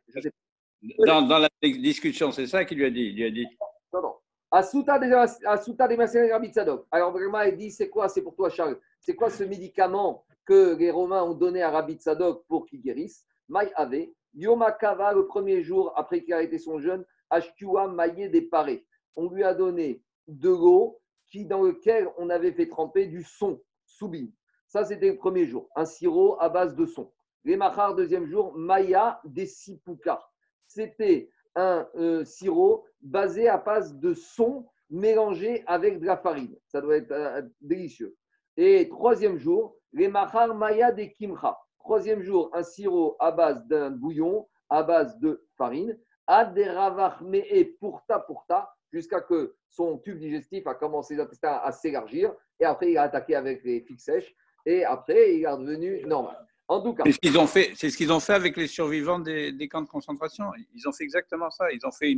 dans, 1.07 1.23
dans, 1.23 1.39
la 1.39 1.49
discussion, 1.61 2.31
c'est 2.31 2.47
ça 2.47 2.65
qu'il 2.65 2.79
lui 2.79 2.85
a 2.85 2.91
dit. 2.91 3.07
Il 3.07 3.17
lui 3.17 3.25
a 3.25 3.31
dit. 3.31 3.47
Non, 3.93 4.03
non. 4.03 4.15
Asuta 4.51 4.99
des 4.99 5.97
mercenaires 5.97 6.33
Rabbi 6.33 6.49
Tzadok. 6.49 6.87
Alors 6.91 7.12
vraiment, 7.12 7.43
il 7.43 7.57
dit 7.57 7.70
c'est 7.70 7.89
quoi 7.89 8.09
C'est 8.09 8.23
pour 8.23 8.35
toi, 8.35 8.49
Charles? 8.49 8.79
C'est 9.01 9.15
quoi 9.15 9.31
ce 9.31 9.45
médicament 9.45 10.25
que 10.47 10.75
les 10.77 10.91
Romains 10.91 11.23
ont 11.23 11.35
donné 11.35 11.62
à 11.62 11.70
Rabbi 11.70 11.95
Tzadok 11.95 12.45
pour 12.47 12.66
qu'il 12.66 12.81
guérisse? 12.81 13.25
Maï 13.49 13.70
Ave. 13.75 14.09
Yoma 14.35 14.73
Kava, 14.73 15.12
le 15.12 15.27
premier 15.27 15.62
jour 15.62 15.93
après 15.97 16.23
qu'il 16.23 16.35
a 16.35 16.43
été 16.43 16.59
son 16.59 16.79
jeûne, 16.79 17.05
Ashtua 17.31 17.89
Maïe 17.89 18.31
des 18.31 18.43
parés. 18.43 18.87
On 19.16 19.29
lui 19.29 19.43
a 19.43 19.55
donné 19.55 20.03
de 20.27 20.51
l'eau 20.51 21.01
qui, 21.27 21.45
dans 21.45 21.62
lequel 21.62 22.09
on 22.19 22.31
avait 22.31 22.53
fait 22.53 22.69
tremper 22.69 23.07
du 23.07 23.23
son, 23.23 23.61
soubine. 23.85 24.33
Ça, 24.66 24.85
c'était 24.85 25.11
le 25.11 25.16
premier 25.16 25.47
jour. 25.47 25.69
Un 25.75 25.85
sirop 25.85 26.37
à 26.41 26.49
base 26.49 26.75
de 26.75 26.87
son. 26.87 27.11
Les 27.45 27.59
deuxième 27.97 28.27
jour, 28.27 28.53
Maya 28.57 29.20
des 29.25 29.47
Sipuka. 29.47 30.23
C'était 30.66 31.31
un 31.59 31.89
euh, 31.97 32.25
sirop 32.25 32.85
basé 33.03 33.49
à 33.49 33.59
base 33.59 33.97
de 33.97 34.15
son 34.15 34.67
mélangé 34.91 35.65
avec 35.67 35.99
de 35.99 36.07
la 36.07 36.17
farine. 36.17 36.57
Ça 36.69 36.81
doit 36.81 36.97
être 36.97 37.11
euh, 37.11 37.43
délicieux. 37.61 38.17
Et 38.57 38.89
troisième 38.89 39.39
jour, 39.39 39.77
les 39.93 40.09
mahar 40.09 40.55
maya 40.55 40.93
de 40.93 41.05
kimcha. 41.05 41.59
Troisième 41.81 42.23
jour, 42.23 42.51
un 42.53 42.63
sirop 42.63 43.17
à 43.19 43.33
base 43.33 43.67
d'un 43.67 43.91
bouillon, 43.91 44.47
à 44.71 44.83
base 44.83 45.19
de 45.19 45.45
farine. 45.57 45.99
Ad 46.27 46.57
et 46.59 47.65
pourta 47.81 48.19
pourta, 48.21 48.71
jusqu'à 48.93 49.21
que 49.23 49.57
son 49.69 49.99
tube 49.99 50.19
digestif 50.19 50.67
a 50.67 50.75
commencé 50.75 51.19
à 51.43 51.73
s'élargir. 51.73 52.35
Et 52.61 52.65
après, 52.65 52.93
il 52.93 52.99
a 52.99 53.05
attaqué 53.05 53.35
avec 53.35 53.65
les 53.65 53.81
fixes 53.81 54.05
sèches. 54.05 54.37
Et 54.67 54.85
après, 54.85 55.35
il 55.35 55.43
est 55.43 55.49
redevenu 55.49 56.05
normal. 56.05 56.47
En 56.69 56.82
tout 56.82 56.95
cas. 56.95 57.03
C'est 57.07 57.12
ce 57.12 57.19
qu'ils 57.19 57.39
ont 57.39 57.47
fait, 57.47 57.73
c'est 57.74 57.90
ce 57.90 57.97
qu'ils 57.97 58.12
ont 58.12 58.20
fait 58.20 58.35
avec 58.35 58.57
les 58.57 58.66
survivants 58.66 59.19
des, 59.19 59.69
camps 59.69 59.82
de 59.82 59.89
concentration. 59.89 60.45
Ils 60.74 60.86
ont 60.86 60.93
fait 60.93 61.05
exactement 61.05 61.51
ça. 61.51 61.70
Ils 61.73 61.85
ont 61.86 61.90
fait 61.90 62.12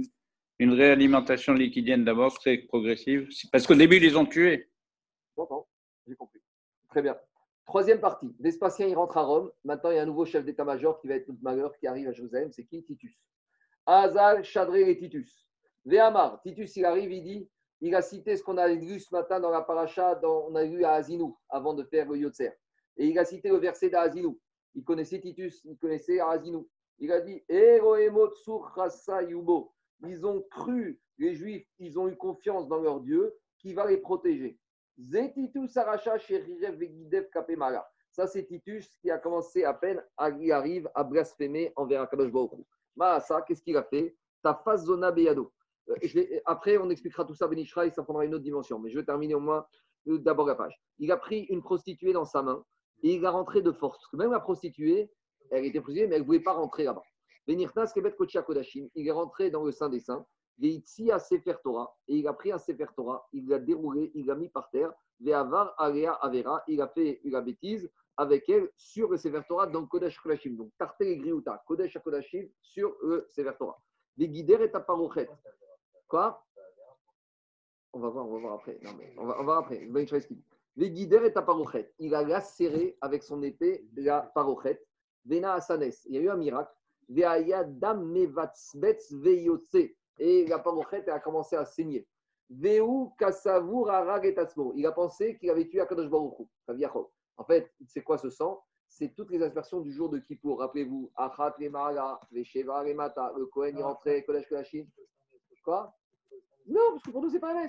une, 0.59 0.73
réalimentation 0.73 1.55
liquidienne 1.55 2.05
d'abord, 2.05 2.35
très 2.35 2.59
progressive. 2.59 3.29
Parce 3.53 3.67
qu'au 3.67 3.75
début, 3.75 3.97
ils 3.97 4.03
les 4.03 4.17
ont 4.17 4.27
tués. 4.27 4.69
J'entends, 5.37 5.67
j'ai 6.07 6.15
compris. 6.15 6.41
Très 6.91 7.01
bien. 7.01 7.17
Troisième 7.65 8.01
partie. 8.01 8.35
Vespasien, 8.41 8.87
il 8.87 8.95
rentre 8.95 9.17
à 9.17 9.23
Rome. 9.23 9.51
Maintenant, 9.65 9.91
il 9.91 9.97
y 9.97 9.99
a 9.99 10.03
un 10.03 10.07
nouveau 10.07 10.27
chef 10.27 10.45
d'état-major 10.45 11.01
qui 11.01 11.07
va 11.07 11.15
être 11.15 11.27
tout 11.27 11.39
malheur, 11.41 11.77
qui 11.79 11.87
arrive 11.87 12.09
à 12.09 12.13
Jérusalem. 12.13 12.51
C'est 12.53 12.65
qui 12.65 12.83
Titus? 12.83 13.15
Azal, 13.87 14.45
Chadré 14.45 14.91
et 14.91 14.99
Titus. 14.99 15.47
Véamar, 15.85 16.43
Titus, 16.43 16.77
il 16.77 16.85
arrive, 16.85 17.13
il 17.13 17.23
dit 17.23 17.49
il 17.81 17.95
a 17.95 18.03
cité 18.03 18.37
ce 18.37 18.43
qu'on 18.43 18.59
a 18.59 18.69
lu 18.69 19.01
ce 19.01 19.15
matin 19.15 19.41
dans 19.41 19.51
la 19.51 19.63
paracha, 19.63 20.21
on 20.23 20.55
a 20.55 20.65
lu 20.65 20.85
à 20.85 20.93
Azinou, 20.93 21.39
avant 21.49 21.73
de 21.73 21.83
faire 21.85 22.09
le 22.11 22.19
Yotzer. 22.19 22.53
Et 23.01 23.07
il 23.07 23.19
a 23.19 23.25
cité 23.25 23.49
le 23.49 23.57
verset 23.57 23.89
d'Azinou. 23.89 24.39
Il 24.75 24.85
connaissait 24.85 25.21
Titus, 25.21 25.65
il 25.65 25.79
connaissait 25.79 26.21
Azinou. 26.21 26.69
Il 26.99 27.11
a 27.11 27.23
dit 27.23 27.43
Ils 30.07 30.27
ont 30.27 30.43
cru, 30.51 31.01
les 31.17 31.35
Juifs, 31.35 31.67
ils 31.79 31.99
ont 31.99 32.09
eu 32.09 32.17
confiance 32.17 32.69
dans 32.69 32.83
leur 32.83 33.01
Dieu 33.01 33.35
qui 33.59 33.73
va 33.73 33.87
les 33.87 33.97
protéger. 33.97 34.59
Ça, 38.13 38.27
c'est 38.27 38.45
Titus 38.45 38.95
qui 38.99 39.11
a 39.11 39.17
commencé 39.17 39.65
à 39.65 39.73
peine, 39.73 40.05
à, 40.19 40.29
il 40.29 40.53
arrive 40.53 40.91
à 40.95 41.03
blasphémer 41.03 41.73
envers 41.77 42.03
Akadosh 42.03 42.31
ça, 42.99 43.43
qu'est-ce 43.49 43.63
qu'il 43.63 43.79
a 43.79 43.83
fait? 43.83 44.15
Zona 44.77 45.11
Beyado. 45.11 45.51
Euh, 45.89 46.41
après, 46.45 46.77
on 46.77 46.91
expliquera 46.91 47.25
tout 47.25 47.35
ça, 47.35 47.49
Benishra, 47.49 47.87
et 47.87 47.91
ça 47.91 48.03
prendra 48.03 48.27
une 48.27 48.35
autre 48.35 48.45
dimension. 48.45 48.79
Mais 48.79 48.91
je 48.91 48.99
vais 48.99 49.07
terminer 49.07 49.35
au 49.35 49.41
moins 49.41 49.67
euh, 50.09 50.19
d'abord 50.19 50.47
la 50.47 50.55
page. 50.55 50.79
Il 50.99 51.11
a 51.11 51.17
pris 51.17 51.45
une 51.45 51.63
prostituée 51.63 52.13
dans 52.13 52.27
sa 52.27 52.43
main 52.43 52.63
et 53.03 53.15
il 53.15 53.25
a 53.25 53.31
rentré 53.31 53.63
de 53.63 53.73
force. 53.73 54.13
même 54.13 54.33
la 54.33 54.41
prostituée, 54.41 55.11
elle 55.51 55.65
était 55.65 55.81
prostituée, 55.81 56.07
mais 56.07 56.17
elle 56.17 56.23
ne 56.23 56.27
voulait 56.27 56.41
pas 56.41 56.53
rentrer 56.53 56.85
là-bas. 56.85 57.03
Il 57.47 57.61
est 58.95 59.11
rentré 59.11 59.51
dans 59.51 59.65
le 59.65 59.73
Saint 59.73 59.89
des 59.89 60.01
Saints. 60.01 60.27
à 61.11 61.19
Sefer 61.19 61.55
Torah, 61.65 61.97
et 62.07 62.17
il 62.17 62.29
a 62.29 62.33
pris 62.33 62.53
un 62.53 62.59
Sefer 62.59 62.87
Torah, 62.95 63.27
il 63.33 63.49
l'a 63.49 63.59
déroulé, 63.59 64.13
il 64.15 64.27
l'a 64.27 64.35
mis 64.35 64.49
par 64.49 64.71
terre, 64.71 64.93
Ve'avar 65.21 65.75
Alea 65.79 66.13
Avera, 66.23 66.63
il 66.69 66.81
a 66.81 66.89
fait 66.89 67.21
la 67.25 67.41
bêtise 67.41 67.91
avec 68.17 68.49
elle 68.49 68.71
sur 68.77 69.11
le 69.11 69.17
Sefer 69.17 69.43
Torah 69.49 69.67
dans 69.67 69.87
Kodesh 69.87 70.19
Kodashim. 70.19 70.57
Donc, 70.57 70.71
Tartel 70.79 71.09
et 71.09 71.17
Griouta, 71.17 71.63
Kodesh 71.67 71.99
Kodashim 72.05 72.49
sur 72.61 72.95
le 73.03 73.27
Sefer 73.31 73.53
Torah. 73.59 73.81
Les 74.17 74.29
guider 74.29 74.59
et 74.61 74.71
Taparochet. 74.71 75.29
Quoi? 76.07 76.45
On 77.93 78.01
va 78.01 78.09
voir, 78.09 78.27
on 78.27 78.35
va 78.35 78.39
voir 78.39 78.55
après. 78.55 78.79
Non, 78.83 78.91
mais 78.99 79.13
on 79.17 79.27
va, 79.27 79.41
on 79.41 79.45
va 79.45 79.57
après. 79.59 79.89
Les 80.81 80.91
guider 80.91 81.21
et 81.27 81.33
Taparochet. 81.35 81.93
Il 81.99 82.15
a 82.15 82.23
lacéré 82.23 82.97
avec 83.03 83.23
son 83.23 83.43
épée 83.43 83.85
la 83.97 84.23
parochet. 84.23 84.83
Vena 85.27 85.53
Asanes. 85.53 85.93
Il 86.07 86.15
y 86.15 86.17
a 86.17 86.23
eu 86.23 86.31
un 86.31 86.39
miracle. 86.39 86.73
Veyotse. 89.13 89.77
et 90.19 90.47
la 90.47 90.59
parochette 90.59 91.07
a 91.11 91.21
commencé 91.21 91.55
à 91.57 91.67
saigner. 91.67 92.09
Veu 92.49 92.81
kasavur 93.19 93.93
Il 94.75 94.87
a 94.87 94.93
pensé 94.93 95.37
qu'il 95.37 95.51
avait 95.51 95.69
tué 95.69 95.81
Akadosh 95.81 96.09
Baruch 96.09 96.49
En 97.37 97.45
fait, 97.45 97.71
c'est 97.87 98.03
quoi 98.03 98.17
ce 98.17 98.31
sang? 98.31 98.65
C'est 98.89 99.15
toutes 99.15 99.33
les 99.33 99.43
aspersions 99.43 99.81
du 99.81 99.93
jour 99.93 100.09
de 100.09 100.19
Kippour. 100.19 100.61
Rappelez-vous, 100.61 101.13
Achat 101.15 101.57
les 101.59 101.71
les 102.31 102.45
Sheva 102.45 102.85
les 102.85 102.95
Mata, 102.95 103.35
le 103.37 103.45
Kohen 103.45 103.77
est 103.77 103.83
rentré, 103.83 104.25
Kodesh 104.25 104.49
Kodashim. 104.49 104.87
Quoi? 105.63 105.95
Non, 106.67 106.93
parce 106.93 107.03
que 107.03 107.11
pour 107.11 107.21
nous, 107.21 107.29
c'est 107.29 107.39
pas 107.39 107.53
un 107.53 107.69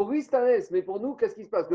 Pour 0.00 0.08
lui, 0.08 0.22
c'est 0.22 0.34
un 0.34 0.46
mais 0.70 0.80
pour 0.80 0.98
nous, 0.98 1.14
qu'est-ce 1.14 1.34
qui 1.34 1.44
se 1.44 1.50
passe 1.50 1.66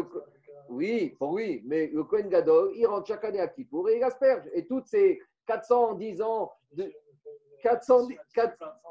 Oui, 0.67 1.15
pour 1.19 1.37
lui, 1.37 1.61
mais 1.63 1.91
le 1.93 2.03
Kohen 2.05 2.27
Gadol, 2.27 2.71
il 2.73 2.87
rentre 2.87 3.05
chaque 3.05 3.23
année 3.23 3.39
à 3.39 3.47
Kippour 3.47 3.87
et 3.87 3.97
il 3.97 4.03
asperge. 4.03 4.49
Et 4.55 4.65
toutes 4.65 4.87
ces 4.87 5.21
410 5.45 6.23
ans 6.23 6.51
de. 6.71 6.91
400, 7.61 8.07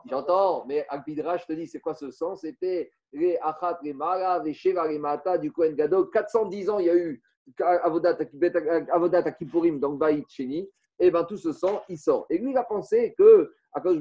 j'entends, 0.09 0.65
mais 0.67 0.87
Akbidra, 0.89 1.37
je 1.37 1.47
te 1.47 1.53
dis, 1.53 1.67
c'est 1.67 1.81
quoi 1.81 1.95
ce 1.95 2.13
sens? 2.13 2.43
C'était 2.43 2.93
les 3.13 3.37
Achat, 3.43 3.81
les 3.83 3.93
Mara, 3.93 4.41
les 4.41 4.55
Sheva, 4.55 4.87
les 4.87 5.39
du 5.41 5.51
Kohen 5.51 5.75
Gadol. 5.75 6.11
410 6.11 6.71
ans, 6.71 6.79
il 6.79 6.87
y 6.87 6.91
a 6.91 6.95
eu 6.95 7.21
Avodat 7.59 9.19
Akipurim, 9.25 9.81
donc 9.81 9.99
Baït 9.99 10.27
Sheni. 10.29 10.71
Et 11.01 11.11
bien 11.11 11.25
tout 11.25 11.39
ce 11.39 11.53
sang, 11.53 11.83
il 11.89 11.99
sort. 11.99 12.25
Et 12.31 12.39
lui, 12.39 12.53
il 12.53 12.57
a 12.57 12.63
pensé 12.63 13.17
que 13.19 13.53
Akash 13.73 13.97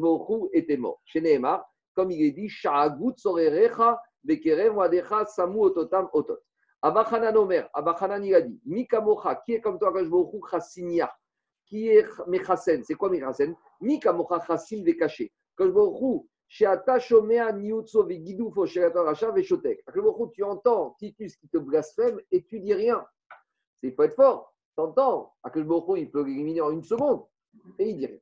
était 0.54 0.78
mort. 0.78 1.02
Chez 1.06 1.22
Nehemar, 1.22 1.68
comme 1.96 2.12
il 2.12 2.24
est 2.24 2.32
dit, 2.32 2.50
Sha'agut 2.50 3.14
Sorerecha, 3.18 4.00
Bekerev 4.24 4.76
Wadecha, 4.76 5.26
Samu 5.26 5.66
Ototam 5.66 6.10
Otot. 6.14 6.40
Abachanan 6.82 7.36
Omer, 7.38 7.70
Abachanan 7.74 8.24
il 8.24 8.36
a 8.36 8.42
dit, 8.42 8.60
Mikamocha, 8.66 9.36
qui 9.36 9.54
est 9.54 9.62
comme 9.62 9.80
toi, 9.80 9.92
Baruchu, 9.92 10.40
Chassinia 10.50 11.14
qui 11.66 11.88
est 11.88 12.06
Mechasen? 12.28 12.84
C'est 12.84 12.94
quoi 12.94 13.10
Mechasen? 13.10 13.56
Mika 13.82 14.14
Mocha 14.14 14.40
Chassim 14.46 14.84
Vekaché. 14.84 15.32
Quand 15.56 15.66
je 15.66 16.20
chez 16.48 16.66
Atashomea 16.68 17.52
Niutso 17.52 18.04
Vigidufo 18.04 18.66
chez 18.68 18.86
Racha 18.86 19.32
Veshotek. 19.32 19.84
Tu 20.34 20.44
entends 20.44 20.96
Titus 21.00 21.36
qui 21.38 21.50
te 21.50 21.58
blasphème 21.58 22.20
et 22.32 22.44
tu 22.44 22.60
dis 22.60 22.74
rien. 22.74 23.04
Il 23.82 23.94
faut 23.94 24.04
être 24.04 24.16
fort. 24.16 24.54
T'entends? 24.76 25.34
Akashbohu, 25.44 26.00
il 26.00 26.12
peut 26.12 26.24
l'éliminer 26.24 26.62
en 26.62 26.72
une 26.72 26.84
seconde 26.84 27.26
et 27.80 27.90
il 27.90 27.98
dit 27.98 28.06
rien. 28.06 28.20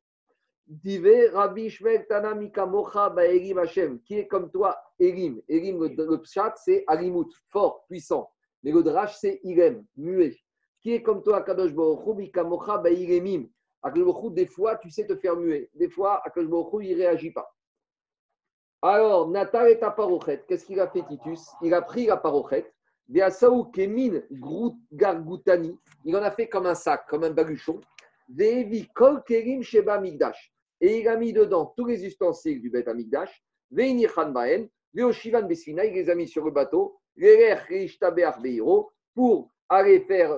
Dive 0.71 1.31
Rabbi 1.33 1.69
Shmek 1.69 2.07
Tana 2.07 2.33
Mika 2.33 2.65
Mocha 2.65 3.09
Baerim 3.09 3.57
Hashem. 3.57 3.99
Qui 4.01 4.19
est 4.19 4.27
comme 4.27 4.49
toi 4.49 4.77
Erim? 4.99 5.41
Erim, 5.49 5.83
le, 5.83 5.89
le 5.89 6.21
pshat, 6.21 6.53
c'est 6.55 6.83
Arimut, 6.87 7.27
fort, 7.49 7.85
puissant. 7.87 8.31
Mais 8.63 8.71
le 8.71 8.81
drash, 8.81 9.17
c'est 9.19 9.41
Irem, 9.43 9.83
muet 9.97 10.37
qui 10.81 10.93
est 10.93 11.03
comme 11.03 11.21
toi, 11.21 11.41
Kadosh 11.43 11.73
Baruch 11.73 12.31
Kamocha 12.31 12.77
Baïremim. 12.79 13.47
Akadosh 13.83 14.33
des 14.33 14.47
fois, 14.47 14.77
tu 14.77 14.89
sais 14.89 15.05
te 15.05 15.15
faire 15.15 15.35
muer. 15.35 15.69
Des 15.73 15.89
fois, 15.89 16.21
Akadosh 16.25 16.67
il 16.81 16.91
ne 16.91 16.97
réagit 16.97 17.31
pas. 17.31 17.53
Alors, 18.81 19.29
Natal 19.29 19.69
est 19.69 19.83
à 19.83 19.91
parochet. 19.91 20.43
Qu'est-ce 20.47 20.65
qu'il 20.65 20.79
a 20.79 20.87
fait, 20.87 21.03
Titus? 21.07 21.47
Il 21.61 21.73
a 21.73 21.81
pris 21.81 22.07
la 22.07 22.17
parochet. 22.17 22.73
Veasaou 23.07 23.65
Kemin 23.65 24.21
Gargoutani. 24.91 25.77
Il 26.05 26.15
en 26.15 26.23
a 26.23 26.31
fait 26.31 26.47
comme 26.47 26.65
un 26.65 26.75
sac, 26.75 27.07
comme 27.07 27.23
un 27.23 27.29
baluchon. 27.29 27.79
Vevi 28.27 28.87
Kol 28.87 29.23
Kerim 29.23 29.61
Sheba 29.61 29.99
Migdash. 29.99 30.50
Et 30.81 30.99
il 30.99 31.07
a 31.07 31.15
mis 31.15 31.31
dedans 31.31 31.73
tous 31.77 31.85
les 31.85 32.05
ustensiles 32.05 32.59
du 32.59 32.69
Bet 32.69 32.89
Amigdash. 32.89 33.43
Veini 33.69 34.07
Baen. 34.07 34.67
Veoshivan 34.93 35.43
Besina. 35.43 35.85
Il 35.85 35.93
les 35.93 36.09
a 36.09 36.15
mis 36.15 36.27
sur 36.27 36.43
le 36.43 36.51
bateau. 36.51 36.97
Pour 39.13 39.51
aller 39.69 40.01
faire, 40.01 40.37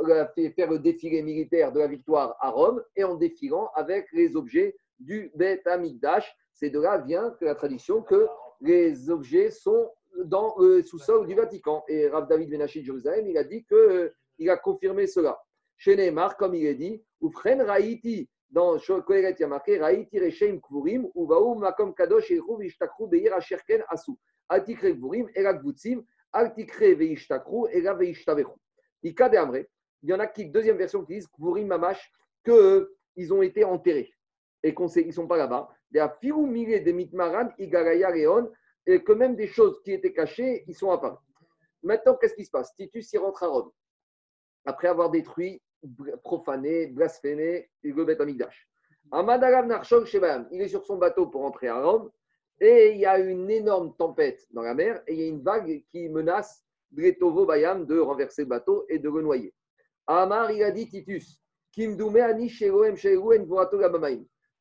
faire 0.55 0.71
le 0.71 0.79
défilé 0.79 1.23
militaire 1.23 1.71
de 1.71 1.79
la 1.79 1.87
victoire 1.87 2.35
à 2.39 2.49
Rome 2.51 2.83
et 2.95 3.03
en 3.03 3.15
défilant 3.15 3.69
avec 3.73 4.07
les 4.11 4.35
objets 4.35 4.75
du 4.99 5.31
Beth 5.35 5.65
Amikdash. 5.65 6.35
C'est 6.51 6.69
de 6.69 6.79
là 6.79 6.99
vient 6.99 7.35
la 7.41 7.55
tradition 7.55 8.01
que 8.01 8.27
les 8.61 9.09
objets 9.09 9.49
sont 9.49 9.89
dans 10.25 10.55
le 10.59 10.81
sous-sol 10.81 11.27
du 11.27 11.35
Vatican. 11.35 11.83
Et 11.87 12.07
Rav 12.07 12.27
David 12.27 12.49
Benachi 12.49 12.81
de 12.81 12.85
Jérusalem, 12.85 13.27
il 13.27 13.37
a 13.37 13.43
dit 13.43 13.63
qu'il 13.65 13.77
euh, 13.77 14.51
a 14.51 14.57
confirmé 14.57 15.07
cela. 15.07 15.39
Chez 15.77 15.95
Neymar, 15.95 16.37
comme 16.37 16.55
il 16.55 16.65
est 16.65 16.75
dit, 16.75 17.03
ou 17.19 17.29
Fren 17.29 17.61
Raïti, 17.61 18.29
dans 18.53 18.77
Kohelet, 18.77 19.31
il 19.31 19.41
y 19.41 19.43
a 19.43 19.47
marqué 19.47 19.79
Raïti 19.79 20.19
Reshem 20.19 20.61
Kvurim, 20.61 21.09
ou 21.15 21.25
Vaou 21.25 21.55
Makom 21.55 21.91
Kadosh 21.93 22.29
Elchou 22.29 22.61
Ishtakru 22.61 23.07
Beir 23.07 23.33
Asherken 23.33 23.83
Asu. 23.89 24.13
Altikre 24.47 24.93
Kvurim, 24.93 25.27
Erak 25.33 25.63
Butsim, 25.63 26.03
Altikre 26.31 26.93
Veishtakru, 26.93 27.67
Era 27.71 27.95
Veishtavechu. 27.95 28.53
Il 29.01 29.15
y 30.03 30.13
en 30.13 30.19
a 30.19 30.27
qui, 30.27 30.45
deuxième 30.45 30.77
version, 30.77 31.03
qui 31.03 31.15
disent 31.15 31.27
Kvurim 31.27 31.65
Mamash, 31.65 32.13
qu'ils 32.45 33.33
ont 33.33 33.41
été 33.41 33.63
enterrés 33.63 34.13
et 34.61 34.75
qu'ils 34.75 35.07
ne 35.07 35.11
sont 35.11 35.27
pas 35.27 35.37
là-bas. 35.37 35.67
Il 35.91 35.97
y 35.97 35.99
a 35.99 36.09
Firou 36.21 36.47
des 36.47 36.93
Mitmaran, 36.93 37.49
Igaraya 37.57 38.11
Leon, 38.11 38.51
et 38.85 39.03
que 39.03 39.13
même 39.13 39.35
des 39.35 39.47
choses 39.47 39.81
qui 39.81 39.93
étaient 39.93 40.13
cachées, 40.13 40.63
ils 40.67 40.75
sont 40.75 40.91
apparus. 40.91 41.17
Maintenant, 41.81 42.15
qu'est-ce 42.17 42.35
qui 42.35 42.45
se 42.45 42.51
passe? 42.51 42.73
Titus, 42.75 43.11
il 43.13 43.17
rentre 43.17 43.43
à 43.43 43.47
Rome. 43.47 43.71
Après 44.65 44.87
avoir 44.87 45.09
détruit, 45.09 45.61
profané, 46.23 46.87
blasphémé 46.87 47.69
le 47.83 48.05
Beth 48.05 48.21
Amigdash. 48.21 48.69
Il 50.51 50.61
est 50.61 50.67
sur 50.67 50.85
son 50.85 50.97
bateau 50.97 51.27
pour 51.27 51.41
rentrer 51.41 51.67
à 51.67 51.83
Rome 51.83 52.09
et 52.59 52.91
il 52.93 52.99
y 52.99 53.05
a 53.05 53.19
une 53.19 53.49
énorme 53.49 53.95
tempête 53.95 54.45
dans 54.51 54.61
la 54.61 54.73
mer 54.73 55.03
et 55.07 55.13
il 55.13 55.19
y 55.19 55.23
a 55.23 55.27
une 55.27 55.41
vague 55.41 55.83
qui 55.91 56.09
menace 56.09 56.63
Bretovo 56.91 57.45
Bayam 57.45 57.85
de 57.85 57.99
renverser 57.99 58.43
le 58.43 58.49
bateau 58.49 58.85
et 58.89 58.99
de 58.99 59.09
le 59.09 59.21
noyer. 59.21 59.53
Amar, 60.07 60.51
il 60.51 60.63
a 60.63 60.71
dit 60.71 60.87
Titus, 60.87 61.39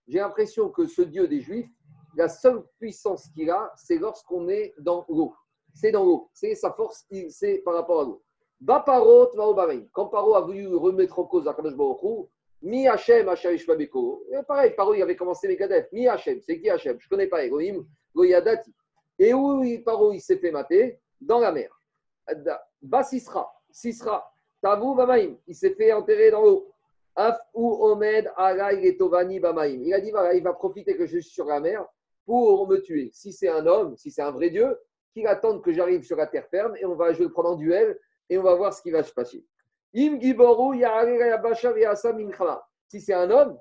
J'ai 0.08 0.18
l'impression 0.18 0.70
que 0.70 0.86
ce 0.86 1.02
Dieu 1.02 1.28
des 1.28 1.40
Juifs, 1.40 1.70
la 2.16 2.28
seule 2.28 2.62
puissance 2.78 3.28
qu'il 3.34 3.50
a, 3.50 3.72
c'est 3.76 3.98
lorsqu'on 3.98 4.48
est 4.48 4.74
dans 4.78 5.04
l'eau. 5.08 5.34
C'est 5.74 5.90
dans 5.90 6.04
l'eau. 6.04 6.30
C'est 6.32 6.54
sa 6.54 6.72
force, 6.72 7.06
c'est 7.28 7.58
par 7.58 7.74
rapport 7.74 8.00
à 8.00 8.04
l'eau. 8.04 8.22
Baparot 8.62 9.32
Quand 9.93 10.06
Paro 10.06 10.36
a 10.36 10.40
voulu 10.40 10.76
remettre 10.76 11.18
en 11.18 11.24
cause 11.24 11.48
Akadosh 11.48 11.74
Baruch 11.74 12.28
Mi 12.62 12.86
Hashem 12.86 13.28
Hashem 13.28 13.55
Ishmabeko. 13.55 14.24
Pareil, 14.47 14.72
Paro 14.76 14.94
il 14.94 15.02
avait 15.02 15.16
commencé 15.16 15.48
les 15.48 15.56
gadef. 15.56 15.90
Mi 15.90 16.06
Hashem, 16.06 16.40
c'est 16.43 16.60
qui 16.60 16.70
Hashem 16.70 16.97
Je 17.01 17.06
ne 17.06 17.09
connais 17.09 17.26
pas. 17.26 17.44
Elohim, 17.44 17.84
Goyadati. 18.14 18.72
Et 19.18 19.34
où 19.34 19.64
Paro 19.84 20.12
il 20.12 20.20
s'est 20.20 20.39
fait 20.39 20.52
mater? 20.52 21.01
Dans 21.20 21.40
la 21.40 21.51
mer. 21.51 21.76
Bas 22.80 23.02
Sisra, 23.02 23.52
Sisra, 23.68 24.30
Tavu 24.62 24.94
Bamaim, 24.94 25.36
il 25.48 25.56
s'est 25.56 25.74
fait 25.74 25.93
enterrer 25.93 26.30
dans 26.30 26.43
l'eau. 26.43 26.72
Af 27.16 27.36
ou 27.52 27.84
Omed 27.84 28.30
et 28.80 28.97
Tovani 28.97 29.40
Bamaim. 29.40 29.82
Il 29.82 29.93
a 29.93 30.01
dit 30.01 30.12
il 30.34 30.43
va 30.43 30.52
profiter 30.52 30.97
que 30.97 31.05
je 31.05 31.18
suis 31.18 31.30
sur 31.30 31.47
la 31.47 31.59
mer 31.59 31.84
pour 32.24 32.68
me 32.68 32.78
tuer. 32.78 33.10
Si 33.12 33.32
c'est 33.32 33.48
un 33.48 33.66
homme, 33.66 33.97
si 33.97 34.12
c'est 34.12 34.22
un 34.22 34.30
vrai 34.30 34.51
Dieu, 34.51 34.78
qu'il 35.12 35.26
attende 35.26 35.62
que 35.62 35.72
j'arrive 35.72 36.05
sur 36.05 36.16
la 36.16 36.28
terre 36.28 36.47
ferme 36.48 36.76
et 36.76 36.86
on 36.86 36.94
va, 36.94 37.12
je 37.12 37.24
le 37.24 37.30
prendre 37.30 37.51
en 37.51 37.56
duel 37.56 37.98
et 38.32 38.38
on 38.38 38.42
va 38.42 38.54
voir 38.54 38.72
ce 38.72 38.80
qui 38.80 38.90
va 38.90 39.02
se 39.02 39.12
passer. 39.12 39.44
Im 39.94 40.18
Giboru 40.18 40.82
Si 42.88 43.00
c'est 43.00 43.12
un 43.12 43.30
homme, 43.30 43.59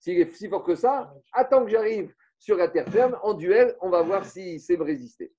s'il 0.00 0.20
est 0.20 0.32
si 0.34 0.48
fort 0.48 0.64
que 0.64 0.74
ça, 0.74 1.14
attends 1.32 1.64
que 1.64 1.70
j'arrive 1.70 2.12
sur 2.36 2.56
la 2.56 2.66
terre 2.66 2.88
ferme 2.88 3.16
en 3.22 3.34
duel, 3.34 3.76
on 3.80 3.90
va 3.90 4.02
voir 4.02 4.24
s'il 4.24 4.60
sait 4.60 4.76
résister. 4.76 5.32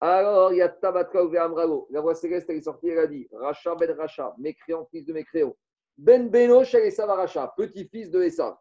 Alors, 0.00 0.52
il 0.52 0.56
y 0.56 0.62
a 0.62 0.70
Tabatka 0.70 1.20
Amrago. 1.20 1.86
La 1.90 2.00
voix 2.00 2.14
céleste, 2.14 2.48
elle 2.48 2.56
est 2.56 2.62
sortie, 2.62 2.88
elle 2.88 3.00
a 3.00 3.06
dit 3.06 3.28
Racha 3.32 3.74
ben 3.74 3.92
Racha, 3.92 4.34
mécréant, 4.38 4.86
fils 4.90 5.04
de 5.04 5.12
mécréant. 5.12 5.54
Ben 5.98 6.30
Beno 6.30 6.64
chez 6.64 6.88
Racha, 6.98 7.52
petit-fils 7.54 8.10
de 8.10 8.22
Esav. 8.22 8.56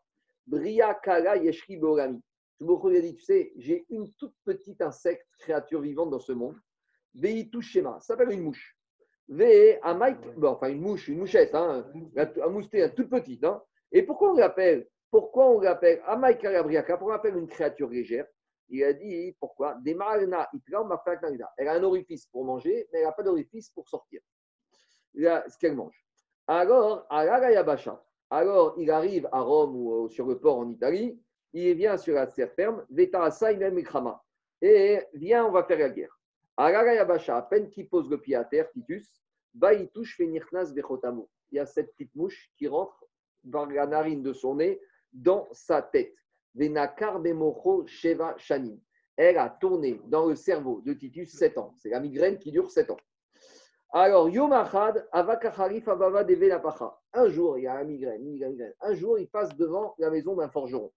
Bria 0.45 0.93
Kala 0.95 1.37
Yeshri 1.37 1.77
Borami. 1.77 2.21
lui 2.59 2.97
a 2.97 3.01
dit 3.01 3.15
Tu 3.15 3.23
sais, 3.23 3.53
j'ai 3.55 3.85
une 3.89 4.11
toute 4.15 4.35
petite 4.43 4.81
insecte, 4.81 5.25
créature 5.39 5.79
vivante 5.79 6.09
dans 6.09 6.19
ce 6.19 6.33
monde. 6.33 6.57
Veitou 7.13 7.61
Shema, 7.61 7.97
ça 8.01 8.07
s'appelle 8.07 8.31
une 8.31 8.43
mouche. 8.43 8.75
Ve 9.31 9.79
Mike, 9.81 10.35
bon, 10.35 10.49
enfin 10.49 10.67
une 10.67 10.81
mouche, 10.81 11.07
une 11.07 11.19
mouchette, 11.19 11.55
hein, 11.55 11.85
un 12.17 12.49
mousté, 12.49 12.83
un 12.83 12.89
toute 12.89 13.09
petite. 13.09 13.45
Hein. 13.45 13.63
Et 13.93 14.03
pourquoi 14.03 14.33
on 14.33 14.35
l'appelle 14.35 14.89
Pourquoi 15.09 15.49
on 15.49 15.61
l'appelle 15.61 16.01
Amaïk 16.05 16.45
Pourquoi 16.85 16.97
on 17.01 17.09
l'appelle 17.09 17.37
une 17.37 17.47
créature 17.47 17.89
légère? 17.89 18.27
Il 18.67 18.83
a 18.83 18.91
dit 18.91 19.33
pourquoi? 19.39 19.77
Elle 19.85 21.67
a 21.67 21.73
un 21.73 21.83
orifice 21.83 22.25
pour 22.25 22.43
manger, 22.43 22.89
mais 22.91 22.99
elle 22.99 23.05
n'a 23.05 23.13
pas 23.13 23.23
d'orifice 23.23 23.69
pour 23.69 23.87
sortir. 23.87 24.19
Ce 25.15 25.57
qu'elle 25.57 25.75
mange. 25.75 26.05
Alors, 26.47 27.05
alors, 28.29 28.75
il 28.77 28.91
arrive 28.91 29.29
à 29.31 29.41
Rome 29.41 29.75
ou 29.77 30.09
sur 30.09 30.27
le 30.27 30.39
port 30.39 30.57
en 30.57 30.69
Italie, 30.69 31.21
il 31.53 31.73
vient 31.75 31.97
sur 31.97 32.15
la 32.15 32.27
terre 32.27 32.51
ferme, 32.51 32.85
et 34.61 35.01
vient, 35.13 35.45
on 35.45 35.51
va 35.51 35.63
faire 35.63 35.79
la 35.79 35.89
guerre. 35.89 36.20
À 36.63 37.41
peine 37.49 37.71
qu'il 37.71 37.89
pose 37.89 38.07
le 38.07 38.21
pied 38.21 38.35
à 38.35 38.43
terre, 38.43 38.69
Titus, 38.69 39.19
il 39.55 39.89
touche 39.89 40.19
Il 40.19 40.39
y 41.53 41.59
a 41.59 41.65
cette 41.65 41.91
petite 41.93 42.13
mouche 42.15 42.51
qui 42.55 42.67
rentre 42.67 43.03
dans 43.43 43.65
la 43.65 43.87
narine 43.87 44.21
de 44.21 44.31
son 44.31 44.55
nez, 44.55 44.79
dans 45.11 45.47
sa 45.53 45.81
tête. 45.81 46.13
Sheva 47.87 48.35
Shanim. 48.37 48.79
Elle 49.17 49.39
a 49.39 49.49
tourné 49.49 50.01
dans 50.05 50.27
le 50.27 50.35
cerveau 50.35 50.81
de 50.85 50.93
Titus 50.93 51.35
7 51.35 51.57
ans. 51.57 51.73
C'est 51.77 51.89
la 51.89 51.99
migraine 51.99 52.37
qui 52.37 52.51
dure 52.51 52.69
7 52.69 52.91
ans. 52.91 52.97
Alors, 53.91 54.29
Yom 54.29 54.53
Achad, 54.53 55.07
Ababa 55.11 55.39
Un 57.13 57.29
jour, 57.29 57.57
il 57.57 57.63
y 57.63 57.67
a 57.67 57.73
la 57.73 57.83
migraine, 57.83 58.21
migraine, 58.21 58.73
Un 58.81 58.93
jour, 58.93 59.17
il 59.17 59.27
passe 59.27 59.55
devant 59.57 59.95
la 59.97 60.11
maison 60.11 60.35
d'un 60.35 60.47
forgeron. 60.47 60.93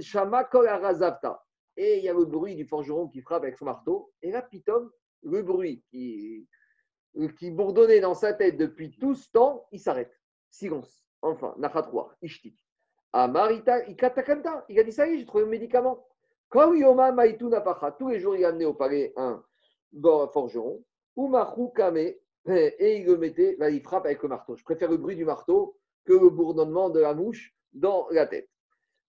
Shama 0.00 0.44
Kol 0.44 0.68
et 1.76 1.98
il 1.98 2.04
y 2.04 2.08
a 2.08 2.12
le 2.12 2.24
bruit 2.24 2.54
du 2.54 2.66
forgeron 2.66 3.08
qui 3.08 3.20
frappe 3.20 3.42
avec 3.42 3.56
son 3.56 3.64
marteau. 3.64 4.12
Et 4.22 4.30
là, 4.30 4.42
Pitom, 4.42 4.90
le 5.22 5.42
bruit 5.42 5.82
qui, 5.90 6.46
bourdonnait 7.50 8.00
dans 8.00 8.14
sa 8.14 8.32
tête 8.32 8.56
depuis 8.56 8.96
tout 8.98 9.14
ce 9.14 9.30
temps, 9.30 9.66
il 9.72 9.80
s'arrête. 9.80 10.12
Silence. 10.50 11.04
Enfin, 11.22 11.54
Nachatroir, 11.58 12.14
Ishtik. 12.22 12.56
Amarita, 13.12 13.86
Ikatakanta. 13.88 14.64
Il 14.68 14.78
a 14.78 14.84
dit 14.84 14.92
Ça 14.92 15.06
y 15.08 15.14
est, 15.14 15.18
j'ai 15.18 15.26
trouvé 15.26 15.44
un 15.44 15.48
médicament. 15.48 16.06
Quand 16.48 16.72
Yoma 16.72 17.12
Maïtou 17.12 17.48
Napacha, 17.48 17.92
tous 17.92 18.08
les 18.08 18.20
jours, 18.20 18.36
il 18.36 18.44
a 18.44 18.48
amené 18.48 18.64
au 18.64 18.74
palais 18.74 19.12
un 19.16 19.42
forgeron. 20.32 20.84
Umachu 21.16 21.72
Kame, 21.74 21.96
et 21.96 22.98
il 22.98 23.06
le 23.06 23.16
mettait, 23.16 23.56
il 23.70 23.80
frappe 23.82 24.06
avec 24.06 24.22
le 24.22 24.28
marteau. 24.28 24.56
Je 24.56 24.64
préfère 24.64 24.90
le 24.90 24.96
bruit 24.96 25.16
du 25.16 25.24
marteau 25.24 25.76
que 26.04 26.12
le 26.12 26.28
bourdonnement 26.30 26.90
de 26.90 27.00
la 27.00 27.14
mouche 27.14 27.54
dans 27.72 28.06
la 28.10 28.26
tête. 28.26 28.48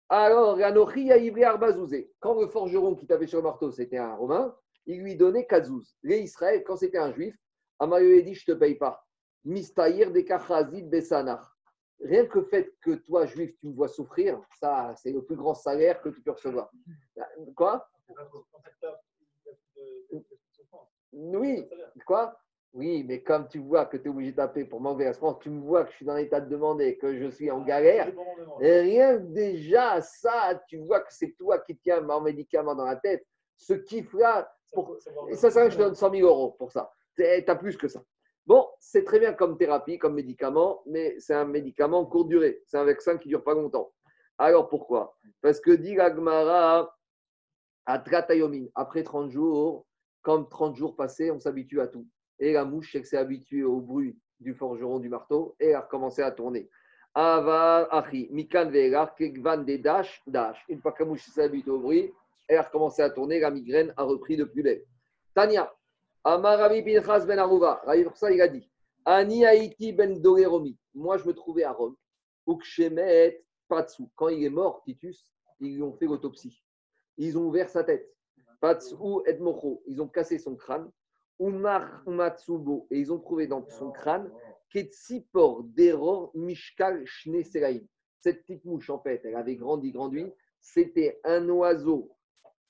Alors, 0.09 0.57
quand 2.19 2.39
le 2.39 2.47
forgeron 2.47 2.95
qui 2.95 3.07
tapait 3.07 3.27
sur 3.27 3.39
le 3.39 3.43
marteau, 3.43 3.71
c'était 3.71 3.97
un 3.97 4.15
Romain, 4.15 4.55
il 4.85 5.01
lui 5.01 5.15
donnait 5.15 5.47
Kazouz. 5.47 5.95
Les 6.03 6.19
Israël, 6.19 6.63
quand 6.63 6.77
c'était 6.77 6.99
un 6.99 7.11
Juif, 7.11 7.35
Amayo 7.79 8.21
dit 8.21 8.35
Je 8.35 8.51
ne 8.51 8.55
te 8.55 8.59
paye 8.59 8.75
pas. 8.75 9.03
Mistahir 9.43 10.11
de 10.11 10.21
Kachazid 10.21 10.89
Besanach. 10.89 11.43
Rien 12.01 12.25
que 12.25 12.39
le 12.39 12.45
fait 12.45 12.73
que 12.81 12.91
toi, 12.95 13.25
Juif, 13.25 13.57
tu 13.59 13.67
me 13.67 13.73
vois 13.73 13.87
souffrir, 13.87 14.39
ça, 14.59 14.93
c'est 14.97 15.11
le 15.11 15.23
plus 15.23 15.35
grand 15.35 15.55
salaire 15.55 16.01
que 16.01 16.09
tu 16.09 16.21
peux 16.21 16.31
recevoir. 16.31 16.69
Quoi? 17.55 17.87
Oui, 21.13 21.67
quoi? 22.05 22.37
Oui, 22.75 23.05
mais 23.07 23.23
comme 23.23 23.47
tu 23.47 23.59
vois 23.59 23.85
que 23.85 23.95
tu 23.95 24.07
es 24.07 24.09
obligé 24.09 24.31
de 24.31 24.35
taper 24.35 24.65
pour 24.65 24.81
France, 25.13 25.37
tu 25.41 25.49
me 25.49 25.61
vois 25.61 25.85
que 25.85 25.91
je 25.91 25.95
suis 25.95 26.05
dans 26.05 26.15
l'état 26.15 26.41
de 26.41 26.49
demander, 26.49 26.97
que 26.97 27.15
je 27.17 27.29
suis 27.29 27.49
en 27.49 27.61
galère. 27.61 28.11
Et 28.59 28.79
rien 28.81 29.17
déjà, 29.17 30.01
ça, 30.01 30.61
tu 30.67 30.77
vois 30.79 30.99
que 30.99 31.13
c'est 31.13 31.31
toi 31.37 31.59
qui 31.59 31.77
tiens 31.77 32.01
mon 32.01 32.19
médicament 32.19 32.75
dans 32.75 32.83
la 32.83 32.97
tête. 32.97 33.25
Ce 33.55 33.73
kiff-là, 33.73 34.51
pour... 34.73 34.97
et 35.29 35.35
ça, 35.35 35.49
ça, 35.51 35.69
je 35.69 35.77
te 35.77 35.81
donne 35.81 35.95
100 35.95 36.11
000 36.11 36.27
euros 36.27 36.51
pour 36.51 36.69
ça. 36.69 36.91
Tu 37.15 37.23
as 37.23 37.55
plus 37.55 37.77
que 37.77 37.87
ça. 37.87 38.03
Bon, 38.45 38.67
c'est 38.81 39.05
très 39.05 39.19
bien 39.19 39.31
comme 39.31 39.57
thérapie, 39.57 39.97
comme 39.97 40.15
médicament, 40.15 40.83
mais 40.85 41.15
c'est 41.17 41.33
un 41.33 41.45
médicament 41.45 42.05
court 42.05 42.25
durée. 42.25 42.61
C'est 42.65 42.77
un 42.77 42.83
vaccin 42.83 43.17
qui 43.17 43.29
ne 43.29 43.35
dure 43.35 43.43
pas 43.45 43.53
longtemps. 43.53 43.93
Alors 44.37 44.67
pourquoi? 44.67 45.15
Parce 45.41 45.61
que 45.61 45.71
dit 45.71 45.95
l'Agmara, 45.95 46.93
à 47.85 47.99
Tratayomin, 47.99 48.65
après 48.75 49.03
30 49.03 49.31
jours, 49.31 49.85
comme 50.21 50.49
30 50.49 50.75
jours 50.75 50.97
passés, 50.97 51.31
on 51.31 51.39
s'habitue 51.39 51.79
à 51.79 51.87
tout. 51.87 52.05
Et 52.39 52.53
la 52.53 52.65
mouche, 52.65 52.93
que 52.93 53.03
s'est 53.03 53.17
habituée 53.17 53.63
au 53.63 53.79
bruit 53.79 54.17
du 54.39 54.53
forgeron 54.53 54.99
du 54.99 55.09
marteau 55.09 55.55
et 55.59 55.73
a 55.73 55.81
recommencé 55.81 56.21
à 56.21 56.31
tourner. 56.31 56.69
Ava 57.13 57.87
achi, 57.91 58.27
mikan. 58.31 58.71
Une 58.73 58.91
fois 60.81 60.91
que 60.91 61.03
la 61.03 61.09
mouche 61.09 61.23
s'est 61.23 61.43
habituée 61.43 61.71
au 61.71 61.79
bruit, 61.79 62.11
elle 62.47 62.57
a 62.57 62.63
recommencé 62.63 63.01
à 63.01 63.09
tourner, 63.09 63.39
la 63.39 63.51
migraine 63.51 63.93
a 63.97 64.03
repris 64.03 64.37
de 64.37 64.43
plus 64.43 64.61
belle. 64.61 64.83
Tania, 65.33 65.73
Amar 66.23 66.59
Rabbi 66.59 66.83
Pinchas 66.83 67.25
ben 67.25 67.39
Aruva, 67.39 67.81
pour 68.03 68.17
ça 68.17 68.31
il 68.31 68.41
a 68.41 68.47
dit 68.47 68.69
Ani 69.05 69.45
Haïti 69.45 69.93
ben 69.93 70.21
Dogeromi. 70.21 70.77
Moi 70.93 71.17
je 71.17 71.27
me 71.27 71.33
trouvais 71.33 71.63
à 71.63 71.71
Rome. 71.71 71.95
Ukshemet 72.47 73.43
Patsu. 73.67 74.03
Quand 74.15 74.29
il 74.29 74.43
est 74.43 74.49
mort, 74.49 74.83
Titus, 74.83 75.31
ils 75.59 75.75
lui 75.75 75.83
ont 75.83 75.93
fait 75.93 76.05
l'autopsie. 76.05 76.63
Ils 77.17 77.37
ont 77.37 77.43
ouvert 77.43 77.69
sa 77.69 77.83
tête. 77.83 78.13
Patsu 78.59 78.95
et 79.25 79.37
Mocho. 79.37 79.81
Ils 79.87 80.01
ont 80.01 80.07
cassé 80.07 80.37
son 80.37 80.55
crâne. 80.55 80.91
Umar 81.39 82.03
Matsubo, 82.07 82.87
et 82.91 82.99
ils 82.99 83.11
ont 83.11 83.19
trouvé 83.19 83.47
dans 83.47 83.67
son 83.67 83.91
crâne 83.91 84.31
Ketsipor 84.69 85.63
Deror 85.63 86.31
Mishkal 86.35 87.05
Shne 87.05 87.43
Cette 88.19 88.41
petite 88.41 88.65
mouche, 88.65 88.89
en 88.89 88.99
fait, 88.99 89.21
elle 89.23 89.35
avait 89.35 89.55
grandi, 89.55 89.91
grandi. 89.91 90.25
C'était 90.59 91.19
un 91.23 91.47
oiseau 91.49 92.11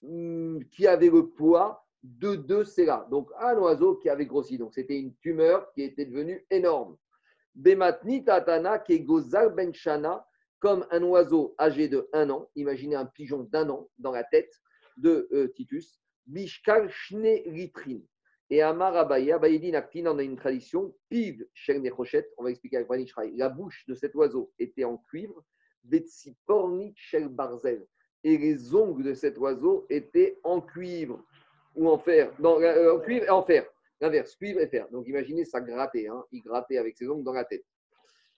hmm, 0.02 0.60
qui 0.72 0.88
avait 0.88 1.10
le 1.10 1.30
poids 1.30 1.86
de 2.04 2.36
deux 2.36 2.64
Sela. 2.64 3.08
Donc, 3.10 3.30
un 3.40 3.58
oiseau 3.58 3.96
qui 3.96 4.10
avait 4.10 4.26
grossi. 4.26 4.58
Donc, 4.58 4.74
c'était 4.74 5.00
une 5.00 5.16
tumeur 5.16 5.72
qui 5.74 5.82
était 5.82 6.06
devenue 6.06 6.46
énorme. 6.50 6.98
Bematni 7.56 8.24
Tatana 8.24 8.80
Kegozal 8.80 9.54
Benchana, 9.56 10.28
comme 10.60 10.86
un 10.92 11.04
oiseau 11.04 11.56
âgé 11.60 11.88
de 11.88 12.08
un 12.14 12.30
an. 12.30 12.50
Imaginez 12.56 12.96
un 12.96 13.06
pigeon 13.06 13.44
d'un 13.44 13.70
an 13.70 13.90
dans 13.98 14.12
la 14.12 14.24
tête 14.24 14.54
de 14.98 15.28
euh, 15.32 15.48
Titus. 15.56 16.00
Mishkal 16.28 16.90
Shne 16.90 17.44
Litrin. 17.46 18.02
Et 18.50 18.62
Amar 18.62 18.96
Abaye, 18.96 19.32
Abaye 19.32 19.72
Naktin, 19.72 20.06
on 20.06 20.20
a 20.20 20.24
une 20.24 20.36
tradition, 20.36 20.96
Piv 21.10 21.48
Shel 21.54 21.82
Nechochet, 21.82 22.30
on 22.38 22.44
va 22.44 22.52
expliquer 22.52 22.78
avec 22.78 22.90
Vanishraï, 22.90 23.36
la 23.36 23.50
bouche 23.50 23.86
de 23.88 23.96
cet 23.96 24.14
oiseau 24.14 24.54
était 24.60 24.84
en 24.84 24.98
cuivre, 24.98 25.44
Betsipornit 25.84 26.94
Shel 26.96 27.28
Barzel, 27.28 27.88
et 28.24 28.38
les 28.38 28.76
ongles 28.76 29.04
de 29.04 29.14
cet 29.16 29.40
oiseau 29.40 29.88
étaient 29.90 30.40
en 30.44 30.62
cuivre, 30.62 31.24
ou 31.76 31.90
en 31.90 31.98
fer, 31.98 32.32
non, 32.40 32.62
euh, 32.62 32.96
en 32.96 33.00
cuivre 33.00 33.26
et 33.26 33.30
en 33.30 33.44
fer, 33.44 33.68
l'inverse, 34.00 34.36
cuivre 34.36 34.62
et 34.62 34.68
fer. 34.68 34.88
Donc 34.92 35.08
imaginez, 35.08 35.44
ça 35.44 35.60
grattait, 35.60 36.08
hein, 36.08 36.24
il 36.32 36.42
grattait 36.42 36.78
avec 36.78 36.96
ses 36.98 37.08
ongles 37.08 37.24
dans 37.24 37.34
la 37.34 37.46
tête. 37.46 37.66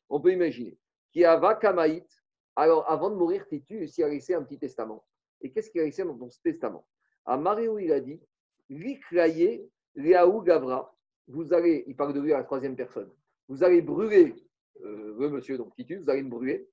On 0.09 0.21
peut 0.21 0.31
imaginer. 0.31 0.77
Qui 1.11 1.25
a 1.25 1.37
Kamaït, 1.55 2.07
alors 2.55 2.89
avant 2.89 3.09
de 3.09 3.15
mourir, 3.15 3.45
Titus, 3.45 3.97
il 3.97 4.03
a 4.05 4.07
laissé 4.07 4.33
un 4.33 4.43
petit 4.43 4.57
testament? 4.57 5.03
Et 5.41 5.51
qu'est-ce 5.51 5.69
qu'il 5.69 5.81
a 5.81 5.83
laissé 5.83 6.03
dans 6.03 6.29
ce 6.29 6.41
testament? 6.41 6.87
À 7.25 7.37
Mario, 7.37 7.77
il 7.77 7.91
a 7.91 7.99
dit, 7.99 8.21
Likraye 8.69 9.69
Léaou 9.97 10.41
Gavra, 10.41 10.95
vous 11.27 11.53
allez, 11.53 11.83
il 11.87 11.95
parle 11.95 12.13
de 12.13 12.21
lui 12.21 12.31
à 12.31 12.37
la 12.37 12.43
troisième 12.43 12.75
personne, 12.75 13.09
vous 13.49 13.63
allez 13.63 13.81
brûler 13.81 14.35
euh, 14.83 15.15
le 15.19 15.29
monsieur, 15.29 15.57
donc 15.57 15.75
Titus, 15.75 16.03
vous 16.03 16.09
allez 16.09 16.23
me 16.23 16.29
brûler, 16.29 16.69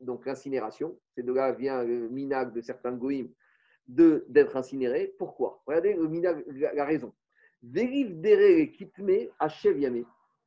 donc 0.00 0.26
l'incinération, 0.26 0.98
c'est 1.14 1.22
de 1.22 1.32
là 1.32 1.52
vient 1.52 1.84
le 1.84 2.08
minag 2.08 2.52
de 2.52 2.60
certains 2.60 2.92
goïms 2.92 3.30
d'être 3.86 4.56
incinéré. 4.56 5.14
Pourquoi? 5.18 5.62
Regardez 5.66 5.94
le 5.94 6.08
minag, 6.08 6.44
la, 6.74 6.84
raison. 6.84 7.12
Dérive 7.62 8.20
kitme 8.72 9.28
yame. 9.78 10.04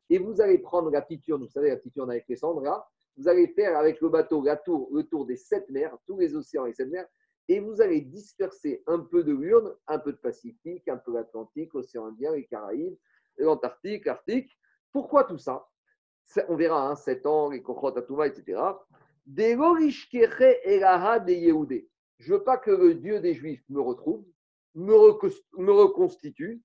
Et 0.10 0.18
vous 0.18 0.42
allez 0.42 0.58
prendre 0.58 0.90
la 0.90 1.02
petite 1.02 1.30
vous 1.30 1.48
savez, 1.48 1.70
la 1.70 1.78
petite 1.78 1.98
avec 2.00 2.26
les 2.28 2.36
cendres 2.36 2.86
vous 3.18 3.28
allez 3.30 3.48
faire 3.48 3.78
avec 3.78 4.02
le 4.02 4.10
bateau 4.10 4.44
la 4.44 4.58
tour, 4.58 4.90
le 4.92 5.04
tour 5.04 5.26
des 5.26 5.38
sept 5.38 5.70
mers, 5.70 5.98
tous 6.06 6.18
les 6.18 6.36
océans 6.36 6.66
et 6.66 6.74
sept 6.74 6.90
mers, 6.90 7.08
et 7.48 7.60
vous 7.60 7.80
allez 7.82 8.02
disperser 8.02 8.84
un 8.88 9.00
peu 9.00 9.24
de 9.24 9.32
l'urne, 9.32 9.74
un 9.88 10.00
peu 10.00 10.12
de 10.12 10.18
Pacifique, 10.18 10.88
un 10.88 10.98
peu 10.98 11.14
l'Atlantique, 11.14 11.72
l'océan 11.74 12.08
Indien, 12.08 12.34
les 12.34 12.46
Caraïbes, 12.46 12.98
l'Antarctique, 13.38 14.06
l'Arctique. 14.06 14.50
Pourquoi 14.92 15.26
tout 15.26 15.38
ça? 15.38 15.68
On 16.48 16.56
verra, 16.56 16.90
hein, 16.90 16.96
7 16.96 17.28
ans, 17.28 17.52
les 17.52 17.62
Kochot, 17.62 17.96
etc. 18.24 18.60
Je 19.28 19.56
ne 22.32 22.38
veux 22.38 22.44
pas 22.44 22.58
que 22.58 22.72
le 22.72 22.96
Dieu 22.96 23.20
des 23.20 23.36
Juifs 23.36 23.64
me 23.70 23.82
retrouve, 23.82 24.26
me, 24.74 24.96
reconstitue, 25.72 26.64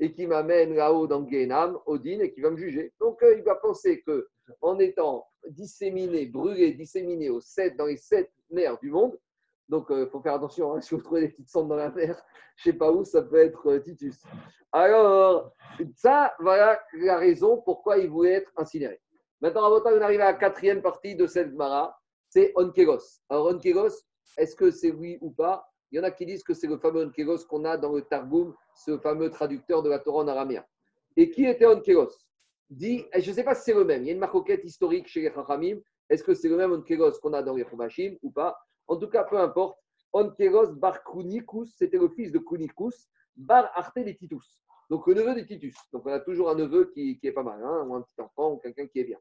et 0.00 0.12
qui 0.12 0.26
m'amène 0.26 0.74
là-haut 0.74 1.06
dans 1.06 1.22
Guénam, 1.22 1.78
Odin, 1.86 2.18
et 2.20 2.32
qui 2.32 2.40
va 2.40 2.50
me 2.50 2.56
juger. 2.56 2.92
Donc 3.00 3.22
euh, 3.22 3.36
il 3.36 3.42
va 3.42 3.54
penser 3.56 4.02
que 4.02 4.28
en 4.60 4.78
étant 4.78 5.26
disséminé, 5.48 6.26
brûlé, 6.26 6.72
disséminé 6.72 7.30
aux 7.30 7.40
sept, 7.40 7.76
dans 7.76 7.86
les 7.86 7.96
sept 7.96 8.30
du 8.80 8.90
monde. 8.90 9.18
Donc, 9.68 9.86
il 9.90 9.96
euh, 9.96 10.06
faut 10.06 10.20
faire 10.20 10.34
attention, 10.34 10.74
hein, 10.74 10.80
si 10.82 10.94
vous 10.94 11.00
trouvez 11.00 11.22
des 11.22 11.28
petites 11.28 11.48
cendres 11.48 11.68
dans 11.68 11.76
la 11.76 11.90
mer, 11.90 12.22
je 12.56 12.64
sais 12.64 12.72
pas 12.72 12.92
où, 12.92 13.04
ça 13.04 13.22
peut 13.22 13.36
être 13.36 13.66
euh, 13.70 13.80
Titus. 13.80 14.22
Alors, 14.72 15.52
ça, 15.96 16.34
voilà 16.38 16.80
la 16.94 17.16
raison 17.16 17.62
pourquoi 17.62 17.98
il 17.98 18.10
voulait 18.10 18.34
être 18.34 18.52
incinéré. 18.56 19.00
Maintenant, 19.40 19.64
à 19.64 19.92
on 19.92 20.00
arrive 20.00 20.20
à 20.20 20.32
la 20.32 20.34
quatrième 20.34 20.82
partie 20.82 21.16
de 21.16 21.26
cette 21.26 21.52
Mara, 21.54 21.98
c'est 22.28 22.52
Onkegos. 22.56 23.20
Alors, 23.28 23.46
Onkegos, 23.46 23.92
est-ce 24.36 24.56
que 24.56 24.70
c'est 24.70 24.90
oui 24.90 25.18
ou 25.20 25.30
pas? 25.30 25.66
Il 25.90 25.98
y 25.98 26.00
en 26.00 26.04
a 26.04 26.10
qui 26.10 26.26
disent 26.26 26.42
que 26.42 26.54
c'est 26.54 26.66
le 26.66 26.78
fameux 26.78 27.04
Onkegos 27.04 27.46
qu'on 27.48 27.64
a 27.64 27.76
dans 27.76 27.92
le 27.92 28.02
Targum, 28.02 28.54
ce 28.74 28.98
fameux 28.98 29.30
traducteur 29.30 29.82
de 29.82 29.90
la 29.90 29.98
Torah 29.98 30.24
en 30.24 30.28
araméen. 30.28 30.64
Et 31.16 31.30
qui 31.30 31.44
était 31.46 31.66
Onkegos 31.66 32.10
dit, 32.68 33.04
je 33.16 33.30
ne 33.30 33.34
sais 33.34 33.44
pas 33.44 33.54
si 33.54 33.64
c'est 33.64 33.74
le 33.74 33.84
même, 33.84 34.02
il 34.02 34.06
y 34.06 34.10
a 34.10 34.14
une 34.14 34.18
marquette 34.18 34.64
historique 34.64 35.06
chez 35.06 35.22
les 35.22 35.32
Chachamim, 35.32 35.78
est-ce 36.08 36.22
que 36.22 36.34
c'est 36.34 36.48
le 36.48 36.56
même 36.56 36.72
Onkeros 36.72 37.18
qu'on 37.20 37.32
a 37.32 37.42
dans 37.42 37.54
les 37.54 37.66
ou 38.22 38.30
pas? 38.30 38.58
En 38.86 38.96
tout 38.96 39.08
cas, 39.08 39.24
peu 39.24 39.38
importe. 39.38 39.78
Onkeros 40.12 40.72
bar 40.72 41.02
Kunikus, 41.02 41.74
c'était 41.76 41.98
le 41.98 42.08
fils 42.08 42.30
de 42.30 42.38
Kunikus, 42.38 43.08
bar 43.34 43.70
Arte 43.74 43.98
de 43.98 44.12
Titus. 44.12 44.60
Donc 44.88 45.06
le 45.06 45.14
neveu 45.14 45.34
de 45.34 45.40
Titus. 45.40 45.74
Donc 45.92 46.06
on 46.06 46.12
a 46.12 46.20
toujours 46.20 46.50
un 46.50 46.54
neveu 46.54 46.90
qui, 46.92 47.18
est 47.22 47.32
pas 47.32 47.42
mal, 47.42 47.60
hein, 47.64 47.84
ou 47.86 47.94
un 47.94 48.02
petit 48.02 48.20
enfant, 48.20 48.52
ou 48.52 48.56
quelqu'un 48.58 48.86
qui 48.86 49.00
est 49.00 49.04
bien. 49.04 49.18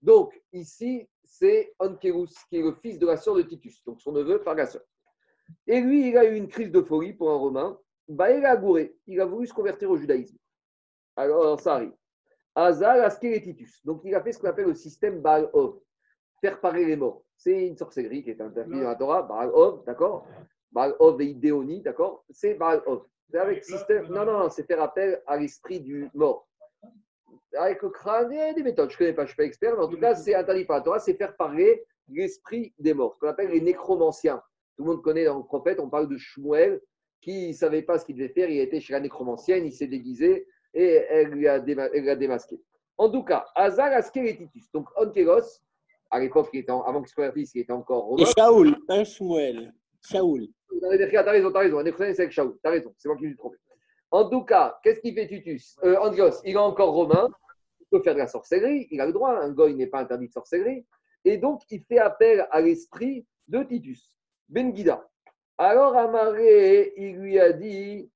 Donc 0.00 0.40
ici, 0.52 1.06
c'est 1.24 1.74
Onkeros, 1.78 2.28
qui 2.48 2.56
est 2.56 2.62
le 2.62 2.74
fils 2.80 2.98
de 2.98 3.06
la 3.06 3.16
sœur 3.16 3.34
de 3.34 3.42
Titus, 3.42 3.84
donc 3.84 4.00
son 4.00 4.12
neveu 4.12 4.42
par 4.42 4.54
la 4.54 4.66
sœur. 4.66 4.82
Et 5.66 5.80
lui, 5.80 6.08
il 6.08 6.16
a 6.16 6.24
eu 6.24 6.36
une 6.36 6.48
crise 6.48 6.70
de 6.70 6.80
folie 6.80 7.12
pour 7.12 7.30
un 7.30 7.36
Romain. 7.36 7.78
Bah, 8.08 8.30
il 8.34 8.44
a 8.46 8.56
gouré, 8.56 8.96
il 9.06 9.20
a 9.20 9.26
voulu 9.26 9.46
se 9.46 9.52
convertir 9.52 9.90
au 9.90 9.96
judaïsme. 9.96 10.38
Alors 11.16 11.60
ça 11.60 11.74
arrive. 11.74 11.92
Azal 12.54 13.18
Titus. 13.20 13.84
Donc 13.84 14.02
il 14.04 14.14
a 14.14 14.22
fait 14.22 14.32
ce 14.32 14.38
qu'on 14.38 14.48
appelle 14.48 14.66
le 14.66 14.74
système 14.74 15.20
Baal-Ov 15.20 15.80
faire 16.40 16.60
parer 16.60 16.84
les 16.84 16.96
morts. 16.96 17.22
C'est 17.36 17.66
une 17.66 17.76
sorcellerie 17.76 18.22
qui 18.22 18.30
est 18.30 18.40
interdite 18.40 18.74
dans 18.74 18.88
la 18.88 18.96
Torah, 18.96 19.22
Baal 19.22 19.50
Ov, 19.52 19.84
d'accord 19.84 20.26
Baal 20.72 20.94
Ov 20.98 21.20
et 21.20 21.26
Idéoni, 21.26 21.80
d'accord 21.82 22.24
C'est 22.30 22.54
Baal 22.54 22.82
Ov. 22.86 23.04
C'est 23.30 23.38
avec 23.38 23.64
système. 23.64 24.06
Non, 24.08 24.24
non, 24.24 24.38
non, 24.38 24.50
c'est 24.50 24.64
faire 24.64 24.82
appel 24.82 25.22
à 25.26 25.36
l'esprit 25.36 25.80
du 25.80 26.10
mort. 26.14 26.48
Avec 27.56 27.82
le 27.82 27.90
crâne, 27.90 28.32
il 28.32 28.38
y 28.38 28.40
a 28.40 28.52
des 28.52 28.62
méthodes. 28.62 28.90
Je 28.90 28.94
ne 28.94 28.98
connais 28.98 29.12
pas, 29.12 29.22
je 29.22 29.26
ne 29.26 29.28
suis 29.28 29.36
pas 29.36 29.44
expert, 29.44 29.76
mais 29.76 29.84
en 29.84 29.88
tout 29.88 29.98
cas, 29.98 30.14
c'est 30.14 30.34
interdit 30.34 30.64
par 30.64 30.78
la 30.78 30.82
Torah, 30.82 30.98
c'est 30.98 31.14
faire 31.14 31.36
parler 31.36 31.84
l'esprit 32.08 32.74
des 32.78 32.94
morts, 32.94 33.14
ce 33.14 33.20
qu'on 33.20 33.28
appelle 33.28 33.50
les 33.50 33.60
nécromanciens. 33.60 34.42
Tout 34.76 34.84
le 34.84 34.90
monde 34.90 35.02
connaît 35.02 35.24
dans 35.24 35.38
le 35.38 35.44
prophète, 35.44 35.78
on 35.80 35.88
parle 35.88 36.08
de 36.08 36.16
Shmuel 36.16 36.80
qui 37.20 37.48
ne 37.48 37.52
savait 37.52 37.82
pas 37.82 37.98
ce 37.98 38.04
qu'il 38.04 38.16
devait 38.16 38.32
faire. 38.32 38.48
Il 38.48 38.58
été 38.58 38.80
chez 38.80 38.92
la 38.92 39.00
nécromancienne, 39.00 39.66
il 39.66 39.72
s'est 39.72 39.86
déguisé 39.86 40.46
et 40.74 41.04
elle 41.08 41.28
lui 41.28 41.46
a, 41.48 41.60
démasqué. 41.60 42.60
En 42.96 43.10
tout 43.10 43.24
cas, 43.24 43.46
Hazar 43.54 43.92
Asker 43.92 44.28
et 44.28 44.36
Titus. 44.36 44.70
Donc, 44.72 44.88
Onkelos, 44.96 45.60
à 46.10 46.18
l'époque, 46.18 46.50
avant 46.68 47.02
qu'il 47.02 47.08
soit 47.08 47.32
fils, 47.32 47.54
il 47.54 47.60
était 47.60 47.72
encore 47.72 48.04
romain. 48.04 48.24
Et 48.24 48.26
Shaoul, 48.36 48.76
pas 48.86 49.04
Shmuel. 49.04 49.72
Shaoul. 50.02 50.48
Tu 50.68 51.16
as 51.16 51.22
raison, 51.22 51.50
tu 51.50 51.56
as 51.56 51.60
raison. 51.60 51.82
c'est 51.84 52.20
avec 52.20 52.32
Shaoul. 52.32 52.58
Tu 52.62 52.68
as 52.68 52.70
raison, 52.70 52.92
c'est 52.96 53.08
moi 53.08 53.16
qui 53.16 53.24
me 53.24 53.28
suis 53.28 53.36
trompé. 53.36 53.56
En 54.10 54.28
tout 54.28 54.42
cas, 54.42 54.78
qu'est-ce 54.82 55.00
qu'il 55.00 55.14
fait 55.14 55.28
Titus? 55.28 55.78
Euh, 55.84 55.96
il 56.44 56.52
est 56.52 56.56
encore 56.56 56.92
romain. 56.92 57.28
Il 57.80 57.86
peut 57.90 58.02
faire 58.02 58.14
de 58.14 58.18
la 58.18 58.26
sorcellerie. 58.26 58.88
Il 58.90 59.00
a 59.00 59.06
le 59.06 59.12
droit. 59.12 59.30
Un 59.30 59.50
goy 59.50 59.74
n'est 59.74 59.86
pas 59.86 60.00
interdit 60.00 60.26
de 60.26 60.32
sorcellerie. 60.32 60.84
Et 61.24 61.36
donc, 61.36 61.62
il 61.70 61.84
fait 61.84 61.98
appel 61.98 62.46
à 62.50 62.60
l'esprit 62.60 63.26
de 63.46 63.62
Titus, 63.62 64.12
Ben 64.48 64.74
Gida. 64.74 65.06
Alors, 65.58 65.96
Amaré, 65.96 66.92
il 66.96 67.16
lui 67.16 67.38
a 67.38 67.52
dit 67.52 68.10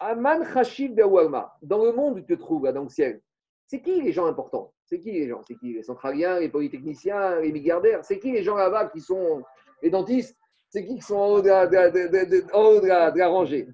Aman 0.00 0.44
Khashib 0.44 0.94
Dans 0.94 1.84
le 1.84 1.92
monde 1.92 2.18
où 2.18 2.20
tu 2.20 2.36
te 2.36 2.40
trouves, 2.40 2.70
dans 2.72 2.82
le 2.82 2.88
ciel, 2.88 3.22
c'est 3.66 3.80
qui 3.80 4.02
les 4.02 4.12
gens 4.12 4.26
importants? 4.26 4.72
C'est 4.88 5.00
qui 5.00 5.12
les 5.12 5.28
gens? 5.28 5.42
C'est 5.46 5.56
qui 5.56 5.74
les 5.74 5.82
centraliens, 5.82 6.40
les 6.40 6.48
polytechniciens, 6.48 7.40
les 7.40 7.52
milliardaires? 7.52 8.02
C'est 8.04 8.18
qui 8.18 8.32
les 8.32 8.42
gens 8.42 8.56
là-bas 8.56 8.86
qui 8.86 9.00
sont 9.00 9.42
les 9.82 9.90
dentistes? 9.90 10.34
C'est 10.70 10.86
qui 10.86 10.96
qui 10.96 11.02
sont 11.02 11.16
en 11.16 11.28
haut 11.34 11.42
de 11.42 12.88
la, 12.88 13.28
rangée? 13.28 13.68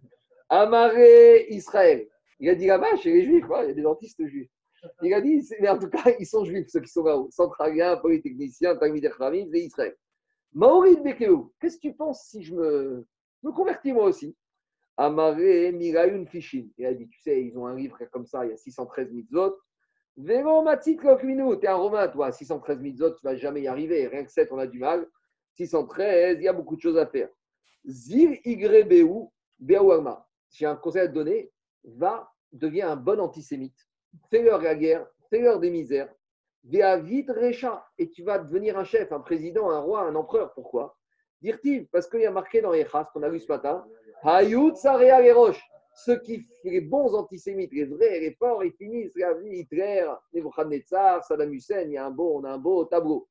Amaré 0.49 1.47
Israël. 1.51 2.09
Il 2.41 2.49
a 2.49 2.57
dit 2.57 2.67
là-bas, 2.67 2.97
chez 2.97 3.13
les 3.13 3.25
juifs, 3.25 3.45
il 3.49 3.69
y 3.69 3.71
a 3.71 3.75
des 3.75 3.83
dentistes 3.83 4.27
juifs. 4.27 4.51
Il 5.03 5.15
a 5.15 5.21
dit, 5.21 5.41
mais 5.61 5.69
en 5.69 5.79
tout 5.79 5.89
cas, 5.89 6.03
ils 6.19 6.27
sont 6.27 6.45
juifs, 6.45 6.67
ceux 6.69 6.81
qui 6.81 6.91
sont 6.91 7.05
là-haut. 7.05 7.29
Centraliens, 7.31 7.97
polytechniciens, 7.97 8.77
Talmud 8.77 9.09
Khamim, 9.17 9.47
c'est 9.53 9.61
Israël. 9.61 9.97
Maorid 10.53 11.03
Bekeu, 11.03 11.39
qu'est-ce 11.61 11.77
que 11.77 11.83
tu 11.83 11.95
penses 11.95 12.25
si 12.29 12.43
je 12.43 12.55
me, 12.55 13.07
me 13.45 13.53
convertis 13.53 13.93
moi 13.93 14.05
aussi? 14.05 14.37
Amaré 14.97 15.71
Mirayoun 15.73 16.27
Fishin. 16.27 16.67
Il 16.77 16.87
a 16.87 16.95
dit, 16.95 17.09
tu 17.09 17.21
sais, 17.21 17.45
ils 17.45 17.57
ont 17.57 17.67
un 17.67 17.77
livre 17.77 17.99
comme 18.13 18.27
ça, 18.27 18.45
il 18.45 18.51
y 18.51 18.53
a 18.53 18.57
613 18.57 19.13
mitzvot. 19.13 19.57
Vélo 20.17 20.63
Matit 20.63 20.97
Kokminu, 20.97 21.59
tu 21.59 21.67
es 21.67 21.69
un 21.69 21.75
romain, 21.75 22.07
toi, 22.07 22.31
613 22.31 22.81
mitzvot, 22.81 23.11
tu 23.15 23.25
vas 23.25 23.35
jamais 23.35 23.63
y 23.63 23.69
arriver. 23.69 24.07
Rien 24.07 24.25
que 24.25 24.31
7, 24.31 24.53
on 24.53 24.59
a 24.59 24.67
du 24.67 24.79
mal. 24.79 25.09
613, 25.57 26.39
il 26.39 26.45
y 26.45 26.49
a 26.49 26.53
beaucoup 26.53 26.77
de 26.77 26.81
choses 26.81 26.99
à 26.99 27.07
faire. 27.07 27.29
Zir 27.85 28.39
Igrebeu 28.45 29.09
Beouama. 29.59 30.27
J'ai 30.51 30.67
un 30.67 30.77
conseil 30.77 31.03
à 31.03 31.09
te 31.09 31.13
donner, 31.13 31.51
va, 31.85 32.31
deviens 32.53 32.91
un 32.91 32.97
bon 32.97 33.21
antisémite. 33.21 33.77
Fais-leur 34.31 34.63
la 34.63 34.77
guerre, 34.77 35.07
fais-leur 35.31 35.59
des 35.59 35.71
misères. 35.71 36.13
vite 36.63 37.31
Recha, 37.31 37.85
et 37.99 38.09
tu 38.09 38.23
vas 38.23 38.39
devenir 38.39 38.79
un 38.79 38.85
chef, 38.85 39.11
un 39.11 39.21
président, 39.21 39.71
un 39.71 39.81
roi, 39.81 40.03
un 40.03 40.15
empereur. 40.15 40.55
Pourquoi? 40.55 40.97
Dire-t-il, 41.43 41.89
parce 41.89 42.09
qu'il 42.09 42.21
y 42.21 42.27
a 42.27 42.31
marqué 42.31 42.63
dans 42.63 42.73
Echas, 42.73 43.11
qu'on 43.13 43.23
a 43.23 43.29
vu 43.29 43.41
ce 43.41 43.49
matin. 43.49 43.85
Ceux 45.95 46.19
qui, 46.19 46.47
les 46.65 46.81
bons 46.81 47.15
antisémites, 47.15 47.73
les 47.73 47.85
vrais, 47.85 48.21
les 48.21 48.35
forts, 48.35 48.65
ils 48.65 48.73
finissent 48.73 49.17
la 49.17 49.35
vie, 49.35 49.61
Hitler, 49.61 50.07
Nebuchadnezzar, 50.33 51.25
Saddam 51.25 51.53
Hussein, 51.53 51.83
il 51.83 51.93
y 51.93 51.97
a 51.97 52.07
un 52.07 52.11
beau, 52.11 52.39
on 52.39 52.45
a 52.45 52.51
un 52.51 52.59
beau 52.59 52.85
tableau. 52.85 53.29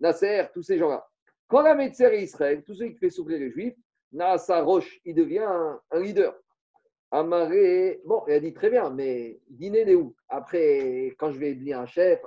Nasser, 0.00 0.46
tous 0.54 0.62
ces 0.62 0.78
gens-là. 0.78 1.06
Quand 1.48 1.60
la 1.60 1.74
Metzer 1.74 2.22
Israël, 2.22 2.62
tous 2.64 2.74
ceux 2.74 2.86
qui 2.86 2.96
font 2.96 3.10
souffrir 3.10 3.38
les 3.38 3.50
Juifs, 3.50 3.76
Nasa 4.12 4.62
Roche, 4.62 5.00
il 5.04 5.14
devient 5.14 5.46
un, 5.90 6.00
leader. 6.00 6.34
Amaré, 7.10 8.00
bon, 8.06 8.22
il 8.26 8.32
a 8.32 8.40
dit 8.40 8.54
très 8.54 8.70
bien, 8.70 8.88
mais 8.88 9.38
dîner 9.50 9.80
est 9.90 9.94
où? 9.94 10.16
Après, 10.30 11.14
quand 11.18 11.30
je 11.30 11.38
vais 11.38 11.54
devenir 11.54 11.78
un 11.78 11.86
chef, 11.86 12.20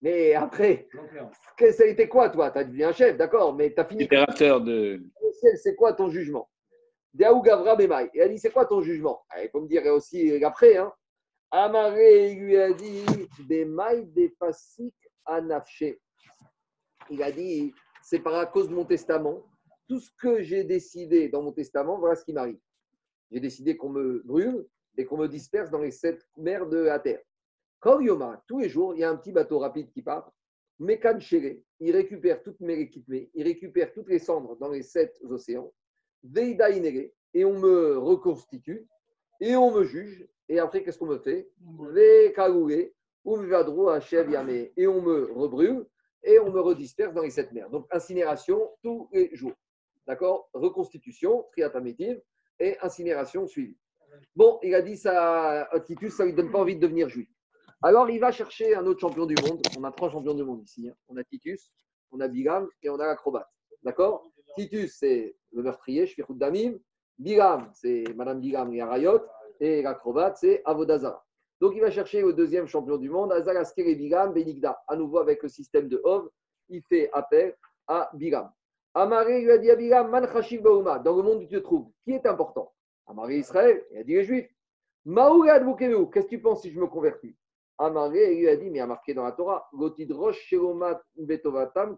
mais 0.00 0.34
après, 0.34 0.88
ça 1.72 1.82
a 1.82 1.86
été 1.86 2.08
quoi, 2.08 2.30
toi? 2.30 2.52
Tu 2.52 2.58
as 2.58 2.64
devenu 2.64 2.84
un 2.84 2.92
chef, 2.92 3.16
d'accord, 3.16 3.54
mais 3.54 3.74
tu 3.74 3.80
as 3.80 3.84
fini. 3.84 4.02
Libérateur 4.02 4.60
de. 4.60 5.02
C'est 5.56 5.74
quoi 5.74 5.92
ton 5.92 6.08
jugement? 6.08 6.48
Gavra 7.14 7.76
Bemaï. 7.76 8.10
Il 8.14 8.20
a 8.20 8.28
dit 8.28 8.38
C'est 8.38 8.50
quoi 8.50 8.66
ton 8.66 8.82
jugement? 8.82 9.24
Ah, 9.30 9.42
Il 9.42 9.50
faut 9.50 9.60
me 9.60 9.68
dire 9.68 9.84
aussi 9.92 10.42
après. 10.44 10.76
Hein. 10.76 10.92
Lui 11.52 12.56
a 12.56 12.72
dit 12.72 13.04
Anafché. 15.24 16.00
Il 17.10 17.22
a 17.22 17.32
dit 17.32 17.72
C'est 18.02 18.20
par 18.20 18.34
à 18.34 18.46
cause 18.46 18.68
de 18.68 18.74
mon 18.74 18.84
testament. 18.84 19.42
Tout 19.88 20.00
ce 20.00 20.10
que 20.20 20.42
j'ai 20.42 20.64
décidé 20.64 21.28
dans 21.28 21.42
mon 21.42 21.52
testament, 21.52 21.98
voilà 21.98 22.14
ce 22.14 22.24
qui 22.24 22.34
m'arrive. 22.34 22.60
J'ai 23.30 23.40
décidé 23.40 23.76
qu'on 23.76 23.88
me 23.88 24.22
brûle 24.24 24.66
et 24.96 25.04
qu'on 25.04 25.16
me 25.16 25.28
disperse 25.28 25.70
dans 25.70 25.80
les 25.80 25.90
sept 25.90 26.26
mers 26.36 26.66
de 26.66 26.78
la 26.78 26.98
terre. 26.98 27.22
Yoma, 27.84 28.42
tous 28.46 28.58
les 28.58 28.68
jours, 28.68 28.94
il 28.94 29.00
y 29.00 29.04
a 29.04 29.10
un 29.10 29.16
petit 29.16 29.32
bateau 29.32 29.58
rapide 29.60 29.90
qui 29.92 30.02
part. 30.02 30.30
Mekan 30.80 31.18
il 31.80 31.92
récupère 31.92 32.42
toutes 32.42 32.60
mes 32.60 32.78
équipements, 32.78 33.26
il 33.34 33.44
récupère 33.44 33.92
toutes 33.92 34.08
les 34.08 34.18
cendres 34.18 34.56
dans 34.56 34.68
les 34.68 34.82
sept 34.82 35.18
océans. 35.28 35.72
Et 37.34 37.44
on 37.44 37.58
me 37.58 37.98
reconstitue, 37.98 38.88
et 39.40 39.56
on 39.56 39.70
me 39.70 39.84
juge. 39.84 40.26
Et 40.48 40.58
après, 40.58 40.82
qu'est-ce 40.82 40.98
qu'on 40.98 41.06
me 41.06 41.18
fait? 41.18 41.50
Et 44.76 44.86
on 44.86 45.02
me 45.02 45.32
rebrûle, 45.32 45.86
et 46.24 46.38
on 46.38 46.50
me 46.50 46.60
redisperse 46.60 47.12
dans 47.14 47.22
les 47.22 47.30
sept 47.30 47.52
mers. 47.52 47.68
Donc, 47.70 47.86
incinération 47.90 48.70
tous 48.82 49.08
les 49.12 49.34
jours. 49.36 49.52
D'accord? 50.06 50.48
Reconstitution, 50.54 51.44
triatamétive, 51.52 52.20
et 52.58 52.76
incinération 52.80 53.46
suivie. 53.46 53.76
Bon, 54.34 54.58
il 54.62 54.74
a 54.74 54.82
dit 54.82 54.96
ça 54.96 55.64
à 55.64 55.80
Titus, 55.80 56.14
ça 56.14 56.24
ne 56.24 56.30
lui 56.30 56.34
donne 56.34 56.50
pas 56.50 56.58
envie 56.58 56.76
de 56.76 56.80
devenir 56.80 57.08
juif. 57.08 57.28
Alors, 57.82 58.08
il 58.10 58.18
va 58.18 58.32
chercher 58.32 58.74
un 58.74 58.86
autre 58.86 59.00
champion 59.00 59.26
du 59.26 59.34
monde. 59.46 59.60
On 59.78 59.84
a 59.84 59.92
trois 59.92 60.10
champions 60.10 60.34
du 60.34 60.42
monde 60.42 60.62
ici. 60.62 60.88
Hein. 60.88 60.94
On 61.08 61.16
a 61.16 61.22
Titus, 61.22 61.70
on 62.10 62.18
a 62.20 62.26
Bilam 62.26 62.68
et 62.82 62.88
on 62.88 62.98
a 62.98 63.06
l'acrobate. 63.06 63.48
D'accord? 63.84 64.32
Titus, 64.58 64.96
c'est 64.98 65.36
le 65.52 65.62
meurtrier, 65.62 66.06
Shfichut 66.06 66.34
Damim. 66.34 66.78
Bilam, 67.18 67.70
c'est 67.72 68.04
Madame 68.16 68.40
Bilam 68.40 68.72
et 68.74 68.80
Arayot. 68.80 69.20
Et 69.60 69.82
l'acrobate, 69.82 70.36
c'est 70.38 70.62
Avodazara. 70.64 71.24
Donc, 71.60 71.74
il 71.74 71.80
va 71.80 71.90
chercher 71.90 72.22
le 72.22 72.32
deuxième 72.32 72.66
champion 72.66 72.96
du 72.96 73.08
monde, 73.08 73.32
Azalasker 73.32 73.88
et 73.88 73.94
Bilam, 73.94 74.32
Benigda. 74.32 74.80
À 74.86 74.96
nouveau 74.96 75.18
avec 75.18 75.42
le 75.42 75.48
système 75.48 75.88
de 75.88 76.00
Hov, 76.04 76.28
il 76.68 76.82
fait 76.82 77.08
appel 77.12 77.56
à 77.86 78.10
Bilam. 78.14 78.50
Amaré 78.94 79.42
lui 79.42 79.50
a 79.52 79.58
dit 79.58 79.70
à 79.70 79.76
Bilam, 79.76 80.10
Man 80.10 80.28
Bauma, 80.60 80.98
dans 80.98 81.16
le 81.16 81.22
monde 81.22 81.38
où 81.38 81.46
tu 81.46 81.54
te 81.54 81.56
trouves, 81.56 81.90
qui 82.04 82.12
est 82.12 82.26
important? 82.26 82.72
Amaré 83.06 83.38
Israël, 83.38 83.84
il 83.92 83.98
a 83.98 84.04
dit 84.04 84.14
les 84.14 84.24
Juifs. 84.24 84.50
Maoulad 85.04 85.64
qu'est-ce 86.12 86.26
que 86.26 86.30
tu 86.30 86.40
penses 86.40 86.62
si 86.62 86.70
je 86.70 86.80
me 86.80 86.86
convertis? 86.86 87.36
Amaré 87.78 88.34
lui 88.34 88.48
a 88.48 88.56
dit, 88.56 88.70
mais 88.70 88.78
il 88.78 88.82
a 88.82 88.86
marqué 88.86 89.14
dans 89.14 89.22
la 89.22 89.32
Torah, 89.32 89.68
betovatam 91.16 91.96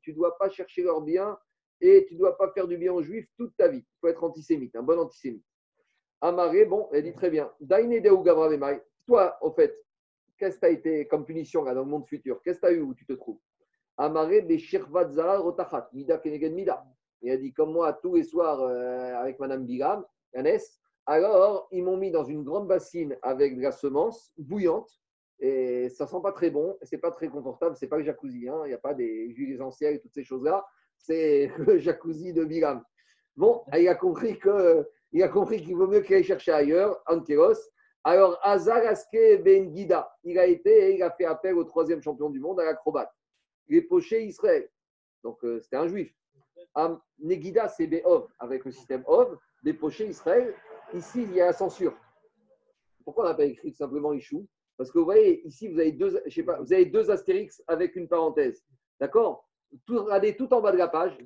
Tu 0.00 0.10
ne 0.10 0.14
dois 0.14 0.38
pas 0.38 0.48
chercher 0.48 0.82
leur 0.82 1.00
bien 1.00 1.36
et 1.80 2.06
tu 2.06 2.14
ne 2.14 2.20
dois 2.20 2.36
pas 2.36 2.50
faire 2.52 2.66
du 2.66 2.76
bien 2.76 2.92
aux 2.92 3.02
juifs 3.02 3.28
toute 3.36 3.56
ta 3.56 3.68
vie. 3.68 3.84
Il 3.84 3.98
faut 4.00 4.08
être 4.08 4.24
antisémite, 4.24 4.74
un 4.76 4.82
bon 4.82 4.98
antisémite. 4.98 5.44
Amaré, 6.20 6.64
bon, 6.64 6.88
elle 6.92 7.04
dit 7.04 7.12
très 7.12 7.30
bien. 7.30 7.52
Toi, 9.06 9.38
au 9.42 9.50
fait, 9.52 9.76
qu'est-ce 10.38 10.56
que 10.56 10.60
tu 10.60 10.66
as 10.66 10.70
été 10.70 11.06
comme 11.06 11.24
punition 11.24 11.64
dans 11.64 11.74
le 11.74 11.84
monde 11.84 12.06
futur? 12.06 12.40
Qu'est-ce 12.42 12.60
que 12.60 12.66
tu 12.66 12.72
as 12.72 12.76
eu 12.76 12.80
où 12.80 12.94
tu 12.94 13.06
te 13.06 13.12
trouves? 13.12 13.38
Amaré, 13.98 14.40
Rotachat, 14.40 15.90
Mida 15.92 16.20
Mida. 16.50 16.84
Il 17.22 17.30
a 17.30 17.36
dit, 17.36 17.52
comme 17.52 17.72
moi, 17.72 17.92
tous 17.94 18.14
les 18.14 18.24
soirs, 18.24 18.60
euh, 18.60 19.14
avec 19.16 19.38
Madame 19.38 19.64
Bilam, 19.64 20.04
alors 21.06 21.68
ils 21.70 21.84
m'ont 21.84 21.96
mis 21.96 22.10
dans 22.10 22.24
une 22.24 22.42
grande 22.42 22.66
bassine 22.66 23.16
avec 23.22 23.56
de 23.56 23.62
la 23.62 23.72
semence 23.72 24.32
bouillante 24.36 24.90
et 25.38 25.88
ça 25.88 26.06
sent 26.06 26.20
pas 26.22 26.32
très 26.32 26.50
bon, 26.50 26.76
c'est 26.82 26.98
pas 26.98 27.10
très 27.10 27.28
confortable, 27.28 27.76
c'est 27.76 27.86
pas 27.86 27.98
le 27.98 28.04
jacuzzi, 28.04 28.48
hein. 28.48 28.62
il 28.64 28.68
n'y 28.68 28.74
a 28.74 28.78
pas 28.78 28.94
des 28.94 29.28
huiles 29.28 29.52
essentielles 29.52 29.94
et 29.94 30.00
toutes 30.00 30.14
ces 30.14 30.24
choses-là, 30.24 30.66
c'est 30.98 31.50
le 31.58 31.78
jacuzzi 31.78 32.32
de 32.32 32.44
Bilam. 32.44 32.82
Bon, 33.36 33.62
il 33.76 33.88
a 33.88 33.94
compris 33.94 34.38
que 34.38 34.88
il 35.12 35.22
a 35.22 35.28
compris 35.28 35.62
qu'il 35.62 35.76
vaut 35.76 35.86
mieux 35.86 36.00
qu'il 36.00 36.16
aille 36.16 36.24
chercher 36.24 36.52
ailleurs, 36.52 37.00
Anteros. 37.06 37.54
Alors, 38.04 38.38
Azaraske 38.42 39.42
Ben 39.42 39.74
Gida, 39.74 40.10
il 40.24 40.38
a 40.38 40.46
été, 40.46 40.94
il 40.94 41.02
a 41.02 41.10
fait 41.10 41.24
appel 41.24 41.54
au 41.54 41.64
troisième 41.64 42.02
champion 42.02 42.30
du 42.30 42.38
monde, 42.38 42.60
à 42.60 42.64
l'acrobate. 42.64 43.10
Il 43.68 43.76
est 43.76 43.82
poché 43.82 44.24
Israël. 44.24 44.68
Donc, 45.24 45.42
euh, 45.44 45.60
c'était 45.60 45.76
un 45.76 45.88
juif. 45.88 46.14
Negida, 47.18 47.68
c'est 47.68 47.86
Behov, 47.86 48.28
avec 48.38 48.64
le 48.64 48.70
système 48.70 49.02
Ov. 49.06 49.38
Dépoché 49.62 50.06
Israël. 50.06 50.54
Ici, 50.94 51.22
il 51.22 51.34
y 51.34 51.40
a 51.40 51.46
la 51.46 51.52
censure. 51.52 51.96
Pourquoi 53.04 53.24
on 53.24 53.28
n'a 53.28 53.34
pas 53.34 53.44
écrit 53.44 53.72
simplement 53.72 54.12
Ishou 54.12 54.46
parce 54.76 54.90
que 54.90 54.98
vous 54.98 55.04
voyez, 55.04 55.46
ici, 55.46 55.68
vous 55.68 55.78
avez 55.78 55.92
deux, 55.92 56.20
je 56.26 56.34
sais 56.34 56.42
pas, 56.42 56.60
vous 56.60 56.72
avez 56.72 56.84
deux 56.84 57.10
astérix 57.10 57.62
avec 57.66 57.96
une 57.96 58.08
parenthèse. 58.08 58.62
D'accord? 59.00 59.45
Tout, 59.84 60.04
Regardez 60.04 60.36
tout 60.36 60.52
en 60.52 60.60
bas 60.60 60.72
de 60.72 60.78
la 60.78 60.88
page. 60.88 61.16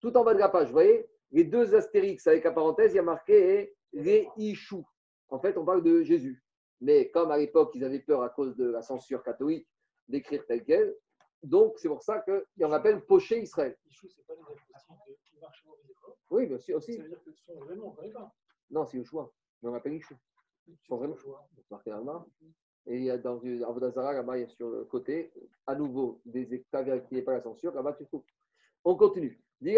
Tout 0.00 0.16
en 0.16 0.24
bas 0.24 0.34
de 0.34 0.38
la 0.38 0.48
page, 0.48 0.68
vous 0.68 0.72
voyez 0.72 1.06
Les 1.30 1.44
deux 1.44 1.74
astérix 1.74 2.26
avec 2.26 2.44
la 2.44 2.52
parenthèse, 2.52 2.92
il 2.92 2.96
y 2.96 3.00
a 3.00 3.02
marqué 3.02 3.74
les 3.92 4.28
Ishou. 4.36 4.84
En 5.28 5.38
fait, 5.38 5.56
on 5.58 5.64
parle 5.64 5.82
de 5.82 6.02
Jésus. 6.02 6.42
Mais 6.80 7.10
comme 7.10 7.30
à 7.30 7.36
l'époque, 7.36 7.72
ils 7.74 7.84
avaient 7.84 8.00
peur 8.00 8.22
à 8.22 8.30
cause 8.30 8.56
de 8.56 8.70
la 8.70 8.82
censure 8.82 9.22
catholique 9.22 9.68
d'écrire 10.08 10.44
tel 10.46 10.64
quel, 10.64 10.96
donc 11.42 11.78
c'est 11.78 11.88
pour 11.88 12.02
ça 12.02 12.20
qu'il 12.20 12.66
en 12.66 12.72
appelle 12.72 13.04
Poché 13.06 13.40
Israël. 13.42 13.76
Ishou, 13.86 14.08
c'est 14.08 14.26
pas 14.26 14.34
les 14.34 14.40
de 14.42 14.46
Oui, 16.30 16.46
bien 16.46 16.58
sûr, 16.58 16.76
aussi. 16.76 16.96
Ça 16.96 17.02
veut 17.02 17.08
dire 17.08 17.22
que 17.22 17.32
sont 17.32 17.58
vraiment, 17.60 17.86
on 17.86 17.90
ne 17.90 17.96
connaît 17.96 18.12
pas. 18.12 18.34
Non, 18.70 18.84
c'est 18.84 19.02
choix. 19.04 19.32
Mais 19.62 19.70
on 19.70 19.74
appelle 19.74 19.94
Ishou. 19.94 20.14
Ils 20.66 20.76
sont 20.86 20.96
vraiment. 20.96 21.16
Marqué 21.70 21.90
y 22.86 23.10
a 23.10 23.18
dans 23.18 23.40
Avodazara, 23.68 24.12
là-bas, 24.12 24.38
il 24.38 24.40
y 24.42 24.44
a 24.44 24.48
sur 24.48 24.70
le 24.70 24.84
côté, 24.84 25.32
à 25.66 25.74
nouveau, 25.74 26.20
des 26.24 26.54
éclaves 26.54 27.06
qui 27.06 27.14
n'est 27.14 27.22
pas 27.22 27.32
la 27.32 27.42
censure, 27.42 27.74
là-bas, 27.74 27.94
tu 27.94 28.06
trouves. 28.06 28.24
On 28.84 28.94
continue. 28.96 29.40
Dans 29.60 29.76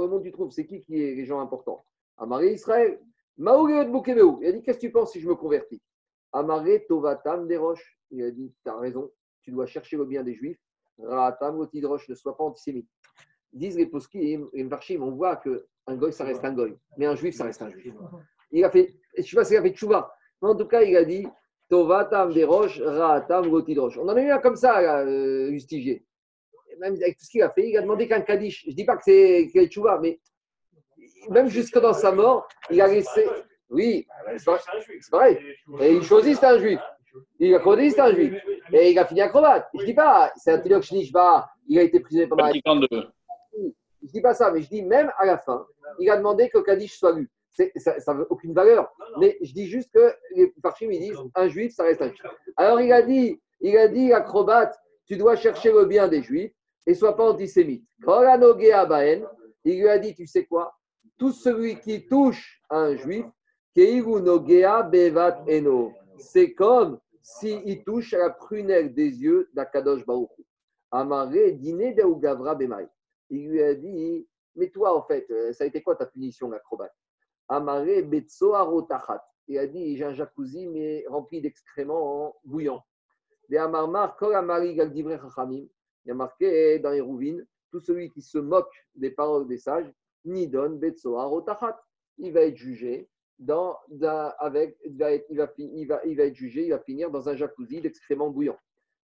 le 0.00 0.06
monde, 0.06 0.22
tu 0.22 0.32
trouves, 0.32 0.50
c'est 0.50 0.66
qui 0.66 0.82
qui 0.82 1.02
est 1.02 1.14
les 1.14 1.26
gens 1.26 1.40
importants? 1.40 1.84
Amaré 2.16 2.52
Israël. 2.52 3.00
Maouget 3.36 3.86
Boukebeu. 3.86 4.38
Il 4.40 4.46
a 4.48 4.52
dit 4.52 4.62
Qu'est-ce 4.62 4.78
que 4.78 4.86
tu 4.86 4.92
penses 4.92 5.12
si 5.12 5.20
je 5.20 5.28
me 5.28 5.34
convertis? 5.34 5.80
Amaré 6.32 6.86
Tovatam 6.86 7.46
des 7.46 7.56
roches. 7.56 7.98
Il 8.10 8.22
a 8.22 8.30
dit 8.30 8.54
Tu 8.62 8.70
as 8.70 8.76
raison, 8.76 9.10
tu 9.42 9.50
dois 9.50 9.66
chercher 9.66 9.96
le 9.96 10.04
bien 10.04 10.22
des 10.22 10.34
juifs. 10.34 10.60
Raatam 10.98 11.58
Otidrosh, 11.60 12.08
ne 12.08 12.14
sois 12.14 12.36
pas 12.36 12.44
antisémite. 12.44 12.88
Disent 13.52 13.76
les 13.76 13.86
poskim, 13.86 14.48
les 14.52 14.64
Mvarchim, 14.64 15.02
on 15.02 15.10
voit 15.12 15.36
qu'un 15.36 15.96
goy, 15.96 16.12
ça 16.12 16.24
reste 16.24 16.44
un 16.44 16.52
goy, 16.52 16.76
mais 16.96 17.06
un 17.06 17.16
juif, 17.16 17.34
ça 17.34 17.44
reste 17.44 17.62
un 17.62 17.70
juif. 17.70 17.94
Il 18.52 18.64
a 18.64 18.70
fait, 18.70 18.99
je 19.16 19.22
ne 19.22 19.26
sais 19.26 19.36
pas 19.36 19.44
s'il 19.44 19.56
a 19.56 19.62
fait 19.62 19.70
tchouva, 19.70 20.12
mais 20.42 20.48
en 20.48 20.56
tout 20.56 20.66
cas, 20.66 20.82
il 20.82 20.96
a 20.96 21.04
dit 21.04 21.26
Tovatam 21.68 22.32
des 22.32 22.44
roches, 22.44 22.80
Raatam 22.80 23.52
Otidrosh. 23.52 23.98
On 23.98 24.08
en 24.08 24.16
a 24.16 24.20
eu 24.20 24.30
un 24.30 24.38
comme 24.38 24.56
ça, 24.56 24.80
là, 24.80 25.04
euh. 25.04 25.56
Même 26.78 26.94
avec 26.94 27.18
tout 27.18 27.24
ce 27.24 27.30
qu'il 27.30 27.42
a 27.42 27.50
fait, 27.50 27.68
il 27.68 27.76
a 27.76 27.82
demandé 27.82 28.08
qu'un 28.08 28.22
Kaddish. 28.22 28.64
Je 28.64 28.70
ne 28.70 28.74
dis 28.74 28.84
pas 28.84 28.96
que 28.96 29.02
c'est 29.04 29.50
qu 29.52 29.66
tchouva, 29.66 29.98
mais 30.00 30.18
même 31.28 31.48
jusque 31.48 31.78
dans 31.78 31.92
sa 31.92 32.12
mort, 32.12 32.48
il 32.70 32.80
a 32.80 32.86
laissé. 32.88 33.26
Oui, 33.68 34.06
c'est 34.36 35.10
pareil. 35.10 35.38
Et 35.80 35.92
il 35.92 36.02
choisit, 36.02 36.36
c'est 36.38 36.46
un 36.46 36.58
juif. 36.58 36.80
Il 37.38 37.54
a 37.54 37.62
choisi, 37.62 37.90
c'est 37.90 38.00
un 38.00 38.14
juif. 38.14 38.34
Et 38.72 38.90
il 38.92 38.98
a 38.98 39.04
fini 39.04 39.20
acrobate. 39.20 39.68
Je 39.74 39.80
ne 39.80 39.86
dis 39.86 39.94
pas, 39.94 40.32
c'est 40.36 40.52
un 40.52 40.58
Tilok 40.58 40.82
Shnishba, 40.82 41.48
il 41.68 41.78
a 41.78 41.82
été 41.82 42.00
prisonnier 42.00 42.26
pendant 42.26 42.46
la 42.46 42.52
je 44.02 44.06
ne 44.06 44.12
dis 44.12 44.20
pas 44.22 44.34
ça, 44.34 44.50
mais 44.50 44.62
je 44.62 44.68
dis 44.68 44.82
même 44.82 45.12
à 45.18 45.26
la 45.26 45.36
fin, 45.36 45.66
il 45.98 46.08
a 46.10 46.16
demandé 46.16 46.48
que 46.48 46.58
Kaddish 46.58 46.98
soit 46.98 47.12
lu. 47.12 47.30
Ça 47.52 48.14
n'a 48.14 48.26
aucune 48.30 48.54
valeur. 48.54 48.92
Mais 49.18 49.36
je 49.42 49.52
dis 49.52 49.66
juste 49.66 49.92
que 49.92 50.14
les 50.34 50.52
ils 50.82 51.00
disent 51.00 51.18
un 51.34 51.48
juif, 51.48 51.74
ça 51.74 51.84
reste 51.84 52.02
un 52.02 52.08
juif. 52.08 52.22
Alors 52.56 52.80
il 52.80 52.92
a 52.92 53.02
dit, 53.02 53.40
il 53.60 53.76
a 53.76 53.88
dit, 53.88 54.12
acrobate, 54.12 54.78
tu 55.06 55.16
dois 55.16 55.36
chercher 55.36 55.72
le 55.72 55.84
bien 55.84 56.08
des 56.08 56.22
juifs 56.22 56.52
et 56.86 56.94
sois 56.94 57.16
pas 57.16 57.30
antisémite. 57.30 57.84
Il 59.64 59.80
lui 59.80 59.88
a 59.88 59.98
dit, 59.98 60.14
tu 60.14 60.26
sais 60.26 60.46
quoi? 60.46 60.74
Tout 61.18 61.32
celui 61.32 61.78
qui 61.80 62.06
touche 62.06 62.62
un 62.70 62.96
juif. 62.96 63.26
C'est 66.18 66.54
comme 66.54 66.98
s'il 67.22 67.84
touche 67.84 68.14
à 68.14 68.18
la 68.18 68.30
prunelle 68.30 68.94
des 68.94 69.22
yeux 69.22 69.50
d'Akadosh 69.52 70.04
Baruch. 70.06 70.30
Amaré, 70.90 71.52
dîner 71.52 71.92
de 71.94 72.02
Gavra 72.20 72.54
Bemai. 72.54 72.88
Il 73.28 73.48
lui 73.48 73.62
a 73.62 73.74
dit, 73.74 74.26
mais 74.56 74.70
toi, 74.70 74.96
en 74.96 75.02
fait, 75.02 75.30
euh, 75.30 75.52
ça 75.52 75.64
a 75.64 75.66
été 75.68 75.82
quoi 75.82 75.94
ta 75.94 76.06
punition, 76.06 76.50
l'acrobate? 76.50 76.92
Amaré 77.50 78.02
Betsoaro 78.02 78.82
Tachat. 78.82 79.24
Il 79.48 79.58
a 79.58 79.66
dit, 79.66 79.96
j'ai 79.96 80.04
un 80.04 80.14
jacuzzi, 80.14 80.68
mais 80.68 81.04
rempli 81.08 81.40
d'excréments 81.40 82.36
bouillants. 82.44 82.84
Il 83.48 83.54
y 83.54 83.58
a 83.58 83.66
marqué 86.14 86.78
dans 86.78 86.90
les 86.90 87.00
rouvines, 87.00 87.44
tout 87.72 87.80
celui 87.80 88.10
qui 88.10 88.22
se 88.22 88.38
moque 88.38 88.72
des 88.94 89.10
paroles 89.10 89.48
des 89.48 89.58
sages, 89.58 89.92
Nidon 90.24 90.76
Betsoaro 90.76 91.40
Tachat. 91.40 91.76
Il 92.18 92.32
va 92.32 92.42
être 92.42 92.56
jugé 92.56 93.08
dans, 93.40 93.76
avec, 94.38 94.78
il 94.84 94.96
va, 94.96 95.12
être, 95.12 95.26
il, 95.28 95.38
va, 95.38 95.52
il, 95.58 95.86
va, 95.88 96.00
il 96.04 96.16
va 96.16 96.24
être 96.24 96.36
jugé, 96.36 96.66
il 96.66 96.70
va 96.70 96.78
finir 96.78 97.10
dans 97.10 97.28
un 97.28 97.34
jacuzzi 97.34 97.80
d'excréments 97.80 98.30
bouillants. 98.30 98.58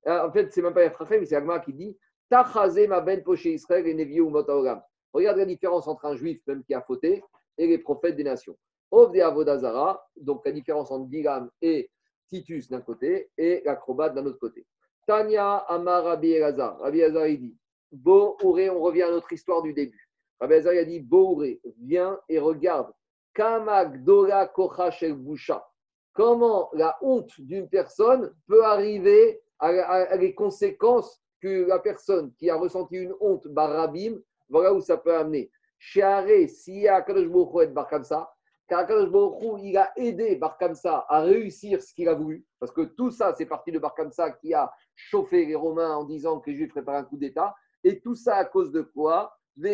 Euh, 0.08 0.28
En 0.28 0.32
fait, 0.32 0.54
c'est 0.54 0.62
même 0.62 0.76
pas 0.76 0.86
Efrachem, 0.86 1.20
mais 1.22 1.26
c'est 1.26 1.36
Agma 1.36 1.60
qui 1.60 1.74
dit 1.74 1.98
Tachazé 2.30 2.86
ma 2.88 3.02
ben 3.02 3.24
poché 3.24 3.54
Israël 3.54 3.88
et 3.88 3.94
Nevié 3.96 4.22
ou. 4.22 4.32
Regarde 4.32 5.38
la 5.38 5.46
différence 5.46 5.88
entre 5.88 6.06
un 6.06 6.16
juif, 6.16 6.42
même 6.46 6.64
qui 6.64 6.74
a 6.76 6.82
fauté, 6.82 7.24
et 7.58 7.68
les 7.68 7.78
prophètes 7.78 8.16
des 8.16 8.24
nations. 8.24 8.58
Ovde 8.92 9.18
Avodazara, 9.20 10.06
donc 10.16 10.46
la 10.46 10.52
différence 10.52 10.92
entre 10.92 11.06
Bilam 11.08 11.50
et 11.62 11.90
Titus 12.28 12.70
d'un 12.70 12.82
côté, 12.82 13.30
et 13.38 13.62
l'acrobate 13.66 14.14
d'un 14.16 14.26
autre 14.26 14.40
côté. 14.40 14.66
Tanya 15.08 15.58
Amar 15.68 16.04
Rabbi 16.04 16.32
Elazar. 16.32 16.80
Rabbi 16.80 17.00
Elazar, 17.00 17.28
il 17.28 17.40
dit 17.40 17.58
Bo 17.92 18.38
on 18.44 18.52
revient 18.82 19.04
à 19.04 19.12
notre 19.12 19.32
histoire 19.34 19.62
du 19.62 19.74
début. 19.74 20.10
Rabbi 20.40 20.54
Elazar, 20.54 20.74
il 20.74 20.80
a 20.80 20.86
dit 20.86 21.00
Bo 21.00 21.42
viens 21.82 22.20
et 22.30 22.40
regarde. 22.40 22.92
Kamagdola 23.34 24.48
Kocha 24.48 24.92
Boucha. 25.14 25.66
Comment 26.14 26.70
la 26.74 26.98
honte 27.02 27.40
d'une 27.42 27.68
personne 27.70 28.34
peut 28.48 28.64
arriver 28.64 29.42
à, 29.60 29.68
à- 29.68 30.04
à 30.14 30.16
les 30.16 30.34
conséquences 30.34 31.22
que 31.42 31.66
la 31.68 31.80
personne 31.80 32.34
qui 32.40 32.50
a 32.50 32.56
ressenti 32.56 32.96
une 32.96 33.14
honte, 33.20 33.48
barabim, 33.50 34.20
voilà 34.50 34.74
où 34.74 34.80
ça 34.82 34.98
peut 34.98 35.14
amener. 35.14 35.52
Y 35.94 36.02
a 36.88 36.96
Akadosh 36.96 37.28
Baruch 37.28 37.64
et 37.64 37.68
Bar 37.68 37.88
Kamsa, 37.88 38.32
car 38.68 38.80
Akadosh 38.80 39.62
il 39.62 39.78
a 39.78 39.92
aidé 39.96 40.36
Bar 40.36 40.58
à 41.10 41.22
réussir 41.22 41.82
ce 41.82 41.94
qu'il 41.94 42.10
a 42.10 42.14
voulu, 42.14 42.46
parce 42.60 42.72
que 42.72 42.82
tout 42.82 43.12
ça, 43.12 43.34
c'est 43.36 43.46
parti 43.46 43.72
de 43.72 43.80
Bar 43.80 43.94
qui 44.42 44.54
a 44.54 44.72
chauffé 44.96 45.46
les 45.46 45.56
Romains 45.56 45.96
en 45.96 46.04
disant 46.04 46.40
que 46.40 46.50
les 46.50 46.56
Juifs 46.58 46.72
préparaient 46.72 47.00
un 47.00 47.04
coup 47.04 47.18
d'État, 47.18 47.56
et 47.84 48.00
tout 48.00 48.16
ça 48.16 48.38
à 48.38 48.46
cause 48.46 48.72
de 48.72 48.82
quoi? 48.82 49.38
Tout 49.58 49.70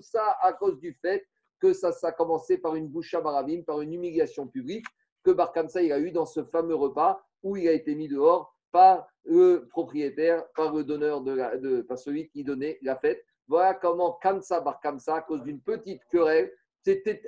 ça 0.00 0.36
à 0.42 0.52
cause 0.52 0.80
du 0.80 0.92
fait 0.94 1.24
que 1.60 1.72
ça, 1.72 1.92
ça 1.92 2.08
a 2.08 2.12
commencé 2.12 2.58
par 2.58 2.74
une 2.74 2.88
boucha 2.88 3.20
barabim, 3.20 3.62
par 3.62 3.80
une 3.80 3.92
humiliation 3.92 4.48
publique 4.48 4.86
que 5.22 5.30
Bar 5.30 5.52
Kamsa 5.52 5.82
il 5.82 5.92
a 5.92 5.98
eu 6.00 6.10
dans 6.10 6.26
ce 6.26 6.42
fameux 6.44 6.74
repas 6.74 7.20
où 7.42 7.56
il 7.56 7.68
a 7.68 7.72
été 7.72 7.94
mis 7.94 8.08
dehors 8.08 8.57
par 8.70 9.06
le 9.24 9.68
propriétaire, 9.70 10.44
par 10.54 10.72
le 10.72 10.84
donneur 10.84 11.20
de, 11.20 11.32
la, 11.32 11.52
par 11.86 11.98
celui 11.98 12.28
qui 12.28 12.44
donnait 12.44 12.78
la 12.82 12.96
fête. 12.96 13.24
Voilà 13.46 13.74
comment 13.74 14.12
Kamsa 14.12 14.60
Bar 14.60 14.80
Kamsa, 14.80 15.16
à 15.16 15.20
cause 15.22 15.42
d'une 15.42 15.60
petite 15.60 16.02
querelle, 16.10 16.52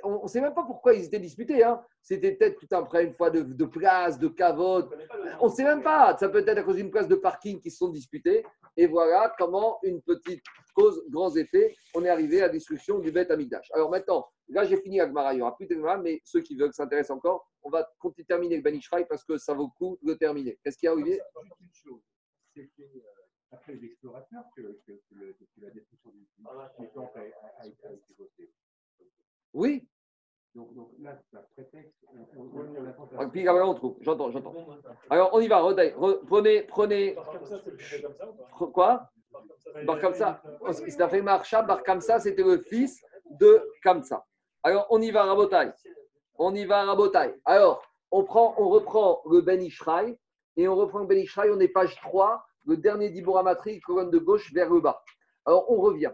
on 0.03 0.23
ne 0.23 0.27
sait 0.27 0.41
même 0.41 0.53
pas 0.53 0.63
pourquoi 0.63 0.93
ils 0.93 1.05
étaient 1.05 1.19
disputés. 1.19 1.63
Hein. 1.63 1.83
C'était 2.01 2.33
peut-être 2.35 2.59
tout 2.59 2.67
un 2.75 2.83
problème 2.83 3.07
une 3.09 3.13
fois 3.15 3.29
de, 3.29 3.41
de 3.41 3.65
place, 3.65 4.17
de 4.17 4.27
cavote. 4.27 4.91
On 5.39 5.47
ne 5.47 5.51
sait 5.51 5.63
même 5.63 5.83
pas. 5.83 6.17
Ça 6.17 6.29
peut 6.29 6.39
être 6.47 6.57
à 6.57 6.63
cause 6.63 6.77
d'une 6.77 6.89
place 6.91 7.07
de 7.07 7.15
parking 7.15 7.59
qui 7.59 7.69
se 7.69 7.77
sont 7.77 7.89
disputés. 7.89 8.43
Et 8.77 8.87
voilà 8.87 9.33
comment 9.37 9.77
une 9.83 10.01
petite 10.01 10.41
cause, 10.73 11.03
grands 11.09 11.35
effets, 11.35 11.75
on 11.93 12.03
est 12.05 12.09
arrivé 12.09 12.39
à 12.41 12.47
la 12.47 12.53
destruction 12.53 12.99
du 12.99 13.11
Beth 13.11 13.29
Amigdash. 13.29 13.69
Alors 13.73 13.89
maintenant, 13.91 14.27
là 14.47 14.63
j'ai 14.63 14.77
fini 14.77 14.99
avec 15.01 15.13
Mara, 15.13 15.33
il 15.33 15.37
n'y 15.37 15.41
aura 15.41 15.55
plus 15.57 15.67
de 15.67 15.75
Gemara, 15.75 15.97
mais 15.97 16.21
ceux 16.23 16.41
qui 16.41 16.55
veulent 16.55 16.73
s'intéresser 16.73 17.11
encore, 17.11 17.45
on 17.63 17.69
va 17.69 17.87
continuer 17.99 18.25
terminer 18.25 18.55
avec 18.55 18.63
Ben 18.63 18.75
Ishraï 18.75 19.05
parce 19.07 19.23
que 19.25 19.37
ça 19.37 19.53
vaut 19.53 19.65
le 19.73 19.77
coup 19.77 19.99
de 20.01 20.13
terminer. 20.13 20.57
Qu'est-ce 20.63 20.77
qu'il 20.77 20.87
y 20.87 20.89
a, 20.89 20.93
Olivier? 20.93 21.19
Juste 21.43 21.55
une 21.59 21.73
chose, 21.73 22.01
c'était 22.55 22.89
euh, 22.95 23.01
après 23.51 23.73
les 23.73 23.85
explorateurs 23.87 24.45
que, 24.55 24.61
que, 24.61 24.91
que, 24.93 25.15
le- 25.15 25.33
que 25.33 25.61
la 25.61 25.69
destruction 25.71 26.11
du 26.11 26.21
du 26.79 26.89
temple 26.93 27.19
a, 27.19 27.21
a- 27.21 27.61
a 27.63 27.67
été 27.67 27.85
a 27.87 27.91
été 27.91 28.13
votée. 28.17 28.51
Oui 29.53 29.87
Donc, 30.55 30.73
donc 30.73 30.89
là, 30.99 31.17
c'est 31.31 31.39
prétexte. 31.53 31.95
On, 32.07 32.25
Ah, 33.17 33.27
Puis 33.27 33.43
là, 33.43 33.53
on 33.67 33.73
trouve. 33.73 33.97
J'entends, 34.01 34.31
j'entends. 34.31 34.53
Alors 35.09 35.29
on 35.33 35.39
y 35.39 35.47
va, 35.47 35.59
Rodaï. 35.59 35.93
Re- 35.93 36.25
prenez, 36.25 36.63
prenez. 36.63 37.15
Pre- 38.51 38.71
Quoi? 38.71 39.09
Bar 39.85 39.99
Kamsa. 39.99 40.41
C'est 40.73 41.07
fait 41.09 41.21
Marcha, 41.21 41.61
Bar 41.61 41.83
Kamsa, 41.83 42.19
c'était 42.19 42.43
le 42.43 42.59
fils 42.59 43.01
de 43.29 43.65
Kamsa. 43.83 44.25
Alors 44.63 44.87
on 44.89 45.01
y 45.01 45.11
va, 45.11 45.23
Rabotai. 45.23 45.71
On 46.37 46.53
y 46.55 46.65
va, 46.65 46.83
Rabotai. 46.83 47.35
Alors, 47.45 47.83
on, 48.11 48.23
prend, 48.23 48.55
on 48.57 48.67
reprend 48.69 49.21
le 49.29 49.41
Ben 49.41 49.61
Ishraï 49.61 50.17
et 50.57 50.67
on 50.67 50.75
reprend 50.75 50.99
le 50.99 51.05
Ben 51.05 51.17
Ishraï, 51.17 51.49
on 51.49 51.59
est 51.59 51.67
page 51.69 51.95
3, 52.01 52.43
le 52.65 52.77
dernier 52.77 53.09
d'Iboramatri, 53.09 53.79
colonne 53.79 54.11
de 54.11 54.17
gauche 54.17 54.51
vers 54.53 54.69
le 54.69 54.81
bas. 54.81 55.01
Alors 55.45 55.71
on 55.71 55.79
revient. 55.79 56.11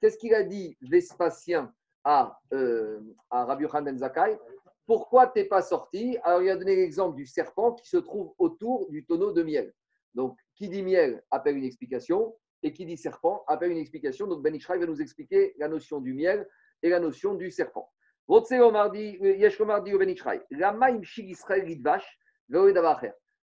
Qu'est-ce 0.00 0.18
qu'il 0.18 0.34
a 0.34 0.42
dit 0.42 0.76
Vespasien? 0.82 1.72
À, 2.08 2.40
euh, 2.54 3.00
à 3.28 3.44
Rabbi 3.44 3.64
Yochanan 3.64 3.98
Ben 3.98 4.38
Pourquoi 4.86 5.26
tu 5.26 5.40
n'es 5.40 5.44
pas 5.44 5.60
sorti? 5.60 6.16
Alors 6.22 6.40
il 6.40 6.48
a 6.48 6.56
donné 6.56 6.74
l'exemple 6.74 7.14
du 7.16 7.26
serpent 7.26 7.72
qui 7.74 7.86
se 7.86 7.98
trouve 7.98 8.32
autour 8.38 8.88
du 8.88 9.04
tonneau 9.04 9.30
de 9.32 9.42
miel. 9.42 9.74
Donc, 10.14 10.38
qui 10.54 10.70
dit 10.70 10.82
miel 10.82 11.22
appelle 11.30 11.58
une 11.58 11.64
explication, 11.64 12.34
et 12.62 12.72
qui 12.72 12.86
dit 12.86 12.96
serpent 12.96 13.44
appelle 13.46 13.72
une 13.72 13.78
explication. 13.78 14.26
Donc, 14.26 14.42
Ben 14.42 14.54
Ishraï 14.54 14.78
va 14.80 14.86
nous 14.86 15.02
expliquer 15.02 15.54
la 15.58 15.68
notion 15.68 16.00
du 16.00 16.14
miel 16.14 16.48
et 16.82 16.88
la 16.88 16.98
notion 16.98 17.34
du 17.34 17.50
serpent. 17.50 17.92
Au 18.26 18.40
Ben. 18.40 18.56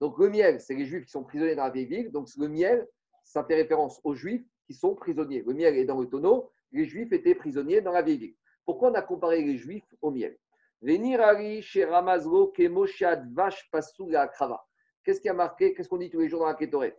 Donc, 0.01 0.18
le 0.18 0.28
miel, 0.28 0.60
c'est 0.60 0.74
les 0.74 0.85
juifs 0.85 1.05
qui 1.05 1.10
sont 1.10 1.22
prisonniers 1.22 1.55
dans 1.55 1.64
la 1.64 1.70
vieille 1.70 1.86
ville. 1.86 2.10
Donc, 2.10 2.28
le 2.36 2.48
miel, 2.48 2.89
ça 3.22 3.44
fait 3.44 3.55
référence 3.55 4.01
aux 4.02 4.14
juifs 4.14 4.44
qui 4.66 4.74
sont 4.74 4.97
prisonniers. 4.97 5.44
Le 5.47 5.55
miel 5.55 5.76
est 5.76 5.85
dans 5.85 6.01
le 6.01 6.09
tonneau, 6.09 6.51
les 6.72 6.85
juifs 6.85 7.12
étaient 7.12 7.35
prisonniers 7.35 7.80
dans 7.80 7.93
la 7.93 8.02
vieille 8.02 8.18
ville. 8.18 8.35
Pourquoi 8.68 8.90
on 8.90 8.94
a 8.96 9.00
comparé 9.00 9.40
les 9.40 9.56
juifs 9.56 9.94
au 10.02 10.10
miel? 10.10 10.36
Venir 10.82 11.22
ari 11.22 11.62
chez 11.62 11.88
kemoshad 12.54 13.32
vash 13.32 13.66
krava. 14.34 14.62
Qu'est-ce 15.02 15.22
qui 15.22 15.30
a 15.30 15.32
marqué? 15.32 15.72
Qu'est-ce 15.72 15.88
qu'on 15.88 15.96
dit 15.96 16.10
tous 16.10 16.20
les 16.20 16.28
jours 16.28 16.40
dans 16.40 16.48
la 16.48 16.54
Kétoret. 16.54 16.94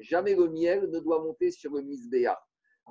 Jamais 0.00 0.34
le 0.34 0.48
miel 0.48 0.88
ne 0.90 0.98
doit 0.98 1.22
monter 1.22 1.50
sur 1.50 1.74
le 1.74 1.82
misbéa. 1.82 2.40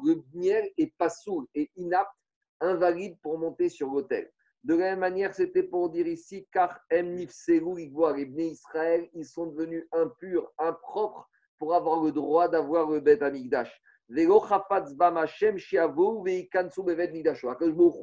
Le 0.04 0.22
miel 0.36 0.70
est 0.78 0.96
pas 0.96 1.10
sourd 1.10 1.48
et 1.56 1.72
inapte, 1.76 2.14
invalide 2.60 3.18
pour 3.24 3.40
monter 3.40 3.70
sur 3.70 3.90
l'autel. 3.90 4.32
De 4.64 4.76
la 4.76 4.92
même 4.92 5.00
manière, 5.00 5.34
c'était 5.34 5.64
pour 5.64 5.90
dire 5.90 6.06
ici, 6.06 6.48
car 6.52 6.80
em 6.92 7.16
nifseru 7.16 7.82
igvoar, 7.82 8.16
les 8.16 8.28
Bnei 8.28 8.50
Israël, 8.50 9.10
ils 9.16 9.26
sont 9.26 9.48
devenus 9.48 9.88
impurs, 9.92 10.52
impropres 10.60 11.28
pour 11.58 11.74
avoir 11.74 12.04
le 12.04 12.12
droit 12.12 12.48
d'avoir 12.48 12.92
le 12.92 13.00
Bet 13.00 13.24
Amigdash. 13.24 13.82
Hu 14.10 14.26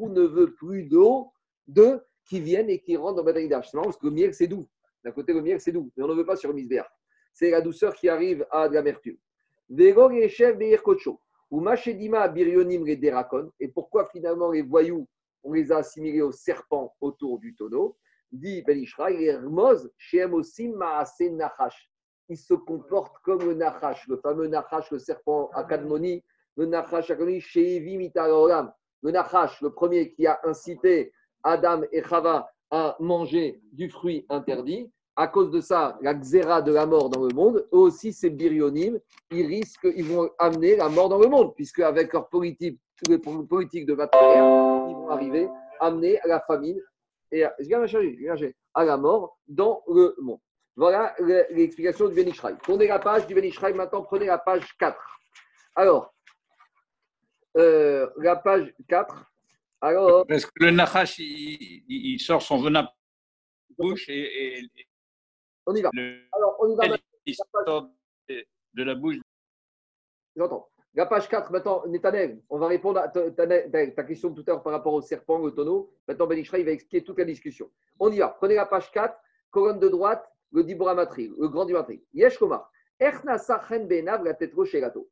ne 0.08 0.22
veut 0.22 0.54
plus 0.54 0.82
d'eau, 0.84 1.32
de 1.66 2.00
qui 2.24 2.40
viennent 2.40 2.70
et 2.70 2.80
qui 2.80 2.96
rentrent 2.96 3.22
dans 3.22 3.24
Beth 3.24 3.36
C'est 3.36 3.74
marrant 3.74 3.84
parce 3.84 3.96
que 3.96 4.06
le 4.06 4.12
miel, 4.12 4.34
c'est 4.34 4.46
doux. 4.46 4.68
D'un 5.04 5.12
côté, 5.12 5.32
le 5.32 5.42
miel, 5.42 5.60
c'est 5.60 5.72
doux, 5.72 5.90
mais 5.96 6.04
on 6.04 6.08
ne 6.08 6.14
veut 6.14 6.26
pas 6.26 6.36
sur 6.36 6.48
le 6.48 6.54
misbéach. 6.54 6.86
C'est 7.32 7.50
la 7.50 7.60
douceur 7.60 7.94
qui 7.94 8.08
arrive 8.08 8.46
à 8.50 8.68
de 8.68 8.74
l'amertume. 8.74 9.16
Kocho. 10.82 11.20
Ou 11.50 11.60
Machedima 11.60 12.28
Birionim 12.28 12.84
les 12.84 12.96
Derakon. 12.96 13.50
Et 13.60 13.68
pourquoi 13.68 14.06
finalement 14.06 14.50
les 14.50 14.62
voyous, 14.62 15.06
on 15.42 15.52
les 15.52 15.72
a 15.72 15.78
assimilés 15.78 16.22
aux 16.22 16.32
serpents 16.32 16.94
autour 17.00 17.38
du 17.38 17.54
tonneau? 17.54 17.96
Dit 18.32 18.62
Ben 18.62 18.78
Ishraï, 18.78 19.18
les 19.18 19.36
Rmoz, 19.36 19.90
Shem 19.96 20.34
Osim 20.34 20.76
Nachash. 20.76 21.90
Ils 22.28 22.38
se 22.38 22.54
comportent 22.54 23.18
comme 23.22 23.40
le 23.40 23.54
Nachash, 23.54 24.06
le 24.08 24.16
fameux 24.16 24.46
Nachash, 24.46 24.90
le 24.90 24.98
serpent 24.98 25.50
Akadmoni, 25.54 26.22
le 26.56 26.66
Nachash 26.66 27.10
Akadmoni, 27.10 27.40
Sheevi. 27.40 28.10
Le 29.02 29.10
Nachash, 29.10 29.60
le 29.60 29.70
premier 29.70 30.12
qui 30.12 30.26
a 30.26 30.40
incité 30.44 31.12
Adam 31.42 31.82
et 31.92 32.02
Chava 32.02 32.48
à 32.70 32.96
manger 32.98 33.60
du 33.72 33.90
fruit 33.90 34.24
interdit. 34.30 34.90
À 35.16 35.28
cause 35.28 35.50
de 35.50 35.60
ça, 35.60 35.96
la 36.00 36.14
xéra 36.14 36.60
de 36.60 36.72
la 36.72 36.86
mort 36.86 37.08
dans 37.08 37.22
le 37.22 37.32
monde, 37.32 37.68
eux 37.72 37.78
aussi, 37.78 38.12
ces 38.12 38.30
birionim, 38.30 38.98
ils 39.30 39.46
risquent, 39.46 39.86
ils 39.94 40.04
vont 40.04 40.28
amener 40.40 40.74
la 40.74 40.88
mort 40.88 41.08
dans 41.08 41.18
le 41.18 41.28
monde, 41.28 41.54
puisque 41.54 41.78
avec 41.80 42.12
leur 42.12 42.28
politique, 42.28 42.80
politique 43.48 43.86
de 43.86 43.94
matériel, 43.94 44.38
ils 44.88 44.94
vont 44.94 45.10
arriver 45.10 45.48
à 45.78 45.86
amener 45.86 46.18
à 46.20 46.26
la 46.26 46.40
famine 46.40 46.80
et 47.30 47.44
à, 47.44 47.54
à 48.74 48.84
la 48.84 48.96
mort 48.96 49.38
dans 49.46 49.82
le 49.86 50.16
monde. 50.20 50.40
Voilà 50.76 51.14
l'explication 51.50 52.08
du 52.08 52.14
Benishraï. 52.14 52.56
Tournez 52.64 52.88
la 52.88 52.98
page 52.98 53.26
du 53.26 53.34
Benishraï, 53.34 53.74
maintenant 53.74 54.02
prenez 54.02 54.26
la 54.26 54.38
page 54.38 54.76
4. 54.78 54.98
Alors, 55.76 56.12
euh, 57.56 58.10
la 58.18 58.36
page 58.36 58.74
4. 58.88 59.30
Alors, 59.80 60.26
Parce 60.26 60.46
que 60.46 60.64
le 60.64 60.70
Nachash, 60.70 61.18
il, 61.18 61.84
il 61.88 62.18
sort 62.18 62.42
son 62.42 62.60
venin 62.60 62.88
bouche 63.78 64.08
et, 64.08 64.58
et 64.58 64.70
on 65.66 65.74
y 65.74 65.82
va. 65.82 65.90
le, 65.92 66.20
Alors, 66.32 66.56
on 66.60 66.72
y 66.72 66.76
va. 66.76 66.96
il 67.26 67.34
sort 67.34 67.88
de, 68.28 68.82
la 68.82 68.94
bouche. 68.94 69.16
J'entends. 70.36 70.68
La 70.94 71.06
page 71.06 71.28
4, 71.28 71.50
maintenant, 71.50 71.84
Netanel, 71.86 72.40
on 72.48 72.58
va 72.58 72.68
répondre 72.68 73.00
à 73.00 73.08
ta, 73.08 74.04
question 74.04 74.30
de 74.30 74.40
tout 74.40 74.50
à 74.50 74.54
l'heure 74.54 74.62
par 74.62 74.72
rapport 74.72 74.92
au 74.92 75.02
serpent, 75.02 75.40
au 75.40 75.50
tonneau. 75.50 75.92
Maintenant, 76.06 76.26
Ben 76.26 76.38
Ishraï 76.38 76.62
va 76.62 76.70
expliquer 76.70 77.04
toute 77.04 77.18
la 77.18 77.24
discussion. 77.24 77.68
On 77.98 78.12
y 78.12 78.18
va. 78.18 78.28
Prenez 78.28 78.54
la 78.54 78.66
page 78.66 78.90
4, 78.92 79.16
colonne 79.50 79.80
de 79.80 79.88
droite, 79.88 80.24
le 80.54 80.62
le 80.62 81.48
grand 81.48 81.64
Dimatri. 81.64 82.02
Yesh 82.12 82.38
Komar. 82.38 82.70
Erna 83.00 83.36
Benav 83.80 84.24
la 84.24 84.34
tête. 84.34 84.54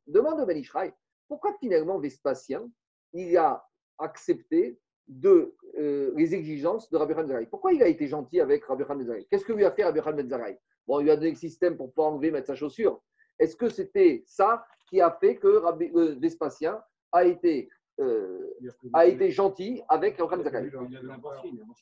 Demande 0.07 0.39
au 0.39 0.45
Ben 0.45 0.57
Ishraï, 0.57 0.93
pourquoi 1.27 1.53
finalement 1.59 1.99
Vespasien, 1.99 2.69
il 3.11 3.37
a 3.37 3.63
accepté 3.99 4.79
de, 5.07 5.53
euh, 5.77 6.13
les 6.15 6.33
exigences 6.33 6.89
de 6.89 6.97
Rabbi 6.97 7.13
Ben 7.13 7.45
Pourquoi 7.47 7.73
il 7.73 7.83
a 7.83 7.87
été 7.87 8.07
gentil 8.07 8.39
avec 8.39 8.63
Rabbi 8.63 8.83
Ben 8.83 9.25
Qu'est-ce 9.29 9.43
que 9.45 9.53
lui 9.53 9.65
a 9.65 9.71
fait 9.71 9.83
Rabbi 9.83 9.99
Ben 10.23 10.57
Bon, 10.87 10.99
il 10.99 11.03
lui 11.03 11.11
a 11.11 11.15
donné 11.15 11.31
le 11.31 11.37
système 11.37 11.75
pour 11.75 11.87
ne 11.87 11.91
pas 11.91 12.03
enlever, 12.03 12.31
mettre 12.31 12.47
sa 12.47 12.55
chaussure. 12.55 13.01
Est-ce 13.37 13.55
que 13.55 13.69
c'était 13.69 14.23
ça 14.25 14.65
qui 14.89 15.01
a 15.01 15.11
fait 15.11 15.37
que 15.37 15.47
euh, 15.47 16.15
Vespasien 16.19 16.81
a 17.11 17.25
été, 17.25 17.69
euh, 17.99 18.49
a 18.93 19.05
été 19.05 19.29
gentil 19.29 19.83
avec 19.87 20.17
Rabbi 20.19 20.43
Ben 20.43 20.71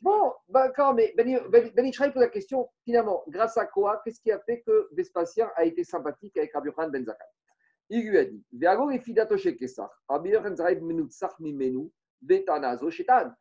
Bon, 0.01 0.33
d'accord, 0.49 0.93
mais 0.93 1.13
Ben, 1.15 1.39
ben, 1.49 1.71
ben 1.73 1.85
Ishraï 1.85 2.11
pose 2.11 2.21
la 2.21 2.27
question, 2.27 2.67
finalement, 2.83 3.23
grâce 3.29 3.57
à 3.57 3.65
quoi 3.65 4.01
Qu'est-ce 4.03 4.19
qui 4.19 4.31
a 4.31 4.39
fait 4.39 4.61
que 4.61 4.89
Vespasien 4.91 5.49
a 5.55 5.63
été 5.63 5.83
sympathique 5.85 6.35
avec 6.37 6.53
Rabbi 6.53 6.67
Yochanan 6.67 6.91
Ben 6.91 7.05
Zakkai 7.05 7.23
Il 7.89 8.09
lui 8.09 8.17
a 8.17 8.25
dit 8.25 8.43
Veago 8.51 8.91
et 8.91 9.01
Rabbi 10.09 10.29
Yochanan 10.29 10.55
Mimenu, 11.39 11.89
Betanazo 12.21 12.89
Shetan. 12.89 13.31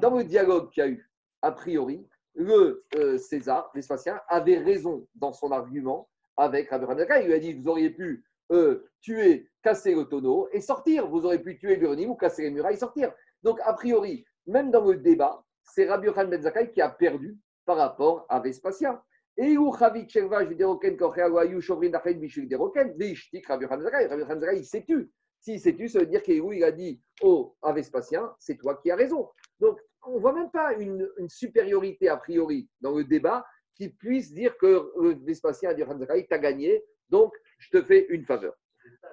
Dans 0.00 0.16
le 0.16 0.24
dialogue 0.24 0.70
qu'il 0.70 0.82
y 0.82 0.86
a 0.86 0.90
eu, 0.90 1.08
a 1.42 1.52
priori, 1.52 2.08
le 2.34 2.84
euh, 2.96 3.16
César, 3.16 3.70
Vespasien, 3.74 4.20
avait 4.26 4.58
raison 4.58 5.06
dans 5.14 5.32
son 5.32 5.52
argument 5.52 6.08
avec 6.36 6.68
Rabbi 6.70 6.82
Yochanan 6.82 6.96
Ben 6.96 7.06
Zakkai. 7.06 7.22
Il 7.22 7.26
lui 7.28 7.34
a 7.34 7.38
dit 7.38 7.52
Vous 7.52 7.68
auriez 7.68 7.90
pu 7.90 8.24
euh, 8.50 8.84
tuer, 9.00 9.50
casser 9.62 9.94
le 9.94 10.04
tonneau 10.04 10.48
et 10.52 10.60
sortir. 10.60 11.08
Vous 11.08 11.24
auriez 11.24 11.38
pu 11.38 11.58
tuer 11.58 11.76
Béronim 11.76 12.10
ou 12.10 12.14
casser 12.14 12.42
les 12.42 12.50
murailles 12.50 12.74
et 12.74 12.78
sortir. 12.78 13.12
Donc, 13.42 13.60
a 13.64 13.72
priori, 13.72 14.24
même 14.46 14.70
dans 14.70 14.84
le 14.84 14.96
débat, 14.96 15.44
c'est 15.64 15.88
Rabbi 15.88 16.06
Yochanan 16.06 16.30
Ben 16.30 16.68
qui 16.68 16.80
a 16.80 16.88
perdu 16.88 17.38
par 17.64 17.76
rapport 17.76 18.26
à 18.28 18.40
Vespasien. 18.40 19.00
Et 19.36 19.56
où 19.56 19.74
Chavik 19.74 20.10
Shelva, 20.10 20.46
Juderoken, 20.46 20.96
Kocheago, 20.96 21.38
Ayu, 21.38 21.60
Shovrin, 21.60 21.88
Dachen, 21.88 22.18
Bishuk, 22.18 22.48
Deroken, 22.48 22.94
Veishtik, 22.98 23.46
Rabbi 23.46 23.64
Yochanan 23.64 23.84
Ben 23.84 23.90
Zakkai. 23.90 24.06
Rabbi 24.06 24.20
Yochanan 24.22 24.40
Ben 24.40 24.46
Zakkai, 24.46 24.58
il 24.60 24.64
s'est 24.64 24.84
tu. 24.84 25.10
S'il 25.40 25.60
s'est 25.60 25.74
tu, 25.74 25.88
ça 25.88 26.00
veut 26.00 26.06
dire 26.06 26.22
qu'Ehu, 26.22 26.56
il 26.56 26.64
a 26.64 26.70
dit 26.70 27.00
oh, 27.22 27.56
à 27.62 27.72
Vespasien, 27.72 28.32
c'est 28.38 28.56
toi 28.56 28.76
qui 28.76 28.90
as 28.90 28.96
raison. 28.96 29.28
Donc, 29.58 29.78
on 30.04 30.16
ne 30.16 30.20
voit 30.20 30.32
même 30.32 30.50
pas 30.50 30.74
une, 30.74 31.08
supériorité 31.28 32.08
a 32.08 32.16
priori 32.16 32.68
dans 32.80 32.96
le 32.96 33.04
débat 33.04 33.44
qui 33.74 33.88
puisse 33.88 34.32
dire 34.32 34.56
que 34.58 34.92
euh, 34.98 35.16
Vespasien 35.24 35.70
a 35.70 35.74
dit 35.74 35.80
Yochanan 35.80 35.98
Ben 35.98 36.06
Zakkai, 36.06 36.26
tu 36.26 36.34
as 36.34 36.38
gagné, 36.38 36.84
donc 37.12 37.32
je 37.58 37.68
te 37.70 37.80
fais 37.82 38.06
une 38.08 38.24
faveur. 38.24 38.54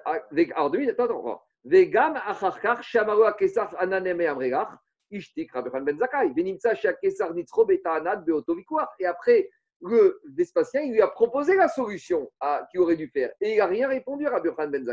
Avec 0.04 0.50
Arduin, 0.56 0.88
attends, 0.88 1.04
attends, 1.04 1.20
attends. 1.26 1.42
Vegam 1.64 2.14
acharkar 2.32 2.82
shamaru 2.82 3.24
akesar 3.32 3.68
ananeme 3.78 4.26
amregach 4.26 4.70
ishtik 5.10 5.52
Rabbi 5.52 5.68
Yochanan 5.68 5.84
ben 5.84 5.98
Zakkai. 5.98 6.32
Venimtsa 6.34 6.74
shakesar 6.74 7.34
nitzro 7.34 7.64
betaanad 7.66 8.24
beoto 8.24 8.54
vikouach. 8.54 8.88
Et 8.98 9.06
après, 9.06 9.50
le 9.82 10.20
Vespasien, 10.36 10.82
il 10.82 10.92
lui 10.92 11.02
a 11.02 11.08
proposé 11.08 11.54
la 11.56 11.68
solution 11.68 12.30
à, 12.40 12.66
qu'il 12.70 12.80
aurait 12.80 12.96
dû 12.96 13.08
faire. 13.08 13.30
Et 13.40 13.52
il 13.52 13.58
n'a 13.58 13.66
rien 13.66 13.88
répondu 13.88 14.26
à 14.26 14.30
Rabbi 14.30 14.48
ben 14.58 14.84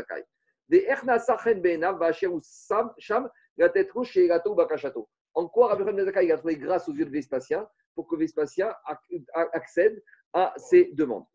Gato 4.28 4.54
Bakachato. 4.54 5.08
En 5.34 5.48
quoi 5.48 5.68
Rabbi 5.68 5.84
ben 5.84 6.04
Zakkai 6.04 6.26
il 6.26 6.32
a 6.32 6.36
trouvé 6.36 6.56
grâce 6.56 6.88
aux 6.88 6.94
yeux 6.94 7.06
de 7.06 7.10
Vespasien 7.10 7.66
pour 7.94 8.06
que 8.08 8.16
Vespasien 8.16 8.68
ac- 8.86 9.24
accède 9.52 10.02
à 10.32 10.52
ses 10.56 10.90
demandes? 10.92 11.26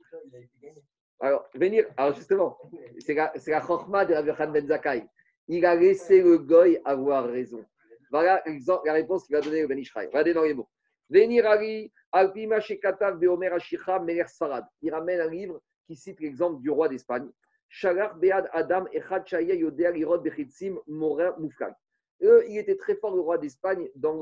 Alors, 1.23 1.47
venir, 1.55 1.85
alors 1.95 2.13
justement, 2.13 2.57
c'est 2.99 3.13
la, 3.13 3.31
c'est 3.37 3.51
la 3.51 3.61
chorma 3.61 4.03
de 4.03 4.13
Rabbi 4.13 4.51
ben 4.59 4.67
Zakkai. 4.67 5.05
Il 5.47 5.65
a 5.65 5.73
laissé 5.73 6.21
le 6.21 6.37
goy 6.37 6.81
avoir 6.83 7.25
raison. 7.29 7.63
Voilà 8.11 8.43
l'exemple- 8.45 8.85
la 8.85 8.91
réponse 8.91 9.25
qu'il 9.25 9.33
va 9.37 9.41
donner 9.41 9.63
au 9.63 9.69
Ben 9.69 9.79
Ishraï. 9.79 10.07
Regardez 10.07 10.33
dans 10.33 10.43
les 10.43 10.53
mots. 10.53 10.67
Venir 11.09 11.47
Ali, 11.47 11.93
Alpima 12.11 12.59
Shekatav 12.59 13.17
Beomer 13.19 13.53
Ashicha 13.53 13.99
Meler 13.99 14.25
Sarad. 14.27 14.65
Il 14.81 14.93
ramène 14.93 15.21
un 15.21 15.29
livre 15.29 15.61
qui 15.87 15.95
cite 15.95 16.19
l'exemple 16.19 16.61
du 16.61 16.69
roi 16.69 16.89
d'Espagne. 16.89 17.29
Shalar 17.69 18.17
Bead 18.17 18.49
Adam 18.51 18.85
Echad 18.91 19.25
Shaya 19.25 19.55
Yodea 19.55 19.91
Lirod 19.91 20.23
Bechitzim 20.23 20.77
Morin 20.87 21.33
Moufkag. 21.39 21.73
Il 22.19 22.57
était 22.57 22.75
très 22.75 22.95
fort, 22.95 23.15
le 23.15 23.21
roi 23.21 23.37
d'Espagne, 23.37 23.87
dans, 23.95 24.21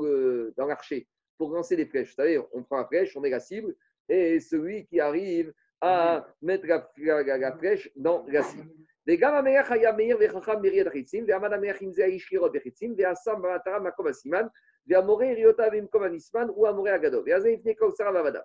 dans 0.56 0.66
l'archer, 0.66 1.08
pour 1.36 1.52
lancer 1.52 1.74
des 1.74 1.86
flèches. 1.86 2.10
Vous 2.10 2.14
savez, 2.14 2.40
on 2.52 2.62
prend 2.62 2.76
la 2.76 2.86
flèche, 2.86 3.16
on 3.16 3.20
met 3.20 3.30
la 3.30 3.40
cible, 3.40 3.74
et 4.08 4.38
celui 4.38 4.86
qui 4.86 5.00
arrive 5.00 5.52
à 5.82 6.26
mettre 6.40 6.66
la, 6.66 6.88
la, 6.96 7.38
la 7.38 7.52
flèche 7.56 7.90
dans 7.96 8.24
la 8.28 8.42
cible. 8.44 8.70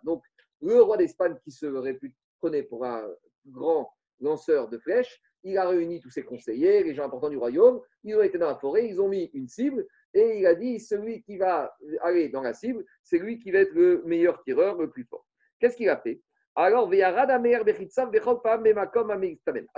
Donc, 0.04 0.24
le 0.62 0.82
roi 0.82 0.98
d'Espagne 0.98 1.36
qui 1.44 1.52
se 1.52 1.68
répute, 1.68 2.16
connaît 2.40 2.64
pour 2.64 2.86
un 2.86 3.08
grand 3.46 3.94
lanceur 4.20 4.68
de 4.68 4.80
flèches, 4.80 5.22
il 5.44 5.58
a 5.60 5.68
réuni 5.68 6.00
tous 6.02 6.10
ses 6.10 6.24
conseillers, 6.24 6.84
les 6.84 6.96
gens 6.96 7.06
importants 7.06 7.30
du 7.30 7.38
royaume, 7.38 7.80
ils 8.04 8.16
ont 8.16 8.24
été 8.24 8.40
dans 8.40 8.48
la 8.48 8.56
forêt, 8.56 8.88
ils 8.88 9.00
ont 9.00 9.08
mis 9.08 9.30
une 9.36 9.48
cible, 9.48 9.86
et 10.16 10.40
il 10.40 10.48
a 10.48 10.56
dit, 10.56 10.80
celui 10.80 11.22
qui 11.22 11.38
va 11.38 11.72
aller 12.02 12.30
dans 12.30 12.42
la 12.42 12.56
cible, 12.56 12.84
c'est 13.04 13.20
lui 13.20 13.38
qui 13.38 13.52
va 13.52 13.60
être 13.60 13.74
le 13.74 14.02
meilleur 14.06 14.42
tireur, 14.42 14.80
le 14.80 14.90
plus 14.90 15.04
fort. 15.04 15.28
Qu'est-ce 15.60 15.78
qu'il 15.78 15.90
a 15.90 15.98
fait? 15.98 16.20
Alors, 16.60 16.90
à 16.90 16.92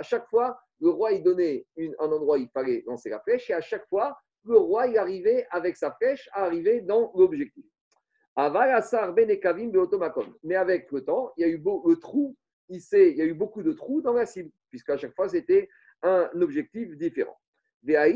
chaque 0.02 0.26
fois, 0.28 0.58
le 0.80 0.88
roi 0.88 1.12
il 1.12 1.22
donnait 1.22 1.66
un 1.76 2.10
endroit 2.10 2.38
où 2.38 2.40
il 2.40 2.48
fallait 2.48 2.82
lancer 2.86 3.10
la 3.10 3.20
flèche, 3.20 3.50
et 3.50 3.52
à 3.52 3.60
chaque 3.60 3.86
fois, 3.86 4.18
le 4.46 4.56
roi 4.56 4.86
il 4.86 4.96
arrivait 4.96 5.46
avec 5.50 5.76
sa 5.76 5.92
flèche 5.92 6.26
à 6.32 6.44
arriver 6.44 6.80
dans 6.80 7.12
l'objectif. 7.14 7.66
Ben. 8.34 8.50
Mais 10.42 10.54
avec 10.54 10.90
le 10.90 11.04
temps, 11.04 11.34
il 11.36 11.42
y 11.42 11.44
a 11.44 11.48
eu 11.48 11.58
beau, 11.58 11.86
le 11.86 11.96
trou, 11.96 12.34
il, 12.70 12.80
il 12.92 13.16
y 13.16 13.20
a 13.20 13.26
eu 13.26 13.34
beaucoup 13.34 13.62
de 13.62 13.72
trous 13.72 14.00
dans 14.00 14.14
la 14.14 14.24
cible, 14.24 14.50
puisqu'à 14.70 14.96
chaque 14.96 15.14
fois, 15.14 15.28
c'était 15.28 15.68
un 16.02 16.30
objectif 16.40 16.96
différent. 16.96 17.38
Ben. 17.82 18.10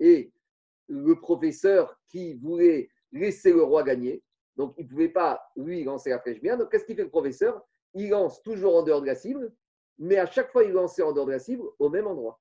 Et 0.00 0.32
le 0.88 1.16
professeur 1.16 1.98
qui 2.08 2.34
voulait 2.34 2.90
laisser 3.12 3.52
le 3.52 3.62
roi 3.62 3.82
gagner, 3.82 4.22
donc 4.56 4.74
il 4.76 4.84
ne 4.84 4.90
pouvait 4.90 5.08
pas, 5.08 5.42
lui, 5.56 5.84
lancer 5.84 6.10
la 6.10 6.18
flèche 6.18 6.40
bien. 6.40 6.56
Donc 6.56 6.70
qu'est-ce 6.70 6.84
qu'il 6.84 6.96
fait 6.96 7.04
le 7.04 7.08
professeur? 7.08 7.64
Il 7.94 8.10
lance 8.10 8.42
toujours 8.42 8.76
en 8.76 8.82
dehors 8.82 9.00
de 9.00 9.06
la 9.06 9.14
cible, 9.14 9.52
mais 9.98 10.16
à 10.16 10.26
chaque 10.26 10.50
fois, 10.50 10.64
il 10.64 10.72
lançait 10.72 11.02
en 11.02 11.12
dehors 11.12 11.26
de 11.26 11.32
la 11.32 11.38
cible 11.38 11.64
au 11.78 11.88
même 11.88 12.06
endroit. 12.06 12.40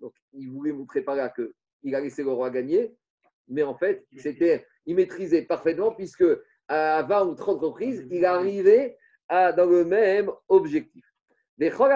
Donc 0.00 0.14
il 0.32 0.50
voulait 0.50 0.72
montrer 0.72 1.02
par 1.02 1.14
là 1.14 1.32
qu'il 1.32 1.94
a 1.94 2.00
laissé 2.00 2.24
le 2.24 2.32
roi 2.32 2.50
gagner, 2.50 2.96
mais 3.48 3.62
en 3.62 3.76
fait, 3.76 4.06
c'était, 4.16 4.66
il 4.84 4.96
maîtrisait 4.96 5.42
parfaitement, 5.42 5.92
puisque 5.92 6.24
à 6.68 7.02
20 7.02 7.26
ou 7.26 7.34
30 7.34 7.60
reprises, 7.60 8.06
il 8.10 8.24
arrivait 8.24 8.96
à, 9.28 9.52
dans 9.52 9.66
le 9.66 9.84
même 9.84 10.30
objectif. 10.48 11.04
Des. 11.56 11.70
Tout 11.70 11.84
le 11.84 11.88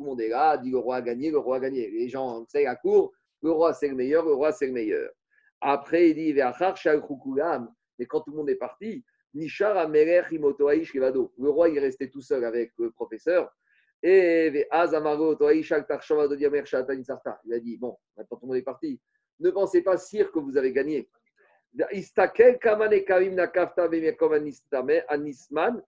monde 0.00 0.20
est 0.20 0.28
là, 0.28 0.58
dit 0.58 0.70
le 0.70 0.78
roi 0.78 0.96
a 0.96 1.02
gagné, 1.02 1.30
le 1.30 1.38
roi 1.38 1.58
a 1.58 1.60
gagné. 1.60 1.88
Les 1.88 2.08
gens, 2.08 2.44
c'est 2.48 2.64
la 2.64 2.74
cour, 2.74 3.12
le 3.44 3.52
roi 3.52 3.72
c'est 3.74 3.88
le 3.88 3.94
meilleur, 3.94 4.24
le 4.24 4.32
roi 4.32 4.52
c'est 4.52 4.66
le 4.66 4.72
meilleur. 4.72 5.10
Après, 5.60 6.10
il 6.10 6.14
dit. 6.14 6.30
Et 7.98 8.06
quand 8.06 8.20
tout 8.22 8.30
le 8.30 8.36
monde 8.38 8.48
est 8.50 8.56
parti, 8.56 9.04
Nishar. 9.34 9.88
Le 9.88 11.48
roi, 11.48 11.68
il 11.68 11.76
est 11.76 11.80
resté 11.80 12.10
tout 12.10 12.22
seul 12.22 12.44
avec 12.44 12.72
le 12.78 12.90
professeur. 12.90 13.54
Et. 14.02 14.50
Il 14.50 14.66
a 17.52 17.60
dit 17.60 17.76
Bon, 17.76 17.96
maintenant 18.16 18.36
tout 18.36 18.42
le 18.42 18.46
monde 18.46 18.56
est 18.56 18.62
parti. 18.62 18.98
Ne 19.40 19.50
pensez 19.50 19.82
pas, 19.82 19.98
sire, 19.98 20.32
que 20.32 20.38
vous 20.38 20.56
avez 20.56 20.72
gagné. 20.72 21.08
Anisman. 25.08 25.82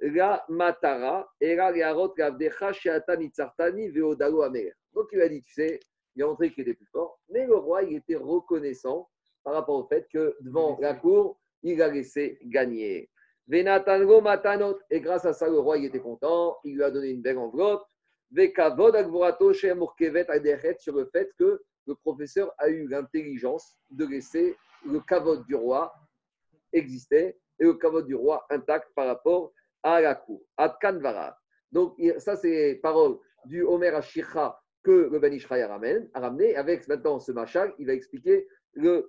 La 0.00 0.44
Matara 0.48 1.26
Era 1.40 1.70
Learot 1.70 2.14
Gavdecha 2.16 2.72
Sheatan 2.72 3.20
Itzartani 3.20 3.90
Ve'odalo 3.90 4.42
Amer. 4.42 4.72
Donc 4.92 5.08
il 5.12 5.20
a 5.20 5.28
dit, 5.28 5.40
tu 5.42 5.52
sais, 5.52 5.80
il 6.16 6.22
a 6.22 6.26
montré 6.26 6.50
qu'il 6.52 6.62
était 6.62 6.74
plus 6.74 6.86
fort, 6.86 7.18
mais 7.28 7.46
le 7.46 7.56
roi, 7.56 7.82
il 7.82 7.96
était 7.96 8.16
reconnaissant 8.16 9.08
par 9.42 9.54
rapport 9.54 9.76
au 9.76 9.86
fait 9.86 10.06
que 10.12 10.36
devant 10.40 10.78
la 10.80 10.94
cour, 10.94 11.38
il 11.62 11.80
a 11.82 11.88
laissé 11.88 12.38
gagner. 12.44 13.10
Venatango 13.46 14.20
Matanot, 14.20 14.78
et 14.90 15.00
grâce 15.00 15.24
à 15.26 15.32
ça, 15.32 15.48
le 15.48 15.58
roi, 15.58 15.78
il 15.78 15.86
était 15.86 16.00
content, 16.00 16.56
il 16.64 16.76
lui 16.76 16.82
a 16.82 16.90
donné 16.90 17.08
une 17.08 17.20
belle 17.20 17.38
enveloppe. 17.38 17.84
Vekavod 18.30 18.96
Agborato 18.96 19.52
Shemurkevet 19.52 20.28
Aderet 20.30 20.76
sur 20.78 20.96
le 20.96 21.06
fait 21.06 21.30
que 21.38 21.62
le 21.86 21.94
professeur 21.94 22.52
a 22.58 22.68
eu 22.68 22.88
l'intelligence 22.88 23.76
de 23.90 24.06
laisser 24.06 24.56
le 24.86 25.00
kavod 25.00 25.44
du 25.46 25.54
roi 25.54 25.92
exister 26.72 27.36
et 27.60 27.64
le 27.64 27.74
kavod 27.74 28.06
du 28.06 28.14
roi 28.14 28.44
intact 28.50 28.88
par 28.94 29.06
rapport 29.06 29.52
à 29.84 30.00
la 30.00 30.16
cour. 30.16 30.42
Vara. 30.82 31.38
Donc, 31.70 31.96
ça, 32.18 32.36
c'est 32.36 32.50
les 32.50 32.74
paroles 32.76 33.16
du 33.44 33.62
Homer 33.62 33.88
Ashircha 33.88 34.58
que 34.82 35.08
le 35.12 35.18
Ben 35.18 35.32
Ishraï 35.32 35.62
a 35.62 35.68
ramené. 35.68 36.56
Avec 36.56 36.88
maintenant 36.88 37.20
ce 37.20 37.32
machal, 37.32 37.74
il 37.78 37.86
va 37.86 37.92
expliquer 37.92 38.48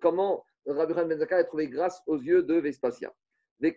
comment 0.01 0.45
Rabbi 0.67 0.93
Ben 0.93 1.21
a 1.21 1.43
trouvé 1.43 1.67
grâce 1.67 2.01
aux 2.07 2.17
yeux 2.17 2.43
de 2.43 2.55
Vespasien. 2.55 3.11
Il 3.61 3.73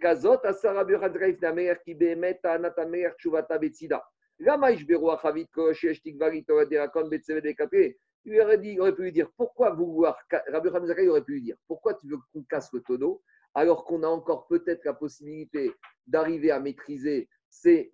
aurait 8.40 8.58
dit, 8.58 8.72
il 8.72 8.80
aurait 8.80 8.94
pu 8.94 9.02
lui 9.02 9.12
dire, 9.12 9.30
pourquoi 9.36 9.70
vouloir, 9.70 10.18
Rabbi 10.48 10.70
Ben 10.70 10.86
Zakkai 10.86 11.08
aurait 11.08 11.22
pu 11.22 11.32
lui 11.32 11.42
dire, 11.42 11.56
pourquoi 11.66 11.94
tu 11.94 12.08
veux 12.08 12.16
qu'on 12.32 12.42
casse 12.42 12.72
le 12.72 12.80
tonneau? 12.80 13.22
Alors 13.59 13.85
qu'on 13.85 14.05
a 14.05 14.09
encore 14.09 14.47
peut-être 14.47 14.85
la 14.85 14.94
possibilité 14.94 15.72
d'arriver 16.06 16.52
à 16.52 16.60
maîtriser 16.60 17.28
ces 17.51 17.90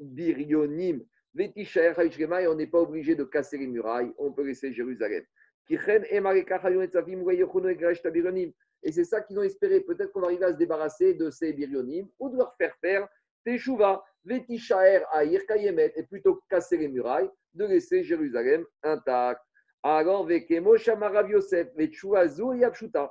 Haïchgema, 1.97 2.43
et 2.43 2.49
on 2.49 2.55
n'est 2.55 2.67
pas 2.67 2.81
obligé 2.81 3.15
de 3.15 3.25
casser 3.25 3.57
les 3.57 3.67
murailles, 3.67 4.13
on 4.19 4.31
peut 4.31 4.45
laisser 4.45 4.73
Jérusalem. 4.73 5.25
Et 5.71 5.79
c'est 8.93 9.05
ça 9.05 9.23
qu'ils 9.23 9.39
ont 9.39 9.43
espéré. 9.43 9.81
Peut-être 9.81 10.13
qu'on 10.13 10.21
va 10.21 10.27
arriver 10.27 10.45
à 10.45 10.53
se 10.53 10.59
débarrasser 10.59 11.15
de 11.15 11.31
ces 11.31 11.55
birionim 11.55 12.07
ou 12.19 12.29
de 12.29 12.37
leur 12.37 12.55
faire 12.57 12.77
faire 12.83 13.09
Teshuva, 13.47 14.05
Vetishaer 14.27 15.05
Haïr 15.13 15.47
Kayemet, 15.47 15.95
et 15.97 16.03
plutôt 16.03 16.35
que 16.35 16.43
casser 16.51 16.77
les 16.77 16.89
murailles, 16.89 17.31
de 17.55 17.65
laisser 17.65 18.03
Jérusalem 18.03 18.67
intact. 18.83 19.41
Alors, 19.83 20.27
Vekemo 20.27 20.77
Shamarav 20.77 21.31
Yosef, 21.31 21.69
Vechuazu 21.75 22.55
Yapshuta. 22.59 23.11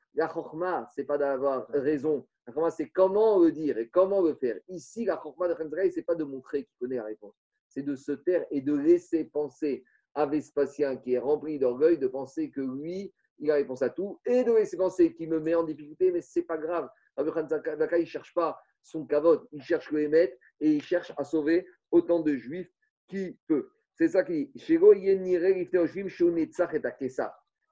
la 0.15 0.27
chokma, 0.27 0.89
c'est 0.95 1.03
pas 1.03 1.17
d'avoir 1.17 1.67
raison. 1.69 2.27
La 2.47 2.53
chokma, 2.53 2.71
c'est 2.71 2.89
comment 2.89 3.39
le 3.39 3.51
dire 3.51 3.77
et 3.77 3.89
comment 3.89 4.21
le 4.21 4.33
faire. 4.35 4.59
Ici, 4.67 5.05
la 5.05 5.19
chokma 5.21 5.47
de 5.47 5.55
Zakai, 5.55 5.91
c'est 5.91 6.03
pas 6.03 6.15
de 6.15 6.23
montrer 6.23 6.65
qu'il 6.65 6.75
connaît 6.79 6.97
la 6.97 7.05
réponse. 7.05 7.35
C'est 7.69 7.83
de 7.83 7.95
se 7.95 8.11
taire 8.11 8.45
et 8.51 8.61
de 8.61 8.73
laisser 8.73 9.25
penser 9.25 9.85
à 10.13 10.25
Vespasien 10.25 10.97
qui 10.97 11.13
est 11.13 11.19
rempli 11.19 11.57
d'orgueil, 11.57 11.97
de 11.97 12.07
penser 12.07 12.51
que 12.51 12.61
lui, 12.61 13.13
il 13.39 13.49
a 13.49 13.55
réponse 13.55 13.81
à 13.81 13.89
tout, 13.89 14.19
et 14.25 14.43
de 14.43 14.51
laisser 14.51 14.77
penser 14.77 15.13
qu'il 15.13 15.29
me 15.29 15.39
met 15.39 15.55
en 15.55 15.63
difficulté, 15.63 16.11
mais 16.11 16.21
c'est 16.21 16.43
pas 16.43 16.57
grave. 16.57 16.89
Rabbi 17.15 17.29
Yohan 17.29 17.47
Zakai, 17.47 17.97
il 17.97 18.01
ne 18.01 18.05
cherche 18.05 18.33
pas 18.33 18.59
son 18.83 19.05
kavod, 19.05 19.47
il 19.51 19.61
cherche 19.61 19.91
le 19.91 20.01
émettre 20.01 20.35
et 20.59 20.71
il 20.71 20.81
cherche 20.81 21.13
à 21.17 21.23
sauver 21.23 21.65
autant 21.91 22.19
de 22.19 22.35
juifs 22.35 22.71
qu'il 23.07 23.37
peut. 23.47 23.69
C'est 23.95 24.09
ça 24.09 24.23
qu'il 24.23 24.51
dit. 24.51 24.63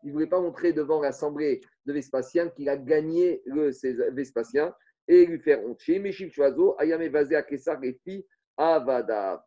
Il 0.03 0.09
ne 0.09 0.13
voulait 0.13 0.27
pas 0.27 0.39
montrer 0.39 0.73
devant 0.73 1.01
l'assemblée 1.01 1.61
de 1.89 1.93
Vespasien 1.93 2.49
qu'il 2.49 2.69
a 2.69 2.77
gagné 2.77 3.41
le 3.45 3.71
César- 3.71 4.11
Vespasien 4.11 4.73
et 5.07 5.25
lui 5.25 5.39
faire 5.39 5.63
honte. 5.65 5.81
Meshiv 5.87 6.31
Choiseau, 6.31 6.75
Ayame 6.77 7.07
Vazé 7.07 7.35
Akesar 7.35 7.79
Lefi 7.79 8.25
Avada. 8.55 9.43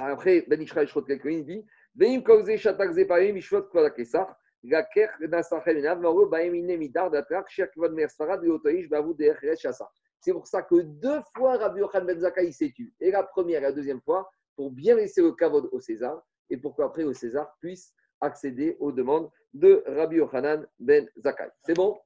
Après, 0.00 0.44
Ben 0.48 0.60
Ishrael 0.60 0.88
Shrot 0.88 1.04
il 1.06 1.44
dit 1.44 1.64
Veim 1.94 2.22
Kozé 2.22 2.58
Shatak 2.58 2.92
Zepaim 2.92 3.36
Ishvot 3.36 3.62
Kvod 3.70 3.84
Akesar. 3.84 4.36
Gaker 4.64 5.10
Nasachem 5.20 5.76
Enav 5.76 6.00
Maro 6.00 6.26
Baem 6.26 6.54
Ine 6.54 6.76
Midar 6.76 7.10
Datrak 7.10 7.48
Shir 7.48 7.70
Kvod 7.70 7.92
Mersfarad 7.92 8.42
Leotoish 8.42 8.88
Bavu 8.88 9.14
Deher 9.14 9.56
Shasa. 9.56 9.88
C'est 10.20 10.32
pour 10.32 10.46
ça 10.46 10.62
que 10.62 10.80
deux 10.80 11.20
fois 11.36 11.58
Rabbi 11.58 11.80
Yochanan 11.80 12.06
Ben 12.06 12.18
Zakkai 12.18 12.50
s'est 12.50 12.72
tué. 12.74 12.92
Et 12.98 13.10
la 13.10 13.22
première 13.22 13.58
et 13.58 13.62
la 13.62 13.72
deuxième 13.72 14.00
fois, 14.00 14.28
pour 14.56 14.72
bien 14.72 14.96
laisser 14.96 15.22
le 15.22 15.32
kavod 15.32 15.68
au 15.70 15.80
César 15.80 16.20
et 16.50 16.56
pour 16.56 16.74
qu'après 16.74 17.04
le 17.04 17.12
César 17.12 17.54
puisse 17.60 17.92
accéder 18.20 18.76
aux 18.80 18.92
demandes 18.92 19.30
de 19.52 19.82
Rabbi 19.86 20.16
Yochanan 20.16 20.66
Ben 20.78 21.08
Zakkai. 21.16 21.48
C'est 21.62 21.74
bon? 21.74 21.98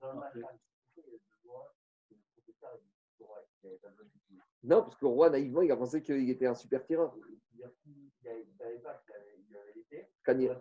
Non, 4.65 4.83
parce 4.83 4.97
que 4.97 5.05
le 5.05 5.09
roi, 5.09 5.31
naïvement, 5.31 5.63
il 5.63 5.73
a 5.73 5.77
pensé 5.77 6.03
qu'il 6.03 6.29
était 6.29 6.47
un 6.47 6.55
super 6.55 6.85
tireur. 6.85 7.15
Kanire 10.25 10.59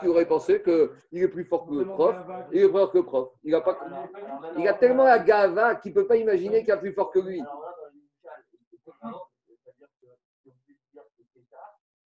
qui 0.00 0.08
aurait 0.08 0.26
pensé 0.26 0.62
qu'il 0.62 1.22
est 1.22 1.28
plus 1.28 1.44
fort 1.44 1.66
que 1.66 1.74
le 1.74 1.84
prof, 1.84 2.16
il 2.52 2.60
est 2.60 2.68
plus 2.68 2.72
fort 2.72 2.92
que 2.92 2.98
le 2.98 3.04
prof. 3.04 3.30
Il 3.44 3.54
a, 4.68 4.74
tellement 4.74 5.04
la 5.04 5.18
gava 5.18 5.74
qu'il 5.74 5.90
ne 5.90 5.96
peut 5.96 6.06
pas 6.06 6.16
imaginer 6.16 6.62
qu'il 6.62 6.72
a 6.72 6.78
plus 6.78 6.92
fort 6.92 7.10
que 7.10 7.18
lui. 7.18 7.42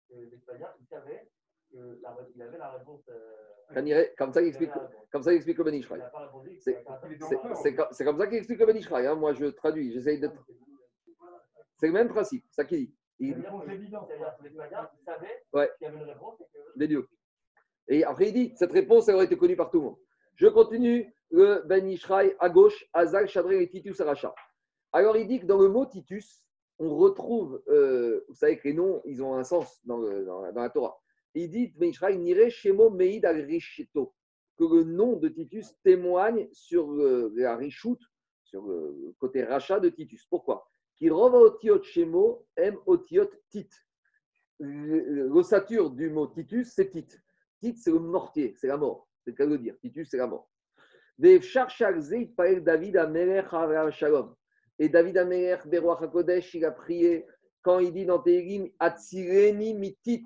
C'est-à-dire 0.08 0.74
que 0.74 0.84
c'est 0.86 0.96
ça, 0.96 1.04
que 1.72 2.00
il 2.36 2.42
avait 2.42 2.58
la 2.58 2.72
réponse. 2.72 3.02
euh, 3.10 4.06
comme 4.18 4.34
ça, 4.34 4.42
il 4.42 4.48
explique, 4.50 4.72
comme 5.12 5.24
ça, 5.24 5.32
il 5.32 5.36
explique 5.38 5.58
le 5.58 5.64
Ben 5.64 5.74
Il 5.74 5.80
Ishraï. 5.80 6.00
n'a 6.00 6.06
pas 6.10 6.20
répondu. 6.26 6.58
C'est- 6.60 6.84
comme, 8.04 8.18
ça 8.20 8.28
qu'il 8.28 8.38
explique 8.38 8.60
le 8.60 8.66
Ben 8.66 8.78
Ishraï, 8.78 9.08
hein. 9.08 9.16
Moi, 9.16 9.34
je 9.34 9.46
traduis, 9.48 9.92
j'essaye 9.94 10.20
de. 10.20 10.30
C'est 11.78 11.88
le 11.88 11.94
même 11.94 12.10
principe, 12.10 12.46
ça 12.52 12.64
qu'il 12.66 12.80
dit. 12.88 12.96
Il- 13.20 13.36
Ouais. 15.54 15.70
et 17.88 18.04
après, 18.04 18.30
il 18.30 18.34
dit, 18.34 18.54
cette 18.56 18.72
réponse, 18.72 19.08
elle 19.10 19.16
aurait 19.16 19.26
été 19.26 19.38
connue 19.38 19.56
par 19.56 19.70
tout 19.70 19.80
le 19.80 19.86
monde. 19.86 19.98
Je 20.36 20.48
continue 20.48 21.14
le 21.30 21.62
Ben 21.66 21.88
Ishraï 21.88 22.36
à 22.40 22.50
gauche, 22.50 22.86
Azal, 22.94 23.28
Chadré 23.28 23.62
et 23.64 23.70
Titus 23.70 24.00
Aracha. 24.02 24.34
Alors, 24.92 25.16
il 25.18 25.28
dit 25.28 25.40
que 25.40 25.46
dans 25.46 25.60
le 25.60 25.70
mot 25.70 25.86
Titus, 25.86 26.44
on 26.80 26.96
retrouve, 26.98 27.62
euh, 27.68 28.26
vous 28.28 28.36
savez 28.36 28.58
que 28.58 28.68
les 28.68 28.74
noms, 28.74 29.02
ils 29.06 29.22
ont 29.24 29.36
un 29.36 29.44
sens 29.44 29.80
dans, 29.86 29.98
le- 29.98 30.26
dans 30.26 30.42
la- 30.42 30.52
dans 30.52 30.62
la 30.62 30.70
Torah. 30.70 31.01
Il 31.34 31.50
dit, 31.50 31.74
Meid 31.78 33.26
que 34.58 34.64
le 34.66 34.84
nom 34.84 35.18
de 35.18 35.30
Titus 35.30 35.74
témoigne 35.84 36.48
sur 36.52 36.92
euh, 36.92 37.34
la 37.36 37.58
sur 38.44 38.68
le 38.68 39.16
côté 39.18 39.44
rachat 39.44 39.80
de 39.80 39.90
Titus. 39.90 40.26
Pourquoi? 40.30 40.70
Qui 40.98 41.10
Shemo, 41.84 42.46
M 42.58 42.78
otiot 42.86 43.30
l'ossature 44.60 45.90
du 45.90 46.10
mot 46.10 46.28
Titus, 46.28 46.74
c'est 46.76 46.92
Tit. 46.92 47.08
Tit, 47.60 47.76
c'est 47.78 47.92
le 47.92 48.00
mortier, 48.00 48.54
c'est 48.58 48.68
la 48.68 48.78
mort. 48.78 49.08
C'est 49.24 49.32
le 49.32 49.38
cas 49.38 49.48
de 49.48 49.58
dire. 49.58 49.76
Titus, 49.80 50.10
c'est 50.12 50.18
la 50.18 50.28
mort. 50.28 50.50
David 51.18 52.96
Shalom. 53.92 54.36
Et 54.80 54.90
David 54.90 55.18
Amelech, 55.18 55.68
Beroach 55.68 56.02
HaKodesh, 56.02 56.54
il 56.56 56.66
a 56.66 56.72
prié 56.72 57.26
quand 57.62 57.80
il 57.80 57.94
dit 57.94 58.06
dans 58.06 58.20
Télim, 58.20 58.68
Atsireni 58.80 59.76
mitit, 59.76 60.26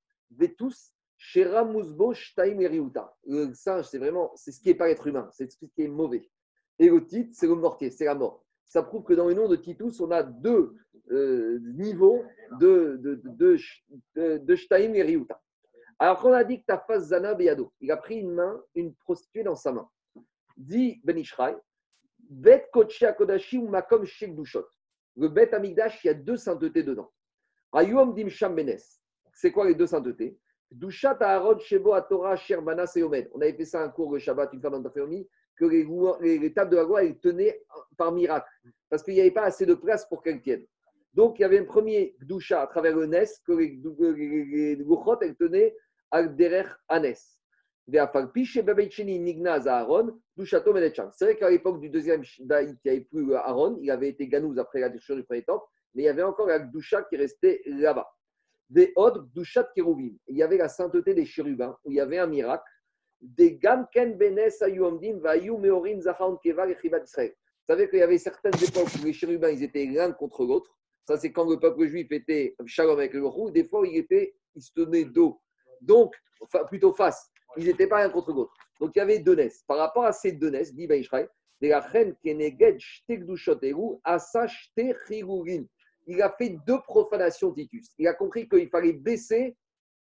Titus 0.39 0.39
ou 0.39 0.45
Tit, 0.45 0.47
Ve 0.47 0.55
tous, 0.55 0.93
Shera 1.17 2.13
Shtaim 2.13 2.59
Eriuta. 2.59 3.15
Le 3.25 3.53
singe, 3.53 3.85
c'est 3.85 3.99
vraiment, 3.99 4.31
c'est 4.35 4.51
ce 4.51 4.59
qui 4.59 4.69
n'est 4.69 4.75
pas 4.75 4.89
être 4.89 5.07
humain, 5.07 5.29
c'est 5.31 5.51
ce 5.51 5.57
qui 5.57 5.69
est 5.77 5.87
mauvais. 5.87 6.29
Et 6.79 6.89
le 6.89 7.05
tit, 7.05 7.29
c'est 7.33 7.47
le 7.47 7.55
mortier, 7.55 7.91
c'est 7.91 8.05
la 8.05 8.15
mort. 8.15 8.43
Ça 8.65 8.81
prouve 8.81 9.03
que 9.03 9.13
dans 9.13 9.27
le 9.27 9.33
nom 9.33 9.47
de 9.47 9.55
Titus, 9.55 9.99
on 9.99 10.11
a 10.11 10.23
deux 10.23 10.75
euh, 11.11 11.59
niveaux 11.75 12.23
de, 12.59 12.97
de, 13.01 13.15
de, 13.15 13.29
de, 13.29 13.57
de, 14.15 14.37
de 14.37 14.55
Shtaim 14.55 14.93
et 14.93 15.03
Riuta. 15.03 15.39
Alors, 15.99 16.19
quand 16.19 16.29
on 16.29 16.33
a 16.33 16.43
dit 16.43 16.61
que 16.61 16.65
ta 16.65 16.79
face 16.79 17.09
Zana 17.09 17.35
Beyado, 17.35 17.71
il 17.79 17.91
a 17.91 17.97
pris 17.97 18.15
une 18.15 18.31
main, 18.31 18.59
une 18.73 18.95
prostituée 18.95 19.43
dans 19.43 19.55
sa 19.55 19.71
main. 19.71 19.87
Dit 20.57 20.99
Ben 21.03 21.17
Ishraï, 21.17 21.55
Bet 22.17 22.69
Kodeshi 22.71 23.05
Akodashi 23.05 23.57
ou 23.57 23.67
Makom 23.67 24.05
Shek. 24.05 24.31
Le 25.17 25.27
Bet 25.27 25.53
Amigdash, 25.53 26.03
il 26.03 26.07
y 26.07 26.09
a 26.09 26.13
deux 26.13 26.37
saintetés 26.37 26.81
dedans. 26.81 27.11
Ayom 27.73 28.15
Dim 28.15 28.29
Sham 28.29 28.55
Benes. 28.55 29.00
C'est 29.33 29.51
quoi 29.51 29.67
les 29.67 29.75
deux 29.75 29.87
saintetés? 29.87 30.37
Dushat 30.71 31.17
Aaron 31.19 31.59
Shebo 31.59 31.93
Atora 31.93 32.35
Sherbana 32.35 32.87
Seomed. 32.87 33.29
On 33.33 33.41
avait 33.41 33.53
fait 33.53 33.65
ça 33.65 33.83
un 33.83 33.89
cours 33.89 34.13
le 34.13 34.19
Shabbat, 34.19 34.53
une 34.53 34.61
fois 34.61 34.69
dans 34.69 34.81
ta 34.81 34.89
famille, 34.89 35.27
que 35.57 35.65
les, 35.65 35.85
les, 36.21 36.39
les 36.39 36.53
tables 36.53 36.71
de 36.71 36.77
la 36.77 36.83
loi, 36.83 37.03
elles 37.03 37.19
tenaient 37.19 37.61
par 37.97 38.11
miracle. 38.11 38.49
Parce 38.89 39.03
qu'il 39.03 39.13
n'y 39.13 39.21
avait 39.21 39.31
pas 39.31 39.43
assez 39.43 39.65
de 39.65 39.73
place 39.73 40.07
pour 40.07 40.23
qu'elles 40.23 40.41
tiennent. 40.41 40.65
Donc, 41.13 41.39
il 41.39 41.41
y 41.41 41.45
avait 41.45 41.59
un 41.59 41.65
premier 41.65 42.15
Gdusha 42.21 42.61
à 42.61 42.67
travers 42.67 42.95
le 42.95 43.05
Nes, 43.05 43.25
que 43.45 43.51
les, 43.51 43.77
les, 43.77 44.75
Luchot, 44.75 45.19
elles 45.21 45.35
tenaient 45.35 45.75
al 46.09 46.35
derer 46.35 46.65
Anes. 46.87 47.15
C'est 47.91 47.99
vrai 51.25 51.35
qu'à 51.35 51.49
l'époque 51.49 51.81
du 51.81 51.89
deuxième 51.89 52.23
Daït, 52.39 52.77
il 52.85 52.91
n'y 52.91 52.97
avait 52.97 53.05
plus 53.05 53.33
Aaron, 53.35 53.77
il 53.81 53.91
avait 53.91 54.09
été 54.09 54.27
Ganouz 54.27 54.57
après 54.57 54.79
la 54.79 54.89
destruction 54.89 55.15
du 55.15 55.23
premier 55.23 55.43
temple, 55.43 55.65
mais 55.93 56.03
il 56.03 56.05
y 56.05 56.09
avait 56.09 56.23
encore 56.23 56.47
la 56.47 56.59
Gdusha 56.59 57.03
qui 57.03 57.17
restait 57.17 57.61
là-bas. 57.65 58.07
Des 58.71 58.93
Od 58.95 59.27
Gdushat 59.33 59.67
Keruvim. 59.75 60.15
Il 60.27 60.37
y 60.37 60.43
avait 60.43 60.55
la 60.55 60.69
sainteté 60.69 61.13
des 61.13 61.25
chérubins, 61.25 61.77
où 61.83 61.91
il 61.91 61.97
y 61.97 61.99
avait 61.99 62.19
un 62.19 62.27
miracle. 62.27 62.63
Des 63.19 63.57
Gamken 63.57 64.17
Benes 64.17 64.49
Ayuamdim 64.61 65.19
Vayu 65.19 65.53
et. 65.53 65.95
Vous 65.95 66.01
savez 67.67 67.89
qu'il 67.89 67.99
y 67.99 68.01
avait 68.01 68.17
certaines 68.17 68.55
époques 68.55 68.87
où 68.99 69.05
les 69.05 69.11
chérubins 69.13 69.49
ils 69.49 69.63
étaient 69.63 69.85
l'un 69.85 70.13
contre 70.13 70.45
l'autre. 70.45 70.71
Ça, 71.05 71.17
c'est 71.17 71.33
quand 71.33 71.49
le 71.49 71.59
peuple 71.59 71.85
juif 71.87 72.11
était 72.11 72.55
shalom 72.65 72.97
avec 72.97 73.13
le 73.13 73.25
roi. 73.27 73.51
Des 73.51 73.65
fois, 73.65 73.85
il, 73.85 73.97
était, 73.97 74.35
il 74.55 74.61
se 74.61 74.71
tenait 74.73 75.03
dos. 75.03 75.41
Donc, 75.81 76.15
plutôt 76.69 76.93
face. 76.93 77.29
Ils 77.57 77.65
n'étaient 77.65 77.87
pas 77.87 78.01
l'un 78.01 78.09
contre 78.09 78.31
l'autre. 78.31 78.53
Donc, 78.79 78.91
il 78.95 78.99
y 78.99 79.01
avait 79.01 79.19
deux 79.19 79.35
nes. 79.35 79.51
Par 79.67 79.77
rapport 79.77 80.05
à 80.05 80.13
ces 80.13 80.31
deux 80.31 80.49
nes, 80.49 80.71
dit 80.71 80.87
Ben 80.87 81.01
Israël, 81.01 81.27
de 81.61 81.67
la 81.67 81.81
reine 81.81 82.15
Keneged 82.23 82.79
Shtekdushoteru 82.79 83.99
Asa 84.05 84.47
Shtechirurin. 84.47 85.65
Il 86.07 86.21
a 86.21 86.33
fait 86.37 86.57
deux 86.65 86.79
profanations, 86.81 87.51
Titus. 87.51 87.91
Il 87.97 88.07
a 88.07 88.13
compris 88.13 88.47
qu'il 88.47 88.69
fallait 88.69 88.93
baisser, 88.93 89.55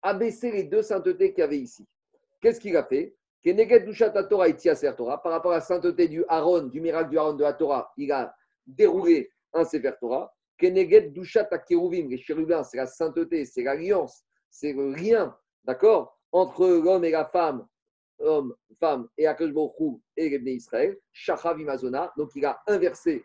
abaisser 0.03 0.51
les 0.51 0.65
deux 0.65 0.83
saintetés 0.83 1.33
qu'il 1.33 1.41
y 1.41 1.45
avait 1.45 1.59
ici. 1.59 1.87
Qu'est-ce 2.41 2.61
qu'il 2.61 2.77
a 2.77 2.85
fait? 2.85 3.15
Par 3.45 3.55
rapport 5.33 5.51
à 5.51 5.57
la 5.57 5.61
sainteté 5.61 6.07
du 6.07 6.25
Aaron, 6.29 6.63
du 6.65 6.81
miracle 6.81 7.11
du 7.11 7.19
Aaron 7.19 7.35
de 7.35 7.43
la 7.43 7.53
Torah, 7.53 7.93
il 7.97 8.13
a 8.13 8.33
déroulé 8.67 9.31
un 9.53 9.65
Sefer 9.65 9.93
Torah. 10.01 10.33
Keneged 10.59 11.13
Dushat 11.13 11.49
Akeruvim, 11.51 12.09
les 12.09 12.19
chérubins, 12.19 12.63
c'est 12.63 12.77
la 12.77 12.87
sainteté, 12.87 13.45
c'est 13.45 13.65
l'alliance, 13.65 14.23
c'est 14.49 14.73
le 14.73 14.93
lien, 14.93 15.37
d'accord, 15.65 16.17
entre 16.31 16.69
l'homme 16.69 17.05
et 17.05 17.11
la 17.11 17.25
femme, 17.25 17.67
homme, 18.21 18.55
femme, 18.79 19.09
et 19.19 19.27
Akash 19.27 19.51
et 20.17 20.39
les 20.39 20.53
Israël, 20.53 20.97
Shachav 21.11 21.59
Imazona. 21.61 22.13
Donc 22.17 22.31
il 22.37 22.45
a 22.45 22.63
inversé, 22.69 23.25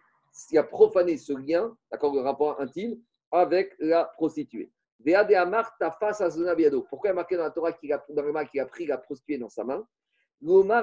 il 0.52 0.58
a 0.58 0.64
profané 0.64 1.18
ce 1.18 1.34
lien, 1.34 1.78
d'accord, 1.92 2.14
le 2.14 2.22
rapport 2.22 2.60
intime, 2.60 3.00
avec 3.32 3.76
la 3.80 4.06
prostituée. 4.06 4.72
Pourquoi 5.00 5.28
il 7.06 7.12
a 7.12 7.14
marqué 7.14 7.38
dans 7.38 7.44
la 7.44 7.52
Torah 7.52 7.72
qu'il 7.74 7.94
a, 7.94 8.04
qu'il 8.46 8.60
a 8.60 8.66
pris 8.66 8.88
la 8.88 8.98
prostituée 8.98 9.38
dans 9.38 9.50
sa 9.50 9.64
main? 9.64 9.88
Même 10.42 10.82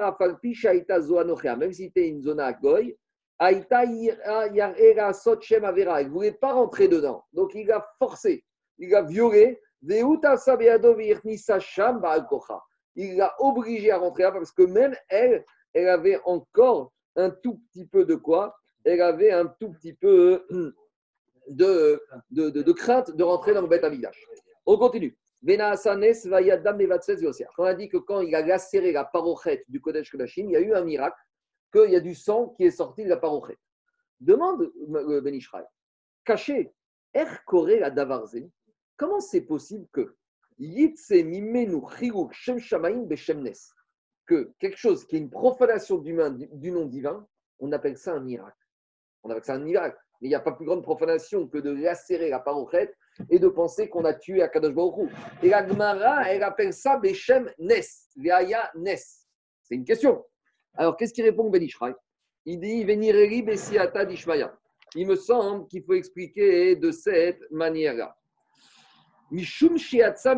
si 1.73 1.83
c'était 1.83 2.07
une 2.07 2.21
zona 2.21 2.45
à 2.45 2.53
Goy, 2.53 2.97
il 3.41 3.65
ne 3.67 6.09
voulait 6.09 6.31
pas 6.31 6.53
rentrer 6.53 6.87
dedans. 6.87 7.25
Donc 7.33 7.53
il 7.55 7.69
a 7.71 7.85
forcé, 7.99 8.45
il 8.77 8.95
a 8.95 9.01
violé. 9.01 9.59
Il 9.87 10.03
l'a 13.17 13.35
obligé 13.39 13.91
à 13.91 13.97
rentrer 13.97 14.23
là 14.23 14.31
parce 14.31 14.51
que 14.51 14.63
même 14.63 14.95
elle, 15.09 15.45
elle 15.73 15.89
avait 15.89 16.19
encore 16.23 16.93
un 17.15 17.29
tout 17.29 17.61
petit 17.69 17.85
peu 17.85 18.05
de 18.05 18.15
quoi? 18.15 18.55
Elle 18.85 19.01
avait 19.01 19.31
un 19.31 19.47
tout 19.47 19.71
petit 19.71 19.93
peu 19.93 20.45
de, 21.47 22.01
de, 22.31 22.71
crainte 22.71 23.15
de 23.15 23.23
rentrer 23.23 23.53
dans 23.53 23.61
le 23.61 23.67
Beth. 23.67 23.83
On 24.65 24.77
continue. 24.77 25.17
On 25.47 25.59
a 27.63 27.73
dit 27.75 27.89
que 27.89 27.97
quand 27.97 28.21
il 28.21 28.33
a 28.33 28.45
lacéré 28.45 28.91
la 28.91 29.05
parochette 29.05 29.63
du 29.69 29.81
Kodesh 29.81 30.09
Kodashim, 30.11 30.49
il 30.49 30.53
y 30.53 30.55
a 30.55 30.61
eu 30.61 30.73
un 30.73 30.83
miracle, 30.83 31.17
qu'il 31.71 31.91
y 31.91 31.95
a 31.95 31.99
du 31.99 32.15
sang 32.15 32.49
qui 32.57 32.63
est 32.63 32.71
sorti 32.71 33.03
de 33.03 33.09
la 33.09 33.17
parochette. 33.17 33.59
Demande 34.19 34.71
le 34.87 35.19
Ben 35.19 35.35
Ishraï, 35.35 35.65
caché, 36.23 36.73
Er 37.13 37.27
Kore 37.45 37.67
la 37.79 37.91
Davarze, 37.91 38.41
comment 38.97 39.19
c'est 39.19 39.41
possible 39.41 39.87
que 39.91 40.15
que 44.27 44.53
quelque 44.59 44.77
chose 44.77 45.05
qui 45.05 45.15
est 45.15 45.19
une 45.19 45.29
profanation 45.29 45.97
du 45.97 46.13
nom 46.13 46.85
divin, 46.85 47.27
on 47.59 47.71
appelle 47.73 47.97
ça 47.97 48.13
un 48.13 48.21
miracle. 48.21 48.64
On 49.25 49.29
appelle 49.31 49.43
ça 49.43 49.55
un 49.55 49.59
miracle. 49.59 49.97
Mais 50.21 50.27
il 50.27 50.29
n'y 50.29 50.35
a 50.35 50.39
pas 50.39 50.51
plus 50.51 50.65
grande 50.65 50.83
profanation 50.83 51.47
que 51.47 51.57
de 51.57 51.71
lacérer 51.71 52.29
la 52.29 52.39
parochette 52.39 52.95
et 53.29 53.39
de 53.39 53.47
penser 53.47 53.89
qu'on 53.89 54.05
a 54.05 54.13
tué 54.13 54.43
Akadosh 54.43 54.73
Baruch 54.73 55.09
Et 55.41 55.49
la 55.49 55.67
Gemara, 55.67 56.31
elle 56.31 56.43
appelle 56.43 56.73
ça 56.73 56.97
Beshem 56.97 57.51
Nes, 57.57 58.07
Veaya 58.15 58.71
Nes. 58.75 59.25
C'est 59.63 59.75
une 59.75 59.83
question. 59.83 60.23
Alors, 60.75 60.95
qu'est-ce 60.95 61.13
qu'il 61.13 61.25
répond 61.25 61.49
Ben 61.49 61.61
Ishraï 61.61 61.93
Il 62.45 62.59
dit 62.59 62.83
Venireri 62.83 63.41
Besiata 63.41 64.05
Dishmaya. 64.05 64.55
Il 64.93 65.07
me 65.07 65.15
semble 65.15 65.67
qu'il 65.67 65.83
faut 65.83 65.93
expliquer 65.93 66.75
de 66.75 66.91
cette 66.91 67.41
manière-là. 67.49 68.15
Mishum 69.31 69.77
Shiatsa 69.77 70.35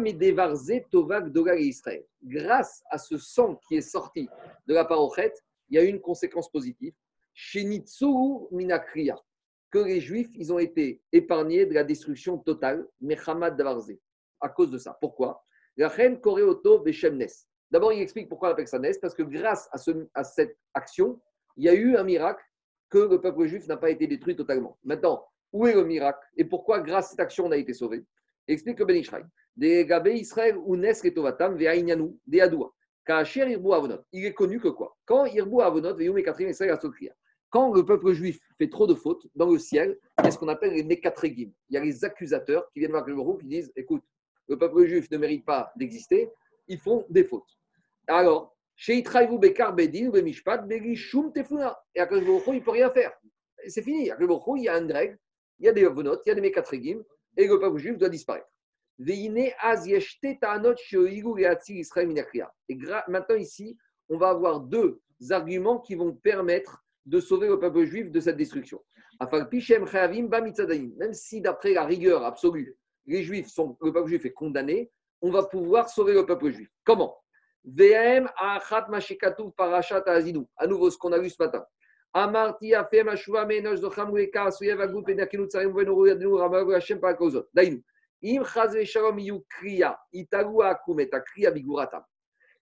Tovak 0.89 1.27
Dogal 1.33 1.59
Israël. 1.59 2.05
Grâce 2.23 2.81
à 2.89 2.97
ce 2.97 3.17
sang 3.17 3.59
qui 3.67 3.75
est 3.75 3.81
sorti 3.81 4.29
de 4.65 4.73
la 4.73 4.85
parochette, 4.85 5.43
il 5.69 5.75
y 5.75 5.77
a 5.77 5.83
une 5.83 5.99
conséquence 5.99 6.49
positive. 6.49 6.93
Shenitsu 7.39 8.47
Minakriya 8.51 9.15
que 9.69 9.77
les 9.77 10.01
Juifs, 10.01 10.31
ils 10.33 10.51
ont 10.51 10.57
été 10.57 11.03
épargnés 11.11 11.67
de 11.67 11.75
la 11.75 11.83
destruction 11.83 12.39
totale, 12.39 12.87
Mechamad 12.99 13.55
Davarze, 13.55 13.93
à 14.41 14.49
cause 14.49 14.71
de 14.71 14.79
ça. 14.79 14.97
Pourquoi? 14.99 15.45
D'abord, 15.77 15.93
il 17.93 18.01
explique 18.01 18.27
pourquoi 18.27 18.49
on 18.49 18.53
appelle 18.53 18.67
ça 18.67 18.79
Nes, 18.79 18.97
parce 18.99 19.13
que 19.13 19.21
grâce 19.21 19.69
à, 19.71 19.77
ce, 19.77 19.91
à, 20.15 20.23
cette 20.23 20.57
action, 20.73 21.21
il 21.57 21.65
y 21.65 21.69
a 21.69 21.75
eu 21.75 21.95
un 21.95 22.03
miracle 22.03 22.43
que 22.89 22.97
le 22.97 23.21
peuple 23.21 23.45
juif 23.45 23.67
n'a 23.67 23.77
pas 23.77 23.91
été 23.91 24.07
détruit 24.07 24.35
totalement. 24.35 24.79
Maintenant, 24.83 25.23
où 25.53 25.67
est 25.67 25.75
le 25.75 25.83
miracle 25.83 26.25
et 26.37 26.45
pourquoi, 26.45 26.79
grâce 26.79 27.07
à 27.07 27.09
cette 27.09 27.19
action, 27.19 27.45
on 27.45 27.51
a 27.51 27.57
été 27.57 27.73
sauvé 27.73 28.03
Explique 28.47 28.81
Ben 28.81 29.03
Israël 30.15 30.57
ou 30.57 30.75
Nes 30.75 30.93
Avonot. 33.73 33.99
Il 34.11 34.25
est 34.25 34.33
connu 34.33 34.59
que 34.59 34.69
quoi? 34.69 34.97
Quand 35.05 35.25
Irbu 35.25 35.61
Avonot, 35.61 35.95
Ve'yum 35.95 36.17
Ekatrim 36.17 36.49
Israël. 36.49 36.79
Quand 37.49 37.73
le 37.73 37.85
peuple 37.85 38.11
juif 38.13 38.39
fait 38.57 38.69
trop 38.69 38.87
de 38.87 38.93
fautes 38.93 39.25
dans 39.35 39.49
le 39.49 39.57
ciel, 39.57 39.97
il 40.19 40.25
y 40.25 40.27
a 40.27 40.31
ce 40.31 40.37
qu'on 40.37 40.49
appelle 40.49 40.73
les 40.73 40.83
Mekatregim. 40.83 41.51
Il 41.69 41.73
y 41.73 41.77
a 41.77 41.83
les 41.83 42.03
accusateurs 42.03 42.69
qui 42.71 42.79
viennent 42.79 42.91
voir 42.91 43.05
le 43.05 43.15
groupe 43.15 43.41
qui 43.41 43.47
disent 43.47 43.71
Écoute, 43.75 44.03
le 44.47 44.57
peuple 44.57 44.85
juif 44.85 45.09
ne 45.11 45.17
mérite 45.17 45.45
pas 45.45 45.71
d'exister, 45.75 46.29
ils 46.67 46.79
font 46.79 47.05
des 47.09 47.23
fautes. 47.23 47.57
Alors, 48.07 48.55
chez 48.75 49.01
Bekar 49.01 49.73
Bedin, 49.73 50.09
Bemishpat, 50.09 50.59
Begishum 50.67 51.33
Tefuna. 51.33 51.77
Et 51.95 51.99
à 51.99 52.07
il 52.11 52.23
ne 52.23 52.59
peut 52.59 52.71
rien 52.71 52.91
faire. 52.91 53.13
C'est 53.67 53.81
fini. 53.81 54.11
À 54.11 54.17
il 54.19 54.63
y 54.63 54.67
a 54.67 54.75
un 54.75 54.85
grec, 54.85 55.17
il 55.59 55.65
y 55.65 55.69
a 55.69 55.73
des 55.73 55.85
vonotes, 55.85 56.21
il 56.25 56.29
y 56.29 56.31
a 56.31 56.35
des 56.35 56.41
Mekatregim, 56.41 57.03
et 57.35 57.47
le 57.47 57.59
peuple 57.59 57.77
juif 57.77 57.97
doit 57.97 58.09
disparaître. 58.09 58.47
Et 58.99 59.29
maintenant, 63.07 63.35
ici, 63.35 63.77
on 64.09 64.17
va 64.17 64.29
avoir 64.29 64.59
deux 64.59 64.99
arguments 65.29 65.79
qui 65.79 65.95
vont 65.95 66.13
permettre 66.13 66.83
de 67.07 67.19
sauver 67.19 67.47
le 67.47 67.57
peuple 67.59 67.85
juif 67.85 68.11
de 68.11 68.19
cette 68.19 68.37
destruction. 68.37 68.83
Même 69.19 71.13
si 71.13 71.41
d'après 71.41 71.73
la 71.73 71.85
rigueur 71.85 72.23
absolue, 72.23 72.75
les 73.05 73.23
juifs 73.23 73.47
sont, 73.47 73.77
le 73.81 73.91
peuple 73.91 74.09
juif 74.09 74.25
est 74.25 74.33
condamné, 74.33 74.91
on 75.21 75.31
va 75.31 75.43
pouvoir 75.43 75.89
sauver 75.89 76.13
le 76.13 76.25
peuple 76.25 76.51
juif. 76.51 76.69
Comment? 76.83 77.17
VM 77.65 78.29
parashat 79.57 80.03
À 80.57 80.67
nouveau, 80.67 80.91
ce 80.91 80.97
qu'on 80.97 81.11
a 81.11 81.19
vu 81.19 81.29
ce 81.29 81.41
matin. 81.41 81.65
Amarti 82.13 82.73
afem 82.73 83.09
ashuva 83.09 83.45
menosh 83.45 83.79
docham 83.79 84.11
weka 84.11 84.49
suyev 84.51 84.81
agut 84.81 85.03
penakinut 85.03 85.49
tsarim 85.49 85.73
venu 85.73 85.91
royadnu 85.91 86.37
ramav 86.37 86.71
hashem 86.71 86.99
par 86.99 87.15
kozot. 87.17 87.45
Dainu. 87.53 87.83
Im 88.21 88.43
chaz 88.43 88.73
v'shalom 88.73 89.19
yu 89.19 89.43
kriya, 89.49 89.97
itagu 90.13 90.63
akum 90.63 90.99
et 90.99 91.11
kriya 91.11 91.51
biguratam. 91.51 92.03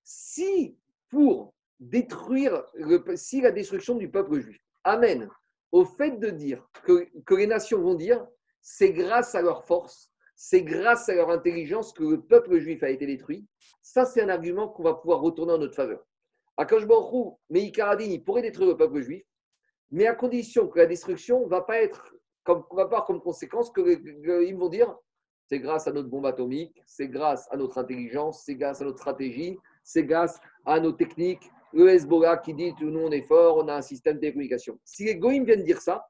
Si 0.04 0.78
pour 1.10 1.54
détruire, 1.80 2.64
le- 2.74 3.04
si 3.16 3.42
la 3.42 3.52
destruction 3.52 3.96
du 3.96 4.10
peuple 4.10 4.40
juif 4.40 4.60
amène 4.84 5.30
au 5.72 5.86
fait 5.86 6.20
de 6.20 6.30
dire 6.30 6.68
que, 6.84 7.08
que 7.26 7.36
les 7.36 7.48
nations 7.48 7.82
vont 7.82 7.96
dire, 7.96 8.26
c'est 8.62 8.92
grâce 8.92 9.36
à 9.36 9.42
leur 9.42 9.66
force, 9.66 10.12
c'est 10.36 10.64
grâce 10.64 11.10
à 11.10 11.16
leur 11.16 11.30
intelligence 11.30 11.94
que 11.94 12.04
le 12.04 12.22
peuple 12.22 12.60
juif 12.60 12.84
a 12.84 12.90
été 12.90 13.06
détruit, 13.06 13.46
ça 13.82 14.06
c'est 14.06 14.22
un 14.22 14.30
argument 14.30 14.68
qu'on 14.70 14.84
va 14.84 14.94
pouvoir 14.96 15.22
retourner 15.22 15.54
en 15.54 15.58
notre 15.58 15.76
faveur. 15.76 16.06
Akash 16.58 16.86
Baruch 16.86 17.36
il 17.50 18.24
pourrait 18.24 18.42
détruire 18.42 18.70
le 18.70 18.78
peuple 18.78 19.02
juif, 19.02 19.24
mais 19.92 20.08
à 20.08 20.16
condition 20.16 20.68
que 20.68 20.80
la 20.80 20.86
destruction 20.86 21.46
va 21.48 21.62
pas 21.62 21.82
être 21.82 22.16
comme, 22.44 22.64
va 22.72 22.84
avoir 22.84 23.06
comme 23.06 23.22
conséquence 23.22 23.70
que 23.72 23.82
les- 23.82 24.48
ils 24.48 24.56
vont 24.56 24.70
dire 24.70 24.96
c'est 25.48 25.60
grâce 25.60 25.88
à 25.88 25.92
notre 25.92 26.10
bombe 26.10 26.26
atomique, 26.26 26.82
c'est 26.86 27.08
grâce 27.08 27.48
à 27.52 27.58
notre 27.58 27.78
intelligence, 27.78 28.44
c'est 28.46 28.56
grâce 28.56 28.82
à 28.82 28.86
notre 28.86 28.98
stratégie, 28.98 29.58
c'est 29.84 30.04
grâce 30.04 30.40
à 30.66 30.80
nos 30.80 30.92
techniques. 30.92 31.52
Le 31.76 31.90
Hezbollah 31.90 32.38
qui 32.38 32.54
dit 32.54 32.74
nous 32.80 33.02
on 33.02 33.12
est 33.12 33.22
fort, 33.22 33.58
on 33.58 33.68
a 33.68 33.76
un 33.76 33.82
système 33.82 34.16
de 34.16 34.22
télécommunication. 34.22 34.80
Si 34.86 35.04
les 35.04 35.18
Goïms 35.18 35.44
viennent 35.44 35.66
dire 35.66 35.82
ça, 35.82 36.08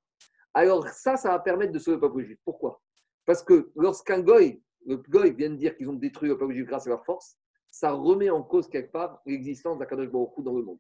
alors 0.53 0.88
ça, 0.90 1.18
ça 1.18 1.30
va 1.30 1.40
permettre 1.40 1.72
de 1.72 1.80
sauver 1.80 1.95
le 1.95 2.02
peuple 2.02 2.22
juif. 2.22 2.38
Pourquoi? 2.45 2.80
Parce 3.26 3.42
que 3.42 3.72
lorsqu'un 3.76 4.22
Goï, 4.22 4.61
le 4.85 4.98
Goï 4.98 5.34
vient 5.34 5.50
de 5.50 5.56
dire 5.56 5.76
qu'ils 5.76 5.90
ont 5.90 5.94
détruit 5.94 6.30
le 6.30 6.38
peuple 6.38 6.53
juif 6.53 6.68
grâce 6.68 6.85
à 6.85 6.92
leur 6.92 7.03
force, 7.03 7.40
ça 7.72 7.92
remet 7.92 8.30
en 8.30 8.44
cause 8.44 8.69
quelque 8.69 8.92
part 8.92 9.24
l'existence 9.26 9.80
d'Akadosh 9.80 10.08
Baruch 10.10 10.40
dans 10.44 10.56
le 10.56 10.61
monde. 10.61 10.77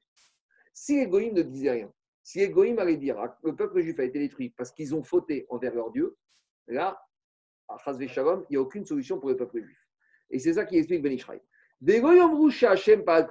Si 0.71 0.97
les 0.97 1.07
Goïms 1.07 1.33
ne 1.33 1.41
disaient 1.41 1.71
rien, 1.71 1.91
si 2.21 2.37
les 2.37 2.49
Goïms 2.49 2.77
allaient 2.77 2.95
dire 2.97 3.17
ah, 3.17 3.35
le 3.43 3.55
peuple 3.55 3.81
juif 3.81 3.99
a 3.99 4.03
été 4.03 4.19
détruit 4.19 4.51
parce 4.51 4.71
qu'ils 4.71 4.93
ont 4.93 5.03
fauté 5.03 5.47
envers 5.49 5.73
leur 5.73 5.89
Dieu, 5.89 6.15
là, 6.67 7.01
à 7.67 7.79
Chazvé 7.79 8.07
Shalom, 8.07 8.45
il 8.51 8.53
n'y 8.53 8.57
a 8.57 8.61
aucune 8.61 8.85
solution 8.85 9.19
pour 9.19 9.29
le 9.29 9.35
peuple 9.35 9.63
juif. 9.63 9.79
Et 10.29 10.37
c'est 10.37 10.53
ça 10.53 10.63
qui 10.63 10.77
explique 10.77 11.01
Ben 11.01 11.11
Ishraï. 11.11 11.41
Des 11.81 12.01
Goïm 12.01 12.35
rouchés 12.35 12.67
Hachem 12.67 13.03
par. 13.03 13.27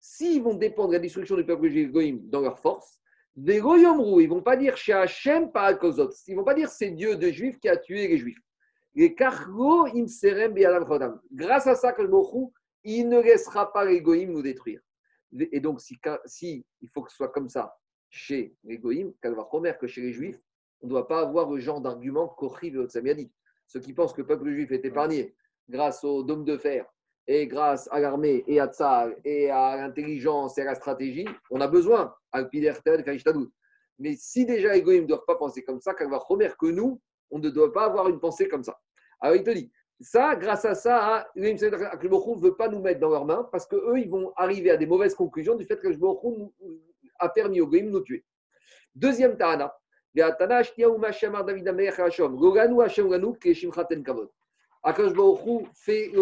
S'ils 0.00 0.42
vont 0.42 0.54
dépendre 0.54 0.88
de 0.88 0.94
la 0.94 0.98
destruction 0.98 1.36
du 1.36 1.44
peuple 1.44 1.68
juif 1.68 1.90
dans 1.92 2.40
leur 2.40 2.58
force, 2.58 3.00
des 3.36 3.60
Goyom 3.60 4.00
Rou, 4.00 4.20
ils 4.20 4.28
vont 4.28 4.42
pas 4.42 4.56
dire 4.56 4.76
chez 4.76 4.92
Hachem 4.92 5.52
par 5.52 5.64
Al-Kozot. 5.64 6.10
Ils 6.26 6.34
vont 6.34 6.44
pas 6.44 6.54
dire 6.54 6.68
c'est 6.68 6.90
Dieu 6.90 7.16
de 7.16 7.30
Juifs 7.30 7.58
qui 7.60 7.68
a 7.68 7.76
tué 7.76 8.08
les 8.08 8.18
Juifs. 8.18 8.40
Les 8.94 9.14
Kargo 9.14 9.86
im 9.86 10.08
serem 10.08 10.54
be'adam 10.54 10.84
chodam. 10.86 11.20
Grâce 11.30 11.68
à 11.68 11.76
ça, 11.76 11.94
il 12.82 13.08
ne 13.08 13.20
laissera 13.20 13.72
pas 13.72 13.84
les 13.84 14.00
Goïm 14.00 14.32
nous 14.32 14.42
détruire. 14.42 14.80
Et 15.38 15.60
donc, 15.60 15.80
si, 15.80 15.98
si 16.24 16.66
il 16.80 16.88
faut 16.88 17.02
que 17.02 17.10
ce 17.10 17.16
soit 17.16 17.28
comme 17.28 17.48
ça 17.48 17.76
chez 18.10 18.56
les 18.64 18.78
Goïm, 18.78 19.12
Kalvachomer, 19.22 19.74
que 19.78 19.86
chez 19.86 20.00
les 20.00 20.12
Juifs, 20.12 20.40
on 20.80 20.86
ne 20.86 20.90
doit 20.90 21.06
pas 21.06 21.20
avoir 21.20 21.50
le 21.50 21.60
genre 21.60 21.80
d'argument 21.80 22.28
qu'Ochri 22.28 22.70
Veotsami 22.70 23.10
a 23.10 23.14
dit. 23.14 23.30
Ceux 23.66 23.80
qui 23.80 23.92
pensent 23.92 24.12
que 24.12 24.22
le 24.22 24.26
peuple 24.26 24.50
juif 24.50 24.72
est 24.72 24.84
épargné 24.84 25.34
grâce 25.68 26.02
au 26.02 26.22
dôme 26.22 26.44
de 26.44 26.56
fer 26.56 26.86
et 27.28 27.46
grâce 27.46 27.88
à 27.92 28.00
l'armée 28.00 28.42
et 28.46 28.58
à 28.58 28.66
Tsar 28.68 29.10
et 29.22 29.50
à 29.50 29.76
l'intelligence 29.76 30.56
et 30.56 30.62
à 30.62 30.64
la 30.64 30.74
stratégie, 30.74 31.28
on 31.50 31.60
a 31.60 31.68
besoin. 31.68 32.14
Mais 33.98 34.14
si 34.16 34.46
déjà 34.46 34.72
les 34.72 34.82
Goïm 34.82 35.02
ne 35.02 35.08
doivent 35.08 35.26
pas 35.26 35.36
penser 35.36 35.62
comme 35.62 35.80
ça, 35.80 35.92
Kalvachomer, 35.92 36.50
que 36.58 36.66
nous, 36.66 37.00
on 37.30 37.38
ne 37.38 37.50
doit 37.50 37.72
pas 37.72 37.84
avoir 37.84 38.08
une 38.08 38.18
pensée 38.18 38.48
comme 38.48 38.64
ça. 38.64 38.80
Alors 39.20 39.36
il 39.36 39.42
te 39.42 39.50
dit, 39.50 39.70
ça, 40.00 40.36
grâce 40.36 40.64
à 40.64 40.74
ça, 40.74 41.28
le 41.34 41.50
ne 41.50 42.40
veut 42.40 42.56
pas 42.56 42.68
nous 42.68 42.80
mettre 42.80 43.00
dans 43.00 43.10
leurs 43.10 43.26
mains 43.26 43.46
parce 43.52 43.66
qu'eux, 43.66 43.98
ils 43.98 44.08
vont 44.08 44.32
arriver 44.36 44.70
à 44.70 44.78
des 44.78 44.86
mauvaises 44.86 45.14
conclusions 45.14 45.54
du 45.54 45.66
fait 45.66 45.78
que 45.78 45.88
le 45.88 45.98
a 47.18 47.28
permis 47.28 47.60
aux 47.60 47.66
Goïm 47.66 47.86
de 47.86 47.90
nous 47.90 48.00
tuer. 48.00 48.24
Deuxième 48.94 49.36
Tahana. 49.36 49.74
Akash 54.82 55.12
Baruch 55.12 55.66
fait, 55.74 56.12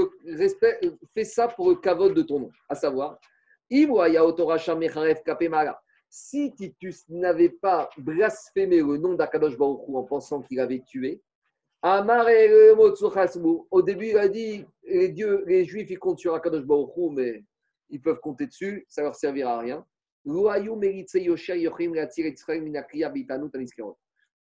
fait 1.15 1.25
ça 1.25 1.49
pour 1.49 1.69
le 1.71 1.77
kavod 1.77 2.15
de 2.15 2.23
ton 2.23 2.41
nom, 2.41 2.51
à 2.69 2.75
savoir, 2.75 3.19
si 6.09 6.55
Titus 6.55 7.09
n'avait 7.09 7.51
pas 7.51 7.91
blasphémé 7.99 8.77
le 8.79 8.97
nom 8.97 9.15
d'Akadosh 9.15 9.57
Baruch 9.57 9.81
en 9.89 10.05
pensant 10.05 10.43
qu'il 10.43 10.61
avait 10.61 10.81
tué, 10.81 11.21
au 13.71 13.83
début, 13.83 14.07
il 14.09 14.19
a 14.19 14.29
dit 14.29 14.65
les, 14.85 15.65
Juifs, 15.65 15.91
ils 15.91 15.99
comptent 15.99 16.19
sur 16.19 16.35
Akadosh 16.35 16.65
Baruch 16.65 16.97
Hu, 16.97 17.11
mais 17.11 17.45
ils 17.91 18.01
peuvent 18.01 18.21
compter 18.21 18.47
dessus, 18.47 18.85
ça 18.89 19.03
leur 19.03 19.15
servira 19.15 19.57
à 19.57 19.61
rien. 19.61 19.87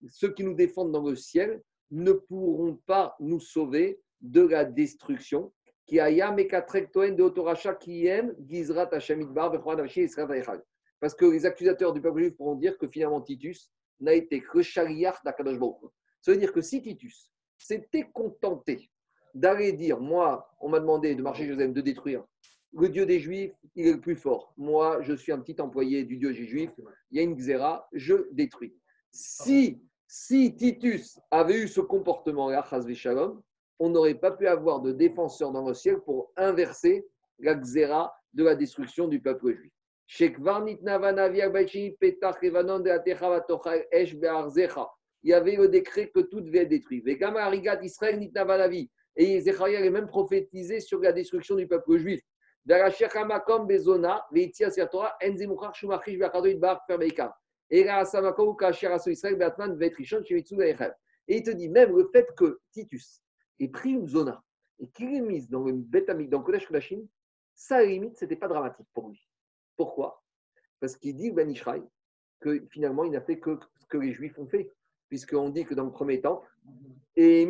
Ceux 0.08 0.32
qui 0.32 0.44
nous 0.44 0.54
défendent 0.54 0.92
dans 0.92 1.02
le 1.02 1.16
ciel 1.16 1.62
ne 1.90 2.12
pourront 2.12 2.78
pas 2.86 3.14
nous 3.20 3.40
sauver 3.40 4.00
de 4.24 4.40
la 4.40 4.64
destruction. 4.64 5.52
Parce 11.00 11.14
que 11.14 11.24
les 11.26 11.46
accusateurs 11.46 11.92
du 11.92 12.00
peuple 12.00 12.20
juif 12.20 12.36
pourront 12.36 12.54
dire 12.54 12.78
que 12.78 12.88
finalement 12.88 13.20
Titus 13.20 13.70
n'a 14.00 14.14
été 14.14 14.40
que 14.40 14.62
chariach 14.62 15.22
d'Akadosh. 15.24 15.58
Ça 16.22 16.32
veut 16.32 16.38
dire 16.38 16.52
que 16.52 16.62
si 16.62 16.80
Titus 16.80 17.30
s'était 17.58 18.08
contenté 18.12 18.90
d'aller 19.34 19.72
dire, 19.72 20.00
moi, 20.00 20.48
on 20.60 20.70
m'a 20.70 20.80
demandé 20.80 21.14
de 21.14 21.22
marcher 21.22 21.46
Joseph, 21.46 21.72
de 21.72 21.80
détruire, 21.82 22.24
le 22.72 22.88
Dieu 22.88 23.04
des 23.04 23.20
Juifs, 23.20 23.52
il 23.74 23.86
est 23.86 23.92
le 23.92 24.00
plus 24.00 24.16
fort. 24.16 24.54
Moi, 24.56 25.02
je 25.02 25.12
suis 25.12 25.32
un 25.32 25.38
petit 25.38 25.60
employé 25.60 26.04
du 26.04 26.16
Dieu 26.16 26.32
des 26.32 26.46
Juifs, 26.46 26.72
il 27.10 27.18
y 27.18 27.20
a 27.20 27.22
une 27.22 27.36
xéra, 27.36 27.86
je 27.92 28.26
détruis. 28.32 28.74
Si, 29.10 29.82
si 30.06 30.56
Titus 30.56 31.20
avait 31.30 31.60
eu 31.60 31.68
ce 31.68 31.80
comportement-là, 31.80 32.66
on 33.78 33.90
n'aurait 33.90 34.14
pas 34.14 34.30
pu 34.30 34.46
avoir 34.46 34.80
de 34.80 34.92
défenseur 34.92 35.50
dans 35.52 35.66
le 35.66 35.74
ciel 35.74 36.00
pour 36.00 36.32
inverser 36.36 37.06
la 37.38 37.54
xéra 37.54 38.14
de 38.32 38.44
la 38.44 38.54
destruction 38.54 39.08
du 39.08 39.20
peuple 39.20 39.52
juif. 39.52 39.72
Il 45.26 45.30
y 45.30 45.32
avait 45.32 45.56
le 45.56 45.68
décret 45.68 46.10
que 46.10 46.20
tout 46.20 46.40
devait 46.40 46.58
être 46.60 46.68
détruit. 46.68 47.02
Et 49.16 49.40
Zechariah 49.40 49.78
avait 49.78 49.90
même 49.90 50.08
prophétisé 50.08 50.80
sur 50.80 51.00
la 51.00 51.12
destruction 51.12 51.54
du 51.54 51.66
peuple 51.66 51.96
juif. 51.96 52.20
Et 52.70 52.82
il 61.28 61.42
te 61.42 61.50
dit 61.50 61.68
même 61.68 61.96
le 61.96 62.08
fait 62.12 62.26
que 62.36 62.60
Titus 62.72 63.23
ait 63.60 63.68
pris 63.68 63.90
une 63.90 64.08
zona 64.08 64.42
et 64.78 64.88
qu'il 64.88 65.12
l'ait 65.12 65.20
mise 65.20 65.48
dans 65.48 65.64
le 65.64 65.72
Betamic, 65.72 66.30
dans 66.30 66.42
Kodesh 66.42 66.66
Kodashim, 66.66 67.06
ça 67.54 67.76
à 67.76 67.80
la 67.80 67.86
limite, 67.86 68.16
ce 68.16 68.24
n'était 68.24 68.36
pas 68.36 68.48
dramatique 68.48 68.86
pour 68.92 69.08
lui. 69.08 69.20
Pourquoi 69.76 70.22
Parce 70.80 70.96
qu'il 70.96 71.16
dit, 71.16 71.30
Ben 71.30 71.50
Ishraï, 71.50 71.82
que 72.40 72.64
finalement, 72.70 73.04
il 73.04 73.12
n'a 73.12 73.20
fait 73.20 73.38
que 73.38 73.58
ce 73.80 73.86
que 73.86 73.98
les 73.98 74.12
Juifs 74.12 74.38
ont 74.38 74.46
fait. 74.46 74.70
Puisqu'on 75.08 75.50
dit 75.50 75.64
que 75.64 75.74
dans 75.74 75.84
le 75.84 75.92
premier 75.92 76.20
temps, 76.20 76.42
et 77.14 77.46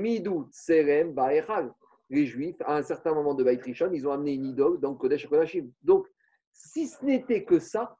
Tserem 0.51 1.15
Baechal, 1.15 1.73
les 2.11 2.27
Juifs, 2.27 2.61
à 2.61 2.77
un 2.77 2.83
certain 2.83 3.15
moment 3.15 3.33
de 3.35 3.43
Baït 3.43 3.63
Rishon, 3.63 3.91
ils 3.93 4.07
ont 4.07 4.13
amené 4.13 4.35
une 4.35 4.45
idole 4.47 4.79
dans 4.81 4.91
le 4.91 4.97
Kodesh 4.97 5.27
Kodashim. 5.27 5.71
Donc, 5.83 6.07
si 6.53 6.87
ce 6.87 7.03
n'était 7.05 7.45
que 7.45 7.59
ça, 7.59 7.97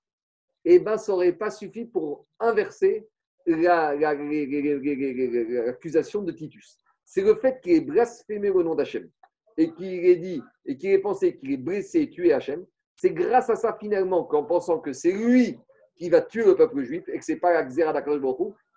eh 0.65 0.79
ben, 0.79 0.99
ça 0.99 1.13
n'aurait 1.13 1.33
pas 1.33 1.51
suffi 1.51 1.87
pour 1.87 2.27
inverser 2.39 3.09
l'accusation 3.47 6.23
de 6.23 6.33
Titus. 6.33 6.84
C'est 7.05 7.23
le 7.23 7.35
fait 7.37 7.61
qu'il 7.61 7.73
ait 7.73 7.81
blasphémé 7.81 8.49
le 8.49 8.63
nom 8.63 8.75
d'Hachem 8.75 9.09
et 9.57 9.73
qu'il 9.73 10.05
ait 10.07 10.17
dit 10.17 10.43
et 10.67 10.77
qu'il 10.77 10.91
ait 10.91 10.99
pensé 10.99 11.37
qu'il 11.37 11.53
ait 11.53 11.57
blessé 11.57 12.03
et 12.03 12.11
tué 12.11 12.33
Hachem. 12.33 12.65
C'est 12.97 13.13
grâce 13.13 13.51
à 13.51 13.57
ça 13.57 13.77
finalement 13.81 14.25
qu'en 14.25 14.45
pensant 14.45 14.79
que 14.79 14.93
c'est 14.93 15.13
lui 15.13 15.59
qui 15.97 16.09
va 16.11 16.21
tuer 16.21 16.45
le 16.45 16.57
peuple 16.57 16.83
juif 16.83 17.09
et 17.09 17.19
que 17.19 17.25
ce 17.25 17.33
n'est 17.33 17.39
pas 17.39 17.53
la 17.53 17.65
Xéra 17.65 17.95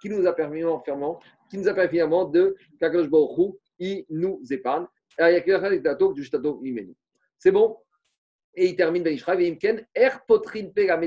qui 0.01 0.09
nous 0.09 0.25
a 0.27 0.33
permis 0.33 0.59
finalement, 0.83 1.19
qui 1.49 1.57
nous 1.57 1.67
a 1.67 1.73
permis 1.73 1.89
finalement 1.89 2.25
de 2.25 2.56
il 3.80 4.06
nous 4.09 4.41
épargne. 4.49 4.85
C'est 7.39 7.51
bon? 7.51 7.77
Et 8.59 8.65
il 8.67 8.75
termine 8.75 9.03
Ben 9.03 9.14
Ishraï, 9.14 9.47
Imken, 9.47 9.85
Er 9.95 10.09
potrin 10.27 10.69
pe 10.73 10.88
la 10.88 10.97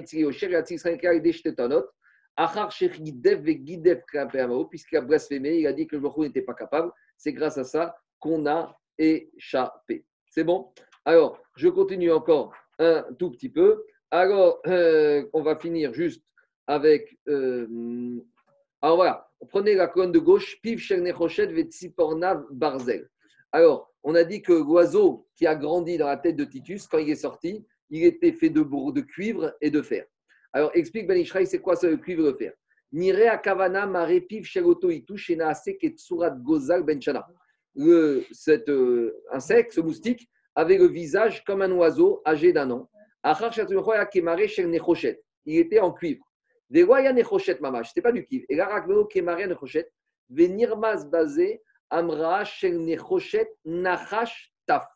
puisqu'il 4.71 4.97
a 4.97 5.03
blasphémé, 5.03 5.59
il 5.59 5.67
a 5.67 5.73
dit 5.75 5.87
que 5.87 5.97
le 5.97 6.03
Baruch 6.03 6.29
n'était 6.29 6.41
pas 6.41 6.55
capable. 6.55 6.91
C'est 7.19 7.35
grâce 7.35 7.59
à 7.59 7.65
ça 7.65 7.95
qu'on 8.19 8.47
a 8.47 8.75
échappé. 8.97 10.07
C'est 10.31 10.45
bon? 10.45 10.73
Alors, 11.05 11.39
je 11.57 11.69
continue 11.69 12.11
encore 12.11 12.55
un 12.79 13.05
tout 13.19 13.31
petit 13.31 13.51
peu. 13.51 13.85
Alors, 14.11 14.61
euh, 14.67 15.29
on 15.35 15.43
va 15.43 15.57
finir 15.57 15.93
juste 15.93 16.25
avec. 16.67 17.19
Euh, 17.29 18.19
alors 18.81 18.97
voilà, 18.97 19.29
prenez 19.51 19.75
la 19.75 19.89
colonne 19.89 20.13
de 20.13 20.19
gauche, 20.19 20.61
Piv 20.63 20.79
Chernechoshet 20.79 21.49
Vetsipornav 21.49 22.47
Barzel. 22.53 23.11
Alors, 23.53 23.93
on 24.03 24.15
a 24.15 24.25
dit 24.25 24.41
que 24.41 24.53
l'oiseau 24.53 25.29
qui 25.37 25.47
a 25.47 25.55
grandi 25.55 25.99
dans 25.99 26.07
la 26.07 26.17
tête 26.17 26.37
de 26.37 26.45
Titus, 26.45 26.87
quand 26.87 26.99
il 26.99 27.11
est 27.11 27.17
sorti, 27.17 27.67
il 27.91 28.05
était 28.05 28.33
fait 28.33 28.49
de, 28.49 28.63
de 28.63 29.01
cuivre 29.03 29.55
et 29.61 29.71
de 29.71 29.83
fer. 29.83 30.07
Alors, 30.53 30.71
explique 30.75 31.07
Ben 31.07 31.19
Ishraï, 31.19 31.47
c'est 31.47 31.61
quoi 31.61 31.77
ça, 31.77 31.89
le 31.89 31.97
cuivre 31.97 32.23
le 32.25 32.35
fer? 32.35 32.53
Nire 32.93 33.31
Akavana 33.31 33.87
Mare 33.87 34.21
Piv 34.29 34.45
Sheloto 34.45 34.91
Itu 34.91 35.17
Shenaase 35.17 35.77
Ketsurat 35.79 36.31
Gozal 36.31 36.83
Ben 36.83 37.01
Shana. 37.01 37.27
le, 37.75 38.25
cet 38.33 38.69
euh, 38.69 39.17
insecte, 39.31 39.73
ce 39.73 39.81
moustique, 39.81 40.29
avait 40.57 40.79
le 40.79 40.87
visage 40.87 41.45
comme 41.45 41.63
un 41.63 41.71
oiseau 41.71 42.21
âgé 42.27 42.53
d'un 42.53 42.71
an. 42.71 42.91
Il 45.47 45.57
était 45.59 45.81
en 45.81 45.93
cuivre. 45.93 46.25
Vegoya 46.71 47.13
Nechoshet 47.13 47.59
Mamash, 47.61 47.89
c'était 47.89 48.03
pas 48.03 48.13
du 48.13 48.25
cuivre. 48.25 48.45
Et 48.49 48.57
là, 48.57 48.67
Rakveno 48.67 49.05
Kemare 49.05 49.47
Nechoshet. 49.47 49.91
Venirmas 50.29 51.05
Bazé 51.05 51.63
Amra 51.91 52.45
Shel 52.45 52.79
Nechoshet 52.81 53.51
Nachash 53.65 54.53
Taf. 54.67 54.87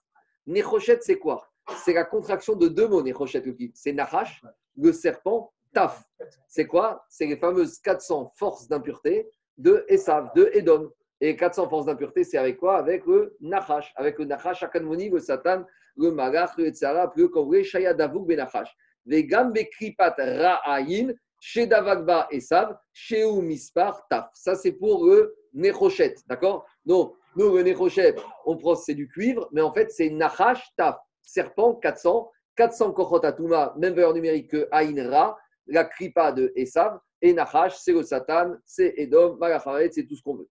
Nechoshet, 0.47 1.00
c'est 1.00 1.18
quoi? 1.18 1.49
C'est 1.84 1.94
la 1.94 2.05
contraction 2.05 2.55
de 2.55 2.68
deux 2.68 2.89
mots, 2.89 3.02
Nechoshet, 3.02 3.41
le 3.41 3.52
cuivre. 3.52 3.73
C'est 3.74 3.92
Nachash, 3.92 4.42
le 4.76 4.92
serpent, 4.92 5.52
Taf. 5.72 6.04
C'est 6.48 6.66
quoi? 6.66 7.04
C'est 7.08 7.26
les 7.26 7.36
fameuses 7.36 7.78
400 7.80 8.32
forces 8.36 8.68
d'impureté 8.68 9.28
de 9.58 9.84
Esav, 9.88 10.30
de 10.34 10.50
Edom. 10.52 10.90
Et 11.20 11.36
400 11.36 11.68
forces 11.68 11.86
d'impureté, 11.86 12.24
c'est 12.24 12.38
avec 12.38 12.58
quoi? 12.58 12.76
Avec 12.76 13.06
le 13.06 13.36
Nachash. 13.40 13.92
Avec 13.96 14.18
le 14.18 14.24
Nachash, 14.24 14.62
Akanmoni, 14.62 15.10
le 15.10 15.18
Satan, 15.20 15.64
le 15.96 16.10
Malach, 16.10 16.56
le 16.58 16.66
Etzara, 16.66 17.12
le 17.16 17.28
Kovre, 17.28 17.62
Shaya 17.62 17.94
Davuk, 17.94 18.26
Benachash. 18.26 18.74
Vegam 19.06 19.52
Bekripat 19.52 20.14
Ra'ayin, 20.18 21.12
chez 21.40 21.66
Davagba 21.66 22.26
Esav, 22.30 22.76
chez 22.92 23.24
Mispar 23.40 24.06
Taf. 24.08 24.30
Ça, 24.34 24.54
c'est 24.54 24.72
pour 24.72 25.06
le 25.06 25.34
Nechoshet. 25.52 26.14
D'accord? 26.26 26.66
Donc, 26.84 27.16
nous, 27.36 27.56
le 27.56 27.62
Nechoshet, 27.62 28.16
on 28.46 28.56
pense 28.56 28.84
c'est 28.84 28.94
du 28.94 29.08
cuivre, 29.08 29.48
mais 29.52 29.60
en 29.60 29.72
fait, 29.72 29.90
c'est 29.90 30.08
Nachash 30.10 30.64
Taf. 30.76 30.96
Serpent, 31.22 31.74
400. 31.74 32.30
400 32.57 32.92
Kochot 32.92 33.24
Atuma, 33.24 33.74
même 33.78 33.94
valeur 33.94 34.15
numérique 34.15 34.50
que 34.50 34.68
Aïn 34.70 35.10
Ra, 35.10 35.36
la 35.66 35.84
Kripa 35.84 36.33
de 36.33 36.52
Esav. 36.57 36.99
Et 37.23 37.33
Nachash, 37.33 37.78
c'est 37.78 37.92
le 37.92 38.02
Satan, 38.02 38.55
c'est 38.66 38.92
Edom, 38.97 39.39
Malacharet, 39.39 39.91
c'est 39.91 40.05
tout 40.05 40.15
ce 40.15 40.23
qu'on 40.23 40.36
veut. 40.36 40.49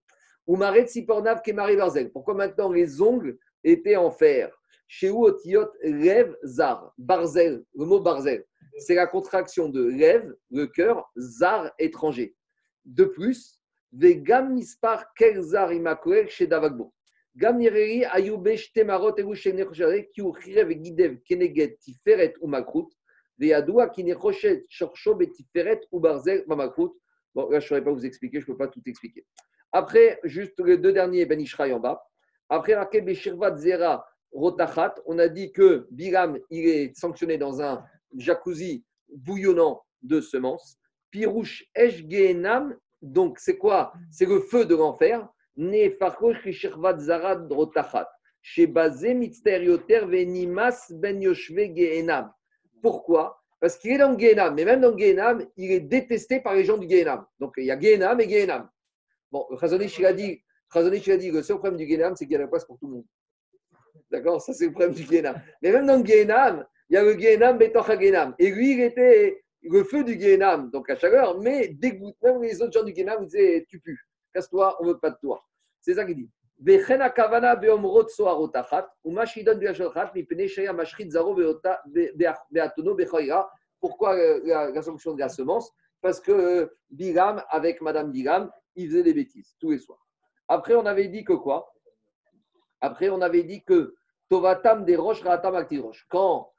Oumaret 0.48 0.88
Sipornav 0.88 1.42
Kemari 1.42 1.76
Barzel. 1.76 2.12
Pourquoi 2.12 2.34
maintenant 2.34 2.72
les 2.72 3.02
ongles 3.02 3.38
étaient 3.64 3.96
en 3.96 4.12
fer? 4.12 4.52
Chez 4.88 5.10
Otiot 5.10 5.70
Lev 5.84 6.36
Zar. 6.44 6.94
Barzel, 6.98 7.64
le 7.76 7.86
mot 7.86 8.00
Barzel, 8.00 8.44
c'est 8.78 8.96
la 8.96 9.08
contraction 9.08 9.70
de 9.70 9.84
Lev, 9.84 10.34
le 10.52 10.66
cœur, 10.68 11.10
Zar, 11.16 11.72
étranger. 11.80 12.36
De 12.86 13.06
plus, 13.06 13.60
Vegam 13.92 14.54
Mispar 14.54 15.14
Kel 15.14 15.42
Zar 15.42 15.70
chez 16.28 16.48
Davagbo. 16.48 16.92
Gam 17.36 17.58
Nireri 17.58 18.06
Ayube 18.06 18.56
Shtemarot 18.56 19.16
Elu 19.18 19.36
Shenechoshere 19.36 20.10
Kiu 20.14 20.34
Chirev 20.40 20.72
Gidev 20.84 21.18
Keneget 21.28 21.78
Tiferet 21.80 22.34
ou 22.42 22.48
Makrut. 22.48 22.90
Veyadoua 23.40 23.90
Kinechoshet 23.90 24.66
Shorsho 24.70 25.16
Betiferet 25.16 25.82
ou 25.92 26.00
Barzel 26.00 26.44
Mamakrut. 26.48 26.94
Bon, 27.34 27.50
là, 27.50 27.60
je 27.60 27.66
ne 27.66 27.68
saurais 27.70 27.84
pas 27.84 27.92
vous 27.92 28.06
expliquer, 28.06 28.40
je 28.40 28.46
ne 28.46 28.52
peux 28.52 28.58
pas 28.58 28.68
tout 28.68 28.82
expliquer. 28.86 29.26
Après, 29.72 30.20
juste 30.24 30.60
les 30.60 30.78
deux 30.78 30.94
derniers, 30.94 31.26
Ben 31.26 31.42
Ishraï 31.42 31.74
en 31.74 31.80
bas. 31.80 32.04
Après, 32.50 32.76
marqué 32.76 33.02
Beshirvat 33.02 33.58
Zera 33.58 34.06
Rotachat, 34.32 34.96
on 35.08 35.18
a 35.18 35.28
dit 35.28 35.52
que 35.52 35.88
Biram, 35.90 36.38
il 36.52 36.68
est 36.68 36.96
sanctionné 36.96 37.38
dans 37.38 37.62
un 37.62 37.84
jacuzzi 38.16 38.86
bouillonnant 39.10 39.84
de 40.04 40.22
semences. 40.22 40.78
Pirouche 41.10 41.66
Esh 41.76 42.08
Gehenam, 42.08 42.76
donc 43.02 43.40
c'est 43.40 43.58
quoi? 43.58 43.94
C'est 44.12 44.28
le 44.28 44.40
feu 44.40 44.66
de 44.66 44.76
l'enfer. 44.76 45.28
Ben. 45.56 45.92
Pourquoi? 52.82 53.40
Parce 53.60 53.78
qu'il 53.78 53.92
est 53.92 53.98
dans 53.98 54.20
Gehenam, 54.20 54.56
mais 54.56 54.66
même 54.66 54.82
dans 54.82 54.98
Gehenam, 54.98 55.46
il 55.56 55.72
est 55.72 55.80
détesté 55.80 56.42
par 56.42 56.54
les 56.54 56.66
gens 56.66 56.78
du 56.78 56.90
Gehenam. 56.90 57.26
Donc 57.40 57.54
il 57.58 57.66
y 57.66 57.72
a 57.72 57.80
Gehenam 57.80 58.20
et 58.20 58.30
Gehenam. 58.30 58.70
Bon, 59.32 59.46
Khazonich, 59.58 59.98
il 60.00 60.06
a 60.06 60.14
dit, 60.14 60.44
le 60.76 61.42
seul 61.42 61.58
problème 61.58 61.78
du 61.78 61.88
Gehenam, 61.88 62.16
c'est 62.16 62.26
qu'il 62.26 62.34
y 62.34 62.36
a 62.36 62.40
la 62.40 62.48
place 62.48 62.66
pour 62.66 62.78
tout 62.78 62.88
le 62.88 62.94
monde. 62.96 63.06
D'accord? 64.12 64.42
Ça, 64.42 64.54
c'est 64.54 64.66
le 64.66 64.72
problème 64.72 64.94
du 64.94 65.04
Gehenam. 65.04 65.42
Mais 65.62 65.72
même 65.72 65.86
dans 65.86 65.98
le 65.98 66.04
il 66.90 66.94
y 66.94 66.98
a 66.98 67.04
le 67.04 67.18
Gehenam, 67.18 67.58
Betocha 67.58 67.98
Gehenam. 67.98 68.36
Et 68.38 68.52
lui, 68.52 68.74
il 68.74 68.82
était 68.82 69.44
le 69.62 69.84
feu 69.86 70.04
du 70.04 70.20
Gehenam, 70.20 70.70
donc 70.70 70.90
à 70.90 70.98
chaleur, 70.98 71.40
mais 71.40 71.70
dégoûte. 71.70 72.18
Même 72.22 72.42
les 72.42 72.62
autres 72.62 72.74
gens 72.74 72.84
du 72.84 72.94
Gehenam, 72.94 73.26
disaient 73.26 73.66
Tu 73.70 73.80
pues, 73.80 73.96
Casse-toi, 74.34 74.78
on 74.80 74.86
ne 74.86 74.90
veut 74.94 75.00
pas 75.00 75.12
de 75.12 75.18
toi. 75.22 75.44
C'est 75.82 75.96
ça 75.96 76.06
qu'il 76.06 76.16
dit. 76.16 76.30
Pourquoi 83.80 84.16
euh, 84.16 84.42
la, 84.46 84.82
sanction 84.82 85.14
de 85.14 85.20
la 85.20 85.30
semence? 85.30 85.72
Parce 86.02 86.22
que 86.22 86.32
euh, 86.32 86.68
Biram, 86.90 87.44
avec 87.50 87.82
Madame 87.82 88.12
Biram, 88.12 88.50
il 88.76 88.88
faisait 88.88 89.04
des 89.04 89.14
bêtises 89.14 89.56
tous 89.60 89.72
les 89.72 89.78
soirs. 89.78 90.08
Après, 90.48 90.76
on 90.76 90.86
avait 90.86 91.08
dit 91.08 91.24
que 91.24 91.34
quoi? 91.34 91.74
Après, 92.82 93.10
on 93.10 93.22
avait 93.22 93.44
dit 93.44 93.64
que 93.64 93.96
Tovatam 94.30 94.86
des 94.86 94.96
roches, 94.96 95.22
Ratam 95.22 95.56
Aktiroche. 95.56 96.06
Quand 96.10 96.52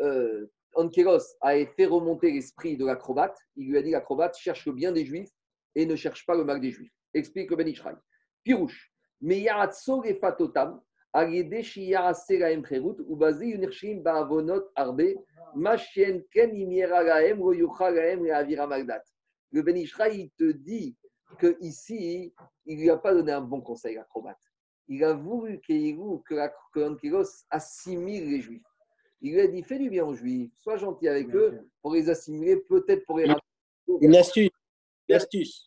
euh, 0.00 0.46
Ankelos 0.74 1.36
a 1.40 1.54
fait 1.66 1.86
remonter 1.86 2.32
l'esprit 2.32 2.76
de 2.76 2.84
l'acrobate, 2.84 3.38
il 3.56 3.68
lui 3.68 3.78
a 3.78 3.82
dit 3.82 3.90
l'acrobate 3.90 4.36
cherche 4.36 4.66
le 4.66 4.72
bien 4.72 4.92
des 4.92 5.04
juifs 5.04 5.30
et 5.74 5.86
ne 5.86 5.96
cherche 5.96 6.26
pas 6.26 6.34
le 6.34 6.44
mal 6.44 6.60
des 6.60 6.70
juifs. 6.70 6.92
Explique 7.14 7.50
le 7.50 7.56
Ben 7.56 7.68
Ishraï. 7.68 7.94
Pirouche. 8.42 8.92
Mais 9.20 9.40
Yaratso 9.40 10.02
et 10.04 10.14
Fatotam, 10.14 10.80
Agede 11.12 11.62
Shiyarase 11.62 12.38
Laem 12.38 12.64
Cherut, 12.64 12.96
Ubazi 13.08 13.50
Yunirshim 13.50 14.02
Baavonot 14.02 14.64
Arbe, 14.74 15.14
Machien 15.54 16.22
Ken 16.32 16.54
Imiera 16.54 17.02
Laem, 17.02 17.40
Royucha 17.40 17.90
Laem, 17.90 18.28
Avira 18.30 18.66
Magdat. 18.66 19.02
Le 19.50 19.62
Ben 19.62 19.76
Ishraï, 19.76 20.20
il 20.22 20.30
te 20.30 20.52
dit 20.52 20.96
que 21.38 21.56
ici, 21.60 22.34
il 22.66 22.76
ne 22.76 22.82
lui 22.82 22.90
a 22.90 22.96
pas 22.96 23.14
donné 23.14 23.32
un 23.32 23.42
bon 23.42 23.60
conseil, 23.60 23.96
l'acrobate. 23.96 24.40
Il 24.88 25.04
a 25.04 25.12
voulu 25.12 25.60
qu'Eirou, 25.60 26.22
que 26.26 26.34
l'Ankylos 26.74 27.44
assimile 27.50 28.28
les 28.28 28.40
Juifs. 28.40 28.62
Il 29.20 29.34
lui 29.34 29.40
a 29.40 29.46
dit 29.46 29.62
fais 29.62 29.78
du 29.78 29.88
bien 29.88 30.04
aux 30.04 30.14
Juifs, 30.14 30.50
sois 30.56 30.76
gentil 30.76 31.08
avec 31.08 31.32
eux 31.34 31.60
pour 31.80 31.94
les 31.94 32.10
assimiler, 32.10 32.56
peut-être 32.68 33.04
pour 33.06 33.18
les. 33.18 33.32
Une 34.00 34.16
astuce. 34.16 34.50
Une 35.08 35.14
astuce. 35.14 35.66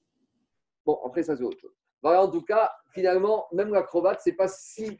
Bon, 0.85 0.99
après, 1.05 1.23
ça, 1.23 1.35
c'est 1.35 1.43
autre 1.43 1.59
chose. 1.59 1.71
Voilà, 2.03 2.23
en 2.23 2.27
tout 2.27 2.41
cas, 2.41 2.71
finalement, 2.93 3.45
même 3.51 3.71
l'acrobate, 3.71 4.21
c'est 4.23 4.33
pas 4.33 4.47
si. 4.47 4.99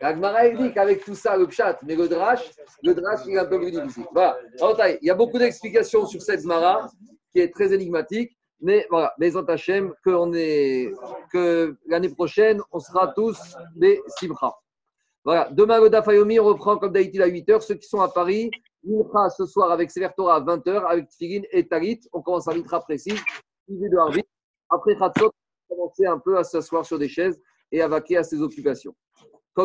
La 0.00 0.14
Gemara, 0.14 0.46
elle 0.46 0.56
dit 0.56 0.72
qu'avec 0.72 1.04
tout 1.04 1.14
ça, 1.14 1.36
le 1.36 1.46
pchat, 1.46 1.78
mais 1.82 1.96
le 1.96 2.08
drash, 2.08 2.50
le 2.82 2.94
drash, 2.94 3.20
il 3.26 3.34
est 3.34 3.38
un 3.38 3.44
peu 3.44 3.60
plus 3.60 3.70
difficile. 3.70 4.06
Voilà. 4.12 4.38
Taille, 4.76 4.98
il 5.02 5.06
y 5.06 5.10
a 5.10 5.14
beaucoup 5.14 5.38
d'explications 5.38 6.06
sur 6.06 6.22
cette 6.22 6.40
Gemara 6.40 6.88
qui 7.32 7.40
est 7.40 7.52
très 7.52 7.72
énigmatique. 7.74 8.36
Mais 8.60 8.86
voilà, 8.88 9.12
les 9.18 9.36
Hachem, 9.36 9.92
que, 10.02 11.30
que 11.30 11.76
l'année 11.86 12.08
prochaine, 12.08 12.62
on 12.72 12.78
sera 12.78 13.08
tous 13.08 13.38
des 13.76 14.00
Simcha. 14.18 14.54
Voilà, 15.22 15.48
demain, 15.50 15.80
le 15.80 15.90
Dafayomi, 15.90 16.40
on 16.40 16.44
reprend 16.44 16.78
comme 16.78 16.92
d'habitude 16.92 17.20
à 17.20 17.28
8h. 17.28 17.60
Ceux 17.60 17.74
qui 17.74 17.86
sont 17.86 18.00
à 18.00 18.08
Paris, 18.08 18.50
Mincha 18.82 19.28
ce 19.30 19.44
soir 19.44 19.70
avec 19.70 19.90
Torah 20.16 20.36
à 20.36 20.40
20h, 20.40 20.86
avec 20.86 21.08
Tfilin 21.08 21.42
et 21.50 21.66
Talit. 21.66 22.00
On 22.12 22.22
commence 22.22 22.48
à 22.48 22.54
Mitra 22.54 22.80
précis, 22.80 23.14
de. 23.68 24.24
Après 24.70 24.96
Khatsot, 24.96 25.30
on 25.68 25.74
va 25.74 25.76
commencer 25.76 26.06
un 26.06 26.18
peu 26.18 26.38
à 26.38 26.44
s'asseoir 26.44 26.84
sur 26.84 26.98
des 26.98 27.08
chaises 27.08 27.40
et 27.72 27.80
à 27.80 27.88
vaquer 27.88 28.16
à 28.16 28.24
ses 28.24 28.40
occupations. 28.40 28.94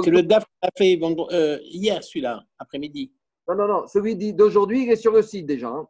C'est 0.04 0.12
le 0.12 0.22
DAF 0.24 0.44
qu'on 0.46 0.68
a 0.68 0.72
fait 0.78 1.00
euh, 1.32 1.58
hier, 1.64 2.04
celui-là, 2.04 2.44
après-midi. 2.60 3.12
Non, 3.48 3.56
non, 3.56 3.68
non, 3.68 3.88
celui 3.88 4.16
d'aujourd'hui, 4.34 4.84
il 4.84 4.92
est 4.92 4.96
sur 4.96 5.12
le 5.12 5.22
site 5.24 5.48
déjà. 5.48 5.70
hein. 5.70 5.88